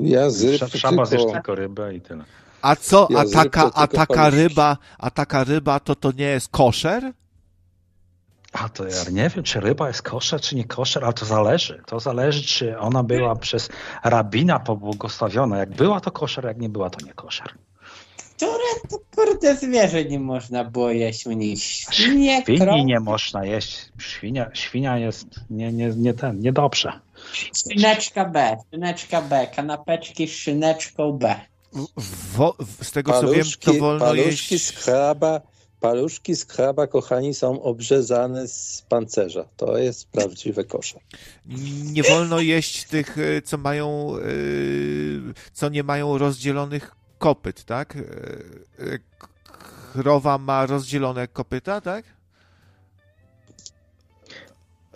Ja 0.00 0.30
z 0.30 0.44
ryb 0.44 0.64
W 0.64 0.72
to 0.72 0.78
Szaba 0.78 1.04
zjesz 1.04 1.20
tylko... 1.22 1.32
tylko 1.32 1.54
rybę 1.54 1.94
i 1.94 2.00
tyle. 2.00 2.24
A 2.62 2.76
co, 2.76 3.08
Ja 3.10 3.20
a 3.20 3.24
taka, 3.24 3.70
a 3.74 3.86
taka 3.86 4.30
ryba, 4.30 4.76
a 4.98 5.10
taka 5.10 5.44
ryba 5.44 5.80
to 5.80 5.94
to 5.94 6.12
nie 6.12 6.24
jest 6.24 6.48
koszer? 6.48 7.12
A 8.52 8.68
to 8.68 8.84
ja 8.84 9.04
nie 9.12 9.28
wiem, 9.28 9.44
czy 9.44 9.60
ryba 9.60 9.88
jest 9.88 10.02
koszer, 10.02 10.40
czy 10.40 10.56
nie 10.56 10.64
koszer, 10.64 11.04
ale 11.04 11.12
to 11.12 11.24
zależy. 11.24 11.82
To 11.86 12.00
zależy, 12.00 12.42
czy 12.42 12.78
ona 12.78 13.02
była 13.02 13.36
przez 13.36 13.68
rabina 14.04 14.58
pobłogosławiona. 14.58 15.58
Jak 15.58 15.70
była, 15.70 16.00
to 16.00 16.10
koszer, 16.10 16.44
jak 16.44 16.58
nie 16.58 16.68
była, 16.68 16.90
to 16.90 17.06
nie 17.06 17.12
koszer. 17.12 17.54
Które 18.36 18.88
to 18.90 18.98
kurde 19.16 19.56
zwierzę 19.56 20.04
nie 20.04 20.20
można 20.20 20.64
było 20.64 20.90
jeść 20.90 21.26
u 21.26 21.32
nich? 21.32 21.62
Świnie, 21.62 22.42
Świni 22.42 22.58
krowy, 22.58 22.84
nie 22.84 23.00
można 23.00 23.44
jeść. 23.44 23.88
Świnia, 23.98 24.50
świnia 24.54 24.98
jest 24.98 25.26
nie, 25.50 25.72
nie, 25.72 25.88
nie 25.88 26.14
ten, 26.14 26.40
niedobrze. 26.40 26.92
szyneczka 27.68 28.24
B, 28.24 28.56
szyneczka 28.70 29.22
B, 29.22 29.46
kanapeczki 29.56 30.28
z 30.28 30.30
szyneczką 30.30 31.12
B. 31.12 31.40
Wo, 32.32 32.56
z 32.82 32.90
tego 32.90 33.20
co 33.20 33.28
wiem, 33.32 33.46
to 33.60 33.74
wolno 33.74 34.04
paluszki 34.04 34.54
jeść... 34.54 34.66
z 34.66 34.72
kraba, 34.72 35.40
paluszki 35.80 36.36
z 36.36 36.44
kraba, 36.44 36.86
kochani, 36.86 37.34
są 37.34 37.62
obrzezane 37.62 38.48
z 38.48 38.84
pancerza. 38.88 39.44
To 39.56 39.78
jest 39.78 40.08
prawdziwe 40.08 40.64
kosze. 40.64 41.00
Nie 41.84 42.02
wolno 42.02 42.40
jeść 42.40 42.84
tych, 42.84 43.18
y, 43.18 43.42
co 43.44 43.58
mają, 43.58 44.16
y, 44.18 45.34
co 45.52 45.68
nie 45.68 45.82
mają 45.82 46.18
rozdzielonych 46.18 46.96
kopyt, 47.18 47.64
tak? 47.64 47.96
Y, 47.96 49.00
k- 49.18 49.28
Krowa 49.92 50.38
ma 50.38 50.66
rozdzielone 50.66 51.28
kopyta, 51.28 51.80
tak? 51.80 52.04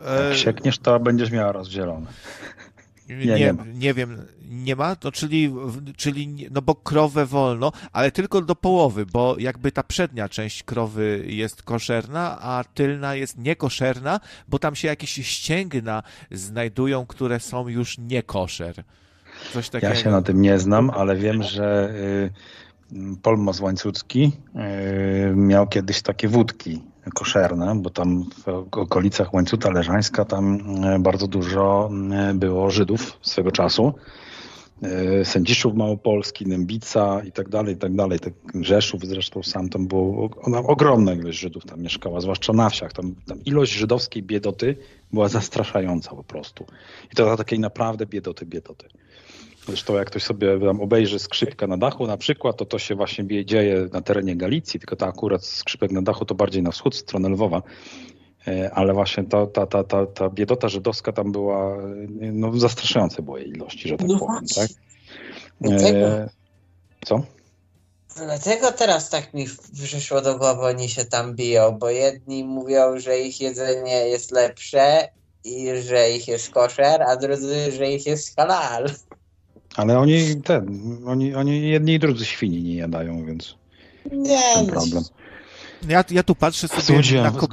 E, 0.06 0.28
Jak 0.28 0.36
siekniesz, 0.38 0.78
to 0.78 1.00
będziesz 1.00 1.30
miała 1.30 1.52
rozdzielone. 1.52 2.06
nie, 3.08 3.16
nie 3.16 3.24
nie, 3.38 3.54
nie 3.74 3.94
wiem, 3.94 4.26
nie 4.50 4.76
ma? 4.76 4.96
To 4.96 5.12
czyli, 5.12 5.52
czyli, 5.96 6.48
no 6.50 6.62
bo 6.62 6.74
krowę 6.74 7.26
wolno, 7.26 7.72
ale 7.92 8.10
tylko 8.12 8.40
do 8.42 8.54
połowy, 8.56 9.06
bo 9.06 9.36
jakby 9.38 9.72
ta 9.72 9.82
przednia 9.82 10.28
część 10.28 10.62
krowy 10.62 11.24
jest 11.26 11.62
koszerna, 11.62 12.40
a 12.40 12.64
tylna 12.64 13.14
jest 13.14 13.38
niekoszerna, 13.38 14.20
bo 14.48 14.58
tam 14.58 14.74
się 14.76 14.88
jakieś 14.88 15.10
ścięgna 15.26 16.02
znajdują, 16.30 17.06
które 17.06 17.40
są 17.40 17.68
już 17.68 17.98
niekoszer. 17.98 18.84
Coś 19.52 19.68
takiego. 19.68 19.92
Ja 19.94 20.00
się 20.00 20.10
na 20.10 20.22
tym 20.22 20.40
nie 20.40 20.58
znam, 20.58 20.90
ale 20.90 21.16
wiem, 21.16 21.42
że 21.42 21.92
y, 22.92 23.16
Polmos 23.22 23.60
Łańcucki 23.60 24.32
y, 25.32 25.36
miał 25.36 25.66
kiedyś 25.66 26.02
takie 26.02 26.28
wódki 26.28 26.82
koszerne, 27.14 27.74
bo 27.76 27.90
tam 27.90 28.24
w 28.46 28.48
okolicach 28.70 29.34
Łańcuta 29.34 29.70
Leżańska 29.70 30.24
tam 30.24 30.60
y, 30.84 30.98
bardzo 30.98 31.26
dużo 31.26 31.90
było 32.34 32.70
Żydów 32.70 33.18
swego 33.22 33.50
czasu. 33.50 33.94
Sędziszów 35.24 35.74
Małopolski, 35.74 36.46
Nębica 36.46 37.22
i 37.24 37.32
tak 37.32 37.48
dalej, 37.48 37.74
i 37.74 37.76
tak 37.78 37.94
dalej. 37.94 38.18
Rzeszów 38.60 39.06
zresztą 39.06 39.42
sam 39.42 39.68
tam 39.68 39.86
było, 39.86 40.30
ona, 40.42 40.58
ogromna 40.58 41.12
ilość 41.12 41.38
Żydów 41.38 41.64
tam 41.64 41.80
mieszkała, 41.80 42.20
zwłaszcza 42.20 42.52
na 42.52 42.70
wsiach. 42.70 42.92
Tam, 42.92 43.14
tam 43.26 43.44
ilość 43.44 43.72
żydowskiej 43.72 44.22
biedoty 44.22 44.76
była 45.12 45.28
zastraszająca 45.28 46.10
po 46.10 46.24
prostu. 46.24 46.64
I 47.12 47.16
to 47.16 47.36
takiej 47.36 47.58
naprawdę 47.58 48.06
biedoty, 48.06 48.46
biedoty. 48.46 48.88
Zresztą 49.66 49.94
jak 49.94 50.06
ktoś 50.10 50.22
sobie 50.22 50.60
tam 50.60 50.80
obejrzy 50.80 51.18
skrzypkę 51.18 51.66
na 51.66 51.76
dachu 51.76 52.06
na 52.06 52.16
przykład, 52.16 52.56
to 52.56 52.64
to 52.64 52.78
się 52.78 52.94
właśnie 52.94 53.44
dzieje 53.44 53.88
na 53.92 54.00
terenie 54.00 54.36
Galicji, 54.36 54.80
tylko 54.80 54.96
ta 54.96 55.06
akurat 55.06 55.44
skrzypek 55.44 55.90
na 55.90 56.02
dachu 56.02 56.24
to 56.24 56.34
bardziej 56.34 56.62
na 56.62 56.70
wschód, 56.70 56.96
stronę 56.96 57.28
Lwowa. 57.28 57.62
E, 58.48 58.70
Ale 58.74 58.92
właśnie 58.94 59.24
ta, 59.24 59.46
ta, 59.46 59.66
ta, 59.66 59.84
ta, 59.84 60.06
ta 60.06 60.28
biedota 60.30 60.68
żydowska 60.68 61.12
tam 61.12 61.32
była, 61.32 61.76
e, 61.76 61.78
no 62.32 62.58
zastraszające 62.58 63.22
było 63.22 63.38
jej 63.38 63.48
ilości, 63.50 63.88
że 63.88 63.96
tak 63.96 64.08
No 64.08 64.18
powiem, 64.18 64.44
tak? 64.56 64.68
Dlatego- 65.60 66.06
E, 66.08 66.28
Co? 67.04 67.22
Dlatego 68.16 68.72
teraz 68.72 69.10
tak 69.10 69.34
mi 69.34 69.46
przyszło 69.84 70.20
do 70.20 70.38
głowy, 70.38 70.60
oni 70.62 70.88
się 70.88 71.04
tam 71.04 71.34
biją, 71.34 71.78
bo 71.78 71.90
jedni 71.90 72.44
mówią, 72.44 72.98
że 73.00 73.18
ich 73.18 73.40
jedzenie 73.40 74.08
jest 74.08 74.30
lepsze 74.32 75.08
i 75.44 75.68
że 75.88 76.10
ich 76.10 76.28
jest 76.28 76.50
koszer, 76.50 77.02
a 77.02 77.16
drudzy, 77.16 77.72
że 77.72 77.90
ich 77.92 78.06
jest 78.06 78.36
halal. 78.36 78.90
Ale 79.80 79.98
oni 79.98 80.42
ten, 80.42 80.80
oni, 81.06 81.34
oni 81.34 81.68
jedni 81.68 81.94
i 81.94 81.98
drudzy 81.98 82.24
świni 82.24 82.62
nie 82.62 82.74
jadają, 82.74 83.26
więc 83.26 83.54
Nie, 84.12 84.54
ten 84.54 84.66
no, 84.66 84.72
problem. 84.72 85.04
Ja, 85.88 86.04
ja 86.10 86.22
tu 86.22 86.34
patrzę 86.34 86.68
sobie 86.68 86.80
na, 86.80 86.94
Złudziłem, 86.94 87.34
kop, 87.34 87.50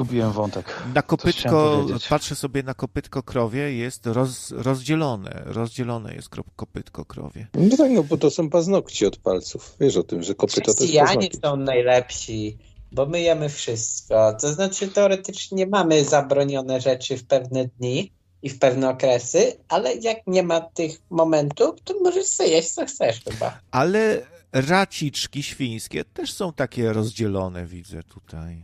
na 0.93 1.01
kopytko, 1.01 1.85
patrzę 2.09 2.35
sobie 2.35 2.63
na 2.63 2.73
kopytko 2.73 3.23
krowie, 3.23 3.73
jest 3.73 4.05
roz, 4.05 4.51
rozdzielone, 4.51 5.41
rozdzielone 5.45 6.15
jest 6.15 6.29
krop- 6.29 6.55
kopytko 6.55 7.05
krowie. 7.05 7.47
No 7.53 7.77
tak, 7.77 7.91
no 7.91 8.03
bo 8.03 8.17
to 8.17 8.29
są 8.31 8.49
paznokci 8.49 9.05
od 9.05 9.17
palców. 9.17 9.75
Wiesz 9.79 9.97
o 9.97 10.03
tym, 10.03 10.23
że 10.23 10.35
kopyto 10.35 10.61
to 10.61 10.71
jest 10.71 10.77
chrześcijanie 10.79 11.07
paznokcie. 11.15 11.39
są 11.43 11.57
najlepsi, 11.57 12.57
bo 12.91 13.05
my 13.05 13.21
jemy 13.21 13.49
wszystko. 13.49 14.33
To 14.41 14.53
znaczy 14.53 14.87
teoretycznie 14.87 15.67
mamy 15.67 16.05
zabronione 16.05 16.81
rzeczy 16.81 17.17
w 17.17 17.23
pewne 17.25 17.65
dni 17.67 18.11
i 18.43 18.49
w 18.49 18.59
pewne 18.59 18.89
okresy, 18.89 19.57
ale 19.69 19.95
jak 19.95 20.17
nie 20.27 20.43
ma 20.43 20.61
tych 20.61 21.01
momentów, 21.09 21.81
to 21.83 21.93
możesz 22.03 22.25
sobie 22.25 22.49
jeść 22.49 22.69
co 22.69 22.85
chcesz 22.85 23.23
chyba. 23.23 23.59
Ale 23.71 24.21
raciczki 24.53 25.43
świńskie 25.43 26.05
też 26.05 26.33
są 26.33 26.53
takie 26.53 26.93
rozdzielone, 26.93 27.65
widzę 27.65 28.03
tutaj. 28.03 28.63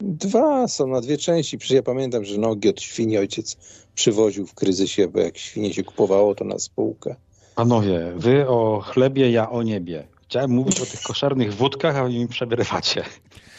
Dwa 0.00 0.68
są 0.68 0.86
na 0.86 1.00
dwie 1.00 1.18
części. 1.18 1.58
Przecież 1.58 1.74
ja 1.74 1.82
pamiętam, 1.82 2.24
że 2.24 2.38
nogi 2.38 2.68
od 2.68 2.80
świni 2.80 3.18
ojciec 3.18 3.56
przywoził 3.94 4.46
w 4.46 4.54
kryzysie, 4.54 5.08
bo 5.08 5.20
jak 5.20 5.38
świnie 5.38 5.74
się 5.74 5.84
kupowało, 5.84 6.34
to 6.34 6.44
na 6.44 6.58
spółkę. 6.58 7.16
Panowie, 7.54 8.12
wy 8.16 8.48
o 8.48 8.80
chlebie, 8.80 9.30
ja 9.30 9.50
o 9.50 9.62
niebie. 9.62 10.08
Chciałem 10.22 10.50
mówić 10.50 10.80
o 10.80 10.86
tych 10.86 11.02
koszernych 11.02 11.54
wódkach, 11.54 11.96
a 11.96 12.04
wy 12.04 12.10
mi 12.10 12.28
przerywacie. 12.28 13.04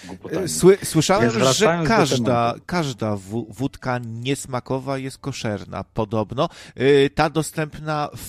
Głupotami. 0.08 0.50
Sły, 0.50 0.78
słyszałem, 0.84 1.32
Więc 1.32 1.56
że 1.58 1.84
każda, 1.88 2.56
każda 2.66 3.16
wó- 3.16 3.46
wódka 3.50 3.98
niesmakowa 4.06 4.98
jest 4.98 5.18
koszerna, 5.18 5.84
podobno. 5.84 6.50
Y, 6.80 7.10
Ta 7.16 7.30
dostępna 7.30 8.10
w, 8.16 8.20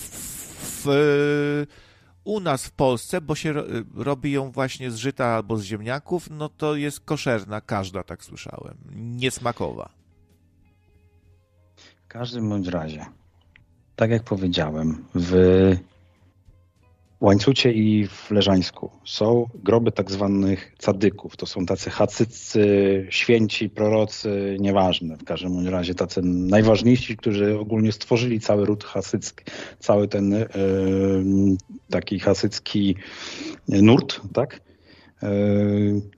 w, 0.85 0.87
u 2.25 2.41
nas 2.41 2.67
w 2.67 2.71
Polsce, 2.71 3.21
bo 3.21 3.35
się 3.35 3.53
ro, 3.53 3.65
robi 3.95 4.33
ją 4.33 4.51
właśnie 4.51 4.91
z 4.91 4.97
żyta 4.97 5.27
albo 5.27 5.57
z 5.57 5.63
ziemniaków, 5.63 6.31
no 6.31 6.49
to 6.49 6.77
jest 6.77 7.01
koszerna, 7.01 7.61
każda, 7.61 8.03
tak 8.03 8.25
słyszałem. 8.25 8.77
Niesmakowa. 8.95 9.91
W 12.05 12.09
każdym 12.09 12.49
bądź 12.49 12.69
razie, 12.69 13.07
tak 13.97 14.11
jak 14.11 14.23
powiedziałem, 14.23 15.05
w 15.15 15.33
Łańcucie 17.21 17.73
i 17.73 18.07
w 18.07 18.31
Leżańsku 18.31 18.91
są 19.05 19.47
groby 19.55 19.93
tak 19.93 20.11
zwanych 20.11 20.75
cadyków. 20.79 21.37
To 21.37 21.47
są 21.47 21.67
tacy 21.67 21.91
hacyccy, 21.91 23.07
święci, 23.11 23.71
prorocy, 23.71 24.57
nieważne. 24.61 25.17
W 25.17 25.25
każdym 25.25 25.69
razie 25.69 25.95
tacy 25.95 26.21
najważniejsi, 26.23 27.17
którzy 27.17 27.59
ogólnie 27.59 27.93
stworzyli 27.93 28.41
cały 28.41 28.67
ród 28.67 28.85
hasycki, 28.85 29.45
cały 29.79 30.09
ten 30.09 30.33
e, 30.35 30.49
taki 31.91 32.19
hasycki 32.19 32.97
nurt, 33.69 34.21
tak? 34.33 34.61
E, 35.23 35.29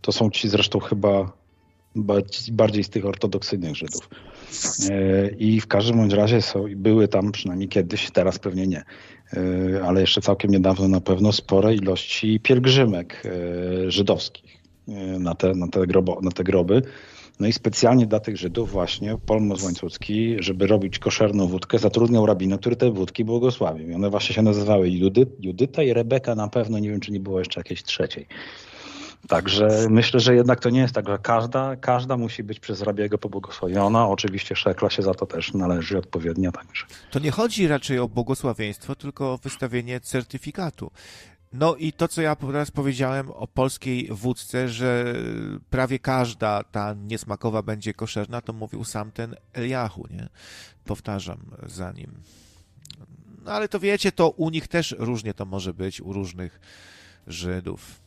to 0.00 0.12
są 0.12 0.30
ci 0.30 0.48
zresztą 0.48 0.78
chyba 0.78 1.32
bardziej- 2.52 2.84
z 2.84 2.88
tych 2.88 3.06
ortodoksyjnych 3.06 3.76
Żydów. 3.76 4.08
E, 4.90 5.28
I 5.28 5.60
w 5.60 5.66
każdym 5.66 5.96
bądź 5.96 6.12
razie 6.12 6.42
są, 6.42 6.64
były 6.76 7.08
tam 7.08 7.32
przynajmniej 7.32 7.68
kiedyś, 7.68 8.10
teraz 8.10 8.38
pewnie 8.38 8.66
nie, 8.66 8.82
ale 9.84 10.00
jeszcze 10.00 10.20
całkiem 10.20 10.50
niedawno 10.50 10.88
na 10.88 11.00
pewno 11.00 11.32
spore 11.32 11.74
ilości 11.74 12.40
pielgrzymek 12.40 13.22
e, 13.24 13.90
żydowskich 13.90 14.62
e, 14.88 14.92
na 15.18 15.34
te, 15.34 15.54
na, 15.54 15.68
te 15.68 15.86
grobo, 15.86 16.18
na 16.22 16.30
te 16.30 16.44
groby. 16.44 16.82
No 17.40 17.48
i 17.48 17.52
specjalnie 17.52 18.06
dla 18.06 18.20
tych 18.20 18.36
Żydów 18.36 18.70
właśnie 18.70 19.18
Polmos 19.26 19.62
Łańcucki, 19.62 20.36
żeby 20.38 20.66
robić 20.66 20.98
koszerną 20.98 21.46
wódkę, 21.46 21.78
zatrudniał 21.78 22.26
rabina, 22.26 22.58
który 22.58 22.76
te 22.76 22.90
wódki 22.90 23.24
błogosławił. 23.24 23.90
I 23.90 23.94
one 23.94 24.10
właśnie 24.10 24.34
się 24.34 24.42
nazywały 24.42 24.90
Judy, 24.90 25.26
Judyta 25.40 25.82
i 25.82 25.92
Rebeka 25.92 26.34
na 26.34 26.48
pewno, 26.48 26.78
nie 26.78 26.90
wiem 26.90 27.00
czy 27.00 27.12
nie 27.12 27.20
było 27.20 27.38
jeszcze 27.38 27.60
jakiejś 27.60 27.82
trzeciej. 27.82 28.26
Także 29.28 29.86
myślę, 29.90 30.20
że 30.20 30.34
jednak 30.34 30.60
to 30.60 30.70
nie 30.70 30.80
jest 30.80 30.94
tak, 30.94 31.08
że 31.08 31.18
każda, 31.18 31.76
każda 31.76 32.16
musi 32.16 32.42
być 32.42 32.60
przez 32.60 32.82
rabiego 32.82 33.18
pobłogosławiona. 33.18 34.08
Oczywiście 34.08 34.56
szekla 34.56 34.90
się 34.90 35.02
za 35.02 35.14
to 35.14 35.26
też 35.26 35.54
należy 35.54 35.98
odpowiednia. 35.98 36.52
Także. 36.52 36.86
To 37.10 37.18
nie 37.18 37.30
chodzi 37.30 37.68
raczej 37.68 37.98
o 37.98 38.08
błogosławieństwo, 38.08 38.94
tylko 38.94 39.32
o 39.32 39.38
wystawienie 39.38 40.00
certyfikatu. 40.00 40.90
No 41.52 41.76
i 41.76 41.92
to, 41.92 42.08
co 42.08 42.22
ja 42.22 42.36
teraz 42.36 42.70
powiedziałem 42.70 43.30
o 43.30 43.46
polskiej 43.46 44.08
wódce, 44.10 44.68
że 44.68 45.14
prawie 45.70 45.98
każda 45.98 46.64
ta 46.64 46.94
niesmakowa 46.94 47.62
będzie 47.62 47.94
koszerna, 47.94 48.40
to 48.40 48.52
mówił 48.52 48.84
sam 48.84 49.10
ten 49.10 49.36
Eliahu, 49.52 50.06
nie? 50.10 50.28
Powtarzam 50.84 51.40
za 51.66 51.92
nim. 51.92 52.12
No 53.44 53.52
ale 53.52 53.68
to 53.68 53.80
wiecie, 53.80 54.12
to 54.12 54.30
u 54.30 54.50
nich 54.50 54.68
też 54.68 54.94
różnie 54.98 55.34
to 55.34 55.46
może 55.46 55.74
być, 55.74 56.00
u 56.00 56.12
różnych 56.12 56.60
Żydów. 57.26 58.01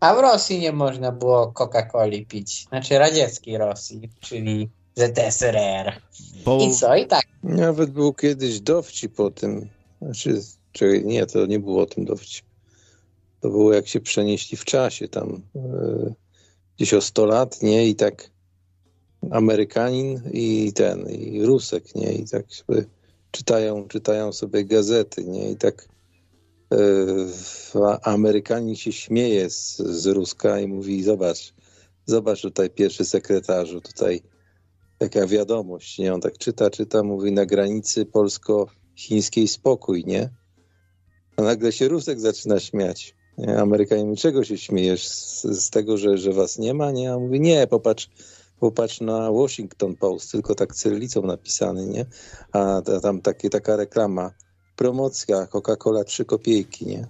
A 0.00 0.14
w 0.14 0.18
Rosji 0.18 0.58
nie 0.58 0.72
można 0.72 1.12
było 1.12 1.52
Coca-Coli 1.52 2.26
pić. 2.26 2.66
Znaczy 2.68 2.98
radzieckiej 2.98 3.58
Rosji, 3.58 4.10
czyli 4.20 4.70
ZSRR. 4.94 5.92
Bo 6.44 6.58
I 6.62 6.72
co? 6.72 6.96
I 6.96 7.06
tak. 7.06 7.24
Nawet 7.42 7.90
był 7.90 8.14
kiedyś 8.14 8.60
dowcip 8.60 9.20
o 9.20 9.30
tym. 9.30 9.68
Znaczy, 10.02 10.40
czekaj, 10.72 11.04
nie, 11.04 11.26
to 11.26 11.46
nie 11.46 11.58
było 11.58 11.82
o 11.82 11.86
tym 11.86 12.04
dowcip. 12.04 12.44
To 13.40 13.48
było 13.48 13.72
jak 13.72 13.88
się 13.88 14.00
przenieśli 14.00 14.56
w 14.56 14.64
czasie 14.64 15.08
tam 15.08 15.42
e, 15.56 15.60
gdzieś 16.76 16.94
o 16.94 17.00
100 17.00 17.26
lat, 17.26 17.62
nie? 17.62 17.88
I 17.88 17.94
tak 17.94 18.30
Amerykanin 19.30 20.22
i 20.32 20.72
ten, 20.72 21.08
i 21.10 21.42
Rusek, 21.42 21.94
nie? 21.94 22.12
I 22.12 22.28
tak 22.28 22.54
sobie 22.54 22.84
czytają, 23.30 23.88
czytają 23.88 24.32
sobie 24.32 24.64
gazety, 24.64 25.24
nie? 25.24 25.50
I 25.50 25.56
tak 25.56 25.88
Amerykanin 28.02 28.76
się 28.76 28.92
śmieje 28.92 29.50
z, 29.50 29.76
z 29.76 30.06
Ruska 30.06 30.60
i 30.60 30.68
mówi, 30.68 31.02
zobacz, 31.02 31.54
zobacz 32.06 32.42
tutaj 32.42 32.70
pierwszy 32.70 33.04
sekretarzu, 33.04 33.80
tutaj 33.80 34.22
taka 34.98 35.26
wiadomość, 35.26 35.98
nie? 35.98 36.14
On 36.14 36.20
tak 36.20 36.38
czyta, 36.38 36.70
czyta, 36.70 37.02
mówi 37.02 37.32
na 37.32 37.46
granicy 37.46 38.06
polsko-chińskiej 38.06 39.48
spokój, 39.48 40.04
nie? 40.06 40.30
A 41.36 41.42
nagle 41.42 41.72
się 41.72 41.88
Rusek 41.88 42.20
zaczyna 42.20 42.60
śmiać. 42.60 43.14
Nie? 43.38 43.58
Amerykanin 43.58 44.06
mówi, 44.06 44.20
czego 44.20 44.44
się 44.44 44.58
śmiejesz? 44.58 45.08
Z, 45.08 45.42
z, 45.42 45.70
tego, 45.70 45.96
że, 45.96 46.18
że 46.18 46.32
was 46.32 46.58
nie 46.58 46.74
ma? 46.74 46.90
Nie? 46.92 47.12
A 47.12 47.16
on 47.16 47.22
mówi, 47.22 47.40
nie, 47.40 47.66
popatrz, 47.66 48.10
popatrz 48.60 49.00
na 49.00 49.32
Washington 49.32 49.96
Post, 49.96 50.32
tylko 50.32 50.54
tak 50.54 50.74
cyrylicą 50.74 51.22
napisany, 51.22 51.86
nie? 51.86 52.06
A 52.52 52.82
tam 53.02 53.20
takie, 53.20 53.50
taka 53.50 53.76
reklama, 53.76 54.30
promocja 54.78 55.46
Coca-Cola 55.46 56.04
3 56.04 56.24
kopiejki, 56.24 56.86
nie? 56.86 57.06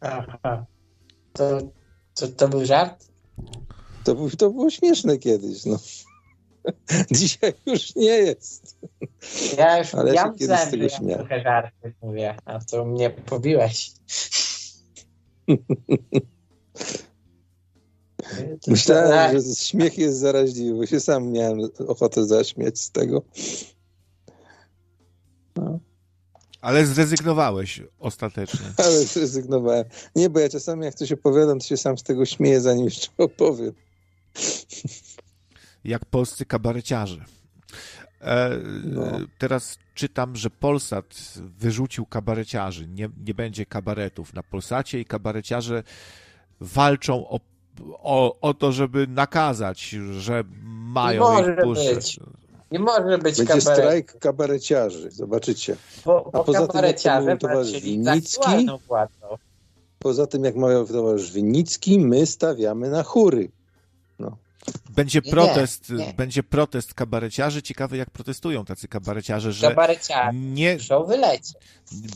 Aha. 0.00 0.66
To, 1.32 1.58
to, 2.14 2.28
to 2.28 2.48
był 2.48 2.64
żart? 2.66 3.08
To, 4.04 4.14
był, 4.14 4.30
to 4.30 4.50
było 4.50 4.70
śmieszne 4.70 5.18
kiedyś, 5.18 5.64
no. 5.64 5.78
Dzisiaj 7.18 7.52
już 7.66 7.94
nie 7.94 8.04
jest. 8.04 8.78
Ja 9.58 9.78
już 9.78 9.94
Ale 9.94 10.14
ja 10.14 10.32
kiedyś 10.38 10.60
z 10.60 10.70
tego 10.70 10.88
śmiałem. 10.88 11.26
trochę 11.26 11.42
żarty 11.42 11.94
mówię, 12.02 12.36
a 12.44 12.58
to 12.58 12.84
mnie 12.84 13.10
pobiłeś. 13.10 13.92
Myślałem, 18.66 19.40
że 19.40 19.54
śmiech 19.54 19.98
jest 19.98 20.18
zaraźliwy, 20.18 20.86
się 20.86 21.00
sam 21.00 21.32
miałem 21.32 21.58
ochotę 21.88 22.26
zaśmiać 22.26 22.78
z 22.78 22.90
tego. 22.90 23.22
Ale 26.60 26.86
zrezygnowałeś 26.86 27.82
ostatecznie. 27.98 28.66
Ale 28.84 29.04
zrezygnowałem. 29.04 29.84
Nie, 30.16 30.30
bo 30.30 30.40
ja 30.40 30.48
czasami 30.48 30.84
jak 30.84 30.94
coś 30.94 31.12
opowiadam, 31.12 31.58
to 31.58 31.66
się 31.66 31.76
sam 31.76 31.98
z 31.98 32.02
tego 32.02 32.26
śmieję, 32.26 32.60
zanim 32.60 32.84
jeszcze 32.84 33.08
opowiem. 33.18 33.72
Jak 35.84 36.04
polscy 36.04 36.44
kabareciarze. 36.44 37.24
E, 38.20 38.50
No. 38.84 39.02
Teraz 39.38 39.78
czytam, 39.94 40.36
że 40.36 40.50
Polsat 40.50 41.34
wyrzucił 41.58 42.06
kabareciarzy. 42.06 42.88
Nie, 42.88 43.08
nie 43.26 43.34
będzie 43.34 43.66
kabaretów 43.66 44.34
na 44.34 44.42
Polsacie 44.42 45.00
i 45.00 45.04
kabareciarze 45.04 45.82
walczą 46.60 47.28
o, 47.28 47.40
o, 47.92 48.40
o 48.40 48.54
to, 48.54 48.72
żeby 48.72 49.06
nakazać, 49.06 49.88
że 50.18 50.44
mają 50.66 51.20
może 51.20 51.52
ich 51.52 51.60
puszczać. 51.62 52.20
Nie 52.70 52.78
może 52.78 53.18
być 53.18 53.36
Będzie 53.36 53.44
kabaret. 53.46 53.62
strajk 53.78 54.18
kabareciarzy, 54.18 55.10
zobaczycie. 55.10 55.76
Bo, 56.04 56.26
A 56.26 56.30
bo 56.38 56.44
poza 56.44 56.52
tym, 56.52 56.62
jak 56.62 56.66
to 56.66 56.72
kabareciarze 56.72 57.20
mówił 57.20 57.38
towarzysz 57.38 57.82
Winnicki. 57.82 58.66
Poza 59.98 60.26
tym, 60.26 60.44
jak 60.44 60.56
mawiał 60.56 60.86
towarzysz 60.86 61.32
Winnicki, 61.32 61.98
my 61.98 62.26
stawiamy 62.26 62.90
na 62.90 63.02
chóry. 63.02 63.48
Będzie 64.90 65.20
Nie, 65.24 65.30
protest, 65.30 65.90
nie. 65.90 66.14
będzie 66.16 66.42
protest 66.42 66.94
kabareciarzy. 66.94 67.62
Ciekawe, 67.62 67.96
jak 67.96 68.10
protestują 68.10 68.64
tacy 68.64 68.88
kabareciarze, 68.88 69.52
że 69.52 69.68
Kabareciarze 69.68 70.38
nie 70.38 70.74
muszą 70.74 71.04
wylecieć. 71.04 71.54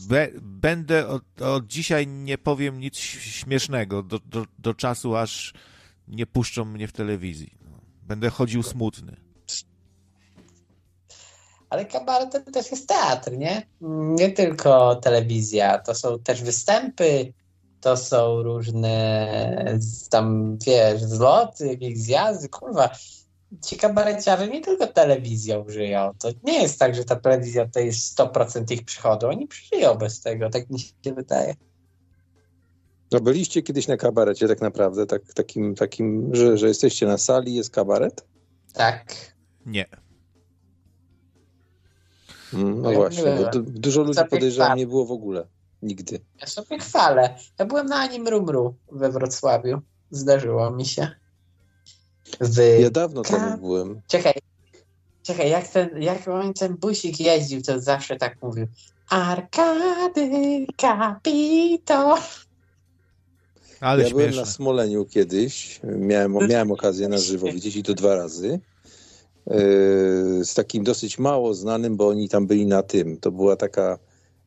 be, 0.07 0.27
będę 0.41 1.07
od, 1.07 1.41
od 1.41 1.67
dzisiaj 1.67 2.07
nie 2.07 2.37
powiem 2.37 2.79
nic 2.79 2.97
śmiesznego 2.97 4.03
do, 4.03 4.19
do, 4.25 4.45
do 4.59 4.73
czasu, 4.73 5.15
aż 5.15 5.53
nie 6.07 6.25
puszczą 6.25 6.65
mnie 6.65 6.87
w 6.87 6.91
telewizji. 6.91 7.53
Będę 8.03 8.29
chodził 8.29 8.63
smutny. 8.63 9.15
Ale 11.71 11.85
kabaret 11.85 12.31
to 12.31 12.51
też 12.51 12.71
jest 12.71 12.87
teatr, 12.87 13.31
nie? 13.37 13.67
Nie 13.81 14.31
tylko 14.31 14.95
telewizja. 14.95 15.79
To 15.79 15.95
są 15.95 16.19
też 16.19 16.43
występy, 16.43 17.33
to 17.81 17.97
są 17.97 18.43
różne 18.43 19.79
tam, 20.09 20.57
wiesz, 20.57 21.03
zloty, 21.03 21.67
jakieś 21.67 21.97
zjazdy, 21.97 22.49
kurwa. 22.49 22.89
Ci 23.65 23.77
kabareciarze 23.77 24.47
nie 24.47 24.61
tylko 24.61 24.87
telewizją 24.87 25.65
żyją. 25.67 26.11
To 26.19 26.29
nie 26.43 26.61
jest 26.61 26.79
tak, 26.79 26.95
że 26.95 27.05
ta 27.05 27.15
telewizja 27.15 27.67
to 27.67 27.79
jest 27.79 28.19
100% 28.19 28.73
ich 28.73 28.85
przychodu. 28.85 29.27
Oni 29.27 29.47
przyżyją 29.47 29.95
bez 29.95 30.21
tego, 30.21 30.49
tak 30.49 30.69
mi 30.69 30.79
się 30.79 31.13
wydaje. 31.15 31.55
No 33.11 33.19
byliście 33.19 33.61
kiedyś 33.61 33.87
na 33.87 33.97
kabarecie 33.97 34.47
tak 34.47 34.61
naprawdę, 34.61 35.05
tak, 35.05 35.33
takim, 35.33 35.75
takim 35.75 36.35
że, 36.35 36.57
że 36.57 36.67
jesteście 36.67 37.05
na 37.05 37.17
sali, 37.17 37.55
jest 37.55 37.69
kabaret? 37.69 38.25
Tak. 38.73 39.15
Nie. 39.65 40.00
Mm, 42.53 42.81
no 42.81 42.91
Ja 42.91 42.97
właśnie, 42.97 43.23
byłem. 43.23 43.43
bo 43.43 43.49
du- 43.49 43.61
dużo 43.61 44.01
ludzi 44.03 44.19
podejrzewam 44.29 44.77
nie 44.77 44.87
było 44.87 45.05
w 45.05 45.11
ogóle. 45.11 45.45
Nigdy. 45.81 46.19
Ja 46.41 46.47
sobie 46.47 46.79
chwalę. 46.79 47.35
Ja 47.59 47.65
byłem 47.65 47.85
na 47.87 47.95
Anim 47.95 48.27
Rumru 48.27 48.75
we 48.91 49.11
Wrocławiu. 49.11 49.81
Zdarzyło 50.11 50.71
mi 50.71 50.85
się. 50.85 51.07
W... 52.41 52.79
Ja 52.81 52.89
dawno 52.89 53.21
temu 53.21 53.57
byłem. 53.57 54.01
Czekaj, 54.07 54.33
czekaj, 55.23 55.49
jak 55.49 55.67
ten, 55.67 56.01
jak 56.01 56.27
on 56.27 56.53
ten 56.53 56.77
busik 56.77 57.19
jeździł, 57.19 57.61
to 57.61 57.79
zawsze 57.79 58.15
tak 58.15 58.41
mówił. 58.41 58.67
Arkady 59.09 60.65
Capito. 60.77 62.17
Ale 63.79 64.03
ja 64.03 64.09
byłem 64.09 64.25
śmieszne. 64.25 64.41
na 64.41 64.47
Smoleniu 64.47 65.05
kiedyś. 65.05 65.79
Miałem, 65.83 66.37
miałem 66.49 66.71
okazję 66.71 67.07
na 67.07 67.17
żywo 67.17 67.47
widzieć 67.47 67.75
i 67.75 67.83
to 67.83 67.93
dwa 67.93 68.15
razy. 68.15 68.59
Z 70.43 70.53
takim 70.53 70.83
dosyć 70.83 71.19
mało 71.19 71.53
znanym, 71.53 71.97
bo 71.97 72.07
oni 72.07 72.29
tam 72.29 72.47
byli 72.47 72.65
na 72.65 72.83
tym. 72.83 73.17
To 73.17 73.31
była 73.31 73.55
taka 73.55 73.99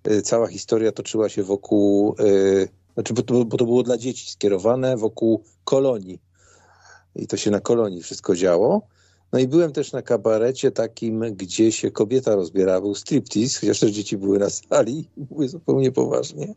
yy, 0.06 0.22
cała 0.22 0.46
historia 0.46 0.92
toczyła 0.92 1.28
się 1.28 1.42
wokół, 1.42 2.14
yy, 2.18 2.68
znaczy, 2.94 3.14
bo 3.14 3.22
to, 3.22 3.44
bo 3.44 3.56
to 3.56 3.64
było 3.64 3.82
dla 3.82 3.96
dzieci 3.96 4.30
skierowane 4.30 4.96
wokół 4.96 5.42
kolonii. 5.64 6.20
I 7.16 7.26
to 7.26 7.36
się 7.36 7.50
na 7.50 7.60
kolonii 7.60 8.02
wszystko 8.02 8.36
działo. 8.36 8.82
No 9.32 9.40
i 9.40 9.48
byłem 9.48 9.72
też 9.72 9.92
na 9.92 10.02
kabarecie 10.02 10.70
takim, 10.70 11.20
gdzie 11.20 11.72
się 11.72 11.90
kobieta 11.90 12.34
rozbierała, 12.34 12.80
był 12.80 12.94
striptease, 12.94 13.60
chociaż 13.60 13.80
też 13.80 13.90
dzieci 13.90 14.16
były 14.16 14.38
na 14.38 14.50
sali, 14.50 15.08
mówię 15.30 15.48
zupełnie 15.48 15.92
poważnie. 15.92 16.54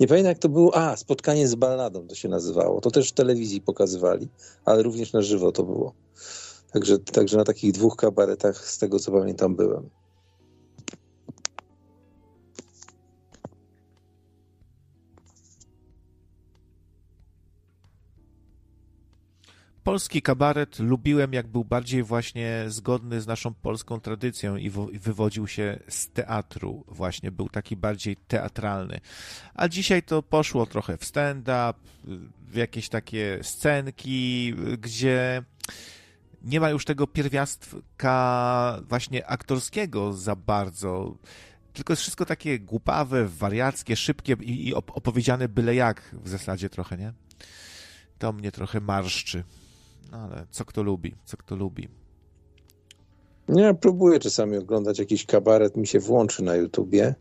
Nie 0.00 0.06
pamiętam 0.06 0.28
jak 0.28 0.38
to 0.38 0.48
było, 0.48 0.76
a, 0.76 0.96
spotkanie 0.96 1.48
z 1.48 1.54
balladą 1.54 2.06
to 2.06 2.14
się 2.14 2.28
nazywało, 2.28 2.80
to 2.80 2.90
też 2.90 3.10
w 3.10 3.12
telewizji 3.12 3.60
pokazywali, 3.60 4.28
ale 4.64 4.82
również 4.82 5.12
na 5.12 5.22
żywo 5.22 5.52
to 5.52 5.62
było. 5.62 5.92
Także, 6.74 6.98
także 6.98 7.36
na 7.36 7.44
takich 7.44 7.72
dwóch 7.72 7.96
kabaretach, 7.96 8.56
z 8.56 8.78
tego 8.78 8.98
co 8.98 9.12
pamiętam, 9.12 9.56
byłem. 9.56 9.90
Polski 19.84 20.22
kabaret 20.22 20.78
lubiłem, 20.78 21.32
jak 21.32 21.46
był 21.46 21.64
bardziej 21.64 22.02
właśnie 22.02 22.64
zgodny 22.68 23.20
z 23.20 23.26
naszą 23.26 23.54
polską 23.54 24.00
tradycją 24.00 24.56
i, 24.56 24.66
i 24.92 24.98
wywodził 24.98 25.46
się 25.46 25.78
z 25.88 26.08
teatru, 26.08 26.84
właśnie 26.88 27.32
był 27.32 27.48
taki 27.48 27.76
bardziej 27.76 28.16
teatralny. 28.16 29.00
A 29.54 29.68
dzisiaj 29.68 30.02
to 30.02 30.22
poszło 30.22 30.66
trochę 30.66 30.96
w 30.96 31.04
stand-up, 31.04 31.74
w 32.48 32.56
jakieś 32.56 32.88
takie 32.88 33.38
scenki, 33.42 34.54
gdzie 34.78 35.42
nie 36.44 36.60
ma 36.60 36.70
już 36.70 36.84
tego 36.84 37.06
pierwiastka 37.06 38.80
właśnie 38.88 39.26
aktorskiego 39.26 40.12
za 40.12 40.36
bardzo. 40.36 41.14
Tylko 41.72 41.92
jest 41.92 42.02
wszystko 42.02 42.24
takie 42.24 42.60
głupawe, 42.60 43.28
wariackie, 43.28 43.96
szybkie 43.96 44.36
i, 44.40 44.68
i 44.68 44.74
op- 44.74 44.92
opowiedziane 44.94 45.48
byle 45.48 45.74
jak 45.74 46.14
w 46.22 46.28
zasadzie 46.28 46.70
trochę, 46.70 46.96
nie? 46.96 47.12
To 48.18 48.32
mnie 48.32 48.52
trochę 48.52 48.80
marszczy. 48.80 49.44
No 50.10 50.18
ale 50.18 50.46
co 50.50 50.64
kto 50.64 50.82
lubi, 50.82 51.14
co 51.24 51.36
kto 51.36 51.56
lubi. 51.56 51.88
Ja 53.48 53.74
próbuję 53.74 54.18
czasami 54.18 54.56
oglądać 54.56 54.98
jakiś 54.98 55.26
kabaret, 55.26 55.76
mi 55.76 55.86
się 55.86 56.00
włączy 56.00 56.42
na 56.42 56.56
YouTubie, 56.56 57.14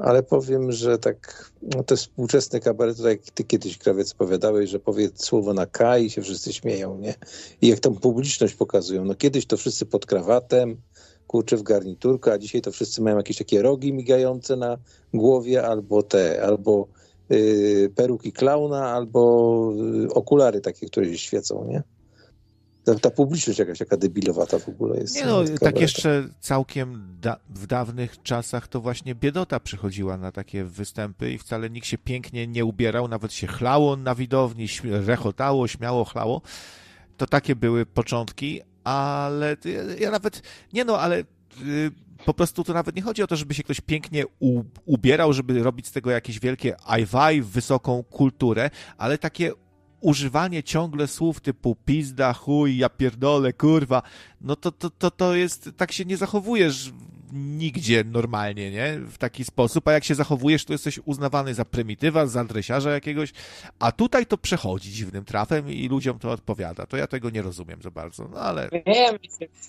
ale 0.00 0.22
powiem, 0.22 0.72
że 0.72 0.98
tak, 0.98 1.50
no 1.62 1.82
te 1.82 1.96
współczesne 1.96 2.60
kabarety, 2.60 3.02
tak 3.02 3.10
jak 3.10 3.34
ty 3.34 3.44
kiedyś, 3.44 3.78
Krawiec, 3.78 4.12
opowiadałeś, 4.12 4.70
że 4.70 4.78
powie 4.78 5.08
słowo 5.14 5.54
na 5.54 5.66
K 5.66 5.98
i 5.98 6.10
się 6.10 6.22
wszyscy 6.22 6.52
śmieją, 6.52 6.98
nie? 6.98 7.14
I 7.60 7.68
jak 7.68 7.80
tą 7.80 7.94
publiczność 7.94 8.54
pokazują, 8.54 9.04
no 9.04 9.14
kiedyś 9.14 9.46
to 9.46 9.56
wszyscy 9.56 9.86
pod 9.86 10.06
krawatem, 10.06 10.76
kurczę 11.26 11.56
w 11.56 11.62
garniturku, 11.62 12.30
a 12.30 12.38
dzisiaj 12.38 12.60
to 12.60 12.72
wszyscy 12.72 13.02
mają 13.02 13.16
jakieś 13.16 13.38
takie 13.38 13.62
rogi 13.62 13.92
migające 13.92 14.56
na 14.56 14.78
głowie, 15.14 15.66
albo 15.66 16.02
te, 16.02 16.42
albo 16.42 16.88
y, 17.32 17.90
peruki 17.94 18.32
klauna, 18.32 18.90
albo 18.90 19.72
y, 20.04 20.14
okulary 20.14 20.60
takie, 20.60 20.86
które 20.86 21.06
się 21.06 21.18
świecą, 21.18 21.64
nie? 21.68 21.82
Ta, 22.84 22.94
ta 22.94 23.10
publiczność 23.10 23.58
jakaś 23.58 23.78
taka 23.78 23.96
debilowata 23.96 24.58
w 24.58 24.68
ogóle 24.68 25.00
jest. 25.00 25.16
Nie 25.16 25.24
no, 25.24 25.44
tak 25.60 25.80
jeszcze 25.80 26.28
całkiem 26.40 27.16
da 27.20 27.36
w 27.48 27.66
dawnych 27.66 28.22
czasach 28.22 28.68
to 28.68 28.80
właśnie 28.80 29.14
biedota 29.14 29.60
przychodziła 29.60 30.16
na 30.16 30.32
takie 30.32 30.64
występy 30.64 31.32
i 31.32 31.38
wcale 31.38 31.70
nikt 31.70 31.86
się 31.86 31.98
pięknie 31.98 32.46
nie 32.46 32.64
ubierał, 32.64 33.08
nawet 33.08 33.32
się 33.32 33.46
chlało 33.46 33.96
na 33.96 34.14
widowni, 34.14 34.66
rechotało, 34.84 35.68
śmiało, 35.68 36.04
chlało. 36.04 36.42
to 37.16 37.26
takie 37.26 37.56
były 37.56 37.86
początki, 37.86 38.60
ale 38.84 39.56
ja 39.98 40.10
nawet, 40.10 40.42
nie 40.72 40.84
no, 40.84 40.98
ale 40.98 41.20
y, 41.20 41.24
po 42.24 42.34
prostu 42.34 42.64
to 42.64 42.74
nawet 42.74 42.96
nie 42.96 43.02
chodzi 43.02 43.22
o 43.22 43.26
to, 43.26 43.36
żeby 43.36 43.54
się 43.54 43.62
ktoś 43.62 43.80
pięknie 43.80 44.24
ubierał, 44.84 45.32
żeby 45.32 45.62
robić 45.62 45.86
z 45.86 45.92
tego 45.92 46.10
jakieś 46.10 46.40
wielkie 46.40 46.76
ajwaj, 46.86 47.42
wysoką 47.42 48.02
kulturę, 48.02 48.70
ale 48.98 49.18
takie 49.18 49.52
używanie 50.02 50.62
ciągle 50.62 51.06
słów 51.06 51.40
typu 51.40 51.76
pizda, 51.84 52.32
chuj, 52.32 52.76
ja 52.76 52.88
pierdolę, 52.88 53.52
kurwa, 53.52 54.02
no 54.40 54.56
to, 54.56 54.72
to, 54.72 54.90
to, 54.90 55.10
to 55.10 55.34
jest, 55.34 55.70
tak 55.76 55.92
się 55.92 56.04
nie 56.04 56.16
zachowujesz 56.16 56.92
nigdzie 57.32 58.04
normalnie, 58.04 58.70
nie? 58.70 58.98
W 58.98 59.18
taki 59.18 59.44
sposób, 59.44 59.88
a 59.88 59.92
jak 59.92 60.04
się 60.04 60.14
zachowujesz, 60.14 60.64
to 60.64 60.72
jesteś 60.72 61.00
uznawany 61.04 61.54
za 61.54 61.64
prymitywa, 61.64 62.26
za 62.26 62.40
adresiarza 62.40 62.90
jakiegoś, 62.90 63.32
a 63.78 63.92
tutaj 63.92 64.26
to 64.26 64.38
przechodzi 64.38 64.92
dziwnym 64.92 65.24
trafem 65.24 65.70
i 65.70 65.88
ludziom 65.88 66.18
to 66.18 66.30
odpowiada. 66.30 66.86
To 66.86 66.96
ja 66.96 67.06
tego 67.06 67.30
nie 67.30 67.42
rozumiem 67.42 67.82
za 67.82 67.90
bardzo, 67.90 68.28
no 68.28 68.40
ale... 68.40 68.68
Wiemy 68.86 69.18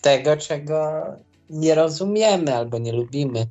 tego, 0.02 0.38
czego 0.38 1.04
nie 1.50 1.76
rozumiemy 1.76 2.56
albo 2.56 2.78
nie 2.78 2.92
lubimy. 2.92 3.48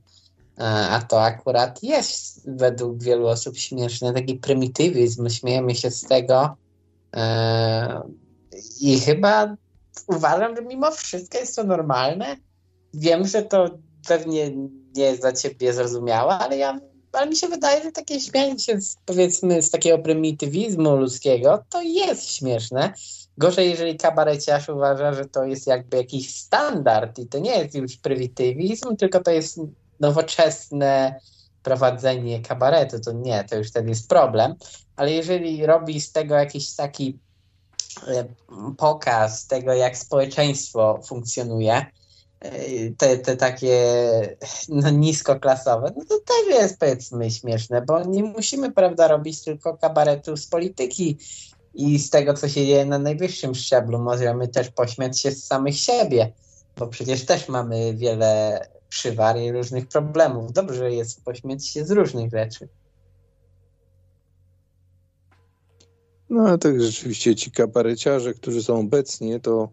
A 0.91 1.02
to 1.09 1.25
akurat 1.25 1.83
jest 1.83 2.51
według 2.57 3.02
wielu 3.02 3.27
osób 3.27 3.57
śmieszne, 3.57 4.12
taki 4.12 4.35
prymitywizm, 4.35 5.28
śmiejemy 5.28 5.75
się 5.75 5.91
z 5.91 6.02
tego, 6.02 6.57
E, 6.57 6.72
I 8.81 9.01
chyba 9.01 9.57
uważam, 10.07 10.57
że 10.57 10.63
mimo 10.63 10.91
wszystko 10.91 11.39
jest 11.39 11.57
to 11.57 11.65
normalne. 11.65 12.37
Wiem, 12.95 13.27
że 13.27 13.43
to 13.43 13.71
pewnie 14.09 14.51
nie 14.97 15.05
jest 15.05 15.21
dla 15.21 15.33
ciebie 15.33 15.73
zrozumiałe, 15.73 16.39
ale 16.39 16.57
ja 16.57 16.79
ale 17.13 17.27
mi 17.27 17.37
się 17.37 17.49
wydaje, 17.49 17.83
że 17.83 17.93
takie 17.93 18.21
śmianie 18.21 18.59
się 18.59 18.81
z, 18.81 18.97
powiedzmy 19.07 19.63
z 19.63 19.71
takiego 19.71 19.99
prymitywizmu 19.99 20.97
ludzkiego 20.97 21.65
to 21.69 21.83
jest 21.83 22.35
śmieszne. 22.35 22.93
Gorzej, 23.39 23.71
jeżeli 23.71 23.97
kabareciarz 23.97 24.69
uważa, 24.69 25.13
że 25.13 25.25
to 25.25 25.45
jest 25.45 25.67
jakby 25.67 25.97
jakiś 25.97 26.35
standard 26.35 27.19
i 27.19 27.27
to 27.27 27.39
nie 27.39 27.59
jest 27.59 27.75
już 27.75 27.97
prymitywizm, 27.97 28.97
tylko 28.97 29.21
to 29.21 29.31
jest 29.31 29.61
nowoczesne 30.01 31.21
prowadzenie 31.63 32.41
kabaretu, 32.41 33.01
to 33.01 33.13
nie, 33.13 33.45
to 33.45 33.57
już 33.57 33.69
wtedy 33.69 33.89
jest 33.89 34.09
problem. 34.09 34.55
Ale 34.97 35.12
jeżeli 35.12 35.67
robi 35.67 36.01
z 36.01 36.12
tego 36.12 36.35
jakiś 36.35 36.75
taki 36.75 37.19
e, 38.09 38.25
pokaz 38.77 39.47
tego, 39.47 39.73
jak 39.75 39.99
społeczeństwo 39.99 41.01
funkcjonuje, 41.07 41.87
e, 42.41 42.51
te, 42.99 43.19
te 43.19 43.37
takie 43.37 43.79
no, 44.69 44.91
niskoklasowe, 44.91 45.93
no 45.97 46.05
to 46.05 46.19
też 46.19 46.61
jest 46.61 46.79
powiedzmy 46.79 47.31
śmieszne, 47.31 47.83
bo 47.83 48.05
nie 48.05 48.23
musimy, 48.23 48.73
prawda, 48.73 49.09
robić 49.09 49.45
tylko 49.45 49.77
kabaretu 49.77 50.37
z 50.37 50.47
polityki 50.47 51.19
i 51.75 51.99
z 51.99 52.11
tego, 52.11 52.35
co 52.35 52.49
się 52.49 52.67
dzieje 52.67 52.85
na 52.85 52.99
najwyższym 52.99 53.55
szczeblu. 53.55 53.99
Możemy 53.99 54.49
też 54.49 54.71
pośmiać 54.71 55.21
się 55.21 55.31
z 55.31 55.45
samych 55.45 55.79
siebie, 55.79 56.33
bo 56.79 56.87
przecież 56.87 57.27
też 57.27 57.49
mamy 57.49 57.95
wiele 57.95 58.61
przywar 58.89 59.39
i 59.39 59.53
różnych 59.53 59.89
problemów. 59.89 60.53
Dobrze 60.53 60.93
jest 60.93 61.25
pośmiać 61.25 61.67
się 61.67 61.85
z 61.85 61.91
różnych 61.91 62.31
rzeczy. 62.31 62.69
No 66.33 66.43
ale 66.43 66.59
tak 66.59 66.83
rzeczywiście 66.83 67.36
ci 67.36 67.51
kabareciarze, 67.51 68.35
którzy 68.35 68.62
są 68.62 68.81
obecnie, 68.81 69.41
to 69.41 69.69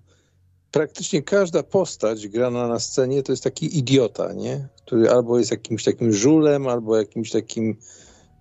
praktycznie 0.72 1.22
każda 1.22 1.64
postać 1.64 2.28
grana 2.28 2.68
na 2.68 2.80
scenie 2.80 3.24
to 3.24 3.32
jest 3.32 3.44
taki 3.44 3.78
idiota, 3.78 4.34
nie? 4.34 4.68
Który 4.86 5.10
albo 5.10 5.40
jest 5.40 5.52
jakimś 5.52 5.84
takim 5.84 6.14
żulem, 6.14 6.68
albo 6.68 6.98
jakimś 6.98 7.32
takim 7.32 7.78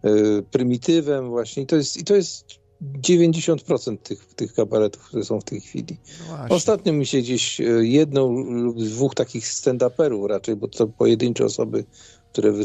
y, 0.05 0.43
prymitywem 0.51 1.29
właśnie. 1.29 1.63
I 1.63 1.67
to 1.67 1.77
jest, 1.77 1.97
i 1.97 2.05
to 2.05 2.17
jest 2.17 2.45
90% 2.83 3.99
tych, 3.99 4.35
tych 4.35 4.53
kabaretów, 4.53 5.05
które 5.05 5.25
są 5.25 5.41
w 5.41 5.45
tej 5.45 5.61
chwili. 5.61 5.97
No 6.29 6.55
Ostatnio 6.55 6.93
mi 6.93 7.07
się 7.07 7.19
gdzieś 7.19 7.61
e, 7.61 7.65
jedną 7.65 8.33
lub 8.43 8.79
dwóch 8.79 9.15
takich 9.15 9.45
stand-uperów 9.45 10.27
raczej, 10.27 10.57
bo 10.57 10.69
to 10.69 10.87
pojedyncze 10.87 11.45
osoby, 11.45 11.85
które 12.33 12.53
wy, 12.53 12.65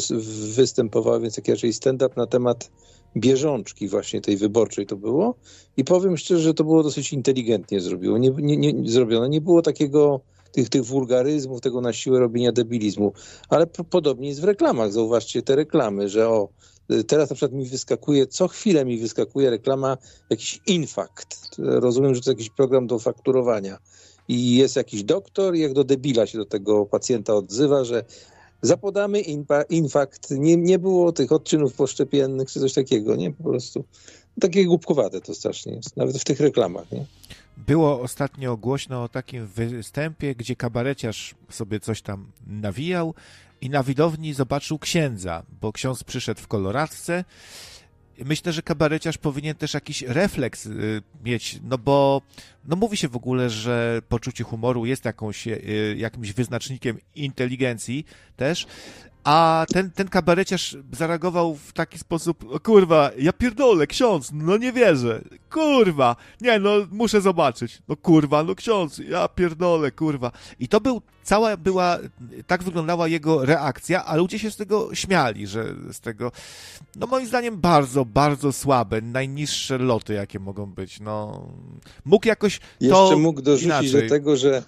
występowały, 0.55 1.21
więc 1.21 1.35
taki 1.35 1.51
raczej 1.51 1.73
stand-up 1.73 2.13
na 2.17 2.27
temat 2.27 2.69
bieżączki 3.17 3.87
właśnie 3.87 4.21
tej 4.21 4.37
wyborczej 4.37 4.85
to 4.85 4.95
było. 4.95 5.35
I 5.77 5.83
powiem 5.83 6.17
szczerze, 6.17 6.41
że 6.41 6.53
to 6.53 6.63
było 6.63 6.83
dosyć 6.83 7.13
inteligentnie 7.13 7.79
zrobiło. 7.79 8.17
Nie, 8.17 8.29
nie, 8.29 8.57
nie, 8.57 8.89
zrobione. 8.91 9.29
Nie 9.29 9.41
było 9.41 9.61
takiego 9.61 10.21
tych, 10.51 10.69
tych 10.69 10.85
wulgaryzmów, 10.85 11.61
tego 11.61 11.81
na 11.81 11.93
siłę 11.93 12.19
robienia 12.19 12.51
debilizmu. 12.51 13.13
Ale 13.49 13.67
podobnie 13.67 14.27
jest 14.27 14.41
w 14.41 14.43
reklamach. 14.43 14.91
Zauważcie 14.91 15.41
te 15.41 15.55
reklamy, 15.55 16.09
że 16.09 16.29
o, 16.29 16.49
Teraz 17.07 17.29
na 17.29 17.35
przykład 17.35 17.53
mi 17.53 17.65
wyskakuje, 17.65 18.27
co 18.27 18.47
chwilę 18.47 18.85
mi 18.85 18.97
wyskakuje 18.97 19.49
reklama, 19.49 19.97
jakiś 20.29 20.59
infakt. 20.67 21.37
Rozumiem, 21.57 22.15
że 22.15 22.21
to 22.21 22.31
jakiś 22.31 22.49
program 22.49 22.87
do 22.87 22.99
fakturowania. 22.99 23.77
I 24.27 24.55
jest 24.55 24.75
jakiś 24.75 25.03
doktor, 25.03 25.55
i 25.55 25.59
jak 25.59 25.73
do 25.73 25.83
debila 25.83 26.27
się 26.27 26.37
do 26.37 26.45
tego 26.45 26.85
pacjenta 26.85 27.33
odzywa, 27.33 27.83
że 27.83 28.03
zapodamy 28.63 29.21
infakt. 29.69 30.31
Nie, 30.31 30.57
nie 30.57 30.79
było 30.79 31.11
tych 31.11 31.31
odczynów 31.31 31.73
poszczepiennych 31.73 32.51
czy 32.51 32.59
coś 32.59 32.73
takiego, 32.73 33.15
nie? 33.15 33.31
Po 33.31 33.43
prostu. 33.43 33.83
Takie 34.39 34.65
głupkowate 34.65 35.21
to 35.21 35.35
strasznie 35.35 35.73
jest, 35.73 35.97
nawet 35.97 36.17
w 36.17 36.23
tych 36.23 36.39
reklamach, 36.39 36.91
nie? 36.91 37.05
Było 37.57 38.01
ostatnio 38.01 38.57
głośno 38.57 39.03
o 39.03 39.09
takim 39.09 39.47
występie, 39.47 40.35
gdzie 40.35 40.55
kabareciarz 40.55 41.35
sobie 41.49 41.79
coś 41.79 42.01
tam 42.01 42.31
nawijał 42.47 43.13
i 43.61 43.69
na 43.69 43.83
widowni 43.83 44.33
zobaczył 44.33 44.79
księdza, 44.79 45.43
bo 45.61 45.73
ksiądz 45.73 46.03
przyszedł 46.03 46.41
w 46.41 46.47
koloradce. 46.47 47.25
Myślę, 48.25 48.53
że 48.53 48.61
kabareciarz 48.61 49.17
powinien 49.17 49.55
też 49.55 49.73
jakiś 49.73 50.01
refleks 50.01 50.65
y, 50.65 51.01
mieć, 51.25 51.59
no 51.63 51.77
bo 51.77 52.21
no 52.65 52.75
mówi 52.75 52.97
się 52.97 53.07
w 53.07 53.15
ogóle, 53.15 53.49
że 53.49 54.01
poczucie 54.09 54.43
humoru 54.43 54.85
jest 54.85 55.05
jakąś, 55.05 55.47
y, 55.47 55.95
jakimś 55.97 56.33
wyznacznikiem 56.33 56.97
inteligencji 57.15 58.05
też, 58.35 58.67
a 59.23 59.65
ten, 59.73 59.91
ten 59.91 60.07
kabareciarz 60.07 60.77
zareagował 60.91 61.55
w 61.55 61.73
taki 61.73 61.99
sposób, 61.99 62.45
o 62.53 62.59
kurwa, 62.59 63.11
ja 63.17 63.33
pierdolę, 63.33 63.87
ksiądz, 63.87 64.29
no 64.33 64.57
nie 64.57 64.73
wierzę, 64.73 65.21
kurwa, 65.51 66.15
nie, 66.41 66.59
no 66.59 66.71
muszę 66.91 67.21
zobaczyć, 67.21 67.81
no 67.87 67.95
kurwa, 67.95 68.43
no 68.43 68.55
ksiądz, 68.55 68.97
ja 68.97 69.27
pierdolę, 69.27 69.91
kurwa. 69.91 70.31
I 70.59 70.67
to 70.67 70.81
był, 70.81 71.01
cała 71.23 71.57
była, 71.57 71.97
tak 72.47 72.63
wyglądała 72.63 73.07
jego 73.07 73.45
reakcja, 73.45 74.05
a 74.05 74.15
ludzie 74.15 74.39
się 74.39 74.51
z 74.51 74.55
tego 74.55 74.95
śmiali, 74.95 75.47
że 75.47 75.75
z 75.91 75.99
tego, 75.99 76.31
no 76.95 77.07
moim 77.07 77.27
zdaniem 77.27 77.57
bardzo, 77.61 78.05
bardzo 78.05 78.51
słabe, 78.51 79.01
najniższe 79.01 79.77
loty, 79.77 80.13
jakie 80.13 80.39
mogą 80.39 80.65
być, 80.65 80.99
no. 80.99 81.47
Mógł 82.05 82.27
jakoś 82.27 82.59
to 82.59 82.65
Jeszcze 82.79 83.15
mógł 83.15 83.41
dorzucić 83.41 83.65
inaczej. 83.67 84.03
do 84.03 84.09
tego, 84.09 84.37
że 84.37 84.63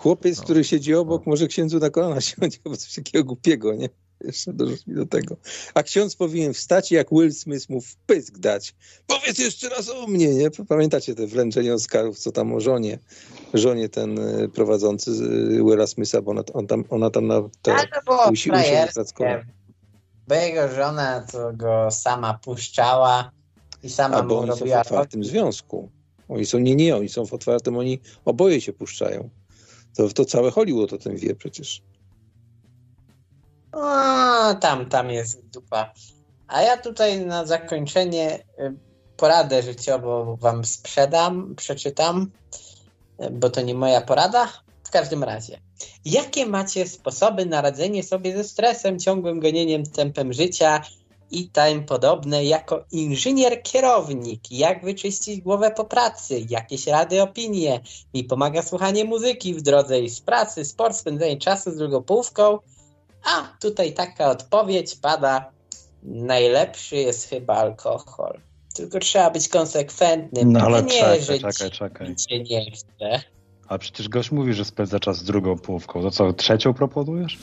Chłopiec, 0.00 0.38
no. 0.38 0.44
który 0.44 0.64
siedzi 0.64 0.94
obok, 0.94 1.26
no. 1.26 1.30
może 1.30 1.46
księdzu 1.46 1.78
na 1.78 1.90
kolana 1.90 2.20
siąść, 2.30 2.60
albo 2.64 2.76
coś 2.76 2.94
takiego 2.94 3.24
głupiego, 3.24 3.74
nie? 3.74 3.88
Jeszcze 4.24 4.52
dorzuć 4.52 4.82
do 4.86 5.06
tego. 5.06 5.36
A 5.74 5.82
ksiądz 5.82 6.16
powinien 6.16 6.54
wstać 6.54 6.92
i 6.92 6.94
jak 6.94 7.10
Will 7.10 7.34
Smith 7.34 7.68
mu 7.68 7.80
wpysk 7.80 8.38
dać. 8.38 8.74
Powiedz 9.06 9.38
jeszcze 9.38 9.68
raz 9.68 9.88
o 9.88 10.06
mnie, 10.06 10.34
nie? 10.34 10.50
Pamiętacie 10.68 11.14
te 11.14 11.26
wręczenie 11.26 11.74
Oscarów, 11.74 12.18
co 12.18 12.32
tam 12.32 12.52
o 12.54 12.60
żonie, 12.60 12.98
żonie 13.54 13.88
ten 13.88 14.18
y, 14.18 14.48
prowadzący 14.48 15.10
y, 15.10 15.64
Willa 15.64 15.86
Smitha, 15.86 16.22
bo 16.22 16.30
ona, 16.30 16.42
on 16.54 16.66
tam, 16.66 16.84
ona 16.90 17.10
tam 17.10 17.26
na 17.26 17.42
te 17.62 17.74
usi, 18.30 18.50
Bo 20.28 20.34
jego 20.34 20.68
żona 20.68 21.26
to 21.32 21.52
go 21.52 21.90
sama 21.90 22.34
puszczała 22.34 23.30
i 23.82 23.90
sama 23.90 24.16
Albo 24.16 24.34
mu 24.34 24.40
oni 24.40 24.50
robiła... 24.50 24.76
są 24.76 24.82
w 24.82 24.86
otwartym 24.86 25.24
związku. 25.24 25.90
Oni 26.28 26.46
są, 26.46 26.58
nie, 26.58 26.76
nie, 26.76 26.96
oni 26.96 27.08
są 27.08 27.26
w 27.26 27.34
otwartym, 27.34 27.76
oni 27.76 28.00
oboje 28.24 28.60
się 28.60 28.72
puszczają. 28.72 29.30
To, 29.96 30.08
to 30.08 30.24
całe 30.24 30.50
Hollywood 30.50 30.92
o 30.92 30.98
tym 30.98 31.16
wie 31.16 31.34
przecież. 31.34 31.82
A, 33.72 34.54
tam, 34.60 34.86
tam 34.86 35.10
jest 35.10 35.46
dupa. 35.46 35.92
A 36.48 36.62
ja 36.62 36.76
tutaj 36.76 37.26
na 37.26 37.46
zakończenie 37.46 38.38
y, 38.38 38.74
poradę 39.16 39.62
życiową 39.62 40.36
wam 40.36 40.64
sprzedam, 40.64 41.54
przeczytam, 41.54 42.30
y, 43.22 43.30
bo 43.30 43.50
to 43.50 43.60
nie 43.60 43.74
moja 43.74 44.00
porada. 44.00 44.48
W 44.84 44.92
każdym 44.92 45.24
razie, 45.24 45.60
jakie 46.04 46.46
macie 46.46 46.88
sposoby 46.88 47.46
na 47.46 47.60
radzenie 47.60 48.02
sobie 48.02 48.36
ze 48.36 48.44
stresem, 48.44 48.98
ciągłym 48.98 49.40
gonieniem 49.40 49.86
tempem 49.86 50.32
życia 50.32 50.82
i 51.30 51.48
tym 51.48 51.84
podobne 51.84 52.44
jako 52.44 52.84
inżynier 52.92 53.62
kierownik. 53.62 54.52
Jak 54.52 54.84
wyczyścić 54.84 55.40
głowę 55.40 55.70
po 55.70 55.84
pracy? 55.84 56.46
Jakieś 56.48 56.86
rady, 56.86 57.22
opinie? 57.22 57.80
Mi 58.14 58.24
pomaga 58.24 58.62
słuchanie 58.62 59.04
muzyki 59.04 59.54
w 59.54 59.62
drodze 59.62 60.00
i 60.00 60.10
z 60.10 60.20
pracy, 60.20 60.64
sport, 60.64 60.96
spędzenie 60.96 61.36
czasu 61.36 61.72
z 61.72 61.76
drugą 61.76 62.02
połówką. 62.02 62.58
A 63.24 63.56
tutaj 63.60 63.92
taka 63.92 64.30
odpowiedź 64.30 64.96
pada. 64.96 65.50
Najlepszy 66.02 66.96
jest 66.96 67.28
chyba 67.28 67.54
alkohol. 67.54 68.40
Tylko 68.74 68.98
trzeba 68.98 69.30
być 69.30 69.48
konsekwentnym. 69.48 70.52
No 70.52 70.60
ale 70.60 70.82
nie 70.82 70.88
czekaj, 70.88 71.22
żyć, 71.22 71.42
czekaj, 71.42 71.70
czekaj. 71.70 72.16
Cię 72.16 72.40
nie 72.42 72.70
chce. 72.70 73.22
A 73.70 73.78
przecież 73.78 74.08
gość 74.08 74.30
mówi, 74.30 74.54
że 74.54 74.64
spędza 74.64 75.00
czas 75.00 75.18
z 75.18 75.24
drugą 75.24 75.58
połówką. 75.58 76.02
To 76.02 76.10
co, 76.10 76.32
trzecią 76.32 76.74
proponujesz? 76.74 77.38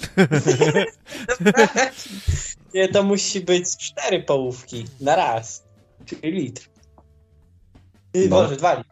Nie, 2.73 2.87
to 2.87 3.03
musi 3.03 3.41
być 3.41 3.77
cztery 3.77 4.23
połówki 4.23 4.85
na 5.01 5.15
raz. 5.15 5.63
Czyli 6.05 6.31
litr. 6.31 6.69
No. 8.15 8.27
Boże, 8.29 8.55
dwa 8.55 8.73
litry. 8.73 8.91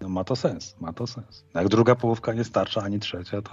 No 0.00 0.08
ma 0.08 0.24
to 0.24 0.36
sens, 0.36 0.76
ma 0.80 0.92
to 0.92 1.06
sens. 1.06 1.44
Jak 1.54 1.68
druga 1.68 1.94
połówka 1.94 2.32
nie 2.32 2.44
starcza, 2.44 2.82
ani 2.82 3.00
trzecia, 3.00 3.42
to... 3.42 3.50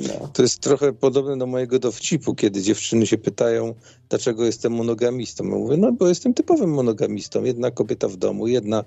No, 0.00 0.28
to 0.32 0.42
jest 0.42 0.60
trochę 0.60 0.92
podobne 0.92 1.38
do 1.38 1.46
mojego 1.46 1.78
dowcipu, 1.78 2.34
kiedy 2.34 2.62
dziewczyny 2.62 3.06
się 3.06 3.18
pytają, 3.18 3.74
dlaczego 4.08 4.44
jestem 4.44 4.72
monogamistą. 4.72 5.44
Ja 5.44 5.50
mówię, 5.50 5.76
no 5.76 5.92
bo 5.92 6.08
jestem 6.08 6.34
typowym 6.34 6.70
monogamistą. 6.70 7.44
Jedna 7.44 7.70
kobieta 7.70 8.08
w 8.08 8.16
domu, 8.16 8.46
jedna 8.46 8.84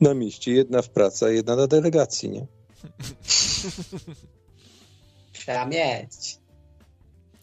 na 0.00 0.14
mieście, 0.14 0.52
jedna 0.52 0.82
w 0.82 0.90
pracy, 0.90 1.26
a 1.26 1.28
jedna 1.28 1.56
na 1.56 1.66
delegacji, 1.66 2.30
nie? 2.30 2.46
Trzeba 5.32 5.66
mieć. 5.66 6.40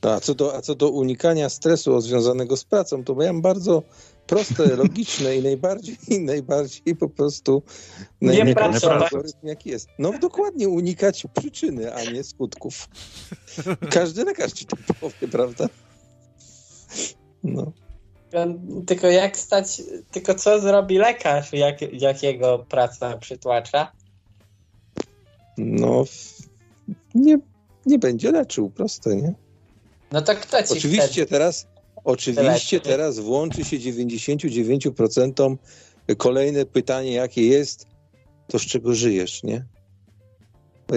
No, 0.03 0.13
a 0.13 0.19
co 0.19 0.35
do, 0.35 0.55
a 0.55 0.61
co 0.61 0.75
do 0.75 0.89
unikania 0.89 1.49
stresu 1.49 2.01
związanego 2.01 2.57
z 2.57 2.63
pracą, 2.63 3.03
to 3.03 3.21
ja 3.21 3.33
mam 3.33 3.41
bardzo 3.41 3.83
proste, 4.27 4.75
logiczne 4.75 5.35
i 5.35 5.43
najbardziej, 5.43 5.97
i 6.07 6.19
najbardziej 6.19 6.95
po 6.95 7.09
prostu 7.09 7.63
pracować. 8.55 9.03
algorytm 9.03 9.47
jaki 9.47 9.69
jest. 9.69 9.89
No 9.99 10.13
dokładnie, 10.19 10.69
unikać 10.69 11.27
przyczyny, 11.39 11.93
a 11.93 12.03
nie 12.03 12.23
skutków. 12.23 12.89
Każdy 13.89 14.23
lekarz 14.23 14.51
ci 14.51 14.65
to 14.65 14.75
powie, 15.01 15.27
prawda? 15.31 15.67
No. 17.43 17.71
Tylko 18.85 19.07
jak 19.07 19.37
stać, 19.37 19.81
tylko 20.11 20.35
co 20.35 20.59
zrobi 20.59 20.97
lekarz, 20.97 21.53
jak, 21.53 21.81
jak 21.93 22.23
jego 22.23 22.59
praca 22.59 23.17
przytłacza? 23.17 23.91
No, 25.57 26.03
nie, 27.15 27.37
nie 27.85 27.99
będzie 27.99 28.31
leczył, 28.31 28.69
proste, 28.69 29.15
nie? 29.15 29.33
No 30.11 30.21
to 30.21 30.35
kto 30.35 30.63
ci 30.63 30.73
Oczywiście 30.73 31.07
wtedy? 31.07 31.25
teraz, 31.25 31.67
oczywiście 32.07 32.79
teraz 32.79 33.19
włączy 33.19 33.65
się 33.65 33.77
99% 33.77 35.57
kolejne 36.17 36.65
pytanie, 36.65 37.13
jakie 37.13 37.47
jest, 37.47 37.85
to 38.47 38.59
z 38.59 38.61
czego 38.61 38.93
żyjesz, 38.93 39.43
nie? 39.43 39.65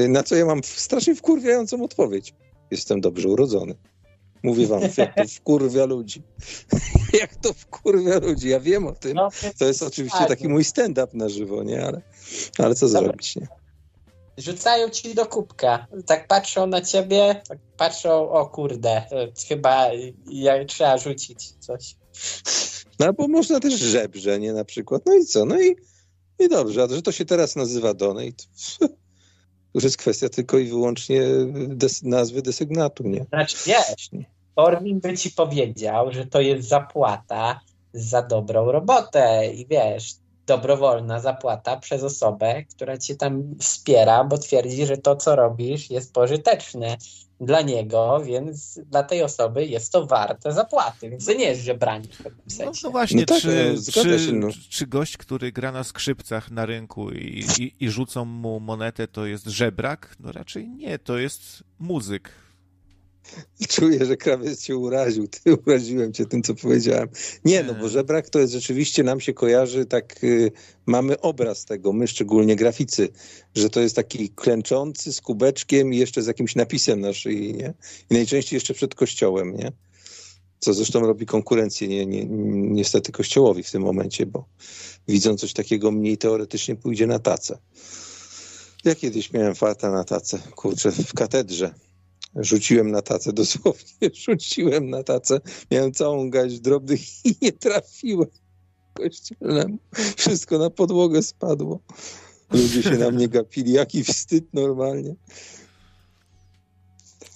Na 0.08 0.22
co 0.22 0.36
ja 0.36 0.46
mam 0.46 0.64
strasznie 0.64 1.14
wkurwiającą 1.14 1.84
odpowiedź. 1.84 2.34
Jestem 2.70 3.00
dobrze 3.00 3.28
urodzony. 3.28 3.74
Mówię 4.42 4.66
wam, 4.66 4.80
jak 4.96 5.14
to 5.14 5.24
wkurwia 5.36 5.84
ludzi. 5.84 6.22
jak 7.20 7.36
to 7.36 7.52
wkurwia 7.52 8.18
ludzi. 8.18 8.48
Ja 8.48 8.60
wiem 8.60 8.86
o 8.86 8.92
tym. 8.92 9.14
No, 9.14 9.28
To 9.58 9.64
jest 9.64 9.82
oczywiście 9.82 10.18
tak, 10.18 10.28
taki 10.28 10.48
mój 10.48 10.64
stand-up 10.64 11.08
na 11.14 11.28
żywo, 11.28 11.62
nie? 11.62 11.84
Ale, 11.84 12.02
ale 12.58 12.74
co 12.74 12.86
Dobra. 12.86 13.00
zrobić, 13.00 13.36
nie? 13.36 13.59
Rzucają 14.40 14.90
ci 14.90 15.14
do 15.14 15.26
kubka. 15.26 15.86
Tak 16.06 16.28
patrzą 16.28 16.66
na 16.66 16.80
ciebie, 16.80 17.42
tak 17.48 17.58
patrzą, 17.76 18.30
o 18.30 18.46
kurde, 18.46 18.90
e, 18.90 19.32
chyba 19.48 19.86
ja, 20.30 20.64
trzeba 20.64 20.98
rzucić 20.98 21.52
coś. 21.52 21.96
No 22.98 23.06
albo 23.06 23.28
można 23.28 23.60
też 23.60 23.74
żebrze, 23.74 24.38
nie? 24.38 24.52
Na 24.52 24.64
przykład. 24.64 25.02
No 25.06 25.14
i 25.14 25.24
co? 25.24 25.44
No 25.44 25.60
i, 25.60 25.76
i 26.38 26.48
dobrze, 26.48 26.82
a 26.82 26.88
że 26.94 27.02
to 27.02 27.12
się 27.12 27.24
teraz 27.24 27.56
nazywa 27.56 27.94
donate, 27.94 28.44
to 28.78 28.88
już 29.74 29.84
jest 29.84 29.96
kwestia 29.96 30.28
tylko 30.28 30.58
i 30.58 30.66
wyłącznie 30.66 31.22
des, 31.68 32.02
nazwy 32.02 32.42
desygnatu, 32.42 33.02
nie? 33.02 33.24
Znaczy 33.24 33.56
wiesz, 33.66 34.10
Ormin 34.56 35.00
by 35.00 35.16
ci 35.16 35.30
powiedział, 35.30 36.12
że 36.12 36.26
to 36.26 36.40
jest 36.40 36.68
zapłata 36.68 37.60
za 37.92 38.22
dobrą 38.22 38.72
robotę 38.72 39.52
i 39.54 39.66
wiesz, 39.66 40.14
dobrowolna 40.50 41.20
zapłata 41.20 41.76
przez 41.76 42.02
osobę, 42.02 42.64
która 42.64 42.98
cię 42.98 43.16
tam 43.16 43.54
wspiera, 43.58 44.24
bo 44.24 44.38
twierdzi, 44.38 44.86
że 44.86 44.96
to, 44.96 45.16
co 45.16 45.36
robisz, 45.36 45.90
jest 45.90 46.12
pożyteczne 46.12 46.96
dla 47.40 47.60
niego, 47.60 48.20
więc 48.24 48.80
dla 48.86 49.02
tej 49.02 49.22
osoby 49.22 49.66
jest 49.66 49.92
to 49.92 50.06
warte 50.06 50.52
zapłaty. 50.52 51.10
Więc 51.10 51.26
to 51.26 51.32
nie 51.32 51.44
jest 51.44 51.62
żebranie 51.62 52.08
w 52.12 52.16
pewnym 52.16 52.44
No, 52.50 52.56
sensie. 52.56 52.80
no 52.84 52.90
właśnie, 52.90 53.20
No 53.20 53.26
tak, 53.26 53.40
czy, 53.40 53.74
no, 53.76 54.02
czy, 54.02 54.18
się, 54.18 54.32
no. 54.32 54.48
czy 54.70 54.86
gość, 54.86 55.16
który 55.16 55.52
gra 55.52 55.72
na 55.72 55.84
skrzypcach 55.84 56.50
na 56.50 56.66
rynku 56.66 57.10
i, 57.10 57.44
i, 57.58 57.74
i 57.80 57.90
rzucą 57.90 58.24
mu 58.24 58.60
monetę, 58.60 59.08
to 59.08 59.26
jest 59.26 59.46
żebrak? 59.46 60.16
No 60.20 60.32
raczej 60.32 60.68
nie, 60.68 60.98
to 60.98 61.18
jest 61.18 61.64
muzyk. 61.78 62.30
Czuję, 63.68 64.04
że 64.04 64.16
krawiec 64.16 64.62
cię 64.62 64.76
uraził. 64.76 65.28
Ty 65.28 65.54
uraziłem 65.66 66.12
cię 66.12 66.26
tym, 66.26 66.42
co 66.42 66.54
powiedziałem. 66.54 67.08
Nie, 67.44 67.62
no 67.62 67.74
bo 67.74 67.88
żebrak 67.88 68.30
to 68.30 68.38
jest 68.38 68.52
rzeczywiście, 68.52 69.02
nam 69.02 69.20
się 69.20 69.32
kojarzy 69.32 69.86
tak, 69.86 70.24
y, 70.24 70.52
mamy 70.86 71.20
obraz 71.20 71.64
tego, 71.64 71.92
my 71.92 72.08
szczególnie 72.08 72.56
graficy, 72.56 73.08
że 73.54 73.70
to 73.70 73.80
jest 73.80 73.96
taki 73.96 74.28
klęczący 74.28 75.12
z 75.12 75.20
kubeczkiem 75.20 75.94
i 75.94 75.96
jeszcze 75.96 76.22
z 76.22 76.26
jakimś 76.26 76.56
napisem 76.56 77.00
na 77.00 77.12
szyi, 77.12 77.54
nie? 77.54 77.74
I 78.10 78.14
najczęściej 78.14 78.56
jeszcze 78.56 78.74
przed 78.74 78.94
kościołem, 78.94 79.56
nie? 79.56 79.72
Co 80.58 80.74
zresztą 80.74 81.00
robi 81.00 81.26
konkurencję 81.26 81.88
nie, 81.88 82.06
nie, 82.06 82.26
niestety 82.50 83.12
kościołowi 83.12 83.62
w 83.62 83.70
tym 83.70 83.82
momencie, 83.82 84.26
bo 84.26 84.44
widząc 85.08 85.40
coś 85.40 85.52
takiego 85.52 85.90
mniej 85.90 86.18
teoretycznie 86.18 86.76
pójdzie 86.76 87.06
na 87.06 87.18
tacę. 87.18 87.58
Ja 88.84 88.94
kiedyś 88.94 89.32
miałem 89.32 89.54
farta 89.54 89.90
na 89.90 90.04
tacę, 90.04 90.38
kurczę, 90.56 90.92
w 90.92 91.14
katedrze. 91.14 91.74
Rzuciłem 92.36 92.90
na 92.90 93.02
tacę, 93.02 93.32
dosłownie 93.42 94.10
rzuciłem 94.14 94.90
na 94.90 95.02
tacę. 95.02 95.40
Miałem 95.70 95.92
całą 95.92 96.30
gaść 96.30 96.60
drobnych 96.60 97.00
i 97.26 97.34
nie 97.42 97.52
trafiłem 97.52 98.28
kościelnemu. 98.94 99.78
Wszystko 100.16 100.58
na 100.58 100.70
podłogę 100.70 101.22
spadło. 101.22 101.80
Ludzie 102.52 102.82
się 102.82 102.98
na 102.98 103.10
mnie 103.10 103.28
gapili. 103.28 103.72
Jaki 103.72 104.04
wstyd 104.04 104.54
normalnie. 104.54 105.14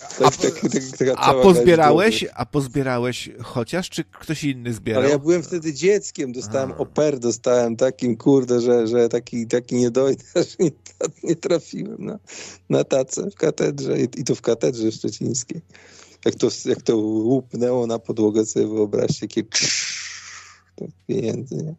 A, 0.05 0.31
Tak, 0.31 0.36
tak, 0.36 0.99
tak, 0.99 1.08
a 1.16 1.34
pozbierałeś, 1.34 2.26
a 2.34 2.47
pozbierałeś 2.47 3.31
chociaż, 3.42 3.91
czy 3.91 4.05
ktoś 4.05 4.44
inny 4.44 4.73
zbierał? 4.73 5.02
Ale 5.02 5.10
ja 5.10 5.18
byłem 5.18 5.42
wtedy 5.42 5.74
dzieckiem, 5.74 6.33
dostałem 6.33 6.73
A. 6.73 6.76
oper, 6.76 7.18
dostałem 7.18 7.76
takim, 7.76 8.16
kurde, 8.16 8.60
że, 8.60 8.86
że 8.86 9.08
taki, 9.08 9.47
taki 9.47 9.74
niedojdy, 9.74 10.24
że 10.34 10.44
nie, 10.58 10.70
nie 11.23 11.36
trafiłem 11.36 12.05
na, 12.05 12.18
na 12.70 12.84
tacę 12.84 13.31
w 13.31 13.34
katedrze 13.34 14.00
i, 14.00 14.02
i 14.02 14.24
to 14.24 14.34
w 14.34 14.42
katedrze 14.42 14.92
szczecińskiej. 14.92 15.60
Jak 16.24 16.34
to, 16.34 16.49
jak 16.65 16.83
to 16.83 16.97
łupnęło 16.97 17.86
na 17.86 17.99
podłogę, 17.99 18.47
sobie 18.47 18.66
wyobraźcie, 18.66 19.28
takie 19.28 19.44
to 20.76 20.84
pieniędzy, 21.07 21.57
nie? 21.57 21.74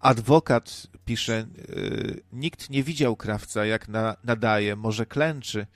Adwokat 0.00 0.86
pisze, 1.04 1.46
y, 1.68 2.22
nikt 2.32 2.70
nie 2.70 2.82
widział 2.82 3.16
krawca, 3.16 3.66
jak 3.66 3.88
na, 3.88 4.16
nadaje, 4.24 4.76
może 4.76 5.06
klęczy. 5.06 5.66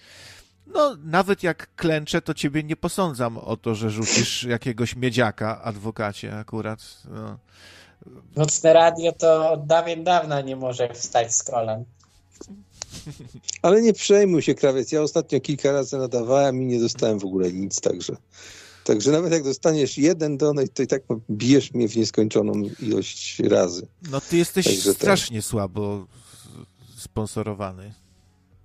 No, 0.74 0.96
nawet 1.04 1.42
jak 1.42 1.74
klęczę, 1.76 2.22
to 2.22 2.34
ciebie 2.34 2.62
nie 2.62 2.76
posądzam 2.76 3.38
o 3.38 3.56
to, 3.56 3.74
że 3.74 3.90
rzucisz 3.90 4.42
jakiegoś 4.56 4.96
miedziaka, 4.96 5.62
adwokacie 5.62 6.38
akurat. 6.38 6.80
No. 7.10 7.38
Nocne 8.36 8.72
radio 8.72 9.12
to 9.12 9.50
od 9.50 9.66
dawien 9.66 10.04
dawna 10.04 10.40
nie 10.40 10.56
może 10.56 10.94
wstać 10.94 11.34
z 11.34 11.42
kolan. 11.42 11.84
Ale 13.62 13.82
nie 13.82 13.92
przejmuj 13.92 14.42
się, 14.42 14.54
krawiec. 14.54 14.92
Ja 14.92 15.02
ostatnio 15.02 15.40
kilka 15.40 15.72
razy 15.72 15.98
nadawałem 15.98 16.62
i 16.62 16.66
nie 16.66 16.80
dostałem 16.80 17.18
w 17.18 17.24
ogóle 17.24 17.52
nic, 17.52 17.80
także. 17.80 18.16
Także 18.84 19.10
nawet 19.10 19.32
jak 19.32 19.44
dostaniesz 19.44 19.98
jeden 19.98 20.36
donate, 20.36 20.68
to 20.68 20.82
i 20.82 20.86
tak 20.86 21.02
bijesz 21.30 21.74
mnie 21.74 21.88
w 21.88 21.96
nieskończoną 21.96 22.52
ilość 22.80 23.40
razy. 23.40 23.86
no, 24.10 24.20
ty 24.20 24.36
jesteś 24.36 24.66
Także 24.66 24.90
tak. 24.90 24.96
strasznie 24.96 25.42
słabo 25.42 26.06
sponsorowany. 26.96 27.94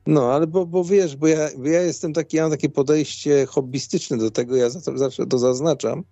No, 0.07 0.33
ale 0.33 0.47
bo, 0.47 0.65
bo 0.65 0.83
wiesz, 0.83 1.15
bo 1.15 1.27
ja, 1.27 1.49
bo 1.57 1.67
ja 1.67 1.81
jestem 1.81 2.13
taki, 2.13 2.37
ja 2.37 2.43
mam 2.43 2.51
takie 2.51 2.69
podejście 2.69 3.45
hobbystyczne 3.45 4.17
do 4.17 4.31
tego, 4.31 4.55
ja 4.55 4.69
za- 4.69 4.97
zawsze 4.97 5.25
to 5.25 5.37
zaznaczam. 5.39 6.03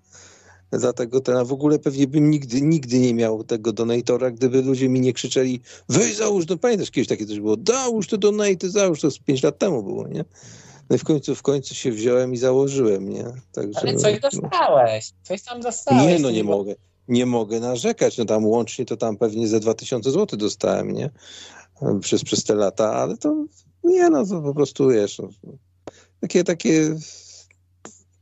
Dlatego 0.72 1.20
to 1.22 1.32
ja 1.32 1.44
w 1.46 1.54
ogóle 1.54 1.80
pewnie 1.80 2.08
bym 2.08 2.30
nigdy, 2.30 2.62
nigdy 2.62 3.00
nie 3.00 3.14
miał 3.14 3.44
tego 3.44 3.74
donatora, 3.74 4.32
gdyby 4.32 4.62
ludzie 4.62 4.90
mi 4.90 5.02
nie 5.02 5.14
krzyczeli, 5.14 5.62
weź 5.90 6.16
załóż, 6.16 6.48
no 6.48 6.58
pamiętasz 6.58 6.92
kiedyś 6.92 7.08
takie 7.08 7.26
coś 7.26 7.40
było, 7.40 7.56
załóż 7.68 8.08
te 8.08 8.18
donate, 8.18 8.70
załóż, 8.70 9.02
to 9.02 9.12
z 9.12 9.20
pięć 9.20 9.44
lat 9.44 9.58
temu 9.58 9.84
było, 9.84 10.08
nie? 10.08 10.26
No 10.90 10.96
i 10.96 11.00
w 11.00 11.04
końcu, 11.04 11.36
w 11.36 11.42
końcu 11.42 11.76
się 11.76 11.92
wziąłem 11.92 12.34
i 12.34 12.38
założyłem, 12.38 13.10
nie? 13.10 13.26
Także, 13.52 13.80
Ale 13.80 13.94
no, 13.94 14.00
coś 14.00 14.14
no. 14.22 14.30
dostałeś. 14.30 15.12
Coś 15.24 15.42
tam 15.42 15.62
dostałeś. 15.62 16.08
Nie, 16.08 16.20
no 16.20 16.32
nie 16.32 16.44
mogę. 16.44 16.76
Nie 17.08 17.26
mogę 17.26 17.60
narzekać. 17.60 18.18
No 18.18 18.26
tam 18.26 18.46
łącznie 18.46 18.86
to 18.86 18.98
tam 18.98 19.18
pewnie 19.18 19.48
ze 19.48 19.60
2000 19.60 20.12
zł 20.12 20.40
dostałem, 20.40 20.92
nie? 20.92 21.10
Przez, 22.02 22.24
przez 22.24 22.44
te 22.44 22.56
lata, 22.56 22.94
ale 22.94 23.18
to 23.18 23.46
nie, 23.84 24.10
no 24.10 24.26
to 24.26 24.42
po 24.42 24.54
prostu 24.54 24.90
wiesz. 24.90 25.20
No, 25.20 25.30
takie, 26.20 26.44
takie. 26.44 26.96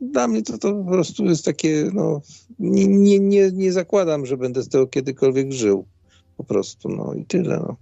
Dla 0.02 0.28
mnie 0.28 0.42
to, 0.42 0.58
to 0.58 0.74
po 0.74 0.92
prostu 0.92 1.26
jest 1.26 1.46
takie, 1.46 1.92
no. 1.94 2.22
Nie, 2.60 2.88
nie, 2.88 3.20
nie, 3.20 3.52
nie 3.52 3.72
zakładam, 3.72 4.26
że 4.26 4.38
będę 4.38 4.64
z 4.64 4.70
tego 4.70 4.88
kiedykolwiek 4.88 5.52
żył. 5.52 5.86
Po 6.38 6.44
prostu, 6.44 6.90
no 6.90 7.14
i 7.14 7.26
tyle, 7.26 7.58
no. 7.58 7.76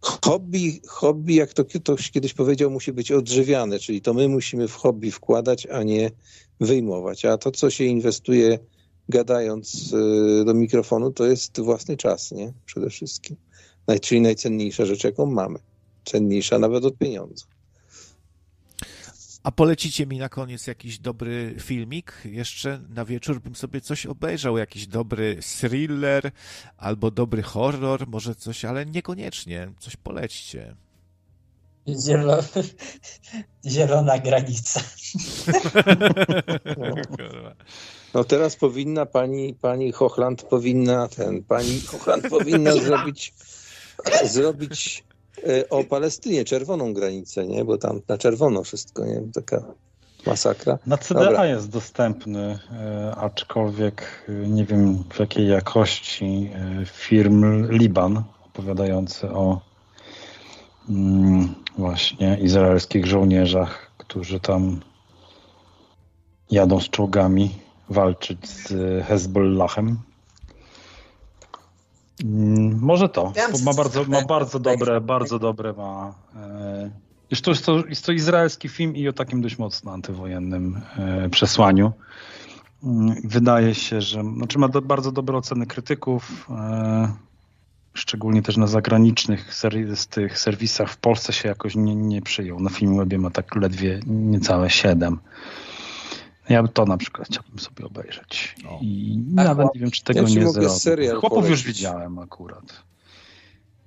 Hobby, 0.00 0.80
hobby, 0.86 1.34
jak 1.34 1.52
to 1.52 1.64
ktoś 1.64 2.10
kiedyś 2.10 2.34
powiedział, 2.34 2.70
musi 2.70 2.92
być 2.92 3.12
odżywiane, 3.12 3.78
czyli 3.78 4.00
to 4.00 4.14
my 4.14 4.28
musimy 4.28 4.68
w 4.68 4.74
hobby 4.74 5.10
wkładać, 5.10 5.66
a 5.66 5.82
nie 5.82 6.10
wyjmować. 6.60 7.24
A 7.24 7.38
to, 7.38 7.50
co 7.50 7.70
się 7.70 7.84
inwestuje 7.84 8.58
gadając 9.08 9.92
y, 9.92 10.44
do 10.44 10.54
mikrofonu, 10.54 11.10
to 11.10 11.26
jest 11.26 11.60
własny 11.60 11.96
czas, 11.96 12.32
nie? 12.32 12.52
Przede 12.66 12.90
wszystkim. 12.90 13.36
Czyli 14.02 14.20
najcenniejsza 14.20 14.84
rzecz, 14.84 15.04
jaką 15.04 15.26
mamy. 15.26 15.58
Cenniejsza 16.10 16.58
nawet 16.58 16.84
od 16.84 16.98
pieniądza. 16.98 17.44
A 19.42 19.52
polecicie 19.52 20.06
mi 20.06 20.18
na 20.18 20.28
koniec 20.28 20.66
jakiś 20.66 20.98
dobry 20.98 21.54
filmik? 21.60 22.12
Jeszcze 22.24 22.80
na 22.88 23.04
wieczór 23.04 23.40
bym 23.40 23.54
sobie 23.56 23.80
coś 23.80 24.06
obejrzał, 24.06 24.58
jakiś 24.58 24.86
dobry 24.86 25.38
thriller 25.60 26.30
albo 26.76 27.10
dobry 27.10 27.42
horror, 27.42 28.08
może 28.08 28.34
coś, 28.34 28.64
ale 28.64 28.86
niekoniecznie. 28.86 29.72
Coś 29.78 29.96
polećcie. 29.96 30.74
Zielo... 31.88 32.38
Zielona 33.66 34.18
granica. 34.18 34.80
No 38.14 38.24
teraz 38.24 38.56
powinna 38.56 39.06
pani, 39.06 39.54
pani 39.54 39.92
Hochland 39.92 40.42
powinna 40.42 41.08
ten, 41.08 41.44
pani 41.44 41.80
Hochland 41.80 42.28
powinna 42.28 42.72
zrobić, 42.86 43.34
zrobić 44.24 45.04
o 45.70 45.84
Palestynie 45.84 46.44
czerwoną 46.44 46.94
granicę, 46.94 47.46
nie? 47.46 47.64
Bo 47.64 47.78
tam 47.78 48.00
na 48.08 48.18
czerwono 48.18 48.62
wszystko, 48.64 49.04
nie? 49.04 49.22
Taka 49.34 49.64
masakra. 50.26 50.78
Na 50.86 50.98
CDA 50.98 51.24
Dobra. 51.24 51.46
jest 51.46 51.70
dostępny, 51.70 52.58
e, 52.72 53.14
aczkolwiek 53.16 54.26
e, 54.28 54.32
nie 54.32 54.64
wiem 54.64 55.04
w 55.12 55.20
jakiej 55.20 55.48
jakości 55.48 56.50
e, 56.54 56.86
firm 56.86 57.70
Liban 57.70 58.22
opowiadający 58.46 59.30
o 59.30 59.60
mm, 60.88 61.54
właśnie 61.78 62.38
izraelskich 62.40 63.06
żołnierzach, 63.06 63.90
którzy 63.98 64.40
tam 64.40 64.80
jadą 66.50 66.80
z 66.80 66.90
czołgami 66.90 67.50
walczyć 67.88 68.48
z 68.48 68.72
Hezbollahem. 69.06 69.98
Mm, 72.24 72.78
Może 72.82 73.08
to, 73.08 73.32
ma 73.64 73.74
bardzo, 73.74 74.04
ma 74.04 74.22
bardzo 74.22 74.58
dobre, 74.58 75.00
bardzo 75.00 75.38
dobre 75.38 75.72
ma. 75.72 76.14
E, 76.36 76.90
jest, 77.30 77.44
to 77.44 77.84
jest 77.88 78.06
to 78.06 78.12
izraelski 78.12 78.68
film 78.68 78.96
i 78.96 79.08
o 79.08 79.12
takim 79.12 79.40
dość 79.40 79.58
mocno 79.58 79.92
antywojennym 79.92 80.80
e, 80.96 81.28
przesłaniu. 81.28 81.92
Mm, 82.84 83.14
Wydaje 83.24 83.74
się, 83.74 84.00
że 84.00 84.22
znaczy 84.36 84.58
ma 84.58 84.68
do, 84.68 84.82
bardzo 84.82 85.12
dobre 85.12 85.36
oceny 85.36 85.66
krytyków, 85.66 86.46
e, 86.50 87.12
szczególnie 87.94 88.42
też 88.42 88.56
na 88.56 88.66
zagranicznych 88.66 89.54
z 89.94 90.06
tych 90.06 90.38
serwisach. 90.38 90.90
W 90.90 90.96
Polsce 90.96 91.32
się 91.32 91.48
jakoś 91.48 91.76
nie, 91.76 91.96
nie 91.96 92.22
przyjął. 92.22 92.60
Na 92.60 92.70
Filmwebie 92.70 93.18
ma 93.18 93.30
tak 93.30 93.56
ledwie 93.56 94.00
niecałe 94.06 94.70
7. 94.70 95.18
Ja 96.50 96.68
to 96.68 96.84
na 96.84 96.96
przykład 96.96 97.28
chciałbym 97.28 97.58
sobie 97.58 97.84
obejrzeć. 97.86 98.54
O. 98.68 98.78
I 98.82 99.22
A 99.36 99.44
nawet 99.44 99.66
chłop- 99.66 99.74
nie 99.74 99.80
wiem, 99.80 99.90
czy 99.90 100.04
tego 100.04 100.20
nie 100.22 100.50
zrobię. 100.50 100.68
serial 100.68 101.16
Chłopów 101.16 101.50
już 101.50 101.62
widziałem 101.62 102.18
akurat. 102.18 102.82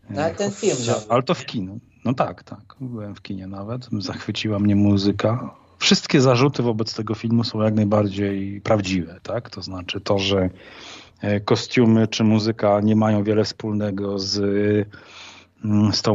No, 0.09 0.21
ale 0.21 0.35
ten 0.35 0.51
film. 0.51 0.77
Ale 1.09 1.23
to 1.23 1.33
w 1.33 1.45
kinu. 1.45 1.79
No 2.05 2.13
tak, 2.13 2.43
tak. 2.43 2.75
Byłem 2.81 3.15
w 3.15 3.21
kinie 3.21 3.47
nawet. 3.47 3.89
Zachwyciła 3.99 4.59
mnie 4.59 4.75
muzyka. 4.75 5.55
Wszystkie 5.79 6.21
zarzuty 6.21 6.63
wobec 6.63 6.95
tego 6.95 7.15
filmu 7.15 7.43
są 7.43 7.61
jak 7.61 7.73
najbardziej 7.73 8.61
prawdziwe, 8.61 9.19
tak? 9.23 9.49
To 9.49 9.61
znaczy 9.61 10.01
to, 10.01 10.19
że 10.19 10.49
e, 11.21 11.39
kostiumy 11.39 12.07
czy 12.07 12.23
muzyka 12.23 12.81
nie 12.81 12.95
mają 12.95 13.23
wiele 13.23 13.43
wspólnego 13.43 14.19
z, 14.19 14.41
z 15.91 16.01
tą 16.01 16.13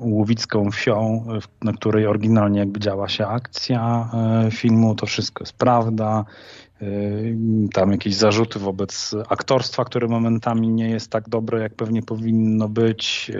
łowicką 0.00 0.70
wsią, 0.70 1.26
na 1.62 1.72
której 1.72 2.06
oryginalnie 2.06 2.58
jakby 2.58 2.80
działa 2.80 3.08
się 3.08 3.26
akcja 3.26 4.10
e, 4.46 4.50
filmu. 4.50 4.94
To 4.94 5.06
wszystko 5.06 5.42
jest 5.42 5.52
prawda. 5.52 6.24
E, 6.82 6.86
Tam 7.72 7.92
jakieś 7.92 8.14
zarzuty 8.14 8.58
wobec 8.58 9.14
aktorstwa, 9.28 9.84
które 9.84 10.08
momentami 10.08 10.68
nie 10.68 10.90
jest 10.90 11.10
tak 11.10 11.28
dobre, 11.28 11.60
jak 11.60 11.74
pewnie 11.74 12.02
powinno 12.02 12.68
być 12.68 13.30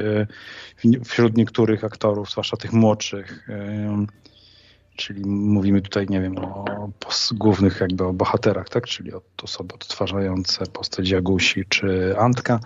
e, 0.85 1.01
wśród 1.05 1.37
niektórych 1.37 1.85
aktorów, 1.85 2.31
zwłaszcza 2.31 2.57
tych 2.57 2.73
młodszych. 2.73 3.49
Czyli 4.97 5.27
mówimy 5.27 5.83
tutaj, 5.83 6.07
nie 6.09 6.21
wiem, 6.21 6.39
o 6.39 6.65
głównych 7.33 7.81
jakby 7.81 8.05
o 8.05 8.13
bohaterach, 8.13 8.69
tak? 8.69 8.87
Czyli 8.87 9.15
o 9.15 9.21
osoby 9.43 9.75
odtwarzające 9.75 10.67
postać 10.67 11.11
Jagusi 11.11 11.65
czy 11.69 12.15
Antka. 12.19 12.61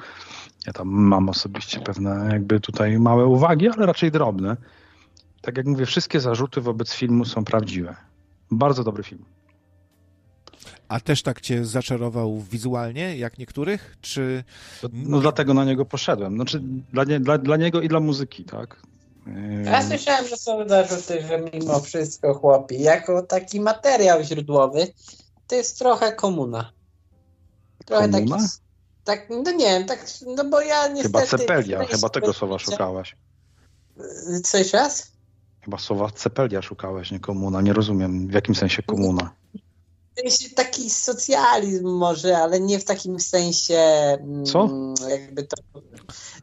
Ja 0.67 0.73
tam 0.73 0.89
mam 0.89 1.29
osobiście 1.29 1.81
pewne 1.81 2.29
jakby 2.33 2.61
tutaj 2.61 2.99
małe 2.99 3.27
uwagi, 3.27 3.69
ale 3.69 3.87
raczej 3.87 4.11
drobne. 4.11 4.57
Tak 5.43 5.57
jak 5.57 5.67
mówię, 5.67 5.87
wszystkie 5.87 6.21
zarzuty 6.21 6.61
wobec 6.61 6.93
filmu 6.93 7.25
są 7.25 7.45
prawdziwe. 7.45 7.97
Bardzo 8.51 8.85
dobry 8.85 9.03
film. 9.03 9.25
A 10.89 11.01
też 11.01 11.23
tak 11.23 11.41
cię 11.41 11.65
zaczarował 11.65 12.41
wizualnie, 12.41 13.17
jak 13.17 13.39
niektórych? 13.39 13.97
Czy 14.01 14.45
No 14.93 15.21
dlatego 15.21 15.55
na 15.55 15.65
niego 15.65 15.85
poszedłem. 15.85 16.35
Znaczy 16.35 16.63
dla, 16.93 17.05
nie, 17.05 17.21
dla, 17.21 17.39
dla 17.39 17.57
niego 17.57 17.81
i 17.81 17.89
dla 17.89 18.01
muzyki, 18.01 18.45
tak? 18.45 18.83
Ja 19.65 19.83
słyszałem, 19.83 20.29
że 20.29 20.37
są 20.37 20.69
zarzuty, 20.69 21.27
że 21.29 21.41
mimo 21.53 21.81
wszystko 21.81 22.35
chłopi, 22.35 22.81
jako 22.83 23.23
taki 23.23 23.61
materiał 23.61 24.23
źródłowy, 24.23 24.87
to 25.47 25.55
jest 25.55 25.79
trochę 25.79 26.13
komuna. 26.13 26.73
Trochę 27.85 28.09
Komuna? 28.09 28.37
taki. 28.37 28.64
Tak, 29.05 29.27
no 29.31 29.51
nie 29.53 29.67
wiem, 29.67 29.87
tak, 29.87 30.07
no 30.37 30.45
bo 30.45 30.61
ja 30.61 30.89
niestety... 30.89 31.19
Chyba 31.19 31.27
cepelia, 31.27 31.85
chyba 31.85 32.09
tego 32.09 32.33
słowa 32.33 32.59
szukałaś. 32.59 33.17
Co 34.45 34.59
jeszcze 34.59 34.77
raz? 34.77 35.13
Chyba 35.65 35.79
słowa 35.79 36.11
cepelia 36.11 36.63
szukałeś, 36.63 37.11
nie 37.11 37.21
komuna. 37.21 37.61
Nie 37.63 37.73
rozumiem, 37.73 38.29
w 38.29 38.33
jakim 38.33 38.55
sensie 38.55 38.83
komuna. 38.83 39.35
Taki 40.57 40.91
socjalizm 40.91 41.89
może, 41.89 42.39
ale 42.39 42.61
nie 42.61 42.79
w 42.79 42.85
takim 42.85 43.21
sensie... 43.21 43.79
mm, 44.21 44.47
Co? 44.47 44.71
Jakby 45.09 45.43
to... 45.43 45.57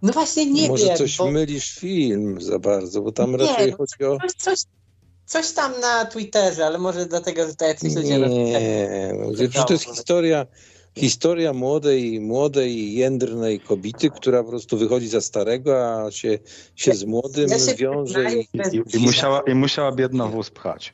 No 0.02 0.14
właśnie 0.14 0.52
nie 0.52 0.68
Może 0.68 0.86
wiem, 0.86 0.98
coś 0.98 1.18
bo 1.18 1.32
mylisz 1.32 1.76
film 1.76 2.42
za 2.42 2.60
bardzo, 2.60 3.02
bo 3.02 3.12
tam 3.12 3.32
Nie, 3.32 3.38
raczej 3.38 3.72
no 3.72 3.78
chodzi 3.78 4.06
o... 4.06 4.18
coś, 4.20 4.32
coś, 4.34 4.60
coś 5.26 5.52
tam 5.52 5.80
na 5.80 6.06
Twitterze, 6.06 6.66
ale 6.66 6.78
może 6.78 7.06
dlatego, 7.06 7.48
że 7.48 7.56
to 7.56 7.66
jacyś 7.66 7.96
ludzie. 7.96 8.20
Nie, 8.20 9.14
no, 9.20 9.36
że 9.50 9.64
to 9.64 9.74
jest 9.74 9.86
historia, 9.86 10.46
historia 10.96 11.54
młodej, 11.54 12.20
młodej, 12.20 12.94
jędrnej 12.94 13.60
kobiety, 13.60 14.10
która 14.10 14.44
po 14.44 14.50
prostu 14.50 14.78
wychodzi 14.78 15.08
za 15.08 15.22
starego, 15.22 16.04
a 16.06 16.12
się, 16.12 16.40
się 16.76 16.94
z 16.94 17.04
młodym 17.04 17.50
Ja 17.50 17.60
się 17.60 17.76
wiąże 17.76 18.36
i... 18.36 18.40
I, 18.40 18.98
i, 18.98 19.00
musiała, 19.00 19.42
I 19.42 19.56
musiała 19.56 19.92
biedna 19.92 20.28
wóz 20.28 20.50
pchać. 20.50 20.94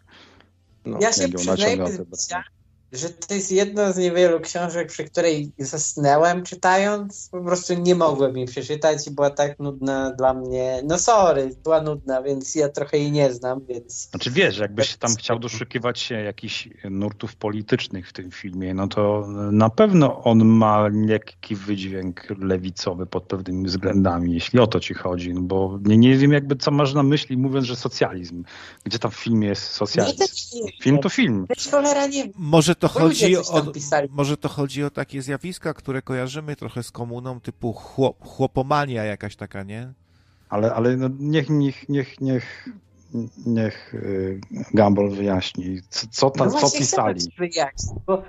No. 0.85 0.97
Ja 1.01 1.13
się 1.13 1.29
przyznaję, 1.29 1.77
bez 1.77 1.99
bicia, 1.99 2.43
że 2.91 3.09
to 3.09 3.33
jest 3.33 3.51
jedna 3.51 3.91
z 3.91 3.97
niewielu 3.97 4.39
książek, 4.39 4.87
przy 4.87 5.03
której 5.03 5.51
zasnęłem 5.59 6.43
czytając. 6.43 7.29
Po 7.31 7.43
prostu 7.43 7.73
nie 7.73 7.95
mogłem 7.95 8.37
jej 8.37 8.47
przeczytać 8.47 9.07
i 9.07 9.11
była 9.11 9.29
tak 9.29 9.59
nudna 9.59 10.11
dla 10.11 10.33
mnie. 10.33 10.81
No 10.85 10.97
sorry, 10.97 11.49
była 11.63 11.81
nudna, 11.81 12.21
więc 12.21 12.55
ja 12.55 12.69
trochę 12.69 12.97
jej 12.97 13.11
nie 13.11 13.33
znam, 13.33 13.65
więc 13.65 14.09
Znaczy 14.09 14.31
wiesz, 14.31 14.57
jakbyś 14.57 14.95
tam 14.95 15.15
chciał 15.15 15.39
doszukiwać 15.39 15.99
się 15.99 16.15
jakichś 16.15 16.69
nurtów 16.89 17.35
politycznych 17.35 18.09
w 18.09 18.13
tym 18.13 18.31
filmie, 18.31 18.73
no 18.73 18.87
to 18.87 19.27
na 19.51 19.69
pewno 19.69 20.23
on 20.23 20.45
ma 20.45 20.87
lekki 20.87 21.55
wydźwięk 21.55 22.27
lewicowy 22.39 23.05
pod 23.05 23.23
pewnymi 23.23 23.65
względami, 23.65 24.33
jeśli 24.33 24.59
o 24.59 24.67
to 24.67 24.79
ci 24.79 24.93
chodzi, 24.93 25.33
no 25.33 25.41
bo 25.41 25.79
nie, 25.83 25.97
nie 25.97 26.17
wiem 26.17 26.31
jakby 26.31 26.55
co 26.55 26.71
masz 26.71 26.93
na 26.93 27.03
myśli 27.03 27.37
mówiąc, 27.37 27.65
że 27.65 27.75
socjalizm. 27.75 28.43
Gdzie 28.83 28.99
tam 28.99 29.11
w 29.11 29.15
filmie 29.15 29.47
jest 29.47 29.61
nie, 29.61 29.75
socjalizm? 29.75 30.23
Film 30.81 30.99
to 30.99 31.09
film. 31.09 31.47
Może 32.35 32.75
to 32.79 32.87
chodzi 32.87 33.37
o, 33.37 33.43
może 34.09 34.37
to 34.37 34.49
chodzi 34.49 34.83
o 34.83 34.89
takie 34.89 35.21
zjawiska, 35.21 35.73
które 35.73 36.01
kojarzymy 36.01 36.55
trochę 36.55 36.83
z 36.83 36.91
komuną, 36.91 37.39
typu 37.39 37.73
chłop, 37.73 38.27
chłopomania 38.27 39.03
jakaś 39.03 39.35
taka, 39.35 39.63
nie? 39.63 39.93
Ale, 40.49 40.73
ale 40.73 40.97
no 40.97 41.09
niech, 41.19 41.49
niech, 41.49 41.89
niech, 41.89 42.21
niech, 42.21 42.69
niech 43.45 43.93
y, 43.93 44.41
Gumball 44.73 45.09
wyjaśni, 45.09 45.81
co, 45.89 46.07
co 46.11 46.29
tam, 46.29 46.51
No 46.51 46.59
co 46.59 46.77
pisali. 46.77 47.21
wyjaśnić, 47.37 47.91
bo 48.07 48.23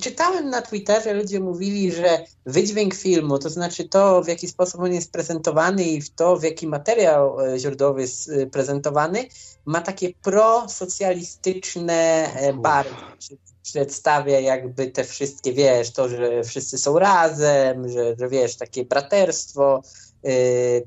czytałem 0.00 0.50
na 0.50 0.62
Twitterze, 0.62 1.14
ludzie 1.14 1.40
mówili, 1.40 1.92
że 1.92 2.24
wydźwięk 2.46 2.94
filmu, 2.94 3.38
to 3.38 3.50
znaczy 3.50 3.88
to, 3.88 4.22
w 4.22 4.28
jaki 4.28 4.48
sposób 4.48 4.80
on 4.80 4.92
jest 4.92 5.12
prezentowany 5.12 5.84
i 5.84 6.02
w 6.02 6.10
to, 6.10 6.36
w 6.36 6.42
jaki 6.42 6.66
materiał 6.66 7.40
e, 7.40 7.58
źródłowy 7.58 8.00
jest 8.00 8.30
e, 8.30 8.46
prezentowany, 8.46 9.28
ma 9.64 9.80
takie 9.80 10.12
prosocjalistyczne 10.22 11.94
e, 12.34 12.52
barwy. 12.52 12.94
Przedstawia 13.62 14.40
jakby 14.40 14.86
te 14.86 15.04
wszystkie, 15.04 15.52
wiesz, 15.52 15.90
to, 15.90 16.08
że 16.08 16.44
wszyscy 16.44 16.78
są 16.78 16.98
razem, 16.98 17.88
że, 17.88 18.16
że 18.18 18.28
wiesz, 18.28 18.56
takie 18.56 18.84
braterstwo, 18.84 19.82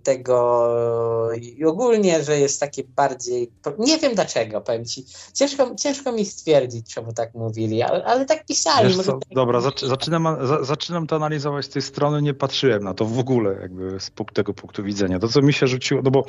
tego 0.03 1.30
i 1.41 1.65
ogólnie, 1.65 2.23
że 2.23 2.39
jest 2.39 2.59
takie 2.59 2.83
bardziej. 2.95 3.51
Nie 3.80 3.97
wiem 3.97 4.15
dlaczego, 4.15 4.61
powiem 4.61 4.85
ci. 4.85 5.05
Ciężko, 5.33 5.75
ciężko 5.75 6.11
mi 6.11 6.25
stwierdzić, 6.25 6.93
czemu 6.93 7.14
tak 7.14 7.33
mówili, 7.35 7.81
ale, 7.83 8.05
ale 8.05 8.25
tak 8.25 8.45
pisali. 8.45 8.97
Tak 8.97 9.15
dobra, 9.31 9.61
zaczynam, 9.61 10.47
za- 10.47 10.64
zaczynam 10.64 11.07
to 11.07 11.15
analizować 11.15 11.65
z 11.65 11.69
tej 11.69 11.81
strony, 11.81 12.22
nie 12.22 12.33
patrzyłem 12.33 12.83
na 12.83 12.93
to 12.93 13.05
w 13.05 13.19
ogóle 13.19 13.57
jakby 13.61 13.99
z 13.99 14.11
tego 14.33 14.53
punktu 14.53 14.83
widzenia. 14.83 15.19
To, 15.19 15.27
co 15.27 15.41
mi 15.41 15.53
się 15.53 15.67
rzuciło, 15.67 16.01
no 16.03 16.11
bo 16.11 16.25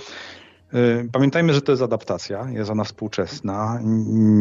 y, 0.74 1.08
pamiętajmy, 1.12 1.54
że 1.54 1.62
to 1.62 1.72
jest 1.72 1.82
adaptacja, 1.82 2.46
jest 2.50 2.70
ona 2.70 2.84
współczesna. 2.84 3.80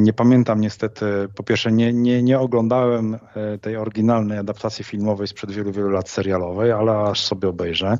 Nie 0.03 0.13
pamiętam 0.13 0.61
niestety, 0.61 1.05
po 1.35 1.43
pierwsze 1.43 1.71
nie, 1.71 1.93
nie, 1.93 2.23
nie 2.23 2.39
oglądałem 2.39 3.13
y, 3.13 3.19
tej 3.61 3.77
oryginalnej 3.77 4.37
adaptacji 4.37 4.83
filmowej 4.85 5.27
sprzed 5.27 5.51
wielu, 5.51 5.71
wielu 5.71 5.89
lat 5.89 6.09
serialowej, 6.09 6.71
ale 6.71 6.91
aż 6.97 7.25
sobie 7.25 7.49
obejrzę. 7.49 7.97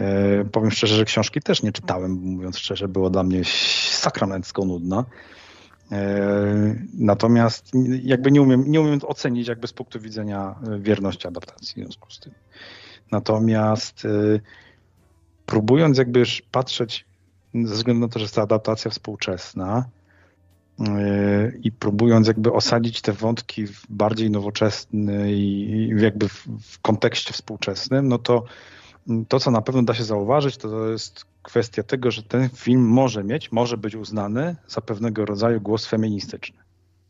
Y, 0.00 0.44
Powiem 0.52 0.70
szczerze, 0.70 0.96
że 0.96 1.04
książki 1.04 1.40
też 1.40 1.62
nie 1.62 1.72
czytałem, 1.72 2.12
mówiąc 2.12 2.58
szczerze, 2.58 2.88
było 2.88 3.10
dla 3.10 3.22
mnie 3.22 3.42
sakramencko 3.90 4.64
nudna. 4.64 5.04
Natomiast 6.94 7.72
jakby 8.02 8.30
nie 8.30 8.42
umiem, 8.42 8.64
nie 8.66 8.80
umiem 8.80 9.00
ocenić 9.06 9.48
jakby 9.48 9.66
z 9.66 9.72
punktu 9.72 10.00
widzenia 10.00 10.54
wierności 10.78 11.28
adaptacji 11.28 11.66
w 11.66 11.84
związku 11.84 12.10
z 12.10 12.20
tym. 12.20 12.32
Natomiast 13.12 14.06
próbując 15.46 15.98
jakby 15.98 16.22
patrzeć 16.50 17.04
ze 17.54 17.74
względu 17.74 18.06
na 18.06 18.12
to, 18.12 18.18
że 18.18 18.24
jest 18.24 18.34
to 18.34 18.42
adaptacja 18.42 18.90
współczesna 18.90 19.84
i 21.62 21.72
próbując 21.72 22.26
jakby 22.26 22.52
osadzić 22.52 23.00
te 23.00 23.12
wątki 23.12 23.66
w 23.66 23.86
bardziej 23.88 24.30
nowoczesny 24.30 25.32
i 25.32 25.92
jakby 25.96 26.28
w 26.60 26.78
kontekście 26.82 27.32
współczesnym, 27.32 28.08
no 28.08 28.18
to 28.18 28.44
to, 29.28 29.40
co 29.40 29.50
na 29.50 29.62
pewno 29.62 29.82
da 29.82 29.94
się 29.94 30.04
zauważyć, 30.04 30.56
to, 30.56 30.88
jest 30.88 31.24
kwestia 31.42 31.82
tego, 31.82 32.10
że 32.10 32.22
ten 32.22 32.48
film 32.48 32.88
może 32.88 33.24
mieć, 33.24 33.52
może 33.52 33.76
być 33.76 33.94
uznany 33.94 34.56
za 34.68 34.80
pewnego 34.80 35.24
rodzaju 35.24 35.60
głos 35.60 35.86
feministyczny. 35.86 36.58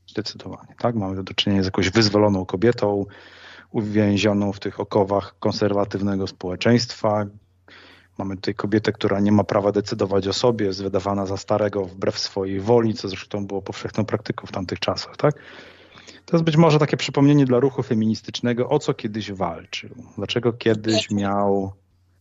Zdecydowanie, 0.06 0.74
tak? 0.78 0.94
Mamy 0.94 1.24
do 1.24 1.34
czynienia 1.34 1.62
z 1.62 1.64
jakąś 1.64 1.90
wyzwoloną 1.90 2.46
kobietą, 2.46 3.06
uwięzioną 3.70 4.52
w 4.52 4.60
tych 4.60 4.80
okowach 4.80 5.34
konserwatywnego 5.38 6.26
społeczeństwa. 6.26 7.26
Mamy 8.18 8.36
tutaj 8.36 8.54
kobietę, 8.54 8.92
która 8.92 9.20
nie 9.20 9.32
ma 9.32 9.44
prawa 9.44 9.72
decydować 9.72 10.28
o 10.28 10.32
sobie, 10.32 10.66
jest 10.66 10.82
wydawana 10.82 11.26
za 11.26 11.36
starego 11.36 11.84
wbrew 11.84 12.18
swojej 12.18 12.60
woli, 12.60 12.94
co 12.94 13.08
zresztą 13.08 13.46
było 13.46 13.62
powszechną 13.62 14.04
praktyką 14.04 14.46
w 14.46 14.52
tamtych 14.52 14.78
czasach, 14.78 15.16
tak? 15.16 15.34
To 16.26 16.36
jest 16.36 16.44
być 16.44 16.56
może 16.56 16.78
takie 16.78 16.96
przypomnienie 16.96 17.44
dla 17.44 17.60
ruchu 17.60 17.82
feministycznego, 17.82 18.68
o 18.68 18.78
co 18.78 18.94
kiedyś 18.94 19.32
walczył, 19.32 19.90
dlaczego 20.16 20.52
kiedyś 20.52 21.10
miał 21.10 21.72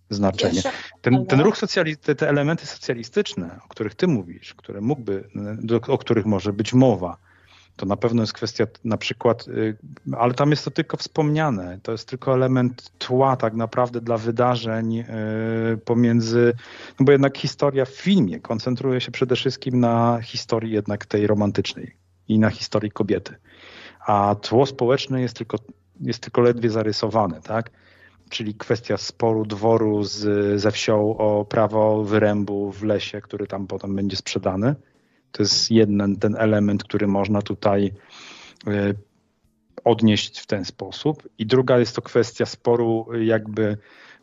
znaczenie. 0.10 0.62
Ten, 1.02 1.26
ten 1.26 1.40
ruch 1.40 1.58
socjalistyczny, 1.58 2.16
te 2.16 2.30
elementy 2.30 2.66
socjalistyczne, 2.66 3.60
o 3.66 3.68
których 3.68 3.96
ty 3.96 4.08
mówisz, 4.08 4.54
które 4.54 4.82
mógłby, 4.82 5.30
o 5.88 5.98
których 5.98 6.26
może 6.26 6.54
być 6.54 6.74
mowa, 6.74 7.18
to 7.76 7.86
na 7.86 7.96
pewno 7.96 8.24
jest 8.24 8.34
kwestia 8.34 8.68
na 8.84 8.98
przykład, 8.98 9.48
y, 9.48 9.78
ale 10.18 10.34
tam 10.34 10.52
jest 10.52 10.66
to 10.66 10.72
tylko 10.72 10.98
wspomniane, 10.98 11.80
to 11.84 11.92
jest 11.92 12.08
tylko 12.08 12.34
element 12.34 12.92
tła 12.98 13.36
tak 13.36 13.54
naprawdę 13.54 14.02
dla 14.02 14.18
wydarzeń 14.18 15.00
y, 15.00 15.06
pomiędzy, 15.86 16.54
no 17.00 17.06
bo 17.06 17.12
jednak 17.12 17.38
historia 17.38 17.86
w 17.86 17.90
filmie 17.90 18.40
koncentruje 18.40 19.02
się 19.02 19.12
przede 19.12 19.36
wszystkim 19.36 19.80
na 19.80 20.20
historii 20.22 20.72
jednak 20.74 21.06
tej 21.06 21.28
romantycznej 21.28 21.96
i 22.28 22.40
na 22.40 22.50
historii 22.50 22.92
kobiety 22.92 23.36
a 24.10 24.36
tło 24.36 24.66
społeczne 24.66 25.22
jest 25.22 25.36
tylko, 25.36 25.58
jest 26.02 26.20
tylko 26.20 26.42
ledwie 26.42 26.70
zarysowane, 26.70 27.42
tak? 27.42 27.70
Czyli 28.30 28.56
kwestia 28.56 28.98
sporu 28.98 29.46
dworu 29.46 30.04
z, 30.04 30.62
ze 30.62 30.72
wsią 30.72 31.18
o 31.18 31.46
prawo 31.46 32.04
wyrębu 32.04 32.72
w 32.72 32.84
lesie, 32.84 33.22
który 33.22 33.48
tam 33.48 33.68
potem 33.68 33.96
będzie 33.96 34.18
sprzedany. 34.18 34.76
To 35.32 35.44
jest 35.44 35.72
jeden 35.72 36.16
ten 36.16 36.36
element, 36.36 36.84
który 36.84 37.08
można 37.08 37.42
tutaj 37.42 37.94
y, 38.68 38.96
odnieść 39.84 40.40
w 40.40 40.48
ten 40.48 40.66
sposób. 40.66 41.30
I 41.38 41.46
druga 41.46 41.80
jest 41.80 41.96
to 41.96 42.02
kwestia 42.02 42.46
sporu 42.46 43.08
jakby 43.22 43.78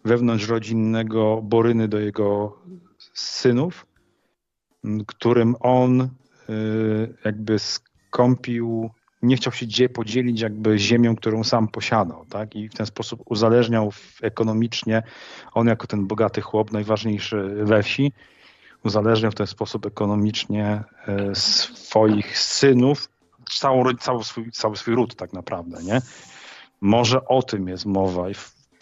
wewnątrzrodzinnego 0.04 1.40
Boryny 1.42 1.88
do 1.88 2.00
jego 2.00 2.58
synów, 3.14 3.86
którym 5.06 5.56
on 5.60 6.00
y, 6.00 6.08
jakby 7.24 7.58
skąpił 7.58 8.90
nie 9.22 9.36
chciał 9.36 9.52
się 9.52 9.88
podzielić 9.88 10.40
jakby 10.40 10.78
ziemią, 10.78 11.16
którą 11.16 11.44
sam 11.44 11.68
posiadał, 11.68 12.24
tak? 12.24 12.56
I 12.56 12.68
w 12.68 12.74
ten 12.74 12.86
sposób 12.86 13.22
uzależniał 13.24 13.92
ekonomicznie, 14.22 15.02
on 15.52 15.66
jako 15.66 15.86
ten 15.86 16.06
bogaty 16.06 16.40
chłop, 16.40 16.72
najważniejszy 16.72 17.42
we 17.64 17.82
wsi, 17.82 18.12
uzależniał 18.84 19.32
w 19.32 19.34
ten 19.34 19.46
sposób 19.46 19.86
ekonomicznie 19.86 20.84
e, 21.06 21.34
swoich 21.34 22.38
synów, 22.38 23.08
całą, 23.50 23.94
cały, 23.94 24.24
swój, 24.24 24.50
cały 24.52 24.76
swój 24.76 24.94
ród 24.94 25.16
tak 25.16 25.32
naprawdę, 25.32 25.82
nie? 25.82 26.02
Może 26.80 27.24
o 27.24 27.42
tym 27.42 27.68
jest 27.68 27.86
mowa 27.86 28.30
i 28.30 28.34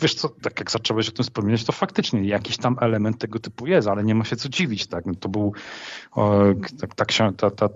wiesz 0.03 0.15
co, 0.15 0.29
tak 0.29 0.59
jak 0.59 0.71
zacząłeś 0.71 1.09
o 1.09 1.13
tym 1.13 1.25
wspominać, 1.25 1.65
to 1.65 1.73
faktycznie 1.73 2.25
jakiś 2.25 2.57
tam 2.57 2.77
element 2.81 3.19
tego 3.19 3.39
typu 3.39 3.67
jest, 3.67 3.89
ale 3.89 4.05
nie 4.05 4.15
ma 4.15 4.25
się 4.25 4.37
co 4.37 4.49
dziwić, 4.49 4.87
tak? 4.87 5.07
No 5.07 5.15
to 5.15 5.29
był, 5.29 5.53
o, 6.13 6.43
tak, 6.81 6.95
tak, 6.95 7.13
ta, 7.37 7.51
ta, 7.51 7.69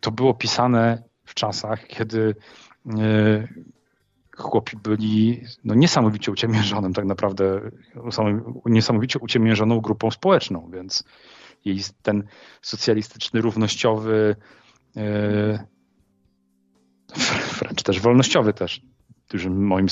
to 0.00 0.10
było 0.10 0.34
pisane 0.34 1.02
w 1.34 1.36
czasach, 1.36 1.86
kiedy 1.86 2.34
e, 2.98 3.48
chłopi 4.36 4.76
byli 4.76 5.42
no, 5.64 5.74
niesamowicie 5.74 6.32
uciemiężonym 6.32 6.92
tak 6.92 7.04
naprawdę, 7.04 7.60
niesamowicie 8.66 9.18
uciemiężoną 9.18 9.80
grupą 9.80 10.10
społeczną, 10.10 10.70
więc 10.72 11.04
jest 11.64 12.02
ten 12.02 12.24
socjalistyczny, 12.62 13.40
równościowy, 13.40 14.36
e, 14.96 15.66
wręcz 17.60 17.82
też 17.82 18.00
wolnościowy 18.00 18.52
też 18.52 18.80
dużym 19.30 19.66
moim, 19.66 19.86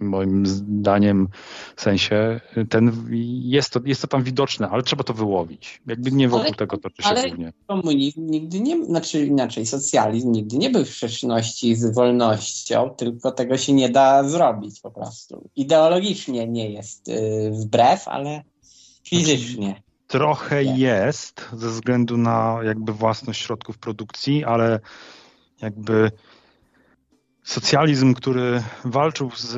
moim 0.00 0.46
zdaniem 0.46 1.28
sensie, 1.76 2.40
ten, 2.70 3.06
jest, 3.44 3.70
to, 3.70 3.80
jest 3.84 4.02
to 4.02 4.08
tam 4.08 4.22
widoczne, 4.22 4.68
ale 4.68 4.82
trzeba 4.82 5.04
to 5.04 5.14
wyłowić. 5.14 5.82
Jakby 5.86 6.12
nie 6.12 6.28
wokół 6.28 6.46
ale, 6.46 6.54
tego 6.54 6.76
toczy 6.76 7.02
się 7.02 7.08
ale 7.08 7.28
głównie. 7.28 7.52
komunizm 7.66 8.26
nigdy 8.26 8.60
nie, 8.60 8.84
znaczy 8.84 9.26
inaczej, 9.26 9.66
socjalizm 9.66 10.32
nigdy 10.32 10.58
nie 10.58 10.70
był 10.70 10.84
w 10.84 10.88
sprzeczności 10.88 11.76
z 11.76 11.94
wolnością, 11.94 12.90
tylko 12.90 13.32
tego 13.32 13.58
się 13.58 13.72
nie 13.72 13.88
da 13.88 14.28
zrobić 14.28 14.80
po 14.80 14.90
prostu. 14.90 15.50
Ideologicznie 15.56 16.46
nie 16.46 16.70
jest 16.70 17.08
yy, 17.08 17.50
wbrew, 17.50 18.08
ale 18.08 18.42
fizycznie. 19.04 19.66
Znaczy, 19.66 19.82
trochę 20.06 20.64
nie. 20.64 20.78
jest 20.78 21.48
ze 21.52 21.68
względu 21.68 22.16
na 22.16 22.58
jakby 22.64 22.92
własność 22.92 23.42
środków 23.42 23.78
produkcji, 23.78 24.44
ale 24.44 24.80
jakby 25.62 26.10
Socjalizm, 27.46 28.14
który 28.14 28.62
walczył 28.84 29.30
z 29.36 29.56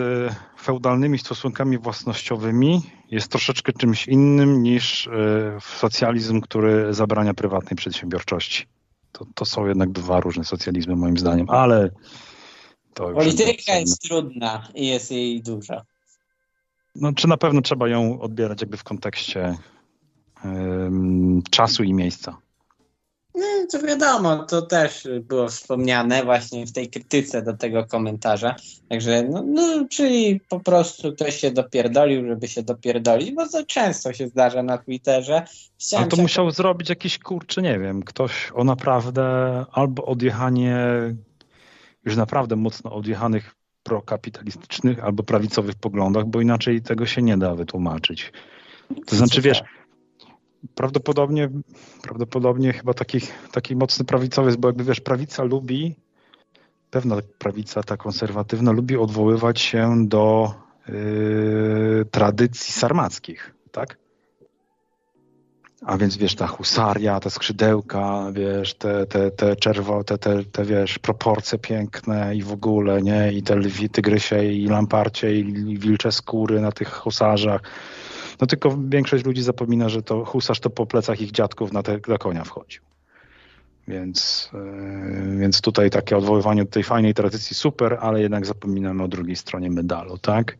feudalnymi 0.60 1.18
stosunkami 1.18 1.78
własnościowymi, 1.78 2.82
jest 3.10 3.28
troszeczkę 3.28 3.72
czymś 3.72 4.08
innym 4.08 4.62
niż 4.62 5.06
e, 5.06 5.10
socjalizm, 5.60 6.40
który 6.40 6.94
zabrania 6.94 7.34
prywatnej 7.34 7.76
przedsiębiorczości. 7.76 8.66
To, 9.12 9.26
to 9.34 9.44
są 9.44 9.66
jednak 9.66 9.90
dwa 9.90 10.20
różne 10.20 10.44
socjalizmy, 10.44 10.96
moim 10.96 11.18
zdaniem, 11.18 11.50
ale. 11.50 11.90
Polityka 12.94 13.74
jest 13.74 14.02
trudna 14.02 14.68
i 14.74 14.86
jest 14.86 15.10
jej 15.10 15.42
dużo. 15.42 15.82
No, 16.94 17.12
czy 17.12 17.28
na 17.28 17.36
pewno 17.36 17.62
trzeba 17.62 17.88
ją 17.88 18.20
odbierać 18.20 18.60
jakby 18.60 18.76
w 18.76 18.84
kontekście 18.84 19.58
um, 20.44 21.42
czasu 21.50 21.82
i 21.82 21.94
miejsca? 21.94 22.36
No, 23.38 23.44
to 23.72 23.86
wiadomo, 23.86 24.44
to 24.44 24.62
też 24.62 25.08
było 25.22 25.48
wspomniane 25.48 26.24
właśnie 26.24 26.66
w 26.66 26.72
tej 26.72 26.90
krytyce 26.90 27.42
do 27.42 27.56
tego 27.56 27.86
komentarza. 27.86 28.54
Także, 28.88 29.22
no, 29.22 29.42
no 29.46 29.86
czyli 29.90 30.40
po 30.48 30.60
prostu 30.60 31.12
ktoś 31.12 31.36
się 31.36 31.50
dopierdolił, 31.50 32.26
żeby 32.26 32.48
się 32.48 32.62
dopierdolić, 32.62 33.30
bo 33.30 33.48
to 33.48 33.64
często 33.66 34.12
się 34.12 34.28
zdarza 34.28 34.62
na 34.62 34.78
Twitterze. 34.78 35.42
Chciałem 35.80 36.02
Ale 36.02 36.10
to 36.10 36.22
musiał 36.22 36.50
zrobić 36.50 36.88
jakiś 36.88 37.18
kurczy, 37.18 37.62
nie 37.62 37.78
wiem, 37.78 38.02
ktoś 38.02 38.52
o 38.54 38.64
naprawdę 38.64 39.24
albo 39.72 40.04
odjechanie 40.04 40.76
już 42.04 42.16
naprawdę 42.16 42.56
mocno 42.56 42.92
odjechanych 42.92 43.54
prokapitalistycznych 43.82 45.04
albo 45.04 45.22
prawicowych 45.22 45.74
poglądach, 45.74 46.26
bo 46.26 46.40
inaczej 46.40 46.82
tego 46.82 47.06
się 47.06 47.22
nie 47.22 47.38
da 47.38 47.54
wytłumaczyć. 47.54 48.32
To 49.06 49.16
znaczy, 49.16 49.40
wiesz, 49.40 49.62
Prawdopodobnie, 50.74 51.48
prawdopodobnie 52.02 52.72
chyba 52.72 52.94
taki, 52.94 53.18
taki 53.52 53.76
mocny 53.76 54.04
prawicowy 54.04 54.48
jest, 54.48 54.58
bo 54.58 54.68
jakby 54.68 54.84
wiesz, 54.84 55.00
prawica 55.00 55.42
lubi, 55.42 55.96
pewna 56.90 57.16
prawica 57.38 57.82
ta 57.82 57.96
konserwatywna 57.96 58.72
lubi 58.72 58.96
odwoływać 58.96 59.60
się 59.60 60.08
do 60.08 60.54
yy, 60.88 62.04
tradycji 62.10 62.72
sarmackich, 62.72 63.54
tak? 63.72 63.96
A 65.86 65.98
więc 65.98 66.16
wiesz, 66.16 66.34
ta 66.34 66.46
husaria, 66.46 67.20
te 67.20 67.30
skrzydełka, 67.30 68.32
wiesz, 68.32 68.74
te, 68.74 69.06
te, 69.06 69.30
te 69.30 69.56
czerwo, 69.56 70.04
te, 70.04 70.18
te, 70.18 70.44
te 70.44 70.64
wiesz, 70.64 70.98
proporcje 70.98 71.58
piękne 71.58 72.36
i 72.36 72.42
w 72.42 72.52
ogóle, 72.52 73.02
nie? 73.02 73.32
I 73.32 73.42
te 73.42 73.56
lwi, 73.56 73.90
tygrysie 73.90 74.44
i 74.44 74.66
lamparcie 74.66 75.34
i 75.34 75.78
wilcze 75.78 76.12
skóry 76.12 76.60
na 76.60 76.72
tych 76.72 76.92
husarzach 76.92 77.62
no 78.40 78.46
tylko 78.46 78.78
większość 78.88 79.24
ludzi 79.24 79.42
zapomina, 79.42 79.88
że 79.88 80.02
to 80.02 80.24
husarz 80.24 80.60
to 80.60 80.70
po 80.70 80.86
plecach 80.86 81.20
ich 81.20 81.30
dziadków 81.30 81.72
na, 81.72 81.82
te, 81.82 81.98
na 82.08 82.18
konia 82.18 82.44
wchodził. 82.44 82.82
Więc, 83.88 84.50
yy, 84.52 85.38
więc 85.38 85.60
tutaj 85.60 85.90
takie 85.90 86.16
odwoływanie 86.16 86.64
do 86.64 86.70
tej 86.70 86.82
fajnej 86.82 87.14
tradycji 87.14 87.56
super, 87.56 87.98
ale 88.00 88.20
jednak 88.20 88.46
zapominamy 88.46 89.02
o 89.02 89.08
drugiej 89.08 89.36
stronie 89.36 89.70
medalu, 89.70 90.18
tak? 90.18 90.58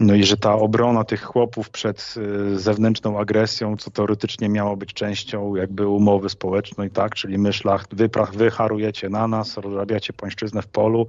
No 0.00 0.14
i 0.14 0.24
że 0.24 0.36
ta 0.36 0.54
obrona 0.54 1.04
tych 1.04 1.22
chłopów 1.22 1.70
przed 1.70 2.14
yy, 2.16 2.58
zewnętrzną 2.58 3.18
agresją, 3.18 3.76
co 3.76 3.90
teoretycznie 3.90 4.48
miało 4.48 4.76
być 4.76 4.92
częścią 4.92 5.56
jakby 5.56 5.88
umowy 5.88 6.28
społecznej, 6.28 6.90
tak? 6.90 7.14
Czyli 7.14 7.38
my 7.38 7.52
szlacht, 7.52 7.94
wy, 7.94 8.10
wy 8.32 8.50
harujecie 8.50 9.08
na 9.08 9.28
nas, 9.28 9.56
rozrabiacie 9.56 10.12
pańszczyznę 10.12 10.62
w 10.62 10.66
polu, 10.66 11.06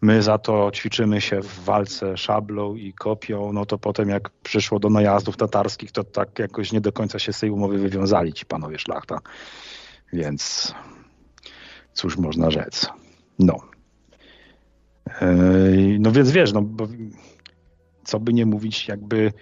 my 0.00 0.22
za 0.22 0.38
to 0.38 0.70
ćwiczymy 0.74 1.20
się 1.20 1.40
w 1.40 1.64
walce 1.64 2.16
szablą 2.16 2.74
i 2.74 2.92
kopią, 2.92 3.52
no 3.52 3.66
to 3.66 3.78
potem 3.78 4.08
jak 4.08 4.30
przyszło 4.30 4.78
do 4.78 4.90
najazdów 4.90 5.36
tatarskich, 5.36 5.92
to 5.92 6.04
tak 6.04 6.38
jakoś 6.38 6.72
nie 6.72 6.80
do 6.80 6.92
końca 6.92 7.18
się 7.18 7.32
z 7.32 7.40
tej 7.40 7.50
umowy 7.50 7.78
wywiązali 7.78 8.32
ci 8.32 8.46
panowie 8.46 8.78
szlachta. 8.78 9.18
Więc 10.12 10.74
cóż 11.92 12.16
można 12.18 12.50
rzec. 12.50 12.86
No. 13.38 13.56
Yy, 15.20 15.98
no 16.00 16.12
więc 16.12 16.30
wiesz, 16.30 16.52
no, 16.52 16.62
co 18.04 18.20
by 18.20 18.32
nie 18.32 18.46
mówić, 18.46 18.88
jakby 18.88 19.32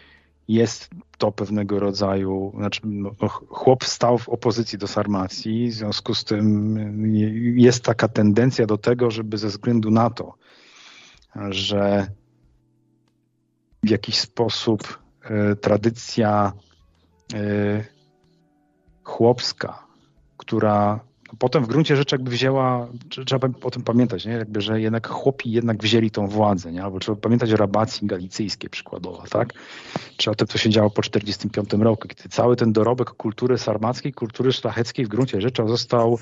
jest 0.49 0.91
to 1.19 1.33
pewnego 1.33 1.79
rodzaju, 1.79 2.53
znaczy 2.57 2.81
no, 2.85 3.11
chłop 3.49 3.85
stał 3.85 4.19
w 4.19 4.29
opozycji 4.29 4.79
do 4.79 4.87
Sarmacji, 4.87 5.69
w 5.69 5.75
związku 5.75 6.15
z 6.15 6.25
tym 6.25 6.77
jest 7.57 7.85
taka 7.85 8.09
tendencja 8.09 8.67
do 8.67 8.79
tego, 8.79 9.11
żeby 9.11 9.39
ze 9.39 9.49
względu 9.49 9.91
na 9.91 10.11
to, 10.11 10.35
że 11.51 12.07
w 13.83 13.91
jakiś 13.91 14.19
sposób 14.19 14.99
e, 15.23 15.57
tradycja 15.57 16.53
e, 17.35 17.85
chłopska, 19.03 19.87
która 20.37 21.01
potem 21.39 21.65
w 21.65 21.69
gruncie 21.69 21.97
rzeczy 21.97 22.15
jakby 22.15 22.31
wzięła, 22.31 22.89
trzeba 23.27 23.49
o 23.63 23.71
tym 23.71 23.83
pamiętać, 23.83 24.27
nie? 24.27 24.33
Jakby, 24.33 24.61
że 24.61 24.81
jednak 24.81 25.09
chłopi 25.09 25.51
jednak 25.51 25.83
wzięli 25.83 26.11
tą 26.11 26.27
władzę, 26.27 26.73
nie? 26.73 26.85
albo 26.85 26.99
trzeba 26.99 27.17
pamiętać 27.17 27.53
o 27.53 27.57
rabacji 27.57 28.07
galicyjskiej 28.07 28.71
przykładowo, 28.71 29.25
tak? 29.31 29.53
Czy 30.17 30.31
o 30.31 30.35
tym, 30.35 30.47
co 30.47 30.59
się 30.59 30.71
działo 30.71 30.91
po 30.91 31.03
1945 31.03 31.85
roku, 31.85 32.09
kiedy 32.09 32.29
cały 32.29 32.57
ten 32.57 32.73
dorobek 32.73 33.11
kultury 33.11 33.59
sarmackiej, 33.59 34.13
kultury 34.13 34.53
szlacheckiej 34.53 35.07
w 35.07 35.09
gruncie 35.09 35.41
rzeczy 35.41 35.63
został 35.67 36.19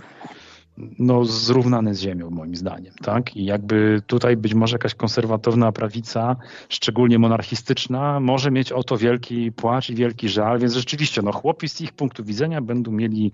no, 0.98 1.24
zrównany 1.24 1.94
z 1.94 2.00
ziemią, 2.00 2.30
moim 2.30 2.56
zdaniem. 2.56 2.94
Tak? 3.02 3.36
I 3.36 3.44
jakby 3.44 4.02
tutaj 4.06 4.36
być 4.36 4.54
może 4.54 4.74
jakaś 4.74 4.94
konserwatywna 4.94 5.72
prawica, 5.72 6.36
szczególnie 6.68 7.18
monarchistyczna, 7.18 8.20
może 8.20 8.50
mieć 8.50 8.72
o 8.72 8.82
to 8.82 8.96
wielki 8.96 9.52
płacz 9.52 9.90
i 9.90 9.94
wielki 9.94 10.28
żal, 10.28 10.58
więc 10.58 10.72
rzeczywiście 10.72 11.22
no, 11.22 11.32
chłopi 11.32 11.68
z 11.68 11.80
ich 11.80 11.92
punktu 11.92 12.24
widzenia 12.24 12.60
będą 12.60 12.92
mieli 12.92 13.32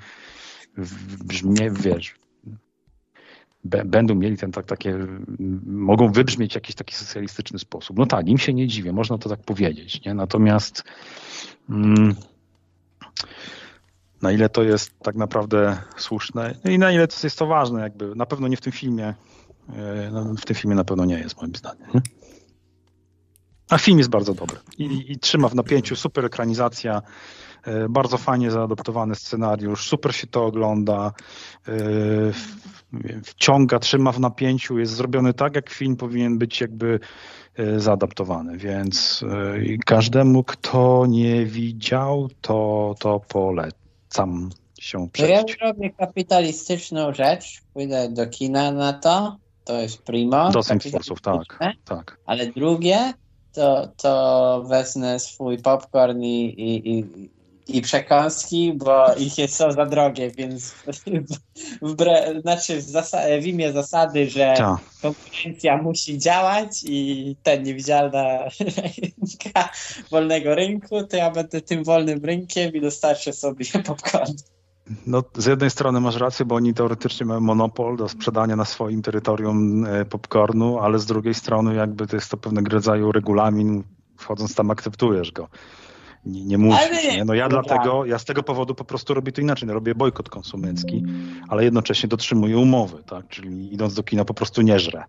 brzmie, 1.24 1.70
wiesz, 1.70 2.14
będą 3.64 4.14
mieli 4.14 4.36
ten 4.36 4.52
tak, 4.52 4.66
takie, 4.66 4.98
mogą 5.66 6.12
wybrzmieć 6.12 6.52
w 6.52 6.54
jakiś 6.54 6.74
taki 6.74 6.94
socjalistyczny 6.94 7.58
sposób. 7.58 7.98
No 7.98 8.06
tak, 8.06 8.28
im 8.28 8.38
się 8.38 8.54
nie 8.54 8.66
dziwię, 8.66 8.92
można 8.92 9.18
to 9.18 9.28
tak 9.28 9.40
powiedzieć, 9.40 10.04
nie? 10.04 10.14
Natomiast 10.14 10.84
mm, 11.70 12.14
na 14.22 14.32
ile 14.32 14.48
to 14.48 14.62
jest 14.62 14.98
tak 14.98 15.16
naprawdę 15.16 15.78
słuszne 15.96 16.54
no 16.64 16.70
i 16.70 16.78
na 16.78 16.92
ile 16.92 17.08
to 17.08 17.16
jest 17.24 17.38
to 17.38 17.46
ważne, 17.46 17.80
jakby 17.80 18.14
na 18.14 18.26
pewno 18.26 18.48
nie 18.48 18.56
w 18.56 18.60
tym 18.60 18.72
filmie, 18.72 19.14
e, 19.76 20.10
no, 20.12 20.34
w 20.34 20.44
tym 20.44 20.56
filmie 20.56 20.76
na 20.76 20.84
pewno 20.84 21.04
nie 21.04 21.18
jest 21.18 21.36
moim 21.36 21.54
zdaniem. 21.54 21.88
Nie? 21.94 22.00
A 23.70 23.78
film 23.78 23.98
jest 23.98 24.10
bardzo 24.10 24.34
dobry 24.34 24.56
i, 24.78 25.12
i 25.12 25.18
trzyma 25.18 25.48
w 25.48 25.54
napięciu, 25.54 25.96
super 25.96 26.24
ekranizacja, 26.24 27.02
bardzo 27.88 28.18
fajnie 28.18 28.50
zaadoptowany 28.50 29.14
scenariusz, 29.14 29.88
super 29.88 30.14
się 30.14 30.26
to 30.26 30.44
ogląda, 30.44 31.12
e, 31.68 31.72
wciąga, 33.22 33.78
trzyma 33.78 34.12
w 34.12 34.20
napięciu, 34.20 34.78
jest 34.78 34.92
zrobiony 34.92 35.34
tak, 35.34 35.54
jak 35.54 35.70
film 35.70 35.96
powinien 35.96 36.38
być 36.38 36.60
jakby 36.60 37.00
e, 37.56 37.80
zaadaptowany, 37.80 38.58
więc 38.58 39.24
każdemu, 39.86 40.44
kto 40.44 41.06
nie 41.08 41.46
widział, 41.46 42.28
to, 42.40 42.94
to 42.98 43.20
polecam 43.28 44.50
się 44.80 45.08
przejść. 45.12 45.56
Ja 45.60 45.66
robię 45.66 45.90
kapitalistyczną 45.90 47.14
rzecz, 47.14 47.62
pójdę 47.74 48.08
do 48.08 48.26
kina 48.26 48.72
na 48.72 48.92
to, 48.92 49.36
to 49.64 49.80
jest 49.80 50.02
primo. 50.02 50.50
Do 50.50 50.62
sposób, 50.62 51.20
tak, 51.20 51.42
tak. 51.84 52.18
Ale 52.26 52.46
drugie, 52.46 53.12
to, 53.52 53.88
to 53.96 54.64
wezmę 54.68 55.18
swój 55.18 55.58
popcorn 55.58 56.22
i, 56.22 56.44
i, 56.44 56.98
i 56.98 57.30
i 57.68 57.82
przekąski, 57.82 58.72
bo 58.76 59.14
ich 59.14 59.38
jest 59.38 59.54
so 59.54 59.72
za 59.72 59.86
drogie, 59.86 60.30
więc 60.30 60.70
w, 61.82 61.96
w, 61.96 62.40
znaczy 62.40 62.82
w, 62.82 62.92
w 63.42 63.46
imię 63.46 63.72
zasady, 63.72 64.30
że 64.30 64.54
Ta. 64.56 64.78
konkurencja 65.02 65.82
musi 65.82 66.18
działać 66.18 66.84
i 66.84 67.36
ten 67.42 67.62
niewidzialna 67.62 68.22
ręka 68.60 69.68
wolnego 70.10 70.54
rynku, 70.54 71.04
to 71.04 71.16
ja 71.16 71.30
będę 71.30 71.60
tym 71.60 71.84
wolnym 71.84 72.24
rynkiem 72.24 72.72
i 72.72 72.80
dostarczę 72.80 73.32
sobie 73.32 73.64
popcorn. 73.86 74.32
No, 75.06 75.22
z 75.36 75.46
jednej 75.46 75.70
strony 75.70 76.00
masz 76.00 76.16
rację, 76.16 76.46
bo 76.46 76.54
oni 76.54 76.74
teoretycznie 76.74 77.26
mają 77.26 77.40
monopol 77.40 77.96
do 77.96 78.08
sprzedania 78.08 78.56
na 78.56 78.64
swoim 78.64 79.02
terytorium 79.02 79.86
e, 79.86 80.04
popcornu, 80.04 80.78
ale 80.78 80.98
z 80.98 81.06
drugiej 81.06 81.34
strony 81.34 81.74
jakby 81.74 82.06
to 82.06 82.16
jest 82.16 82.30
to 82.30 82.36
pewnego 82.36 82.70
rodzaju 82.70 83.12
regulamin, 83.12 83.84
wchodząc 84.16 84.54
tam 84.54 84.70
akceptujesz 84.70 85.32
go 85.32 85.48
nie, 86.28 86.44
nie 86.44 86.58
musisz. 86.58 87.04
Nie? 87.04 87.24
No 87.24 87.34
ja 87.34 87.48
dlatego, 87.48 88.04
ja 88.04 88.18
z 88.18 88.24
tego 88.24 88.42
powodu 88.42 88.74
po 88.74 88.84
prostu 88.84 89.14
robię 89.14 89.32
to 89.32 89.40
inaczej. 89.40 89.68
No 89.68 89.74
robię 89.74 89.94
bojkot 89.94 90.28
konsumencki, 90.28 91.04
ale 91.48 91.64
jednocześnie 91.64 92.08
dotrzymuję 92.08 92.58
umowy, 92.58 93.02
tak? 93.06 93.28
Czyli 93.28 93.74
idąc 93.74 93.94
do 93.94 94.02
kina 94.02 94.24
po 94.24 94.34
prostu 94.34 94.62
nie 94.62 94.78
żrę. 94.78 95.04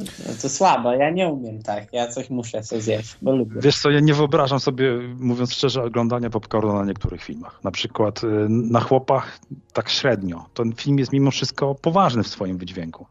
No 0.00 0.34
to 0.42 0.48
słabo, 0.48 0.92
ja 0.92 1.10
nie 1.10 1.28
umiem 1.28 1.62
tak, 1.62 1.92
ja 1.92 2.08
coś 2.08 2.30
muszę 2.30 2.62
sobie 2.64 2.82
zjeść, 2.82 3.16
bo 3.22 3.36
lubię. 3.36 3.60
Wiesz 3.60 3.78
co, 3.78 3.90
ja 3.90 4.00
nie 4.00 4.14
wyobrażam 4.14 4.60
sobie, 4.60 4.98
mówiąc 5.18 5.52
szczerze, 5.52 5.82
oglądania 5.82 6.30
popcornu 6.30 6.72
na 6.72 6.84
niektórych 6.84 7.22
filmach. 7.22 7.64
Na 7.64 7.70
przykład 7.70 8.24
y, 8.24 8.26
na 8.48 8.80
Chłopach 8.80 9.38
tak 9.72 9.88
średnio. 9.88 10.46
Ten 10.54 10.72
film 10.72 10.98
jest 10.98 11.12
mimo 11.12 11.30
wszystko 11.30 11.74
poważny 11.74 12.22
w 12.22 12.28
swoim 12.28 12.58
wydźwięku. 12.58 13.06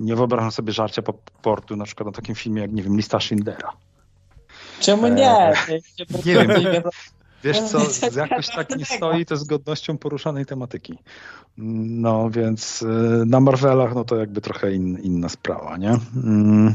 Nie 0.00 0.16
wyobrażam 0.16 0.52
sobie 0.52 0.72
żarcia 0.72 1.02
popcornu 1.02 1.76
na 1.76 1.84
przykład 1.84 2.06
na 2.06 2.12
takim 2.12 2.34
filmie 2.34 2.62
jak, 2.62 2.72
nie 2.72 2.82
wiem, 2.82 2.96
Lista 2.96 3.20
Schindlera. 3.20 3.72
Czemu 4.80 5.08
nie? 5.08 5.52
Nie 6.24 6.34
wiem. 6.34 6.82
Wiesz 7.44 7.60
co, 7.60 7.78
jakoś 8.20 8.48
tak 8.48 8.76
nie 8.76 8.84
stoi 8.84 9.26
to 9.26 9.36
z 9.36 9.44
godnością 9.44 9.98
poruszanej 9.98 10.46
tematyki. 10.46 10.98
No 11.58 12.30
więc 12.30 12.82
y, 12.82 12.86
na 13.26 13.40
Marvelach 13.40 13.94
no 13.94 14.04
to 14.04 14.16
jakby 14.16 14.40
trochę 14.40 14.72
in, 14.72 14.98
inna 14.98 15.28
sprawa, 15.28 15.76
nie? 15.76 15.98
Mm. 16.16 16.74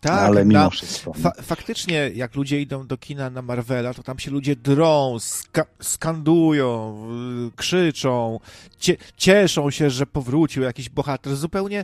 Tak, 0.00 0.20
ale 0.20 0.44
mimo 0.44 0.60
na, 0.60 0.70
wszystko. 0.70 1.12
Fa 1.12 1.32
faktycznie, 1.42 2.10
jak 2.14 2.34
ludzie 2.34 2.60
idą 2.60 2.86
do 2.86 2.98
kina 2.98 3.30
na 3.30 3.42
Marvela, 3.42 3.94
to 3.94 4.02
tam 4.02 4.18
się 4.18 4.30
ludzie 4.30 4.56
drą, 4.56 5.16
ska 5.18 5.64
skandują, 5.82 6.96
krzyczą, 7.56 8.40
cie 8.78 8.96
cieszą 9.16 9.70
się, 9.70 9.90
że 9.90 10.06
powrócił 10.06 10.62
jakiś 10.62 10.88
bohater. 10.88 11.36
Zupełnie 11.36 11.82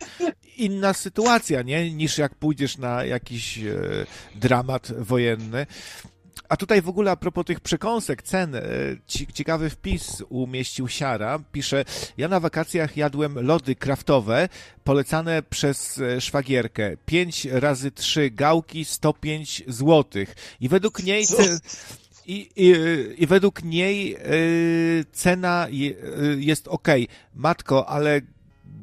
inna 0.56 0.94
sytuacja, 0.94 1.62
nie? 1.62 1.90
Niż 1.90 2.18
jak 2.18 2.34
pójdziesz 2.34 2.78
na 2.78 3.04
jakiś 3.04 3.58
e, 3.58 3.76
dramat 4.34 4.92
wojenny. 4.98 5.66
A 6.48 6.56
tutaj 6.56 6.82
w 6.82 6.88
ogóle 6.88 7.10
a 7.10 7.16
propos 7.16 7.44
tych 7.44 7.60
przekąsek, 7.60 8.22
cen, 8.22 8.54
e, 8.54 8.60
ciekawy 9.34 9.70
wpis 9.70 10.22
umieścił 10.28 10.88
Siara. 10.88 11.38
Pisze, 11.52 11.84
ja 12.16 12.28
na 12.28 12.40
wakacjach 12.40 12.96
jadłem 12.96 13.46
lody 13.46 13.74
kraftowe, 13.74 14.48
polecane 14.84 15.42
przez 15.42 15.98
e, 15.98 16.20
szwagierkę. 16.20 16.96
5 17.06 17.44
razy 17.44 17.90
3 17.90 18.30
gałki, 18.30 18.84
105 18.84 19.62
złotych. 19.68 20.34
I 20.60 20.68
według 20.68 21.02
niej... 21.02 21.24
I, 22.26 22.50
i, 22.56 22.74
I 23.22 23.26
według 23.26 23.62
niej 23.62 24.16
y, 24.16 25.04
cena 25.12 25.66
jest 26.38 26.68
ok. 26.68 26.88
Matko, 27.34 27.88
ale 27.88 28.20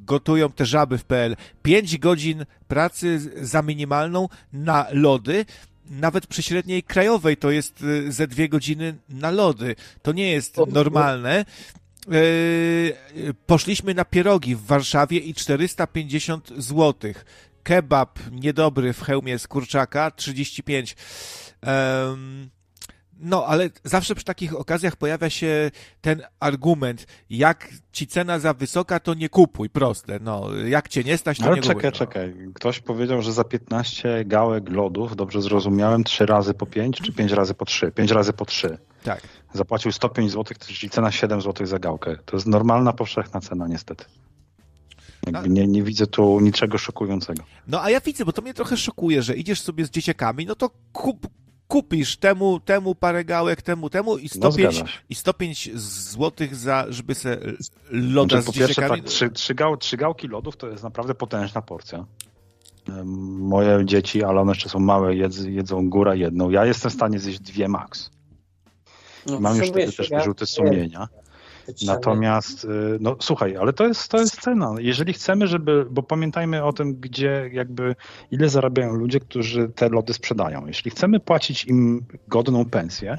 gotują 0.06 0.52
te 0.52 0.66
żaby 0.66 0.98
w 0.98 1.06
PL. 1.06 1.36
5 1.64 1.98
godzin 1.98 2.46
pracy 2.68 3.20
za 3.42 3.62
minimalną 3.62 4.30
na 4.54 4.88
lody 4.92 5.46
nawet 5.92 6.28
przy 6.28 6.44
średniej 6.44 6.84
krajowej 6.84 7.38
to 7.38 7.52
jest 7.52 7.84
y, 7.84 8.12
ze 8.12 8.28
dwie 8.28 8.50
godziny 8.50 8.96
na 9.10 9.32
lody. 9.32 9.76
To 10.02 10.12
nie 10.12 10.32
jest 10.32 10.58
normalne. 10.68 11.46
Y, 12.14 12.94
poszliśmy 13.46 13.94
na 13.94 14.06
pierogi 14.06 14.56
w 14.56 14.66
Warszawie 14.66 15.20
i 15.20 15.34
450 15.34 16.50
zł. 16.58 17.14
Kebab 17.64 18.20
niedobry 18.32 18.94
w 18.94 19.02
hełmie 19.02 19.40
z 19.40 19.48
kurczaka 19.48 20.12
35. 20.12 20.96
Um, 21.62 22.50
no, 23.22 23.46
ale 23.46 23.70
zawsze 23.84 24.16
przy 24.16 24.26
takich 24.26 24.56
okazjach 24.56 24.96
pojawia 24.96 25.30
się 25.30 25.72
ten 26.02 26.22
argument, 26.40 27.08
jak 27.30 27.70
ci 27.92 28.08
cena 28.08 28.40
za 28.40 28.54
wysoka, 28.54 29.00
to 29.00 29.14
nie 29.14 29.30
kupuj, 29.30 29.70
proste. 29.70 30.20
No, 30.22 30.56
jak 30.66 30.90
cię 30.90 31.04
nie 31.04 31.18
stać, 31.18 31.38
to 31.38 31.46
ale 31.46 31.56
nie 31.56 31.62
czekaj, 31.62 31.76
kupuj. 31.76 31.90
No. 31.92 31.98
czekaj. 31.98 32.36
Ktoś 32.54 32.80
powiedział, 32.80 33.22
że 33.22 33.34
za 33.34 33.44
15 33.44 34.26
gałek 34.26 34.70
lodów, 34.70 35.16
dobrze 35.16 35.42
zrozumiałem, 35.42 36.04
3 36.04 36.26
razy 36.26 36.54
po 36.54 36.66
5, 36.66 37.02
czy 37.02 37.14
5 37.14 37.32
razy 37.32 37.54
po 37.54 37.66
3? 37.66 37.92
5 37.92 38.12
razy 38.12 38.34
po 38.34 38.46
3. 38.46 38.78
Tak. 39.04 39.22
Zapłacił 39.54 39.92
105 39.92 40.32
zł, 40.32 40.58
czyli 40.60 40.90
cena 40.90 41.12
7 41.12 41.42
zł 41.42 41.68
za 41.68 41.80
gałkę. 41.80 42.18
To 42.26 42.36
jest 42.36 42.48
normalna, 42.48 42.94
powszechna 42.94 43.42
cena, 43.42 43.68
niestety. 43.68 44.06
Jakby 45.26 45.50
nie, 45.50 45.68
nie 45.68 45.84
widzę 45.84 46.08
tu 46.08 46.40
niczego 46.40 46.78
szokującego. 46.78 47.44
No 47.68 47.82
a 47.82 47.90
ja 47.90 48.00
widzę, 48.00 48.26
bo 48.26 48.34
to 48.34 48.42
mnie 48.42 48.54
trochę 48.54 48.78
szokuje, 48.78 49.22
że 49.22 49.36
idziesz 49.36 49.62
sobie 49.62 49.86
z 49.86 49.90
dzieciakami, 49.90 50.46
no 50.46 50.56
to 50.56 50.70
kup, 50.92 51.28
kupisz 51.72 52.18
temu, 52.18 52.60
temu 52.60 52.96
parę 52.96 53.26
gałek, 53.26 53.62
temu, 53.62 53.90
temu 53.90 54.18
i 54.18 54.30
105, 54.30 54.80
no 54.80 54.86
i 55.10 55.16
105 55.16 55.70
złotych 55.76 56.56
za, 56.56 56.86
żeby 56.90 57.16
se 57.16 57.38
loda 57.92 58.42
znaczy, 58.42 58.44
z 58.44 58.46
po 58.46 58.54
pierwsze, 58.54 58.82
tak, 58.82 59.04
trzy, 59.04 59.30
trzy, 59.30 59.56
gał, 59.56 59.78
trzy 59.78 59.98
gałki 59.98 60.28
lodów 60.28 60.58
to 60.58 60.70
jest 60.70 60.84
naprawdę 60.84 61.16
potężna 61.16 61.62
porcja. 61.62 62.06
Moje 63.06 63.86
dzieci, 63.86 64.24
ale 64.24 64.42
one 64.42 64.52
jeszcze 64.52 64.70
są 64.70 64.80
małe, 64.80 65.16
jedz, 65.16 65.38
jedzą 65.40 65.90
góra 65.90 66.16
jedną. 66.16 66.50
Ja 66.50 66.66
jestem 66.66 66.92
w 66.92 66.94
stanie 66.94 67.20
zjeść 67.20 67.40
dwie 67.40 67.68
max. 67.68 68.12
No, 69.26 69.40
Mam 69.40 69.58
już 69.58 69.70
wtedy 69.70 69.92
też 69.92 70.10
wyrzuty 70.10 70.46
sumienia. 70.46 71.08
Natomiast, 71.86 72.64
y, 72.64 72.68
no 73.00 73.16
słuchaj, 73.20 73.58
ale 73.58 73.74
to 73.74 73.88
jest, 73.88 74.08
to 74.08 74.18
jest 74.18 74.42
cena. 74.42 74.76
Jeżeli 74.80 75.14
chcemy, 75.14 75.48
żeby, 75.48 75.86
bo 75.92 76.04
pamiętajmy 76.04 76.64
o 76.64 76.74
tym, 76.74 76.96
gdzie 76.96 77.50
jakby, 77.54 77.96
ile 78.32 78.50
zarabiają 78.50 78.94
ludzie, 78.94 79.20
którzy 79.20 79.70
te 79.70 79.90
lody 79.90 80.14
sprzedają. 80.14 80.68
Jeśli 80.68 80.92
chcemy 80.92 81.20
płacić 81.20 81.66
im 81.66 82.06
godną 82.28 82.66
pensję 82.66 83.18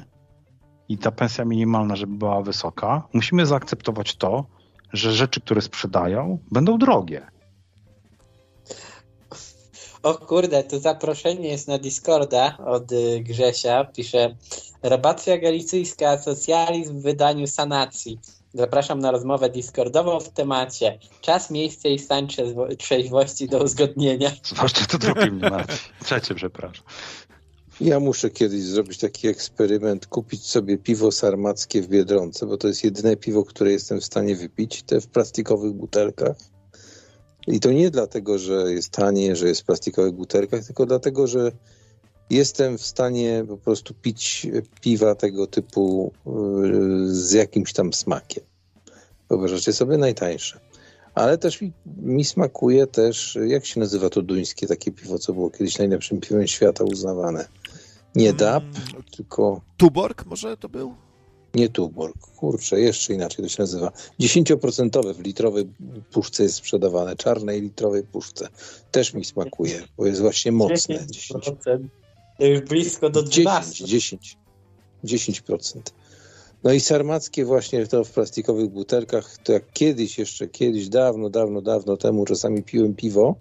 i 0.89 0.97
ta 0.97 1.11
pensja 1.11 1.45
minimalna, 1.45 1.95
żeby 1.95 2.17
była 2.17 2.41
wysoka, 2.41 3.07
musimy 3.13 3.45
zaakceptować 3.45 4.15
to, 4.15 4.45
że 4.93 5.11
rzeczy, 5.11 5.41
które 5.41 5.61
sprzedają, 5.61 6.39
będą 6.51 6.77
drogie. 6.77 7.27
O 10.03 10.13
kurde, 10.13 10.63
tu 10.63 10.79
zaproszenie 10.79 11.49
jest 11.49 11.67
na 11.67 11.77
Discorda 11.77 12.57
od 12.57 12.91
y, 12.91 13.19
Grzesia. 13.19 13.85
Pisze 13.85 14.35
Rabacja 14.83 15.37
galicyjska, 15.37 16.17
socjalizm 16.17 16.99
w 16.99 17.03
wydaniu 17.03 17.47
sanacji. 17.47 18.19
Zapraszam 18.53 18.99
na 18.99 19.11
rozmowę 19.11 19.49
Discordową 19.49 20.19
w 20.19 20.29
temacie 20.29 20.99
czas, 21.21 21.51
miejsce 21.51 21.89
i 21.89 21.99
stan 21.99 22.27
trzeźwo- 22.27 22.75
trzeźwości 22.75 23.49
do 23.49 23.63
uzgodnienia. 23.63 24.31
Zwłaszcza 24.43 24.85
to 24.85 24.97
drugie 24.97 25.31
mnie 25.31 25.49
martwi. 25.49 25.89
Trzecie, 26.03 26.35
przepraszam. 26.35 26.85
Ja 27.81 27.99
muszę 27.99 28.29
kiedyś 28.29 28.63
zrobić 28.63 28.97
taki 28.97 29.27
eksperyment, 29.27 30.07
kupić 30.07 30.45
sobie 30.45 30.77
piwo 30.77 31.11
sarmackie 31.11 31.81
w 31.81 31.87
Biedronce, 31.87 32.45
bo 32.45 32.57
to 32.57 32.67
jest 32.67 32.83
jedyne 32.83 33.15
piwo, 33.15 33.43
które 33.43 33.71
jestem 33.71 34.01
w 34.01 34.05
stanie 34.05 34.35
wypić, 34.35 34.83
te 34.83 35.01
w 35.01 35.07
plastikowych 35.07 35.73
butelkach. 35.73 36.35
I 37.47 37.59
to 37.59 37.71
nie 37.71 37.91
dlatego, 37.91 38.39
że 38.39 38.73
jest 38.73 38.89
tanie, 38.89 39.35
że 39.35 39.47
jest 39.47 39.61
w 39.61 39.65
plastikowych 39.65 40.13
butelkach, 40.13 40.65
tylko 40.65 40.85
dlatego, 40.85 41.27
że 41.27 41.51
jestem 42.33 42.77
w 42.77 42.85
stanie 42.85 43.45
po 43.47 43.57
prostu 43.57 43.93
pić 43.93 44.47
piwa 44.81 45.15
tego 45.15 45.47
typu 45.47 46.11
yy, 46.25 47.15
z 47.15 47.31
jakimś 47.31 47.73
tam 47.73 47.93
smakiem. 47.93 48.43
Wyobrażacie 49.29 49.73
sobie 49.73 49.97
najtańsze. 49.97 50.59
Ale 51.15 51.37
też 51.37 51.61
mi, 51.61 51.71
mi 52.01 52.25
smakuje 52.25 52.87
też, 52.87 53.37
jak 53.47 53.65
się 53.65 53.79
nazywa 53.79 54.09
to 54.09 54.21
duńskie 54.21 54.67
takie 54.67 54.91
piwo, 54.91 55.19
co 55.19 55.33
było 55.33 55.49
kiedyś 55.49 55.77
najlepszym 55.77 56.19
piwem 56.19 56.47
świata 56.47 56.83
uznawane. 56.83 57.47
Nie 58.15 58.33
DAP, 58.33 58.63
Mm. 58.63 59.03
tylko 59.17 59.61
Tuborg 59.77 60.25
może 60.25 60.57
to 60.57 60.69
był? 60.69 60.95
nie 61.55 61.69
Tuborg. 61.69 62.17
Kurczę, 62.35 62.79
jeszcze 62.79 63.13
inaczej 63.13 63.45
to 63.45 63.49
się 63.49 63.61
nazywa. 63.61 63.91
10% 64.19 65.13
w 65.13 65.19
litrowej 65.19 65.69
puszce 66.11 66.43
jest 66.43 66.55
sprzedawane, 66.55 67.15
czarnej 67.15 67.61
litrowej 67.61 68.03
puszce. 68.03 68.47
Też 68.91 69.13
mi 69.13 69.25
smakuje, 69.25 69.83
bo 69.97 70.05
jest 70.05 70.21
właśnie 70.21 70.51
mocne. 70.51 71.07
10. 71.07 71.51
10%. 72.33 72.37
To 72.37 72.45
już 72.45 72.61
blisko 72.61 73.09
do 73.09 73.23
12. 73.23 73.85
10, 73.85 74.37
10. 75.03 75.41
10%. 75.41 75.79
No 76.63 76.73
i 76.73 76.79
sarmackie 76.79 77.45
właśnie 77.45 77.87
to 77.87 78.03
w 78.03 78.11
plastikowych 78.11 78.69
butelkach, 78.69 79.37
to 79.37 79.53
jak 79.53 79.71
kiedyś 79.73 80.17
jeszcze, 80.17 80.47
kiedyś, 80.47 80.89
dawno, 80.89 81.29
dawno, 81.29 81.61
dawno 81.61 81.97
temu 81.97 82.25
czasami 82.25 82.63
piłem 82.63 82.95
piwo, 82.95 83.35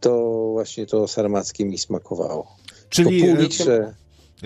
to 0.00 0.40
właśnie 0.52 0.86
to 0.86 1.08
sarmackie 1.08 1.64
mi 1.64 1.78
smakowało. 1.78 2.56
Czyli, 2.88 3.20
po 3.20 3.26
pół 3.26 3.36
e, 3.36 3.42
litrze, 3.42 3.94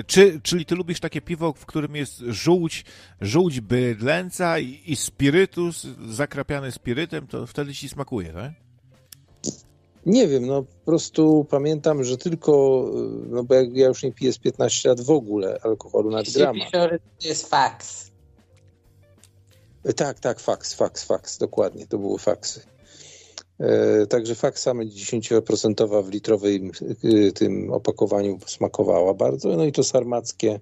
czy, 0.07 0.41
czyli 0.43 0.67
ty 0.67 0.75
lubisz 0.75 1.01
takie 1.01 1.21
piwo, 1.21 1.53
w 1.53 1.67
którym 1.67 1.97
jest 1.97 2.19
żółć, 2.19 2.85
żółć 3.21 3.61
bydlęca 3.61 4.59
i, 4.59 4.81
i 4.87 4.97
spirytus 4.97 5.87
zakrapiany 6.09 6.73
spirytem, 6.73 7.27
to 7.27 7.47
wtedy 7.47 7.75
ci 7.75 7.89
smakuje, 7.89 8.33
tak? 8.33 8.64
Nie 10.07 10.29
wiem, 10.29 10.47
no 10.47 10.63
po 10.63 10.85
prostu 10.85 11.47
pamiętam, 11.51 12.05
że 12.05 12.17
tylko, 12.17 12.85
y, 13.25 13.29
no 13.29 13.45
bo 13.45 13.55
jak 13.55 13.77
ja 13.77 13.89
już 13.89 14.03
nie 14.03 14.13
piję 14.13 14.33
z 14.33 14.39
15 14.39 14.89
lat 14.89 15.01
w 15.01 15.11
ogóle 15.11 15.59
alkoholu 15.63 16.11
nad 16.11 16.31
grama. 16.31 16.65
To 16.71 16.89
jest 17.29 17.49
faks. 17.49 18.11
Tak, 19.97 20.21
tak, 20.21 20.41
faks, 20.41 20.75
faks, 20.75 21.05
faks, 21.05 21.39
dokładnie, 21.39 21.87
to 21.87 21.99
były 21.99 22.19
faksy. 22.19 22.61
E, 23.59 24.07
także 24.07 24.35
faksa 24.35 24.73
10% 24.73 26.03
w 26.05 26.11
litrowym 26.11 26.71
y, 27.05 27.33
tym 27.33 27.73
opakowaniu 27.73 28.39
smakowała 28.47 29.15
bardzo. 29.15 29.57
No 29.57 29.65
i 29.65 29.73
to 29.73 29.85
sarmackie, 29.85 30.61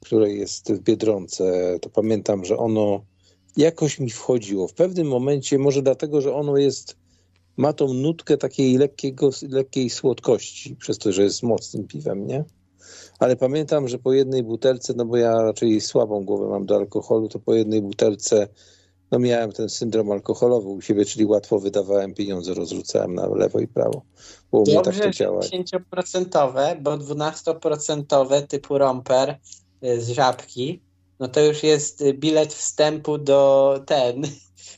które 0.00 0.32
jest 0.32 0.72
w 0.72 0.80
Biedronce, 0.80 1.76
to 1.80 1.90
pamiętam, 1.90 2.44
że 2.44 2.56
ono 2.56 3.04
jakoś 3.56 3.98
mi 3.98 4.10
wchodziło. 4.10 4.68
W 4.68 4.74
pewnym 4.74 5.06
momencie, 5.06 5.58
może 5.58 5.82
dlatego, 5.82 6.20
że 6.20 6.34
ono 6.34 6.56
jest, 6.56 6.96
ma 7.56 7.72
tą 7.72 7.94
nutkę 7.94 8.36
takiej 8.36 8.78
lekkiego, 8.78 9.30
lekkiej 9.48 9.90
słodkości, 9.90 10.76
przez 10.76 10.98
to, 10.98 11.12
że 11.12 11.22
jest 11.22 11.42
mocnym 11.42 11.86
piwem, 11.86 12.26
nie? 12.26 12.44
Ale 13.18 13.36
pamiętam, 13.36 13.88
że 13.88 13.98
po 13.98 14.12
jednej 14.12 14.42
butelce, 14.42 14.94
no 14.96 15.04
bo 15.04 15.16
ja 15.16 15.42
raczej 15.42 15.80
słabą 15.80 16.24
głowę 16.24 16.48
mam 16.48 16.66
do 16.66 16.76
alkoholu, 16.76 17.28
to 17.28 17.38
po 17.38 17.54
jednej 17.54 17.82
butelce 17.82 18.48
no 19.12 19.18
miałem 19.18 19.52
ten 19.52 19.68
syndrom 19.68 20.10
alkoholowy 20.12 20.68
u 20.68 20.80
siebie, 20.80 21.04
czyli 21.04 21.26
łatwo 21.26 21.58
wydawałem 21.58 22.14
pieniądze, 22.14 22.54
rozrzucałem 22.54 23.14
na 23.14 23.26
lewo 23.26 23.60
i 23.60 23.68
prawo. 23.68 24.02
Bo 24.52 24.58
u 24.58 24.62
mnie 24.62 24.80
tak 24.80 24.98
to 24.98 25.10
działa. 25.10 25.40
10%, 25.40 26.80
bo 26.80 26.90
12% 26.90 28.46
typu 28.46 28.78
romper 28.78 29.38
y, 29.84 30.00
z 30.00 30.08
żabki, 30.08 30.82
no 31.20 31.28
to 31.28 31.40
już 31.40 31.62
jest 31.62 32.00
y, 32.00 32.14
bilet 32.14 32.54
wstępu 32.54 33.18
do 33.18 33.80
ten 33.86 34.22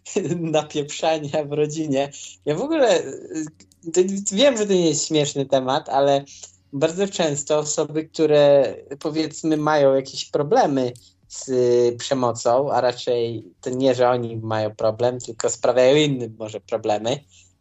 napieprzania 0.40 1.44
w 1.44 1.52
rodzinie. 1.52 2.10
Ja 2.44 2.54
w 2.54 2.62
ogóle 2.62 3.02
wiem, 4.32 4.56
że 4.56 4.66
to 4.66 4.72
nie 4.72 4.88
jest 4.88 5.06
śmieszny 5.06 5.46
temat, 5.46 5.88
ale 5.88 6.24
bardzo 6.72 7.08
często 7.08 7.58
osoby, 7.58 8.04
które 8.04 8.74
powiedzmy 8.98 9.56
mają 9.56 9.94
jakieś 9.94 10.24
problemy 10.30 10.92
z 11.28 11.48
y, 11.48 11.96
przemocą, 11.98 12.72
a 12.72 12.80
raczej 12.80 13.44
to 13.60 13.70
nie, 13.70 13.94
że 13.94 14.10
oni 14.10 14.36
mają 14.36 14.74
problem, 14.74 15.18
tylko 15.20 15.50
sprawiają 15.50 15.96
innym 15.96 16.36
może 16.38 16.60
problemy, 16.60 17.20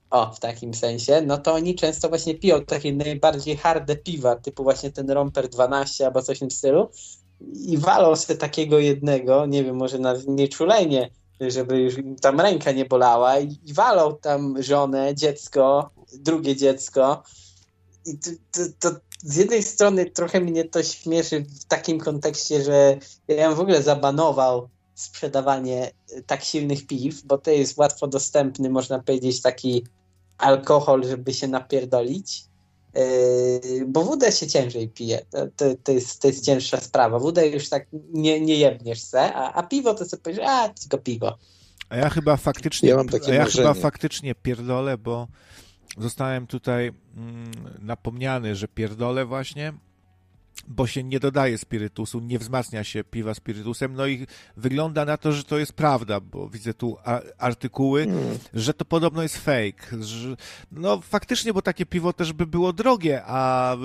o, 0.10 0.34
w 0.34 0.40
takim 0.40 0.74
sensie, 0.74 1.22
no 1.22 1.38
to 1.38 1.53
oni 1.53 1.76
często 1.76 2.10
właśnie 2.10 2.35
piją 2.35 2.66
takie 2.66 2.93
najbardziej 2.93 3.58
harde 3.58 3.95
piwa, 3.95 4.35
typu 4.35 4.64
właśnie 4.64 4.92
ten 4.92 5.11
Romper 5.11 5.50
12 5.50 6.06
albo 6.06 6.22
coś 6.22 6.38
w 6.38 6.40
tym 6.40 6.52
stylu 6.52 6.90
i 7.68 7.77
walą 7.77 8.16
sobie 8.16 8.40
takiego 8.40 8.80
jednego, 8.80 9.45
nie 9.45 9.64
wiem, 9.64 9.76
może 9.76 10.00
na 10.00 10.14
nieczulenie, 10.27 11.10
żeby 11.51 11.80
już 11.80 11.95
tam 12.22 12.41
ręka 12.41 12.72
nie 12.72 12.85
bolała 12.85 13.39
i, 13.39 13.59
i 13.65 13.73
walą 13.73 14.17
tam 14.22 14.63
żonę, 14.63 15.15
dziecko, 15.15 15.89
drugie 16.13 16.55
dziecko 16.55 17.23
i 18.05 18.17
to, 18.17 18.30
to, 18.51 18.61
to 18.80 18.99
z 19.23 19.35
jednej 19.35 19.63
strony 19.63 20.05
trochę 20.05 20.41
mnie 20.41 20.65
to 20.65 20.83
śmieszy 20.83 21.41
w 21.41 21.65
takim 21.65 21.99
kontekście, 21.99 22.63
że 22.63 22.97
ja 23.27 23.47
bym 23.47 23.57
w 23.57 23.59
ogóle 23.59 23.83
zabanował 23.83 24.69
sprzedawanie 24.95 25.91
y, 26.11 26.23
tak 26.23 26.43
silnych 26.43 26.88
piw, 26.88 27.22
bo 27.25 27.38
to 27.38 27.51
jest 27.51 27.77
łatwo 27.77 28.07
dostępny, 28.07 28.69
można 28.69 28.99
powiedzieć, 28.99 29.41
taki 29.41 29.85
alkohol, 30.38 31.03
żeby 31.03 31.33
się 31.33 31.47
napierdolić. 31.47 32.45
Yy, 32.95 33.85
bo 33.88 34.03
wódę 34.03 34.31
się 34.31 34.47
ciężej 34.47 34.89
pije. 34.89 35.25
To, 35.30 35.47
to, 35.55 35.65
to, 35.83 35.91
jest, 35.91 36.22
to 36.22 36.27
jest 36.27 36.45
cięższa 36.45 36.77
sprawa. 36.77 37.19
Wódę 37.19 37.47
już 37.47 37.69
tak 37.69 37.88
nie, 38.13 38.41
nie 38.41 38.55
jebniesz 38.55 39.01
se, 39.01 39.33
a, 39.33 39.53
a 39.53 39.63
piwo 39.63 39.93
to 39.93 40.05
sobie 40.05 40.23
powiesz, 40.23 40.39
a 40.43 40.69
tylko 40.69 40.97
piwo. 40.97 41.38
A 41.89 41.97
ja 41.97 42.09
chyba 42.09 42.38
faktycznie, 42.38 42.89
Ja 42.89 42.95
mam 42.95 43.09
takie 43.09 43.31
a 43.31 43.35
ja 43.35 43.45
chyba 43.45 43.73
faktycznie 43.73 44.35
pierdolę, 44.35 44.97
bo 44.97 45.27
zostałem 45.97 46.47
tutaj 46.47 46.91
mm, 47.17 47.51
napomniany, 47.80 48.55
że 48.55 48.67
pierdolę 48.67 49.25
właśnie, 49.25 49.73
bo 50.67 50.88
się 50.88 51.03
nie 51.03 51.19
dodaje 51.19 51.57
spirytusu, 51.57 52.19
nie 52.19 52.40
wzmacnia 52.40 52.83
się 52.83 53.03
piwa 53.03 53.33
spirytusem, 53.33 53.93
no 53.93 54.07
i 54.07 54.27
wygląda 54.57 55.06
na 55.06 55.17
to, 55.17 55.32
że 55.32 55.43
to 55.43 55.57
jest 55.57 55.73
prawda, 55.73 56.19
bo 56.19 56.49
widzę 56.49 56.73
tu 56.73 56.98
artykuły, 57.38 58.07
że 58.53 58.73
to 58.73 58.85
podobno 58.85 59.23
jest 59.23 59.38
fake. 59.38 60.01
Że, 60.01 60.35
no 60.72 61.01
faktycznie, 61.01 61.53
bo 61.53 61.61
takie 61.61 61.85
piwo 61.85 62.14
też 62.14 62.33
by 62.33 62.48
było 62.48 62.73
drogie, 62.73 63.22
a, 63.25 63.75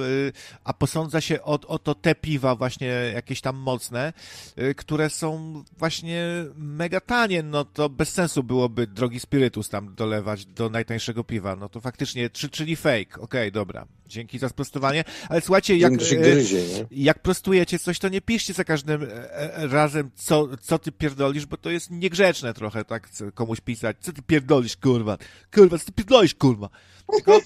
a 0.64 0.72
posądza 0.74 1.20
się 1.20 1.42
o, 1.42 1.60
o 1.66 1.78
to 1.78 1.94
te 1.94 2.14
piwa 2.14 2.54
właśnie 2.54 2.86
jakieś 3.14 3.40
tam 3.40 3.56
mocne, 3.56 4.12
y, 4.58 4.74
które 4.74 5.10
są 5.10 5.62
właśnie 5.78 6.44
mega 6.56 7.00
tanie, 7.00 7.42
no 7.42 7.64
to 7.64 7.88
bez 7.88 8.08
sensu 8.08 8.42
byłoby 8.42 8.86
drogi 8.86 9.20
spirytus 9.20 9.68
tam 9.68 9.94
dolewać 9.94 10.46
do 10.46 10.70
najtańszego 10.70 11.24
piwa. 11.24 11.56
No 11.56 11.68
to 11.68 11.80
faktycznie, 11.80 12.30
czy, 12.30 12.48
czyli 12.48 12.76
fake. 12.76 13.20
Okej, 13.20 13.52
dobra. 13.52 13.86
Dzięki 14.08 14.38
za 14.38 14.48
sprostowanie. 14.48 15.04
Ale 15.28 15.40
słuchajcie, 15.40 15.76
jak, 15.76 15.92
e, 15.92 15.96
gryzie, 15.96 16.62
jak 16.90 17.18
prostujecie 17.22 17.78
coś, 17.78 17.98
to 17.98 18.08
nie 18.08 18.20
piszcie 18.20 18.54
za 18.54 18.64
każdym 18.64 19.02
e, 19.02 19.06
e, 19.54 19.66
razem, 19.66 20.10
co, 20.14 20.48
co 20.60 20.78
ty 20.78 20.92
pierdolisz, 20.92 21.46
bo 21.46 21.56
to 21.56 21.70
jest 21.70 21.90
niegrzeczne 21.90 22.54
trochę, 22.54 22.84
tak, 22.84 23.08
komuś 23.34 23.60
pisać. 23.60 23.96
Co 24.00 24.12
ty 24.12 24.22
pierdolisz, 24.22 24.76
kurwa? 24.76 25.18
Kurwa, 25.54 25.78
co 25.78 25.84
ty 25.84 25.92
pierdolisz, 25.92 26.34
kurwa? 26.34 26.68
Tylko 27.12 27.40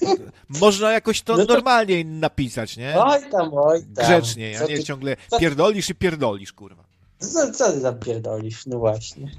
można 0.49 0.93
jakoś 0.93 1.23
to 1.23 1.37
No 1.37 1.47
to- 1.47 1.55
normalnie 1.55 2.05
napisać, 2.05 2.77
nie? 2.77 2.95
Oj 2.97 3.21
tam, 3.31 3.51
oj 3.55 3.83
tam. 3.95 4.05
Grzecznie, 4.07 4.57
a 4.57 4.63
Co 4.63 4.69
nie 4.69 4.77
ty, 4.77 4.85
ciągle 4.85 5.17
pierdolisz 5.41 5.91
i 5.91 5.95
pierdolisz, 5.95 6.53
kurwa. 6.53 6.85
co, 7.19 7.53
co 7.53 7.73
ty 7.73 7.81
tam 7.81 7.99
pierdolisz? 7.99 8.67
No 8.67 8.79
właśnie. 8.79 9.31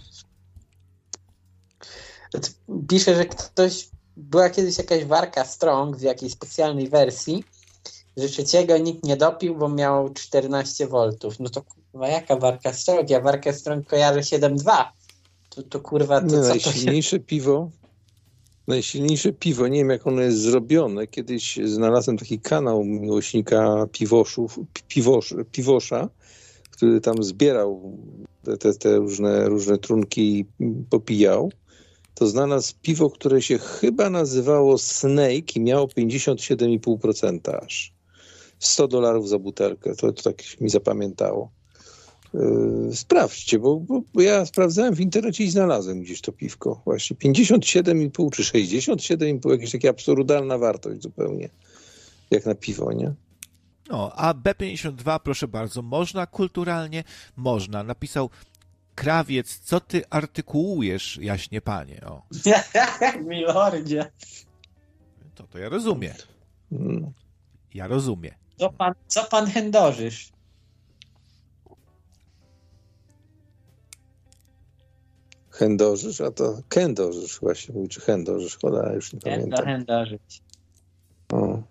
Pisze, 2.89 3.15
że 3.15 3.25
ktoś, 3.25 3.87
była 4.17 4.49
kiedyś 4.49 4.77
jakaś 4.77 5.05
warka 5.05 5.45
Strong 5.45 5.97
w 5.97 6.01
jakiejś 6.01 6.33
specjalnej 6.33 6.89
wersji, 6.89 7.43
że 8.17 8.29
trzeciego 8.29 8.77
nikt 8.77 9.03
nie 9.03 9.17
dopił, 9.17 9.55
bo 9.55 9.69
miał 9.69 10.13
14 10.13 10.87
V. 10.87 11.09
No 11.39 11.49
to 11.49 11.61
kurwa, 11.61 12.07
jaka 12.07 12.35
warka 12.35 12.73
Strong? 12.73 13.09
Ja 13.09 13.21
warkę 13.21 13.53
Strong 13.53 13.87
kojarzę 13.87 14.19
7.2. 14.19 14.85
To, 15.49 15.63
to 15.63 15.79
kurwa, 15.79 16.21
to 16.21 16.25
Nie, 16.25 16.31
co 16.31 16.37
to 16.37 16.43
się... 16.43 16.49
najsilniejsze 16.49 17.19
piwo, 17.19 17.69
najsilniejsze 18.67 19.33
piwo, 19.33 19.67
nie 19.67 19.79
wiem 19.79 19.89
jak 19.89 20.07
ono 20.07 20.21
jest 20.21 20.37
zrobione. 20.37 21.07
Kiedyś 21.07 21.59
znalazłem 21.65 22.17
taki 22.17 22.39
kanał 22.39 22.83
miłośnika 22.83 23.87
piwoszów, 23.91 24.59
pi- 24.73 24.83
piwosz, 24.87 25.33
piwosza, 25.51 26.09
który 26.71 27.01
tam 27.01 27.23
zbierał 27.23 27.97
te, 28.43 28.57
te, 28.57 28.73
te 28.73 28.97
różne, 28.97 29.49
różne 29.49 29.77
trunki 29.77 30.39
i 30.39 30.45
popijał. 30.89 31.51
To 32.15 32.27
znalazł 32.27 32.73
piwo, 32.81 33.09
które 33.09 33.41
się 33.41 33.57
chyba 33.57 34.09
nazywało 34.09 34.77
Snake 34.77 35.55
i 35.55 35.59
miało 35.59 35.87
57,5% 35.87 37.55
aż. 37.65 37.93
100 38.59 38.87
dolarów 38.87 39.29
za 39.29 39.39
butelkę, 39.39 39.95
to, 39.95 40.13
to 40.13 40.23
tak 40.23 40.61
mi 40.61 40.69
zapamiętało. 40.69 41.51
Yy, 42.33 42.95
sprawdźcie, 42.95 43.59
bo, 43.59 43.79
bo, 43.79 44.01
bo 44.13 44.21
ja 44.21 44.45
sprawdzałem 44.45 44.95
w 44.95 44.99
internecie 44.99 45.43
i 45.43 45.49
znalazłem 45.49 46.01
gdzieś 46.01 46.21
to 46.21 46.31
piwko. 46.31 46.81
Właśnie 46.85 47.17
57,5 47.17 48.29
czy 48.31 48.43
67,5, 48.43 49.51
jakaś 49.51 49.71
taka 49.71 49.89
absurdalna 49.89 50.57
wartość 50.57 51.01
zupełnie. 51.01 51.49
Jak 52.31 52.45
na 52.45 52.55
piwo, 52.55 52.93
nie? 52.93 53.13
No, 53.89 54.11
a 54.15 54.33
B52, 54.33 55.19
proszę 55.23 55.47
bardzo, 55.47 55.81
można 55.81 56.27
kulturalnie? 56.27 57.03
Można. 57.35 57.83
Napisał 57.83 58.29
krawiec, 58.95 59.59
co 59.59 59.79
ty 59.79 60.03
artykułujesz, 60.09 61.17
jaśnie 61.21 61.61
panie. 61.61 62.01
O, 62.05 62.21
Milordzie. 63.29 64.11
to, 65.35 65.43
to 65.47 65.57
ja 65.59 65.69
rozumiem. 65.69 66.13
Mm. 66.71 67.11
Ja 67.73 67.87
rozumiem. 67.87 68.33
Co 68.57 68.69
pan, 68.69 68.93
co 69.07 69.23
pan 69.23 69.47
chędożysz? 69.51 70.31
Chędożysz, 75.49 76.21
a 76.21 76.31
to 76.31 76.61
kędożysz 76.69 77.39
właśnie 77.39 77.75
mówi, 77.75 77.89
czy 77.89 78.01
chędożysz, 78.01 78.57
cholera, 78.57 78.93
już 78.93 79.13
nie 79.13 79.19
Chędo, 79.19 79.57
pamiętam. 79.57 79.65
chędożyć. 79.65 80.41
O. 81.33 81.63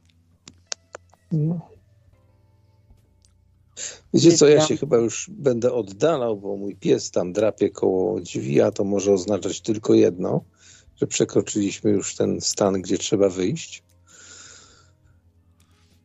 No. 1.33 1.69
Wiecie 4.15 4.33
co, 4.37 4.49
ja 4.49 4.67
się 4.67 4.77
chyba 4.77 4.97
już 4.97 5.31
będę 5.31 5.73
oddalał, 5.73 6.37
bo 6.37 6.57
mój 6.57 6.77
pies 6.77 7.11
tam 7.11 7.33
drapie 7.33 7.71
koło 7.71 8.21
drzwi, 8.21 8.61
a 8.61 8.71
to 8.71 8.85
może 8.85 9.13
oznaczać 9.13 9.61
tylko 9.61 9.95
jedno, 9.95 10.45
że 10.97 11.07
przekroczyliśmy 11.07 11.91
już 11.91 12.17
ten 12.17 12.41
stan, 12.41 12.83
gdzie 12.83 12.99
trzeba 12.99 13.29
wyjść. 13.29 13.83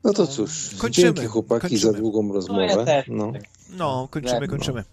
No 0.04 0.14
to 0.14 0.22
No, 0.22 0.28
cóż, 0.28 0.76
kończymy, 0.78 1.14
dzięki 1.14 1.28
chłopaki 1.28 1.62
kończymy. 1.62 1.80
za 1.94 1.94
długą 2.00 2.22
No 2.24 2.28
ja 2.30 2.34
rozmowę. 2.34 3.04
No. 3.08 3.32
No, 3.70 4.08
kończymy, 4.12 4.42
No. 4.42 4.48
kończymy. 4.48 4.84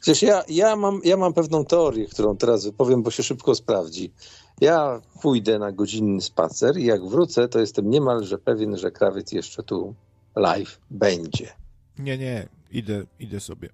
Przecież 0.00 0.22
ja, 0.22 0.44
ja, 0.48 0.76
mam, 0.76 1.00
ja 1.04 1.16
mam 1.16 1.32
pewną 1.32 1.64
teorię, 1.64 2.06
którą 2.06 2.36
teraz 2.36 2.64
wypowiem, 2.64 3.02
bo 3.02 3.10
się 3.10 3.22
szybko 3.22 3.54
sprawdzi. 3.54 4.12
Ja 4.60 5.00
pójdę 5.22 5.58
na 5.58 5.72
godzinny 5.72 6.20
spacer 6.20 6.78
i 6.78 6.84
jak 6.84 7.06
wrócę, 7.08 7.48
to 7.48 7.60
jestem 7.60 7.90
niemalże 7.90 8.38
pewien, 8.38 8.76
że 8.76 8.90
krawiec 8.90 9.32
jeszcze 9.32 9.62
tu 9.62 9.94
live 10.36 10.78
będzie. 10.90 11.59
Nie, 12.00 12.18
nie, 12.18 12.48
idę, 12.70 13.04
idę 13.18 13.40
sobie. 13.40 13.68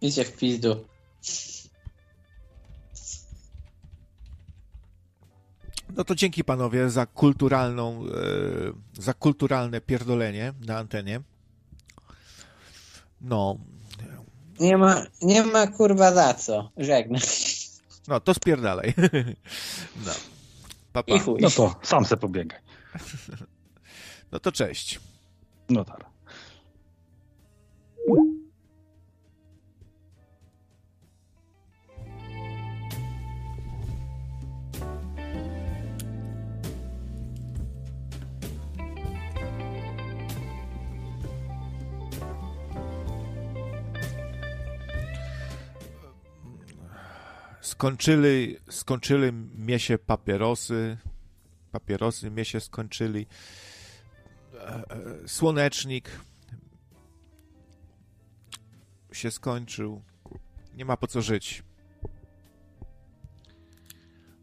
Idzie 0.00 0.24
w 0.24 0.36
pizdu. 0.36 0.84
No 5.96 6.04
to 6.04 6.14
dzięki 6.14 6.44
panowie 6.44 6.90
za 6.90 7.06
kulturalną, 7.06 8.04
e, 8.06 9.02
za 9.02 9.14
kulturalne 9.14 9.80
pierdolenie 9.80 10.52
na 10.66 10.78
antenie. 10.78 11.20
No, 13.20 13.58
Nie 14.60 14.76
ma, 14.76 15.02
nie 15.22 15.42
ma 15.42 15.66
kurwa 15.66 16.12
za 16.12 16.34
co. 16.34 16.70
Żegnam. 16.76 17.20
no 18.08 18.20
to 18.20 18.34
spierdalaj. 18.34 18.94
No, 20.06 20.12
papa. 20.92 21.14
I 21.14 21.18
chuj. 21.20 21.40
No 21.40 21.50
to 21.50 21.74
sam 21.82 22.04
se 22.04 22.16
pobiegaj. 22.16 22.60
No 24.32 24.40
to 24.40 24.52
cześć. 24.52 25.00
No 25.68 25.84
tak. 25.84 26.15
Skończyli, 47.66 48.56
skończyli 48.70 49.32
mnie 49.32 49.78
się 49.78 49.98
papierosy. 49.98 50.98
Papierosy 51.72 52.30
mnie 52.30 52.44
się 52.44 52.60
skończyli. 52.60 53.26
E, 54.54 54.58
e, 54.58 55.28
Słonecznik 55.28 56.10
się 59.12 59.30
skończył. 59.30 60.02
Nie 60.74 60.84
ma 60.84 60.96
po 60.96 61.06
co 61.06 61.22
żyć. 61.22 61.62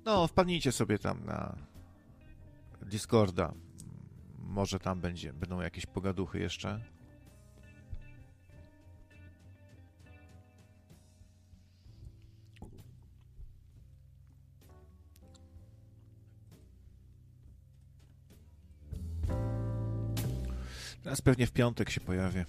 No, 0.05 0.27
wpadnijcie 0.27 0.71
sobie 0.71 0.99
tam 0.99 1.25
na 1.25 1.57
Discorda. 2.81 3.53
Może 4.39 4.79
tam 4.79 5.01
będzie, 5.01 5.33
będą 5.33 5.61
jakieś 5.61 5.85
pogaduchy 5.85 6.39
jeszcze. 6.39 6.92
Teraz 21.03 21.21
pewnie 21.21 21.47
w 21.47 21.51
piątek 21.51 21.89
się 21.89 22.01
pojawię. 22.01 22.45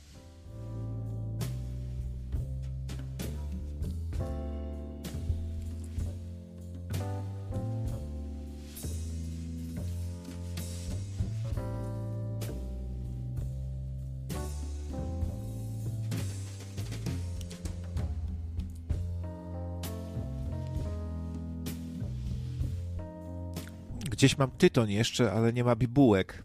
Gdzieś 24.10 24.38
mam 24.38 24.50
tytoń 24.50 24.90
jeszcze, 24.90 25.32
ale 25.32 25.52
nie 25.52 25.64
ma 25.64 25.76
bibułek. 25.76 26.44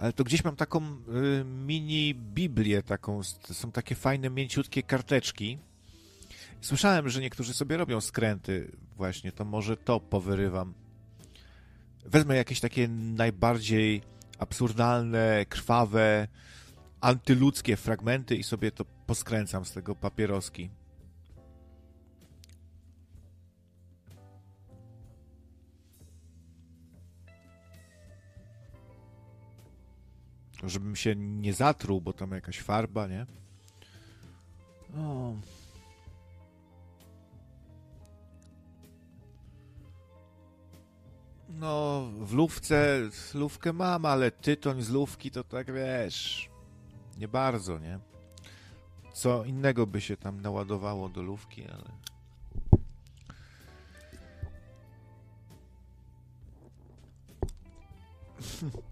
Ale 0.00 0.12
to 0.12 0.24
gdzieś 0.24 0.44
mam 0.44 0.56
taką 0.56 0.80
y, 0.82 1.44
mini 1.44 2.14
Biblię, 2.14 2.82
taką, 2.82 3.22
są 3.52 3.72
takie 3.72 3.94
fajne, 3.94 4.30
mięciutkie 4.30 4.82
karteczki. 4.82 5.58
Słyszałem, 6.60 7.08
że 7.08 7.20
niektórzy 7.20 7.54
sobie 7.54 7.76
robią 7.76 8.00
skręty 8.00 8.70
właśnie, 8.96 9.32
to 9.32 9.44
może 9.44 9.76
to 9.76 10.00
powyrywam. 10.00 10.74
Wezmę 12.04 12.36
jakieś 12.36 12.60
takie 12.60 12.88
najbardziej 12.88 14.02
absurdalne, 14.38 15.46
krwawe, 15.48 16.28
antyludzkie 17.00 17.76
fragmenty 17.76 18.36
i 18.36 18.42
sobie 18.42 18.70
to 18.70 18.84
poskręcam 18.84 19.64
z 19.64 19.72
tego 19.72 19.96
papieroski. 19.96 20.70
Żebym 30.64 30.96
się 30.96 31.16
nie 31.16 31.54
zatruł, 31.54 32.00
bo 32.00 32.12
tam 32.12 32.30
jakaś 32.30 32.60
farba, 32.60 33.06
nie? 33.06 33.26
No. 34.94 35.34
No, 41.48 42.08
w 42.18 42.32
lówce, 42.32 43.08
lówkę 43.34 43.72
mam, 43.72 44.06
ale 44.06 44.30
tytoń 44.30 44.82
z 44.82 44.90
lówki 44.90 45.30
to 45.30 45.44
tak 45.44 45.72
wiesz, 45.72 46.50
nie 47.18 47.28
bardzo, 47.28 47.78
nie? 47.78 47.98
Co 49.12 49.44
innego 49.44 49.86
by 49.86 50.00
się 50.00 50.16
tam 50.16 50.40
naładowało 50.40 51.08
do 51.08 51.22
lówki, 51.22 51.64
ale... 51.64 51.90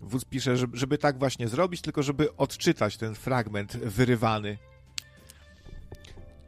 Wódz 0.00 0.24
pisze, 0.24 0.56
żeby, 0.56 0.76
żeby 0.76 0.98
tak 0.98 1.18
właśnie 1.18 1.48
zrobić, 1.48 1.80
tylko 1.80 2.02
żeby 2.02 2.36
odczytać 2.36 2.96
ten 2.96 3.14
fragment 3.14 3.76
wyrywany. 3.76 4.58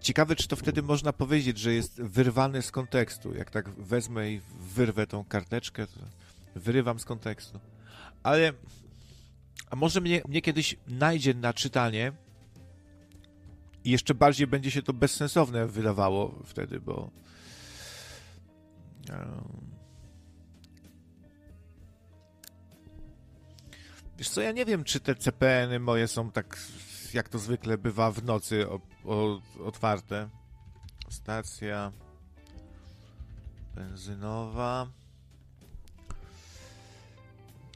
Ciekawe, 0.01 0.37
czy 0.37 0.49
to 0.49 0.57
wtedy 0.57 0.83
można 0.83 1.13
powiedzieć, 1.13 1.59
że 1.59 1.75
jest 1.75 2.03
wyrwany 2.03 2.63
z 2.63 2.71
kontekstu. 2.71 3.35
Jak 3.35 3.51
tak 3.51 3.69
wezmę 3.69 4.31
i 4.31 4.41
wyrwę 4.75 5.07
tą 5.07 5.25
karteczkę, 5.25 5.87
to 5.87 6.01
wyrywam 6.55 6.99
z 6.99 7.05
kontekstu. 7.05 7.61
Ale 8.23 8.53
a 9.71 9.77
może 9.77 10.01
mnie, 10.01 10.23
mnie 10.29 10.43
kiedyś 10.43 10.77
najdzie 10.89 11.35
na 11.35 11.53
czytanie 11.53 12.13
I 13.85 13.91
jeszcze 13.91 14.15
bardziej 14.15 14.47
będzie 14.47 14.71
się 14.71 14.83
to 14.83 14.93
bezsensowne 14.93 15.67
wydawało 15.67 16.43
wtedy, 16.45 16.81
bo. 16.81 17.11
Wiesz 24.23 24.31
co, 24.31 24.41
ja 24.41 24.53
nie 24.53 24.65
wiem, 24.65 24.85
czy 24.85 25.01
te 25.01 25.15
CPN-y 25.15 25.81
moje 25.81 26.09
są 26.09 26.31
tak, 26.31 26.59
jak 27.15 27.29
to 27.29 27.39
zwykle 27.39 27.79
bywa 27.79 28.11
w 28.11 28.25
nocy 28.25 28.71
o, 28.71 28.81
o, 29.05 29.41
otwarte. 29.65 30.29
Stacja 31.09 31.93
benzynowa. 33.75 34.87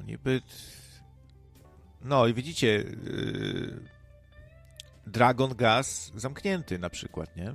Niby. 0.07 0.43
No 2.03 2.27
i 2.27 2.35
widzicie, 2.35 2.67
yy, 2.67 3.81
Dragon 5.07 5.55
Gas 5.55 6.13
zamknięty 6.15 6.79
na 6.79 6.91
przykład, 6.91 7.37
nie? 7.37 7.55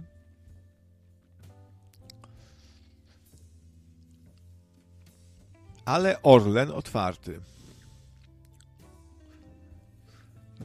Ale 5.86 6.22
Orlen 6.22 6.72
otwarty. 6.72 7.42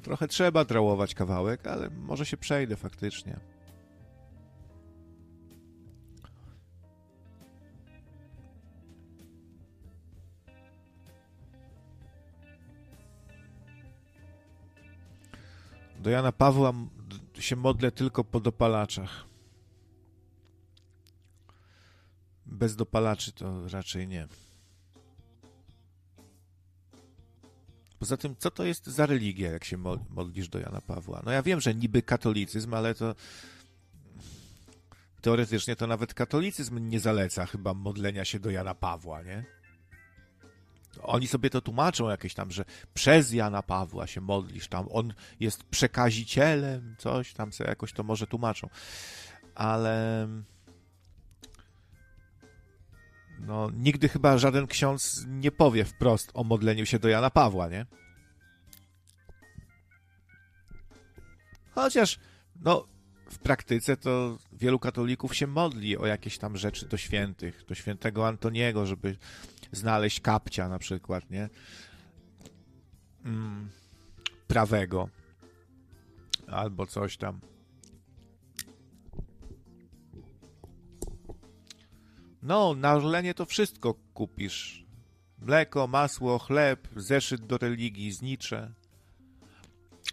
Trochę 0.01 0.29
trzeba 0.29 0.65
drałować 0.65 1.15
kawałek, 1.15 1.67
ale 1.67 1.91
może 1.91 2.27
się 2.27 2.37
przejdę 2.37 2.77
faktycznie. 2.77 3.41
Do 15.99 16.11
Jana 16.11 16.33
Pawła 16.33 16.73
się 17.39 17.57
modlę 17.57 17.93
tylko 17.93 18.25
po 18.25 18.41
dopalaczach. 18.41 19.25
Bez 22.47 22.77
dopalaczy 22.77 23.33
to 23.33 23.69
raczej 23.69 24.09
nie. 24.09 24.29
Poza 27.99 28.17
tym, 28.17 28.37
co 28.39 28.51
to 28.51 28.65
jest 28.65 28.87
za 28.87 29.07
religia, 29.07 29.53
jak 29.53 29.65
się 29.65 29.77
modlisz 30.11 30.49
do 30.49 30.59
Jana 30.59 30.81
Pawła? 30.81 31.23
No 31.25 31.33
ja 31.33 31.43
wiem, 31.43 31.61
że 31.61 31.75
niby 31.75 32.03
katolicyzm, 32.03 32.75
ale 32.75 32.95
to 32.95 33.15
teoretycznie 35.21 35.77
to 35.77 35.87
nawet 35.87 36.15
katolicyzm 36.15 36.89
nie 36.89 37.01
zaleca 37.01 37.47
chyba 37.47 37.75
modlenia 37.75 38.25
się 38.25 38.39
do 38.41 38.51
Jana 38.51 38.75
Pawła, 38.75 39.23
nie? 39.23 39.45
Oni 41.03 41.27
sobie 41.27 41.51
to 41.51 41.61
tłumaczą 41.61 42.09
jakieś 42.09 42.35
tam, 42.35 42.51
że 42.51 42.65
przez 42.95 43.33
Jana 43.33 43.63
Pawła 43.63 44.07
się 44.07 44.21
modlisz, 44.21 44.69
tam 44.69 44.87
on 44.91 45.15
jest 45.41 45.65
przekazicielem, 45.65 46.95
coś 46.99 47.33
tam 47.33 47.53
sobie 47.53 47.71
jakoś 47.71 47.93
to 47.93 48.03
może 48.03 48.27
tłumaczą. 48.27 48.69
Ale 49.55 50.29
no, 53.39 53.71
nigdy 53.71 54.09
chyba 54.09 54.39
żaden 54.39 54.67
ksiądz 54.67 55.25
nie 55.29 55.53
powie 55.53 55.85
wprost 55.85 56.31
o 56.35 56.45
modleniu 56.45 56.87
się 56.87 56.99
do 56.99 57.09
Jana 57.09 57.31
Pawła, 57.31 57.69
nie? 57.69 57.87
Chociaż, 61.71 62.19
no, 62.61 62.87
w 63.31 63.39
praktyce 63.39 63.97
to 63.97 64.39
wielu 64.53 64.79
katolików 64.79 65.37
się 65.37 65.47
modli 65.47 65.97
o 65.97 66.07
jakieś 66.07 66.39
tam 66.39 66.57
rzeczy 66.57 66.89
do 66.89 66.97
świętych, 66.97 67.65
do 67.69 67.75
świętego 67.75 68.29
Antoniego, 68.29 68.87
żeby 68.87 69.17
znaleźć 69.73 70.21
kapcia 70.21 70.69
na 70.69 70.79
przykład, 70.79 71.31
nie? 71.31 71.49
Mm, 73.25 73.69
prawego. 74.47 75.09
Albo 76.47 76.87
coś 76.87 77.17
tam. 77.17 77.41
No, 82.47 82.75
na 82.75 82.95
Orlenie 82.95 83.35
to 83.35 83.47
wszystko 83.47 83.95
kupisz. 84.15 84.85
Mleko, 85.39 85.87
masło, 85.87 86.39
chleb, 86.39 86.89
zeszyt 86.97 87.47
do 87.47 87.59
religii, 87.59 88.13
znicze. 88.13 88.73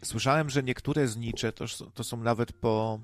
Słyszałem, 0.03 0.49
że 0.49 0.63
niektóre 0.63 1.07
znicze 1.07 1.51
to, 1.51 1.65
to 1.93 2.03
są 2.03 2.17
nawet 2.17 2.51
po 2.51 2.99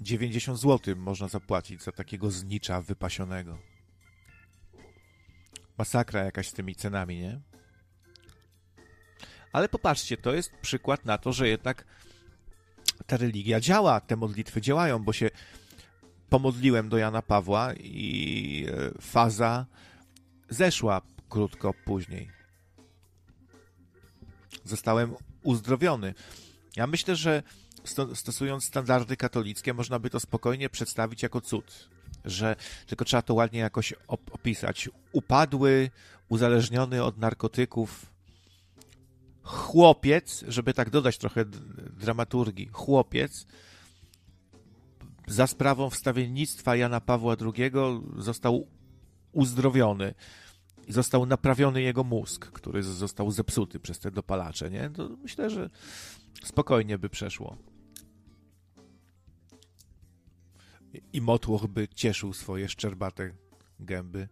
90 0.00 0.60
zł 0.60 0.96
można 0.96 1.28
zapłacić 1.28 1.82
za 1.82 1.92
takiego 1.92 2.30
znicza 2.30 2.80
wypasionego. 2.80 3.58
Masakra 5.78 6.24
jakaś 6.24 6.48
z 6.48 6.52
tymi 6.52 6.74
cenami, 6.74 7.18
nie? 7.18 7.40
Ale 9.52 9.68
popatrzcie, 9.68 10.16
to 10.16 10.34
jest 10.34 10.52
przykład 10.62 11.04
na 11.04 11.18
to, 11.18 11.32
że 11.32 11.48
jednak 11.48 11.84
ta 13.06 13.16
religia 13.16 13.60
działa, 13.60 14.00
te 14.00 14.16
modlitwy 14.16 14.60
działają, 14.60 15.04
bo 15.04 15.12
się 15.12 15.30
pomodliłem 16.28 16.88
do 16.88 16.98
Jana 16.98 17.22
Pawła 17.22 17.74
i 17.74 18.66
e, 18.68 19.00
faza 19.00 19.66
zeszła 20.48 21.02
krótko 21.28 21.74
później. 21.84 22.30
Zostałem 24.64 25.14
uzdrowiony. 25.42 26.14
Ja 26.76 26.86
myślę, 26.86 27.16
że 27.16 27.42
stosując 28.14 28.64
standardy 28.64 29.16
katolickie, 29.16 29.74
można 29.74 29.98
by 29.98 30.10
to 30.10 30.20
spokojnie 30.20 30.70
przedstawić 30.70 31.22
jako 31.22 31.40
cud 31.40 31.88
że 32.26 32.56
tylko 32.86 33.04
trzeba 33.04 33.22
to 33.22 33.34
ładnie 33.34 33.60
jakoś 33.60 33.94
op 34.08 34.34
opisać. 34.34 34.88
Upadły, 35.12 35.90
uzależniony 36.28 37.04
od 37.04 37.18
narkotyków 37.18 38.06
chłopiec, 39.42 40.44
żeby 40.48 40.74
tak 40.74 40.90
dodać 40.90 41.18
trochę 41.18 41.44
dramaturgii, 42.00 42.68
chłopiec 42.72 43.46
za 45.26 45.46
sprawą 45.46 45.90
wstawiennictwa 45.90 46.76
Jana 46.76 47.00
Pawła 47.00 47.36
II 47.40 47.72
został 48.16 48.66
uzdrowiony 49.32 50.14
został 50.88 51.26
naprawiony 51.26 51.82
jego 51.82 52.04
mózg, 52.04 52.46
który 52.46 52.82
został 52.82 53.30
zepsuty 53.30 53.80
przez 53.80 53.98
te 53.98 54.10
dopalacze, 54.10 54.70
nie? 54.70 54.90
To 54.90 55.08
myślę, 55.22 55.50
że 55.50 55.70
spokojnie 56.44 56.98
by 56.98 57.08
przeszło. 57.08 57.56
i 61.12 61.20
motłoch 61.20 61.66
by 61.66 61.88
cieszył 61.88 62.32
swoje 62.32 62.68
szczerbate 62.68 63.32
gęby. 63.80 64.28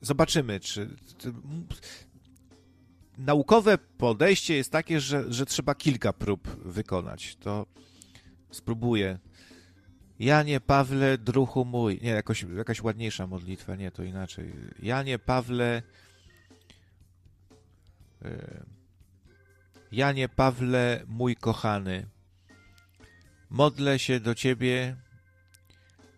Zobaczymy, 0.00 0.60
czy. 0.60 0.96
Naukowe 3.18 3.78
podejście 3.78 4.56
jest 4.56 4.72
takie, 4.72 5.00
że, 5.00 5.32
że 5.32 5.46
trzeba 5.46 5.74
kilka 5.74 6.12
prób 6.12 6.48
wykonać. 6.64 7.36
To 7.36 7.66
spróbuję. 8.50 9.18
Janie 10.18 10.60
Pawle, 10.60 11.18
druhu 11.18 11.64
mój. 11.64 12.00
Nie, 12.02 12.10
jakoś, 12.10 12.46
jakaś 12.56 12.82
ładniejsza 12.82 13.26
modlitwa, 13.26 13.76
nie, 13.76 13.90
to 13.90 14.02
inaczej. 14.02 14.52
Janie 14.82 15.18
Pawle. 15.18 15.82
Yy, 18.22 18.64
Janie 19.92 20.28
Pawle, 20.28 21.04
mój 21.06 21.36
kochany, 21.36 22.06
modlę 23.50 23.98
się 23.98 24.20
do 24.20 24.34
Ciebie, 24.34 24.96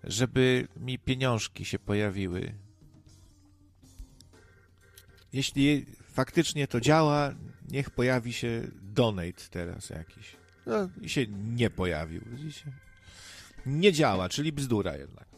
żeby 0.04 0.68
mi 0.76 0.98
pieniążki 0.98 1.64
się 1.64 1.78
pojawiły. 1.78 2.54
Jeśli 5.32 5.86
faktycznie 6.16 6.68
to 6.68 6.80
działa, 6.80 7.34
niech 7.68 7.90
pojawi 7.90 8.32
się 8.32 8.62
donate 8.82 9.42
teraz 9.50 9.90
jakiś. 9.90 10.36
No 10.66 10.88
i 11.02 11.08
się 11.08 11.26
nie 11.26 11.70
pojawił, 11.70 12.20
widzicie? 12.26 12.72
Nie 13.66 13.92
działa, 13.92 14.28
czyli 14.28 14.52
bzdura 14.52 14.96
jednak. 14.96 15.28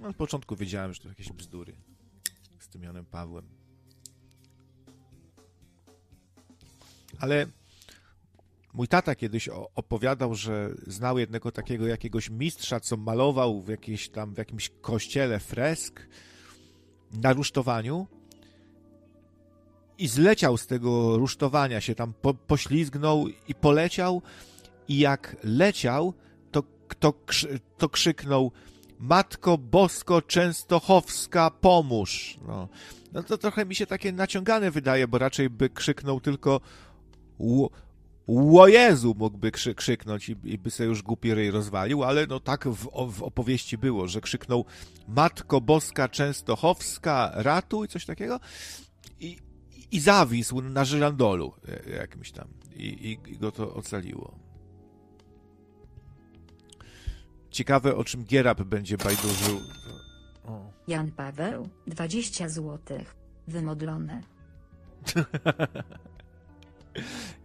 No, 0.00 0.08
od 0.08 0.16
początku 0.16 0.56
wiedziałem, 0.56 0.94
że 0.94 1.00
to 1.00 1.08
jakieś 1.08 1.32
bzdury 1.32 1.72
z 2.58 2.68
tym 2.68 2.82
Janem 2.82 3.04
Pawłem. 3.04 3.48
Ale 7.18 7.46
mój 8.72 8.88
tata 8.88 9.14
kiedyś 9.14 9.48
opowiadał, 9.74 10.34
że 10.34 10.74
znał 10.86 11.18
jednego 11.18 11.52
takiego 11.52 11.86
jakiegoś 11.86 12.30
mistrza, 12.30 12.80
co 12.80 12.96
malował 12.96 13.62
w, 13.62 13.68
jakiejś 13.68 14.08
tam, 14.08 14.34
w 14.34 14.38
jakimś 14.38 14.70
kościele 14.80 15.40
fresk 15.40 16.00
na 17.12 17.32
rusztowaniu 17.32 18.19
i 20.00 20.08
zleciał 20.08 20.56
z 20.56 20.66
tego 20.66 21.18
rusztowania 21.18 21.80
się 21.80 21.94
tam, 21.94 22.12
po, 22.22 22.34
poślizgnął 22.34 23.26
i 23.48 23.54
poleciał 23.54 24.22
i 24.88 24.98
jak 24.98 25.36
leciał, 25.44 26.14
to, 26.50 26.62
to, 26.98 27.14
to 27.78 27.88
krzyknął 27.88 28.52
Matko 28.98 29.58
Bosko 29.58 30.22
Częstochowska, 30.22 31.50
pomóż! 31.50 32.38
No. 32.46 32.68
no 33.12 33.22
to 33.22 33.38
trochę 33.38 33.66
mi 33.66 33.74
się 33.74 33.86
takie 33.86 34.12
naciągane 34.12 34.70
wydaje, 34.70 35.08
bo 35.08 35.18
raczej 35.18 35.50
by 35.50 35.70
krzyknął 35.70 36.20
tylko 36.20 36.60
Ło 38.26 38.68
Jezu 38.68 39.14
mógłby 39.18 39.50
krzy, 39.50 39.74
krzyknąć 39.74 40.28
i, 40.28 40.36
i, 40.44 40.58
by 40.58 40.70
sobie 40.70 40.88
już 40.88 41.02
głupi 41.02 41.34
ryj 41.34 41.50
rozwalił, 41.50 42.04
ale 42.04 42.26
no 42.26 42.40
tak 42.40 42.68
w, 42.68 42.88
w, 43.12 43.22
opowieści 43.22 43.78
było, 43.78 44.08
że 44.08 44.20
krzyknął 44.20 44.64
Matko 45.08 45.60
Boska 45.60 46.08
Częstochowska, 46.08 47.32
ratuj, 47.34 47.88
coś 47.88 48.06
takiego. 48.06 48.40
I, 49.20 49.49
i 49.92 50.00
zawisł 50.00 50.60
na 50.60 50.84
żyrandolu 50.84 51.52
e, 51.68 51.90
jakimś 51.90 52.32
tam 52.32 52.48
i, 52.76 52.86
i, 52.86 53.32
i 53.32 53.38
go 53.38 53.52
to 53.52 53.74
ocaliło. 53.74 54.38
Ciekawe, 57.50 57.96
o 57.96 58.04
czym 58.04 58.24
Gierab 58.24 58.62
będzie 58.62 58.96
bajdurzył. 58.96 59.60
O. 60.44 60.70
Jan 60.88 61.10
Paweł, 61.10 61.68
20 61.86 62.48
złotych. 62.48 63.14
Wymodlone. 63.48 64.20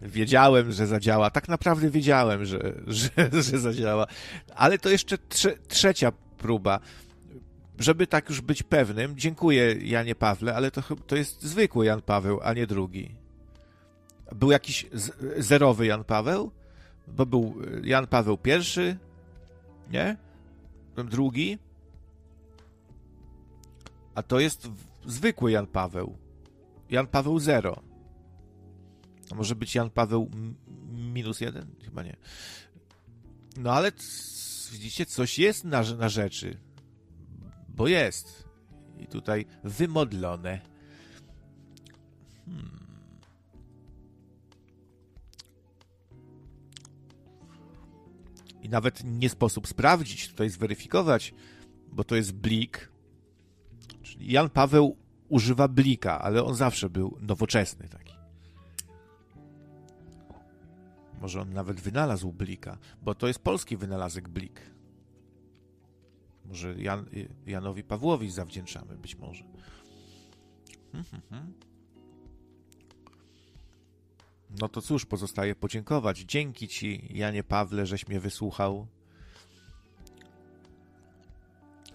Wiedziałem, 0.02 0.72
że 0.72 0.88
zadziała. 0.88 1.30
Tak 1.30 1.48
naprawdę 1.48 1.90
wiedziałem, 1.90 2.46
że, 2.46 2.74
że, 2.88 3.10
że 3.32 3.60
zadziała. 3.60 4.08
Ale 4.56 4.78
to 4.78 4.90
jeszcze 4.90 5.18
trze, 5.18 5.58
trzecia 5.68 6.12
próba. 6.38 6.80
Żeby 7.80 8.08
tak 8.08 8.30
już 8.30 8.42
być 8.42 8.64
pewnym, 8.64 9.18
dziękuję 9.18 9.76
Janie 9.82 10.16
Pawle, 10.16 10.56
ale 10.56 10.72
to, 10.72 10.82
to 11.08 11.16
jest 11.16 11.44
zwykły 11.44 11.86
Jan 11.86 12.02
Paweł, 12.02 12.40
a 12.44 12.54
nie 12.54 12.68
drugi. 12.68 13.16
Był 14.36 14.52
jakiś 14.52 14.86
zerowy 15.38 15.86
Jan 15.86 16.04
Paweł, 16.04 16.52
bo 17.08 17.26
był 17.26 17.56
Jan 17.84 18.08
Paweł 18.08 18.38
I, 18.46 18.96
nie? 19.92 20.18
Drugi. 20.96 21.58
A 24.16 24.24
to 24.24 24.40
jest 24.40 24.68
zwykły 25.06 25.52
Jan 25.52 25.68
Paweł. 25.68 26.18
Jan 26.90 27.08
Paweł 27.08 27.40
0. 27.40 27.82
A 29.32 29.36
może 29.36 29.56
być 29.56 29.76
Jan 29.76 29.90
Paweł 29.90 30.30
minus 30.92 31.42
jeden? 31.42 31.76
Chyba 31.86 32.04
nie. 32.04 32.16
No 33.58 33.72
ale 33.72 33.92
widzicie, 34.72 35.06
coś 35.06 35.40
jest 35.40 35.64
na, 35.64 35.82
na 35.82 36.10
rzeczy. 36.10 36.58
Bo 37.76 37.88
jest. 37.88 38.50
I 39.00 39.08
tutaj 39.08 39.46
wymodlone. 39.64 40.60
Hmm. 42.46 42.86
I 48.62 48.70
nawet 48.70 49.04
nie 49.04 49.30
sposób 49.30 49.68
sprawdzić, 49.68 50.30
tutaj 50.30 50.50
zweryfikować, 50.50 51.34
bo 51.92 52.04
to 52.04 52.16
jest 52.16 52.32
blik. 52.32 52.92
Czyli 54.04 54.32
Jan 54.32 54.50
Paweł 54.50 54.98
używa 55.30 55.68
blika, 55.68 56.22
ale 56.22 56.44
on 56.44 56.56
zawsze 56.56 56.90
był 56.90 57.18
nowoczesny 57.22 57.90
taki. 57.90 58.14
Może 61.22 61.42
on 61.42 61.54
nawet 61.54 61.82
wynalazł 61.82 62.32
blika, 62.32 62.78
bo 63.02 63.16
to 63.16 63.28
jest 63.28 63.40
polski 63.40 63.78
wynalazek 63.78 64.30
blik. 64.30 64.75
Może 66.48 66.82
Jan, 66.82 67.06
Janowi 67.46 67.84
Pawłowi 67.84 68.32
zawdzięczamy, 68.32 68.98
być 68.98 69.16
może. 69.16 69.44
Hmm, 70.92 71.04
hmm, 71.12 71.30
hmm. 71.30 71.54
No 74.60 74.70
to 74.70 74.82
cóż, 74.82 75.06
pozostaje 75.06 75.56
podziękować. 75.56 76.20
Dzięki 76.20 76.68
Ci, 76.68 77.08
Janie 77.10 77.44
Pawle, 77.44 77.86
żeś 77.86 78.08
mnie 78.08 78.20
wysłuchał. 78.20 78.88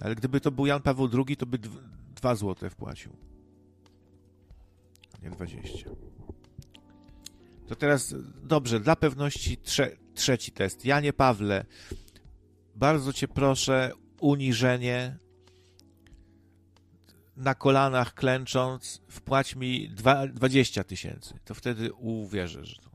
Ale 0.00 0.14
gdyby 0.14 0.40
to 0.40 0.50
był 0.50 0.66
Jan 0.66 0.82
Paweł 0.82 1.08
II, 1.14 1.36
to 1.36 1.46
by 1.46 1.58
dwa 2.14 2.34
złote 2.34 2.70
wpłacił. 2.70 3.16
Nie 5.22 5.30
20. 5.30 5.90
To 7.66 7.76
teraz 7.76 8.14
dobrze, 8.42 8.80
dla 8.80 8.96
pewności 8.96 9.56
trze 9.56 9.96
trzeci 10.14 10.52
test. 10.52 10.84
Janie 10.84 11.12
Pawle, 11.12 11.64
bardzo 12.74 13.12
cię 13.12 13.28
proszę, 13.28 13.92
uniżenie 14.20 15.16
na 17.36 17.54
kolanach 17.54 18.14
klęcząc, 18.14 19.00
wpłać 19.08 19.56
mi 19.56 19.88
dwa, 19.88 20.26
20 20.26 20.84
tysięcy. 20.84 21.38
To 21.44 21.54
wtedy 21.54 21.92
uwierzę, 21.92 22.64
że 22.64 22.76
to. 22.76 22.90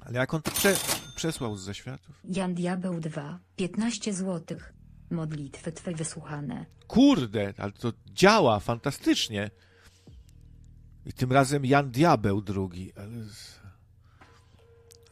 Ale 0.00 0.18
jak 0.18 0.34
on 0.34 0.42
to 0.42 0.50
prze 0.50 0.76
przesłał 1.16 1.56
z 1.56 1.62
zaświatów? 1.62 2.20
Jan 2.24 2.54
Diabeł 2.54 3.00
2, 3.00 3.38
15 3.56 4.14
złotych. 4.14 4.72
Modlitwy 5.10 5.72
Twe 5.72 5.92
wysłuchane. 5.92 6.66
Kurde, 6.86 7.54
ale 7.58 7.72
to 7.72 7.92
działa 8.06 8.60
fantastycznie. 8.60 9.50
I 11.06 11.12
tym 11.12 11.32
razem 11.32 11.64
Jan 11.64 11.90
Diabeł 11.90 12.42
drugi. 12.42 12.92
Ale... 12.96 13.08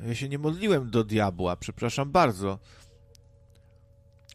Ja 0.00 0.14
się 0.14 0.28
nie 0.28 0.38
modliłem 0.38 0.90
do 0.90 1.04
diabła, 1.04 1.56
przepraszam 1.56 2.12
bardzo. 2.12 2.58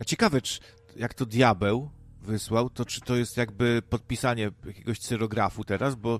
Ciekawe, 0.05 0.41
czy 0.41 0.59
jak 0.95 1.13
to 1.13 1.25
diabeł 1.25 1.89
wysłał, 2.21 2.69
to 2.69 2.85
czy 2.85 3.01
to 3.01 3.15
jest 3.15 3.37
jakby 3.37 3.81
podpisanie 3.89 4.51
jakiegoś 4.65 4.99
cyrografu 4.99 5.63
teraz, 5.63 5.95
bo 5.95 6.19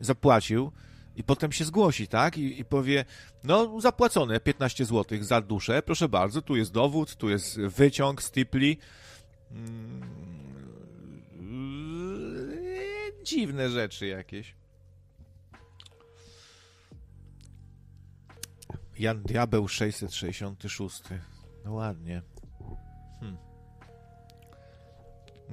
zapłacił 0.00 0.72
i 1.16 1.24
potem 1.24 1.52
się 1.52 1.64
zgłosi, 1.64 2.08
tak? 2.08 2.38
I, 2.38 2.60
i 2.60 2.64
powie, 2.64 3.04
no 3.44 3.80
zapłacone 3.80 4.40
15 4.40 4.84
zł 4.84 5.18
za 5.20 5.40
duszę, 5.40 5.82
proszę 5.82 6.08
bardzo, 6.08 6.42
tu 6.42 6.56
jest 6.56 6.72
dowód, 6.72 7.16
tu 7.16 7.28
jest 7.28 7.60
wyciąg 7.60 8.22
z 8.22 8.30
Tipli. 8.30 8.78
Hmm, 9.48 10.02
dziwne 13.24 13.70
rzeczy 13.70 14.06
jakieś. 14.06 14.54
Jan 18.98 19.22
Diabeł 19.22 19.68
666. 19.68 21.02
No 21.64 21.72
ładnie. 21.72 22.22
Hmm. 23.22 23.38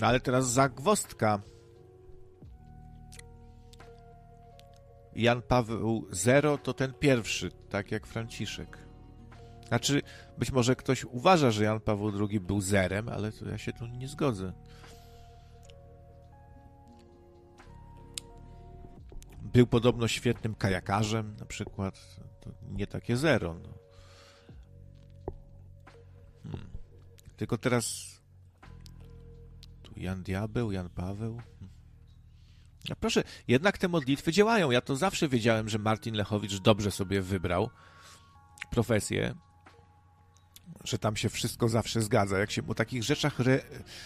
No 0.01 0.07
ale 0.07 0.19
teraz 0.19 0.51
zagwostka. 0.51 1.41
Jan 5.15 5.41
Paweł 5.41 6.07
0 6.11 6.57
to 6.57 6.73
ten 6.73 6.93
pierwszy, 6.93 7.51
tak 7.51 7.91
jak 7.91 8.07
Franciszek. 8.07 8.77
Znaczy, 9.67 10.01
być 10.38 10.51
może 10.51 10.75
ktoś 10.75 11.06
uważa, 11.06 11.51
że 11.51 11.64
Jan 11.64 11.80
Paweł 11.80 12.27
II 12.30 12.39
był 12.39 12.61
zerem, 12.61 13.09
ale 13.09 13.31
ja 13.51 13.57
się 13.57 13.73
tu 13.73 13.88
nie 13.88 14.07
zgodzę. 14.07 14.53
Był 19.41 19.67
podobno 19.67 20.07
świetnym 20.07 20.56
kajakarzem, 20.56 21.35
na 21.39 21.45
przykład. 21.45 22.19
To 22.41 22.49
nie 22.72 22.88
takie 22.88 23.17
zero. 23.17 23.53
No. 23.53 23.78
Tylko 27.40 27.58
teraz 27.58 28.18
tu 29.84 29.92
Jan 30.00 30.24
Diabeł, 30.24 30.72
Jan 30.72 30.90
Paweł. 30.90 31.42
A 32.92 32.95
proszę, 32.95 33.24
jednak 33.48 33.77
te 33.77 33.88
modlitwy 33.88 34.32
działają. 34.32 34.72
Ja 34.72 34.82
to 34.82 34.95
zawsze 34.95 35.30
wiedziałem, 35.30 35.69
że 35.69 35.80
Martin 35.80 36.16
Lechowicz 36.16 36.58
dobrze 36.58 36.92
sobie 36.92 37.22
wybrał 37.22 37.69
profesję, 38.72 39.35
że 40.84 40.98
tam 40.98 41.16
się 41.16 41.30
wszystko 41.30 41.69
zawsze 41.69 42.01
zgadza. 42.01 42.40
Jak 42.40 42.51
się 42.51 42.68
o 42.68 42.76
takich 42.76 43.03
rzeczach 43.03 43.40
re, 43.40 43.59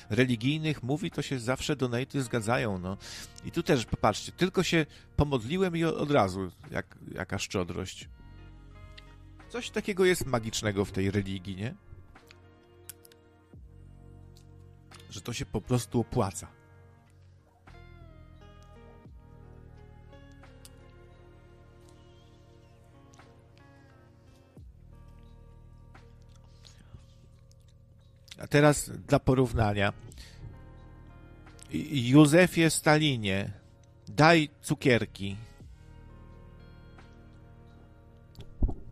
religijnych 0.09 0.83
mówi, 0.83 1.11
to 1.11 1.21
się 1.21 1.39
zawsze 1.39 1.75
donaty 1.75 2.21
zgadzają. 2.21 2.79
No. 2.79 2.97
I 3.45 3.51
tu 3.51 3.63
też, 3.63 3.85
popatrzcie, 3.85 4.31
tylko 4.31 4.63
się 4.63 4.85
pomodliłem 5.15 5.77
i 5.77 5.83
od 5.83 6.11
razu, 6.11 6.51
jak, 6.71 6.97
jaka 7.11 7.39
szczodrość. 7.39 8.09
Coś 9.49 9.69
takiego 9.69 10.05
jest 10.05 10.25
magicznego 10.25 10.85
w 10.85 10.91
tej 10.91 11.11
religii, 11.11 11.55
nie? 11.55 11.75
Że 15.13 15.21
to 15.21 15.33
się 15.33 15.45
po 15.45 15.61
prostu 15.61 15.99
opłaca. 15.99 16.47
A 28.39 28.47
teraz 28.47 28.89
dla 28.89 29.19
porównania. 29.19 29.93
Józefie 31.91 32.69
Stalinie, 32.69 33.51
daj 34.07 34.49
cukierki. 34.61 35.37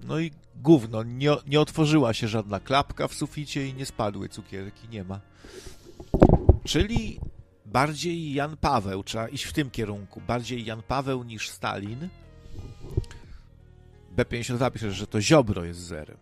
No 0.03 0.19
i 0.19 0.31
gówno, 0.55 1.03
nie, 1.03 1.31
nie 1.47 1.61
otworzyła 1.61 2.13
się 2.13 2.27
żadna 2.27 2.59
klapka 2.59 3.07
w 3.07 3.13
suficie 3.13 3.67
i 3.67 3.73
nie 3.73 3.85
spadły 3.85 4.29
cukierki, 4.29 4.89
nie 4.89 5.03
ma. 5.03 5.19
Czyli 6.63 7.19
bardziej 7.65 8.33
Jan 8.33 8.57
Paweł, 8.57 9.03
trzeba 9.03 9.27
iść 9.27 9.43
w 9.43 9.53
tym 9.53 9.69
kierunku. 9.69 10.21
Bardziej 10.27 10.65
Jan 10.65 10.81
Paweł 10.81 11.23
niż 11.23 11.49
Stalin. 11.49 12.09
B52 14.17 14.71
pisze, 14.71 14.91
że 14.91 15.07
to 15.07 15.21
Ziobro 15.21 15.65
jest 15.65 15.79
zerem. 15.79 16.17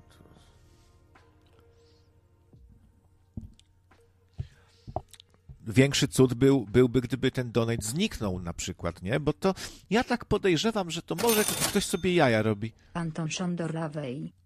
większy 5.70 6.08
cud 6.08 6.34
był, 6.34 6.66
byłby, 6.66 7.02
gdyby 7.02 7.32
ten 7.32 7.52
donate 7.52 7.82
zniknął 7.82 8.40
na 8.40 8.54
przykład, 8.54 9.02
nie? 9.02 9.20
Bo 9.20 9.34
to 9.34 9.56
ja 9.90 10.04
tak 10.04 10.26
podejrzewam, 10.26 10.92
że 10.92 11.02
to 11.02 11.16
może 11.16 11.44
ktoś 11.44 11.86
sobie 11.86 12.14
jaja 12.14 12.42
robi. 12.42 12.72
Anton 12.94 13.30
Szondor 13.30 13.78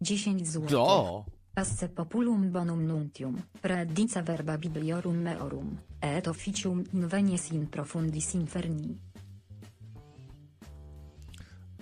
10 0.02 0.48
zł. 0.48 0.82
O, 0.82 1.26
Asce 1.56 1.88
populum 1.88 2.52
bonum 2.52 2.82
nuntium, 2.88 3.36
praedica 3.62 4.22
verba 4.22 4.58
bibliorum 4.58 5.16
meorum, 5.22 5.78
et 6.02 6.28
officium 6.28 6.84
invenies 6.94 7.52
in 7.52 7.68
profundis 7.70 8.34
inferni. 8.34 8.98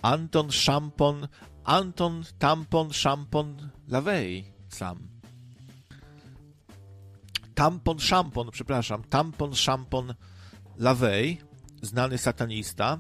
Anton 0.02 0.52
Szampon, 0.52 1.28
Anton 1.64 2.24
Tampon 2.38 2.92
Szampon 2.92 3.72
Lavey 3.88 4.44
sam. 4.68 4.98
Tampon 7.56 8.00
Szampon, 8.00 8.52
przepraszam, 8.52 9.04
Tampon 9.10 9.56
Szampon 9.56 10.14
Lavey, 10.78 11.38
znany 11.82 12.18
satanista. 12.18 13.00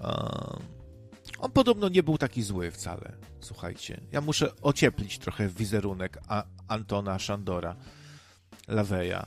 Ehm, 0.00 0.75
On 1.38 1.50
podobno 1.52 1.88
nie 1.88 2.02
był 2.02 2.18
taki 2.18 2.42
zły 2.42 2.70
wcale. 2.70 3.12
Słuchajcie, 3.40 4.00
ja 4.12 4.20
muszę 4.20 4.52
ocieplić 4.62 5.18
trochę 5.18 5.48
wizerunek 5.48 6.18
A- 6.28 6.44
Antona 6.68 7.18
Szandora 7.18 7.76
Laveja. 8.68 9.26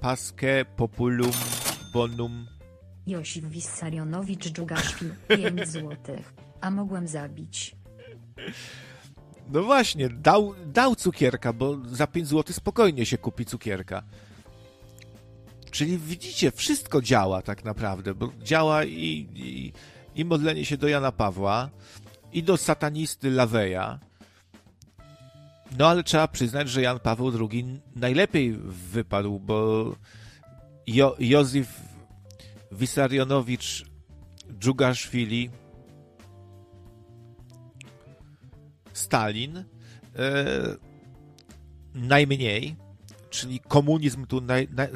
Pasque 0.00 0.64
populum 0.76 1.30
bonum. 1.92 2.46
Josif 3.06 3.44
Wissarionowicz 3.44 4.52
Dżugaszwil, 4.52 5.10
5 5.28 5.68
złotych. 5.68 6.32
A 6.60 6.70
mogłem 6.70 7.08
zabić. 7.08 7.76
No 9.48 9.62
właśnie, 9.62 10.08
dał, 10.08 10.54
dał 10.66 10.94
cukierka, 10.96 11.52
bo 11.52 11.76
za 11.86 12.06
5 12.06 12.28
zł 12.28 12.54
spokojnie 12.54 13.06
się 13.06 13.18
kupi 13.18 13.44
cukierka. 13.44 14.02
Czyli 15.70 15.98
widzicie, 15.98 16.50
wszystko 16.50 17.02
działa 17.02 17.42
tak 17.42 17.64
naprawdę, 17.64 18.14
bo 18.14 18.32
działa 18.42 18.84
i, 18.84 19.28
i, 19.34 19.72
i 20.14 20.24
modlenie 20.24 20.64
się 20.64 20.76
do 20.76 20.88
Jana 20.88 21.12
Pawła, 21.12 21.70
i 22.32 22.42
do 22.42 22.56
satanisty 22.56 23.30
Laweja. 23.30 23.98
No 25.78 25.86
ale 25.86 26.04
trzeba 26.04 26.28
przyznać, 26.28 26.70
że 26.70 26.82
Jan 26.82 27.00
Paweł 27.00 27.48
II 27.50 27.80
najlepiej 27.96 28.52
wypadł, 28.92 29.40
bo 29.40 29.96
jo, 30.86 31.16
Józef 31.18 31.80
Wissarionowicz 32.72 33.84
Dżugaszwili 34.58 35.50
Stalin 38.92 39.56
e, 39.56 39.64
najmniej, 41.94 42.76
czyli 43.30 43.60
komunizm 43.60 44.26
tu 44.26 44.40
naj, 44.40 44.68
naj, 44.72 44.88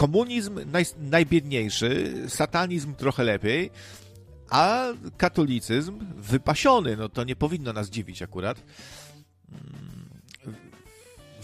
komunizm 0.00 0.60
naj, 0.72 0.84
najbiedniejszy, 0.98 2.14
satanizm 2.28 2.94
trochę 2.94 3.24
lepiej, 3.24 3.70
a 4.50 4.86
katolicyzm 5.16 5.98
wypasiony, 6.16 6.96
no 6.96 7.08
to 7.08 7.24
nie 7.24 7.36
powinno 7.36 7.72
nas 7.72 7.90
dziwić 7.90 8.22
akurat. 8.22 8.62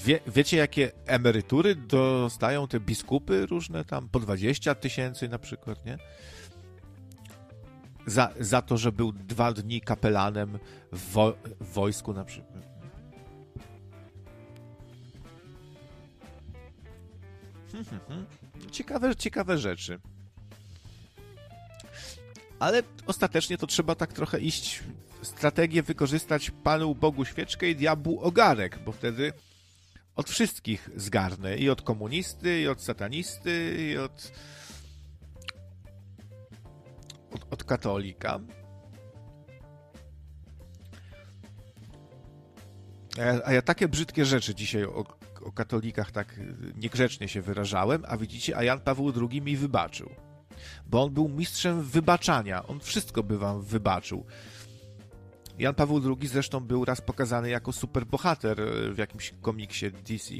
Wie, 0.04 0.20
wiecie, 0.26 0.56
jakie 0.56 0.92
emerytury 1.06 1.74
dostają 1.74 2.68
te 2.68 2.80
biskupy 2.80 3.46
różne 3.46 3.84
tam, 3.84 4.08
po 4.08 4.20
20 4.20 4.74
tysięcy 4.74 5.28
na 5.28 5.38
przykład, 5.38 5.86
nie? 5.86 5.98
Za, 8.06 8.30
za 8.40 8.62
to, 8.62 8.76
że 8.76 8.92
był 8.92 9.12
dwa 9.12 9.52
dni 9.52 9.80
kapelanem 9.80 10.58
w, 10.92 11.12
wo, 11.12 11.34
w 11.60 11.72
wojsku 11.72 12.12
na 12.12 12.24
przykład. 12.24 12.66
Ciekawe, 18.70 19.16
ciekawe 19.16 19.58
rzeczy. 19.58 19.98
Ale 22.58 22.82
ostatecznie 23.06 23.58
to 23.58 23.66
trzeba 23.66 23.94
tak 23.94 24.12
trochę 24.12 24.40
iść, 24.40 24.82
strategię 25.22 25.82
wykorzystać 25.82 26.50
Panu 26.50 26.94
Bogu 26.94 27.24
świeczkę 27.24 27.70
i 27.70 27.76
diabłu 27.76 28.20
ogarek, 28.20 28.78
bo 28.84 28.92
wtedy 28.92 29.32
od 30.16 30.30
wszystkich 30.30 30.90
zgarnę. 30.96 31.56
I 31.56 31.70
od 31.70 31.82
komunisty, 31.82 32.60
i 32.60 32.68
od 32.68 32.82
satanisty, 32.82 33.76
i 33.78 33.98
od, 33.98 34.32
od, 37.32 37.52
od 37.52 37.64
katolika. 37.64 38.40
A 43.18 43.22
ja, 43.22 43.40
a 43.44 43.52
ja 43.52 43.62
takie 43.62 43.88
brzydkie 43.88 44.24
rzeczy 44.24 44.54
dzisiaj 44.54 44.84
o, 45.46 45.52
katolikach 45.52 46.10
tak 46.10 46.40
niegrzecznie 46.76 47.28
się 47.28 47.42
wyrażałem, 47.42 48.04
a 48.08 48.16
widzicie, 48.16 48.56
a 48.56 48.62
Jan 48.62 48.80
Paweł 48.80 49.12
II 49.30 49.42
mi 49.42 49.56
wybaczył. 49.56 50.10
Bo 50.86 51.02
on 51.02 51.14
był 51.14 51.28
mistrzem 51.28 51.82
wybaczania. 51.82 52.66
On 52.66 52.80
wszystko 52.80 53.22
by 53.22 53.38
wam 53.38 53.62
wybaczył. 53.62 54.24
Jan 55.58 55.74
Paweł 55.74 56.16
II 56.20 56.28
zresztą 56.28 56.60
był 56.60 56.84
raz 56.84 57.00
pokazany 57.00 57.50
jako 57.50 57.72
superbohater 57.72 58.58
w 58.94 58.98
jakimś 58.98 59.34
komiksie 59.42 59.90
DC 59.90 60.34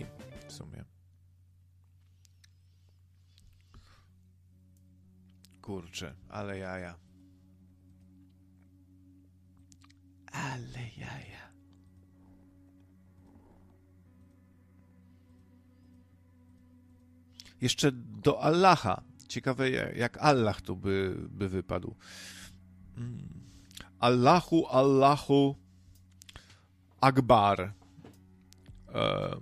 w 0.48 0.52
sumie. 0.52 0.84
Kurczę, 5.62 6.14
ale 6.28 6.58
jaja. 6.58 6.94
Ale 10.32 10.82
jaja. 10.96 11.35
Jeszcze 17.60 17.92
do 17.92 18.42
Allaha. 18.42 19.02
Ciekawe, 19.28 19.70
jak 19.96 20.18
Allah 20.18 20.60
tu 20.60 20.76
by, 20.76 21.14
by 21.28 21.48
wypadł. 21.48 21.94
Mm. 22.96 23.28
Allahu, 23.98 24.66
Allahu 24.66 25.56
Akbar. 27.00 27.72
E, 28.94 29.36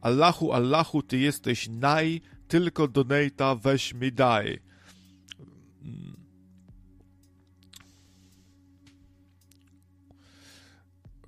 Allahu, 0.00 0.52
Allahu, 0.52 1.02
Ty 1.02 1.18
jesteś 1.18 1.68
naj, 1.68 2.20
tylko 2.48 2.88
donata 2.88 3.54
weź 3.54 3.94
mi 3.94 4.12
daj. 4.12 4.60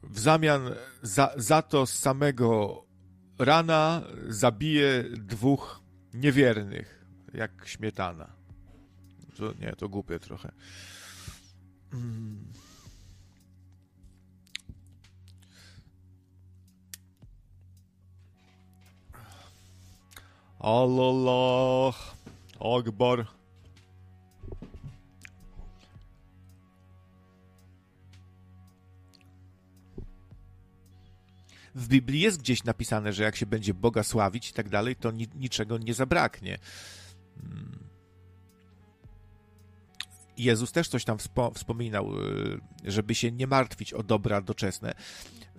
W 0.02 0.18
zamian 0.18 0.70
za, 1.02 1.34
za 1.36 1.62
to 1.62 1.86
samego 1.86 2.85
rana 3.38 4.02
zabije 4.28 5.04
dwóch 5.10 5.80
niewiernych, 6.14 7.06
jak 7.34 7.68
śmietana. 7.68 8.28
To, 9.36 9.52
nie, 9.60 9.72
to 9.72 9.88
głupie 9.88 10.18
trochę. 10.18 10.52
Mm. 11.92 12.52
Allah 20.60 21.94
Akbar. 22.60 23.35
W 31.76 31.88
Biblii 31.88 32.20
jest 32.20 32.40
gdzieś 32.40 32.64
napisane, 32.64 33.12
że 33.12 33.22
jak 33.22 33.36
się 33.36 33.46
będzie 33.46 33.74
Boga 33.74 34.02
sławić 34.02 34.50
i 34.50 34.52
tak 34.52 34.68
dalej, 34.68 34.96
to 34.96 35.10
ni 35.10 35.28
niczego 35.34 35.78
nie 35.78 35.94
zabraknie. 35.94 36.58
Jezus 40.38 40.72
też 40.72 40.88
coś 40.88 41.04
tam 41.04 41.18
wspo 41.18 41.50
wspominał, 41.50 42.10
żeby 42.84 43.14
się 43.14 43.32
nie 43.32 43.46
martwić 43.46 43.92
o 43.92 44.02
dobra 44.02 44.40
doczesne. 44.40 44.94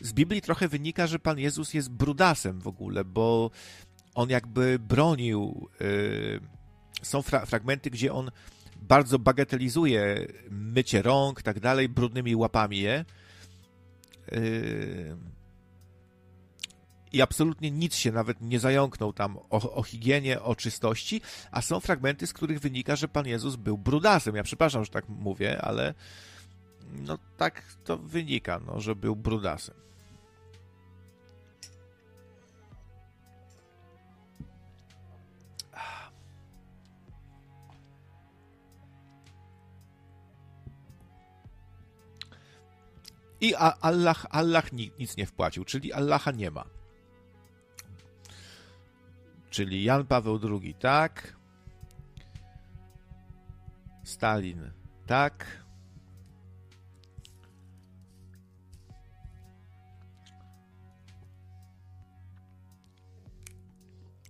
Z 0.01 0.13
Biblii 0.13 0.41
trochę 0.41 0.67
wynika, 0.67 1.07
że 1.07 1.19
Pan 1.19 1.39
Jezus 1.39 1.73
jest 1.73 1.89
brudasem 1.89 2.61
w 2.61 2.67
ogóle, 2.67 3.05
bo 3.05 3.51
on 4.15 4.29
jakby 4.29 4.79
bronił. 4.79 5.69
Są 7.01 7.21
fra 7.21 7.45
fragmenty, 7.45 7.89
gdzie 7.89 8.13
on 8.13 8.31
bardzo 8.81 9.19
bagatelizuje 9.19 10.27
mycie 10.49 11.01
rąk, 11.01 11.41
tak 11.41 11.59
dalej, 11.59 11.89
brudnymi 11.89 12.35
łapami 12.35 12.77
je. 12.77 13.05
I 17.13 17.21
absolutnie 17.21 17.71
nic 17.71 17.95
się 17.95 18.11
nawet 18.11 18.41
nie 18.41 18.59
zająknął 18.59 19.13
tam 19.13 19.37
o, 19.37 19.73
o 19.73 19.83
higienie, 19.83 20.41
o 20.41 20.55
czystości, 20.55 21.21
a 21.51 21.61
są 21.61 21.79
fragmenty, 21.79 22.27
z 22.27 22.33
których 22.33 22.59
wynika, 22.59 22.95
że 22.95 23.07
Pan 23.07 23.27
Jezus 23.27 23.55
był 23.55 23.77
brudasem. 23.77 24.35
Ja 24.35 24.43
przepraszam, 24.43 24.85
że 24.85 24.91
tak 24.91 25.09
mówię, 25.09 25.61
ale 25.61 25.93
no 26.93 27.17
tak 27.37 27.63
to 27.83 27.97
wynika, 27.97 28.59
no, 28.67 28.79
że 28.79 28.95
był 28.95 29.15
brudasem. 29.15 29.75
I 43.41 43.55
Allah, 43.55 44.25
Allah 44.29 44.73
nic 44.73 45.17
nie 45.17 45.25
wpłacił, 45.25 45.65
czyli 45.65 45.93
Allaha 45.93 46.31
nie 46.31 46.51
ma. 46.51 46.76
Czyli 49.49 49.83
Jan 49.83 50.05
Paweł 50.05 50.39
II 50.61 50.73
tak. 50.73 51.37
Stalin. 54.03 54.71
Tak. 55.05 55.67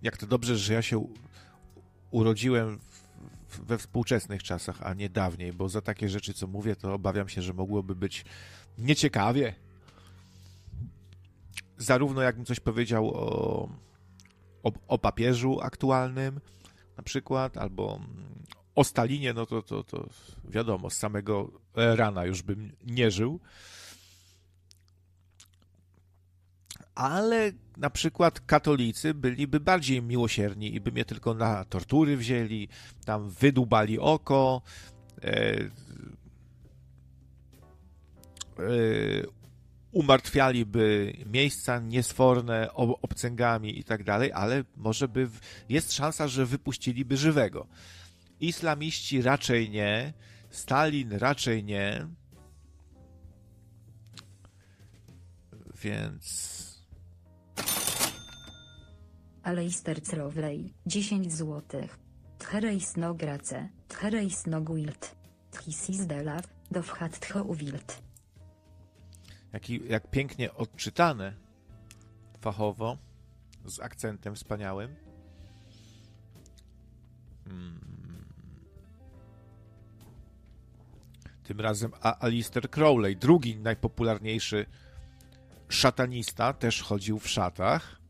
Jak 0.02 0.16
to 0.16 0.26
dobrze, 0.26 0.56
że 0.56 0.74
ja 0.74 0.82
się 0.82 1.06
urodziłem 2.10 2.78
we 3.62 3.78
współczesnych 3.78 4.42
czasach, 4.42 4.82
a 4.82 4.94
nie 4.94 5.08
dawniej, 5.08 5.52
bo 5.52 5.68
za 5.68 5.80
takie 5.80 6.08
rzeczy, 6.08 6.34
co 6.34 6.46
mówię, 6.46 6.76
to 6.76 6.94
obawiam 6.94 7.28
się, 7.28 7.42
że 7.42 7.52
mogłoby 7.52 7.94
być 7.94 8.24
nieciekawie. 8.78 9.54
Zarówno 11.76 12.22
jakbym 12.22 12.44
coś 12.44 12.60
powiedział 12.60 13.10
o, 13.14 13.68
o, 14.68 14.72
o 14.88 14.98
papieżu 14.98 15.60
aktualnym, 15.60 16.40
na 16.96 17.02
przykład, 17.02 17.56
albo 17.56 18.00
o 18.74 18.84
Stalinie, 18.84 19.32
no 19.32 19.46
to, 19.46 19.62
to, 19.62 19.84
to 19.84 20.08
wiadomo, 20.44 20.90
z 20.90 20.96
samego 20.96 21.50
rana 21.74 22.24
już 22.24 22.42
bym 22.42 22.72
nie 22.86 23.10
żył. 23.10 23.40
Ale 26.94 27.52
na 27.76 27.90
przykład 27.90 28.40
katolicy 28.40 29.14
byliby 29.14 29.60
bardziej 29.60 30.02
miłosierni 30.02 30.74
i 30.74 30.80
by 30.80 30.92
mnie 30.92 31.04
tylko 31.04 31.34
na 31.34 31.64
tortury 31.64 32.16
wzięli, 32.16 32.68
tam 33.04 33.30
wydubali 33.30 33.98
oko, 33.98 34.62
e, 35.22 35.58
e, 35.58 35.68
umartwialiby 39.92 41.12
miejsca 41.26 41.78
niesforne 41.78 42.72
obcęgami 42.74 43.78
i 43.78 43.84
tak 43.84 44.04
dalej, 44.04 44.32
ale 44.32 44.64
może 44.76 45.08
by 45.08 45.28
jest 45.68 45.92
szansa, 45.92 46.28
że 46.28 46.46
wypuściliby 46.46 47.16
żywego. 47.16 47.66
Islamiści 48.40 49.22
raczej 49.22 49.70
nie, 49.70 50.12
Stalin 50.50 51.12
raczej 51.12 51.64
nie. 51.64 52.06
Więc 55.82 56.58
Aleister 59.42 60.02
Crowley, 60.02 60.74
10 60.86 61.32
zł. 61.32 61.62
Tchereis 62.38 62.96
no 62.96 63.14
grace, 63.14 63.68
tchereis 63.88 64.46
no 64.46 64.60
guild. 64.60 65.16
Tchisis 65.50 66.06
delaw, 66.06 66.48
dowchat 66.70 67.20
tchouwild. 67.20 68.02
Jaki, 68.02 68.07
jak 69.88 70.10
pięknie 70.10 70.54
odczytane 70.54 71.34
fachowo, 72.40 72.98
z 73.64 73.80
akcentem 73.80 74.34
wspaniałym. 74.34 74.96
Hmm. 77.44 77.80
Tym 81.42 81.60
razem 81.60 81.92
Alistair 82.02 82.70
Crowley, 82.70 83.16
drugi 83.16 83.56
najpopularniejszy 83.56 84.66
szatanista, 85.68 86.52
też 86.52 86.82
chodził 86.82 87.18
w 87.18 87.28
szatach. 87.28 88.00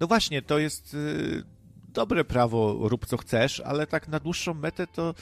No 0.00 0.06
właśnie, 0.06 0.42
to 0.42 0.58
jest 0.58 0.94
y, 0.94 1.55
dobre 1.96 2.24
prawo, 2.24 2.88
rób 2.88 3.06
co 3.06 3.16
chcesz, 3.16 3.60
ale 3.60 3.86
tak 3.86 4.08
na 4.08 4.20
dłuższą 4.20 4.54
metę 4.54 4.86
to 4.86 5.14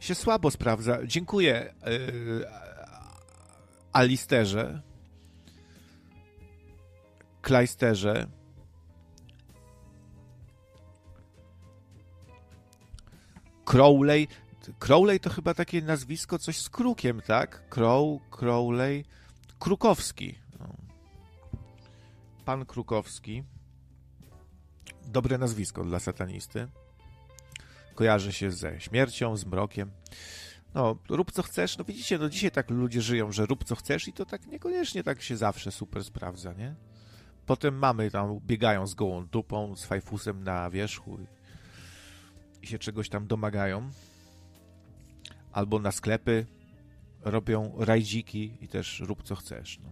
się 0.00 0.14
słabo 0.14 0.50
sprawdza. 0.50 0.98
Dziękuję 1.06 1.74
y, 1.88 2.44
Alisterze, 3.92 4.82
Kleisterze. 7.42 8.26
Crowley, 13.64 14.28
Crowley 14.78 15.20
to 15.20 15.30
chyba 15.30 15.54
takie 15.54 15.82
nazwisko, 15.82 16.38
coś 16.38 16.58
z 16.60 16.70
krukiem, 16.70 17.22
tak? 17.26 17.68
Crow, 17.70 18.20
Crowley, 18.30 19.04
Krukowski. 19.58 20.38
No. 20.60 20.68
Pan 22.44 22.66
Krukowski. 22.66 23.42
Dobre 25.06 25.38
nazwisko 25.38 25.84
dla 25.84 26.00
satanisty. 26.00 26.68
Kojarzy 27.94 28.32
się 28.32 28.50
ze 28.50 28.80
śmiercią, 28.80 29.36
z 29.36 29.44
mrokiem. 29.44 29.90
No, 30.74 30.96
rób 31.08 31.32
co 31.32 31.42
chcesz. 31.42 31.78
No 31.78 31.84
widzicie, 31.84 32.18
no 32.18 32.28
dzisiaj 32.28 32.50
tak 32.50 32.70
ludzie 32.70 33.02
żyją, 33.02 33.32
że 33.32 33.46
rób 33.46 33.64
co 33.64 33.76
chcesz 33.76 34.08
i 34.08 34.12
to 34.12 34.26
tak 34.26 34.46
niekoniecznie 34.46 35.02
tak 35.02 35.22
się 35.22 35.36
zawsze 35.36 35.72
super 35.72 36.04
sprawdza, 36.04 36.52
nie? 36.52 36.74
Potem 37.46 37.78
mamy 37.78 38.10
tam, 38.10 38.40
biegają 38.46 38.86
z 38.86 38.94
gołą 38.94 39.26
dupą, 39.26 39.76
z 39.76 39.84
fajfusem 39.84 40.44
na 40.44 40.70
wierzchu 40.70 41.18
i, 41.20 41.26
i 42.64 42.66
się 42.66 42.78
czegoś 42.78 43.08
tam 43.08 43.26
domagają 43.26 43.90
albo 45.52 45.78
na 45.78 45.92
sklepy 45.92 46.46
robią 47.20 47.72
rajdziki 47.78 48.52
i 48.60 48.68
też 48.68 49.00
rób 49.00 49.22
co 49.22 49.34
chcesz. 49.34 49.78
No. 49.78 49.88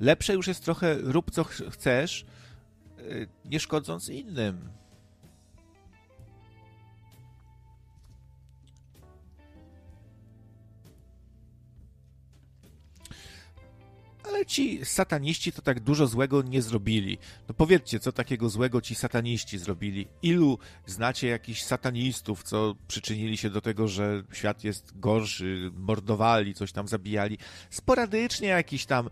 Lepsze 0.00 0.34
już 0.34 0.46
jest 0.46 0.64
trochę 0.64 0.94
rób 0.98 1.30
co 1.30 1.44
ch 1.44 1.62
chcesz, 1.70 2.26
nie 3.44 3.60
szkodząc 3.60 4.08
innym. 4.08 4.68
ale 14.36 14.46
ci 14.46 14.84
sataniści 14.84 15.52
to 15.52 15.62
tak 15.62 15.80
dużo 15.80 16.06
złego 16.06 16.42
nie 16.42 16.62
zrobili. 16.62 17.18
No 17.48 17.54
powiedzcie, 17.54 18.00
co 18.00 18.12
takiego 18.12 18.48
złego 18.48 18.80
ci 18.80 18.94
sataniści 18.94 19.58
zrobili? 19.58 20.08
Ilu 20.22 20.58
znacie 20.86 21.28
jakichś 21.28 21.62
satanistów, 21.62 22.42
co 22.42 22.74
przyczynili 22.88 23.36
się 23.36 23.50
do 23.50 23.60
tego, 23.60 23.88
że 23.88 24.22
świat 24.32 24.64
jest 24.64 24.98
gorszy, 24.98 25.70
mordowali, 25.76 26.54
coś 26.54 26.72
tam 26.72 26.88
zabijali? 26.88 27.38
Sporadycznie 27.70 28.48
jakiś 28.48 28.86
tam 28.86 29.10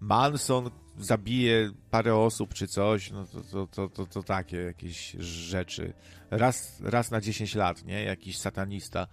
Manson 0.00 0.70
zabije 0.98 1.70
parę 1.90 2.16
osób 2.16 2.54
czy 2.54 2.66
coś, 2.66 3.10
no 3.10 3.26
to, 3.26 3.40
to, 3.40 3.66
to, 3.66 3.88
to, 3.88 4.06
to 4.06 4.22
takie 4.22 4.56
jakieś 4.56 5.10
rzeczy. 5.20 5.92
Raz, 6.30 6.80
raz 6.80 7.10
na 7.10 7.20
10 7.20 7.54
lat, 7.54 7.84
nie? 7.84 8.04
Jakiś 8.04 8.38
satanista 8.38 9.06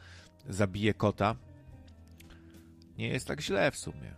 zabije 0.49 0.93
kota. 0.93 1.35
Nie 2.97 3.07
jest 3.07 3.27
tak 3.27 3.41
źle 3.41 3.71
w 3.71 3.77
sumie. 3.77 4.15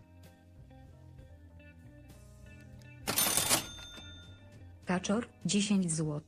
Kaczor, 4.86 5.28
10 5.46 5.92
zł. 5.92 6.22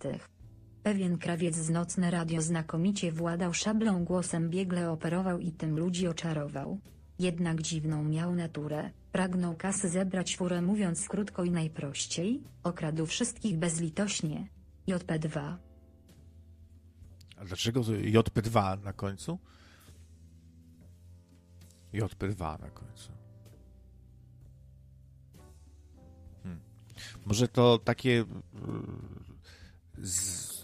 Pewien 0.84 1.18
krawiec 1.18 1.56
z 1.56 1.70
Nocne 1.70 2.12
Radio 2.12 2.42
znakomicie 2.42 3.12
władał 3.12 3.54
szablą 3.54 4.06
głosem 4.06 4.50
biegle 4.50 4.92
operował 4.92 5.40
i 5.40 5.52
tym 5.52 5.80
ludzi 5.80 6.08
oczarował. 6.08 6.80
Jednak 7.20 7.62
dziwną 7.62 8.04
miał 8.04 8.36
naturę, 8.36 8.92
pragnął 9.12 9.56
kasy 9.56 9.90
zebrać 9.90 10.38
furę 10.38 10.62
mówiąc 10.62 11.08
krótko 11.08 11.44
i 11.44 11.52
najprościej, 11.52 12.44
okradł 12.64 13.06
wszystkich 13.06 13.58
bezlitośnie. 13.58 14.48
JP2. 14.88 15.56
A 17.38 17.46
dlaczego 17.46 17.84
to 17.84 17.92
JP2 17.92 18.84
na 18.84 18.94
końcu? 18.94 19.40
JP2 21.94 22.62
na 22.62 22.70
końcu. 22.70 23.18
Może 27.26 27.48
to 27.48 27.78
takie 27.78 28.20
e, 28.20 28.26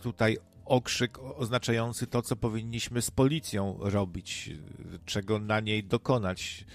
tutaj 0.01 0.37
okrzyk 0.65 1.19
oznaczający 1.19 2.07
to, 2.07 2.21
co 2.21 2.35
powinniśmy 2.35 3.01
z 3.01 3.11
policją 3.11 3.77
robić, 3.81 4.51
czego 5.05 5.39
na 5.39 5.59
niej 5.59 5.83
dokonać. 5.83 6.65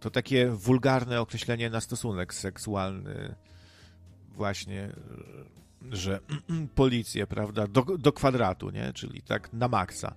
To 0.00 0.10
takie 0.10 0.50
wulgarne 0.50 1.20
określenie 1.20 1.70
na 1.70 1.80
stosunek 1.80 2.34
seksualny, 2.34 3.34
właśnie, 4.28 4.92
że 5.90 6.20
policję, 6.74 7.26
prawda, 7.26 7.66
do, 7.66 7.82
do 7.82 8.12
kwadratu, 8.12 8.70
nie? 8.70 8.92
Czyli 8.92 9.22
tak 9.22 9.52
na 9.52 9.68
maksa. 9.68 10.14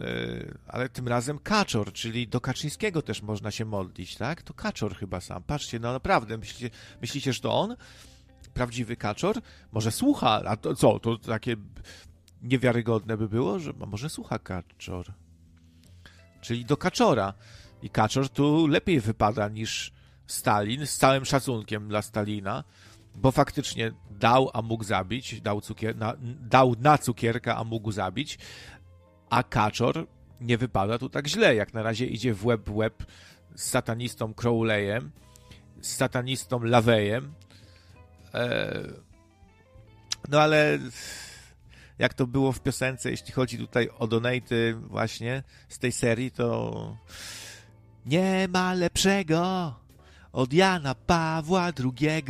E, 0.00 0.54
ale 0.66 0.88
tym 0.88 1.08
razem 1.08 1.38
Kaczor, 1.38 1.92
czyli 1.92 2.28
do 2.28 2.40
Kaczyńskiego 2.40 3.02
też 3.02 3.22
można 3.22 3.50
się 3.50 3.64
modlić, 3.64 4.16
tak? 4.16 4.42
To 4.42 4.54
Kaczor 4.54 4.96
chyba 4.96 5.20
sam. 5.20 5.42
Patrzcie, 5.42 5.78
no 5.78 5.92
naprawdę, 5.92 6.38
myślicie, 6.38 6.76
myślicie 7.00 7.32
że 7.32 7.40
to 7.40 7.52
on? 7.52 7.76
Prawdziwy 8.54 8.96
Kaczor? 8.96 9.36
Może 9.72 9.90
słucha, 9.90 10.42
a 10.46 10.56
to 10.56 10.74
co, 10.74 10.98
to 10.98 11.18
takie 11.18 11.56
niewiarygodne 12.42 13.16
by 13.16 13.28
było, 13.28 13.58
że 13.58 13.72
może 13.86 14.08
słucha 14.08 14.38
Kaczor. 14.38 15.12
Czyli 16.40 16.64
do 16.64 16.76
Kaczora. 16.76 17.34
I 17.82 17.90
Kaczor 17.90 18.28
tu 18.28 18.66
lepiej 18.66 19.00
wypada 19.00 19.48
niż 19.48 19.92
Stalin, 20.26 20.86
z 20.86 20.96
całym 20.96 21.24
szacunkiem 21.24 21.88
dla 21.88 22.02
Stalina, 22.02 22.64
bo 23.14 23.30
faktycznie 23.30 23.92
dał, 24.10 24.50
a 24.52 24.62
mógł 24.62 24.84
zabić, 24.84 25.40
dał, 25.40 25.60
cukier, 25.60 25.96
na, 25.96 26.16
dał 26.40 26.74
na 26.80 26.98
cukierka, 26.98 27.56
a 27.56 27.64
mógł 27.64 27.92
zabić, 27.92 28.38
a 29.30 29.42
Kaczor 29.42 30.06
nie 30.40 30.58
wypada 30.58 30.98
tu 30.98 31.08
tak 31.08 31.28
źle. 31.28 31.54
Jak 31.54 31.74
na 31.74 31.82
razie 31.82 32.06
idzie 32.06 32.34
w 32.34 32.46
łeb 32.46 32.70
łeb 32.70 33.06
z 33.54 33.62
satanistą 33.62 34.34
Crowleyem, 34.34 35.10
z 35.80 35.96
satanistą 35.96 36.62
Lawejem. 36.62 37.32
E, 38.34 38.82
no 40.28 40.40
ale 40.40 40.78
jak 41.98 42.14
to 42.14 42.26
było 42.26 42.52
w 42.52 42.60
piosence, 42.60 43.10
jeśli 43.10 43.32
chodzi 43.32 43.58
tutaj 43.58 43.88
o 43.98 44.06
donaty 44.06 44.74
właśnie 44.74 45.42
z 45.68 45.78
tej 45.78 45.92
serii, 45.92 46.30
to 46.30 46.96
nie 48.06 48.48
ma 48.48 48.74
lepszego 48.74 49.74
od 50.32 50.52
Jana 50.52 50.94
Pawła 50.94 51.66
II. 51.66 52.24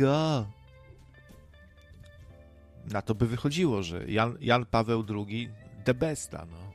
Na 2.85 3.01
to 3.01 3.15
by 3.15 3.27
wychodziło, 3.27 3.83
że 3.83 4.11
Jan, 4.11 4.37
Jan 4.41 4.65
Paweł 4.65 5.05
II 5.09 5.49
the 5.83 5.93
besta, 5.93 6.45
no. 6.51 6.71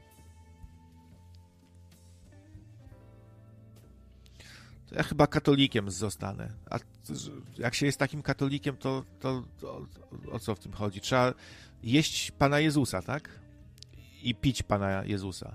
To 4.86 4.94
ja 4.94 5.02
chyba 5.02 5.26
katolikiem 5.26 5.90
zostanę. 5.90 6.52
A 6.70 6.78
jak 7.58 7.74
się 7.74 7.86
jest 7.86 7.98
takim 7.98 8.22
katolikiem, 8.22 8.76
to, 8.76 9.04
to, 9.20 9.42
to, 9.60 9.86
to 10.22 10.32
o 10.32 10.38
co 10.38 10.54
w 10.54 10.58
tym 10.58 10.72
chodzi? 10.72 11.00
Trzeba 11.00 11.34
jeść 11.82 12.30
Pana 12.30 12.60
Jezusa, 12.60 13.02
tak? 13.02 13.40
I 14.22 14.34
pić 14.34 14.62
Pana 14.62 15.04
Jezusa. 15.04 15.52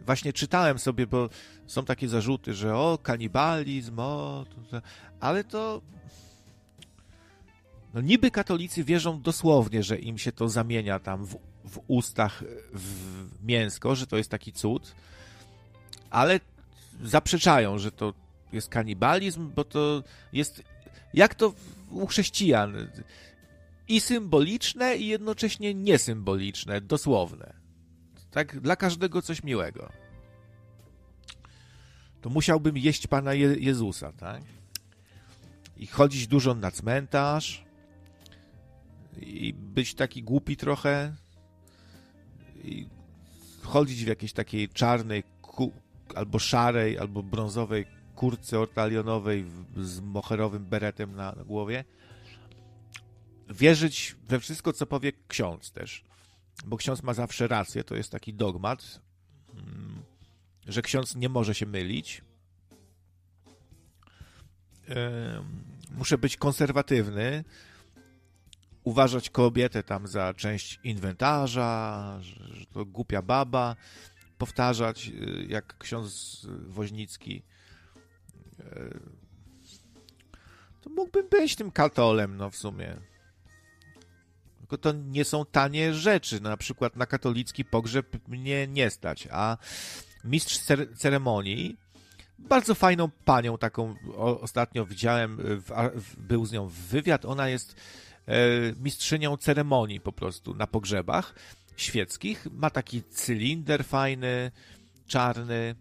Właśnie 0.00 0.32
czytałem 0.32 0.78
sobie, 0.78 1.06
bo 1.06 1.28
są 1.66 1.84
takie 1.84 2.08
zarzuty, 2.08 2.54
że 2.54 2.76
o, 2.76 2.98
kanibalizm, 3.02 3.98
o, 3.98 4.46
to, 4.70 4.82
ale 5.20 5.44
to 5.44 5.82
no 7.94 8.00
niby 8.00 8.30
katolicy 8.30 8.84
wierzą 8.84 9.22
dosłownie, 9.22 9.82
że 9.82 9.98
im 9.98 10.18
się 10.18 10.32
to 10.32 10.48
zamienia 10.48 10.98
tam 10.98 11.24
w, 11.24 11.36
w 11.64 11.80
ustach 11.86 12.44
w 12.72 13.46
mięsko, 13.46 13.94
że 13.94 14.06
to 14.06 14.16
jest 14.16 14.30
taki 14.30 14.52
cud, 14.52 14.94
ale 16.10 16.40
zaprzeczają, 17.02 17.78
że 17.78 17.92
to 17.92 18.14
jest 18.52 18.68
kanibalizm, 18.68 19.50
bo 19.54 19.64
to 19.64 20.02
jest 20.32 20.62
jak 21.14 21.34
to 21.34 21.54
u 21.90 22.06
chrześcijan 22.06 22.88
i 23.88 24.00
symboliczne 24.00 24.96
i 24.96 25.06
jednocześnie 25.06 25.74
niesymboliczne, 25.74 26.80
dosłowne. 26.80 27.54
Tak 28.30 28.60
dla 28.60 28.76
każdego 28.76 29.22
coś 29.22 29.42
miłego. 29.42 29.92
To 32.20 32.30
musiałbym 32.30 32.78
jeść 32.78 33.06
Pana 33.06 33.34
Je 33.34 33.54
Jezusa, 33.58 34.12
tak? 34.12 34.42
I 35.76 35.86
chodzić 35.86 36.26
dużo 36.26 36.54
na 36.54 36.70
cmentarz, 36.70 37.68
i 39.20 39.54
być 39.54 39.94
taki 39.94 40.22
głupi 40.22 40.56
trochę 40.56 41.14
i 42.64 42.88
chodzić 43.62 44.04
w 44.04 44.08
jakiejś 44.08 44.32
takiej 44.32 44.68
czarnej 44.68 45.22
albo 46.14 46.38
szarej, 46.38 46.98
albo 46.98 47.22
brązowej 47.22 47.86
kurtce 48.18 48.58
ortalionowej 48.58 49.44
z 49.76 50.00
moherowym 50.00 50.64
beretem 50.64 51.16
na, 51.16 51.32
na 51.32 51.44
głowie. 51.44 51.84
Wierzyć 53.48 54.16
we 54.28 54.40
wszystko, 54.40 54.72
co 54.72 54.86
powie 54.86 55.12
ksiądz 55.28 55.70
też. 55.70 56.04
Bo 56.64 56.76
ksiądz 56.76 57.02
ma 57.02 57.14
zawsze 57.14 57.48
rację, 57.48 57.84
to 57.84 57.96
jest 57.96 58.12
taki 58.12 58.34
dogmat, 58.34 59.00
mm, 59.54 60.02
że 60.66 60.82
ksiądz 60.82 61.16
nie 61.16 61.28
może 61.28 61.54
się 61.54 61.66
mylić. 61.66 62.22
Muszę 65.90 66.18
być 66.18 66.36
konserwatywny, 66.36 67.44
uważać 68.84 69.30
kobietę 69.30 69.82
tam 69.82 70.06
za 70.06 70.34
część 70.34 70.80
inwentarza, 70.84 72.18
że 72.52 72.66
to 72.66 72.84
głupia 72.84 73.22
baba, 73.22 73.76
powtarzać 74.38 75.08
y, 75.08 75.46
jak 75.48 75.78
ksiądz 75.78 76.46
Woźnicki. 76.66 77.42
Y, 78.60 79.00
to 80.80 80.90
mógłbym 80.90 81.28
być 81.28 81.56
tym 81.56 81.70
katolem, 81.70 82.36
no 82.36 82.50
w 82.50 82.56
sumie. 82.56 82.96
Tylko 84.58 84.78
to 84.78 84.92
nie 84.92 85.24
są 85.24 85.44
tanie 85.44 85.94
rzeczy. 85.94 86.40
No, 86.40 86.50
na 86.50 86.56
przykład 86.56 86.96
na 86.96 87.06
katolicki 87.06 87.64
pogrzeb 87.64 88.28
mnie 88.28 88.66
nie 88.66 88.90
stać, 88.90 89.28
a 89.30 89.56
mistrz 90.24 90.60
ceremonii 90.96 91.76
bardzo 92.38 92.74
fajną 92.74 93.10
panią 93.24 93.58
taką 93.58 93.94
ostatnio 94.40 94.86
widziałem, 94.86 95.38
był 96.18 96.46
z 96.46 96.52
nią 96.52 96.68
wywiad. 96.68 97.24
Ona 97.24 97.48
jest 97.48 97.76
E, 98.28 98.72
mistrzynią 98.82 99.36
ceremonii 99.36 100.00
po 100.00 100.12
prostu 100.12 100.54
na 100.54 100.66
pogrzebach 100.66 101.34
świeckich. 101.76 102.46
Ma 102.52 102.70
taki 102.70 103.02
cylinder 103.02 103.84
fajny, 103.84 104.50
czarny, 105.06 105.54
e, 105.54 105.74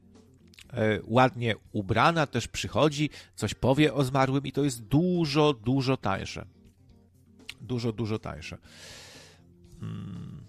ładnie 1.03 1.55
ubrana, 1.71 2.27
też 2.27 2.47
przychodzi, 2.47 3.09
coś 3.35 3.53
powie 3.53 3.93
o 3.93 4.03
zmarłym 4.03 4.45
i 4.45 4.51
to 4.51 4.63
jest 4.63 4.83
dużo, 4.83 5.53
dużo 5.53 5.97
tańsze. 5.97 6.45
Dużo, 7.61 7.91
dużo 7.91 8.19
tańsze 8.19 8.57
mm, 9.81 10.47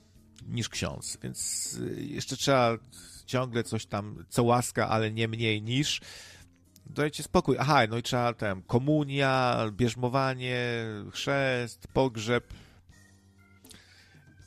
niż 0.49 0.69
ksiądz. 0.69 1.19
Więc 1.23 1.79
e, 1.99 2.01
jeszcze 2.01 2.37
trzeba 2.37 2.79
ciągle 3.27 3.65
coś 3.65 3.87
tam, 3.87 4.25
co 4.29 4.43
łaska, 4.45 4.89
ale 4.89 5.13
nie 5.13 5.29
mniej 5.29 5.63
niż 5.63 6.01
dajcie 6.87 7.23
spokój. 7.23 7.57
Aha, 7.59 7.81
no 7.89 7.99
i 7.99 8.03
trzeba 8.03 8.35
tam 8.35 8.63
komunia, 8.63 9.57
bierzmowanie, 9.73 10.85
chrzest, 11.13 11.89
pogrzeb 11.89 12.55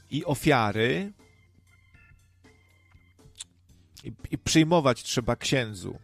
i 0.09 0.25
ofiary. 0.25 1.13
I, 4.03 4.13
i 4.31 4.37
przyjmować 4.37 5.03
trzeba 5.03 5.35
księdzu. 5.35 5.99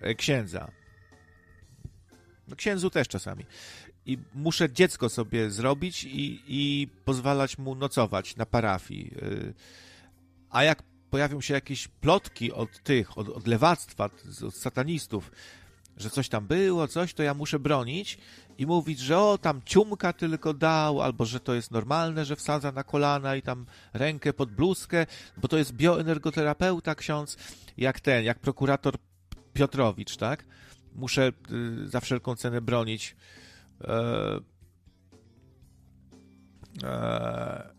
E, 0.00 0.14
księdza. 0.14 0.70
No 2.48 2.56
księdzu 2.56 2.90
też 2.90 3.08
czasami. 3.08 3.46
I 4.06 4.18
muszę 4.34 4.72
dziecko 4.72 5.08
sobie 5.08 5.50
zrobić 5.50 6.04
i, 6.04 6.42
i 6.46 6.88
pozwalać 7.04 7.58
mu 7.58 7.74
nocować 7.74 8.36
na 8.36 8.46
parafii. 8.46 9.14
E, 9.22 9.52
a 10.50 10.64
jak 10.64 10.82
pojawią 11.10 11.40
się 11.40 11.54
jakieś 11.54 11.88
plotki 11.88 12.52
od 12.52 12.82
tych, 12.82 13.18
od, 13.18 13.28
od 13.28 13.46
lewactwa, 13.46 14.10
od 14.46 14.54
satanistów, 14.54 15.30
że 15.96 16.10
coś 16.10 16.28
tam 16.28 16.46
było, 16.46 16.88
coś, 16.88 17.14
to 17.14 17.22
ja 17.22 17.34
muszę 17.34 17.58
bronić 17.58 18.18
i 18.58 18.66
mówić, 18.66 18.98
że 18.98 19.18
o, 19.18 19.38
tam 19.38 19.60
ciumka 19.64 20.12
tylko 20.12 20.54
dał, 20.54 21.02
albo 21.02 21.24
że 21.24 21.40
to 21.40 21.54
jest 21.54 21.70
normalne, 21.70 22.24
że 22.24 22.36
wsadza 22.36 22.72
na 22.72 22.84
kolana 22.84 23.36
i 23.36 23.42
tam 23.42 23.66
rękę 23.92 24.32
pod 24.32 24.52
bluzkę, 24.52 25.06
bo 25.36 25.48
to 25.48 25.58
jest 25.58 25.72
bioenergoterapeuta 25.72 26.94
ksiądz, 26.94 27.36
jak 27.76 28.00
ten, 28.00 28.24
jak 28.24 28.38
prokurator 28.38 28.94
Piotrowicz, 29.52 30.16
tak? 30.16 30.44
Muszę 30.94 31.32
y, 31.84 31.88
za 31.88 32.00
wszelką 32.00 32.36
cenę 32.36 32.60
bronić 32.60 33.16
e, 33.80 34.40
e, 36.82 37.73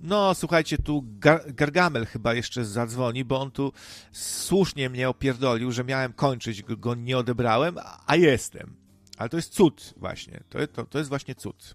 No, 0.00 0.34
słuchajcie, 0.34 0.78
tu 0.78 1.04
Gar 1.18 1.54
Gargamel 1.54 2.06
chyba 2.06 2.34
jeszcze 2.34 2.64
zadzwoni, 2.64 3.24
bo 3.24 3.40
on 3.40 3.50
tu 3.50 3.72
słusznie 4.12 4.90
mnie 4.90 5.08
opierdolił, 5.08 5.72
że 5.72 5.84
miałem 5.84 6.12
kończyć, 6.12 6.62
go 6.62 6.94
nie 6.94 7.18
odebrałem, 7.18 7.76
a 8.06 8.16
jestem. 8.16 8.76
Ale 9.18 9.28
to 9.28 9.36
jest 9.36 9.52
cud 9.52 9.94
właśnie. 9.96 10.40
To, 10.48 10.66
to, 10.66 10.84
to 10.84 10.98
jest 10.98 11.08
właśnie 11.08 11.34
cud. 11.34 11.74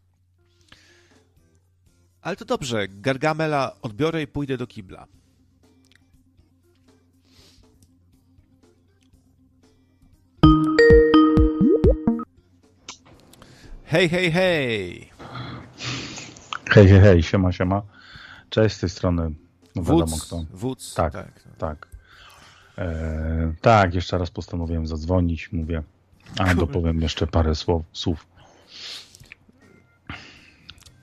Ale 2.22 2.36
to 2.36 2.46
dobrze, 2.46 2.88
Gargamela 2.88 3.76
odbiorę 3.82 4.22
i 4.22 4.28
pójdę 4.28 4.58
do 4.58 4.68
kibla. 4.68 5.08
Hej, 13.86 14.10
hej, 14.10 14.32
hej! 14.32 15.10
Hej, 16.70 16.88
hej, 16.88 17.00
hej, 17.00 17.24
siema, 17.24 17.52
siema. 17.52 17.95
Cześć 18.50 18.76
z 18.76 18.80
tej 18.80 18.90
strony. 18.90 19.32
No 19.76 19.84
wiadomo 19.84 20.18
kto. 20.18 20.46
Wódz, 20.52 20.94
tak. 20.94 21.14
Tak. 21.14 21.32
tak. 21.58 21.88
E, 22.78 23.54
tak, 23.62 23.94
jeszcze 23.94 24.18
raz 24.18 24.30
postanowiłem 24.30 24.88
zadzwonić, 24.88 25.52
mówię. 25.52 25.84
A 26.40 26.56
dopowiem 26.56 27.02
jeszcze 27.02 27.28
parę 27.28 27.56
słów. 27.56 27.84
słów. 27.94 28.26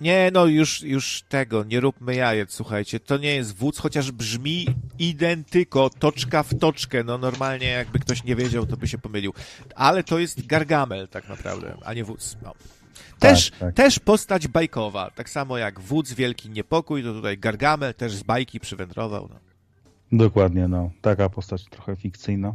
Nie, 0.01 0.31
no 0.33 0.47
już, 0.47 0.83
już 0.83 1.23
tego, 1.29 1.65
nie 1.65 1.81
róbmy 1.81 2.15
jajec, 2.15 2.55
słuchajcie. 2.55 3.01
To 3.01 3.19
nie 3.19 3.35
jest 3.35 3.57
wódz, 3.57 3.79
chociaż 3.79 4.11
brzmi 4.11 4.67
identyko, 4.99 5.91
toczka 5.91 6.43
w 6.43 6.59
toczkę. 6.59 7.05
No 7.05 7.19
normalnie 7.19 7.67
jakby 7.67 7.99
ktoś 7.99 8.25
nie 8.25 8.37
wiedział, 8.37 8.67
to 8.67 8.77
by 8.77 8.89
się 8.89 8.99
pomylił. 8.99 9.33
Ale 9.75 10.05
to 10.05 10.19
jest 10.19 10.47
Gargamel 10.47 11.09
tak 11.09 11.29
naprawdę, 11.29 11.75
a 11.85 11.95
nie 11.95 12.05
wódz. 12.05 12.37
No. 12.43 12.55
Też, 13.23 13.51
tak, 13.51 13.59
tak. 13.59 13.75
też 13.75 13.99
postać 13.99 14.49
bajkowa. 14.49 15.11
Tak 15.11 15.31
samo 15.31 15.59
jak 15.59 15.81
Wódz 15.81 16.13
Wielki 16.13 16.51
Niepokój, 16.51 17.03
to 17.03 17.13
tutaj 17.13 17.39
Gargamel 17.39 17.95
też 17.95 18.13
z 18.13 18.23
bajki 18.23 18.61
przywędrował. 18.61 19.29
No. 19.31 19.37
Dokładnie, 20.19 20.69
no. 20.69 20.91
Taka 21.01 21.29
postać 21.29 21.65
trochę 21.65 21.97
fikcyjna. 21.97 22.55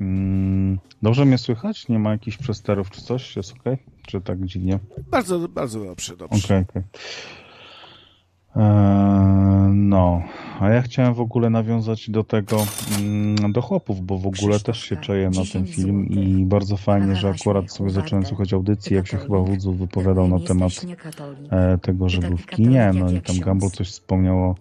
Mm, 0.00 0.78
dobrze 1.02 1.24
mnie 1.24 1.38
słychać? 1.38 1.88
Nie 1.88 1.98
ma 1.98 2.10
jakichś 2.10 2.36
przesterów 2.36 2.90
czy 2.90 3.02
coś? 3.02 3.36
Jest 3.36 3.52
ok? 3.52 3.78
Czy 4.06 4.20
tak 4.20 4.44
dziwnie? 4.44 4.78
Bardzo, 5.10 5.48
bardzo 5.48 5.84
dobrze, 5.84 6.16
dobrze. 6.16 6.44
Okej, 6.44 6.64
okay, 6.70 6.82
okay. 6.82 7.00
Eee, 8.56 9.72
no, 9.74 10.22
A 10.60 10.70
ja 10.70 10.82
chciałem 10.82 11.14
w 11.14 11.20
ogóle 11.20 11.50
nawiązać 11.50 12.10
do 12.10 12.24
tego, 12.24 12.66
mm, 13.00 13.52
do 13.52 13.62
chłopów, 13.62 14.00
bo 14.06 14.18
w 14.18 14.26
ogóle 14.26 14.60
też 14.60 14.80
się 14.84 14.96
czuję 14.96 15.30
na 15.30 15.42
ten 15.52 15.66
film 15.66 16.06
i 16.06 16.44
bardzo 16.44 16.76
fajnie, 16.76 17.16
że 17.16 17.28
akurat 17.28 17.72
sobie 17.72 17.90
zacząłem 17.90 18.26
słuchać 18.26 18.52
audycji, 18.52 18.96
jak 18.96 19.06
się 19.06 19.16
chyba 19.16 19.38
Wudzu 19.38 19.72
wypowiadał 19.72 20.28
na 20.28 20.40
temat 20.40 20.72
e, 21.50 21.78
tego, 21.78 22.08
że 22.08 22.20
był 22.20 22.36
w 22.36 22.46
kinie, 22.46 22.90
no 22.94 23.10
i 23.10 23.20
tam 23.20 23.38
Gambo 23.38 23.70
coś 23.70 23.88
wspomniał 23.88 24.38
o 24.38 24.54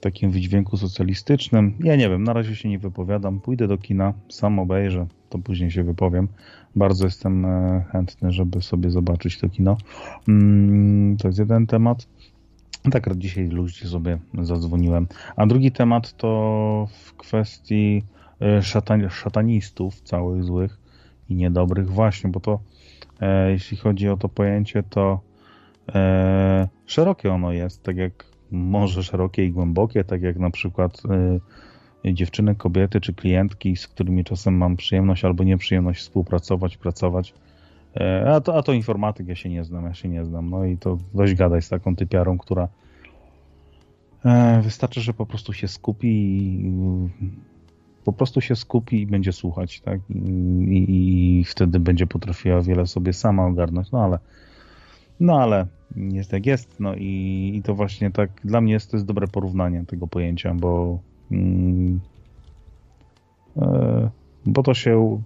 takim 0.00 0.30
wydźwięku 0.30 0.76
socjalistycznym. 0.76 1.74
Ja 1.80 1.96
nie 1.96 2.08
wiem, 2.08 2.24
na 2.24 2.32
razie 2.32 2.56
się 2.56 2.68
nie 2.68 2.78
wypowiadam, 2.78 3.40
pójdę 3.40 3.68
do 3.68 3.78
kina, 3.78 4.12
sam 4.28 4.58
obejrzę, 4.58 5.06
to 5.28 5.38
później 5.38 5.70
się 5.70 5.84
wypowiem. 5.84 6.28
Bardzo 6.76 7.04
jestem 7.04 7.44
e, 7.44 7.84
chętny, 7.92 8.32
żeby 8.32 8.62
sobie 8.62 8.90
zobaczyć 8.90 9.38
to 9.38 9.48
kino. 9.48 9.76
Mm, 10.28 11.16
to 11.16 11.28
jest 11.28 11.38
jeden 11.38 11.66
temat. 11.66 12.06
Tak, 12.92 13.16
dzisiaj 13.16 13.48
ludzi 13.48 13.88
sobie 13.88 14.18
zadzwoniłem. 14.42 15.06
A 15.36 15.46
drugi 15.46 15.72
temat 15.72 16.16
to 16.16 16.88
w 17.04 17.14
kwestii 17.16 18.02
e, 18.40 18.62
szatan 18.62 19.10
szatanistów 19.10 20.00
całych 20.00 20.44
złych 20.44 20.78
i 21.28 21.34
niedobrych 21.34 21.90
właśnie, 21.90 22.30
bo 22.30 22.40
to 22.40 22.60
e, 23.20 23.50
jeśli 23.50 23.76
chodzi 23.76 24.08
o 24.08 24.16
to 24.16 24.28
pojęcie, 24.28 24.82
to 24.82 25.20
e, 25.94 26.68
szerokie 26.86 27.32
ono 27.32 27.52
jest, 27.52 27.82
tak 27.82 27.96
jak 27.96 28.24
może 28.50 29.02
szerokie 29.02 29.44
i 29.44 29.52
głębokie, 29.52 30.04
tak 30.04 30.22
jak 30.22 30.38
na 30.38 30.50
przykład 30.50 31.02
e, 32.04 32.14
dziewczyny, 32.14 32.54
kobiety 32.54 33.00
czy 33.00 33.14
klientki, 33.14 33.76
z 33.76 33.88
którymi 33.88 34.24
czasem 34.24 34.56
mam 34.56 34.76
przyjemność 34.76 35.24
albo 35.24 35.44
nieprzyjemność 35.44 36.00
współpracować, 36.00 36.76
pracować. 36.76 37.34
E, 37.96 38.30
a 38.34 38.40
to, 38.40 38.56
a 38.56 38.62
to 38.62 38.72
informatyk, 38.72 39.28
ja 39.28 39.34
się 39.34 39.48
nie 39.48 39.64
znam, 39.64 39.84
ja 39.84 39.94
się 39.94 40.08
nie 40.08 40.24
znam. 40.24 40.50
No 40.50 40.64
i 40.64 40.78
to 40.78 40.98
dość 41.14 41.34
gadaj 41.34 41.62
z 41.62 41.68
taką 41.68 41.96
typiarą, 41.96 42.38
która 42.38 42.68
e, 44.24 44.62
wystarczy, 44.62 45.00
że 45.00 45.14
po 45.14 45.26
prostu 45.26 45.52
się 45.52 45.68
skupi 45.68 46.08
i 46.08 46.72
po 48.04 48.12
prostu 48.12 48.40
się 48.40 48.56
skupi 48.56 49.00
i 49.00 49.06
będzie 49.06 49.32
słuchać, 49.32 49.80
tak? 49.80 50.00
I, 50.10 50.18
i, 50.18 51.40
i 51.40 51.44
wtedy 51.44 51.80
będzie 51.80 52.06
potrafiła 52.06 52.60
wiele 52.60 52.86
sobie 52.86 53.12
sama 53.12 53.46
ogarnąć, 53.46 53.90
no 53.92 54.04
ale 54.04 54.18
no 55.20 55.40
ale 55.40 55.66
jest 55.96 56.32
jak 56.32 56.46
jest, 56.46 56.80
no 56.80 56.94
i, 56.94 57.52
i 57.54 57.62
to 57.62 57.74
właśnie 57.74 58.10
tak 58.10 58.30
dla 58.44 58.60
mnie 58.60 58.72
jest, 58.72 58.90
to 58.90 58.96
jest 58.96 59.06
dobre 59.06 59.28
porównanie 59.28 59.84
tego 59.86 60.06
pojęcia, 60.06 60.54
bo 60.54 60.98
mm, 61.30 62.00
e, 63.56 64.10
bo 64.46 64.62
to 64.62 64.74
się 64.74 65.22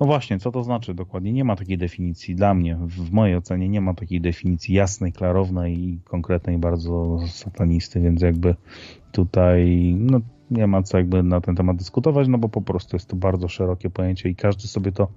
no 0.00 0.06
właśnie, 0.06 0.38
co 0.38 0.52
to 0.52 0.64
znaczy 0.64 0.94
dokładnie? 0.94 1.32
Nie 1.32 1.44
ma 1.44 1.56
takiej 1.56 1.78
definicji. 1.78 2.34
Dla 2.34 2.54
mnie, 2.54 2.76
w 2.80 3.12
mojej 3.12 3.36
ocenie, 3.36 3.68
nie 3.68 3.80
ma 3.80 3.94
takiej 3.94 4.20
definicji 4.20 4.74
jasnej, 4.74 5.12
klarownej 5.12 5.78
i 5.78 6.00
konkretnej 6.04 6.58
bardzo 6.58 7.18
satanisty, 7.26 8.00
więc 8.00 8.22
jakby 8.22 8.54
tutaj 9.12 9.94
no, 9.98 10.20
nie 10.50 10.66
ma 10.66 10.82
co 10.82 10.98
jakby 10.98 11.22
na 11.22 11.40
ten 11.40 11.56
temat 11.56 11.76
dyskutować, 11.76 12.28
no 12.28 12.38
bo 12.38 12.48
po 12.48 12.62
prostu 12.62 12.96
jest 12.96 13.08
to 13.08 13.16
bardzo 13.16 13.48
szerokie 13.48 13.90
pojęcie 13.90 14.28
i 14.28 14.36
każdy 14.36 14.68
sobie 14.68 14.92
to, 14.92 15.08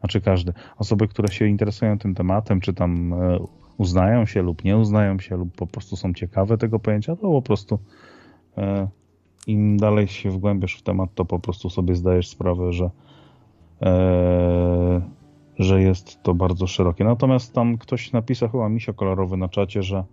znaczy 0.00 0.20
każdy, 0.20 0.52
osoby, 0.78 1.08
które 1.08 1.28
się 1.28 1.46
interesują 1.46 1.98
tym 1.98 2.14
tematem, 2.14 2.60
czy 2.60 2.74
tam 2.74 3.12
e, 3.12 3.38
uznają 3.78 4.26
się 4.26 4.42
lub 4.42 4.64
nie 4.64 4.76
uznają 4.76 5.18
się, 5.18 5.36
lub 5.36 5.56
po 5.56 5.66
prostu 5.66 5.96
są 5.96 6.14
ciekawe 6.14 6.58
tego 6.58 6.78
pojęcia, 6.78 7.16
to 7.16 7.22
po 7.22 7.42
prostu 7.42 7.78
e, 8.58 8.88
im 9.46 9.76
dalej 9.76 10.08
się 10.08 10.30
wgłębiasz 10.30 10.74
w 10.74 10.82
temat, 10.82 11.10
to 11.14 11.24
po 11.24 11.38
prostu 11.38 11.70
sobie 11.70 11.94
zdajesz 11.94 12.28
sprawę, 12.28 12.72
że 12.72 12.90
że 15.58 15.82
jest 15.82 16.22
to 16.22 16.34
bardzo 16.34 16.66
szerokie. 16.66 17.04
Natomiast 17.04 17.52
tam 17.52 17.78
ktoś 17.78 18.12
napisał, 18.12 18.48
chyba 18.48 18.68
misio 18.68 18.94
kolorowy 18.94 19.36
na 19.36 19.48
czacie, 19.48 19.82
że 19.82 20.04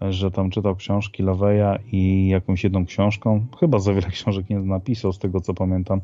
że 0.00 0.30
tam 0.30 0.50
czytał 0.50 0.76
książki 0.76 1.22
Laveya 1.22 1.78
i 1.92 2.28
jakąś 2.28 2.64
jedną 2.64 2.86
książką, 2.86 3.46
chyba 3.60 3.78
za 3.78 3.94
wiele 3.94 4.08
książek 4.16 4.50
nie 4.50 4.58
napisał 4.58 5.12
z 5.12 5.18
tego 5.18 5.40
co 5.40 5.54
pamiętam, 5.54 6.00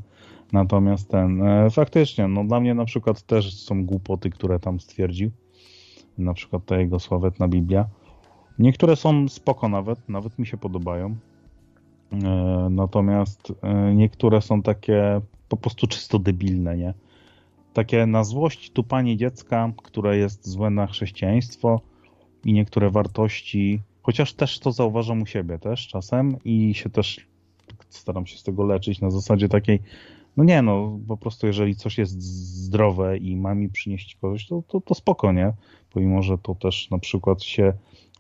natomiast 0.53 1.09
ten, 1.09 1.43
e, 1.43 1.71
faktycznie, 1.71 2.29
no 2.29 2.45
dla 2.45 2.61
mnie 2.61 2.75
na 2.75 2.85
przykład 2.85 3.23
też 3.23 3.55
są 3.55 3.87
głupoty, 3.87 4.31
które 4.31 4.61
tam 4.61 4.81
stwierdził, 4.81 5.31
na 6.19 6.35
przykład 6.35 6.65
ta 6.67 6.77
jego 6.77 6.99
sławetna 6.99 7.49
Biblia. 7.49 7.87
Niektóre 8.59 8.97
są 8.97 9.29
spoko 9.29 9.69
nawet, 9.69 10.09
nawet 10.09 10.39
mi 10.39 10.47
się 10.47 10.57
podobają, 10.57 11.17
e, 12.13 12.69
natomiast 12.71 13.53
e, 13.63 13.95
niektóre 13.95 14.43
są 14.43 14.63
takie 14.63 15.21
po 15.53 15.57
prostu 15.57 15.87
czysto 15.87 16.19
debilne, 16.19 16.77
nie? 16.77 16.95
Takie 17.73 18.07
na 18.07 18.25
złość 18.25 18.71
tupanie 18.71 19.17
dziecka, 19.17 19.73
które 19.83 20.17
jest 20.17 20.49
złe 20.49 20.71
na 20.71 20.87
chrześcijaństwo 20.87 21.81
i 22.45 22.53
niektóre 22.53 22.91
wartości, 22.91 23.81
chociaż 24.03 24.33
też 24.33 24.59
to 24.59 24.73
zauważam 24.73 25.23
u 25.23 25.27
siebie 25.27 25.59
też 25.59 25.89
czasem 25.89 26.37
i 26.45 26.75
się 26.75 26.91
też 26.91 27.27
staram 27.89 28.27
się 28.27 28.39
z 28.39 28.43
tego 28.43 28.65
leczyć 28.65 29.01
na 29.01 29.11
zasadzie 29.11 29.49
takiej, 29.49 29.83
no 30.37 30.45
nie 30.45 30.63
no, 30.63 30.99
po 31.09 31.17
prostu 31.17 31.47
jeżeli 31.47 31.77
coś 31.77 31.99
jest 31.99 32.23
zdrowe 32.23 33.19
i 33.19 33.37
ma 33.37 33.55
mi 33.55 33.69
przynieść 33.69 34.17
korzyść, 34.17 34.49
to, 34.49 34.63
to, 34.69 34.81
to 34.81 34.95
spoko, 34.95 35.33
nie? 35.33 35.53
Pomimo, 35.91 36.23
że 36.23 36.39
to 36.39 36.55
też 36.55 36.91
na 36.91 36.99
przykład 36.99 37.43
się 37.43 37.73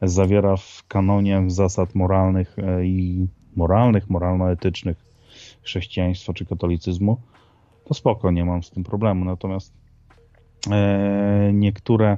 zawiera 0.03 0.57
w 0.57 0.85
kanonie 0.89 1.43
zasad 1.47 1.95
moralnych 1.95 2.59
e, 2.59 2.87
i 2.87 3.27
moralnych, 3.57 4.11
moralno-etycznych 4.11 5.12
chrześcijaństwa 5.63 6.33
czy 6.33 6.47
katolicyzmu, 6.47 7.21
to 7.85 7.95
spoko, 7.95 8.31
nie 8.31 8.45
mam 8.45 8.63
z 8.63 8.71
tym 8.71 8.85
problemu. 8.85 9.25
Natomiast 9.25 9.75
e, 10.71 11.51
niektóre 11.53 12.17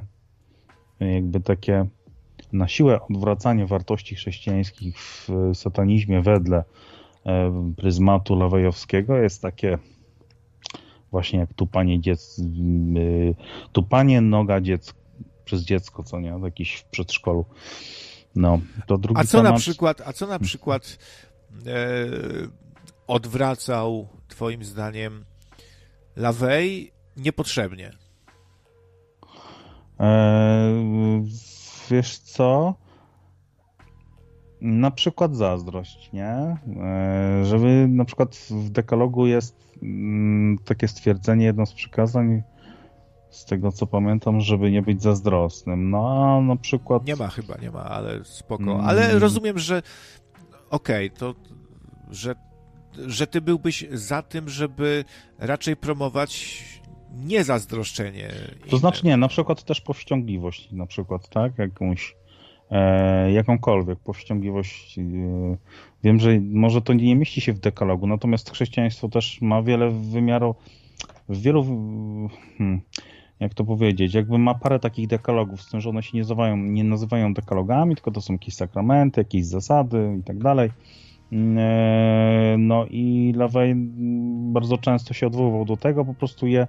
jakby 0.99 1.39
takie 1.39 1.85
na 2.53 2.67
siłę 2.67 2.99
odwracanie 3.01 3.65
wartości 3.65 4.15
chrześcijańskich 4.15 4.99
w 4.99 5.29
satanizmie 5.53 6.21
wedle 6.21 6.63
e, 7.25 7.73
pryzmatu 7.77 8.35
lawejowskiego 8.35 9.17
jest 9.17 9.41
takie 9.41 9.77
właśnie 11.11 11.39
jak 11.39 11.53
tupanie 11.53 12.01
dziecka, 12.01 12.43
tupanie 13.71 14.21
noga 14.21 14.61
dziecka 14.61 14.99
przez 15.45 15.61
dziecko, 15.61 16.03
co 16.03 16.19
nie, 16.19 16.39
jakiś 16.43 16.75
w 16.75 16.85
przedszkolu. 16.85 17.45
No, 18.35 18.59
to 18.87 18.97
drugi 18.97 19.21
a 19.21 19.23
co 19.23 19.37
temat... 19.37 19.53
na 19.53 19.59
przykład, 19.59 20.01
a 20.05 20.13
co 20.13 20.27
na 20.27 20.39
przykład 20.39 20.97
e, 21.65 22.07
odwracał 23.07 24.07
twoim 24.27 24.63
zdaniem 24.63 25.25
Lawej 26.15 26.91
niepotrzebnie? 27.17 27.91
Eee, 29.99 31.25
wiesz 31.89 32.17
co? 32.17 32.75
Na 34.61 34.91
przykład 34.91 35.35
zazdrość, 35.35 36.11
nie? 36.13 36.57
Eee, 36.81 37.45
żeby 37.45 37.87
na 37.89 38.05
przykład 38.05 38.35
w 38.49 38.69
dekalogu 38.69 39.27
jest 39.27 39.73
mm, 39.83 40.57
takie 40.65 40.87
stwierdzenie, 40.87 41.45
jedno 41.45 41.65
z 41.65 41.73
przykazań, 41.73 42.43
z 43.29 43.45
tego 43.45 43.71
co 43.71 43.87
pamiętam, 43.87 44.41
żeby 44.41 44.71
nie 44.71 44.81
być 44.81 45.01
zazdrosnym. 45.01 45.89
No 45.89 46.09
a 46.09 46.41
na 46.41 46.55
przykład. 46.55 47.05
Nie 47.05 47.15
ma 47.15 47.27
chyba, 47.27 47.55
nie 47.57 47.71
ma, 47.71 47.83
ale 47.83 48.25
spoko. 48.25 48.63
Mm. 48.63 48.85
Ale 48.85 49.19
rozumiem, 49.19 49.59
że 49.59 49.81
okej, 50.69 51.07
okay, 51.07 51.19
to 51.19 51.35
że, 52.09 52.35
że 53.07 53.27
ty 53.27 53.41
byłbyś 53.41 53.85
za 53.91 54.21
tym, 54.21 54.49
żeby 54.49 55.05
raczej 55.39 55.75
promować 55.75 56.63
nie 57.15 57.43
zazdroszczenie. 57.43 58.31
To 58.69 58.77
znaczy 58.77 59.05
nie, 59.05 59.17
na 59.17 59.27
przykład 59.27 59.63
też 59.63 59.81
powściągliwość, 59.81 60.71
na 60.71 60.85
przykład, 60.85 61.29
tak, 61.29 61.57
jakąś 61.57 62.15
e, 62.71 63.31
jakąkolwiek 63.31 63.99
powściągliwość. 63.99 64.99
E, 64.99 65.01
wiem, 66.03 66.19
że 66.19 66.39
może 66.41 66.81
to 66.81 66.93
nie 66.93 67.15
mieści 67.15 67.41
się 67.41 67.53
w 67.53 67.59
dekalogu, 67.59 68.07
natomiast 68.07 68.51
chrześcijaństwo 68.51 69.09
też 69.09 69.41
ma 69.41 69.63
wiele 69.63 69.91
wymiarów, 69.91 70.55
wielu, 71.29 71.63
hmm, 72.57 72.81
jak 73.39 73.53
to 73.53 73.63
powiedzieć, 73.63 74.13
jakby 74.13 74.37
ma 74.37 74.55
parę 74.55 74.79
takich 74.79 75.07
dekalogów, 75.07 75.61
z 75.61 75.69
tym, 75.69 75.81
że 75.81 75.89
one 75.89 76.03
się 76.03 76.11
nie 76.13 76.21
nazywają, 76.21 76.57
nie 76.57 76.83
nazywają 76.83 77.33
dekalogami, 77.33 77.95
tylko 77.95 78.11
to 78.11 78.21
są 78.21 78.33
jakieś 78.33 78.55
sakramenty, 78.55 79.21
jakieś 79.21 79.45
zasady 79.45 80.17
i 80.19 80.23
tak 80.23 80.37
dalej. 80.37 80.71
E, 81.35 82.55
no 82.59 82.85
i 82.89 83.33
Lawey 83.35 83.73
bardzo 84.53 84.77
często 84.77 85.13
się 85.13 85.27
odwoływał 85.27 85.65
do 85.65 85.77
tego, 85.77 86.05
po 86.05 86.13
prostu 86.13 86.47
je 86.47 86.67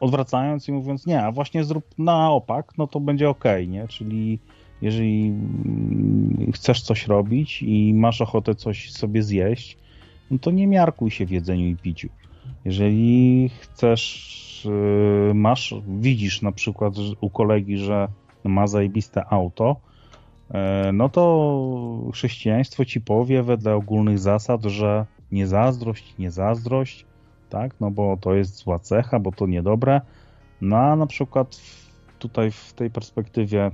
odwracając 0.00 0.68
i 0.68 0.72
mówiąc, 0.72 1.06
nie, 1.06 1.22
a 1.22 1.32
właśnie 1.32 1.64
zrób 1.64 1.84
na 1.98 2.30
opak, 2.30 2.72
no 2.78 2.86
to 2.86 3.00
będzie 3.00 3.30
ok, 3.30 3.44
nie? 3.68 3.88
Czyli 3.88 4.38
jeżeli 4.82 5.26
mm, 5.26 6.52
chcesz 6.54 6.82
coś 6.82 7.06
robić 7.06 7.62
i 7.62 7.94
masz 7.94 8.20
ochotę 8.20 8.54
coś 8.54 8.92
sobie 8.92 9.22
zjeść, 9.22 9.78
no 10.30 10.38
to 10.38 10.50
nie 10.50 10.66
miarkuj 10.66 11.10
się 11.10 11.26
w 11.26 11.30
jedzeniu 11.30 11.66
i 11.66 11.76
piciu. 11.76 12.08
Jeżeli 12.64 13.48
chcesz, 13.60 14.66
y, 15.30 15.34
masz, 15.34 15.74
widzisz 15.88 16.42
na 16.42 16.52
przykład 16.52 16.94
u 17.20 17.30
kolegi, 17.30 17.78
że 17.78 18.08
ma 18.44 18.66
zajebiste 18.66 19.24
auto, 19.30 19.76
no 20.92 21.08
to 21.08 22.10
chrześcijaństwo 22.12 22.84
ci 22.84 23.00
powie 23.00 23.42
wedle 23.42 23.74
ogólnych 23.74 24.18
zasad, 24.18 24.64
że 24.64 25.06
nie 25.32 25.46
zazdrość, 25.46 26.18
nie 26.18 26.30
zazdrość, 26.30 27.06
tak? 27.50 27.80
No 27.80 27.90
bo 27.90 28.16
to 28.20 28.34
jest 28.34 28.56
zła 28.56 28.78
cecha, 28.78 29.20
bo 29.20 29.32
to 29.32 29.46
niedobre. 29.46 30.00
No 30.60 30.76
a 30.76 30.96
na 30.96 31.06
przykład 31.06 31.60
tutaj 32.18 32.50
w 32.50 32.72
tej 32.72 32.90
perspektywie 32.90 33.70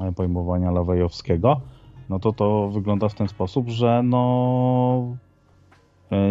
e, 0.00 0.12
pojmowania 0.12 0.70
lawejowskiego 0.70 1.60
no 2.08 2.18
to 2.18 2.32
to 2.32 2.68
wygląda 2.68 3.08
w 3.08 3.14
ten 3.14 3.28
sposób, 3.28 3.68
że 3.68 4.02
no 4.04 5.14
e, 5.14 5.27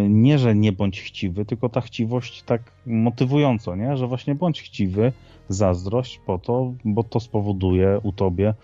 nie, 0.08 0.38
że 0.38 0.54
nie 0.54 0.72
bądź 0.72 1.00
chciwy, 1.00 1.44
tylko 1.44 1.68
ta 1.68 1.80
chciwość 1.80 2.42
tak 2.42 2.72
motywująco, 2.86 3.76
nie? 3.76 3.96
Że 3.96 4.06
właśnie 4.06 4.34
bądź 4.34 4.62
chciwy, 4.62 5.12
zazdrość 5.48 6.20
po 6.26 6.38
to, 6.38 6.74
bo 6.84 7.04
to 7.04 7.20
spowoduje 7.20 8.00
u 8.02 8.12
tobie, 8.12 8.54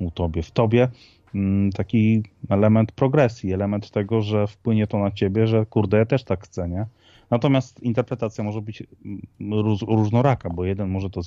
u 0.00 0.10
tobie, 0.10 0.42
w 0.42 0.50
tobie 0.50 0.88
mm, 1.34 1.72
taki 1.72 2.22
element 2.48 2.92
progresji, 2.92 3.52
element 3.52 3.90
tego, 3.90 4.22
że 4.22 4.46
wpłynie 4.46 4.86
to 4.86 4.98
na 4.98 5.10
ciebie, 5.10 5.46
że 5.46 5.66
kurde, 5.66 5.98
ja 5.98 6.06
też 6.06 6.24
tak 6.24 6.44
chcę, 6.44 6.68
nie? 6.68 6.86
Natomiast 7.30 7.82
interpretacja 7.82 8.44
może 8.44 8.62
być 8.62 8.82
mm, 9.04 9.60
róż, 9.62 9.82
różnoraka, 9.82 10.50
bo 10.50 10.64
jeden 10.64 10.88
może 10.88 11.10
to 11.10 11.20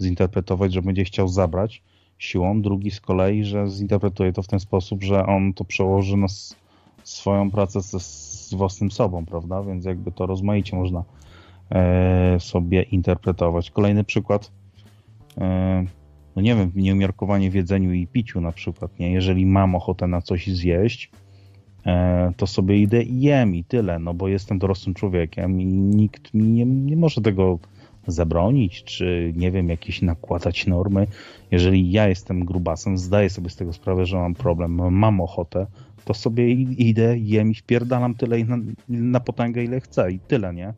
zinterpretować, 0.00 0.72
że 0.72 0.82
będzie 0.82 1.04
chciał 1.04 1.28
zabrać 1.28 1.82
siłą, 2.18 2.62
drugi 2.62 2.90
z 2.90 3.00
kolei, 3.00 3.44
że 3.44 3.68
zinterpretuje 3.68 4.32
to 4.32 4.42
w 4.42 4.48
ten 4.48 4.60
sposób, 4.60 5.02
że 5.02 5.26
on 5.26 5.54
to 5.54 5.64
przełoży 5.64 6.16
na 6.16 6.26
swoją 7.04 7.50
pracę 7.50 7.82
z, 7.82 7.90
z 8.48 8.54
własnym 8.54 8.90
sobą, 8.90 9.26
prawda? 9.26 9.62
Więc 9.62 9.84
jakby 9.84 10.12
to 10.12 10.26
rozmaicie 10.26 10.76
można 10.76 11.04
e, 11.70 12.36
sobie 12.40 12.82
interpretować. 12.82 13.70
Kolejny 13.70 14.04
przykład, 14.04 14.52
e, 15.38 15.84
no 16.36 16.42
nie 16.42 16.54
wiem, 16.54 16.72
nieumiarkowanie 16.74 17.50
w 17.50 17.54
jedzeniu 17.54 17.92
i 17.92 18.06
piciu 18.06 18.40
na 18.40 18.52
przykład, 18.52 18.98
nie? 18.98 19.12
Jeżeli 19.12 19.46
mam 19.46 19.74
ochotę 19.74 20.06
na 20.06 20.22
coś 20.22 20.46
zjeść, 20.46 21.10
E, 21.86 22.32
to 22.36 22.46
sobie 22.46 22.78
idę 22.78 23.02
i 23.02 23.20
jem 23.20 23.54
i 23.54 23.64
tyle, 23.64 23.98
no 23.98 24.14
bo 24.14 24.28
jestem 24.28 24.58
dorosłym 24.58 24.94
człowiekiem 24.94 25.60
i 25.60 25.66
nikt 25.66 26.34
mi 26.34 26.44
nie, 26.44 26.66
nie 26.66 26.96
może 26.96 27.20
tego 27.20 27.58
zabronić, 28.06 28.84
czy 28.84 29.32
nie 29.36 29.50
wiem, 29.50 29.68
jakieś 29.68 30.02
nakładać 30.02 30.66
normy. 30.66 31.06
Jeżeli 31.50 31.90
ja 31.90 32.08
jestem 32.08 32.44
grubasem, 32.44 32.98
zdaję 32.98 33.30
sobie 33.30 33.50
z 33.50 33.56
tego 33.56 33.72
sprawę, 33.72 34.06
że 34.06 34.16
mam 34.16 34.34
problem, 34.34 34.94
mam 34.94 35.20
ochotę, 35.20 35.66
to 36.04 36.14
sobie 36.14 36.52
idę, 36.52 37.18
jem 37.18 37.50
i 37.50 37.54
wpierdalam 37.54 38.14
tyle 38.14 38.44
na, 38.44 38.56
na 38.88 39.20
potęgę, 39.20 39.64
ile 39.64 39.80
chcę 39.80 40.12
i 40.12 40.18
tyle, 40.18 40.54
nie? 40.54 40.74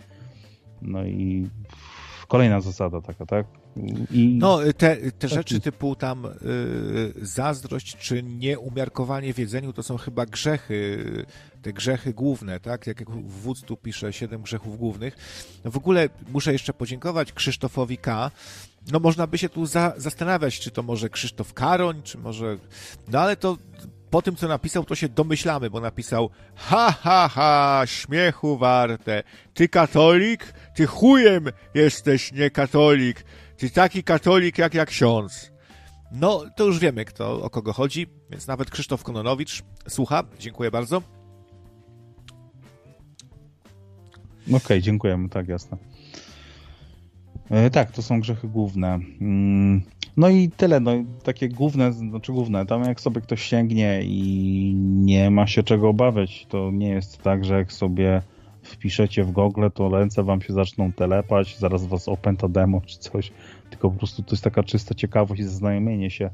No 0.83 1.05
i 1.05 1.49
kolejna 2.29 2.61
zasada 2.61 3.01
taka, 3.01 3.27
tak? 3.27 3.47
I... 4.11 4.39
No, 4.41 4.59
te, 4.77 4.97
te 4.97 5.29
rzeczy 5.29 5.61
typu 5.61 5.95
tam 5.95 6.25
y, 6.27 6.31
zazdrość 7.23 7.97
czy 7.97 8.23
nieumiarkowanie 8.23 9.35
w 9.35 9.39
jedzeniu 9.39 9.73
to 9.73 9.83
są 9.83 9.97
chyba 9.97 10.27
grzechy, 10.27 10.99
te 11.67 11.73
grzechy 11.73 12.15
główne, 12.15 12.61
tak? 12.61 12.87
Jak 12.87 13.11
w 13.11 13.41
wódz 13.43 13.63
tu 13.63 13.77
pisze, 13.77 14.13
siedem 14.13 14.43
grzechów 14.43 14.79
głównych. 14.79 15.17
No 15.65 15.71
w 15.71 15.77
ogóle 15.77 16.09
muszę 16.29 16.53
jeszcze 16.53 16.73
podziękować 16.73 17.33
Krzysztofowi 17.33 17.99
K., 17.99 18.31
no 18.93 19.01
można 19.01 19.27
by 19.27 19.39
się 19.39 19.49
tu 19.49 19.67
za, 19.67 19.93
zastanawiać, 19.97 20.61
czy 20.61 20.71
to 20.71 20.83
może 20.83 21.09
Krzysztof 21.09 21.55
Karoń, 21.55 22.03
czy 22.03 22.19
może... 22.19 22.59
No 23.09 23.21
ale 23.21 23.37
to 23.37 23.59
po 24.11 24.23
tym, 24.23 24.37
co 24.37 24.49
napisał, 24.49 24.85
to 24.85 24.95
się 24.95 25.09
domyślamy, 25.09 25.71
bo 25.71 25.81
napisał 25.81 26.31
ha, 26.55 26.95
ha, 27.01 27.29
ha, 27.29 27.83
śmiechu 27.87 28.59
warte. 28.59 29.23
Ty 29.55 29.69
katolik? 29.69 30.53
Ty 30.75 30.87
chujem 30.87 31.49
jesteś, 31.75 32.33
nie 32.33 32.51
katolik. 32.51 33.25
Ty 33.57 33.71
taki 33.71 34.05
katolik 34.05 34.59
jak 34.59 34.75
jak 34.75 34.89
ksiądz. 34.89 35.51
No, 36.13 36.45
to 36.57 36.65
już 36.65 36.79
wiemy, 36.79 37.05
kto, 37.05 37.43
o 37.43 37.51
kogo 37.51 37.73
chodzi, 37.73 38.07
więc 38.31 38.47
nawet 38.47 38.71
Krzysztof 38.71 39.03
Kononowicz 39.03 39.63
słucha. 39.89 40.25
Dziękuję 40.39 40.71
bardzo. 40.71 41.16
Okej, 44.47 44.57
okay, 44.57 44.83
dziękujemy, 44.83 45.29
tak, 45.29 45.49
jasne. 45.49 45.77
E, 47.51 47.71
tak, 47.71 47.93
to 47.93 48.03
są 48.03 48.21
grzechy 48.21 48.49
główne. 48.49 48.99
Mm, 49.21 49.83
no 50.17 50.29
i 50.29 50.51
tyle, 50.57 50.81
no 50.81 50.93
takie 51.23 51.49
główne, 51.49 51.93
znaczy 51.93 52.33
główne, 52.33 52.67
tam 52.67 52.85
jak 52.85 53.01
sobie 53.01 53.21
ktoś 53.21 53.43
sięgnie 53.43 54.01
i 54.03 54.73
nie 54.87 55.31
ma 55.31 55.47
się 55.47 55.63
czego 55.63 55.89
obawiać, 55.89 56.47
to 56.49 56.71
nie 56.71 56.89
jest 56.89 57.23
tak, 57.23 57.45
że 57.45 57.55
jak 57.55 57.73
sobie 57.73 58.23
wpiszecie 58.63 59.25
w 59.25 59.31
Google, 59.31 59.67
to 59.75 59.89
ręce 59.89 60.23
wam 60.23 60.43
się 60.43 60.53
zaczną 60.53 60.93
telepać, 60.93 61.59
zaraz 61.59 61.87
was 61.87 62.09
opęta 62.09 62.49
demo 62.49 62.81
czy 62.81 62.99
coś, 62.99 63.33
tylko 63.71 63.91
po 63.91 63.99
prostu 63.99 64.23
to 64.23 64.33
jest 64.33 64.45
taka 64.45 64.63
czysta 64.63 64.95
ciekawość 64.95 65.41
i 65.41 65.45
zaznajomienie 65.45 66.11
się. 66.11 66.31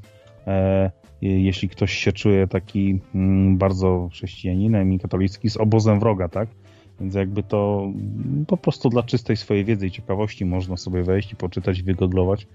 E, 0.47 0.91
jeśli 1.23 1.69
ktoś 1.69 1.93
się 1.93 2.13
czuje 2.13 2.47
taki 2.47 3.01
mm, 3.15 3.59
bardzo 3.59 4.09
chrześcijaninem 4.13 4.93
i 4.93 4.99
katolicki 4.99 5.51
z 5.51 5.57
obozem 5.57 6.01
wroga, 6.01 6.29
tak? 6.29 6.49
Więc 7.03 7.15
jakby 7.15 7.43
to 7.43 7.93
po 8.47 8.57
prostu 8.57 8.89
dla 8.89 9.03
czystej 9.03 9.37
swojej 9.37 9.65
wiedzy 9.65 9.87
i 9.87 9.91
ciekawości 9.91 10.45
można 10.45 10.77
sobie 10.77 11.03
wejść 11.03 11.33
i 11.33 11.37
poczytać, 11.37 11.83
wygodlować. 11.83 12.47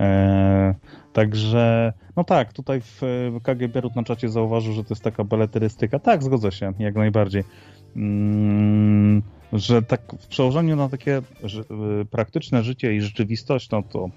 E, 0.00 0.74
także, 1.12 1.92
no 2.16 2.24
tak, 2.24 2.52
tutaj 2.52 2.80
w 2.80 3.02
KGB 3.42 3.80
Rut 3.80 3.96
na 3.96 4.02
czacie 4.02 4.28
zauważył, 4.28 4.72
że 4.72 4.84
to 4.84 4.94
jest 4.94 5.02
taka 5.02 5.24
beletrystyka. 5.24 5.98
Tak, 5.98 6.22
zgodzę 6.22 6.52
się, 6.52 6.72
jak 6.78 6.94
najbardziej. 6.94 7.44
Mm, 7.96 9.22
że 9.52 9.82
tak 9.82 10.00
w 10.20 10.26
przełożeniu 10.26 10.76
na 10.76 10.88
takie 10.88 11.18
y, 11.18 12.04
praktyczne 12.04 12.62
życie 12.62 12.94
i 12.94 13.00
rzeczywistość, 13.00 13.70
no 13.70 13.82
to 13.82 14.10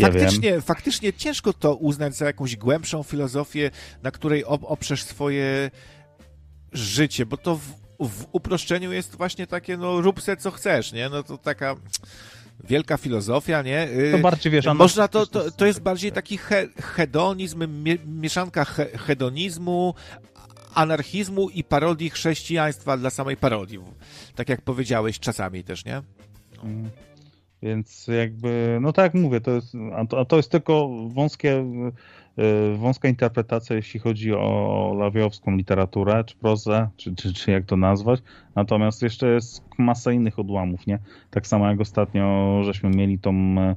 faktycznie, 0.00 0.60
faktycznie 0.60 1.12
ciężko 1.12 1.52
to 1.52 1.74
uznać 1.74 2.16
za 2.16 2.26
jakąś 2.26 2.56
głębszą 2.56 3.02
filozofię, 3.02 3.70
na 4.02 4.10
której 4.10 4.44
oprzesz 4.44 5.02
swoje 5.02 5.70
życie, 6.72 7.26
bo 7.26 7.36
to 7.36 7.56
w, 7.56 7.80
w 8.08 8.26
uproszczeniu 8.32 8.92
jest 8.92 9.16
właśnie 9.16 9.46
takie, 9.46 9.76
no 9.76 10.00
rób 10.00 10.22
se 10.22 10.36
co 10.36 10.50
chcesz, 10.50 10.92
nie? 10.92 11.08
No 11.08 11.22
to 11.22 11.38
taka 11.38 11.76
wielka 12.64 12.96
filozofia, 12.96 13.62
nie? 13.62 13.88
To 14.12 14.18
bardziej 14.18 14.52
wiesz, 14.52 14.66
Można 14.66 15.08
to, 15.08 15.26
to, 15.26 15.50
to 15.50 15.66
jest 15.66 15.80
bardziej 15.80 16.12
taki 16.12 16.38
he, 16.38 16.68
hedonizm, 16.82 17.84
mieszanka 18.06 18.64
he, 18.64 18.98
hedonizmu, 18.98 19.94
anarchizmu 20.74 21.48
i 21.48 21.64
parodii 21.64 22.10
chrześcijaństwa 22.10 22.96
dla 22.96 23.10
samej 23.10 23.36
parodii. 23.36 23.78
Tak 24.34 24.48
jak 24.48 24.62
powiedziałeś 24.62 25.18
czasami 25.18 25.64
też, 25.64 25.84
nie? 25.84 26.02
Mm. 26.64 26.90
Więc 27.62 28.06
jakby, 28.06 28.78
no 28.80 28.92
tak 28.92 29.02
jak 29.02 29.22
mówię, 29.22 29.40
to 29.40 29.50
jest, 29.50 29.72
a 29.96 30.06
to, 30.06 30.20
a 30.20 30.24
to 30.24 30.36
jest 30.36 30.50
tylko 30.50 30.88
wąskie, 31.08 31.64
wąska 32.76 33.08
interpretacja, 33.08 33.76
jeśli 33.76 34.00
chodzi 34.00 34.34
o 34.34 34.94
lawiowską 34.98 35.56
literaturę, 35.56 36.24
czy 36.24 36.36
prozę, 36.36 36.88
czy, 36.96 37.14
czy, 37.14 37.34
czy 37.34 37.50
jak 37.50 37.64
to 37.64 37.76
nazwać. 37.76 38.20
Natomiast 38.54 39.02
jeszcze 39.02 39.28
jest 39.34 39.64
masa 39.78 40.12
innych 40.12 40.38
odłamów, 40.38 40.86
nie? 40.86 40.98
Tak 41.30 41.46
samo 41.46 41.68
jak 41.68 41.80
ostatnio 41.80 42.60
żeśmy 42.64 42.90
mieli 42.90 43.18
tą 43.18 43.34
E, 43.58 43.76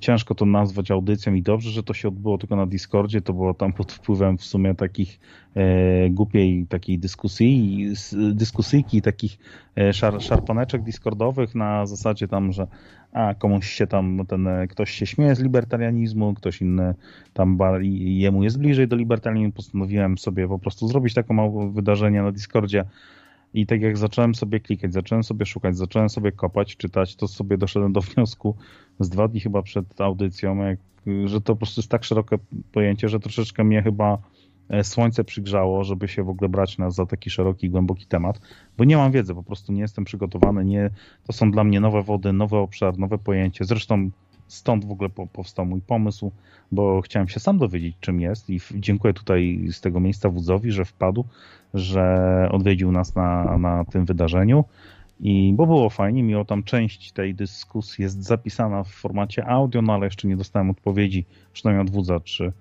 ciężko 0.00 0.34
to 0.34 0.46
nazwać 0.46 0.90
audycją 0.90 1.34
i 1.34 1.42
dobrze, 1.42 1.70
że 1.70 1.82
to 1.82 1.94
się 1.94 2.08
odbyło 2.08 2.38
tylko 2.38 2.56
na 2.56 2.66
Discordzie, 2.66 3.20
to 3.20 3.32
było 3.32 3.54
tam 3.54 3.72
pod 3.72 3.92
wpływem 3.92 4.38
w 4.38 4.44
sumie 4.44 4.74
takich 4.74 5.20
e, 5.54 6.10
głupiej 6.10 6.66
takiej 6.66 6.98
dyskusji, 6.98 7.86
dyskusyjki, 8.32 9.02
takich 9.02 9.38
e, 9.76 9.92
szar, 9.92 10.22
szarpaneczek 10.22 10.82
discordowych 10.82 11.54
na 11.54 11.86
zasadzie 11.86 12.28
tam, 12.28 12.52
że 12.52 12.66
a 13.12 13.34
komuś 13.34 13.68
się 13.70 13.86
tam, 13.86 14.26
ten 14.28 14.48
ktoś 14.68 14.90
się 14.90 15.06
śmieje 15.06 15.34
z 15.34 15.40
libertarianizmu, 15.40 16.34
ktoś 16.34 16.60
inny 16.60 16.94
tam 17.32 17.58
jemu 17.82 18.44
jest 18.44 18.58
bliżej 18.58 18.88
do 18.88 18.96
libertarianizmu, 18.96 19.52
postanowiłem 19.52 20.18
sobie 20.18 20.48
po 20.48 20.58
prostu 20.58 20.88
zrobić 20.88 21.14
taką 21.14 21.70
wydarzenie 21.70 22.22
na 22.22 22.32
Discordzie, 22.32 22.84
i 23.54 23.66
tak 23.66 23.80
jak 23.80 23.98
zacząłem 23.98 24.34
sobie 24.34 24.60
klikać, 24.60 24.92
zacząłem 24.92 25.24
sobie 25.24 25.46
szukać, 25.46 25.76
zacząłem 25.76 26.08
sobie 26.08 26.32
kopać, 26.32 26.76
czytać, 26.76 27.16
to 27.16 27.28
sobie 27.28 27.58
doszedłem 27.58 27.92
do 27.92 28.00
wniosku 28.14 28.56
z 29.00 29.08
dwa 29.08 29.28
dni 29.28 29.40
chyba 29.40 29.62
przed 29.62 30.00
audycją, 30.00 30.56
jak, 30.64 30.78
że 31.24 31.40
to 31.40 31.52
po 31.52 31.56
prostu 31.56 31.80
jest 31.80 31.90
tak 31.90 32.04
szerokie 32.04 32.38
pojęcie, 32.72 33.08
że 33.08 33.20
troszeczkę 33.20 33.64
mnie 33.64 33.82
chyba 33.82 34.18
e, 34.68 34.84
słońce 34.84 35.24
przygrzało, 35.24 35.84
żeby 35.84 36.08
się 36.08 36.24
w 36.24 36.28
ogóle 36.28 36.48
brać 36.48 36.78
nas 36.78 36.94
za 36.94 37.06
taki 37.06 37.30
szeroki, 37.30 37.70
głęboki 37.70 38.06
temat, 38.06 38.40
bo 38.78 38.84
nie 38.84 38.96
mam 38.96 39.12
wiedzy, 39.12 39.34
po 39.34 39.42
prostu 39.42 39.72
nie 39.72 39.80
jestem 39.80 40.04
przygotowany, 40.04 40.64
nie, 40.64 40.90
to 41.26 41.32
są 41.32 41.50
dla 41.50 41.64
mnie 41.64 41.80
nowe 41.80 42.02
wody, 42.02 42.32
nowy 42.32 42.56
obszar, 42.56 42.98
nowe 42.98 43.18
pojęcie. 43.18 43.64
Zresztą 43.64 44.10
stąd 44.48 44.84
w 44.84 44.90
ogóle 44.90 45.10
powstał 45.32 45.66
mój 45.66 45.80
pomysł, 45.80 46.32
bo 46.72 47.00
chciałem 47.00 47.28
się 47.28 47.40
sam 47.40 47.58
dowiedzieć, 47.58 47.96
czym 48.00 48.20
jest 48.20 48.50
i 48.50 48.60
dziękuję 48.74 49.14
tutaj 49.14 49.68
z 49.72 49.80
tego 49.80 50.00
miejsca 50.00 50.28
wódzowi, 50.28 50.72
że 50.72 50.84
wpadł, 50.84 51.24
że 51.74 52.48
odwiedził 52.52 52.92
nas 52.92 53.14
na, 53.14 53.58
na 53.58 53.84
tym 53.84 54.04
wydarzeniu. 54.04 54.64
I 55.20 55.52
bo 55.56 55.66
było 55.66 55.90
fajnie, 55.90 56.22
miło 56.22 56.44
tam 56.44 56.62
część 56.62 57.12
tej 57.12 57.34
dyskusji 57.34 58.02
jest 58.02 58.24
zapisana 58.24 58.84
w 58.84 58.88
formacie 58.88 59.46
audio, 59.46 59.82
no 59.82 59.92
ale 59.92 60.06
jeszcze 60.06 60.28
nie 60.28 60.36
dostałem 60.36 60.70
odpowiedzi, 60.70 61.24
przynajmniej 61.52 61.86
od 61.86 61.90
wódza, 61.90 62.20
czy, 62.20 62.52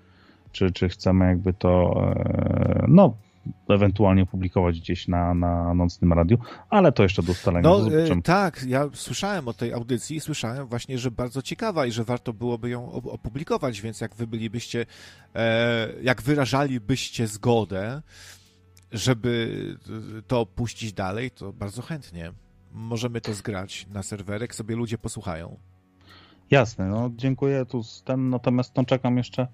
czy, 0.52 0.72
czy 0.72 0.90
chcemy 0.90 1.26
jakby 1.26 1.54
to 1.54 2.02
e, 2.16 2.86
no, 2.88 3.14
ewentualnie 3.70 4.26
publikować 4.26 4.80
gdzieś 4.80 5.08
na, 5.08 5.34
na 5.34 5.74
nocnym 5.74 6.14
radiu, 6.14 6.38
ale 6.70 6.92
to 6.92 7.04
jeszcze 7.04 7.24
do 7.24 7.32
ustalenia. 7.32 7.70
No 7.70 7.88
e, 7.88 8.22
tak, 8.22 8.64
ja 8.68 8.90
słyszałem 8.94 9.48
o 9.48 9.54
tej 9.54 9.74
audycji 9.74 10.18
i 10.18 10.20
słyszałem 10.20 10.68
właśnie, 10.68 10.98
że 10.98 11.12
bardzo 11.12 11.42
ciekawa 11.42 11.86
i 11.86 11.92
że 11.92 12.04
warto 12.04 12.34
byłoby 12.34 12.70
ją 12.70 12.92
opublikować, 12.92 13.82
więc 13.82 14.02
jak 14.02 14.16
wy 14.16 14.28
bylibyście, 14.28 14.86
e, 15.36 15.90
jak 16.02 16.22
wyrażalibyście 16.22 17.28
zgodę, 17.28 18.02
żeby 18.92 19.78
to 20.28 20.46
puścić 20.46 20.94
dalej, 20.94 21.32
to 21.32 21.54
bardzo 21.54 21.82
chętnie. 21.82 22.32
Możemy 22.72 23.22
to 23.22 23.34
zgrać 23.34 23.88
na 23.94 24.04
serwerek, 24.04 24.56
sobie 24.56 24.76
ludzie 24.76 24.98
posłuchają. 24.98 25.58
Jasne, 26.52 26.88
no 26.88 27.12
dziękuję 27.16 27.66
tu 27.66 27.82
ten, 28.06 28.30
natomiast 28.30 28.76
no 28.76 28.86
czekam 28.86 29.18
jeszcze 29.18 29.48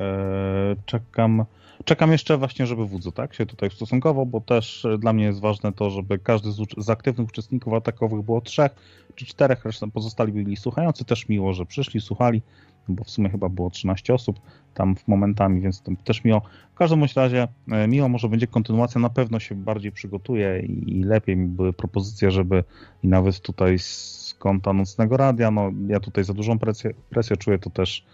E, 0.00 0.76
czekam, 0.86 1.44
czekam 1.84 2.12
jeszcze 2.12 2.38
właśnie, 2.38 2.66
żeby 2.66 2.86
wódzu 2.86 3.12
tak, 3.12 3.34
się 3.34 3.46
tutaj 3.46 3.70
stosunkował, 3.70 4.26
bo 4.26 4.40
też 4.40 4.86
dla 4.98 5.12
mnie 5.12 5.24
jest 5.24 5.40
ważne 5.40 5.72
to, 5.72 5.90
żeby 5.90 6.18
każdy 6.18 6.52
z, 6.52 6.56
z 6.78 6.90
aktywnych 6.90 7.28
uczestników 7.28 7.74
atakowych 7.74 8.22
było 8.22 8.40
trzech 8.40 8.72
czy 9.14 9.26
czterech, 9.26 9.64
resztę 9.64 9.90
pozostali 9.90 10.32
byli 10.32 10.56
słuchający. 10.56 11.04
Też 11.04 11.28
miło, 11.28 11.52
że 11.52 11.66
przyszli, 11.66 12.00
słuchali, 12.00 12.42
bo 12.88 13.04
w 13.04 13.10
sumie 13.10 13.30
chyba 13.30 13.48
było 13.48 13.70
13 13.70 14.14
osób 14.14 14.40
tam 14.74 14.96
w 14.96 15.08
momentami, 15.08 15.60
więc 15.60 15.82
też 16.04 16.24
miło. 16.24 16.42
W 16.74 16.78
każdym 16.78 17.04
razie 17.16 17.48
e, 17.70 17.88
miło, 17.88 18.08
może 18.08 18.28
będzie 18.28 18.46
kontynuacja, 18.46 19.00
na 19.00 19.10
pewno 19.10 19.40
się 19.40 19.54
bardziej 19.54 19.92
przygotuje 19.92 20.60
i 20.60 21.04
lepiej 21.04 21.36
mi 21.36 21.48
były 21.48 21.72
propozycje, 21.72 22.30
żeby 22.30 22.64
i 23.02 23.08
nawet 23.08 23.40
tutaj 23.40 23.78
z 23.78 24.36
kąta 24.38 24.72
Nocnego 24.72 25.16
Radia, 25.16 25.50
no 25.50 25.70
ja 25.88 26.00
tutaj 26.00 26.24
za 26.24 26.34
dużą 26.34 26.58
presję, 26.58 26.90
presję 27.10 27.36
czuję, 27.36 27.58
to 27.58 27.70
też 27.70 28.04
e, 28.04 28.06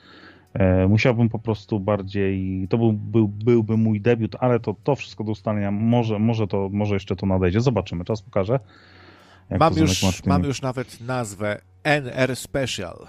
musiałbym 0.89 1.28
po 1.28 1.39
prostu 1.39 1.81
bardziej, 1.81 2.66
to 2.68 2.78
był, 2.78 2.92
był, 2.92 3.28
byłby 3.28 3.76
mój 3.76 4.00
debiut, 4.00 4.36
ale 4.40 4.60
to, 4.60 4.74
to 4.84 4.97
wszystko 4.97 5.24
do 5.24 5.32
ustalenia, 5.32 5.70
może, 5.70 6.18
może, 6.18 6.47
to, 6.47 6.68
może 6.72 6.94
jeszcze 6.94 7.16
to 7.16 7.26
nadejdzie, 7.26 7.60
zobaczymy, 7.60 8.05
czas 8.05 8.22
pokaże. 8.22 8.60
Mam 9.58 9.74
już, 9.74 10.24
mam 10.26 10.44
już 10.44 10.62
nawet 10.62 11.00
nazwę 11.00 11.60
NR 11.84 12.36
Special. 12.36 13.06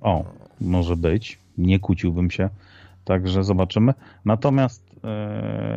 O, 0.00 0.24
może 0.60 0.96
być. 0.96 1.38
Nie 1.58 1.78
kłóciłbym 1.78 2.30
się. 2.30 2.48
Także 3.04 3.44
zobaczymy. 3.44 3.94
Natomiast, 4.24 4.82
e, 4.82 4.87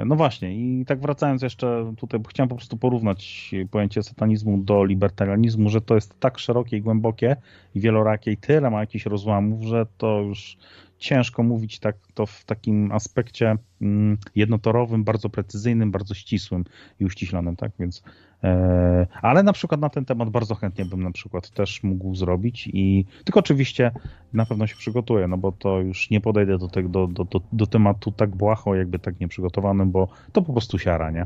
no 0.06 0.16
właśnie, 0.16 0.56
i 0.56 0.86
tak 0.86 1.00
wracając 1.00 1.42
jeszcze 1.42 1.94
tutaj, 1.98 2.20
chciałem 2.30 2.50
po 2.50 2.56
prostu 2.56 2.78
porównać 2.78 3.52
pojęcie 3.72 4.04
satanizmu 4.04 4.58
do 4.58 4.86
libertarianizmu, 4.86 5.70
że 5.70 5.82
to 5.82 5.96
jest 5.96 6.20
tak 6.20 6.40
szerokie 6.40 6.78
i 6.78 6.82
głębokie 6.82 7.36
i 7.76 7.80
wielorakie 7.80 8.32
i 8.32 8.38
tyle 8.38 8.70
ma 8.70 8.80
jakichś 8.80 9.06
rozłamów, 9.06 9.64
że 9.64 9.86
to 9.98 10.22
już 10.22 10.58
ciężko 11.02 11.44
mówić 11.44 11.80
tak 11.80 11.96
to 12.14 12.26
w 12.26 12.46
takim 12.46 12.92
aspekcie 12.92 13.58
mm, 13.82 14.18
jednotorowym, 14.36 15.04
bardzo 15.04 15.30
precyzyjnym, 15.30 15.92
bardzo 15.92 16.14
ścisłym 16.14 16.64
i 17.00 17.06
uściślonym, 17.06 17.56
tak? 17.56 17.72
Więc 17.80 18.04
e, 18.06 18.31
ale 19.22 19.44
na 19.44 19.54
przykład 19.54 19.82
na 19.82 19.90
ten 19.90 20.06
temat 20.06 20.30
bardzo 20.30 20.56
chętnie 20.56 20.86
bym 20.86 21.04
na 21.04 21.12
przykład 21.12 21.50
też 21.50 21.84
mógł 21.84 22.16
zrobić 22.16 22.70
i 22.74 23.06
tylko 23.26 23.40
oczywiście 23.40 23.92
na 24.34 24.46
pewno 24.46 24.68
się 24.68 24.76
przygotuję, 24.76 25.28
no 25.28 25.38
bo 25.38 25.52
to 25.52 25.80
już 25.80 26.10
nie 26.10 26.22
podejdę 26.22 26.58
do, 26.58 26.68
tego, 26.68 26.90
do, 26.90 27.08
do, 27.08 27.26
do, 27.26 27.42
do 27.54 27.68
tematu 27.68 28.12
tak 28.12 28.36
błaho, 28.36 28.76
jakby 28.76 29.00
tak 29.00 29.20
nieprzygotowanym, 29.20 29.92
bo 29.92 30.08
to 30.32 30.42
po 30.42 30.52
prostu 30.52 30.80
siara, 30.80 31.12
nie? 31.12 31.26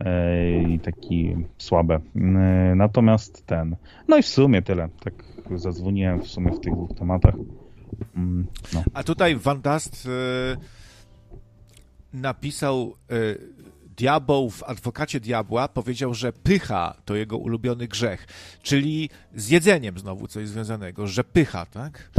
E, 0.00 0.62
I 0.62 0.78
taki 0.78 1.36
słabe. 1.58 2.00
E, 2.16 2.20
natomiast 2.76 3.46
ten. 3.46 3.76
No 4.08 4.16
i 4.16 4.22
w 4.22 4.28
sumie 4.28 4.62
tyle. 4.62 4.88
Tak 5.04 5.14
zadzwoniłem 5.54 6.22
w 6.22 6.26
sumie 6.26 6.52
w 6.52 6.60
tych 6.60 6.72
dwóch 6.72 6.94
tematach. 6.98 7.34
Mm, 8.16 8.46
no. 8.74 8.82
A 8.94 9.02
tutaj 9.02 9.36
Van 9.36 9.60
Dast 9.60 10.06
y, 10.06 10.08
napisał 12.14 12.94
diabeł 13.96 14.50
w 14.50 14.62
Adwokacie 14.62 15.20
Diabła 15.20 15.68
powiedział, 15.68 16.14
że 16.14 16.32
pycha 16.32 16.94
to 17.04 17.14
jego 17.14 17.38
ulubiony 17.38 17.88
grzech, 17.88 18.26
czyli 18.62 19.10
z 19.34 19.48
jedzeniem 19.48 19.98
znowu 19.98 20.28
coś 20.28 20.48
związanego, 20.48 21.06
że 21.06 21.24
pycha, 21.24 21.66
tak? 21.66 22.10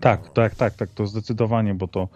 Tak, 0.00 0.32
tak, 0.32 0.54
tak, 0.54 0.74
tak, 0.74 0.90
to 0.90 1.06
zdecydowanie, 1.06 1.74
bo 1.74 1.88
to 1.88 2.08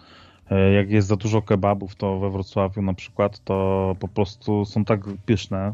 e, 0.51 0.71
jak 0.71 0.89
jest 0.89 1.07
za 1.07 1.15
dużo 1.15 1.41
kebabów, 1.41 1.95
to 1.95 2.19
we 2.19 2.29
Wrocławiu 2.29 2.81
na 2.81 2.93
przykład, 2.93 3.43
to 3.43 3.95
po 3.99 4.07
prostu 4.07 4.65
są 4.65 4.85
tak 4.85 5.01
pyszne, 5.25 5.73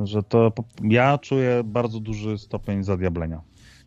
że 0.00 0.22
to 0.22 0.52
ja 0.82 1.18
czuję 1.18 1.62
bardzo 1.64 2.00
duży 2.00 2.38
stopień 2.38 2.84
zadiablenia 2.84 3.40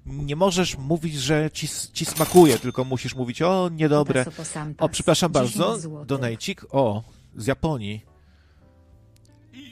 nie 0.06 0.36
możesz 0.36 0.78
mówić, 0.78 1.16
że 1.16 1.50
ci, 1.54 1.68
ci 1.94 2.06
smakuje, 2.06 2.60
tylko 2.60 2.84
musisz 2.84 3.16
mówić, 3.16 3.42
o, 3.42 3.70
niedobre. 3.70 4.26
O, 4.78 4.90
przepraszam 4.90 5.32
bardzo, 5.32 5.78
donajcik, 6.06 6.66
o, 6.72 7.04
z 7.36 7.48
Japonii. 7.48 8.11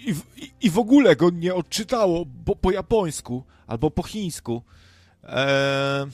I, 0.09 0.43
i, 0.43 0.51
I, 0.61 0.69
w 0.69 0.79
ogóle 0.79 1.15
go 1.15 1.29
nie 1.29 1.55
odczytało 1.55 2.25
bo, 2.45 2.55
po 2.55 2.71
japońsku 2.71 3.43
albo 3.67 3.91
po 3.91 4.03
chińsku. 4.03 4.61
Eee... 5.23 6.05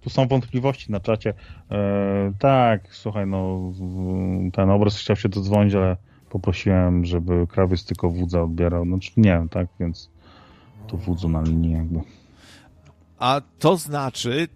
Tu 0.00 0.10
są 0.10 0.28
wątpliwości 0.28 0.92
na 0.92 1.00
czacie. 1.00 1.34
Eee, 1.70 2.32
tak, 2.38 2.80
słuchaj, 2.90 3.26
no 3.26 3.72
ten 4.52 4.70
obraz 4.70 4.98
chciał 4.98 5.16
się 5.16 5.28
dodzwonić, 5.28 5.74
ale 5.74 5.96
poprosiłem, 6.30 7.04
żeby 7.04 7.46
krawiec 7.46 7.84
tylko 7.84 8.10
wódza 8.10 8.42
odbierał. 8.42 8.84
Znaczy 8.84 9.10
nie 9.16 9.46
tak, 9.50 9.66
więc 9.80 10.10
to 10.86 10.96
wódzu 10.96 11.28
na 11.28 11.42
linii 11.42 11.72
jakby. 11.72 12.00
A 13.18 13.40
to 13.58 13.76
znaczy, 13.76 14.48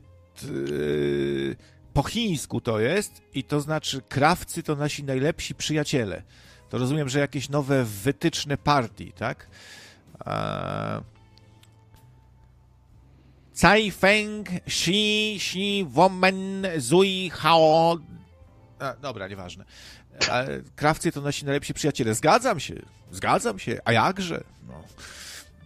po 1.92 2.02
chińsku 2.02 2.60
to 2.60 2.80
jest, 2.80 3.22
i 3.34 3.44
to 3.44 3.60
znaczy 3.60 4.00
krawcy 4.08 4.62
to 4.62 4.76
nasi 4.76 5.04
najlepsi 5.04 5.54
przyjaciele. 5.54 6.22
To 6.70 6.78
rozumiem, 6.78 7.08
że 7.08 7.18
jakieś 7.18 7.48
nowe 7.48 7.84
wytyczne 7.84 8.56
partii, 8.56 9.12
tak? 9.12 9.46
Cai 13.52 13.90
Feng 13.90 14.48
Xi 14.66 15.34
Xi 15.36 15.86
Woman 15.90 16.66
Zui 16.76 17.30
Hao. 17.30 17.98
A, 18.78 18.94
dobra, 19.02 19.28
nieważne. 19.28 19.64
A, 20.30 20.44
krawcy 20.76 21.12
to 21.12 21.20
nasi 21.20 21.44
najlepsi 21.44 21.74
przyjaciele. 21.74 22.14
Zgadzam 22.14 22.60
się, 22.60 22.74
zgadzam 23.10 23.58
się. 23.58 23.78
A 23.84 23.92
jakże? 23.92 24.44
No. 24.68 24.74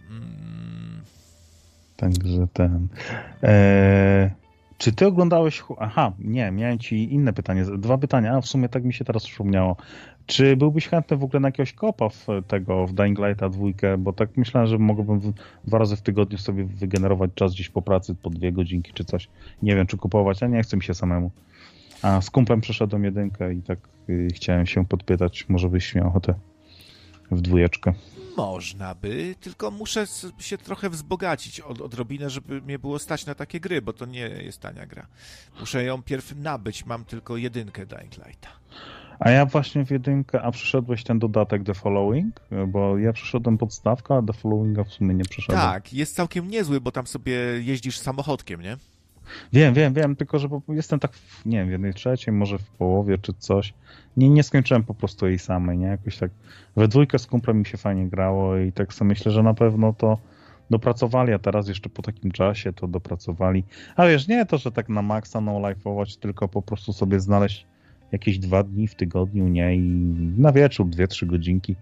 Mm. 0.09 1.01
Także 1.95 2.47
ten. 2.53 2.87
E, 3.43 4.31
czy 4.77 4.91
ty 4.91 5.07
oglądałeś. 5.07 5.63
Aha, 5.79 6.13
nie, 6.19 6.51
miałem 6.51 6.79
ci 6.79 7.13
inne 7.13 7.33
pytanie. 7.33 7.65
Dwa 7.77 7.97
pytania, 7.97 8.35
a 8.35 8.41
w 8.41 8.47
sumie 8.47 8.69
tak 8.69 8.83
mi 8.83 8.93
się 8.93 9.05
teraz 9.05 9.25
przypomniało. 9.25 9.77
Czy 10.25 10.55
byłbyś 10.55 10.87
chętny 10.87 11.17
w 11.17 11.23
ogóle 11.23 11.39
na 11.39 11.47
jakiegoś 11.47 11.73
kopa 11.73 12.09
w 12.09 12.27
tego, 12.47 12.87
w 12.87 12.93
Dying 12.93 13.19
Lighta 13.19 13.49
dwójkę? 13.49 13.97
Bo 13.97 14.13
tak 14.13 14.37
myślałem, 14.37 14.69
że 14.69 14.77
mogłbym 14.77 15.33
dwa 15.63 15.77
razy 15.77 15.95
w 15.95 16.01
tygodniu 16.01 16.37
sobie 16.37 16.63
wygenerować 16.63 17.31
czas 17.35 17.53
gdzieś 17.53 17.69
po 17.69 17.81
pracy, 17.81 18.15
po 18.15 18.29
dwie 18.29 18.51
godzinki 18.51 18.93
czy 18.93 19.05
coś. 19.05 19.27
Nie 19.61 19.75
wiem, 19.75 19.87
czy 19.87 19.97
kupować, 19.97 20.43
a 20.43 20.47
nie 20.47 20.63
chcę 20.63 20.77
mi 20.77 20.83
się 20.83 20.93
samemu. 20.93 21.31
A 22.01 22.21
z 22.21 22.29
kumplem 22.29 22.61
przeszedłem 22.61 23.03
jedynkę 23.03 23.53
i 23.53 23.61
tak 23.61 23.79
y, 24.09 24.27
chciałem 24.33 24.65
się 24.65 24.85
podpytać, 24.85 25.49
może 25.49 25.69
byś 25.69 25.95
miał 25.95 26.07
ochotę 26.07 26.33
w 27.31 27.41
dwójeczkę. 27.41 27.93
Można 28.37 28.95
by, 28.95 29.35
tylko 29.39 29.71
muszę 29.71 30.05
się 30.39 30.57
trochę 30.57 30.89
wzbogacić 30.89 31.59
od, 31.59 31.81
odrobinę, 31.81 32.29
żeby 32.29 32.61
mnie 32.61 32.79
było 32.79 32.99
stać 32.99 33.25
na 33.25 33.35
takie 33.35 33.59
gry, 33.59 33.81
bo 33.81 33.93
to 33.93 34.05
nie 34.05 34.27
jest 34.27 34.61
tania 34.61 34.85
gra. 34.85 35.07
Muszę 35.59 35.83
ją 35.83 36.03
pierw 36.03 36.35
nabyć, 36.35 36.85
mam 36.85 37.05
tylko 37.05 37.37
jedynkę 37.37 37.85
Dying 37.85 38.17
Lighta. 38.25 38.49
A 39.19 39.31
ja 39.31 39.45
właśnie 39.45 39.85
w 39.85 39.91
jedynkę, 39.91 40.41
a 40.41 40.51
przeszedłeś 40.51 41.03
ten 41.03 41.19
dodatek 41.19 41.63
The 41.63 41.73
Following? 41.73 42.41
Bo 42.67 42.97
ja 42.97 43.13
przeszedłem 43.13 43.57
podstawkę, 43.57 44.15
a 44.15 44.21
The 44.21 44.33
Followinga 44.33 44.83
w 44.83 44.89
sumie 44.89 45.15
nie 45.15 45.25
przeszedłem. 45.25 45.61
Tak, 45.61 45.93
jest 45.93 46.15
całkiem 46.15 46.47
niezły, 46.47 46.81
bo 46.81 46.91
tam 46.91 47.07
sobie 47.07 47.33
jeździsz 47.61 47.97
samochodkiem, 47.99 48.61
nie? 48.61 48.77
Wiem, 49.53 49.73
wiem, 49.73 49.93
wiem, 49.93 50.15
tylko 50.15 50.39
że 50.39 50.47
jestem 50.67 50.99
tak, 50.99 51.13
w, 51.13 51.45
nie 51.45 51.57
wiem, 51.57 51.67
w 51.67 51.71
jednej 51.71 51.93
trzeciej, 51.93 52.33
może 52.33 52.57
w 52.57 52.69
połowie 52.69 53.17
czy 53.17 53.33
coś. 53.33 53.73
Nie, 54.17 54.29
nie 54.29 54.43
skończyłem 54.43 54.83
po 54.83 54.93
prostu 54.93 55.27
jej 55.27 55.39
samej, 55.39 55.77
nie? 55.77 55.87
Jakoś 55.87 56.17
tak 56.17 56.31
we 56.75 56.87
dwójkę 56.87 57.19
z 57.19 57.27
kumplem 57.27 57.59
mi 57.59 57.65
się 57.65 57.77
fajnie 57.77 58.07
grało 58.07 58.57
i 58.57 58.71
tak 58.71 58.93
sobie 58.93 59.09
myślę, 59.09 59.31
że 59.31 59.43
na 59.43 59.53
pewno 59.53 59.93
to 59.93 60.17
dopracowali, 60.69 61.33
a 61.33 61.39
teraz 61.39 61.67
jeszcze 61.67 61.89
po 61.89 62.01
takim 62.01 62.31
czasie 62.31 62.73
to 62.73 62.87
dopracowali. 62.87 63.63
A 63.95 64.07
wiesz, 64.07 64.27
nie 64.27 64.45
to, 64.45 64.57
że 64.57 64.71
tak 64.71 64.89
na 64.89 65.01
maksa 65.01 65.41
no 65.41 65.51
life'ować, 65.51 66.19
tylko 66.19 66.47
po 66.47 66.61
prostu 66.61 66.93
sobie 66.93 67.19
znaleźć 67.19 67.67
jakieś 68.15 68.39
dwa 68.39 68.63
dni 68.63 68.87
w 68.87 68.95
tygodniu, 68.95 69.47
nie? 69.47 69.75
I 69.75 69.79
na 70.37 70.51
wieczór, 70.51 70.87
dwie, 70.89 71.07
trzy 71.07 71.25
godzinki 71.25 71.75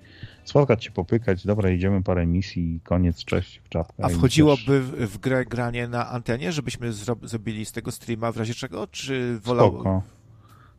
spotkać 0.43 0.85
się, 0.85 0.91
popykać, 0.91 1.45
dobra, 1.45 1.69
idziemy 1.69 2.03
parę 2.03 2.25
misji 2.25 2.75
i 2.75 2.79
koniec, 2.79 3.25
cześć, 3.25 3.61
w 3.63 3.69
czapkę. 3.69 4.05
A 4.05 4.09
wchodziłoby 4.09 4.81
w, 4.81 4.91
w 4.91 5.17
grę 5.17 5.45
granie 5.45 5.87
na 5.87 6.09
antenie, 6.09 6.51
żebyśmy 6.51 6.93
zro 6.93 7.15
zrobili 7.23 7.65
z 7.65 7.71
tego 7.71 7.91
streama 7.91 8.31
w 8.31 8.37
razie 8.37 8.53
czego, 8.53 8.87
czy 8.87 9.39
wolał... 9.39 9.71
Spoko. 9.71 10.01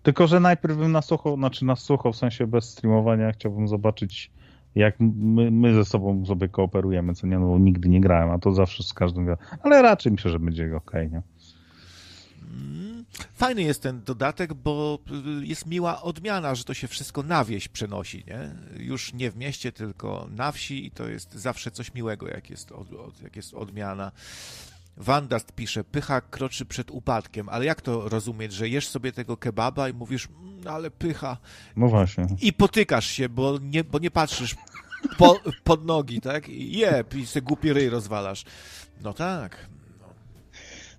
Tylko, 0.03 0.27
że 0.27 0.41
najpierw 0.41 0.77
bym 0.77 0.93
na 0.93 1.03
sucho, 1.03 1.37
znaczy 1.37 1.65
na 1.65 1.77
sucho, 1.77 2.13
w 2.13 2.17
sensie 2.17 2.47
bez 2.47 2.65
streamowania, 2.71 3.33
chciałbym 3.33 3.69
zobaczyć, 3.69 4.31
jak 4.75 4.95
my, 5.01 5.51
my 5.51 5.75
ze 5.75 5.85
sobą 5.85 6.27
sobie 6.27 6.49
kooperujemy, 6.49 7.15
co 7.15 7.27
nie, 7.27 7.39
no 7.39 7.47
bo 7.47 7.59
nigdy 7.59 7.89
nie 7.89 8.01
grałem, 8.01 8.31
a 8.31 8.39
to 8.39 8.53
zawsze 8.53 8.83
z 8.83 8.93
każdym, 8.93 9.37
ale 9.63 9.83
raczej 9.83 10.13
myślę, 10.13 10.31
że 10.31 10.39
będzie 10.39 10.77
ok, 10.77 10.93
nie? 11.13 11.23
Fajny 13.35 13.63
jest 13.63 13.83
ten 13.83 14.03
dodatek, 14.03 14.55
bo 14.55 14.99
jest 15.43 15.67
miła 15.67 16.03
odmiana, 16.03 16.55
że 16.55 16.65
to 16.65 16.75
się 16.75 16.89
wszystko 16.89 17.23
na 17.23 17.45
wieś 17.45 17.69
przenosi, 17.69 18.25
nie? 18.27 18.55
Już 18.85 19.13
nie 19.13 19.31
w 19.31 19.37
mieście, 19.37 19.73
tylko 19.73 20.29
na 20.31 20.53
wsi 20.53 20.87
i 20.87 20.91
to 20.91 21.09
jest 21.09 21.35
zawsze 21.35 21.71
coś 21.71 21.95
miłego, 21.95 22.29
jak 22.29 22.51
jest, 22.51 22.73
od, 22.73 22.93
od, 22.93 23.23
jak 23.23 23.37
jest 23.37 23.55
odmiana. 23.55 24.13
Wandast 24.97 25.53
pisze, 25.53 25.85
pycha 25.85 26.21
kroczy 26.21 26.65
przed 26.67 26.91
upadkiem, 26.91 27.49
ale 27.49 27.65
jak 27.65 27.81
to 27.81 28.09
rozumieć, 28.09 28.53
że 28.53 28.69
jesz 28.69 28.89
sobie 28.89 29.13
tego 29.13 29.37
kebaba 29.37 29.89
i 29.89 29.93
mówisz, 29.93 30.29
mmm, 30.29 30.69
ale 30.69 30.91
pycha. 30.91 31.37
No 31.77 31.89
właśnie. 31.89 32.27
I 32.41 32.53
potykasz 32.53 33.07
się, 33.07 33.29
bo 33.29 33.59
nie, 33.63 33.85
bo 33.85 33.99
nie 33.99 34.11
patrzysz 34.11 34.57
po, 35.19 35.41
pod 35.65 35.85
nogi, 35.85 36.21
tak? 36.21 36.49
I 36.49 36.79
jeb, 36.79 37.15
i 37.15 37.27
se 37.27 37.43
głupi 37.43 37.73
ryj 37.73 37.89
rozwalasz. 37.89 38.45
No 39.03 39.13
tak, 39.13 39.69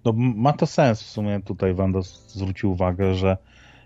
no 0.06 0.14
ma 0.16 0.54
to 0.54 0.66
sens 0.66 1.04
w 1.04 1.10
sumie 1.10 1.42
tutaj 1.42 1.74
Wanda 1.74 2.02
zwrócił 2.28 2.72
uwagę, 2.72 3.16
że 3.16 3.38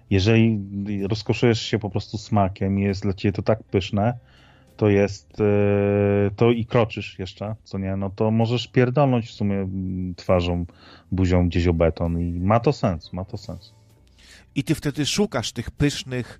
jeżeli 0.09 0.59
rozkoszujesz 1.07 1.61
się 1.61 1.79
po 1.79 1.89
prostu 1.89 2.17
smakiem 2.17 2.79
i 2.79 2.83
jest 2.83 3.01
dla 3.01 3.13
ciebie 3.13 3.33
to 3.33 3.41
tak 3.41 3.63
pyszne, 3.63 4.13
to 4.77 4.89
jest, 4.89 5.41
e, 5.41 6.31
to 6.35 6.51
i 6.51 6.65
kroczysz 6.65 7.19
jeszcze, 7.19 7.55
co 7.63 7.77
nie, 7.77 7.95
no 7.95 8.09
to 8.09 8.31
możesz 8.31 8.67
pierdolnąć 8.67 9.27
w 9.27 9.33
sumie 9.33 9.67
twarzą, 10.15 10.65
buzią 11.11 11.47
gdzieś 11.47 11.67
o 11.67 11.73
beton 11.73 12.21
i 12.21 12.39
ma 12.39 12.59
to 12.59 12.73
sens, 12.73 13.13
ma 13.13 13.25
to 13.25 13.37
sens. 13.37 13.73
I 14.55 14.63
ty 14.63 14.75
wtedy 14.75 15.05
szukasz 15.05 15.51
tych 15.51 15.71
pysznych 15.71 16.39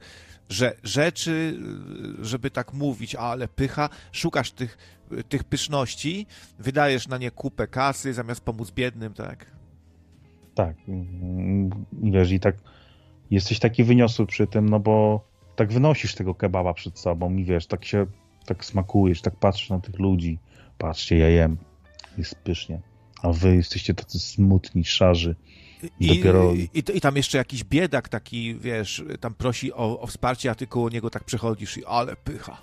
że, 0.50 0.76
rzeczy, 0.84 1.60
żeby 2.22 2.52
tak 2.52 2.74
mówić, 2.74 3.16
ale 3.16 3.48
pycha, 3.48 3.90
szukasz 4.12 4.52
tych, 4.52 4.78
tych 5.30 5.44
pyszności, 5.44 6.28
wydajesz 6.60 7.08
na 7.08 7.18
nie 7.18 7.32
kupę 7.32 7.68
kasy 7.68 8.14
zamiast 8.14 8.42
pomóc 8.42 8.72
biednym, 8.72 9.14
tak? 9.14 9.59
Tak. 10.60 10.76
Wiesz, 12.04 12.32
i 12.32 12.40
tak 12.40 12.56
jesteś 13.32 13.60
taki 13.60 13.84
wyniosły 13.84 14.26
przy 14.26 14.48
tym, 14.48 14.70
no 14.70 14.80
bo 14.80 15.26
tak 15.56 15.74
wynosisz 15.74 16.16
tego 16.16 16.36
kebaba 16.36 16.74
przed 16.74 17.00
sobą 17.00 17.36
i 17.36 17.44
wiesz, 17.44 17.68
tak 17.68 17.86
się, 17.86 18.06
tak 18.46 18.66
smakujesz, 18.66 19.22
tak 19.22 19.36
patrzysz 19.36 19.70
na 19.70 19.80
tych 19.80 20.00
ludzi. 20.00 20.40
Patrzcie, 20.78 21.18
ja 21.18 21.30
jem. 21.30 21.58
Jest 22.18 22.36
pysznie. 22.36 22.82
A 23.22 23.32
wy 23.32 23.56
jesteście 23.56 23.94
tacy 23.94 24.20
smutni, 24.20 24.86
szarzy. 24.86 25.36
I, 26.00 26.08
dopiero... 26.08 26.54
i, 26.54 26.70
i, 26.74 26.98
I, 26.98 27.02
tam 27.02 27.16
jeszcze 27.16 27.38
jakiś 27.38 27.64
biedak 27.64 28.10
taki, 28.10 28.56
wiesz, 28.56 29.04
tam 29.20 29.34
prosi 29.34 29.74
o, 29.74 30.00
o 30.00 30.08
wsparcie, 30.08 30.52
a 30.52 30.56
ty 30.56 30.68
koło 30.68 30.90
niego 30.90 31.10
tak 31.10 31.24
przechodzisz 31.24 31.78
i 31.78 31.86
ale 31.86 32.16
pycha. 32.16 32.58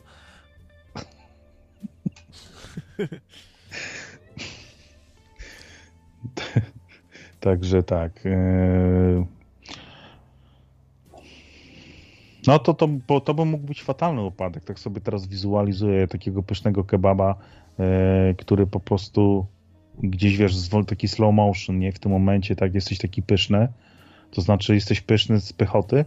Także 7.47 7.83
tak. 7.83 8.26
E, 8.26 9.26
no 12.47 12.58
to, 12.58 12.75
to, 12.75 12.89
bo 12.89 13.20
to 13.20 13.34
by 13.34 13.44
mógł 13.44 13.66
być 13.66 13.83
fatalny 13.83 14.23
upadek. 14.23 14.65
Tak 14.65 14.78
sobie 14.78 15.00
teraz 15.00 15.26
wizualizuję 15.26 16.08
takiego 16.08 16.42
pysznego 16.42 16.84
kebaba, 16.84 17.34
e, 17.78 18.34
który 18.39 18.66
po 18.66 18.81
prostu 18.81 19.47
gdzieś 20.02 20.36
wiesz, 20.36 20.55
taki 20.86 21.08
slow 21.08 21.34
motion, 21.34 21.78
nie? 21.78 21.92
W 21.92 21.99
tym 21.99 22.12
momencie 22.12 22.57
tak 22.57 22.75
jesteś 22.75 22.99
taki 22.99 23.23
pyszny, 23.23 23.68
to 24.31 24.41
znaczy 24.41 24.75
jesteś 24.75 25.00
pyszny 25.00 25.41
z 25.41 25.52
pychoty, 25.52 26.05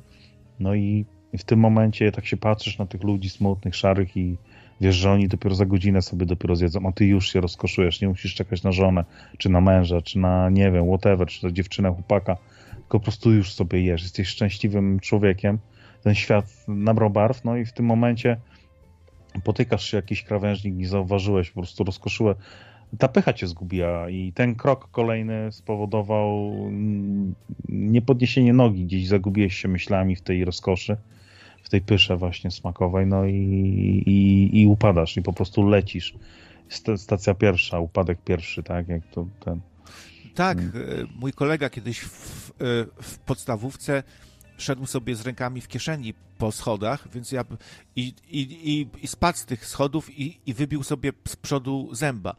no 0.59 0.75
i 0.75 1.05
w 1.37 1.43
tym 1.43 1.59
momencie 1.59 2.11
tak 2.11 2.25
się 2.25 2.37
patrzysz 2.37 2.77
na 2.77 2.85
tych 2.85 3.03
ludzi 3.03 3.29
smutnych, 3.29 3.75
szarych 3.75 4.17
i 4.17 4.37
wiesz, 4.81 4.95
że 4.95 5.11
oni 5.11 5.27
dopiero 5.27 5.55
za 5.55 5.65
godzinę 5.65 6.01
sobie 6.01 6.25
dopiero 6.25 6.55
zjedzą, 6.55 6.87
a 6.87 6.91
ty 6.91 7.05
już 7.05 7.33
się 7.33 7.41
rozkoszujesz, 7.41 8.01
nie 8.01 8.07
musisz 8.07 8.35
czekać 8.35 8.63
na 8.63 8.71
żonę, 8.71 9.05
czy 9.37 9.49
na 9.49 9.61
męża, 9.61 10.01
czy 10.01 10.19
na, 10.19 10.49
nie 10.49 10.71
wiem, 10.71 10.87
whatever, 10.87 11.27
czy 11.27 11.45
na 11.45 11.51
dziewczynę, 11.51 11.89
chłopaka, 11.89 12.37
tylko 12.71 12.99
po 12.99 13.03
prostu 13.03 13.31
już 13.31 13.53
sobie 13.53 13.81
jesz, 13.81 14.03
jesteś 14.03 14.27
szczęśliwym 14.27 14.99
człowiekiem, 14.99 15.59
ten 16.03 16.15
świat 16.15 16.45
nabrał 16.67 17.09
barw, 17.09 17.43
no 17.43 17.57
i 17.57 17.65
w 17.65 17.73
tym 17.73 17.85
momencie 17.85 18.37
potykasz 19.43 19.91
się 19.91 19.97
jakiś 19.97 20.23
krawężnik, 20.23 20.75
nie 20.75 20.87
zauważyłeś, 20.87 21.49
po 21.49 21.61
prostu 21.61 21.83
rozkoszyłeś, 21.83 22.37
ta 22.97 23.07
pycha 23.07 23.33
cię 23.33 23.47
zgubiła 23.47 24.09
i 24.09 24.33
ten 24.33 24.55
krok 24.55 24.91
kolejny 24.91 25.51
spowodował 25.51 26.53
niepodniesienie 27.69 28.53
nogi, 28.53 28.85
gdzieś 28.85 29.07
zagubiłeś 29.07 29.55
się 29.55 29.67
myślami 29.67 30.15
w 30.15 30.21
tej 30.21 30.45
rozkoszy, 30.45 30.97
w 31.69 31.71
tej 31.71 31.81
pysze 31.81 32.17
właśnie 32.17 32.51
smakowej, 32.51 33.07
no 33.07 33.25
i, 33.25 33.33
i, 34.05 34.61
i 34.61 34.67
upadasz 34.67 35.17
i 35.17 35.21
po 35.21 35.33
prostu 35.33 35.67
lecisz. 35.67 36.13
Stacja 36.97 37.33
pierwsza, 37.33 37.79
upadek 37.79 38.19
pierwszy, 38.23 38.63
tak, 38.63 38.87
jak 38.87 39.07
to 39.07 39.27
ten... 39.39 39.61
Tak, 40.35 40.57
hmm. 40.57 41.07
mój 41.15 41.33
kolega 41.33 41.69
kiedyś 41.69 41.99
w, 41.99 42.49
e, 42.49 42.53
w 43.01 43.19
podstawówce 43.19 44.03
szedł 44.57 44.85
sobie 44.85 45.15
z 45.15 45.21
rękami 45.21 45.61
w 45.61 45.67
kieszeni 45.67 46.13
po 46.37 46.51
schodach, 46.51 47.07
więc 47.13 47.31
ja 47.31 47.45
i, 47.95 48.13
i, 48.29 48.41
i, 48.41 48.87
i 49.03 49.07
spadł 49.07 49.37
z 49.37 49.45
tych 49.45 49.65
schodów 49.65 50.19
i, 50.19 50.39
i 50.45 50.53
wybił 50.53 50.83
sobie 50.83 51.11
z 51.27 51.35
przodu 51.35 51.89
zęba. 51.91 52.35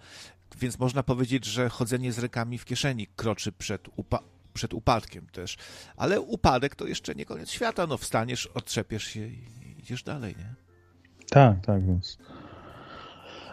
Więc 0.60 0.78
można 0.78 1.02
powiedzieć, 1.02 1.44
że 1.44 1.68
chodzenie 1.68 2.12
z 2.12 2.18
rękami 2.18 2.58
w 2.58 2.64
kieszeni 2.64 3.06
kroczy 3.16 3.52
przed, 3.52 3.88
upa 3.96 4.18
przed 4.60 4.74
upadkiem 4.74 5.26
też. 5.32 5.56
Ale 5.96 6.20
upadek 6.20 6.74
to 6.74 6.86
jeszcze 6.86 7.14
nie 7.14 7.24
koniec 7.24 7.50
świata. 7.50 7.86
No 7.86 7.96
wstaniesz, 7.96 8.46
otrzepiesz 8.46 9.04
się 9.04 9.26
i 9.26 9.44
idziesz 9.78 10.02
dalej, 10.02 10.34
nie? 10.38 10.54
Tak, 11.30 11.66
tak, 11.66 11.86
więc... 11.86 12.18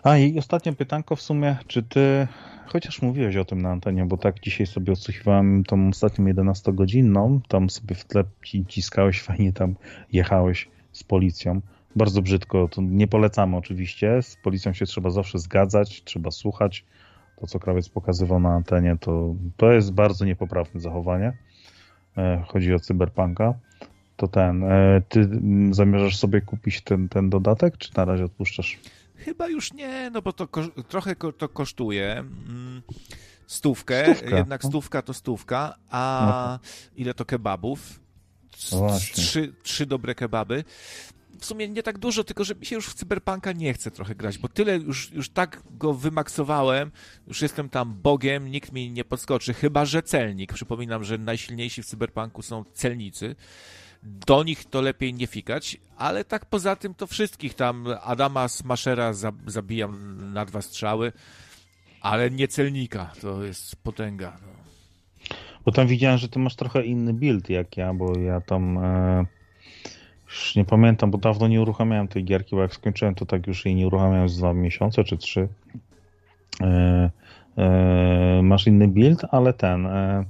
A 0.03 0.17
i 0.17 0.39
ostatnie 0.39 0.73
pytanko 0.73 1.15
w 1.15 1.21
sumie, 1.21 1.57
czy 1.67 1.83
ty, 1.83 2.27
chociaż 2.65 3.01
mówiłeś 3.01 3.35
o 3.35 3.45
tym 3.45 3.61
na 3.61 3.69
antenie, 3.69 4.05
bo 4.05 4.17
tak 4.17 4.39
dzisiaj 4.39 4.67
sobie 4.67 4.93
odsłuchiwałem 4.93 5.63
tą 5.63 5.89
ostatnią 5.89 6.25
11-godzinną, 6.25 7.39
tam 7.47 7.69
sobie 7.69 7.95
w 7.95 8.05
tle 8.05 8.23
ciskałeś, 8.67 9.21
fajnie 9.29 9.53
tam 9.53 9.75
jechałeś 10.11 10.69
z 10.91 11.03
policją 11.03 11.61
bardzo 11.95 12.21
brzydko. 12.21 12.67
To 12.67 12.81
nie 12.81 13.07
polecamy 13.07 13.57
oczywiście. 13.57 14.21
Z 14.21 14.37
policją 14.43 14.73
się 14.73 14.85
trzeba 14.85 15.09
zawsze 15.09 15.39
zgadzać, 15.39 16.03
trzeba 16.03 16.31
słuchać. 16.31 16.85
To, 17.41 17.47
co 17.47 17.59
krawiec 17.59 17.89
pokazywał 17.89 18.39
na 18.39 18.49
antenie, 18.49 18.97
to, 18.99 19.35
to 19.57 19.71
jest 19.71 19.93
bardzo 19.93 20.25
niepoprawne 20.25 20.81
zachowanie. 20.81 21.37
E, 22.17 22.43
chodzi 22.47 22.73
o 22.73 22.79
cyberpunka. 22.79 23.53
To 24.15 24.27
ten. 24.27 24.63
E, 24.63 25.01
ty 25.09 25.29
zamierzasz 25.71 26.17
sobie 26.17 26.41
kupić 26.41 26.81
ten, 26.81 27.09
ten 27.09 27.29
dodatek, 27.29 27.77
czy 27.77 27.91
na 27.97 28.05
razie 28.05 28.25
odpuszczasz? 28.25 28.79
Chyba 29.15 29.47
już 29.47 29.73
nie, 29.73 30.09
no 30.09 30.21
bo 30.21 30.33
to 30.33 30.47
trochę 30.87 31.15
ko 31.15 31.31
to 31.31 31.49
kosztuje. 31.49 32.11
Mm, 32.11 32.81
stówkę, 33.47 34.15
stówka. 34.15 34.37
jednak 34.37 34.63
stówka 34.63 35.01
to 35.01 35.13
stówka, 35.13 35.75
a 35.89 36.59
no. 36.63 36.69
ile 36.95 37.13
to 37.13 37.25
kebabów? 37.25 37.99
No 38.71 38.87
trzy, 38.99 39.53
trzy 39.63 39.85
dobre 39.85 40.15
kebaby 40.15 40.63
w 41.39 41.45
sumie 41.45 41.69
nie 41.69 41.83
tak 41.83 41.97
dużo, 41.97 42.23
tylko 42.23 42.43
że 42.43 42.55
mi 42.55 42.65
się 42.65 42.75
już 42.75 42.87
w 42.87 42.93
Cyberpunka 42.93 43.51
nie 43.51 43.73
chce 43.73 43.91
trochę 43.91 44.15
grać, 44.15 44.37
bo 44.37 44.47
tyle 44.47 44.77
już, 44.77 45.11
już 45.11 45.29
tak 45.29 45.63
go 45.71 45.93
wymaksowałem, 45.93 46.91
już 47.27 47.41
jestem 47.41 47.69
tam 47.69 47.93
bogiem, 47.93 48.51
nikt 48.51 48.71
mi 48.71 48.91
nie 48.91 49.03
podskoczy, 49.03 49.53
chyba 49.53 49.85
że 49.85 50.03
celnik. 50.03 50.53
Przypominam, 50.53 51.03
że 51.03 51.17
najsilniejsi 51.17 51.83
w 51.83 51.85
Cyberpunku 51.85 52.41
są 52.41 52.63
celnicy. 52.73 53.35
Do 54.03 54.43
nich 54.43 54.65
to 54.65 54.81
lepiej 54.81 55.13
nie 55.13 55.27
fikać, 55.27 55.77
ale 55.97 56.25
tak 56.25 56.45
poza 56.45 56.75
tym 56.75 56.93
to 56.93 57.07
wszystkich 57.07 57.53
tam 57.53 57.87
Adama 58.03 58.47
Smashera 58.47 59.13
zabijam 59.47 60.17
na 60.33 60.45
dwa 60.45 60.61
strzały, 60.61 61.11
ale 62.01 62.31
nie 62.31 62.47
celnika, 62.47 63.11
to 63.21 63.43
jest 63.43 63.75
potęga. 63.75 64.37
No. 64.41 64.57
Bo 65.65 65.71
tam 65.71 65.87
widziałem, 65.87 66.17
że 66.17 66.29
ty 66.29 66.39
masz 66.39 66.55
trochę 66.55 66.85
inny 66.85 67.13
build 67.13 67.49
jak 67.49 67.77
ja, 67.77 67.93
bo 67.93 68.17
ja 68.17 68.41
tam... 68.41 68.77
E 68.77 69.36
już 70.27 70.55
nie 70.55 70.65
pamiętam, 70.65 71.11
bo 71.11 71.17
dawno 71.17 71.47
nie 71.47 71.61
uruchamiałem 71.61 72.07
tej 72.07 72.23
gierki, 72.23 72.55
bo 72.55 72.61
jak 72.61 72.73
skończyłem, 72.73 73.15
to 73.15 73.25
tak 73.25 73.47
już 73.47 73.65
jej 73.65 73.75
nie 73.75 73.87
uruchamiałem 73.87 74.29
z 74.29 74.37
dwa 74.37 74.53
miesiące 74.53 75.03
czy 75.03 75.17
trzy. 75.17 75.47
E, 76.61 77.09
e, 77.57 78.41
masz 78.43 78.67
inny 78.67 78.87
build, 78.87 79.25
ale 79.31 79.53
ten. 79.53 79.85
E, 79.85 80.25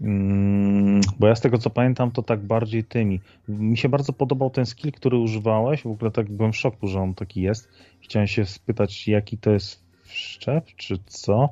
mm, 0.00 1.00
bo 1.18 1.26
ja 1.26 1.34
z 1.34 1.40
tego 1.40 1.58
co 1.58 1.70
pamiętam, 1.70 2.10
to 2.10 2.22
tak 2.22 2.40
bardziej 2.40 2.84
tymi. 2.84 3.20
Mi 3.48 3.76
się 3.76 3.88
bardzo 3.88 4.12
podobał 4.12 4.50
ten 4.50 4.66
skill, 4.66 4.92
który 4.92 5.16
używałeś. 5.16 5.82
W 5.82 5.86
ogóle 5.86 6.10
tak 6.10 6.30
byłem 6.30 6.52
w 6.52 6.56
szoku, 6.56 6.86
że 6.86 7.00
on 7.00 7.14
taki 7.14 7.42
jest. 7.42 7.68
Chciałem 8.00 8.26
się 8.26 8.44
spytać, 8.44 9.08
jaki 9.08 9.38
to 9.38 9.50
jest 9.50 9.82
szczep, 10.04 10.66
czy 10.76 10.98
co, 11.06 11.48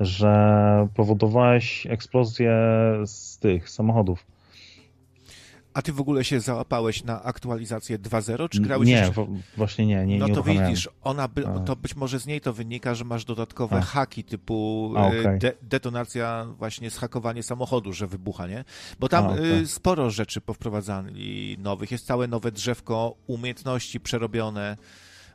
że 0.00 0.88
powodowałeś 0.94 1.86
eksplozję 1.86 2.52
z 3.06 3.38
tych 3.38 3.70
samochodów. 3.70 4.33
A 5.74 5.82
ty 5.82 5.92
w 5.92 6.00
ogóle 6.00 6.24
się 6.24 6.40
załapałeś 6.40 7.04
na 7.04 7.22
aktualizację 7.22 7.98
2.0, 7.98 8.48
czy 8.48 8.60
grałeś 8.60 8.88
Nie, 8.88 8.94
jeszcze... 8.94 9.26
właśnie 9.56 9.86
nie, 9.86 10.06
nie 10.06 10.18
No 10.18 10.28
nie 10.28 10.34
to 10.34 10.42
widzisz, 10.42 10.88
ona 11.02 11.28
by, 11.28 11.44
to 11.66 11.76
być 11.76 11.96
może 11.96 12.20
z 12.20 12.26
niej 12.26 12.40
to 12.40 12.52
wynika, 12.52 12.94
że 12.94 13.04
masz 13.04 13.24
dodatkowe 13.24 13.76
A. 13.76 13.80
haki 13.80 14.24
typu 14.24 14.92
A, 14.96 15.06
okay. 15.06 15.38
de 15.38 15.52
detonacja, 15.62 16.46
właśnie 16.58 16.90
zhakowanie 16.90 17.42
samochodu, 17.42 17.92
że 17.92 18.06
wybucha, 18.06 18.46
nie? 18.46 18.64
Bo 19.00 19.08
tam 19.08 19.24
A, 19.24 19.28
okay. 19.28 19.66
sporo 19.66 20.10
rzeczy 20.10 20.40
powprowadzali 20.40 21.56
nowych. 21.58 21.90
Jest 21.90 22.06
całe 22.06 22.28
nowe 22.28 22.52
drzewko 22.52 23.16
umiejętności 23.26 24.00
przerobione 24.00 24.76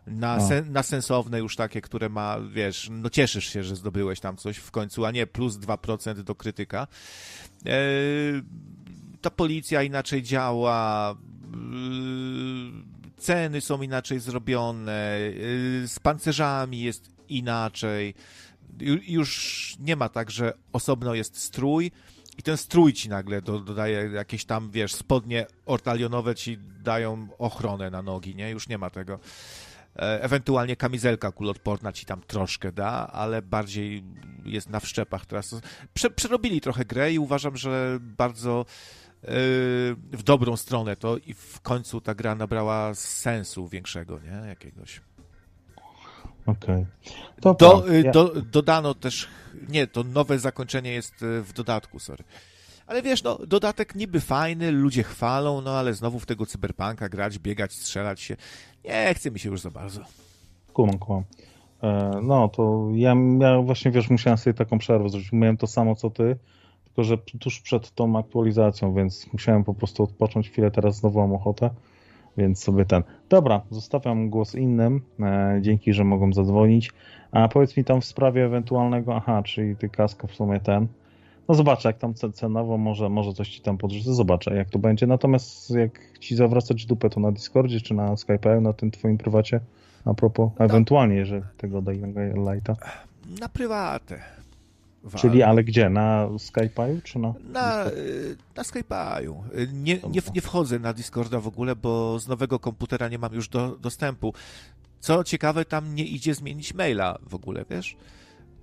na, 0.08 0.40
sen, 0.40 0.72
na 0.72 0.84
sensowne 0.84 1.40
już 1.40 1.56
takie, 1.56 1.82
które 1.82 2.09
ma, 2.09 2.38
wiesz, 2.53 2.88
no 2.92 3.09
cieszysz 3.09 3.45
się, 3.45 3.64
że 3.64 3.76
zdobyłeś 3.76 4.19
tam 4.19 4.38
coś 4.38 4.58
w 4.58 4.72
końcu, 4.72 5.06
a 5.06 5.11
nie 5.11 5.27
plus 5.27 5.56
2% 5.56 6.24
do 6.24 6.35
krytyka. 6.35 6.88
E, 7.66 7.72
ta 9.22 9.30
policja 9.30 9.84
inaczej 9.84 10.24
działa, 10.24 11.16
yy, 11.52 13.18
ceny 13.18 13.62
są 13.62 13.82
inaczej 13.82 14.20
zrobione, 14.20 15.20
yy, 15.20 15.88
z 15.88 16.00
pancerzami 16.00 16.82
jest 16.82 17.12
inaczej. 17.30 18.14
Już 19.08 19.76
nie 19.80 19.96
ma 19.96 20.10
tak, 20.10 20.32
że 20.32 20.54
osobno 20.74 21.14
jest 21.14 21.38
strój 21.38 21.92
i 22.40 22.44
ten 22.44 22.58
strój 22.58 22.94
ci 22.94 23.10
nagle 23.10 23.42
dodaje 23.42 24.10
jakieś 24.14 24.46
tam, 24.46 24.72
wiesz, 24.72 24.94
spodnie 24.96 25.46
ortalionowe 25.66 26.36
ci 26.36 26.58
dają 26.84 27.28
ochronę 27.38 27.90
na 27.90 28.02
nogi, 28.02 28.36
nie? 28.36 28.50
Już 28.50 28.70
nie 28.70 28.78
ma 28.78 28.90
tego. 28.90 29.20
E, 29.96 30.24
ewentualnie 30.24 30.76
kamizelka 30.76 31.32
kulotporna 31.32 31.94
ci 31.94 32.06
tam 32.06 32.22
troszkę 32.22 32.72
da, 32.72 33.08
ale 33.08 33.42
bardziej 33.42 34.04
jest 34.46 34.70
na 34.70 34.80
wszczepach 34.80 35.26
teraz. 35.26 35.56
Prze 35.94 36.10
przerobili 36.10 36.62
trochę 36.62 36.86
grę 36.86 37.14
i 37.14 37.20
uważam, 37.20 37.58
że 37.58 37.98
bardzo 38.02 38.66
w 39.24 40.24
dobrą 40.24 40.58
stronę 40.58 40.96
to 40.96 41.18
i 41.18 41.34
w 41.34 41.62
końcu 41.62 42.02
ta 42.02 42.16
gra 42.16 42.36
nabrała 42.36 42.94
sensu 42.96 43.68
większego, 43.68 44.20
nie? 44.20 44.48
Jakiegoś. 44.48 45.02
Okej. 46.46 46.86
Okay. 47.42 47.56
Do, 47.60 47.90
y, 47.90 48.12
do, 48.12 48.42
dodano 48.42 48.94
też, 48.94 49.28
nie, 49.70 49.88
to 49.88 50.04
nowe 50.04 50.40
zakończenie 50.40 50.92
jest 50.92 51.24
y, 51.24 51.42
w 51.42 51.54
dodatku, 51.54 52.00
sorry. 52.00 52.24
Ale 52.88 53.02
wiesz, 53.02 53.24
no, 53.24 53.40
dodatek 53.48 53.96
niby 53.96 54.20
fajny, 54.20 54.72
ludzie 54.72 55.04
chwalą, 55.04 55.62
no 55.62 55.72
ale 55.72 55.94
znowu 55.94 56.20
w 56.20 56.26
tego 56.26 56.46
cyberpunka 56.46 57.10
grać, 57.10 57.40
biegać, 57.40 57.74
strzelać 57.74 58.22
się. 58.22 58.38
Nie 58.86 59.14
chce 59.14 59.32
mi 59.32 59.40
się 59.40 59.50
już 59.50 59.62
za 59.62 59.72
bardzo. 59.72 60.02
Kumam, 60.74 61.00
kumam. 61.00 61.24
E, 61.84 62.20
no, 62.24 62.48
to 62.48 62.90
ja, 62.94 63.16
ja 63.40 63.62
właśnie, 63.62 63.92
wiesz, 63.92 64.10
musiałem 64.10 64.38
sobie 64.38 64.54
taką 64.54 64.78
przerwę 64.78 65.10
zrobić. 65.10 65.32
Miałem 65.32 65.58
to 65.58 65.68
samo, 65.68 65.96
co 65.96 66.10
ty, 66.10 66.38
tylko 67.00 67.03
że 67.03 67.40
tuż 67.40 67.61
przed 67.61 67.92
tą 67.92 68.18
aktualizacją, 68.18 68.94
więc 68.94 69.34
musiałem 69.34 69.64
po 69.64 69.74
prostu 69.74 70.03
odpocząć 70.03 70.50
chwilę, 70.50 70.72
teraz 70.72 70.95
znowu 70.95 71.19
mam 71.19 71.34
ochotę, 71.34 71.69
więc 72.38 72.64
sobie 72.64 72.86
ten. 72.86 73.03
Dobra, 73.30 73.61
zostawiam 73.72 74.30
głos 74.30 74.56
innym, 74.56 75.02
e, 75.19 75.60
dzięki, 75.61 75.94
że 75.94 76.03
mogą 76.03 76.34
zadzwonić. 76.34 76.92
A 77.32 77.48
powiedz 77.48 77.78
mi 77.78 77.84
tam 77.84 78.02
w 78.02 78.06
sprawie 78.06 78.45
ewentualnego, 78.45 79.16
aha, 79.16 79.44
czyli 79.44 79.76
ty 79.76 79.90
kaska 79.90 80.28
w 80.28 80.32
sumie 80.34 80.60
ten, 80.60 80.88
no 81.48 81.56
zobaczę, 81.56 81.90
jak 81.90 81.98
tam 81.98 82.14
cenowo, 82.14 82.78
może, 82.78 83.10
może 83.10 83.34
coś 83.34 83.50
ci 83.50 83.61
tam 83.61 83.78
podrzucę, 83.78 84.14
zobaczę, 84.14 84.56
jak 84.56 84.69
to 84.69 84.80
będzie. 84.80 85.08
Natomiast 85.08 85.69
jak 85.69 86.19
ci 86.19 86.36
zawracać 86.36 86.86
dupę, 86.86 87.10
to 87.10 87.19
na 87.19 87.32
Discordzie 87.32 87.82
czy 87.82 87.94
na 87.94 88.14
Skype'u, 88.14 88.61
na 88.61 88.74
tym 88.74 88.92
twoim 88.92 89.18
prywacie, 89.18 89.60
a 90.06 90.14
propos, 90.14 90.52
no. 90.60 90.66
ewentualnie, 90.66 91.16
jeżeli 91.16 91.44
tego 91.58 91.84
Lighta. 92.53 92.76
Na 93.42 93.50
prywatę. 93.50 94.19
Czyli, 95.16 95.44
ale 95.44 95.64
gdzie? 95.64 95.90
Na 95.90 96.28
Skype'u 96.28 97.02
czy 97.03 97.19
na... 97.19 97.34
Na, 97.44 97.86
na 98.56 98.64
Skype'u. 98.64 99.44
Nie, 99.74 99.95
nie, 99.95 100.22
nie 100.34 100.42
wchodzę 100.42 100.80
na 100.80 100.94
Discorda 100.94 101.40
w 101.40 101.48
ogóle, 101.48 101.76
bo 101.76 102.19
z 102.19 102.28
nowego 102.28 102.60
komputera 102.60 103.08
nie 103.08 103.18
mam 103.18 103.34
już 103.34 103.50
do, 103.50 103.76
dostępu. 103.76 104.34
Co 105.00 105.24
ciekawe, 105.24 105.66
tam 105.66 105.95
nie 105.95 106.06
idzie 106.06 106.34
zmienić 106.34 106.74
maila 106.74 107.18
w 107.30 107.36
ogóle, 107.36 107.66
wiesz? 107.69 107.98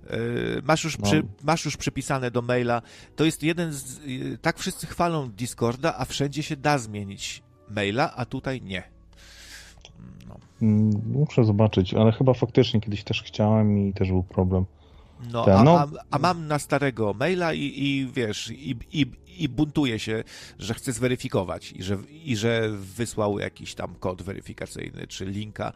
Yy, 0.09 0.61
masz 0.63 0.83
już, 0.83 0.97
przy, 0.97 1.15
no. 1.23 1.29
masz 1.43 1.65
już 1.65 1.77
przypisane 1.77 2.31
do 2.31 2.41
maila. 2.41 2.81
To 3.15 3.25
jest 3.25 3.43
jeden 3.43 3.73
z. 3.73 4.03
Yy, 4.05 4.37
tak 4.37 4.59
wszyscy 4.59 4.87
chwalą 4.87 5.29
Discorda, 5.29 5.95
a 5.97 6.05
wszędzie 6.05 6.43
się 6.43 6.55
da 6.55 6.77
zmienić 6.77 7.43
maila, 7.69 8.13
a 8.15 8.25
tutaj 8.25 8.61
nie. 8.61 8.83
No. 10.27 10.35
Mm, 10.61 11.01
muszę 11.11 11.43
zobaczyć, 11.43 11.93
ale 11.93 12.11
chyba 12.11 12.33
faktycznie 12.33 12.81
kiedyś 12.81 13.03
też 13.03 13.23
chciałem 13.23 13.79
i 13.79 13.93
też 13.93 14.07
był 14.07 14.23
problem. 14.23 14.65
No, 15.31 15.45
a, 15.45 15.63
no. 15.63 15.79
A, 15.79 15.87
a, 16.11 16.19
mam 16.19 16.47
na 16.47 16.59
starego 16.59 17.13
maila 17.13 17.53
i, 17.53 17.59
i 17.59 18.11
wiesz, 18.13 18.51
i, 18.51 18.75
i, 18.91 19.05
i 19.37 19.49
buntuje 19.49 19.99
się, 19.99 20.23
że 20.59 20.73
chce 20.73 20.91
zweryfikować 20.93 21.71
i 21.71 21.83
że, 21.83 21.97
i 22.09 22.35
że 22.35 22.69
wysłał 22.69 23.39
jakiś 23.39 23.75
tam 23.75 23.95
kod 23.95 24.21
weryfikacyjny 24.21 25.07
czy 25.07 25.25
linka. 25.25 25.73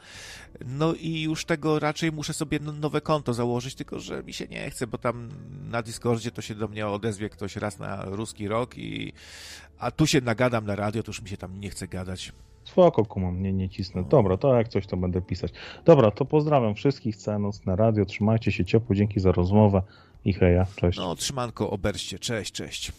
No 0.66 0.94
i 0.94 1.22
już 1.22 1.46
tego 1.46 1.80
raczej 1.80 2.12
muszę 2.12 2.34
sobie 2.34 2.60
no, 2.62 2.72
nowe 2.72 3.02
konto 3.02 3.34
założyć, 3.34 3.76
tylko 3.76 4.00
że 4.00 4.24
mi 4.24 4.34
się 4.34 4.48
nie 4.48 4.70
chce, 4.70 4.88
bo 4.88 4.98
tam 4.98 5.30
na 5.70 5.82
Discordzie 5.82 6.32
to 6.32 6.42
się 6.42 6.56
do 6.56 6.68
mnie 6.68 6.88
odezwie 6.88 7.30
ktoś 7.30 7.56
raz 7.56 7.80
na 7.80 8.06
ruski 8.06 8.48
rok 8.48 8.78
i 8.78 9.14
a 9.80 9.92
tu 9.92 10.08
się 10.08 10.22
nagadam 10.22 10.66
na 10.66 10.76
radio, 10.76 11.04
to 11.04 11.10
już 11.10 11.22
mi 11.22 11.30
się 11.30 11.38
tam 11.38 11.60
nie 11.60 11.70
chce 11.70 11.88
gadać. 11.88 12.34
Spoko, 12.64 13.06
kumam, 13.06 13.42
nie, 13.42 13.54
nie 13.54 13.70
cisnę. 13.70 14.04
Dobra, 14.04 14.38
to 14.38 14.56
jak 14.56 14.68
coś, 14.68 14.88
to 14.88 14.98
będę 14.98 15.22
pisać. 15.22 15.52
Dobra, 15.86 16.12
to 16.12 16.26
pozdrawiam 16.26 16.76
wszystkich, 16.76 17.16
całą 17.16 17.40
noc 17.40 17.66
na 17.66 17.76
radio, 17.76 18.06
trzymajcie 18.06 18.52
się 18.52 18.66
ciepło, 18.66 18.96
dzięki 18.96 19.20
za 19.20 19.32
rozmowę 19.32 19.82
i 20.26 20.34
heja, 20.34 20.66
cześć. 20.76 20.98
No, 20.98 21.16
trzymanko, 21.16 21.70
oberście, 21.70 22.20
cześć, 22.20 22.52
cześć. 22.52 22.92